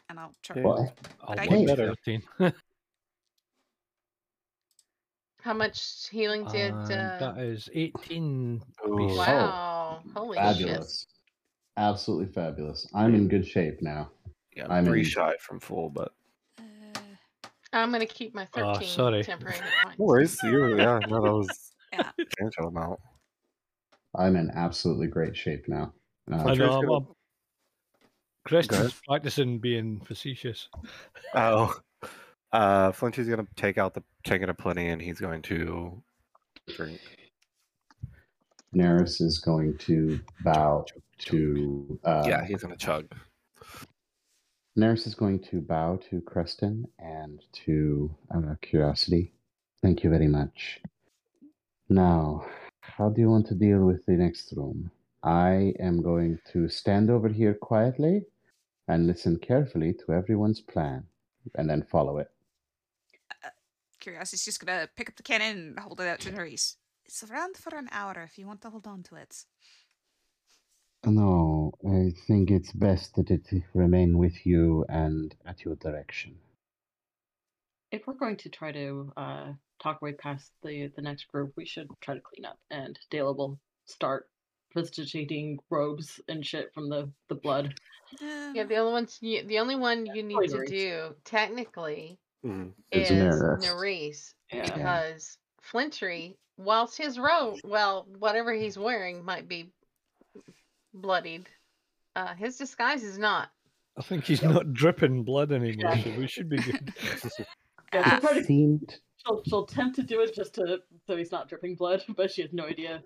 and 0.09 0.19
I'll 0.19 0.33
try. 0.43 0.55
Okay. 0.55 0.63
Well, 0.65 0.95
I'll 1.23 1.39
I 1.39 1.47
can- 1.47 1.67
13. 1.67 2.23
How 5.49 5.55
much 5.55 6.11
healing 6.11 6.45
did? 6.53 6.75
Uh, 6.75 7.17
that 7.21 7.39
is 7.39 7.71
18. 7.73 8.61
Ooh. 8.87 8.97
piece. 8.99 9.17
wow! 9.17 10.03
Holy 10.15 10.37
shit! 10.55 10.85
Absolutely 11.79 12.27
fabulous. 12.35 12.87
I'm 12.95 13.15
in 13.15 13.29
good 13.29 13.47
shape 13.49 13.81
now. 13.81 14.11
Yeah, 14.55 14.65
I'm 14.67 14.73
I'm 14.73 14.85
three 14.85 14.99
in- 15.01 15.07
shy 15.07 15.33
from 15.41 15.59
full, 15.59 15.89
but 15.89 16.13
Uh, 16.59 17.01
I'm 17.73 17.91
gonna 17.91 18.05
keep 18.05 18.35
my 18.35 18.47
Oh, 18.57 18.75
13 18.75 18.89
sorry. 18.91 19.25
temporary 19.25 19.57
hit 19.57 19.65
points. 19.85 19.99
no 19.99 20.05
worries. 20.05 20.39
You're, 20.43 20.77
yeah, 20.77 20.99
no, 21.09 21.23
that 21.25 21.33
was 21.33 21.73
Yeah. 21.95 22.11
substantial 22.21 22.69
amount. 22.69 23.01
I'm 24.15 24.37
in 24.37 24.51
absolutely 24.51 25.07
great 25.07 25.35
shape 25.35 25.67
now. 25.67 25.95
Uh, 26.31 26.35
I 26.37 26.43
Fletcher's 26.43 26.59
know. 26.59 26.79
I'm, 26.83 26.91
I'm, 26.93 27.07
Kristen's 28.45 28.81
ahead. 28.81 28.93
practicing 29.09 29.61
being 29.61 30.03
facetious. 30.05 30.69
Oh, 31.35 31.75
uh, 32.53 32.93
Flintry's 32.93 33.29
gonna 33.31 33.47
take 33.57 33.79
out 33.79 33.95
the 33.95 34.03
taking 34.29 34.51
a 34.51 34.55
plenty, 34.55 34.89
and 34.89 35.01
he's 35.01 35.19
going 35.19 35.43
to 35.43 36.03
drink. 36.69 37.01
Nerys 38.75 39.23
is 39.23 39.39
going 39.39 39.79
to 39.79 40.21
bow 40.45 40.85
to. 41.19 41.99
Uh, 42.05 42.25
yeah, 42.27 42.45
he's 42.45 42.63
gonna 42.63 42.77
chug. 42.77 43.07
Nerys 44.79 45.07
is 45.07 45.15
going 45.15 45.41
to 45.41 45.61
bow 45.61 45.99
to 46.11 46.21
Creston 46.21 46.87
and 46.99 47.43
to 47.65 48.15
uh, 48.33 48.55
Curiosity. 48.61 49.33
Thank 49.83 50.05
you 50.05 50.11
very 50.11 50.29
much. 50.29 50.81
Now, 51.89 52.47
how 52.81 53.09
do 53.09 53.21
you 53.21 53.31
want 53.31 53.47
to 53.49 53.55
deal 53.55 53.81
with 53.81 54.05
the 54.07 54.13
next 54.13 54.53
room? 54.57 54.91
I 55.23 55.73
am 55.81 56.03
going 56.03 56.39
to 56.53 56.69
stand 56.69 57.11
over 57.11 57.29
here 57.29 57.55
quietly 57.55 58.27
and 58.87 59.07
listen 59.07 59.39
carefully 59.39 59.95
to 59.95 60.13
everyone's 60.13 60.61
plan 60.61 61.05
and 61.57 61.69
then 61.69 61.83
follow 61.91 62.19
it. 62.19 62.31
Curiosity's 64.09 64.45
just 64.45 64.65
gonna 64.65 64.89
pick 64.97 65.11
up 65.11 65.17
the 65.17 65.23
cannon 65.23 65.59
and 65.59 65.79
hold 65.79 66.01
it 66.01 66.09
out 66.09 66.21
to 66.21 66.31
Nerys. 66.31 66.77
It's 67.05 67.23
around 67.25 67.59
for 67.59 67.77
an 67.77 67.89
hour 67.93 68.23
if 68.25 68.39
you 68.39 68.47
want 68.47 68.63
to 68.63 68.71
hold 68.71 68.87
on 68.87 69.03
to 69.05 69.17
it. 69.17 69.45
No, 71.05 71.73
I 71.87 72.15
think 72.27 72.51
it's 72.51 72.73
best 72.73 73.17
that 73.17 73.31
it 73.31 73.47
remain 73.75 74.17
with 74.17 74.47
you 74.47 74.87
and 74.89 75.35
at 75.45 75.63
your 75.65 75.77
direction. 75.77 76.39
If 77.93 78.07
we're 78.07 78.15
going 78.15 78.37
to 78.39 78.49
try 78.49 78.73
to 78.73 79.13
uh, 79.17 79.53
talk 79.79 80.01
way 80.01 80.13
past 80.13 80.53
the 80.63 80.91
the 80.97 81.03
next 81.03 81.29
group, 81.29 81.53
we 81.55 81.67
should 81.67 81.89
try 82.01 82.15
to 82.15 82.21
clean 82.21 82.47
up, 82.47 82.59
and 82.71 82.99
Dale 83.11 83.35
will 83.35 83.59
start 83.85 84.29
vegetating 84.75 85.59
robes 85.69 86.19
and 86.29 86.45
shit 86.47 86.73
from 86.73 86.89
the 86.89 87.11
the 87.29 87.35
blood. 87.35 87.75
Yeah, 88.23 88.65
the 88.65 88.77
only 88.77 88.93
ones 88.93 89.19
you, 89.21 89.45
the 89.45 89.59
only 89.59 89.77
one 89.77 90.07
you 90.07 90.23
need 90.23 90.49
to 90.49 90.65
do 90.67 91.15
technically 91.25 92.19
Mhm. 92.45 92.73
Is 92.93 93.11
Nerys. 93.11 93.65
Nerys 93.65 94.35
Yeah. 94.53 94.63
because 94.63 95.39
Flintry, 95.61 96.39
whilst 96.57 96.97
his 96.97 97.19
robe, 97.19 97.59
well, 97.65 98.07
whatever 98.19 98.53
he's 98.53 98.79
wearing 98.79 99.25
might 99.25 99.49
be 99.49 99.73
bloodied, 100.95 101.49
uh, 102.17 102.35
his 102.35 102.57
disguise 102.57 103.03
is 103.03 103.19
not. 103.19 103.51
I 103.97 104.03
think 104.03 104.25
he's 104.25 104.43
not 104.43 104.73
dripping 104.73 105.25
blood 105.25 105.51
anymore, 105.53 105.95
Yeah. 105.97 106.03
so 106.05 106.11
we 106.19 106.27
should 106.29 106.49
be 106.49 106.59
good. 106.59 106.93
Yeah, 107.95 108.21
she'll, 108.21 108.45
Seemed 108.45 109.01
she'll, 109.17 109.43
she'll 109.45 109.65
attempt 109.65 109.97
to 109.97 110.03
do 110.03 110.21
it 110.21 110.35
just 110.35 110.55
to 110.57 110.83
so 111.07 111.17
he's 111.17 111.33
not 111.33 111.49
dripping 111.49 111.75
blood, 111.75 112.05
but 112.17 112.31
she 112.31 112.43
has 112.43 112.53
no 112.53 112.67
idea. 112.67 113.03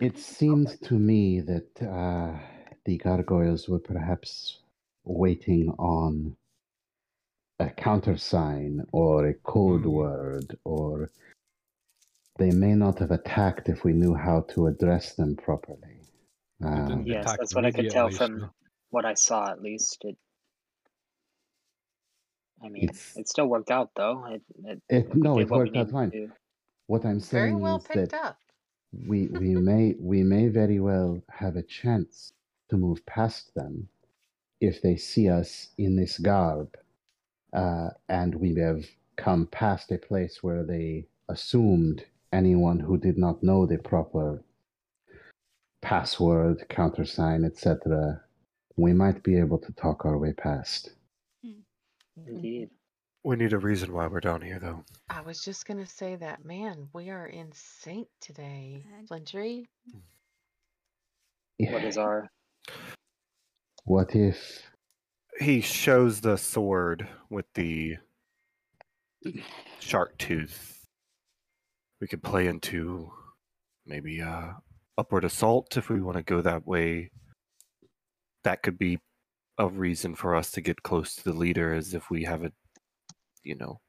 It 0.00 0.16
seems 0.18 0.78
to 0.78 0.94
me 0.94 1.40
that 1.42 1.82
uh, 1.82 2.38
the 2.86 2.96
gargoyles 2.96 3.68
were 3.68 3.78
perhaps 3.78 4.60
waiting 5.04 5.68
on 5.78 6.34
a 7.60 7.70
countersign 7.70 8.84
or 8.92 9.28
a 9.28 9.34
code 9.34 9.82
Hmm. 9.82 9.90
word, 9.90 10.58
or 10.64 11.10
they 12.38 12.50
may 12.52 12.74
not 12.74 12.98
have 13.00 13.10
attacked 13.12 13.68
if 13.68 13.84
we 13.84 13.92
knew 13.92 14.14
how 14.14 14.42
to 14.50 14.66
address 14.66 15.14
them 15.14 15.36
properly. 15.36 16.00
Um, 16.64 17.04
Yes, 17.06 17.24
that's 17.38 17.54
what 17.54 17.64
I 17.66 17.70
could 17.72 17.90
tell 17.90 18.10
from 18.10 18.50
what 18.90 19.04
I 19.04 19.14
saw 19.14 19.50
at 19.50 19.62
least. 19.62 19.98
It 20.04 20.16
I 22.62 22.68
mean 22.68 22.84
It's- 22.84 23.16
it 23.16 23.28
still 23.28 23.46
worked 23.46 23.70
out 23.70 23.90
though. 23.96 24.24
It, 24.26 24.42
it, 24.64 24.82
it, 24.88 25.14
no, 25.16 25.38
it 25.38 25.48
worked 25.50 25.76
out 25.76 25.90
fine. 25.90 26.32
What 26.86 27.04
I'm 27.04 27.20
Very 27.20 27.52
saying 27.52 27.60
well 27.60 27.76
is 27.78 27.84
that 28.10 28.14
up. 28.14 28.38
we 28.92 29.28
we 29.28 29.54
may 29.70 29.94
we 30.00 30.22
may 30.22 30.48
very 30.48 30.80
well 30.80 31.22
have 31.30 31.56
a 31.56 31.62
chance 31.62 32.32
to 32.70 32.76
move 32.76 33.04
past 33.06 33.54
them 33.54 33.88
if 34.60 34.82
they 34.82 34.96
see 34.96 35.28
us 35.28 35.68
in 35.78 35.96
this 35.96 36.18
garb 36.18 36.76
uh, 37.52 37.88
and 38.08 38.34
we 38.34 38.54
have 38.56 38.84
come 39.16 39.46
past 39.46 39.90
a 39.92 39.98
place 39.98 40.42
where 40.42 40.64
they 40.64 41.06
assumed 41.28 42.04
anyone 42.32 42.78
who 42.78 42.96
did 42.96 43.18
not 43.18 43.42
know 43.42 43.66
the 43.66 43.78
proper 43.78 44.42
password 45.82 46.64
countersign 46.68 47.44
etc 47.44 48.20
we 48.76 48.92
might 48.92 49.22
be 49.22 49.36
able 49.38 49.58
to 49.58 49.72
talk 49.72 50.04
our 50.04 50.18
way 50.18 50.32
past 50.32 50.90
Indeed. 52.26 52.70
We 53.22 53.36
need 53.36 53.52
a 53.52 53.58
reason 53.58 53.92
why 53.92 54.06
we're 54.06 54.20
down 54.20 54.40
here, 54.40 54.58
though. 54.58 54.82
I 55.10 55.20
was 55.20 55.42
just 55.44 55.66
gonna 55.66 55.86
say 55.86 56.16
that, 56.16 56.44
man. 56.44 56.88
We 56.94 57.10
are 57.10 57.26
in 57.26 57.50
sync 57.52 58.08
today, 58.20 58.84
And- 58.96 59.08
Flintry. 59.08 59.68
What 61.58 61.84
is 61.84 61.98
our 61.98 62.30
what 63.84 64.14
if 64.14 64.62
He 65.40 65.62
shows 65.62 66.20
the 66.20 66.36
sword 66.36 67.08
with 67.30 67.46
the 67.54 67.96
shark 69.78 70.18
tooth. 70.18 70.86
We 71.98 72.08
could 72.08 72.22
play 72.22 72.46
into 72.46 73.10
maybe 73.86 74.20
uh 74.20 74.52
upward 74.98 75.24
assault 75.24 75.78
if 75.78 75.88
we 75.88 76.02
want 76.02 76.18
to 76.18 76.22
go 76.22 76.42
that 76.42 76.66
way. 76.66 77.10
That 78.44 78.62
could 78.62 78.78
be 78.78 78.98
a 79.56 79.66
reason 79.66 80.14
for 80.14 80.34
us 80.36 80.50
to 80.52 80.60
get 80.60 80.82
close 80.82 81.14
to 81.16 81.24
the 81.24 81.32
leader 81.32 81.72
as 81.72 81.94
if 81.94 82.10
we 82.10 82.24
have 82.24 82.44
a 82.44 82.52
you 83.42 83.54
know 83.54 83.80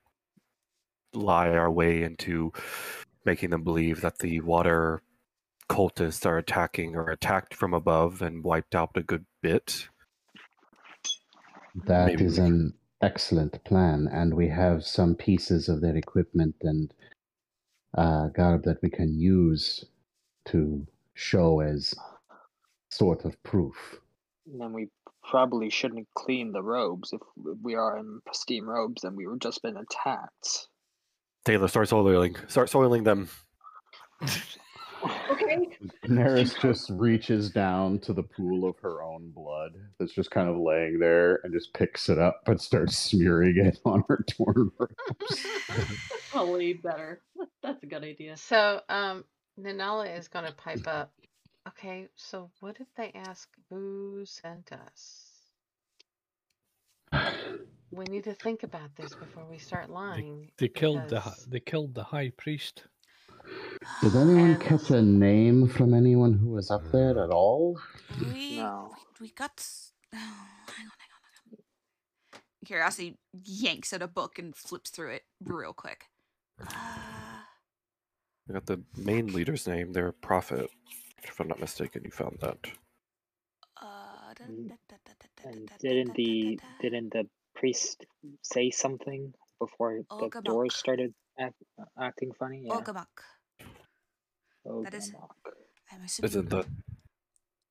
lie 1.14 1.50
our 1.50 1.70
way 1.70 2.02
into 2.04 2.54
making 3.26 3.50
them 3.50 3.64
believe 3.64 4.00
that 4.00 4.20
the 4.20 4.40
water 4.40 5.02
cultists 5.70 6.26
are 6.26 6.38
attacking 6.38 6.96
or 6.96 7.10
attacked 7.10 7.54
from 7.54 7.74
above 7.74 8.22
and 8.22 8.44
wiped 8.46 8.74
out 8.74 8.92
a 8.96 9.04
good 9.04 9.26
bit. 9.42 9.90
That 11.86 12.22
is 12.22 12.38
Maybe 12.38 12.42
we 12.42 12.48
an 12.48 12.74
excellent 13.02 13.64
plan, 13.64 14.08
and 14.12 14.34
we 14.34 14.50
have 14.50 14.84
some 14.84 15.16
pieces 15.16 15.70
of 15.70 15.82
their 15.82 15.96
equipment 15.96 16.56
and 16.62 16.94
uh, 17.98 18.28
garb 18.28 18.64
that 18.64 18.82
we 18.82 18.90
can 18.90 19.20
use 19.20 19.86
to 20.46 20.86
show 21.14 21.60
as 21.60 21.94
sort 22.90 23.26
of 23.26 23.42
proof. 23.44 24.00
then 24.46 24.74
we 24.74 24.90
probably 25.24 25.70
shouldn't 25.70 26.08
clean 26.16 26.52
the 26.52 26.64
robes 26.64 27.14
if 27.14 27.22
we 27.62 27.76
are 27.76 27.98
in 27.98 28.20
pristine 28.26 28.66
robes 28.66 29.04
and 29.04 29.16
we 29.16 29.28
were 29.28 29.38
just 29.38 29.62
been 29.62 29.78
attacked. 29.78 30.68
Taylor, 31.46 31.68
start 31.68 31.88
soiling. 31.88 32.36
Start 32.48 32.70
soiling 32.70 33.04
them. 33.04 33.30
Okay. 35.44 35.78
Daenerys 36.06 36.60
just 36.62 36.90
reaches 36.90 37.50
down 37.50 38.00
to 38.00 38.14
the 38.14 38.24
pool 38.24 38.68
of 38.68 38.78
her 38.80 39.04
own 39.04 39.32
blood 39.32 39.72
that's 40.00 40.14
just 40.14 40.32
kind 40.32 40.50
of 40.50 40.58
laying 40.58 41.00
there 41.00 41.40
and 41.44 41.54
just 41.54 41.74
picks 41.74 42.10
it 42.10 42.18
up 42.18 42.42
and 42.48 42.60
starts 42.60 42.98
smearing 42.98 43.58
it 43.58 43.80
on 43.86 44.04
her 44.08 44.24
torn 44.30 44.72
robes. 44.78 45.46
Probably 46.32 46.74
better. 46.74 47.22
That's 47.64 47.84
a 47.84 47.88
good 47.88 48.04
idea. 48.04 48.38
so, 48.38 48.82
um, 48.90 49.26
Nanala 49.60 50.18
is 50.18 50.28
going 50.28 50.46
to 50.46 50.54
pipe 50.54 50.88
up. 50.88 51.12
Okay, 51.68 52.08
so 52.16 52.50
what 52.60 52.78
if 52.80 52.88
they 52.96 53.12
ask 53.14 53.50
who 53.70 54.24
sent 54.26 54.72
us? 54.72 55.28
We 57.92 58.06
need 58.06 58.24
to 58.24 58.34
think 58.34 58.64
about 58.64 58.96
this 58.96 59.14
before 59.14 59.46
we 59.50 59.58
start 59.58 59.90
lying. 59.90 60.50
They 60.58 60.70
killed 60.70 61.10
the 61.10 61.22
they 61.48 61.60
killed 61.60 61.94
the 61.94 62.04
high 62.04 62.32
priest. 62.38 62.86
Did 64.02 64.16
anyone 64.16 64.52
And- 64.52 64.62
catch 64.62 64.90
a 64.92 65.02
name 65.02 65.68
from 65.68 65.94
anyone 65.94 66.34
who 66.34 66.50
was 66.52 66.72
up 66.72 66.84
there 66.92 67.24
at 67.24 67.30
all? 67.30 67.80
We, 68.20 68.58
No. 68.58 68.94
we, 69.20 69.28
we 69.28 69.32
got. 69.34 69.66
Oh, 70.14 70.18
hang 70.18 70.22
on, 70.24 70.38
hang 70.76 70.86
on, 70.88 71.22
hang 71.46 71.54
on. 71.54 72.40
Curiosity 72.66 73.18
yanks 73.44 73.92
at 73.94 74.02
a 74.02 74.08
book 74.08 74.38
and 74.40 74.56
flips 74.56 74.90
through 74.92 75.12
it 75.12 75.24
real 75.44 75.74
quick. 75.74 76.06
Uh, 76.62 76.68
I 76.70 78.54
got 78.54 78.66
the 78.66 78.84
main 78.98 79.28
leader's 79.34 79.68
name. 79.68 79.94
They're 79.94 80.12
prophet. 80.12 80.70
If 81.24 81.40
I'm 81.40 81.48
not 81.48 81.60
mistaken, 81.60 82.02
you 82.04 82.12
found 82.12 82.38
that. 82.42 82.58
uh, 83.82 84.34
da- 84.36 84.46
da- 84.46 84.96
da- 85.44 85.78
didn't 85.80 86.14
the 86.16 86.58
da- 86.60 86.66
da. 86.66 86.68
didn't 86.82 87.14
the 87.14 87.28
priest 87.56 88.06
say 88.42 88.70
something 88.70 89.34
before 89.60 90.02
the 90.10 90.42
doors 90.44 90.76
started 90.76 91.14
act, 91.40 91.56
acting 92.00 92.32
funny? 92.38 92.64
Yeah. 92.66 92.74
Ogrémoch. 94.66 94.84
that 94.84 94.94
is- 94.94 95.14
I'm 95.92 96.04
assuming 96.04 96.30
Isn't 96.30 96.50
the 96.50 96.66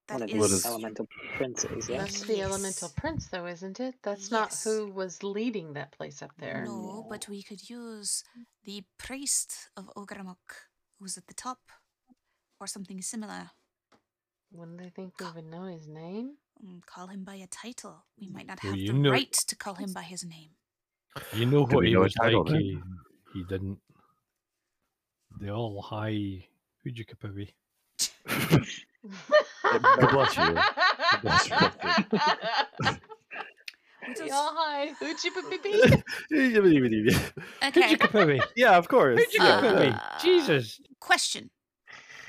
that 0.09 0.21
One 0.21 0.23
of 0.23 0.31
is. 0.31 0.63
The 0.63 0.69
elemental 0.69 1.07
princes, 1.37 1.89
yeah. 1.89 1.99
That's 1.99 2.23
the 2.23 2.41
elemental 2.43 2.89
prince, 2.97 3.29
though, 3.29 3.47
isn't 3.47 3.79
it? 3.79 3.95
That's 4.03 4.31
not 4.33 4.53
who 4.65 4.91
was 4.91 5.23
leading 5.23 5.75
that 5.75 5.93
place 5.93 6.21
up 6.21 6.33
there. 6.37 6.65
No, 6.67 7.07
but 7.09 7.29
we 7.29 7.43
could 7.45 7.71
use 7.71 8.25
the 8.65 8.83
priest 8.99 9.71
of 9.77 9.87
Ogrémoch, 9.97 10.51
who's 10.99 11.17
at 11.17 11.29
the 11.29 11.35
top, 11.35 11.61
or 12.59 12.67
something 12.67 13.01
similar. 13.03 13.51
Wouldn't 14.51 14.79
they 14.79 14.89
think 14.91 15.15
we 15.21 15.27
would 15.31 15.45
know 15.47 15.67
his 15.67 15.87
name? 15.87 16.39
Mm, 16.63 16.85
call 16.85 17.07
him 17.07 17.23
by 17.23 17.37
a 17.37 17.47
title. 17.47 18.05
We 18.19 18.29
might 18.29 18.47
not 18.49 18.59
have 18.61 18.75
you 18.77 18.89
the 18.89 18.99
know- 18.99 19.13
right 19.13 19.33
to 19.33 19.55
call 19.57 19.75
him 19.77 19.93
by 19.93 20.03
his 20.03 20.25
name. 20.25 20.51
You 21.35 21.47
know 21.47 21.65
what 21.67 21.87
he 21.87 21.95
know 21.95 22.01
was 22.01 22.15
title 22.15 22.45
like. 22.45 22.61
He, 22.61 22.79
he 23.33 23.45
didn't. 23.45 23.79
The 25.39 25.51
all 25.51 25.81
high 25.83 26.49
Hujukapavi. 26.87 27.53
God 29.63 30.11
bless 30.11 30.37
you. 30.37 30.55
God 30.55 31.23
bless 31.23 31.49
you. 31.51 31.57
What 34.03 34.17
The 34.17 34.23
else? 34.23 34.33
all 34.33 34.55
high 34.57 34.93
hoochie 35.01 35.63
pee 35.63 37.15
Okay. 37.63 37.95
Hujukapavi. 37.95 38.41
yeah, 38.57 38.77
of 38.77 38.89
course. 38.89 39.21
Yeah. 39.33 39.61
Hujukapavi. 39.61 39.95
Uh, 39.95 40.19
Jesus. 40.23 40.81
Question. 41.01 41.51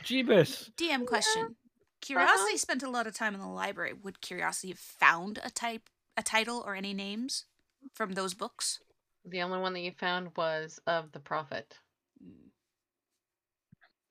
Jeebus. 0.04 0.70
DM 0.76 1.06
question. 1.06 1.56
Curiosity 2.02 2.58
spent 2.58 2.84
a 2.84 2.90
lot 2.90 3.08
of 3.08 3.14
time 3.16 3.34
in 3.36 3.40
the 3.40 3.48
library. 3.48 3.94
Would 3.94 4.22
Curiosity 4.22 4.70
have 4.70 4.80
found 4.80 5.40
a 5.44 5.50
type, 5.50 5.90
a 6.18 6.24
title, 6.24 6.64
or 6.66 6.76
any 6.76 6.94
names 6.94 7.46
from 7.94 8.14
those 8.14 8.34
books? 8.34 8.80
The 9.24 9.42
only 9.44 9.60
one 9.60 9.74
that 9.74 9.82
you 9.82 9.92
found 9.92 10.32
was 10.36 10.80
of 10.88 11.12
the 11.12 11.20
prophet. 11.20 11.78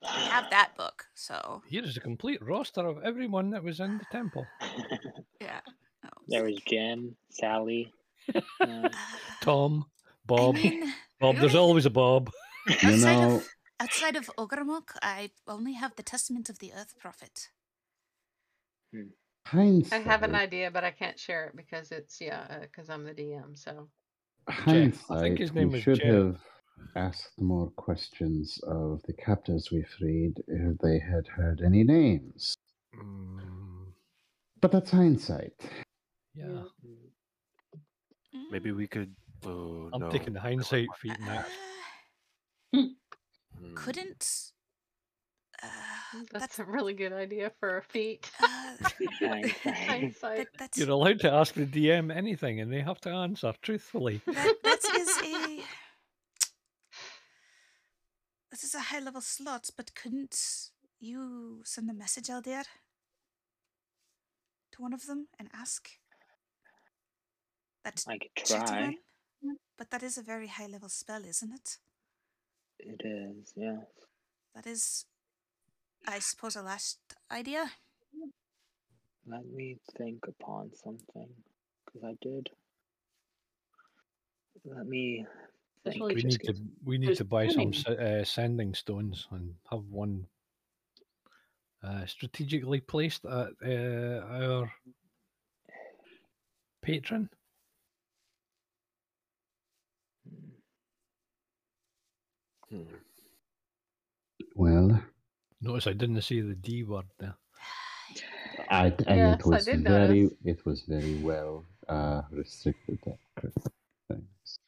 We 0.03 0.09
have 0.09 0.49
that 0.51 0.77
book, 0.77 1.07
so 1.15 1.63
Here 1.69 1.85
is 1.85 1.97
a 1.97 2.01
complete 2.01 2.43
roster 2.43 2.87
of 2.87 3.03
everyone 3.05 3.51
that 3.51 3.63
was 3.63 3.81
in 3.81 3.99
the 3.99 4.05
temple. 4.11 4.47
yeah. 5.41 5.61
Oh, 6.05 6.09
there 6.29 6.45
was 6.45 6.55
sick. 6.55 6.67
Jen, 6.67 7.17
Sally. 7.31 7.93
Uh, 8.35 8.41
Uh, 8.61 8.89
Tom, 9.41 9.87
I 10.09 10.13
Bob. 10.27 10.55
mean, 10.55 10.95
Bob, 11.21 11.37
there's 11.37 11.55
really? 11.55 11.59
always 11.67 11.87
a 11.87 11.91
Bob. 11.91 12.31
You 12.83 12.89
outside 12.91 13.21
know, 13.21 13.37
of 13.37 13.49
outside 13.81 14.17
of 14.17 14.31
Ogrémoch, 14.39 14.97
I 15.03 15.31
only 15.49 15.73
have 15.75 15.97
the 15.97 16.03
Testament 16.03 16.49
of 16.51 16.59
the 16.59 16.73
Earth 16.73 16.95
Prophet. 16.99 17.49
hindsight. 19.47 19.93
I 19.93 19.99
have 19.99 20.23
an 20.23 20.35
idea, 20.35 20.71
but 20.71 20.85
I 20.85 20.91
can't 20.91 21.19
share 21.19 21.47
it 21.47 21.57
because 21.57 21.91
it's 21.91 22.21
yeah, 22.21 22.59
because 22.61 22.91
I'm 22.91 23.05
the 23.05 23.15
DM. 23.15 23.57
So 23.59 23.89
hindsight, 24.49 25.11
I 25.11 25.21
think 25.21 25.39
his 25.39 25.53
name 25.55 25.71
we 25.71 25.75
was 25.77 25.83
should 25.83 26.01
Jeff. 26.01 26.07
have 26.07 26.41
asked 26.97 27.41
more 27.41 27.71
questions 27.71 28.59
of 28.67 29.03
the 29.07 29.13
captives 29.13 29.71
we 29.71 29.83
freed 29.99 30.35
if 30.49 30.79
they 30.79 30.99
had 30.99 31.27
heard 31.29 31.61
any 31.65 31.85
names. 31.85 32.55
Mm, 32.95 33.93
But 34.61 34.73
that's 34.73 34.91
hindsight. 34.91 35.53
yeah. 36.35 36.63
Maybe 38.51 38.73
we 38.73 38.87
could. 38.87 39.15
Oh, 39.45 39.89
I'm 39.93 40.01
no. 40.01 40.11
taking 40.11 40.33
the 40.33 40.41
hindsight 40.41 40.89
feet 41.01 41.19
now. 41.21 41.45
Uh, 42.75 42.83
couldn't. 43.75 44.51
Uh, 45.63 45.67
that's 46.33 46.57
that's 46.57 46.59
a 46.59 46.65
really 46.65 46.95
good 46.95 47.13
idea 47.13 47.51
for 47.61 47.77
a 47.79 47.83
feat. 47.83 48.31
uh, 48.43 48.75
Hindsight. 49.21 49.57
Hindsight. 49.65 50.47
that, 50.59 50.77
You're 50.77 50.91
allowed 50.91 51.21
to 51.21 51.33
ask 51.33 51.55
the 51.55 51.67
DM 51.67 52.15
anything 52.15 52.61
and 52.61 52.73
they 52.73 52.81
have 52.81 53.01
to 53.03 53.11
answer 53.11 53.53
truthfully. 53.63 54.21
that, 54.27 54.55
that 54.65 54.79
is 54.99 55.19
a 55.23 55.63
that 58.61 58.67
is 58.67 58.75
a 58.75 58.81
high 58.81 59.01
level 59.01 59.21
slot, 59.21 59.71
but 59.77 59.95
couldn't 59.95 60.37
you 61.01 61.63
send 61.65 61.89
a 61.89 61.95
message 61.95 62.29
out 62.29 62.45
there 62.45 62.65
to 64.73 64.83
one 64.83 64.93
of 64.93 65.07
them 65.07 65.29
and 65.39 65.49
ask 65.55 65.89
that 67.85 68.05
I 68.07 68.19
could 68.19 68.47
try. 68.47 68.97
one? 69.41 69.57
But 69.79 69.91
that 69.91 70.03
is 70.03 70.19
a 70.19 70.23
very 70.23 70.49
high 70.49 70.67
level 70.67 70.91
spell, 70.91 71.25
isn't 71.25 71.53
it? 71.53 71.79
It 72.81 73.01
is, 73.03 73.53
yeah. 73.57 73.81
That 74.55 74.67
is, 74.67 75.07
I 76.07 76.19
suppose, 76.19 76.57
a 76.57 76.63
last 76.63 76.99
idea. 77.31 77.71
Let 79.27 79.47
me 79.47 79.79
think 79.97 80.27
upon 80.29 80.73
something. 80.75 81.29
Because 81.87 82.05
I 82.05 82.17
did. 82.21 82.51
Let 84.65 84.87
me 84.87 85.25
That's 85.25 85.27
think. 85.27 85.27
really 85.27 85.27
We 85.85 86.23
just 86.23 86.27
need 86.27 86.43
to 86.45 86.55
we 86.85 86.99
need 86.99 87.07
there's 87.09 87.19
to 87.19 87.25
buy 87.25 87.49
some 87.49 87.73
spinning. 87.73 87.99
s- 87.99 88.23
uh, 88.23 88.25
sending 88.25 88.75
stones 88.75 89.27
and 89.31 89.55
have 89.71 89.85
one 89.85 90.27
uh, 91.83 92.07
strategically 92.07 92.81
placed 92.81 93.25
at 93.25 93.51
uh, 93.65 94.21
our 94.31 94.71
patron. 96.83 97.31
Hmm. 102.69 102.83
Well, 104.55 105.03
Notice 105.63 105.87
I 105.87 105.93
didn't 105.93 106.21
say 106.23 106.41
the 106.41 106.55
D 106.55 106.83
word 106.85 107.07
there. 107.19 107.37
I, 108.71 108.87
and 109.07 109.09
Yes, 109.19 109.41
it 109.41 109.47
I 109.47 109.49
was 109.49 109.65
did 109.65 109.83
very, 109.83 110.23
notice. 110.23 110.35
it 110.45 110.65
was 110.67 110.83
very 110.83 111.17
well 111.17 111.65
uh, 111.89 112.23
restricted. 112.31 112.99
That 113.05 113.19
kind 113.41 113.53
of 113.57 113.73
things. 114.09 114.59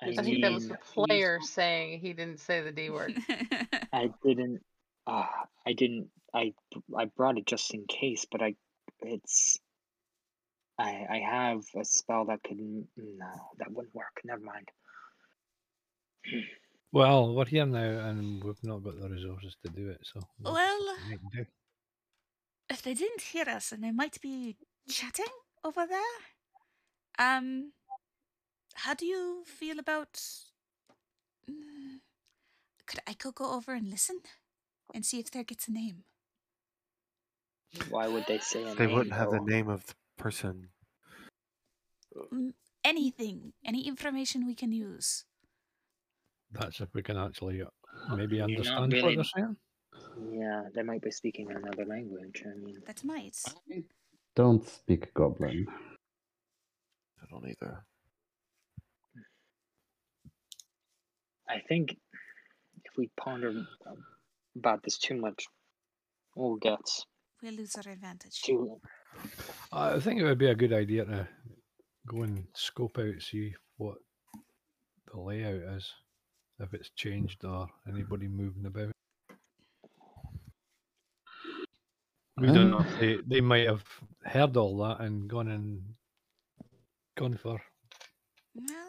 I, 0.00 0.10
I 0.10 0.22
think 0.22 0.42
that 0.42 0.52
was 0.52 0.68
the 0.68 0.78
player 0.94 1.40
saying 1.40 2.00
he 2.00 2.12
didn't 2.12 2.40
say 2.40 2.60
the 2.60 2.72
D 2.72 2.90
word. 2.90 3.16
I 3.92 4.10
didn't. 4.24 4.60
Uh, 5.06 5.26
I 5.66 5.72
didn't. 5.72 6.08
I 6.34 6.52
I 6.96 7.06
brought 7.06 7.38
it 7.38 7.46
just 7.46 7.74
in 7.74 7.86
case, 7.86 8.26
but 8.30 8.42
I. 8.42 8.54
It's. 9.00 9.58
I 10.78 11.04
I 11.10 11.18
have 11.18 11.62
a 11.78 11.84
spell 11.84 12.26
that 12.26 12.42
could. 12.44 12.58
No, 12.58 12.86
that 13.58 13.72
wouldn't 13.72 13.94
work. 13.94 14.20
Never 14.24 14.42
mind. 14.42 14.68
Well, 16.92 17.34
we're 17.34 17.44
here 17.46 17.66
now 17.66 17.80
and 17.80 18.42
we've 18.42 18.62
not 18.62 18.82
got 18.82 19.00
the 19.00 19.08
resources 19.08 19.56
to 19.64 19.70
do 19.70 19.90
it, 19.90 20.00
so 20.02 20.20
we'll 20.38 20.54
just 20.54 21.10
have 21.10 21.20
Well, 21.22 21.44
to 21.44 21.46
if 22.70 22.82
they 22.82 22.94
didn't 22.94 23.22
hear 23.22 23.48
us 23.48 23.72
and 23.72 23.82
they 23.82 23.90
might 23.90 24.20
be 24.20 24.56
chatting 24.88 25.24
over 25.64 25.86
there, 25.86 26.18
um, 27.18 27.72
how 28.78 28.94
do 28.94 29.06
you 29.06 29.42
feel 29.44 29.78
about? 29.78 30.12
Mm, 31.50 32.00
could 32.86 33.00
I 33.06 33.12
could 33.12 33.34
go 33.34 33.52
over 33.52 33.74
and 33.74 33.88
listen 33.88 34.20
and 34.94 35.04
see 35.04 35.18
if 35.18 35.30
there 35.30 35.44
gets 35.44 35.68
a 35.68 35.72
name? 35.72 36.04
Why 37.90 38.08
would 38.08 38.24
they 38.26 38.38
say 38.38 38.62
a 38.62 38.74
They 38.74 38.86
name, 38.86 38.94
wouldn't 38.94 39.14
have 39.14 39.30
the 39.30 39.40
name 39.40 39.68
of 39.68 39.86
the 39.86 39.94
person. 40.16 40.68
Mm, 42.32 42.54
anything, 42.84 43.52
any 43.64 43.86
information 43.86 44.46
we 44.46 44.54
can 44.54 44.72
use. 44.72 45.24
That's 46.52 46.80
if 46.80 46.88
we 46.94 47.02
can 47.02 47.18
actually 47.18 47.62
uh, 47.62 48.16
maybe 48.16 48.36
You're 48.36 48.44
understand 48.44 48.92
what 48.92 49.14
they're 49.14 49.24
saying. 49.24 49.56
Yeah, 50.32 50.62
they 50.74 50.82
might 50.82 51.02
be 51.02 51.10
speaking 51.10 51.50
another 51.50 51.84
language. 51.84 52.42
I 52.46 52.56
mean, 52.58 52.78
That 52.86 53.04
might. 53.04 53.36
Don't 54.34 54.66
speak 54.66 55.12
Goblin. 55.14 55.66
I 57.20 57.26
don't 57.30 57.46
either. 57.46 57.84
I 61.48 61.60
think 61.68 61.96
if 62.84 62.92
we 62.96 63.10
ponder 63.16 63.52
about 64.56 64.82
this 64.82 64.98
too 64.98 65.16
much, 65.16 65.46
we'll 66.34 66.56
get 66.56 66.80
We'll 67.42 67.54
lose 67.54 67.76
our 67.76 67.92
advantage. 67.92 68.42
too. 68.42 68.80
I 69.72 70.00
think 70.00 70.20
it 70.20 70.24
would 70.24 70.38
be 70.38 70.48
a 70.48 70.54
good 70.54 70.72
idea 70.72 71.04
to 71.04 71.28
go 72.06 72.22
and 72.22 72.46
scope 72.54 72.98
out, 72.98 73.22
see 73.22 73.54
what 73.76 73.98
the 75.12 75.20
layout 75.20 75.76
is, 75.76 75.92
if 76.58 76.74
it's 76.74 76.90
changed 76.96 77.44
or 77.44 77.68
anybody 77.88 78.28
moving 78.28 78.66
about. 78.66 78.90
We 82.38 82.48
don't 82.48 82.70
know. 82.70 82.80
If 82.80 83.00
they, 83.00 83.18
they 83.26 83.40
might 83.40 83.66
have 83.66 83.84
heard 84.24 84.56
all 84.56 84.76
that 84.78 85.00
and 85.00 85.28
gone 85.28 85.48
and 85.48 85.82
gone 87.16 87.36
for 87.36 87.60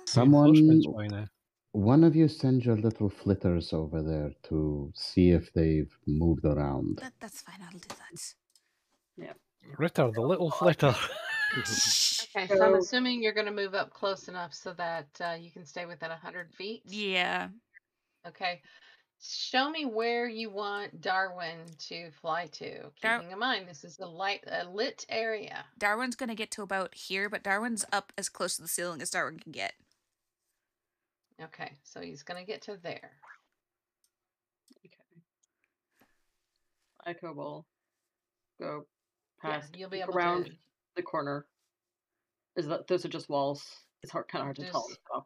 Someone, 0.06 0.52
reinforcements 0.52 1.12
now. 1.12 1.28
One 1.72 2.04
of 2.04 2.16
you 2.16 2.28
send 2.28 2.66
your 2.66 2.78
little 2.78 3.10
flitters 3.10 3.74
over 3.74 4.02
there 4.02 4.32
to 4.50 4.92
see 4.96 5.32
if 5.32 5.52
they've 5.54 5.92
moved 6.08 6.46
around. 6.46 7.00
that, 7.02 7.14
that's 7.20 7.42
fine. 7.42 7.60
I'll 7.64 7.72
do 7.72 7.88
that. 7.88 8.34
Yeah. 9.18 9.34
Ritter, 9.78 10.12
the 10.12 10.22
little 10.22 10.52
flitter. 10.52 10.96
Okay, 12.36 12.48
so 12.48 12.64
I'm 12.64 12.76
assuming 12.76 13.24
you're 13.24 13.34
going 13.34 13.48
to 13.48 13.52
move 13.52 13.74
up 13.74 13.92
close 13.92 14.28
enough 14.28 14.54
so 14.54 14.72
that 14.74 15.08
uh, 15.20 15.36
you 15.40 15.50
can 15.50 15.66
stay 15.66 15.88
within 15.88 16.10
100 16.10 16.54
feet. 16.54 16.84
Yeah. 16.86 17.48
Okay. 18.28 18.62
Show 19.20 19.70
me 19.70 19.86
where 19.86 20.28
you 20.30 20.52
want 20.52 21.02
Darwin 21.02 21.58
to 21.88 22.12
fly 22.22 22.46
to. 22.54 22.92
Dar- 23.02 23.18
Keeping 23.18 23.32
in 23.34 23.40
mind, 23.40 23.68
this 23.68 23.84
is 23.84 23.98
a 24.00 24.06
light, 24.06 24.44
a 24.48 24.66
lit 24.70 25.06
area. 25.10 25.66
Darwin's 25.80 26.16
gonna 26.16 26.36
get 26.36 26.52
to 26.52 26.62
about 26.62 26.94
here, 26.94 27.30
but 27.30 27.42
Darwin's 27.44 27.84
up 27.92 28.14
as 28.18 28.30
close 28.30 28.56
to 28.58 28.62
the 28.62 28.68
ceiling 28.68 29.02
as 29.02 29.10
Darwin 29.10 29.40
can 29.40 29.52
get. 29.52 29.74
Okay, 31.44 31.72
so 31.84 32.02
he's 32.02 32.24
going 32.24 32.44
to 32.44 32.46
get 32.46 32.62
to 32.64 32.78
there. 32.84 33.12
Okay. 34.86 35.22
Aiko 37.08 37.36
will 37.36 37.66
go 38.60 38.86
Yeah, 39.44 39.52
past 39.52 39.76
you'll 39.78 39.90
be 39.90 40.02
able 40.02 40.14
around 40.16 40.46
to. 40.46 40.52
the 40.96 41.02
corner. 41.02 41.46
Is 42.56 42.68
that 42.68 42.88
those 42.88 43.06
are 43.06 43.10
just 43.10 43.30
walls? 43.30 43.64
It's 44.04 44.12
hard, 44.12 44.28
kind 44.28 44.42
of 44.42 44.46
hard 44.48 44.56
to 44.58 44.64
tell. 44.72 44.86
Just- 44.90 45.00
So. 45.14 45.26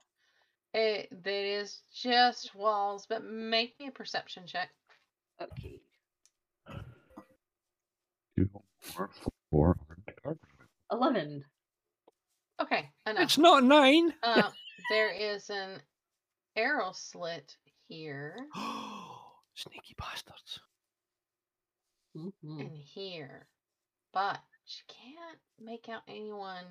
It, 0.75 1.09
that 1.23 1.45
is 1.45 1.81
just 1.93 2.55
walls, 2.55 3.05
but 3.07 3.23
make 3.23 3.79
me 3.79 3.87
a 3.87 3.91
perception 3.91 4.47
check. 4.47 4.69
Okay. 5.39 5.79
Two, 8.37 8.49
four, 8.81 9.09
four, 9.51 9.77
Eleven. 10.91 11.43
Okay, 12.59 12.89
enough. 13.07 13.23
it's 13.23 13.37
not 13.37 13.63
nine. 13.63 14.13
Uh, 14.23 14.49
there 14.89 15.11
is 15.11 15.49
an 15.51 15.79
arrow 16.55 16.91
slit 16.93 17.55
here 17.87 18.35
Sneaky 19.55 19.93
bastards. 19.97 20.59
Mhm. 22.15 22.31
and 22.59 22.77
here, 22.77 23.47
but 24.13 24.39
she 24.65 24.81
can't 24.87 25.39
make 25.59 25.89
out 25.89 26.03
anyone 26.07 26.65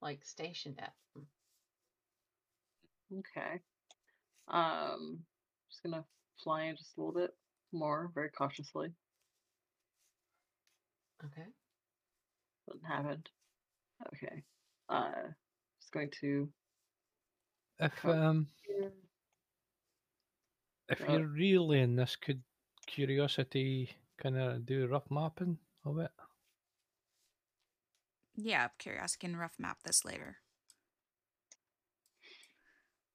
like 0.00 0.24
stationed 0.24 0.80
at 0.80 0.92
them. 1.14 1.26
Okay. 3.18 3.60
Um, 4.48 5.24
just 5.68 5.82
gonna 5.82 6.04
fly 6.42 6.62
in 6.64 6.76
just 6.76 6.96
a 6.96 7.00
little 7.00 7.14
bit 7.14 7.30
more, 7.72 8.10
very 8.14 8.30
cautiously. 8.30 8.92
Okay. 11.24 11.46
Doesn't 12.68 12.84
happen. 12.84 13.22
Okay. 14.14 14.42
Uh, 14.88 15.28
just 15.80 15.92
going 15.92 16.10
to. 16.20 16.48
If 17.80 18.04
um 18.04 18.48
if 20.88 21.08
you're 21.08 21.26
really 21.26 21.80
in 21.80 21.96
this, 21.96 22.16
could 22.16 22.42
curiosity 22.86 23.90
kind 24.18 24.36
of 24.36 24.66
do 24.66 24.84
a 24.84 24.88
rough 24.88 25.10
mapping 25.10 25.58
of 25.84 25.98
it? 25.98 26.10
Yeah, 28.34 28.68
Curiosity 28.78 29.28
can 29.28 29.36
rough 29.36 29.56
map 29.60 29.84
this 29.84 30.04
later. 30.04 30.38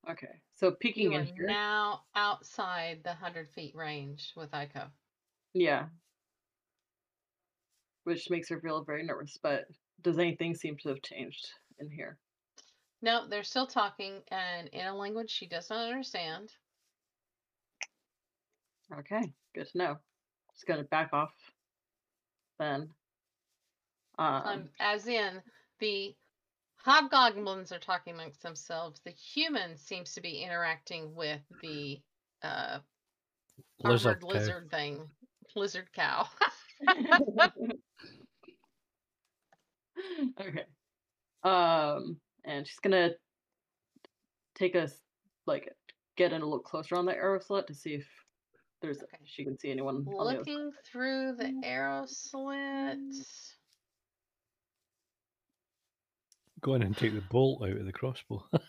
Okay, 0.09 0.41
so 0.53 0.71
peeking 0.71 1.11
You 1.11 1.13
in 1.13 1.21
are 1.21 1.25
here. 1.25 1.47
now 1.47 2.05
outside 2.15 3.03
the 3.03 3.09
100 3.09 3.49
feet 3.49 3.75
range 3.75 4.33
with 4.35 4.51
Aiko. 4.51 4.91
Yeah. 5.53 5.89
Which 8.05 8.29
makes 8.29 8.47
her 8.47 8.61
feel 8.61 8.85
very 8.85 9.03
nervous, 9.03 9.37
but 9.37 9.67
does 10.01 10.17
anything 10.17 10.55
seem 10.55 10.77
to 10.77 10.89
have 10.89 11.01
changed 11.01 11.51
in 11.77 11.91
here? 11.91 12.19
No, 13.01 13.27
they're 13.27 13.43
still 13.43 13.67
talking 13.67 14.21
and 14.29 14.67
in 14.69 14.85
a 14.85 14.95
language 14.95 15.29
she 15.29 15.47
does 15.47 15.69
not 15.69 15.87
understand. 15.87 16.51
Okay, 18.99 19.33
good 19.53 19.67
to 19.71 19.77
know. 19.77 19.97
Just 20.53 20.67
gonna 20.67 20.83
back 20.83 21.09
off 21.13 21.33
then. 22.59 22.89
Um, 24.17 24.41
Um, 24.45 24.69
as 24.79 25.07
in, 25.07 25.41
the 25.79 26.15
hobgoblins 26.77 27.71
are 27.71 27.79
talking 27.79 28.13
amongst 28.13 28.41
themselves. 28.41 29.01
The 29.03 29.11
human 29.11 29.75
seems 29.77 30.13
to 30.13 30.21
be 30.21 30.43
interacting 30.43 31.13
with 31.15 31.41
the 31.61 31.99
uh, 32.41 32.79
Lizard 33.83 34.23
lizard 34.23 34.69
thing, 34.71 35.09
lizard 35.55 35.91
cow. 35.93 36.27
okay. 40.39 40.65
Um, 41.43 42.19
and 42.45 42.67
she's 42.67 42.79
gonna 42.79 43.11
take 44.55 44.75
us 44.75 45.01
like 45.45 45.73
get 46.15 46.31
in 46.33 46.41
a 46.41 46.45
little 46.45 46.59
closer 46.59 46.95
on 46.95 47.05
the 47.05 47.15
arrow 47.15 47.39
slit 47.39 47.67
to 47.67 47.73
see 47.73 47.95
if 47.95 48.07
there's 48.81 49.01
Okay. 49.03 49.17
she 49.25 49.43
can 49.43 49.57
see 49.57 49.71
anyone 49.71 49.95
on 49.95 50.05
the 50.05 50.11
Looking 50.11 50.71
through 50.83 51.35
the 51.35 51.53
arrow 51.63 52.05
slit. 52.05 52.97
Go 56.61 56.75
in 56.75 56.83
and 56.83 56.97
take 56.97 57.13
the 57.13 57.21
bolt 57.21 57.63
out 57.63 57.77
of 57.77 57.85
the 57.85 57.91
crossbow. 57.91 58.43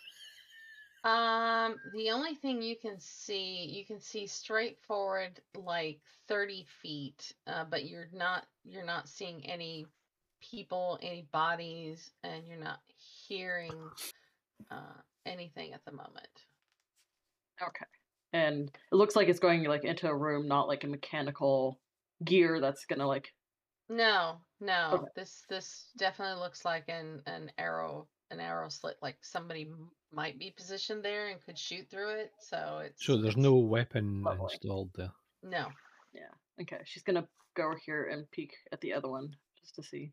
Um, 1.06 1.76
the 1.94 2.10
only 2.10 2.34
thing 2.34 2.62
you 2.62 2.74
can 2.74 2.98
see, 2.98 3.64
you 3.64 3.84
can 3.84 4.00
see 4.00 4.26
straight 4.26 4.80
forward 4.88 5.40
like 5.54 6.00
30 6.26 6.66
feet, 6.82 7.32
uh, 7.46 7.64
but 7.64 7.84
you're 7.84 8.08
not 8.12 8.48
you're 8.64 8.84
not 8.84 9.08
seeing 9.08 9.46
any 9.46 9.86
people, 10.40 10.98
any 11.00 11.22
bodies, 11.30 12.10
and 12.24 12.44
you're 12.48 12.58
not 12.58 12.80
hearing 13.26 13.72
uh, 14.70 15.00
anything 15.24 15.72
at 15.72 15.84
the 15.84 15.92
moment. 15.92 16.28
Okay. 17.62 17.84
And 18.32 18.68
it 18.92 18.96
looks 18.96 19.16
like 19.16 19.28
it's 19.28 19.40
going 19.40 19.64
like 19.64 19.84
into 19.84 20.08
a 20.08 20.14
room, 20.16 20.46
not 20.48 20.68
like 20.68 20.84
a 20.84 20.88
mechanical 20.88 21.78
gear 22.24 22.60
that's 22.60 22.84
gonna 22.86 23.06
like 23.06 23.32
No, 23.88 24.36
no. 24.60 24.90
Okay. 24.94 25.04
This 25.16 25.44
this 25.48 25.90
definitely 25.98 26.40
looks 26.42 26.64
like 26.64 26.84
an 26.88 27.22
an 27.26 27.50
arrow 27.58 28.08
an 28.30 28.40
arrow 28.40 28.68
slit, 28.68 28.96
like 29.02 29.16
somebody 29.22 29.70
might 30.12 30.38
be 30.38 30.52
positioned 30.56 31.04
there 31.04 31.28
and 31.28 31.40
could 31.44 31.58
shoot 31.58 31.88
through 31.90 32.10
it. 32.10 32.32
So 32.40 32.80
it's 32.84 33.04
so 33.06 33.12
there's 33.16 33.34
it's- 33.34 33.42
no 33.42 33.54
weapon 33.54 34.22
Lovely. 34.22 34.52
installed 34.52 34.90
there. 34.96 35.12
no. 35.42 35.68
yeah. 36.12 36.28
Okay. 36.60 36.80
She's 36.84 37.02
gonna 37.04 37.26
go 37.56 37.64
over 37.64 37.80
here 37.84 38.04
and 38.12 38.30
peek 38.32 38.54
at 38.72 38.80
the 38.80 38.92
other 38.92 39.08
one 39.08 39.34
just 39.60 39.74
to 39.76 39.82
see. 39.82 40.12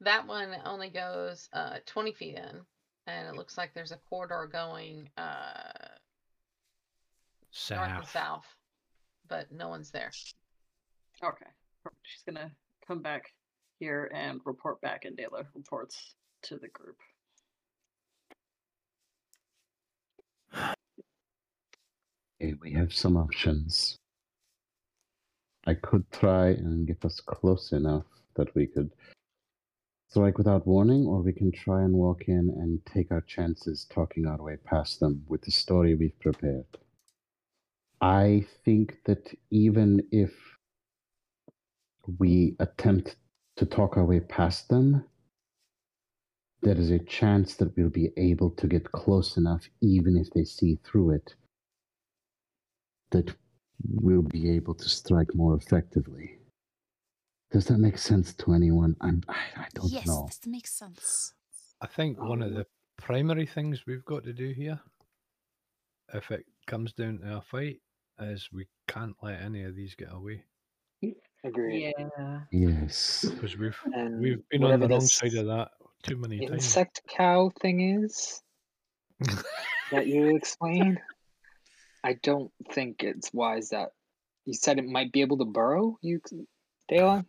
That 0.00 0.26
one 0.26 0.54
only 0.64 0.90
goes 0.90 1.48
uh 1.52 1.78
20 1.86 2.12
feet 2.12 2.36
in, 2.36 2.60
and 3.06 3.28
it 3.28 3.36
looks 3.36 3.56
like 3.56 3.72
there's 3.74 3.92
a 3.92 3.98
corridor 4.08 4.48
going 4.50 5.08
uh 5.16 5.72
north 7.70 7.88
and 7.88 8.04
South. 8.04 8.10
south, 8.10 8.46
but 9.28 9.50
no 9.52 9.68
one's 9.68 9.90
there. 9.90 10.10
Okay. 11.22 11.46
She's 12.02 12.22
gonna 12.22 12.50
come 12.86 13.00
back 13.00 13.32
here 13.78 14.10
and 14.14 14.40
report 14.44 14.80
back 14.80 15.04
and 15.04 15.16
Dayla 15.16 15.46
reports 15.54 16.14
to 16.42 16.56
the 16.58 16.68
group. 16.68 16.96
Okay, 22.40 22.54
we 22.60 22.72
have 22.72 22.92
some 22.92 23.16
options. 23.16 23.98
I 25.66 25.74
could 25.74 26.10
try 26.10 26.48
and 26.48 26.86
get 26.86 27.04
us 27.04 27.20
close 27.20 27.72
enough 27.72 28.04
that 28.36 28.54
we 28.54 28.66
could 28.66 28.90
strike 30.14 30.38
without 30.38 30.64
warning, 30.64 31.06
or 31.06 31.22
we 31.22 31.32
can 31.32 31.50
try 31.50 31.82
and 31.82 31.92
walk 31.92 32.28
in 32.28 32.48
and 32.60 32.78
take 32.86 33.10
our 33.10 33.22
chances 33.22 33.84
talking 33.90 34.28
our 34.28 34.40
way 34.40 34.56
past 34.64 35.00
them 35.00 35.20
with 35.26 35.42
the 35.42 35.50
story 35.50 35.96
we've 35.96 36.20
prepared. 36.20 36.64
I 38.00 38.46
think 38.64 38.98
that 39.06 39.34
even 39.50 40.06
if 40.12 40.32
we 42.20 42.54
attempt 42.60 43.16
to 43.56 43.66
talk 43.66 43.96
our 43.96 44.04
way 44.04 44.20
past 44.20 44.68
them, 44.68 45.04
there 46.62 46.78
is 46.78 46.92
a 46.92 47.00
chance 47.00 47.56
that 47.56 47.76
we'll 47.76 47.90
be 47.90 48.10
able 48.16 48.50
to 48.50 48.68
get 48.68 48.92
close 48.92 49.36
enough, 49.36 49.68
even 49.80 50.16
if 50.16 50.30
they 50.30 50.44
see 50.44 50.78
through 50.84 51.10
it, 51.10 51.34
that 53.10 53.34
we'll 53.82 54.22
be 54.22 54.48
able 54.50 54.74
to 54.74 54.88
strike 54.88 55.34
more 55.34 55.56
effectively. 55.56 56.38
Does 57.50 57.66
that 57.66 57.78
make 57.78 57.98
sense 57.98 58.34
to 58.34 58.52
anyone? 58.54 58.96
I'm, 59.00 59.22
I, 59.28 59.36
I 59.56 59.66
don't 59.74 59.90
know. 59.92 59.96
yes, 59.98 60.06
know. 60.06 60.26
this 60.26 60.40
makes 60.46 60.72
sense. 60.72 61.34
I 61.80 61.86
think 61.86 62.20
one 62.20 62.42
of 62.42 62.48
Um, 62.48 62.54
the 62.54 62.66
primary 62.96 63.46
things 63.46 63.86
we've 63.86 64.04
got 64.04 64.24
to 64.24 64.32
do 64.32 64.50
here, 64.50 64.80
if 66.12 66.30
it 66.30 66.44
comes 66.66 66.92
down 66.92 67.18
to 67.18 67.36
a 67.38 67.40
fight 67.42 67.80
is 68.18 68.48
we 68.52 68.66
can't 68.88 69.14
let 69.22 69.40
any 69.40 69.64
of 69.64 69.74
these 69.74 69.94
get 69.94 70.12
away 70.12 70.44
Agreed. 71.44 71.92
Yeah. 71.98 72.40
Yes. 72.50 73.26
because 73.28 73.58
we've 73.58 73.78
And 73.92 74.18
we've 74.20 74.48
been 74.48 74.64
on 74.64 74.80
the 74.80 74.88
wrong 74.88 75.00
side 75.02 75.34
of 75.34 75.46
that 75.46 75.72
too 76.02 76.16
many 76.16 76.38
times. 76.40 76.64
insect 76.64 77.02
cow 77.08 77.50
thing 77.60 78.02
is 78.02 78.40
that 79.90 80.06
you 80.06 80.34
explain. 80.36 80.98
I 82.02 82.14
don't 82.22 82.50
think 82.72 83.02
it's 83.02 83.32
wise 83.32 83.70
that 83.70 83.90
you 84.46 84.54
said 84.54 84.78
it 84.78 84.86
might 84.86 85.12
be 85.12 85.20
able 85.20 85.38
to 85.38 85.44
burrow. 85.44 85.98
You, 86.00 86.20
Dayla. 86.90 87.24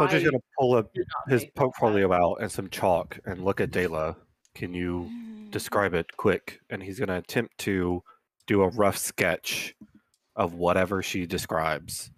So 0.00 0.06
I'm 0.06 0.10
just 0.12 0.24
gonna 0.24 0.42
pull 0.58 0.74
up 0.76 0.90
his 1.28 1.42
think 1.42 1.52
that- 1.52 1.58
portfolio 1.60 2.10
out 2.12 2.36
and 2.40 2.50
some 2.50 2.70
chalk 2.70 3.18
and 3.26 3.44
look 3.44 3.60
at 3.60 3.70
Dayla. 3.70 4.16
Can 4.54 4.72
you 4.72 5.10
describe 5.50 5.92
it 5.92 6.16
quick? 6.16 6.60
And 6.70 6.82
he's 6.82 6.98
gonna 6.98 7.18
attempt 7.18 7.58
to 7.58 8.02
do 8.46 8.62
a 8.62 8.68
rough 8.70 8.96
sketch 8.96 9.74
of 10.36 10.54
whatever 10.54 11.02
she 11.02 11.26
describes. 11.26 12.10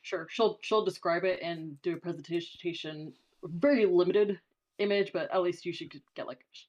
Sure, 0.00 0.26
she'll 0.30 0.58
she'll 0.62 0.84
describe 0.84 1.24
it 1.24 1.40
and 1.42 1.80
do 1.82 1.94
a 1.94 1.96
presentation. 1.98 3.12
Very 3.44 3.84
limited 3.84 4.40
image, 4.78 5.12
but 5.12 5.30
at 5.30 5.42
least 5.42 5.66
you 5.66 5.72
should 5.74 5.92
get 6.14 6.26
like 6.26 6.42
sh- 6.52 6.64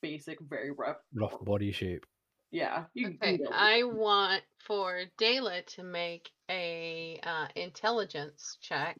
basic, 0.00 0.38
very 0.42 0.70
rough. 0.70 0.98
Rough 1.12 1.44
body 1.44 1.72
shape. 1.72 2.06
Yeah, 2.52 2.84
you, 2.94 3.08
you 3.08 3.14
Okay, 3.20 3.36
can 3.36 3.36
get 3.38 3.50
a 3.50 3.56
I 3.56 3.82
want 3.82 4.44
for 4.60 5.02
Dayla 5.18 5.66
to 5.74 5.82
make 5.82 6.30
a 6.48 7.18
uh, 7.24 7.48
intelligence 7.56 8.58
check 8.60 8.96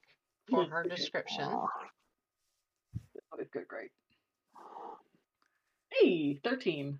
for 0.51 0.65
her 0.67 0.85
description. 0.85 1.45
Aw, 1.45 1.67
Oh, 3.33 3.43
good, 3.53 3.67
great. 3.69 3.91
Hey, 5.91 6.41
thirteen. 6.45 6.99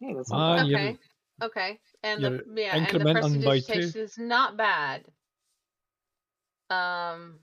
Hey, 0.00 0.14
that's 0.14 0.30
Man, 0.30 0.38
not 0.40 0.56
bad. 0.58 0.66
Okay, 0.74 0.98
okay, 1.42 1.80
and 2.02 2.24
the 2.24 2.42
yeah, 2.56 2.76
and 2.76 2.86
the 2.86 2.98
incrementing 2.98 3.44
by 3.44 3.60
prestidigitation 3.60 4.00
is 4.00 4.18
not 4.18 4.56
bad. 4.56 5.04
Um, 6.70 7.38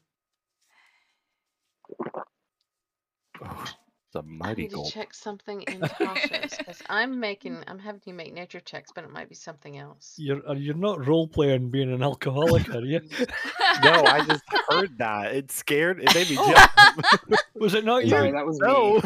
It's 4.12 4.16
a 4.16 4.20
I 4.20 4.22
mighty 4.24 4.64
need 4.64 4.70
to 4.72 4.76
goal. 4.78 4.90
check 4.90 5.14
something 5.14 5.62
in 5.68 5.82
Tasha's 5.82 6.58
because 6.58 6.82
I'm 6.90 7.20
making 7.20 7.60
I'm 7.68 7.78
having 7.78 8.02
you 8.06 8.14
make 8.16 8.34
nature 8.34 8.60
checks, 8.60 8.90
but 8.94 9.04
it 9.04 9.12
might 9.12 9.30
be 9.30 9.36
something 9.36 9.78
else. 9.78 10.16
You're 10.18 10.42
uh, 10.50 10.54
you're 10.56 10.74
not 10.74 11.06
role 11.06 11.28
playing 11.28 11.70
being 11.70 11.94
an 11.94 12.02
alcoholic, 12.02 12.74
are 12.74 12.82
you? 12.82 13.02
No, 13.84 13.92
I 14.04 14.26
just 14.26 14.44
heard 14.68 14.98
that. 14.98 15.36
It 15.36 15.52
scared. 15.52 16.00
It 16.02 16.14
made 16.16 16.28
me 16.30 16.38
Oh. 16.40 16.52
jump. 16.52 17.40
Was 17.56 17.76
it 17.76 17.86
not 17.86 18.04
you? 18.04 18.10
Sorry, 18.10 18.32
that 18.32 18.46
was 18.48 18.58
no, 18.58 18.96
me. 18.96 19.02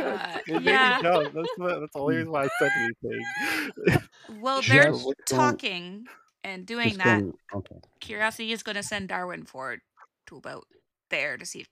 Uh, 0.00 0.38
it 0.46 0.52
made 0.62 0.64
yeah. 0.64 0.96
me 0.98 1.02
jump. 1.02 1.34
That's 1.34 1.48
the, 1.58 1.80
that's 1.80 1.92
the 1.92 1.98
only 1.98 2.16
reason 2.16 2.30
why 2.32 2.44
I 2.44 2.48
said 2.60 2.70
anything. 2.78 4.00
Well, 4.40 4.62
they're 4.62 4.92
going- 4.92 5.14
talking 5.26 6.06
and 6.44 6.64
doing 6.64 6.90
Just 6.90 6.98
that. 6.98 7.20
going- 7.20 7.34
okay. 7.54 7.76
Curiosity 8.00 8.52
is 8.52 8.62
going 8.62 8.76
to 8.76 8.82
send 8.84 9.08
Darwin 9.08 9.44
forward 9.44 9.80
to 10.28 10.36
about 10.36 10.64
there 11.10 11.36
to 11.36 11.44
see 11.44 11.60
if 11.66 11.68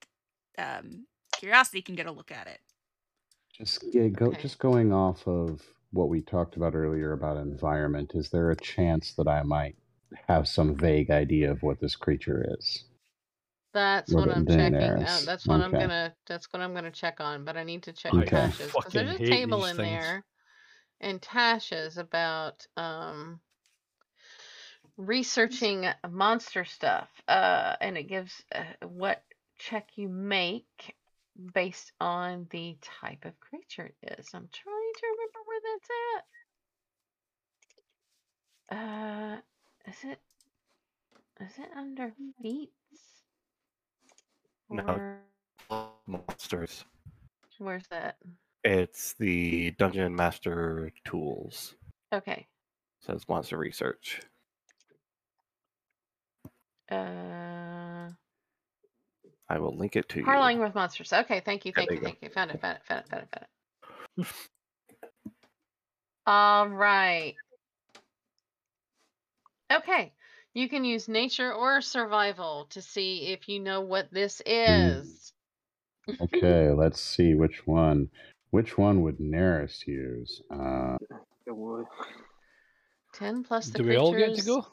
um, 0.59 1.07
Curiosity 1.39 1.81
can 1.81 1.94
get 1.94 2.07
a 2.07 2.12
look 2.12 2.31
at 2.33 2.47
it. 2.49 2.59
Just 3.52 3.84
yeah, 3.94 4.08
go, 4.08 4.32
Okay. 4.32 4.34
just 4.34 4.58
going 4.58 4.92
off 4.92 5.26
of 5.28 5.62
what 5.92 6.08
we 6.08 6.22
talked 6.22 6.56
about 6.56 6.74
earlier 6.74 7.12
about 7.12 7.36
environment. 7.36 8.12
Is 8.14 8.31
there 8.31 8.50
a 8.50 8.56
chance 8.56 9.12
that 9.14 9.28
I 9.28 9.42
might 9.42 9.76
have 10.28 10.48
some 10.48 10.74
vague 10.76 11.10
idea 11.10 11.50
of 11.52 11.62
what 11.62 11.81
this 11.81 11.97
creature 11.97 12.44
is? 12.58 12.84
That's 13.74 14.14
More 14.14 14.22
what 14.22 14.31
I'm 14.31 14.47
checking. 14.47 15.02
Uh, 15.02 15.20
Daenerys. 15.20 15.24
that's 15.24 15.48
what 15.48 15.60
I'm 15.60 15.76
gonna. 15.76 16.14
That's 16.26 16.52
what 16.52 16.62
I'm 16.62 16.74
gonna 16.74 16.90
check 16.90 17.20
on. 17.20 17.44
But 17.44 17.56
I 17.56 17.64
need 17.64 17.84
to 17.84 17.92
check 17.92 18.14
I 18.16 18.22
Okay. 18.22 18.28
Tasha's 18.28 18.74
because 18.76 18.92
there's 18.94 19.14
a 19.14 19.18
table 19.20 19.66
in 19.66 19.76
things. 19.76 19.81
there, 19.81 20.24
and 21.00 21.20
Tasha's 21.22 21.98
about 21.98 22.66
um 22.76 23.40
researching 24.97 25.86
monster 26.10 26.64
stuff. 26.64 27.08
Uh, 27.28 27.76
and 27.81 27.97
it 27.97 28.05
gives 28.05 28.42
uh, 28.55 28.64
what 28.86 29.22
check 29.58 29.90
you 29.97 30.08
make 30.08 30.94
based 31.55 31.93
on 32.01 32.47
the 32.51 32.77
type 33.01 33.25
of 33.25 33.39
creature 33.41 33.93
it 34.02 34.19
is. 34.19 34.28
I'm 34.35 34.49
trying 34.52 34.93
to 34.97 35.07
remember 35.12 35.39
where 35.47 35.61
that's 35.69 35.91
at. 36.15 36.25
Uh, 38.77 39.36
is 39.91 40.12
it? 40.12 40.20
Is 41.41 41.59
it 41.59 41.70
under 41.77 42.12
feats? 42.41 43.23
No. 44.70 45.17
Monsters. 46.07 46.85
where's 47.59 47.86
that? 47.89 48.17
It's 48.65 49.15
the 49.15 49.73
Dungeon 49.73 50.15
Master 50.15 50.93
Tools. 51.05 51.75
Okay. 52.12 52.47
Says 53.01 53.28
Monster 53.28 53.59
Research. 53.59 54.20
Uh, 56.91 58.11
I 59.52 59.58
will 59.58 59.76
link 59.76 59.97
it 59.97 60.08
to 60.08 60.20
you. 60.20 60.24
Parlaying 60.24 60.60
with 60.60 60.74
monsters. 60.74 61.12
Okay, 61.12 61.42
thank 61.44 61.66
you, 61.66 61.72
thank 61.76 61.90
there 61.90 61.97
you, 61.97 62.00
you 62.00 62.06
thank 62.06 62.22
you. 62.22 62.31
Found 62.31 62.52
it, 62.52 62.60
found 62.62 62.78
it, 62.78 62.86
found 62.86 63.05
it, 63.05 63.08
found 63.10 63.22
it, 63.22 63.28
found 63.34 63.47
it. 64.16 64.26
All 66.26 66.68
right. 66.68 67.34
Okay. 69.70 70.12
You 70.55 70.70
can 70.70 70.86
use 70.86 71.06
nature 71.06 71.52
or 71.52 71.82
survival 71.82 72.66
to 72.70 72.81
see 72.81 73.26
if 73.26 73.47
you 73.47 73.60
know 73.60 73.82
what 73.82 74.10
this 74.10 74.40
is. 74.47 75.34
Okay, 76.20 76.70
let's 76.70 77.00
see 77.00 77.34
which 77.34 77.66
one. 77.66 78.08
Which 78.52 78.78
one 78.78 79.02
would 79.02 79.18
Nerys 79.18 79.86
use? 79.86 80.40
Uh, 80.50 80.97
It 81.47 81.55
would. 81.55 81.84
10 83.12 83.44
plus 83.44 83.68
the 83.68 83.78
Do 83.78 83.84
we 83.84 83.97
all 83.97 84.14
get 84.14 84.34
to 84.34 84.44
go? 84.44 84.66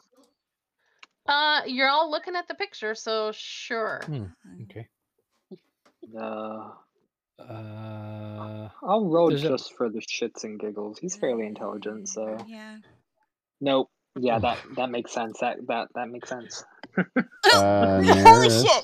Uh, 1.29 1.61
you're 1.67 1.87
all 1.89 2.09
looking 2.09 2.35
at 2.35 2.47
the 2.47 2.55
picture, 2.55 2.95
so 2.95 3.31
sure. 3.33 4.01
Hmm. 4.05 4.25
Okay. 4.63 4.87
Uh, 6.17 6.71
Uh, 7.39 8.67
I'll 8.83 9.05
roll 9.07 9.29
Does 9.29 9.43
it- 9.45 9.47
just 9.47 9.73
for 9.77 9.89
the 9.89 9.99
shits 10.01 10.43
and 10.43 10.59
giggles. 10.59 10.99
He's 10.99 11.15
fairly 11.15 11.45
intelligent, 11.45 12.09
so 12.09 12.37
Yeah. 12.47 12.79
nope. 13.61 13.89
Yeah, 14.17 14.39
that 14.39 14.57
that 14.75 14.89
makes 14.89 15.13
sense. 15.13 15.39
That 15.39 15.65
that 15.67 15.87
that 15.95 16.09
makes 16.09 16.27
sense. 16.27 16.65
uh, 16.97 17.03
Holy 17.53 18.49
shit! 18.49 18.83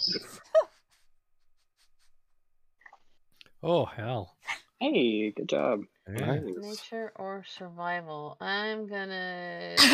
oh 3.61 3.83
hell. 3.85 4.37
Hey, 4.79 5.31
good 5.31 5.49
job. 5.49 5.81
Yeah. 6.13 6.39
Nature 6.57 7.11
or 7.15 7.43
survival? 7.47 8.37
I'm 8.39 8.87
gonna. 8.87 9.75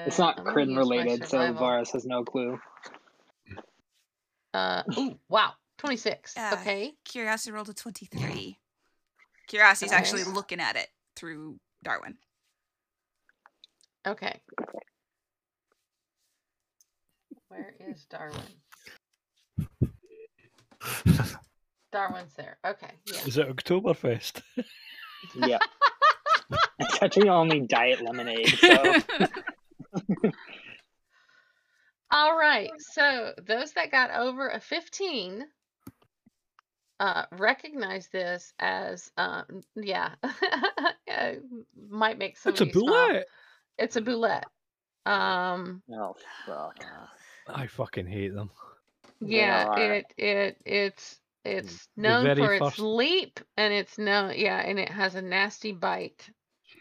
Uh, 0.00 0.04
It's 0.06 0.18
not 0.18 0.38
I'm 0.38 0.44
gonna 0.44 0.54
crit 0.54 0.68
use 0.68 0.74
my 0.74 0.80
related, 0.80 1.20
so 1.24 1.28
survival. 1.28 1.66
Varys 1.66 1.92
has 1.92 2.06
no 2.06 2.24
clue. 2.24 2.58
Uh, 4.54 4.82
ooh, 4.98 5.18
wow, 5.28 5.52
26. 5.78 6.36
Uh, 6.36 6.56
okay. 6.58 6.94
Curiosity 7.04 7.52
rolled 7.52 7.68
a 7.68 7.74
23. 7.74 8.58
Curiosity's 9.46 9.92
actually 9.92 10.24
looking 10.24 10.58
at 10.58 10.76
it 10.76 10.88
through 11.16 11.58
Darwin. 11.84 12.16
Okay. 14.06 14.40
Where 17.48 17.74
is 17.78 18.06
Darwin? 18.06 18.40
Darwin's 21.92 22.32
there. 22.34 22.56
Okay. 22.66 22.90
Yeah. 23.04 23.26
Is 23.26 23.36
it 23.36 23.54
Oktoberfest? 23.54 24.40
Yeah. 25.34 25.58
it's 26.78 27.02
actually 27.02 27.28
only 27.28 27.60
diet 27.60 28.00
lemonade, 28.02 28.48
so 28.48 28.94
All 32.12 32.36
right. 32.36 32.70
So 32.78 33.32
those 33.46 33.72
that 33.72 33.92
got 33.92 34.10
over 34.10 34.48
a 34.48 34.60
15 34.60 35.46
uh, 36.98 37.24
recognize 37.32 38.08
this 38.08 38.52
as, 38.58 39.10
um, 39.16 39.62
yeah, 39.74 40.14
uh, 40.22 41.32
might 41.88 42.18
make 42.18 42.36
some. 42.36 42.52
it's 42.52 42.60
a 42.60 42.66
bulette. 42.66 43.22
It's 43.78 43.96
a 43.96 44.02
bulette. 44.02 44.44
Um, 45.06 45.82
oh 45.90 46.14
fuck. 46.44 46.84
I 47.48 47.66
fucking 47.66 48.06
hate 48.06 48.34
them. 48.34 48.50
Yeah, 49.20 49.78
it 49.78 50.06
it 50.18 50.56
it's 50.64 51.19
it's 51.44 51.88
known 51.96 52.24
very 52.24 52.42
for 52.44 52.52
its 52.54 52.64
first- 52.64 52.78
leap, 52.78 53.40
and 53.56 53.72
it's 53.72 53.98
known, 53.98 54.34
yeah, 54.36 54.58
and 54.58 54.78
it 54.78 54.88
has 54.90 55.14
a 55.14 55.22
nasty 55.22 55.72
bite. 55.72 56.28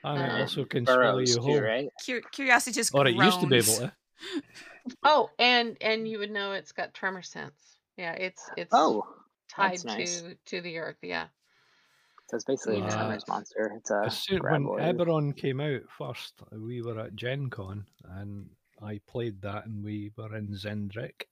And 0.03 0.21
it 0.21 0.29
Um, 0.31 0.41
also 0.41 0.65
can 0.65 0.85
swallow 0.85 1.01
Burrows 1.01 1.29
you 1.29 1.35
too, 1.35 1.41
whole. 1.41 1.61
right? 1.61 1.89
Cur- 2.05 2.21
Curiosity 2.31 2.73
just 2.75 2.93
Or 2.95 3.07
it 3.07 3.15
used 3.15 3.41
to 3.41 3.47
be 3.47 3.57
able 3.57 3.75
to. 3.77 3.93
Oh, 5.03 5.29
and 5.37 5.77
and 5.81 6.07
you 6.07 6.17
would 6.19 6.31
know 6.31 6.53
it's 6.53 6.71
got 6.71 6.93
tremor 6.93 7.21
sense. 7.21 7.79
Yeah, 7.97 8.13
it's 8.13 8.49
it's 8.57 8.73
Oh, 8.73 9.05
tied 9.49 9.71
that's 9.73 9.85
nice. 9.85 10.21
to 10.21 10.35
to 10.47 10.61
the 10.61 10.77
earth. 10.79 10.97
Yeah. 11.01 11.27
so 12.27 12.35
it's 12.35 12.45
basically 12.45 12.81
Uh, 12.81 12.87
a 12.87 12.91
Tremors 12.91 13.27
monster. 13.27 13.71
It's 13.75 13.91
a 13.91 14.03
As 14.05 14.17
soon, 14.19 14.41
when 14.43 14.63
graboid. 14.65 14.81
Eberron 14.97 15.35
came 15.37 15.59
out 15.61 15.81
first, 15.89 16.41
we 16.51 16.81
were 16.81 16.99
at 16.99 17.15
Gen 17.15 17.49
Con 17.49 17.85
and 18.03 18.49
I 18.81 18.99
played 19.07 19.41
that 19.41 19.65
and 19.65 19.83
we 19.83 20.11
were 20.15 20.35
in 20.35 20.47
Xen'drik 20.49 21.23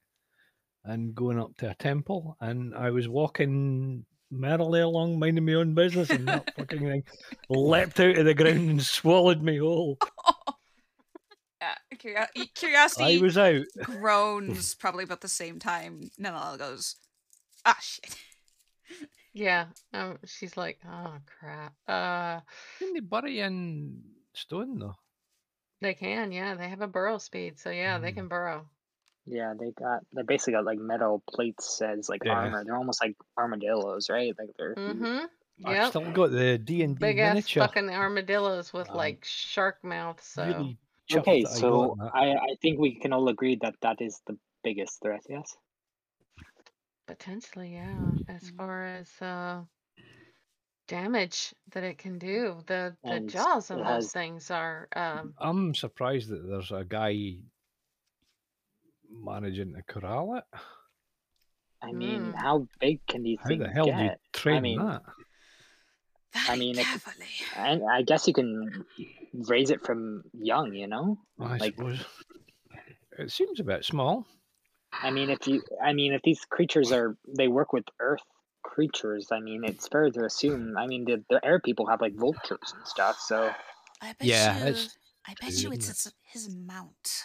and 0.87 1.13
going 1.15 1.39
up 1.39 1.55
to 1.57 1.69
a 1.69 1.75
temple 1.75 2.35
and 2.41 2.73
I 2.75 2.89
was 2.91 3.07
walking 3.07 4.05
merrily 4.31 4.81
along 4.81 5.19
minding 5.19 5.45
my 5.45 5.53
own 5.53 5.73
business 5.73 6.09
and 6.09 6.27
that 6.27 6.51
fucking 6.57 6.79
thing 6.79 7.03
leapt 7.49 7.99
out 7.99 8.17
of 8.17 8.25
the 8.25 8.33
ground 8.33 8.69
and 8.69 8.81
swallowed 8.81 9.41
me 9.41 9.57
whole. 9.57 9.97
Curio- 11.99 12.27
curiosity 12.53 13.17
I 13.17 13.21
was 13.21 13.37
out. 13.37 13.63
groans 13.83 14.75
probably 14.75 15.03
about 15.03 15.21
the 15.21 15.27
same 15.27 15.57
time. 15.59 16.09
Nanala 16.19 16.57
goes, 16.59 16.95
ah, 17.65 17.77
shit. 17.81 18.15
Yeah. 19.33 19.65
Um, 19.93 20.17
she's 20.25 20.55
like, 20.57 20.79
oh 20.87 21.15
crap. 21.39 21.73
Uh, 21.87 22.41
Didn't 22.79 22.93
they 22.93 22.99
bury 22.99 23.39
in 23.39 24.01
stone 24.33 24.77
though? 24.79 24.95
they 25.81 25.93
can. 25.93 26.31
Yeah, 26.31 26.55
they 26.55 26.67
have 26.69 26.81
a 26.81 26.87
burrow 26.87 27.17
speed, 27.19 27.59
so 27.59 27.69
yeah, 27.69 27.97
they 27.99 28.11
Mm. 28.11 28.15
can 28.15 28.27
burrow. 28.27 28.67
Yeah, 29.27 29.53
they 29.59 29.71
got 29.71 30.03
they 30.13 30.21
basically 30.23 30.53
got 30.53 30.63
like 30.65 30.79
metal 30.79 31.21
plates 31.29 31.81
as 31.81 32.07
like 32.09 32.23
Yeah. 32.23 32.33
armor. 32.33 32.63
They're 32.63 32.77
almost 32.77 33.03
like 33.03 33.15
armadillos, 33.37 34.09
right? 34.09 34.33
Like 34.39 34.49
they're. 34.57 34.73
Mm-hmm. 34.75 35.25
I've 35.65 35.75
Yep. 35.75 35.87
still 35.89 36.11
got 36.11 36.31
the 36.31 36.57
D 36.57 36.83
and 36.83 36.95
D 36.95 36.99
Big 37.01 37.17
ass 37.19 37.33
miniature. 37.33 37.63
fucking 37.63 37.89
armadillos 37.89 38.71
with 38.71 38.89
Um, 38.89 38.95
like 38.95 39.25
shark 39.25 39.83
mouth. 39.83 40.21
So 40.23 40.45
Really 40.45 40.77
Okay, 41.13 41.41
I 41.45 41.59
so. 41.59 41.97
I 42.13 42.35
I 42.35 42.55
think 42.61 42.79
we 42.79 42.95
can 42.99 43.11
all 43.13 43.27
agree 43.29 43.55
that 43.61 43.75
that 43.81 44.01
is 44.01 44.21
the 44.27 44.37
biggest 44.63 45.01
threat. 45.01 45.23
Yes. 45.29 45.55
potentially, 47.07 47.73
yeah. 47.73 47.95
As 48.27 48.51
Mhm. 48.51 48.57
far 48.57 48.85
as 48.85 49.09
uh, 49.21 49.63
damage 50.87 51.53
that 51.71 51.83
it 51.83 51.97
can 51.97 52.17
do, 52.19 52.61
the 52.67 52.95
the 53.03 53.09
And 53.11 53.29
jaws 53.29 53.71
of 53.71 53.77
those 53.79 53.87
has- 53.87 54.11
things 54.11 54.51
are. 54.51 54.87
Um, 54.95 55.33
I'm 55.39 55.73
surprised 55.73 56.29
that 56.29 56.47
there's 56.47 56.71
a 56.71 56.83
guy 56.83 57.37
managing 59.11 59.73
to 59.73 59.83
corral 59.83 60.35
it. 60.35 60.43
I 61.81 61.91
mean, 61.91 62.33
Mm. 62.33 62.35
how 62.35 62.67
big 62.79 63.05
can 63.07 63.23
these 63.23 63.39
How 63.41 63.49
things 63.49 63.63
the 63.63 63.69
hell 63.69 63.85
do 63.85 63.91
you 63.91 63.97
get? 63.97 64.19
train 64.33 64.63
mean, 64.63 64.79
that? 64.79 65.03
Very 66.47 66.59
mean, 66.59 66.79
it- 66.79 66.87
I, 67.55 67.79
I 67.97 68.01
guess 68.03 68.27
you 68.27 68.33
can 68.33 68.85
raise 69.33 69.69
it 69.69 69.85
from 69.85 70.23
young. 70.33 70.73
You 70.73 70.87
know. 70.87 71.19
I 71.39 71.57
like- 71.57 71.75
suppose 71.75 72.03
it 73.19 73.31
seems 73.31 73.59
a 73.59 73.63
bit 73.63 73.85
small. 73.85 74.25
I 74.91 75.11
mean, 75.11 75.29
if 75.29 75.47
you, 75.47 75.61
I 75.83 75.93
mean, 75.93 76.13
if 76.13 76.21
these 76.23 76.39
creatures 76.45 76.91
are, 76.91 77.17
they 77.37 77.47
work 77.47 77.73
with 77.73 77.85
Earth 77.99 78.21
creatures. 78.63 79.27
I 79.31 79.39
mean, 79.39 79.63
it's 79.63 79.87
fair 79.87 80.09
to 80.09 80.25
assume. 80.25 80.77
I 80.77 80.87
mean, 80.87 81.05
the, 81.05 81.23
the 81.29 81.43
air 81.45 81.59
people 81.59 81.85
have 81.87 82.01
like 82.01 82.15
vultures 82.15 82.73
and 82.75 82.87
stuff. 82.87 83.19
So 83.19 83.51
I 84.01 84.13
bet 84.13 84.27
Yeah, 84.27 84.69
you. 84.69 84.75
I 85.27 85.33
bet 85.39 85.51
you 85.61 85.71
it's, 85.71 85.89
isn't 85.89 86.13
it's 86.13 86.13
his 86.45 86.49
mount. 86.55 87.23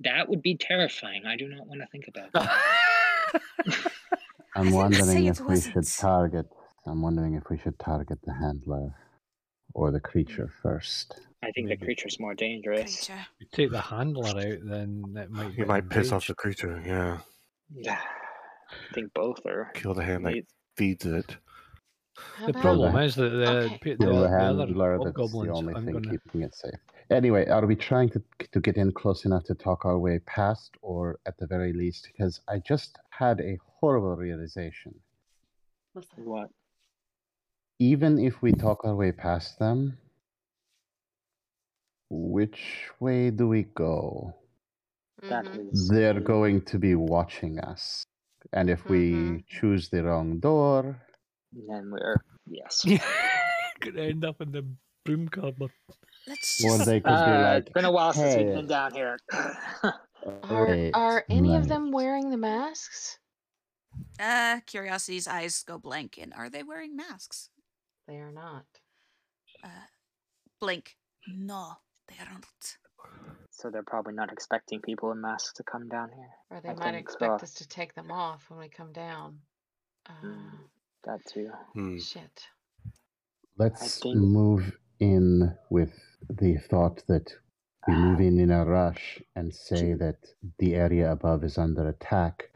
That 0.00 0.28
would 0.28 0.42
be 0.42 0.56
terrifying. 0.56 1.24
I 1.26 1.36
do 1.36 1.48
not 1.48 1.66
want 1.66 1.80
to 1.80 1.86
think 1.88 2.06
about 2.08 2.32
that. 2.32 3.42
I'm 4.56 4.70
wondering 4.72 5.26
if 5.26 5.40
we 5.40 5.60
should 5.60 5.86
target. 5.86 6.46
I'm 6.86 7.02
wondering 7.02 7.34
if 7.34 7.44
we 7.50 7.58
should 7.58 7.78
target 7.78 8.18
the 8.24 8.32
handler 8.34 8.94
or 9.74 9.90
the 9.92 10.00
creature 10.00 10.50
first. 10.62 11.20
I 11.42 11.50
think 11.52 11.68
the 11.68 11.74
Maybe. 11.76 11.84
creature's 11.86 12.18
more 12.20 12.34
dangerous. 12.34 13.06
Creature. 13.06 13.20
you 13.38 13.46
take 13.52 13.70
the 13.70 13.80
handler 13.80 14.28
out, 14.28 14.58
then 14.64 15.04
it 15.16 15.30
might. 15.30 15.54
You 15.56 15.66
might 15.66 15.88
piss 15.88 16.12
off 16.12 16.26
the 16.26 16.34
creature. 16.34 16.82
Yeah, 16.84 17.18
Yeah, 17.74 17.98
I 18.00 18.94
think 18.94 19.14
both 19.14 19.44
are. 19.46 19.70
kill 19.74 19.94
the 19.94 20.02
hand 20.04 20.26
that 20.26 20.42
feeds 20.76 21.06
it. 21.06 21.36
how 22.16 22.44
The 22.46 22.50
about- 22.50 22.62
problem 22.62 22.96
is 22.96 23.14
that 23.14 23.30
the 23.30 23.46
Okay. 23.50 23.78
pe- 23.80 23.90
the, 23.96 24.06
the 24.06 24.06
the 24.06 24.16
other 24.16 24.38
handler. 24.38 24.98
That's 25.04 25.14
the 25.32 25.38
only 25.52 25.72
aren't 25.74 25.86
thing 25.86 25.94
gonna. 25.94 26.10
keeping 26.10 26.42
it 26.42 26.54
safe. 26.54 26.72
Anyway, 27.10 27.44
are 27.48 27.66
we 27.66 27.74
trying 27.74 28.08
to 28.08 28.22
to 28.52 28.60
get 28.60 28.76
in 28.76 28.92
close 28.92 29.24
enough 29.24 29.44
to 29.44 29.54
talk 29.54 29.84
our 29.84 29.98
way 29.98 30.20
past, 30.20 30.76
or 30.80 31.18
at 31.26 31.36
the 31.38 31.46
very 31.46 31.72
least, 31.72 32.08
because 32.12 32.40
I 32.48 32.58
just 32.58 32.98
had 33.10 33.40
a 33.40 33.58
horrible 33.80 34.16
realization. 34.16 34.94
What? 36.16 36.50
Even 37.80 38.18
if 38.18 38.42
we 38.42 38.52
talk 38.52 38.84
our 38.84 38.94
way 38.94 39.10
past 39.10 39.58
them, 39.58 39.98
which 42.10 42.90
way 43.00 43.30
do 43.30 43.48
we 43.48 43.64
go? 43.64 44.34
That 45.28 45.44
Mhm. 45.46 45.88
They're 45.88 46.20
going 46.20 46.62
to 46.66 46.78
be 46.78 46.94
watching 46.94 47.58
us. 47.58 48.04
And 48.52 48.70
if 48.70 48.88
we 48.88 49.12
Mhm. 49.12 49.46
choose 49.46 49.88
the 49.90 50.04
wrong 50.04 50.38
door, 50.38 51.00
Then 51.52 51.90
we're 51.90 52.16
yes. 52.46 52.84
Could 53.80 53.98
end 53.98 54.24
up 54.24 54.40
in 54.40 54.52
the 54.52 54.64
broom 55.04 55.28
cupboard. 55.28 55.72
Let's 56.30 56.64
or 56.64 56.76
just. 56.76 56.86
they 56.86 57.00
could 57.00 57.08
be 57.08 57.10
Uh, 57.10 57.42
like, 57.42 57.62
it's 57.64 57.72
been 57.72 57.84
a 57.84 57.90
while 57.92 58.12
since 58.12 58.36
we've 58.36 58.54
been 58.54 58.66
down 58.68 58.94
here. 58.94 59.18
Are 60.44 60.90
are 60.94 61.24
any 61.30 61.56
of 61.56 61.66
them 61.66 61.90
wearing 61.92 62.30
the 62.30 62.36
masks? 62.36 63.18
Uh, 64.20 64.60
Curiosity's 64.66 65.26
eyes 65.26 65.62
go 65.66 65.78
blank. 65.78 66.18
And 66.20 66.32
are 66.34 66.48
they 66.50 66.62
wearing 66.62 66.94
masks? 66.94 67.48
They 68.06 68.16
are 68.16 68.30
not. 68.30 68.64
Uh, 69.64 69.86
blink. 70.60 70.96
No, 71.26 71.72
they 72.08 72.14
aren't. 72.30 72.76
so 73.50 73.70
they're 73.70 73.82
probably 73.82 74.12
not 74.14 74.30
expecting 74.32 74.80
people 74.80 75.10
in 75.10 75.20
masks 75.22 75.54
to 75.54 75.62
come 75.64 75.88
down 75.88 76.10
here. 76.14 76.30
Or 76.50 76.60
they 76.60 76.68
I 76.70 76.74
might 76.74 76.94
expect 76.94 77.40
so. 77.40 77.44
us 77.44 77.54
to 77.54 77.66
take 77.68 77.94
them 77.94 78.10
off 78.12 78.44
when 78.50 78.60
we 78.60 78.68
come 78.68 78.92
down. 78.92 79.38
Uh, 80.08 80.12
Mm. 80.24 80.50
That 81.04 81.20
too. 81.32 81.48
Hmm. 81.72 81.98
Shit. 81.98 82.46
let's 83.56 84.00
think- 84.00 84.16
move 84.16 84.76
in 84.98 85.56
with 85.70 85.92
the 86.28 86.56
thought 86.56 87.02
that 87.08 87.34
we 87.88 87.94
move 87.94 88.20
in 88.20 88.38
in 88.38 88.50
a 88.50 88.64
rush 88.64 89.22
and 89.34 89.54
say 89.54 89.94
that 89.94 90.18
the 90.58 90.74
area 90.74 91.10
above 91.10 91.44
is 91.44 91.58
under 91.58 91.88
attack. 91.88 92.50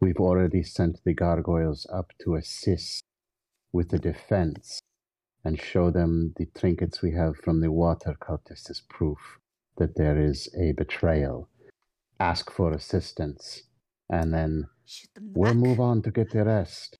We've 0.00 0.20
already 0.20 0.62
sent 0.62 1.00
the 1.04 1.14
gargoyles 1.14 1.86
up 1.92 2.12
to 2.22 2.34
assist 2.34 3.02
with 3.72 3.90
the 3.90 3.98
defense 3.98 4.80
and 5.44 5.60
show 5.60 5.90
them 5.90 6.34
the 6.36 6.46
trinkets 6.46 7.02
we 7.02 7.12
have 7.12 7.36
from 7.36 7.60
the 7.60 7.72
water 7.72 8.16
cultists 8.20 8.70
as 8.70 8.80
proof 8.80 9.38
that 9.78 9.96
there 9.96 10.20
is 10.20 10.48
a 10.58 10.72
betrayal. 10.72 11.48
Ask 12.20 12.50
for 12.50 12.72
assistance, 12.72 13.64
and 14.10 14.32
then 14.34 14.66
Shoot 14.86 15.10
them 15.14 15.26
in 15.28 15.32
the 15.34 15.40
we'll 15.40 15.54
back. 15.54 15.62
move 15.62 15.80
on 15.80 16.02
to 16.02 16.10
get 16.10 16.30
the 16.30 16.44
rest. 16.44 16.98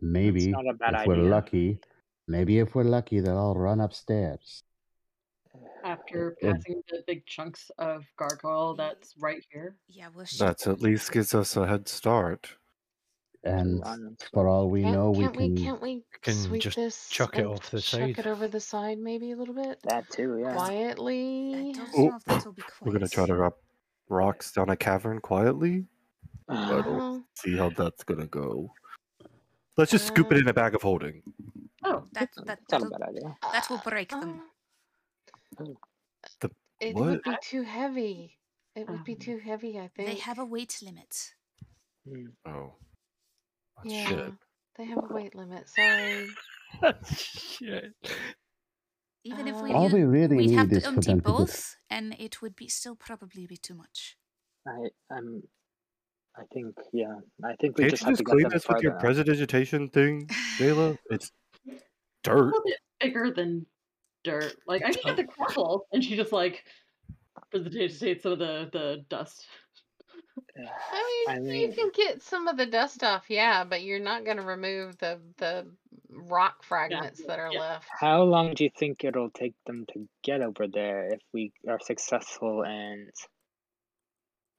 Maybe 0.00 0.48
not 0.48 0.66
a 0.68 0.74
bad 0.74 0.94
if 0.94 1.06
we're 1.06 1.16
lucky, 1.16 1.80
maybe 2.28 2.58
if 2.58 2.74
we're 2.74 2.84
lucky, 2.84 3.20
they'll 3.20 3.38
all 3.38 3.56
run 3.56 3.80
upstairs. 3.80 4.62
After 5.88 6.36
It- 6.40 6.52
passing 6.54 6.82
the 6.90 7.02
big 7.06 7.24
chunks 7.26 7.70
of 7.78 8.04
gargoyle 8.18 8.74
that's 8.74 9.14
right 9.18 9.44
here. 9.50 9.76
Yeah, 9.88 10.08
we'll 10.14 10.26
shoot. 10.26 10.38
That's 10.38 10.66
at 10.66 10.80
least 10.80 11.12
gives 11.12 11.34
us 11.34 11.56
a 11.56 11.66
head 11.66 11.88
start. 11.88 12.54
And 13.44 13.82
for 14.34 14.48
all 14.48 14.68
we 14.68 14.82
Can't, 14.82 14.94
know, 14.94 15.10
we 15.12 15.24
can't 15.24 15.36
we, 15.36 15.46
can. 15.54 15.56
can't 15.64 15.80
we 15.80 16.04
can 16.22 16.34
sweep 16.34 16.62
just 16.62 16.76
this 16.76 17.08
chuck 17.08 17.36
it 17.36 17.42
and 17.42 17.48
off 17.48 17.70
the 17.70 17.80
side? 17.80 18.08
chuck 18.08 18.16
side. 18.16 18.26
it 18.26 18.28
over 18.28 18.48
the 18.48 18.60
side 18.60 18.98
maybe 18.98 19.30
a 19.30 19.36
little 19.36 19.54
bit? 19.54 19.78
That 19.84 20.10
too, 20.10 20.38
yeah. 20.40 20.50
I 20.50 20.54
Quietly. 20.54 21.72
don't 21.72 21.88
Oh, 21.96 22.16
if 22.16 22.24
that 22.24 22.44
will 22.44 22.52
be 22.52 22.62
We're 22.82 22.92
gonna 22.92 23.08
try 23.08 23.26
to 23.26 23.34
drop 23.34 23.58
rocks 24.08 24.52
down 24.52 24.70
a 24.70 24.76
cavern 24.76 25.20
quietly. 25.20 25.86
Uh, 26.48 26.82
Uh, 26.84 27.18
See 27.34 27.56
how 27.56 27.70
that's 27.70 28.02
gonna 28.04 28.26
go. 28.26 28.72
Let's 29.76 29.92
just 29.92 30.08
scoop 30.08 30.32
it 30.32 30.38
in 30.38 30.48
a 30.48 30.52
bag 30.52 30.74
of 30.74 30.82
holding. 30.82 31.22
Oh, 31.84 32.08
That 32.12 32.30
that 32.44 32.58
It's 32.62 32.72
not 32.72 32.82
a 32.82 32.84
that'll, 32.88 32.98
bad 32.98 33.08
idea. 33.10 33.36
that 33.52 33.70
will 33.70 33.78
break 33.84 34.10
them. 34.10 34.42
Uh, 35.58 35.64
The- 36.40 36.50
it 36.80 36.94
what? 36.94 37.04
would 37.06 37.22
be 37.22 37.36
too 37.42 37.62
heavy. 37.62 38.38
It 38.74 38.88
would 38.88 39.04
be 39.04 39.14
Um, 39.14 39.18
too 39.18 39.38
heavy, 39.38 39.78
I 39.78 39.88
think. 39.88 40.08
They 40.08 40.14
have 40.16 40.38
a 40.38 40.44
weight 40.44 40.78
limit. 40.82 41.34
Mm. 42.06 42.32
Oh. 42.46 42.74
That's 43.82 43.94
yeah, 43.94 44.06
shit. 44.08 44.32
they 44.76 44.84
have 44.84 44.98
a 44.98 45.12
weight 45.14 45.34
limit. 45.34 45.68
Sorry. 45.68 46.28
Shit. 47.16 47.94
Even 49.24 49.48
if 49.48 49.60
we 49.62 49.72
All 49.72 49.88
do, 49.88 49.96
we 49.96 50.02
really 50.04 50.36
we'd 50.36 50.50
have 50.52 50.68
need 50.70 50.76
is 50.78 50.82
to 50.84 50.88
for 50.90 50.94
empty 50.96 51.10
them 51.10 51.20
to 51.20 51.28
both, 51.32 51.76
and 51.90 52.14
it 52.18 52.40
would 52.40 52.54
be 52.56 52.68
still 52.68 52.94
probably 52.96 53.46
be 53.46 53.56
too 53.56 53.74
much. 53.74 54.16
I, 54.66 54.90
I'm. 55.10 55.42
I 56.36 56.42
think, 56.52 56.76
yeah. 56.92 57.14
I 57.44 57.54
think 57.60 57.76
we 57.78 57.84
Can't 57.84 57.90
just 57.90 58.02
you 58.02 58.06
have 58.06 58.12
just 58.12 58.18
to 58.18 58.24
get 58.24 58.30
clean 58.30 58.42
them 58.44 58.50
this 58.52 58.68
with 58.68 58.82
your 58.82 58.92
farther 58.92 58.96
out. 58.96 59.00
prestidigitation 59.16 59.88
thing, 59.88 60.28
Jayla? 60.58 60.96
It's 61.10 61.32
dirt. 62.22 62.44
little 62.46 62.62
bit 62.64 62.78
bigger 63.00 63.32
than 63.34 63.66
dirt. 64.28 64.54
Like 64.66 64.84
I 64.84 64.92
can 64.92 65.02
get 65.04 65.16
the 65.16 65.24
gravel, 65.36 65.86
and 65.92 66.04
she 66.04 66.16
just 66.16 66.32
like 66.32 66.64
precipitates 67.50 68.22
some 68.22 68.32
of 68.32 68.38
the 68.38 68.68
the 68.72 69.04
dust. 69.08 69.46
I 71.28 71.38
mean, 71.38 71.50
I 71.50 71.54
you 71.54 71.72
can 71.72 71.90
get 71.94 72.22
some 72.22 72.48
of 72.48 72.56
the 72.56 72.66
dust 72.66 73.02
off, 73.02 73.26
yeah, 73.28 73.64
but 73.64 73.82
you're 73.82 74.00
not 74.00 74.24
going 74.24 74.36
to 74.36 74.42
remove 74.42 74.98
the 74.98 75.20
the 75.38 75.66
rock 76.10 76.62
fragments 76.62 77.22
that 77.26 77.38
are 77.38 77.50
yeah. 77.52 77.60
left. 77.60 77.88
How 77.98 78.22
long 78.22 78.54
do 78.54 78.64
you 78.64 78.70
think 78.76 79.04
it'll 79.04 79.30
take 79.30 79.54
them 79.66 79.84
to 79.92 80.08
get 80.22 80.42
over 80.42 80.66
there 80.66 81.12
if 81.12 81.20
we 81.32 81.52
are 81.68 81.80
successful 81.80 82.64
and. 82.64 83.10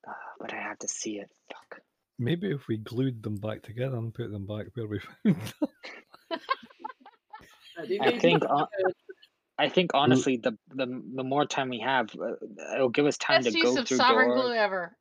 Ah, 0.08 0.14
but 0.40 0.54
I 0.54 0.58
have 0.58 0.80
to 0.80 0.88
see 0.88 1.20
it. 1.20 1.30
Fuck. 1.52 1.82
Maybe 2.18 2.52
if 2.52 2.68
we 2.68 2.78
glued 2.78 3.22
them 3.24 3.36
back 3.36 3.64
together 3.64 3.98
and 3.98 4.14
put 4.14 4.32
them 4.32 4.46
back 4.46 4.68
where 4.74 4.88
we 4.88 5.00
found 5.00 5.36
them. 5.36 6.40
I 8.02 8.18
think 8.20 8.44
hon- 8.50 8.68
I 9.60 9.68
think 9.70 9.92
honestly, 9.94 10.38
the 10.38 10.58
the 10.70 10.88
the 11.16 11.24
more 11.24 11.46
time 11.46 11.70
we 11.70 11.80
have, 11.80 12.10
uh, 12.16 12.36
it'll 12.76 12.90
give 12.90 13.06
us 13.06 13.18
time 13.18 13.44
Best 13.44 13.52
to 13.54 13.58
use 13.60 13.76
go 13.76 13.82
of 13.82 13.88
through 13.88 13.98
sovereign 13.98 14.30
doors. 14.30 14.42
glue 14.42 14.54
ever. 14.54 14.96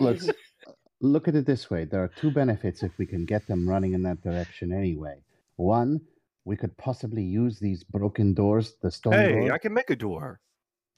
Let's 0.00 0.30
look 1.02 1.28
at 1.28 1.34
it 1.34 1.44
this 1.44 1.70
way. 1.70 1.84
There 1.84 2.02
are 2.02 2.08
two 2.20 2.30
benefits 2.30 2.82
if 2.82 2.96
we 2.98 3.04
can 3.06 3.26
get 3.26 3.46
them 3.46 3.68
running 3.68 3.92
in 3.92 4.02
that 4.04 4.22
direction 4.22 4.72
anyway. 4.72 5.22
One, 5.56 6.00
we 6.46 6.56
could 6.56 6.74
possibly 6.78 7.22
use 7.22 7.58
these 7.60 7.84
broken 7.84 8.32
doors, 8.32 8.74
the 8.82 8.90
stone 8.90 9.12
Hey, 9.12 9.32
door. 9.32 9.52
I 9.52 9.58
can 9.58 9.74
make 9.74 9.90
a 9.90 9.96
door. 9.96 10.40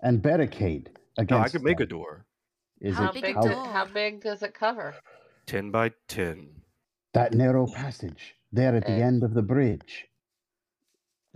and 0.00 0.22
barricade 0.22 0.90
against. 1.18 1.30
No, 1.30 1.38
I 1.40 1.48
could 1.48 1.62
make 1.62 1.80
a 1.80 1.86
door. 1.86 2.24
Is 2.80 2.94
How 2.96 3.08
it 3.08 3.14
big 3.14 3.22
big? 3.24 3.36
a 3.36 3.42
do- 3.42 3.48
door? 3.48 3.66
how 3.66 3.86
big 3.86 4.22
does 4.22 4.42
it 4.42 4.54
cover? 4.54 4.94
Ten 5.46 5.70
by 5.72 5.90
ten. 6.08 6.48
that 7.14 7.32
narrow 7.34 7.66
passage 7.66 8.34
there 8.52 8.76
at 8.76 8.84
the 8.86 8.92
end 8.92 9.24
of 9.24 9.32
the 9.34 9.42
bridge? 9.42 10.06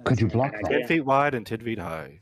Could 0.04 0.20
you 0.20 0.28
block 0.28 0.52
good 0.52 0.64
that? 0.64 0.70
Ten 0.70 0.86
feet 0.86 1.00
wide 1.04 1.34
and 1.34 1.46
ten 1.46 1.60
feet 1.60 1.78
high. 1.78 2.20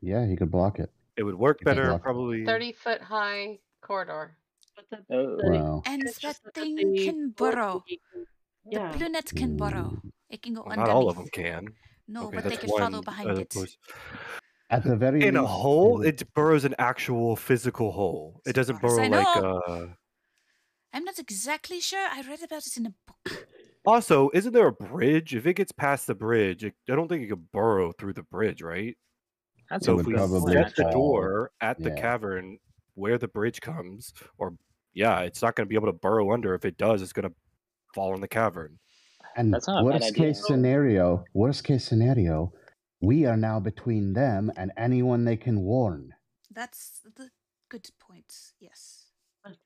Yeah, 0.00 0.26
he 0.26 0.36
could 0.36 0.50
block 0.50 0.78
it. 0.78 0.90
It 1.16 1.22
would 1.22 1.34
work 1.36 1.58
You 1.60 1.64
could 1.66 1.70
better 1.76 1.86
block 1.88 2.00
it. 2.00 2.04
probably. 2.04 2.44
Thirty 2.44 2.72
foot 2.72 3.00
high 3.00 3.58
corridor. 3.80 4.36
But 4.76 4.84
the, 5.08 5.14
Oh, 5.16 5.36
the- 5.36 5.50
Wow. 5.58 5.82
And 5.86 6.02
it's 6.02 6.14
that 6.16 6.20
just 6.20 6.44
that 6.44 6.54
thing 6.54 6.74
the 6.76 7.04
can 7.04 7.30
bulette 7.30 7.36
burrow. 7.54 7.84
can- 7.88 8.26
The 8.66 8.70
Yeah. 8.72 8.92
plunet 8.92 9.34
can 9.36 9.56
burrow. 9.56 10.02
It 10.28 10.42
can 10.42 10.54
go 10.54 10.62
Well, 10.62 10.72
underneath. 10.72 10.88
not 10.88 10.96
all 10.96 11.08
of 11.08 11.16
them 11.16 11.28
can. 11.28 11.68
No, 12.08 12.26
okay, 12.26 12.36
but 12.36 12.44
they 12.44 12.50
that's 12.50 12.60
can 12.62 12.70
one. 12.70 12.80
follow 12.82 13.02
behind 13.02 13.30
uh, 13.30 13.34
it. 13.40 13.52
was- 13.56 13.78
At 14.68 14.82
the 14.82 14.96
very 14.96 15.24
In 15.24 15.36
a 15.36 15.42
least, 15.42 15.52
hole, 15.52 15.98
would- 15.98 16.06
it 16.08 16.34
burrows 16.34 16.64
an 16.64 16.74
actual 16.78 17.36
physical 17.36 17.92
hole. 17.92 18.42
It 18.44 18.52
doesn't 18.54 18.78
far 18.80 18.90
burrow 18.90 19.04
I 19.04 19.08
like 19.08 19.36
know. 19.42 19.58
uh 19.68 19.86
I'm 20.92 21.04
not 21.04 21.18
exactly 21.18 21.80
sure. 21.80 22.06
I 22.10 22.22
read 22.22 22.42
about 22.42 22.66
it 22.66 22.76
in 22.76 22.86
a 22.86 22.94
book. 23.06 23.46
Also, 23.86 24.30
isn't 24.34 24.52
there 24.52 24.66
a 24.66 24.72
bridge? 24.72 25.34
If 25.34 25.46
it 25.46 25.54
gets 25.54 25.72
past 25.72 26.06
the 26.06 26.14
bridge, 26.14 26.64
it, 26.64 26.74
I 26.90 26.96
don't 26.96 27.08
think 27.08 27.22
it 27.24 27.28
could 27.28 27.50
burrow 27.52 27.92
through 27.92 28.14
the 28.14 28.22
bridge, 28.24 28.62
right? 28.62 28.96
That's 29.70 29.86
So 29.86 29.94
if 29.94 30.06
we 30.06 30.18
set 30.18 30.74
the 30.76 30.84
door 30.84 31.52
at 31.60 31.82
the 31.82 31.90
Yeah. 31.90 31.92
cavern 31.92 32.58
where 32.94 33.18
the 33.18 33.28
bridge 33.28 33.60
comes, 33.60 34.12
or 34.38 34.56
yeah, 34.94 35.20
it's 35.20 35.42
not 35.42 35.56
going 35.56 35.66
to 35.66 35.68
be 35.68 35.76
able 35.76 35.88
to 35.88 35.92
burrow 35.98 36.32
under. 36.32 36.54
If 36.54 36.64
it 36.64 36.78
does, 36.78 37.02
it's 37.02 37.12
going 37.12 37.28
to 37.30 37.34
fall 37.94 38.14
in 38.14 38.20
the 38.22 38.28
cavern. 38.28 38.78
And 39.36 39.52
That's 39.52 39.66
not 39.68 39.82
a 39.82 39.84
bad 39.84 40.02
worst 40.02 40.08
idea. 40.08 40.28
case 40.28 40.46
scenario, 40.46 41.24
worst 41.34 41.64
case 41.64 41.84
scenario, 41.84 42.52
we 43.00 43.26
are 43.26 43.36
now 43.36 43.60
between 43.60 44.14
them 44.14 44.50
and 44.56 44.72
anyone 44.76 45.24
they 45.24 45.36
can 45.36 45.60
warn. 45.60 46.14
That's 46.50 47.00
the 47.00 47.30
good 47.68 47.88
point. 47.98 48.52
Yes. 48.58 49.10
That's 49.44 49.58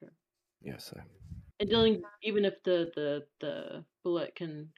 fair. 0.62 0.72
Yes. 0.72 0.92
I- 0.96 1.02
And 1.60 1.68
dealing, 1.68 2.02
even 2.22 2.44
if 2.44 2.62
the 2.64 2.90
the 2.94 3.26
the 3.40 3.84
bulette 4.04 4.34
can 4.34 4.72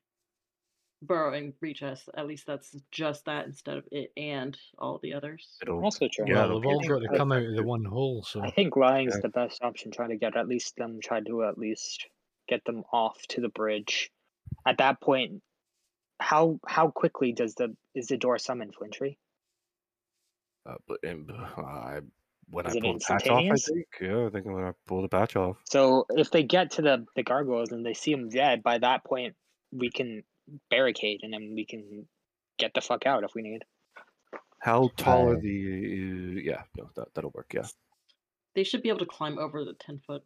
burrow 1.02 1.32
and 1.34 1.52
reach 1.60 1.82
us, 1.82 2.08
at 2.16 2.26
least 2.26 2.46
that's 2.46 2.76
just 2.90 3.24
that 3.24 3.46
instead 3.46 3.78
of 3.78 3.84
it 3.92 4.12
and 4.16 4.56
all 4.78 4.98
the 5.02 5.14
others. 5.14 5.58
It'll. 5.62 5.82
Also 5.84 6.08
true. 6.12 6.24
Yeah, 6.28 6.34
well, 6.34 6.44
it'll 6.46 6.60
they've 6.60 6.90
all 6.90 7.00
got 7.00 7.10
to 7.10 7.16
come 7.18 7.32
out 7.32 7.42
of 7.42 7.54
the 7.56 7.62
one 7.62 7.84
hole. 7.84 8.22
So 8.24 8.40
I 8.42 8.50
think 8.50 8.76
lying's 8.76 9.14
Yeah. 9.16 9.20
the 9.22 9.28
best 9.28 9.62
option. 9.62 9.90
Trying 9.90 10.10
to 10.10 10.16
get 10.16 10.36
at 10.36 10.48
least 10.48 10.76
them 10.76 11.00
try 11.02 11.20
to 11.20 11.44
at 11.44 11.58
least 11.58 12.06
get 12.48 12.64
them 12.64 12.84
off 12.92 13.20
to 13.28 13.40
the 13.40 13.48
bridge. 13.48 14.10
At 14.66 14.78
that 14.78 15.00
point, 15.00 15.42
how 16.20 16.58
how 16.66 16.90
quickly 16.90 17.32
does 17.32 17.54
the 17.54 17.76
is 17.94 18.06
the 18.08 18.16
door 18.16 18.38
summon 18.38 18.72
Flintry? 18.72 19.18
Uh, 20.64 20.76
but 20.86 20.98
and, 21.02 21.30
uh, 21.30 21.34
I 21.56 22.00
when 22.52 22.66
Is 22.66 22.74
I 22.74 22.76
it 22.78 22.82
pull 22.82 22.92
the 22.94 23.00
patch 23.00 23.28
off, 23.28 23.42
I 23.42 23.56
think. 23.56 23.86
Yeah, 24.00 24.26
I 24.26 24.30
think 24.30 24.44
when 24.46 24.64
I 24.64 24.72
pull 24.86 25.00
the 25.02 25.08
patch 25.08 25.36
off. 25.36 25.56
So 25.64 26.04
if 26.10 26.30
they 26.30 26.42
get 26.42 26.70
to 26.72 26.82
the 26.82 27.06
the 27.16 27.22
gargoyles 27.22 27.72
and 27.72 27.84
they 27.84 27.94
see 27.94 28.12
them 28.14 28.28
dead, 28.28 28.62
by 28.62 28.78
that 28.78 29.04
point 29.04 29.34
we 29.72 29.90
can 29.90 30.22
barricade 30.70 31.20
and 31.22 31.32
then 31.32 31.52
we 31.54 31.64
can 31.64 32.06
get 32.58 32.72
the 32.74 32.80
fuck 32.82 33.06
out 33.06 33.24
if 33.24 33.30
we 33.34 33.42
need. 33.42 33.62
How 34.60 34.90
tall 34.96 35.30
are 35.30 35.36
I- 35.36 35.40
the? 35.40 36.42
Yeah, 36.44 36.62
no, 36.76 36.90
that 36.94 37.08
that'll 37.14 37.30
work. 37.34 37.52
Yeah. 37.54 37.66
They 38.54 38.64
should 38.64 38.82
be 38.82 38.90
able 38.90 38.98
to 39.00 39.06
climb 39.06 39.38
over 39.38 39.64
the 39.64 39.74
ten 39.74 40.00
foot. 40.06 40.22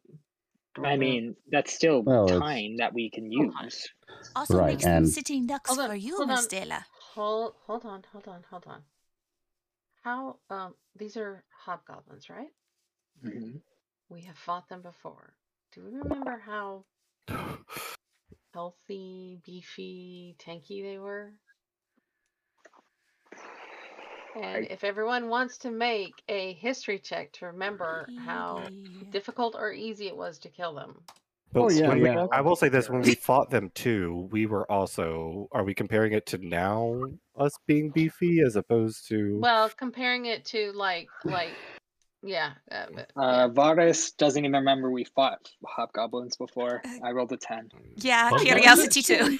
I 0.85 0.97
mean, 0.97 1.37
that's 1.51 1.73
still 1.73 2.03
Well, 2.03 2.25
it's- 2.27 2.39
time 2.41 2.77
that 2.79 2.93
we 2.93 3.09
can 3.09 3.31
use. 3.33 3.89
Also 4.35 4.59
Right, 4.59 4.73
makes 4.73 4.85
them 4.85 5.07
sitting 5.07 5.47
ducks 5.47 5.71
Hold 5.71 5.81
on, 5.81 5.89
for 5.91 5.95
you, 5.97 6.17
hold 6.17 6.29
Miss 6.29 6.53
on. 6.53 6.71
Hold, 7.15 7.55
hold 7.67 7.85
on, 7.87 8.05
hold 8.13 8.29
on, 8.29 8.43
hold 8.51 8.65
on. 8.67 8.83
How? 10.07 10.39
Um, 10.51 10.77
these 10.95 11.17
are 11.17 11.43
hobgoblins, 11.51 12.31
right? 12.31 12.53
Mhm. 13.25 13.61
We 14.09 14.21
have 14.23 14.39
fought 14.39 14.69
them 14.69 14.81
before. 14.81 15.35
Do 15.73 15.83
we 15.83 15.97
remember 15.97 16.39
how 16.39 16.85
healthy, 18.55 19.41
beefy, 19.45 20.37
tanky 20.39 20.85
they 20.85 20.99
were? 21.01 21.33
And 24.37 24.65
I- 24.65 24.69
if 24.71 24.85
everyone 24.85 25.29
wants 25.29 25.59
to 25.59 25.73
make 25.73 26.23
a 26.29 26.53
history 26.53 27.01
check 27.01 27.33
to 27.33 27.47
remember 27.47 28.09
how 28.17 28.71
difficult 29.11 29.57
or 29.57 29.73
easy 29.73 30.07
it 30.07 30.17
was 30.17 30.39
to 30.39 30.51
kill 30.51 30.75
them. 30.75 31.03
But 31.53 31.61
Oh, 31.63 31.71
yeah, 31.71 31.89
when 31.89 32.01
we- 32.01 32.09
I 32.11 32.41
will 32.41 32.57
say 32.57 32.69
this: 32.69 32.91
when 32.91 33.03
we 33.03 33.15
fought 33.15 33.51
them 33.51 33.71
too, 33.71 34.29
we 34.31 34.47
were 34.47 34.71
also. 34.71 35.49
Are 35.53 35.65
we 35.65 35.75
comparing 35.75 36.13
it 36.13 36.27
to 36.27 36.39
now 36.39 37.03
us 37.37 37.53
being 37.67 37.91
beefy 37.91 38.41
as 38.41 38.57
opposed 38.57 39.09
to? 39.09 39.39
Well, 39.41 39.69
comparing 39.71 40.27
it 40.27 40.45
to 40.47 40.73
like 40.73 41.09
like 41.25 41.53
yeah, 42.23 42.55
uh, 42.71 42.87
but- 42.93 43.11
Uh, 43.17 43.49
Varys 43.49 44.17
doesn't 44.17 44.45
even 44.45 44.53
remember 44.59 44.91
we 44.91 45.05
fought 45.05 45.49
hobgoblins 45.65 46.37
before. 46.37 46.83
I 47.03 47.13
rolled 47.13 47.33
a 47.33 47.37
ten. 47.37 47.71
Yeah, 47.97 48.31
Well, 48.31 48.41
curiosity 48.45 49.03
too. 49.03 49.39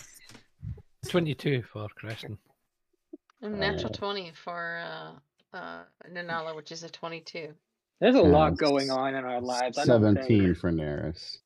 22 1.09 1.63
for 1.63 1.89
Creston. 1.97 2.39
a 3.43 3.49
natural 3.49 3.91
Uh, 3.93 3.95
20 3.95 4.33
for 4.33 4.79
uh 4.83 5.57
uh 5.57 5.85
Nanala, 6.11 6.55
which 6.57 6.73
is 6.73 6.83
a 6.83 6.89
22. 6.89 7.55
There's 8.01 8.15
a 8.15 8.21
lot 8.23 8.57
going 8.57 8.91
on 8.91 9.15
in 9.15 9.25
our 9.25 9.41
lives. 9.41 9.79
I 9.79 9.85
don't 9.85 10.03
Seventeen 10.03 10.45
think. 10.47 10.59
for 10.59 10.71
Nerys. 10.71 11.39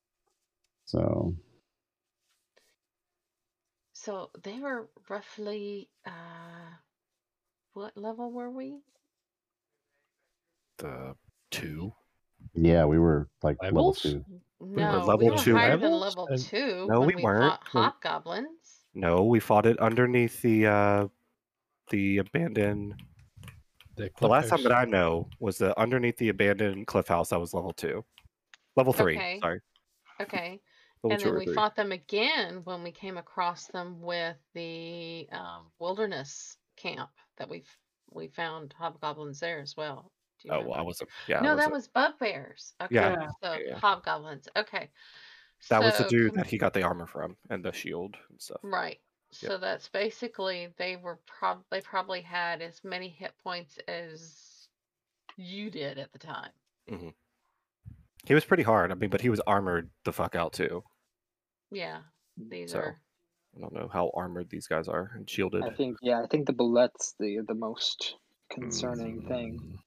So 0.91 1.37
So 3.93 4.31
they 4.43 4.59
were 4.59 4.89
roughly 5.09 5.89
uh 6.05 6.75
what 7.75 7.97
level 7.97 8.33
were 8.33 8.51
we? 8.51 8.81
the 10.79 11.15
two. 11.53 11.93
yeah, 12.55 12.85
we 12.87 12.99
were 12.99 13.29
like 13.43 13.63
level 13.63 13.93
two. 13.95 14.25
No, 14.61 15.05
level 15.05 15.19
we 15.19 15.31
were 15.31 15.37
two 15.39 15.55
higher 15.55 15.77
than 15.77 15.93
level 15.93 16.27
And- 16.27 16.41
two 16.43 16.87
No, 16.89 17.01
when 17.01 17.07
we 17.09 17.15
we 17.17 17.23
weren't. 17.23 17.53
fought 17.71 18.01
hobgoblins. 18.03 18.81
No, 18.95 19.23
we 19.25 19.39
fought 19.39 19.67
it 19.67 19.79
underneath 19.79 20.43
the 20.43 20.67
uh 20.67 21.09
the 21.91 22.19
abandoned. 22.19 22.95
The, 23.95 24.11
The 24.19 24.27
last 24.27 24.49
time 24.49 24.63
that 24.65 24.73
I 24.73 24.87
know 24.87 25.29
was 25.39 25.59
the 25.59 25.79
underneath 25.79 26.17
the 26.17 26.31
abandoned 26.31 26.87
cliff 26.89 27.07
house. 27.07 27.29
That 27.29 27.39
was 27.39 27.55
level 27.55 27.73
two, 27.75 28.05
level 28.75 28.93
three. 28.93 29.17
Okay. 29.17 29.39
Sorry, 29.41 29.61
Okay. 30.21 30.61
Level 31.03 31.15
and 31.15 31.21
then 31.23 31.39
we 31.39 31.45
three. 31.47 31.55
fought 31.55 31.77
them 31.77 31.93
again 31.93 32.61
when 32.65 32.83
we 32.83 32.91
came 32.93 33.17
across 33.17 33.67
them 33.69 34.01
with 34.01 34.37
the 34.55 35.29
um, 35.33 35.67
wilderness 35.79 36.57
camp 36.77 37.11
that 37.39 37.49
we 37.49 37.65
we 38.13 38.29
found 38.29 38.75
hobgoblins 38.79 39.39
there 39.41 39.61
as 39.61 39.77
well. 39.77 40.11
Do 40.43 40.49
you 40.49 40.55
Oh, 40.55 40.61
well, 40.69 40.75
I 40.79 40.83
wasn't. 40.83 41.11
Yeah, 41.29 41.39
I 41.39 41.43
no, 41.43 41.49
that 41.51 41.71
wasn't- 41.71 41.73
was 41.75 41.89
bugbears. 41.89 42.75
Okay, 42.83 42.95
Yeah, 42.97 43.27
so 43.43 43.53
yeah. 43.55 43.79
hobgoblins. 43.79 44.49
Okay, 44.57 44.91
that 45.69 45.83
was 45.83 45.97
the 45.99 46.05
dude 46.05 46.35
that 46.35 46.47
he 46.47 46.59
got 46.59 46.73
the 46.75 46.83
armor 46.83 47.07
from 47.07 47.37
and 47.51 47.65
the 47.65 47.73
shield 47.73 48.17
and 48.31 48.41
stuff. 48.41 48.59
Right. 48.63 48.99
Yep. 49.43 49.51
So 49.53 49.59
that's 49.59 49.89
basically 49.89 50.69
they 50.77 50.97
were 50.97 51.21
prob 51.27 51.63
they 51.71 51.81
probably 51.83 52.21
had 52.21 52.61
as 52.63 52.81
many 52.83 53.09
hit 53.09 53.33
points 53.45 53.79
as 53.87 54.67
you 55.37 55.71
did 55.71 55.99
at 55.99 56.13
the 56.13 56.19
time. 56.19 56.51
He 58.27 58.35
was 58.35 58.45
pretty 58.45 58.65
hard. 58.65 58.91
I 58.91 58.95
mean, 58.97 59.09
but 59.11 59.21
he 59.21 59.31
was 59.31 59.41
armored 59.47 59.89
the 60.05 60.13
fuck 60.13 60.35
out 60.35 60.53
too. 60.53 60.83
Yeah, 61.71 62.01
these 62.37 62.73
So, 62.73 62.79
are 62.79 63.01
I 63.57 63.61
don't 63.61 63.73
know 63.73 63.89
how 63.93 64.11
armored 64.15 64.49
these 64.51 64.67
guys 64.69 64.87
are 64.89 65.11
and 65.15 65.29
shielded. 65.29 65.65
I 65.65 65.71
think 65.71 65.99
yeah, 66.03 66.21
I 66.23 66.27
think 66.27 66.47
the 66.47 66.53
bulette's 66.53 67.15
the 67.19 67.41
the 67.47 67.55
most 67.55 68.17
concerning 68.51 69.23
thing. 69.23 69.59
Mm, 69.61 69.79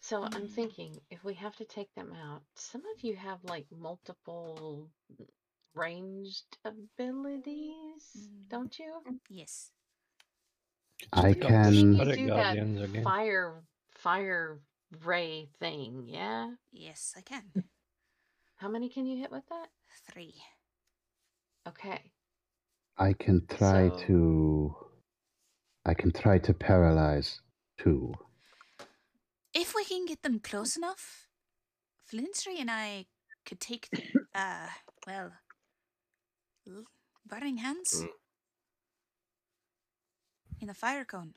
So 0.00 0.22
I'm 0.22 0.46
thinking 0.48 1.00
if 1.10 1.24
we 1.24 1.34
have 1.34 1.56
to 1.56 1.64
take 1.64 1.92
them 1.94 2.12
out, 2.14 2.42
some 2.54 2.82
of 2.94 3.02
you 3.02 3.16
have 3.16 3.42
like 3.44 3.66
multiple 3.72 4.88
ranged 5.74 6.56
abilities, 6.64 8.04
Mm. 8.16 8.48
don't 8.48 8.78
you? 8.78 9.02
Yes. 9.28 9.72
I 11.12 11.32
Just 11.34 11.48
can- 11.48 11.72
do 11.96 12.26
that 12.28 13.02
fire 13.04 13.62
fire 13.90 14.60
ray 15.04 15.48
thing, 15.58 16.06
yeah? 16.08 16.54
Yes, 16.72 17.14
I 17.16 17.20
can. 17.22 17.52
How 18.56 18.68
many 18.68 18.88
can 18.88 19.06
you 19.06 19.18
hit 19.18 19.30
with 19.30 19.46
that? 19.48 19.68
Three. 20.10 20.34
Okay. 21.68 22.12
I 22.96 23.12
can 23.12 23.46
try 23.46 23.88
So- 23.90 23.98
to. 24.06 24.76
I 25.84 25.94
can 25.94 26.10
try 26.12 26.38
to 26.38 26.52
paralyze 26.54 27.40
two. 27.78 28.12
If 29.54 29.74
we 29.74 29.84
can 29.84 30.04
get 30.06 30.22
them 30.22 30.40
close 30.40 30.76
enough, 30.76 31.28
Flintry 32.02 32.58
and 32.58 32.70
I 32.70 33.06
could 33.44 33.60
take 33.60 33.88
the, 33.90 34.02
uh, 34.34 34.68
well, 35.06 35.32
burning 37.24 37.58
hands 37.58 38.02
Mm. 38.02 38.08
in 40.60 40.66
the 40.68 40.74
fire 40.74 41.04
cone. 41.04 41.34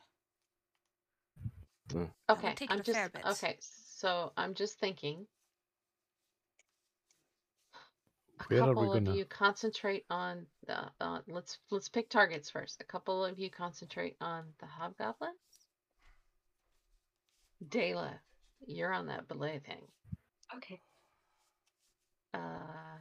That 1.90 2.10
Okay, 2.30 2.54
take 2.56 2.72
I'm 2.72 2.84
just 2.84 3.00
okay. 3.26 3.58
So 3.62 4.32
I'm 4.38 4.54
just 4.54 4.80
thinking. 4.80 5.28
A 8.40 8.44
Where 8.48 8.60
couple 8.60 8.94
of 8.94 9.04
gonna- 9.04 9.18
you 9.18 9.26
concentrate 9.26 10.06
on 10.10 10.46
the. 10.66 10.90
Uh, 11.02 11.20
let's 11.28 11.60
let's 11.72 11.90
pick 11.90 12.10
targets 12.10 12.50
first. 12.50 12.82
A 12.82 12.86
couple 12.86 13.24
of 13.26 13.38
you 13.38 13.50
concentrate 13.50 14.16
on 14.22 14.46
the 14.60 14.66
hobgoblins. 14.66 15.36
Dayla, 17.68 18.14
you're 18.66 18.94
on 18.94 19.08
that 19.08 19.28
belay 19.28 19.60
thing. 19.60 19.86
Okay. 20.56 20.80
Uh, 22.34 22.98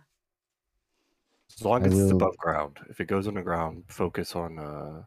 As 1.57 1.65
long 1.65 1.87
as 1.87 1.97
it's 1.99 2.11
above 2.11 2.37
ground. 2.39 2.79
If 2.91 3.01
it 3.01 3.07
goes 3.07 3.29
underground, 3.29 3.85
focus 3.89 4.35
on 4.35 4.59
uh, 4.59 5.03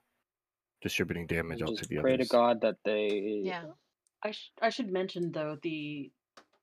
distributing 0.82 1.28
damage 1.28 1.62
onto 1.62 1.76
Just 1.76 1.90
the 1.90 1.98
pray 2.00 2.14
others. 2.14 2.28
to 2.30 2.32
God 2.32 2.62
that 2.62 2.78
they. 2.86 3.42
yeah. 3.44 3.66
I 4.24 4.32
sh- 4.32 4.52
I 4.62 4.70
should 4.70 4.92
mention 4.92 5.32
though 5.32 5.58
the 5.64 6.12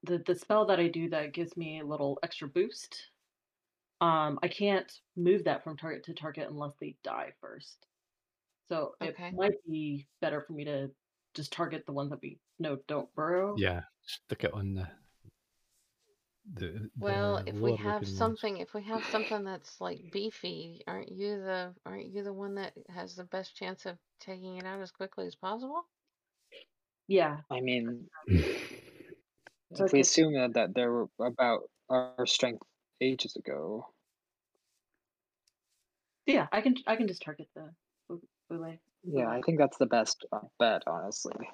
the 0.04 0.18
the 0.18 0.34
spell 0.36 0.64
that 0.66 0.78
I 0.80 0.86
do 0.88 1.10
that 1.10 1.32
gives 1.32 1.56
me 1.56 1.80
a 1.80 1.84
little 1.84 2.18
extra 2.22 2.48
boost. 2.48 3.10
Um, 4.00 4.38
I 4.42 4.48
can't 4.48 4.90
move 5.16 5.44
that 5.44 5.64
from 5.64 5.76
target 5.76 6.04
to 6.04 6.14
target 6.14 6.48
unless 6.48 6.74
they 6.80 6.96
die 7.02 7.32
first. 7.40 7.86
So 8.68 8.94
Okay. 9.00 9.08
it 9.08 9.36
might 9.36 9.64
be 9.66 10.06
better 10.20 10.42
for 10.42 10.52
me 10.52 10.64
to 10.64 10.90
just 11.34 11.52
target 11.52 11.84
the 11.86 11.92
ones 11.92 12.10
that 12.10 12.22
we 12.22 12.38
know 12.58 12.76
don't 12.86 13.12
burrow. 13.14 13.56
Yeah, 13.56 13.82
stick 14.02 14.44
it 14.44 14.52
on 14.54 14.74
the. 14.74 14.88
The, 16.54 16.90
Well, 17.00 17.38
the 17.38 17.44
if 17.46 17.60
we 17.60 17.72
have 17.74 18.06
looking 18.06 18.18
ones. 18.18 18.18
something, 18.18 18.58
if 18.58 18.72
we 18.74 18.82
have 18.84 19.04
something 19.04 19.42
that's 19.42 19.80
like 19.80 20.10
beefy, 20.12 20.84
aren't 20.86 21.10
you 21.10 21.38
the 21.40 21.74
aren't 21.84 22.06
you 22.06 22.22
the 22.22 22.32
one 22.32 22.54
that 22.54 22.74
has 22.90 23.16
the 23.16 23.24
best 23.24 23.56
chance 23.56 23.84
of 23.84 23.98
taking 24.20 24.58
it 24.58 24.64
out 24.64 24.80
as 24.80 24.92
quickly 24.92 25.26
as 25.26 25.34
possible? 25.34 25.88
Yeah. 27.08 27.38
I 27.50 27.60
mean, 27.60 28.08
So 29.74 29.84
if 29.84 29.92
we 29.92 30.00
assume 30.00 30.34
that, 30.34 30.54
that 30.54 30.74
they're 30.74 31.06
about 31.20 31.70
our 31.88 32.26
strength 32.26 32.62
ages 33.00 33.36
ago, 33.36 33.86
Yeah, 36.26 36.46
I 36.52 36.60
can 36.60 36.74
I 36.86 36.96
can 36.96 37.08
just 37.08 37.22
target 37.22 37.48
the 37.54 37.70
bu- 38.08 38.20
Boule. 38.50 38.76
yeah, 39.02 39.28
I 39.28 39.40
think 39.40 39.58
that's 39.58 39.78
the 39.78 39.86
best 39.86 40.26
uh, 40.30 40.40
bet, 40.58 40.82
honestly. 40.86 41.48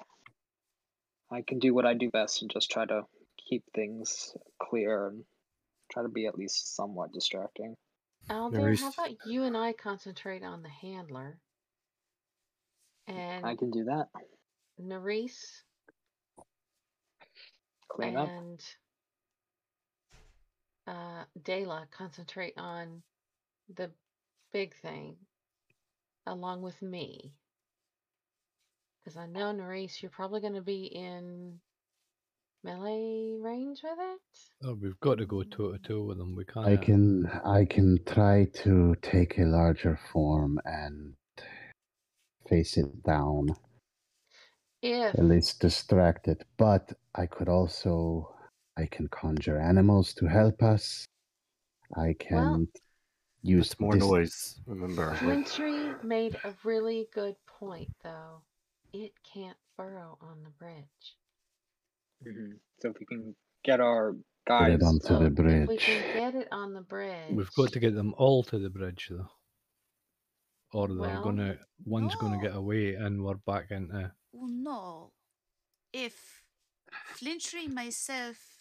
I 1.31 1.41
can 1.41 1.59
do 1.59 1.73
what 1.73 1.85
I 1.85 1.93
do 1.93 2.09
best 2.09 2.41
and 2.41 2.51
just 2.51 2.69
try 2.69 2.85
to 2.85 3.03
keep 3.37 3.63
things 3.73 4.35
clear 4.61 5.07
and 5.07 5.23
try 5.91 6.03
to 6.03 6.09
be 6.09 6.25
at 6.25 6.37
least 6.37 6.75
somewhat 6.75 7.13
distracting. 7.13 7.75
Alden, 8.29 8.75
how 8.75 8.89
about 8.89 9.25
you 9.27 9.43
and 9.43 9.55
I 9.55 9.73
concentrate 9.73 10.43
on 10.43 10.61
the 10.61 10.69
handler? 10.69 11.37
And 13.07 13.45
I 13.45 13.55
can 13.55 13.71
do 13.71 13.85
that. 13.85 14.07
Nerys 14.81 15.61
Clean 17.87 18.17
up. 18.17 18.29
And 20.87 20.97
uh 20.97 21.25
Dayla 21.43 21.91
concentrate 21.91 22.53
on 22.57 23.03
the 23.75 23.91
big 24.53 24.75
thing 24.81 25.17
along 26.27 26.61
with 26.61 26.81
me. 26.81 27.33
Because 29.03 29.17
I 29.17 29.27
know, 29.27 29.53
Nerys, 29.53 30.01
you're 30.01 30.11
probably 30.11 30.41
going 30.41 30.55
to 30.55 30.61
be 30.61 30.85
in 30.85 31.59
melee 32.63 33.37
range 33.39 33.81
with 33.83 33.99
it. 33.99 34.19
Oh, 34.63 34.73
we've 34.81 34.99
got 34.99 35.19
to 35.19 35.25
go 35.27 35.43
toe 35.43 35.73
to 35.73 35.79
toe 35.79 36.03
with 36.03 36.17
them. 36.17 36.35
We 36.35 36.45
can't. 36.45 36.65
I 36.67 36.77
can 36.77 37.27
I 37.45 37.65
can 37.65 37.99
try 38.05 38.47
to 38.63 38.95
take 39.01 39.37
a 39.37 39.43
larger 39.43 39.99
form 40.11 40.59
and 40.65 41.13
face 42.49 42.77
it 42.77 43.03
down, 43.03 43.49
If 44.81 45.15
at 45.15 45.25
least 45.25 45.59
distract 45.61 46.27
it. 46.27 46.43
But 46.57 46.93
I 47.13 47.27
could 47.27 47.49
also 47.49 48.34
I 48.77 48.85
can 48.87 49.07
conjure 49.07 49.57
animals 49.59 50.13
to 50.15 50.25
help 50.27 50.61
us. 50.61 51.05
I 51.95 52.13
can 52.19 52.67
use 53.41 53.79
more 53.79 53.93
dis- 53.93 54.01
noise. 54.01 54.59
Remember, 54.65 55.07
like, 55.11 55.19
Flintry 55.19 55.93
made 56.03 56.35
a 56.43 56.53
really 56.63 57.07
good 57.13 57.35
point, 57.47 57.89
though. 58.03 58.41
It 58.91 59.13
can't 59.23 59.57
burrow 59.77 60.17
on 60.21 60.43
the 60.43 60.49
bridge. 60.51 61.17
hmm 62.23 62.53
So 62.81 62.89
if 62.89 62.99
we 62.99 63.05
can 63.05 63.35
get 63.63 63.79
our 63.79 64.13
Put 64.13 64.23
guys, 64.47 64.73
it 64.73 64.83
onto 64.83 65.07
So 65.07 65.19
the 65.19 65.25
if 65.25 65.37
we 65.37 65.43
bridge. 65.43 65.85
can 65.85 66.13
get 66.13 66.35
it 66.35 66.47
on 66.51 66.73
the 66.73 66.81
bridge, 66.81 67.31
We've 67.33 67.51
got 67.53 67.71
to 67.73 67.79
get 67.79 67.95
them 67.95 68.13
all 68.17 68.43
to 68.43 68.59
the 68.59 68.69
bridge, 68.69 69.07
though, 69.09 69.29
or 70.73 70.87
they're 70.89 70.97
Well, 70.97 71.23
gonna 71.23 71.57
one's 71.85 72.15
gonna 72.15 72.41
get 72.41 72.55
away, 72.55 72.93
and 72.95 73.23
we're 73.23 73.35
back 73.35 73.71
into. 73.71 74.11
Well, 74.33 74.47
no. 74.51 75.11
If 75.93 76.43
Flintry 76.91 77.67
myself 77.67 78.54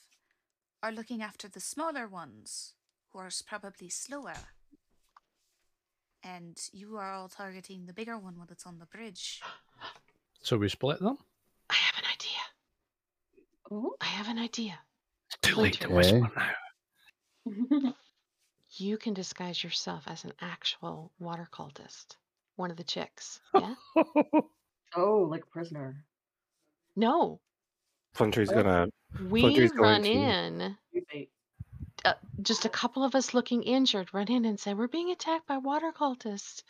are 0.84 0.92
looking 0.92 1.22
after 1.22 1.48
the 1.48 1.60
smaller 1.60 2.06
ones, 2.06 2.74
who 3.08 3.18
are 3.18 3.30
probably 3.46 3.88
slower, 3.88 4.34
and 6.22 6.58
you 6.72 6.98
are 6.98 7.10
all 7.10 7.28
targeting 7.30 7.86
the 7.86 7.94
bigger 7.94 8.18
one 8.18 8.38
when 8.38 8.48
it's 8.50 8.66
on 8.66 8.78
the 8.78 8.84
bridge. 8.84 9.40
So 10.42 10.58
we 10.58 10.68
split 10.68 11.00
them. 11.00 11.16
I 11.70 11.74
have 11.74 11.94
an 11.96 12.04
idea. 12.12 12.42
Oh. 13.70 13.94
I 13.98 14.04
have 14.04 14.28
an 14.28 14.38
idea. 14.38 14.78
It's 15.28 15.38
too 15.40 15.56
late 15.58 15.80
to 15.80 15.86
Okay. 15.86 15.94
whisper 15.94 16.30
now. 16.36 17.94
You 18.76 18.98
can 18.98 19.14
disguise 19.14 19.62
yourself 19.62 20.02
as 20.08 20.24
an 20.24 20.32
actual 20.40 21.12
water 21.20 21.48
cultist, 21.50 22.16
one 22.56 22.70
of 22.72 22.76
the 22.76 22.84
chicks. 22.84 23.40
Yeah? 23.54 23.74
oh, 24.96 25.28
like 25.30 25.44
a 25.44 25.46
prisoner. 25.46 26.04
no, 26.94 27.40
Flintry's 28.12 28.50
oh. 28.50 28.54
gonna. 28.56 28.88
We 29.28 29.68
run 29.68 30.04
in. 30.04 30.76
Uh, 32.04 32.12
just 32.42 32.66
a 32.66 32.68
couple 32.68 33.02
of 33.02 33.14
us 33.14 33.32
looking 33.32 33.62
injured 33.62 34.12
run 34.12 34.28
in 34.28 34.44
and 34.44 34.60
say 34.60 34.74
we're 34.74 34.88
being 34.88 35.10
attacked 35.10 35.46
by 35.46 35.56
water 35.56 35.90
cultists. 35.98 36.62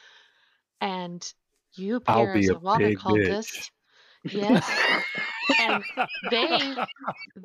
And 0.80 1.26
you 1.72 1.96
appear 1.96 2.34
as 2.34 2.48
a 2.48 2.54
a 2.54 2.58
water 2.58 2.90
cultist 2.90 3.70
bitch. 4.26 4.32
yes. 4.32 4.70
And 5.60 5.84
they 6.30 6.74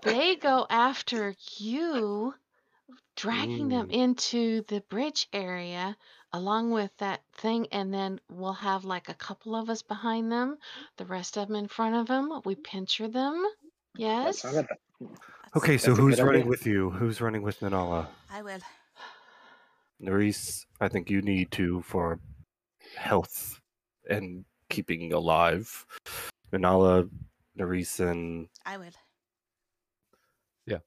they 0.04 0.36
go 0.36 0.66
after 0.70 1.36
you 1.58 2.34
dragging 3.16 3.68
them 3.68 3.90
into 3.90 4.62
the 4.68 4.82
bridge 4.90 5.28
area 5.34 5.98
along 6.32 6.72
with 6.72 6.92
that 7.00 7.22
thing 7.34 7.68
and 7.72 7.94
then 7.94 8.20
we'll 8.30 8.54
have 8.54 8.86
like 8.86 9.10
a 9.10 9.14
couple 9.14 9.56
of 9.56 9.70
us 9.70 9.82
behind 9.82 10.32
them 10.32 10.58
the 10.98 11.06
rest 11.06 11.38
of 11.38 11.48
them 11.48 11.58
in 11.58 11.68
front 11.68 11.96
of 11.96 12.08
them 12.08 12.42
we 12.46 12.56
pincher 12.56 13.08
them. 13.08 13.44
Yes 13.98 14.46
that's 15.00 15.12
not 15.12 15.18
a 15.18 15.18
bad- 15.18 15.36
That's- 15.54 15.54
Okay, 15.56 15.78
so 15.78 15.88
That's 15.92 16.00
who's 16.00 16.22
running 16.22 16.42
idea. 16.42 16.50
with 16.50 16.66
you? 16.68 16.90
Who's 16.92 17.22
running 17.22 17.42
with 17.42 17.60
Nanala? 17.62 18.08
I 18.32 18.42
will. 18.44 18.60
Nerys, 20.02 20.66
I 20.80 20.88
think 20.88 21.10
you 21.10 21.22
need 21.22 21.52
to 21.52 21.82
for 21.82 22.20
health 22.96 23.60
and 24.10 24.46
keeping 24.70 25.12
alive. 25.14 25.86
Nanala, 26.54 27.10
Nerys, 27.58 28.00
and 28.00 28.48
I 28.66 28.78
will. 28.78 28.92
Yeah, 30.66 30.78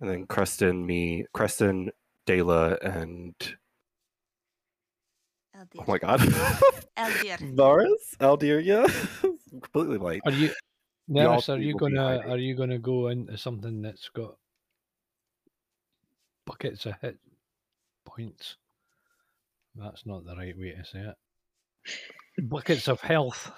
and 0.00 0.08
then 0.08 0.26
Creston, 0.26 0.86
me, 0.86 1.26
Creston, 1.34 1.90
Dayla, 2.26 2.78
and 2.82 3.34
Aldir. 5.56 5.80
oh 5.80 5.84
my 5.86 5.98
god, 5.98 6.20
Aldir. 6.96 7.54
Varys, 7.54 8.16
Aldir, 8.20 8.64
yeah, 8.64 8.86
completely 9.50 9.98
light. 9.98 10.22
Are 10.24 10.32
you, 10.32 10.50
We 11.08 11.20
all 11.20 11.42
Are 11.48 11.58
you 11.58 11.76
gonna 11.76 12.18
are 12.28 12.38
you 12.38 12.54
gonna 12.54 12.78
go 12.78 13.08
into 13.08 13.36
something 13.36 13.82
that's 13.82 14.08
got 14.10 14.36
buckets 16.46 16.86
of 16.86 16.94
hit 17.00 17.18
points? 18.04 18.56
That's 19.74 20.06
not 20.06 20.24
the 20.24 20.36
right 20.36 20.56
way 20.56 20.72
to 20.72 20.84
say 20.84 21.00
it. 21.00 22.48
Buckets 22.48 22.88
of 22.88 23.00
health. 23.00 23.50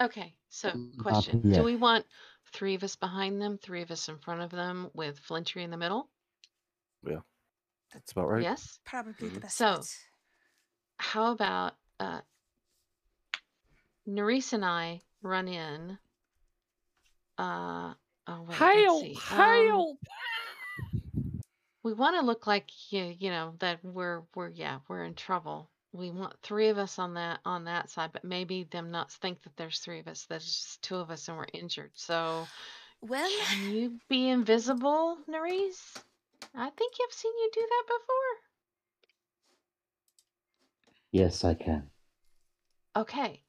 Okay, 0.00 0.34
so 0.48 0.68
Not 0.74 0.98
question. 0.98 1.50
Do 1.50 1.62
we 1.62 1.76
want 1.76 2.04
three 2.52 2.74
of 2.74 2.82
us 2.82 2.96
behind 2.96 3.40
them, 3.40 3.56
three 3.58 3.82
of 3.82 3.90
us 3.90 4.08
in 4.08 4.18
front 4.18 4.42
of 4.42 4.50
them, 4.50 4.90
with 4.94 5.18
Flintry 5.20 5.62
in 5.62 5.70
the 5.70 5.76
middle? 5.76 6.10
Yeah, 7.06 7.20
that's 7.92 8.12
about 8.12 8.28
right. 8.28 8.42
Yes? 8.42 8.80
Probably 8.84 9.12
the 9.28 9.38
Mhm. 9.38 9.42
best. 9.42 9.56
So- 9.56 9.82
How 10.98 11.32
about 11.32 11.74
uh 11.98 12.20
Nerys 14.06 14.52
and 14.52 14.64
I 14.64 15.00
run 15.22 15.48
in. 15.48 15.98
Uh 17.38 17.94
oh 18.26 18.42
wait, 18.42 18.56
let's 18.60 19.00
see. 19.00 19.18
Um, 19.30 19.96
we 21.82 21.92
want 21.94 22.16
to 22.16 22.24
look 22.24 22.46
like 22.46 22.70
you, 22.92 23.14
you 23.18 23.30
know, 23.30 23.54
that 23.58 23.84
we're 23.84 24.22
we're 24.34 24.50
yeah, 24.50 24.78
we're 24.88 25.04
in 25.04 25.14
trouble. 25.14 25.68
We 25.92 26.10
want 26.10 26.34
three 26.42 26.68
of 26.68 26.78
us 26.78 26.98
on 26.98 27.14
that 27.14 27.40
on 27.44 27.64
that 27.64 27.90
side, 27.90 28.10
but 28.12 28.24
maybe 28.24 28.64
them 28.64 28.90
not 28.90 29.10
think 29.10 29.42
that 29.42 29.56
there's 29.56 29.78
three 29.78 29.98
of 30.00 30.08
us. 30.08 30.24
There's 30.28 30.44
just 30.44 30.82
two 30.82 30.96
of 30.96 31.10
us 31.10 31.28
and 31.28 31.36
we're 31.36 31.46
injured. 31.52 31.90
So 31.94 32.46
Well, 33.00 33.30
Can 33.46 33.72
you 33.72 33.98
be 34.08 34.28
invisible, 34.28 35.18
Nerys? 35.28 35.96
I 36.54 36.70
think 36.70 36.94
I've 37.02 37.12
seen 37.12 37.32
you 37.36 37.50
do 37.52 37.66
that 37.68 37.84
before. 37.86 38.36
Yes, 41.10 41.44
I 41.44 41.54
can. 41.54 41.90
Okay. 42.96 43.42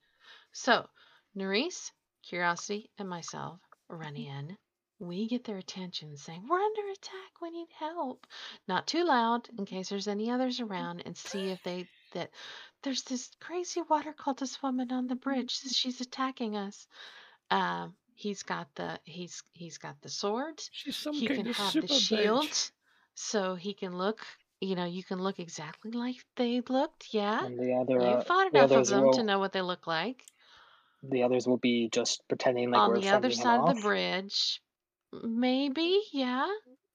So, 0.51 0.87
Nerys, 1.35 1.91
Curiosity, 2.23 2.89
and 2.97 3.07
myself 3.07 3.59
run 3.89 4.15
in. 4.15 4.57
We 4.99 5.27
get 5.27 5.43
their 5.43 5.57
attention 5.57 6.15
saying, 6.17 6.47
We're 6.47 6.59
under 6.59 6.81
attack. 6.91 7.41
We 7.41 7.49
need 7.51 7.67
help. 7.77 8.25
Not 8.67 8.87
too 8.87 9.03
loud 9.03 9.49
in 9.57 9.65
case 9.65 9.89
there's 9.89 10.07
any 10.07 10.29
others 10.31 10.59
around 10.59 11.03
and 11.05 11.17
see 11.17 11.49
if 11.49 11.61
they 11.63 11.87
that 12.13 12.29
there's 12.83 13.03
this 13.03 13.29
crazy 13.39 13.81
water 13.89 14.13
cultist 14.13 14.61
woman 14.61 14.91
on 14.91 15.07
the 15.07 15.15
bridge. 15.15 15.59
She's 15.71 15.99
attacking 16.01 16.55
us. 16.55 16.87
Um, 17.49 17.95
He's 18.15 18.43
got 18.43 18.67
the 18.75 18.99
he's 19.05 19.41
he's 19.53 19.77
got 19.79 19.99
the 20.01 20.09
sword. 20.09 20.61
She's 20.71 20.95
some 20.95 21.13
he 21.15 21.27
kind 21.27 21.39
can 21.39 21.49
of 21.49 21.57
have 21.57 21.71
super 21.71 21.87
the 21.87 21.93
bitch. 21.93 21.99
shield, 22.07 22.71
so 23.15 23.55
he 23.55 23.73
can 23.73 23.97
look. 23.97 24.19
You 24.61 24.75
know, 24.75 24.85
you 24.85 25.03
can 25.03 25.19
look 25.19 25.39
exactly 25.39 25.91
like 25.91 26.17
they 26.37 26.61
looked. 26.69 27.07
Yeah, 27.11 27.43
And 27.45 27.59
the 27.59 27.73
other, 27.73 27.93
you 27.95 27.99
uh, 27.99 28.21
fought 28.23 28.51
the 28.53 28.59
enough 28.59 28.71
of 28.71 28.71
others 28.71 28.89
them 28.89 29.03
will, 29.05 29.13
to 29.13 29.23
know 29.23 29.39
what 29.39 29.51
they 29.51 29.61
look 29.61 29.87
like. 29.87 30.23
The 31.03 31.23
others 31.23 31.47
will 31.47 31.57
be 31.57 31.89
just 31.91 32.21
pretending 32.27 32.71
like 32.71 32.81
On 32.81 32.89
we're 32.89 32.95
on 32.95 33.01
the 33.01 33.09
other 33.09 33.31
side 33.31 33.59
of 33.59 33.75
the 33.75 33.81
bridge, 33.81 34.61
maybe, 35.21 36.01
yeah, 36.11 36.47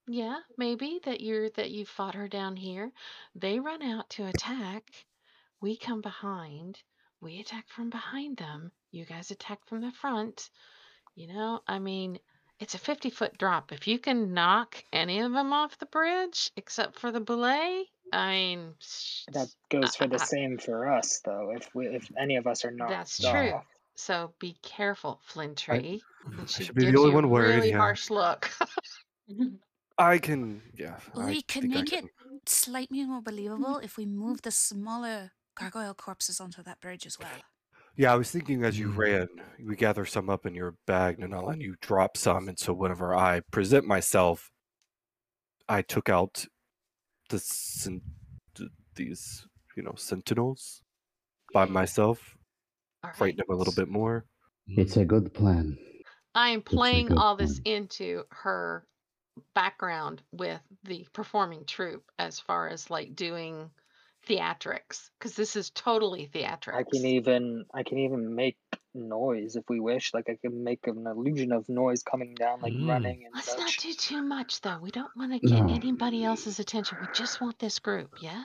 yeah, 0.06 0.38
maybe 0.56 1.00
that 1.04 1.20
you're 1.20 1.50
that 1.50 1.70
you 1.70 1.84
fought 1.84 2.14
her 2.14 2.28
down 2.28 2.56
here. 2.56 2.90
They 3.34 3.60
run 3.60 3.82
out 3.82 4.08
to 4.10 4.26
attack. 4.26 4.84
We 5.60 5.76
come 5.76 6.00
behind. 6.00 6.78
We 7.20 7.40
attack 7.40 7.68
from 7.68 7.90
behind 7.90 8.38
them. 8.38 8.72
You 8.90 9.04
guys 9.04 9.30
attack 9.30 9.58
from 9.66 9.80
the 9.82 9.92
front. 9.92 10.50
You 11.14 11.26
know, 11.26 11.60
I 11.66 11.78
mean, 11.80 12.18
it's 12.60 12.74
a 12.74 12.78
50 12.78 13.10
foot 13.10 13.36
drop. 13.38 13.72
If 13.72 13.88
you 13.88 13.98
can 13.98 14.32
knock 14.34 14.82
any 14.92 15.20
of 15.20 15.32
them 15.32 15.52
off 15.52 15.78
the 15.78 15.86
bridge, 15.86 16.50
except 16.56 16.98
for 16.98 17.10
the 17.10 17.20
belay, 17.20 17.84
I 18.12 18.30
mean, 18.30 18.74
That 19.32 19.48
goes 19.68 19.96
for 19.96 20.04
I- 20.04 20.08
the 20.08 20.20
I- 20.20 20.24
same 20.24 20.58
for 20.58 20.90
us, 20.90 21.20
though. 21.24 21.50
If 21.50 21.74
we, 21.74 21.88
if 21.88 22.08
any 22.16 22.36
of 22.36 22.46
us 22.46 22.64
are 22.64 22.70
knocked 22.70 22.90
that's 22.90 23.18
true. 23.18 23.60
Off, 23.98 24.04
So 24.04 24.34
be 24.38 24.56
careful, 24.62 25.20
Flintry. 25.24 26.02
And 26.24 26.40
I 26.40 26.46
she 26.46 26.64
should 26.64 26.74
be 26.74 26.84
the 26.90 26.98
only 26.98 27.14
one 27.14 27.30
worried, 27.30 27.56
really 27.56 27.70
yeah. 27.70 27.78
harsh 27.78 28.10
look. 28.10 28.50
I 29.98 30.18
can, 30.18 30.62
yeah. 30.78 30.96
I 31.16 31.26
We 31.26 31.42
can 31.42 31.62
think 31.62 31.74
I 31.74 31.80
make 31.80 31.92
it 31.92 32.04
slightly 32.46 33.04
more 33.04 33.22
believable 33.22 33.78
if 33.78 33.96
we 33.96 34.06
move 34.06 34.42
the 34.42 34.50
smaller 34.50 35.32
gargoyle 35.54 35.94
corpses 35.94 36.40
onto 36.40 36.62
that 36.62 36.80
bridge 36.80 37.06
as 37.06 37.18
well. 37.18 37.28
Yeah, 37.96 38.12
I 38.12 38.16
was 38.16 38.30
thinking 38.30 38.62
as 38.62 38.78
you 38.78 38.88
Mm. 38.88 38.96
ran, 38.96 39.28
we 39.66 39.74
gather 39.74 40.04
some 40.06 40.30
up 40.30 40.46
in 40.46 40.54
your 40.54 40.76
bag, 40.86 41.18
Nanala, 41.18 41.54
and 41.54 41.62
you 41.62 41.76
drop 41.80 42.16
some, 42.16 42.48
and 42.48 42.58
so 42.58 42.72
whenever 42.72 43.14
I 43.14 43.40
present 43.50 43.86
myself, 43.86 44.50
I 45.68 45.82
took 45.82 46.08
out 46.08 46.46
the 47.30 47.38
sen- 47.38 48.02
these, 48.94 49.46
you 49.76 49.82
know, 49.82 49.94
sentinels 49.96 50.82
by 51.52 51.64
myself, 51.64 52.37
All 53.04 53.12
frighten 53.12 53.38
right. 53.38 53.46
them 53.46 53.54
a 53.54 53.58
little 53.58 53.74
bit 53.74 53.88
more. 53.88 54.24
It's 54.66 54.96
a 54.96 55.04
good 55.04 55.32
plan. 55.32 55.78
I 56.34 56.50
am 56.50 56.62
playing 56.62 57.16
all 57.16 57.36
this 57.36 57.60
plan. 57.60 57.82
into 57.82 58.24
her 58.30 58.86
background 59.54 60.22
with 60.32 60.60
the 60.84 61.06
performing 61.12 61.64
troupe 61.64 62.10
as 62.18 62.40
far 62.40 62.68
as 62.68 62.90
like 62.90 63.14
doing 63.14 63.70
theatrics 64.28 65.10
because 65.18 65.34
this 65.34 65.56
is 65.56 65.70
totally 65.70 66.28
theatrics. 66.32 66.74
I 66.74 66.82
can 66.82 67.04
even 67.06 67.64
I 67.72 67.82
can 67.82 67.98
even 67.98 68.34
make 68.34 68.56
noise 68.94 69.56
if 69.56 69.64
we 69.68 69.80
wish. 69.80 70.12
Like 70.12 70.28
I 70.28 70.36
can 70.40 70.64
make 70.64 70.86
an 70.86 71.06
illusion 71.06 71.52
of 71.52 71.68
noise 71.68 72.02
coming 72.02 72.34
down, 72.34 72.60
like 72.60 72.72
Mm. 72.72 72.88
running 72.88 73.24
and 73.24 73.34
Let's 73.34 73.56
not 73.56 73.74
do 73.78 73.92
too 73.92 74.22
much 74.22 74.60
though. 74.60 74.78
We 74.80 74.90
don't 74.90 75.14
want 75.16 75.32
to 75.32 75.38
get 75.38 75.64
No. 75.64 75.74
anybody 75.74 76.24
else's 76.24 76.58
attention. 76.58 76.98
We 77.00 77.06
just 77.14 77.40
want 77.40 77.58
this 77.58 77.78
group, 77.78 78.16
yeah? 78.20 78.44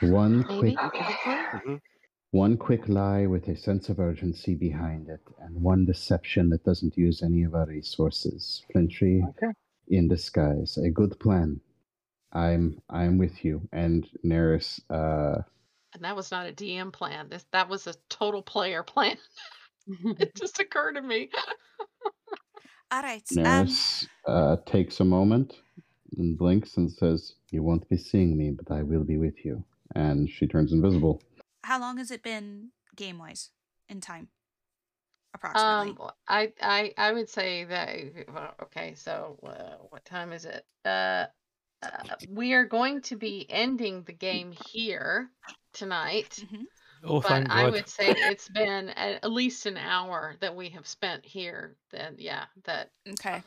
One 0.00 0.44
Maybe, 0.48 0.76
quick, 0.76 0.78
hopefully. 0.78 1.80
One 2.32 2.58
quick 2.58 2.88
lie 2.88 3.26
with 3.26 3.48
a 3.48 3.56
sense 3.56 3.88
of 3.88 3.98
urgency 3.98 4.54
behind 4.54 5.08
it, 5.08 5.20
and 5.40 5.62
one 5.62 5.86
deception 5.86 6.50
that 6.50 6.64
doesn't 6.64 6.96
use 6.96 7.22
any 7.22 7.42
of 7.44 7.54
our 7.54 7.66
resources. 7.66 8.64
Flintry 8.70 9.24
Okay. 9.30 9.52
in 9.88 10.08
disguise. 10.08 10.76
A 10.76 10.90
good 10.90 11.18
plan. 11.20 11.60
I'm 12.32 12.80
I'm 12.90 13.16
with 13.16 13.44
you. 13.44 13.66
And 13.72 14.06
Nerys, 14.24 14.80
uh, 14.90 15.40
And 15.94 16.04
that 16.04 16.14
was 16.16 16.30
not 16.30 16.46
a 16.46 16.52
DM 16.52 16.92
plan. 16.92 17.28
This 17.30 17.46
that 17.52 17.68
was 17.68 17.86
a 17.86 17.94
total 18.10 18.42
player 18.42 18.82
plan. 18.82 19.16
it 20.18 20.34
just 20.36 20.60
occurred 20.60 20.94
to 20.96 21.02
me. 21.02 21.30
All 22.90 23.02
right. 23.02 23.22
Um, 23.32 23.36
Nerys 23.38 24.06
uh, 24.26 24.56
takes 24.66 25.00
a 25.00 25.04
moment 25.04 25.54
and 26.18 26.36
blinks 26.36 26.76
and 26.76 26.90
says, 26.92 27.34
"You 27.50 27.62
won't 27.62 27.88
be 27.88 27.96
seeing 27.96 28.36
me, 28.36 28.50
but 28.50 28.70
I 28.70 28.82
will 28.82 29.04
be 29.04 29.16
with 29.16 29.44
you." 29.46 29.64
And 29.94 30.28
she 30.28 30.46
turns 30.46 30.72
invisible. 30.72 31.22
How 31.68 31.78
long 31.78 31.98
has 31.98 32.10
it 32.10 32.22
been 32.22 32.70
game 32.96 33.18
wise 33.18 33.50
in 33.90 34.00
time? 34.00 34.28
Approximately. 35.34 35.90
Um, 36.00 36.10
I 36.26 36.52
I 36.62 36.94
I 36.96 37.12
would 37.12 37.28
say 37.28 37.64
that 37.64 37.94
okay. 38.62 38.94
So 38.94 39.38
uh, 39.42 39.84
what 39.90 40.02
time 40.06 40.32
is 40.32 40.46
it? 40.46 40.64
Uh, 40.84 41.26
uh, 41.82 41.88
we 42.30 42.54
are 42.54 42.64
going 42.64 43.02
to 43.02 43.16
be 43.16 43.46
ending 43.50 44.02
the 44.04 44.14
game 44.14 44.50
here 44.50 45.30
tonight, 45.74 46.42
Mhm. 46.50 46.64
Oh, 47.04 47.20
but 47.20 47.28
thank 47.28 47.50
I 47.50 47.70
would 47.70 47.86
say 47.86 48.08
it's 48.08 48.48
been 48.48 48.88
at, 48.88 49.22
at 49.22 49.30
least 49.30 49.66
an 49.66 49.76
hour 49.76 50.36
that 50.40 50.56
we 50.56 50.70
have 50.70 50.86
spent 50.86 51.24
here. 51.24 51.76
Then 51.90 52.16
yeah, 52.18 52.46
that 52.64 52.90
Okay. 53.06 53.42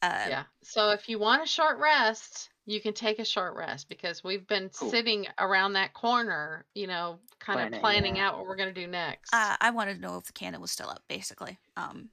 Uh, 0.00 0.26
yeah. 0.28 0.44
So 0.62 0.90
if 0.90 1.10
you 1.10 1.18
want 1.18 1.42
a 1.42 1.46
short 1.46 1.78
rest, 1.78 2.48
you 2.66 2.80
can 2.80 2.92
take 2.94 3.18
a 3.18 3.24
short 3.24 3.56
rest 3.56 3.88
because 3.88 4.22
we've 4.22 4.46
been 4.46 4.68
Cool. 4.70 4.90
sitting 4.90 5.26
around 5.38 5.72
that 5.74 5.92
corner, 5.94 6.64
you 6.74 6.86
know, 6.86 7.18
kind 7.38 7.60
of 7.60 7.68
Planning, 7.68 7.80
planning 7.80 8.16
yeah. 8.16 8.28
out 8.28 8.36
what 8.38 8.46
we're 8.46 8.56
gonna 8.56 8.72
do 8.72 8.86
next. 8.86 9.32
uh, 9.34 9.56
I 9.60 9.70
wanted 9.70 9.94
to 9.94 10.00
know 10.00 10.16
if 10.18 10.24
the 10.24 10.32
cannon 10.32 10.60
was 10.60 10.70
still 10.70 10.88
up, 10.90 11.02
basically. 11.08 11.58
Um, 11.76 12.10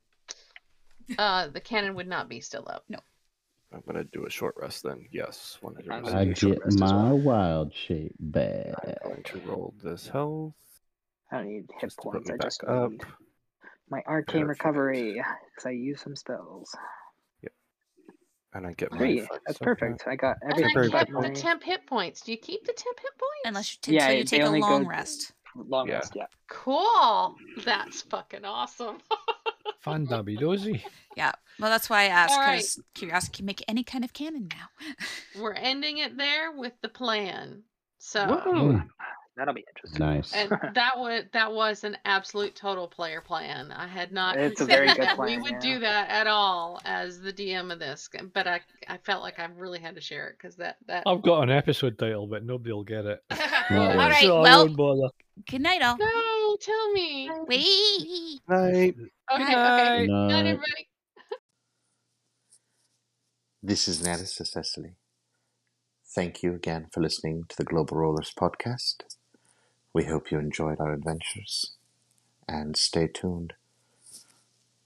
uh, 1.17 1.48
the 1.48 1.61
cannon 1.61 1.95
would 1.95 2.08
not 2.08 2.27
be 2.30 2.40
still 2.42 2.66
up. 2.67 2.84
No. 2.90 3.00
I'm 3.74 3.82
gonna 3.85 4.06
do 4.06 4.26
a 4.26 4.30
short 4.30 4.56
rest 4.58 4.84
then. 4.84 5.06
Yes, 5.11 5.58
100%. 5.61 5.92
I'm 5.92 6.03
gonna 6.03 6.17
I 6.17 6.26
do 6.26 6.32
a 6.32 6.35
short 6.35 6.53
get 6.56 6.64
rest 6.66 6.76
as 6.76 6.80
my 6.82 7.03
well. 7.03 7.17
wild 7.19 7.74
shape 7.74 8.16
I'm 8.19 8.30
back. 8.32 9.03
going 9.03 9.24
to 9.24 9.40
roll 9.42 9.74
this 9.84 10.08
health 10.08 10.53
I 11.32 11.38
don't 11.38 11.48
need 11.48 11.66
hit 11.74 11.82
just 11.82 11.98
to 11.98 12.01
put 12.03 12.11
points. 12.14 12.30
me 12.30 12.34
I 12.34 12.38
back 12.38 12.45
just 12.48 12.64
up. 12.64 12.92
need 12.92 13.01
my 13.90 14.01
arcane 14.08 14.42
Perfect. 14.48 14.59
recovery 14.64 15.14
because 15.14 15.66
I 15.66 15.72
use 15.72 16.01
some 16.01 16.16
spells. 16.16 16.74
And 18.53 18.66
I 18.66 18.74
get 18.74 18.92
my 18.92 18.98
Three. 18.98 19.19
five 19.22 19.40
That's 19.45 19.58
star 19.58 19.76
perfect. 19.76 20.08
I 20.08 20.16
got 20.16 20.38
And 20.42 20.51
everything. 20.53 20.66
I 20.66 20.67
Temporary 20.74 20.90
but 20.90 20.98
kept 21.00 21.11
the 21.11 21.19
my 21.22 21.30
temp 21.34 21.64
hit 21.64 21.85
points. 21.88 22.22
Do 22.22 22.32
you 22.32 22.38
keep 22.38 22.64
the 22.66 22.74
temp 22.74 23.00
hit 23.00 23.11
points? 23.17 23.42
unless 23.45 23.74
you, 23.74 23.77
t- 23.82 23.93
Yeah, 23.93 24.03
until 24.06 24.17
you 24.17 24.24
take 24.24 24.42
a 24.42 24.45
only 24.45 24.59
go- 24.61 24.67
long 24.67 24.88
rest. 24.88 25.34
long 25.56 25.88
Yeah. 25.88 25.95
rest. 25.95 26.14
Yeah. 26.16 26.26
Cool. 26.50 27.35
That's 27.66 28.01
fucking 28.03 28.45
awesome. 28.45 28.98
Fun 29.82 30.06
dabby 30.06 30.38
dozy. 30.38 30.84
Yeah. 31.16 31.34
Well, 31.59 31.69
that's 31.69 31.90
why 31.90 32.01
I 32.03 32.06
asked 32.06 32.34
All 32.34 32.40
right. 32.40 32.58
because 32.58 32.80
curiosity 32.95 33.38
can 33.38 33.45
make 33.45 33.64
any 33.67 33.84
kind 33.84 34.03
of 34.03 34.14
cannon 34.14 34.48
now. 34.51 34.85
We're 35.42 35.53
ending 35.53 35.98
it 36.00 36.17
there 36.17 36.51
with 36.51 36.74
the 36.82 36.90
plan. 36.90 37.64
So 38.00 38.26
Woohoo! 38.26 38.88
That'll 39.38 39.53
be 39.53 39.66
interesting. 39.69 39.99
Nice. 40.03 40.33
and 40.33 40.49
that 40.74 40.98
was 40.98 41.24
that 41.32 41.53
was 41.53 41.83
an 41.83 41.95
absolute 42.06 42.56
total 42.56 42.88
player 42.88 43.22
plan. 43.22 43.72
I 43.72 43.85
had 43.85 44.11
not 44.11 44.35
It's 44.35 44.61
a 44.61 44.66
very 44.66 44.88
good 44.88 44.98
that 44.98 45.19
we 45.19 45.38
would 45.38 45.51
yeah. 45.51 45.59
do 45.59 45.80
that 45.80 46.09
at 46.09 46.25
all 46.25 46.82
as 46.85 47.22
the 47.22 47.32
DM 47.32 47.72
of 47.72 47.77
this, 47.77 48.09
but 48.33 48.48
I 48.48 48.61
I 48.88 48.98
felt 48.98 49.22
like 49.22 49.38
I 49.38 49.45
really 49.56 49.80
had 49.80 49.93
to 49.93 50.01
share 50.01 50.27
it 50.30 50.38
because 50.41 50.56
that 50.56 50.77
that 50.88 51.03
I've 51.06 51.22
got 51.22 51.43
an 51.43 51.51
episode 51.51 51.99
title, 51.99 52.25
but 52.25 52.43
nobody 52.43 52.74
will 52.74 52.83
get 52.83 53.06
it. 53.06 53.24
All 53.69 53.95
right. 53.95 54.22
So 54.22 54.41
well, 54.41 55.11
good 55.49 55.61
night, 55.61 55.82
all. 55.83 55.98
no, 55.98 56.57
tell 56.59 56.91
me. 56.93 57.30
Wait. 57.48 58.40
Night. 58.49 58.95
Okay, 59.32 59.43
okay. 59.43 59.53
night. 59.53 60.07
Night, 60.07 60.07
Night. 60.07 60.45
everybody. 60.45 60.88
This 63.61 63.88
is 63.88 64.01
Neris 64.01 64.30
Cecily. 64.45 64.95
Thank 66.16 66.41
you 66.41 66.56
again 66.56 66.88
for 66.91 67.01
listening 67.01 67.43
to 67.49 67.57
the 67.57 67.64
Global 67.64 67.98
Rollers 67.98 68.33
podcast. 68.40 69.03
We 69.93 70.06
hope 70.06 70.32
you 70.32 70.40
enjoyed 70.40 70.80
our 70.80 70.93
adventures 70.93 71.72
and 72.48 72.77
stay 72.77 73.07
tuned, 73.07 73.53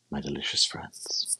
my 0.09 0.21
delicious 0.21 0.65
friends. 0.65 1.37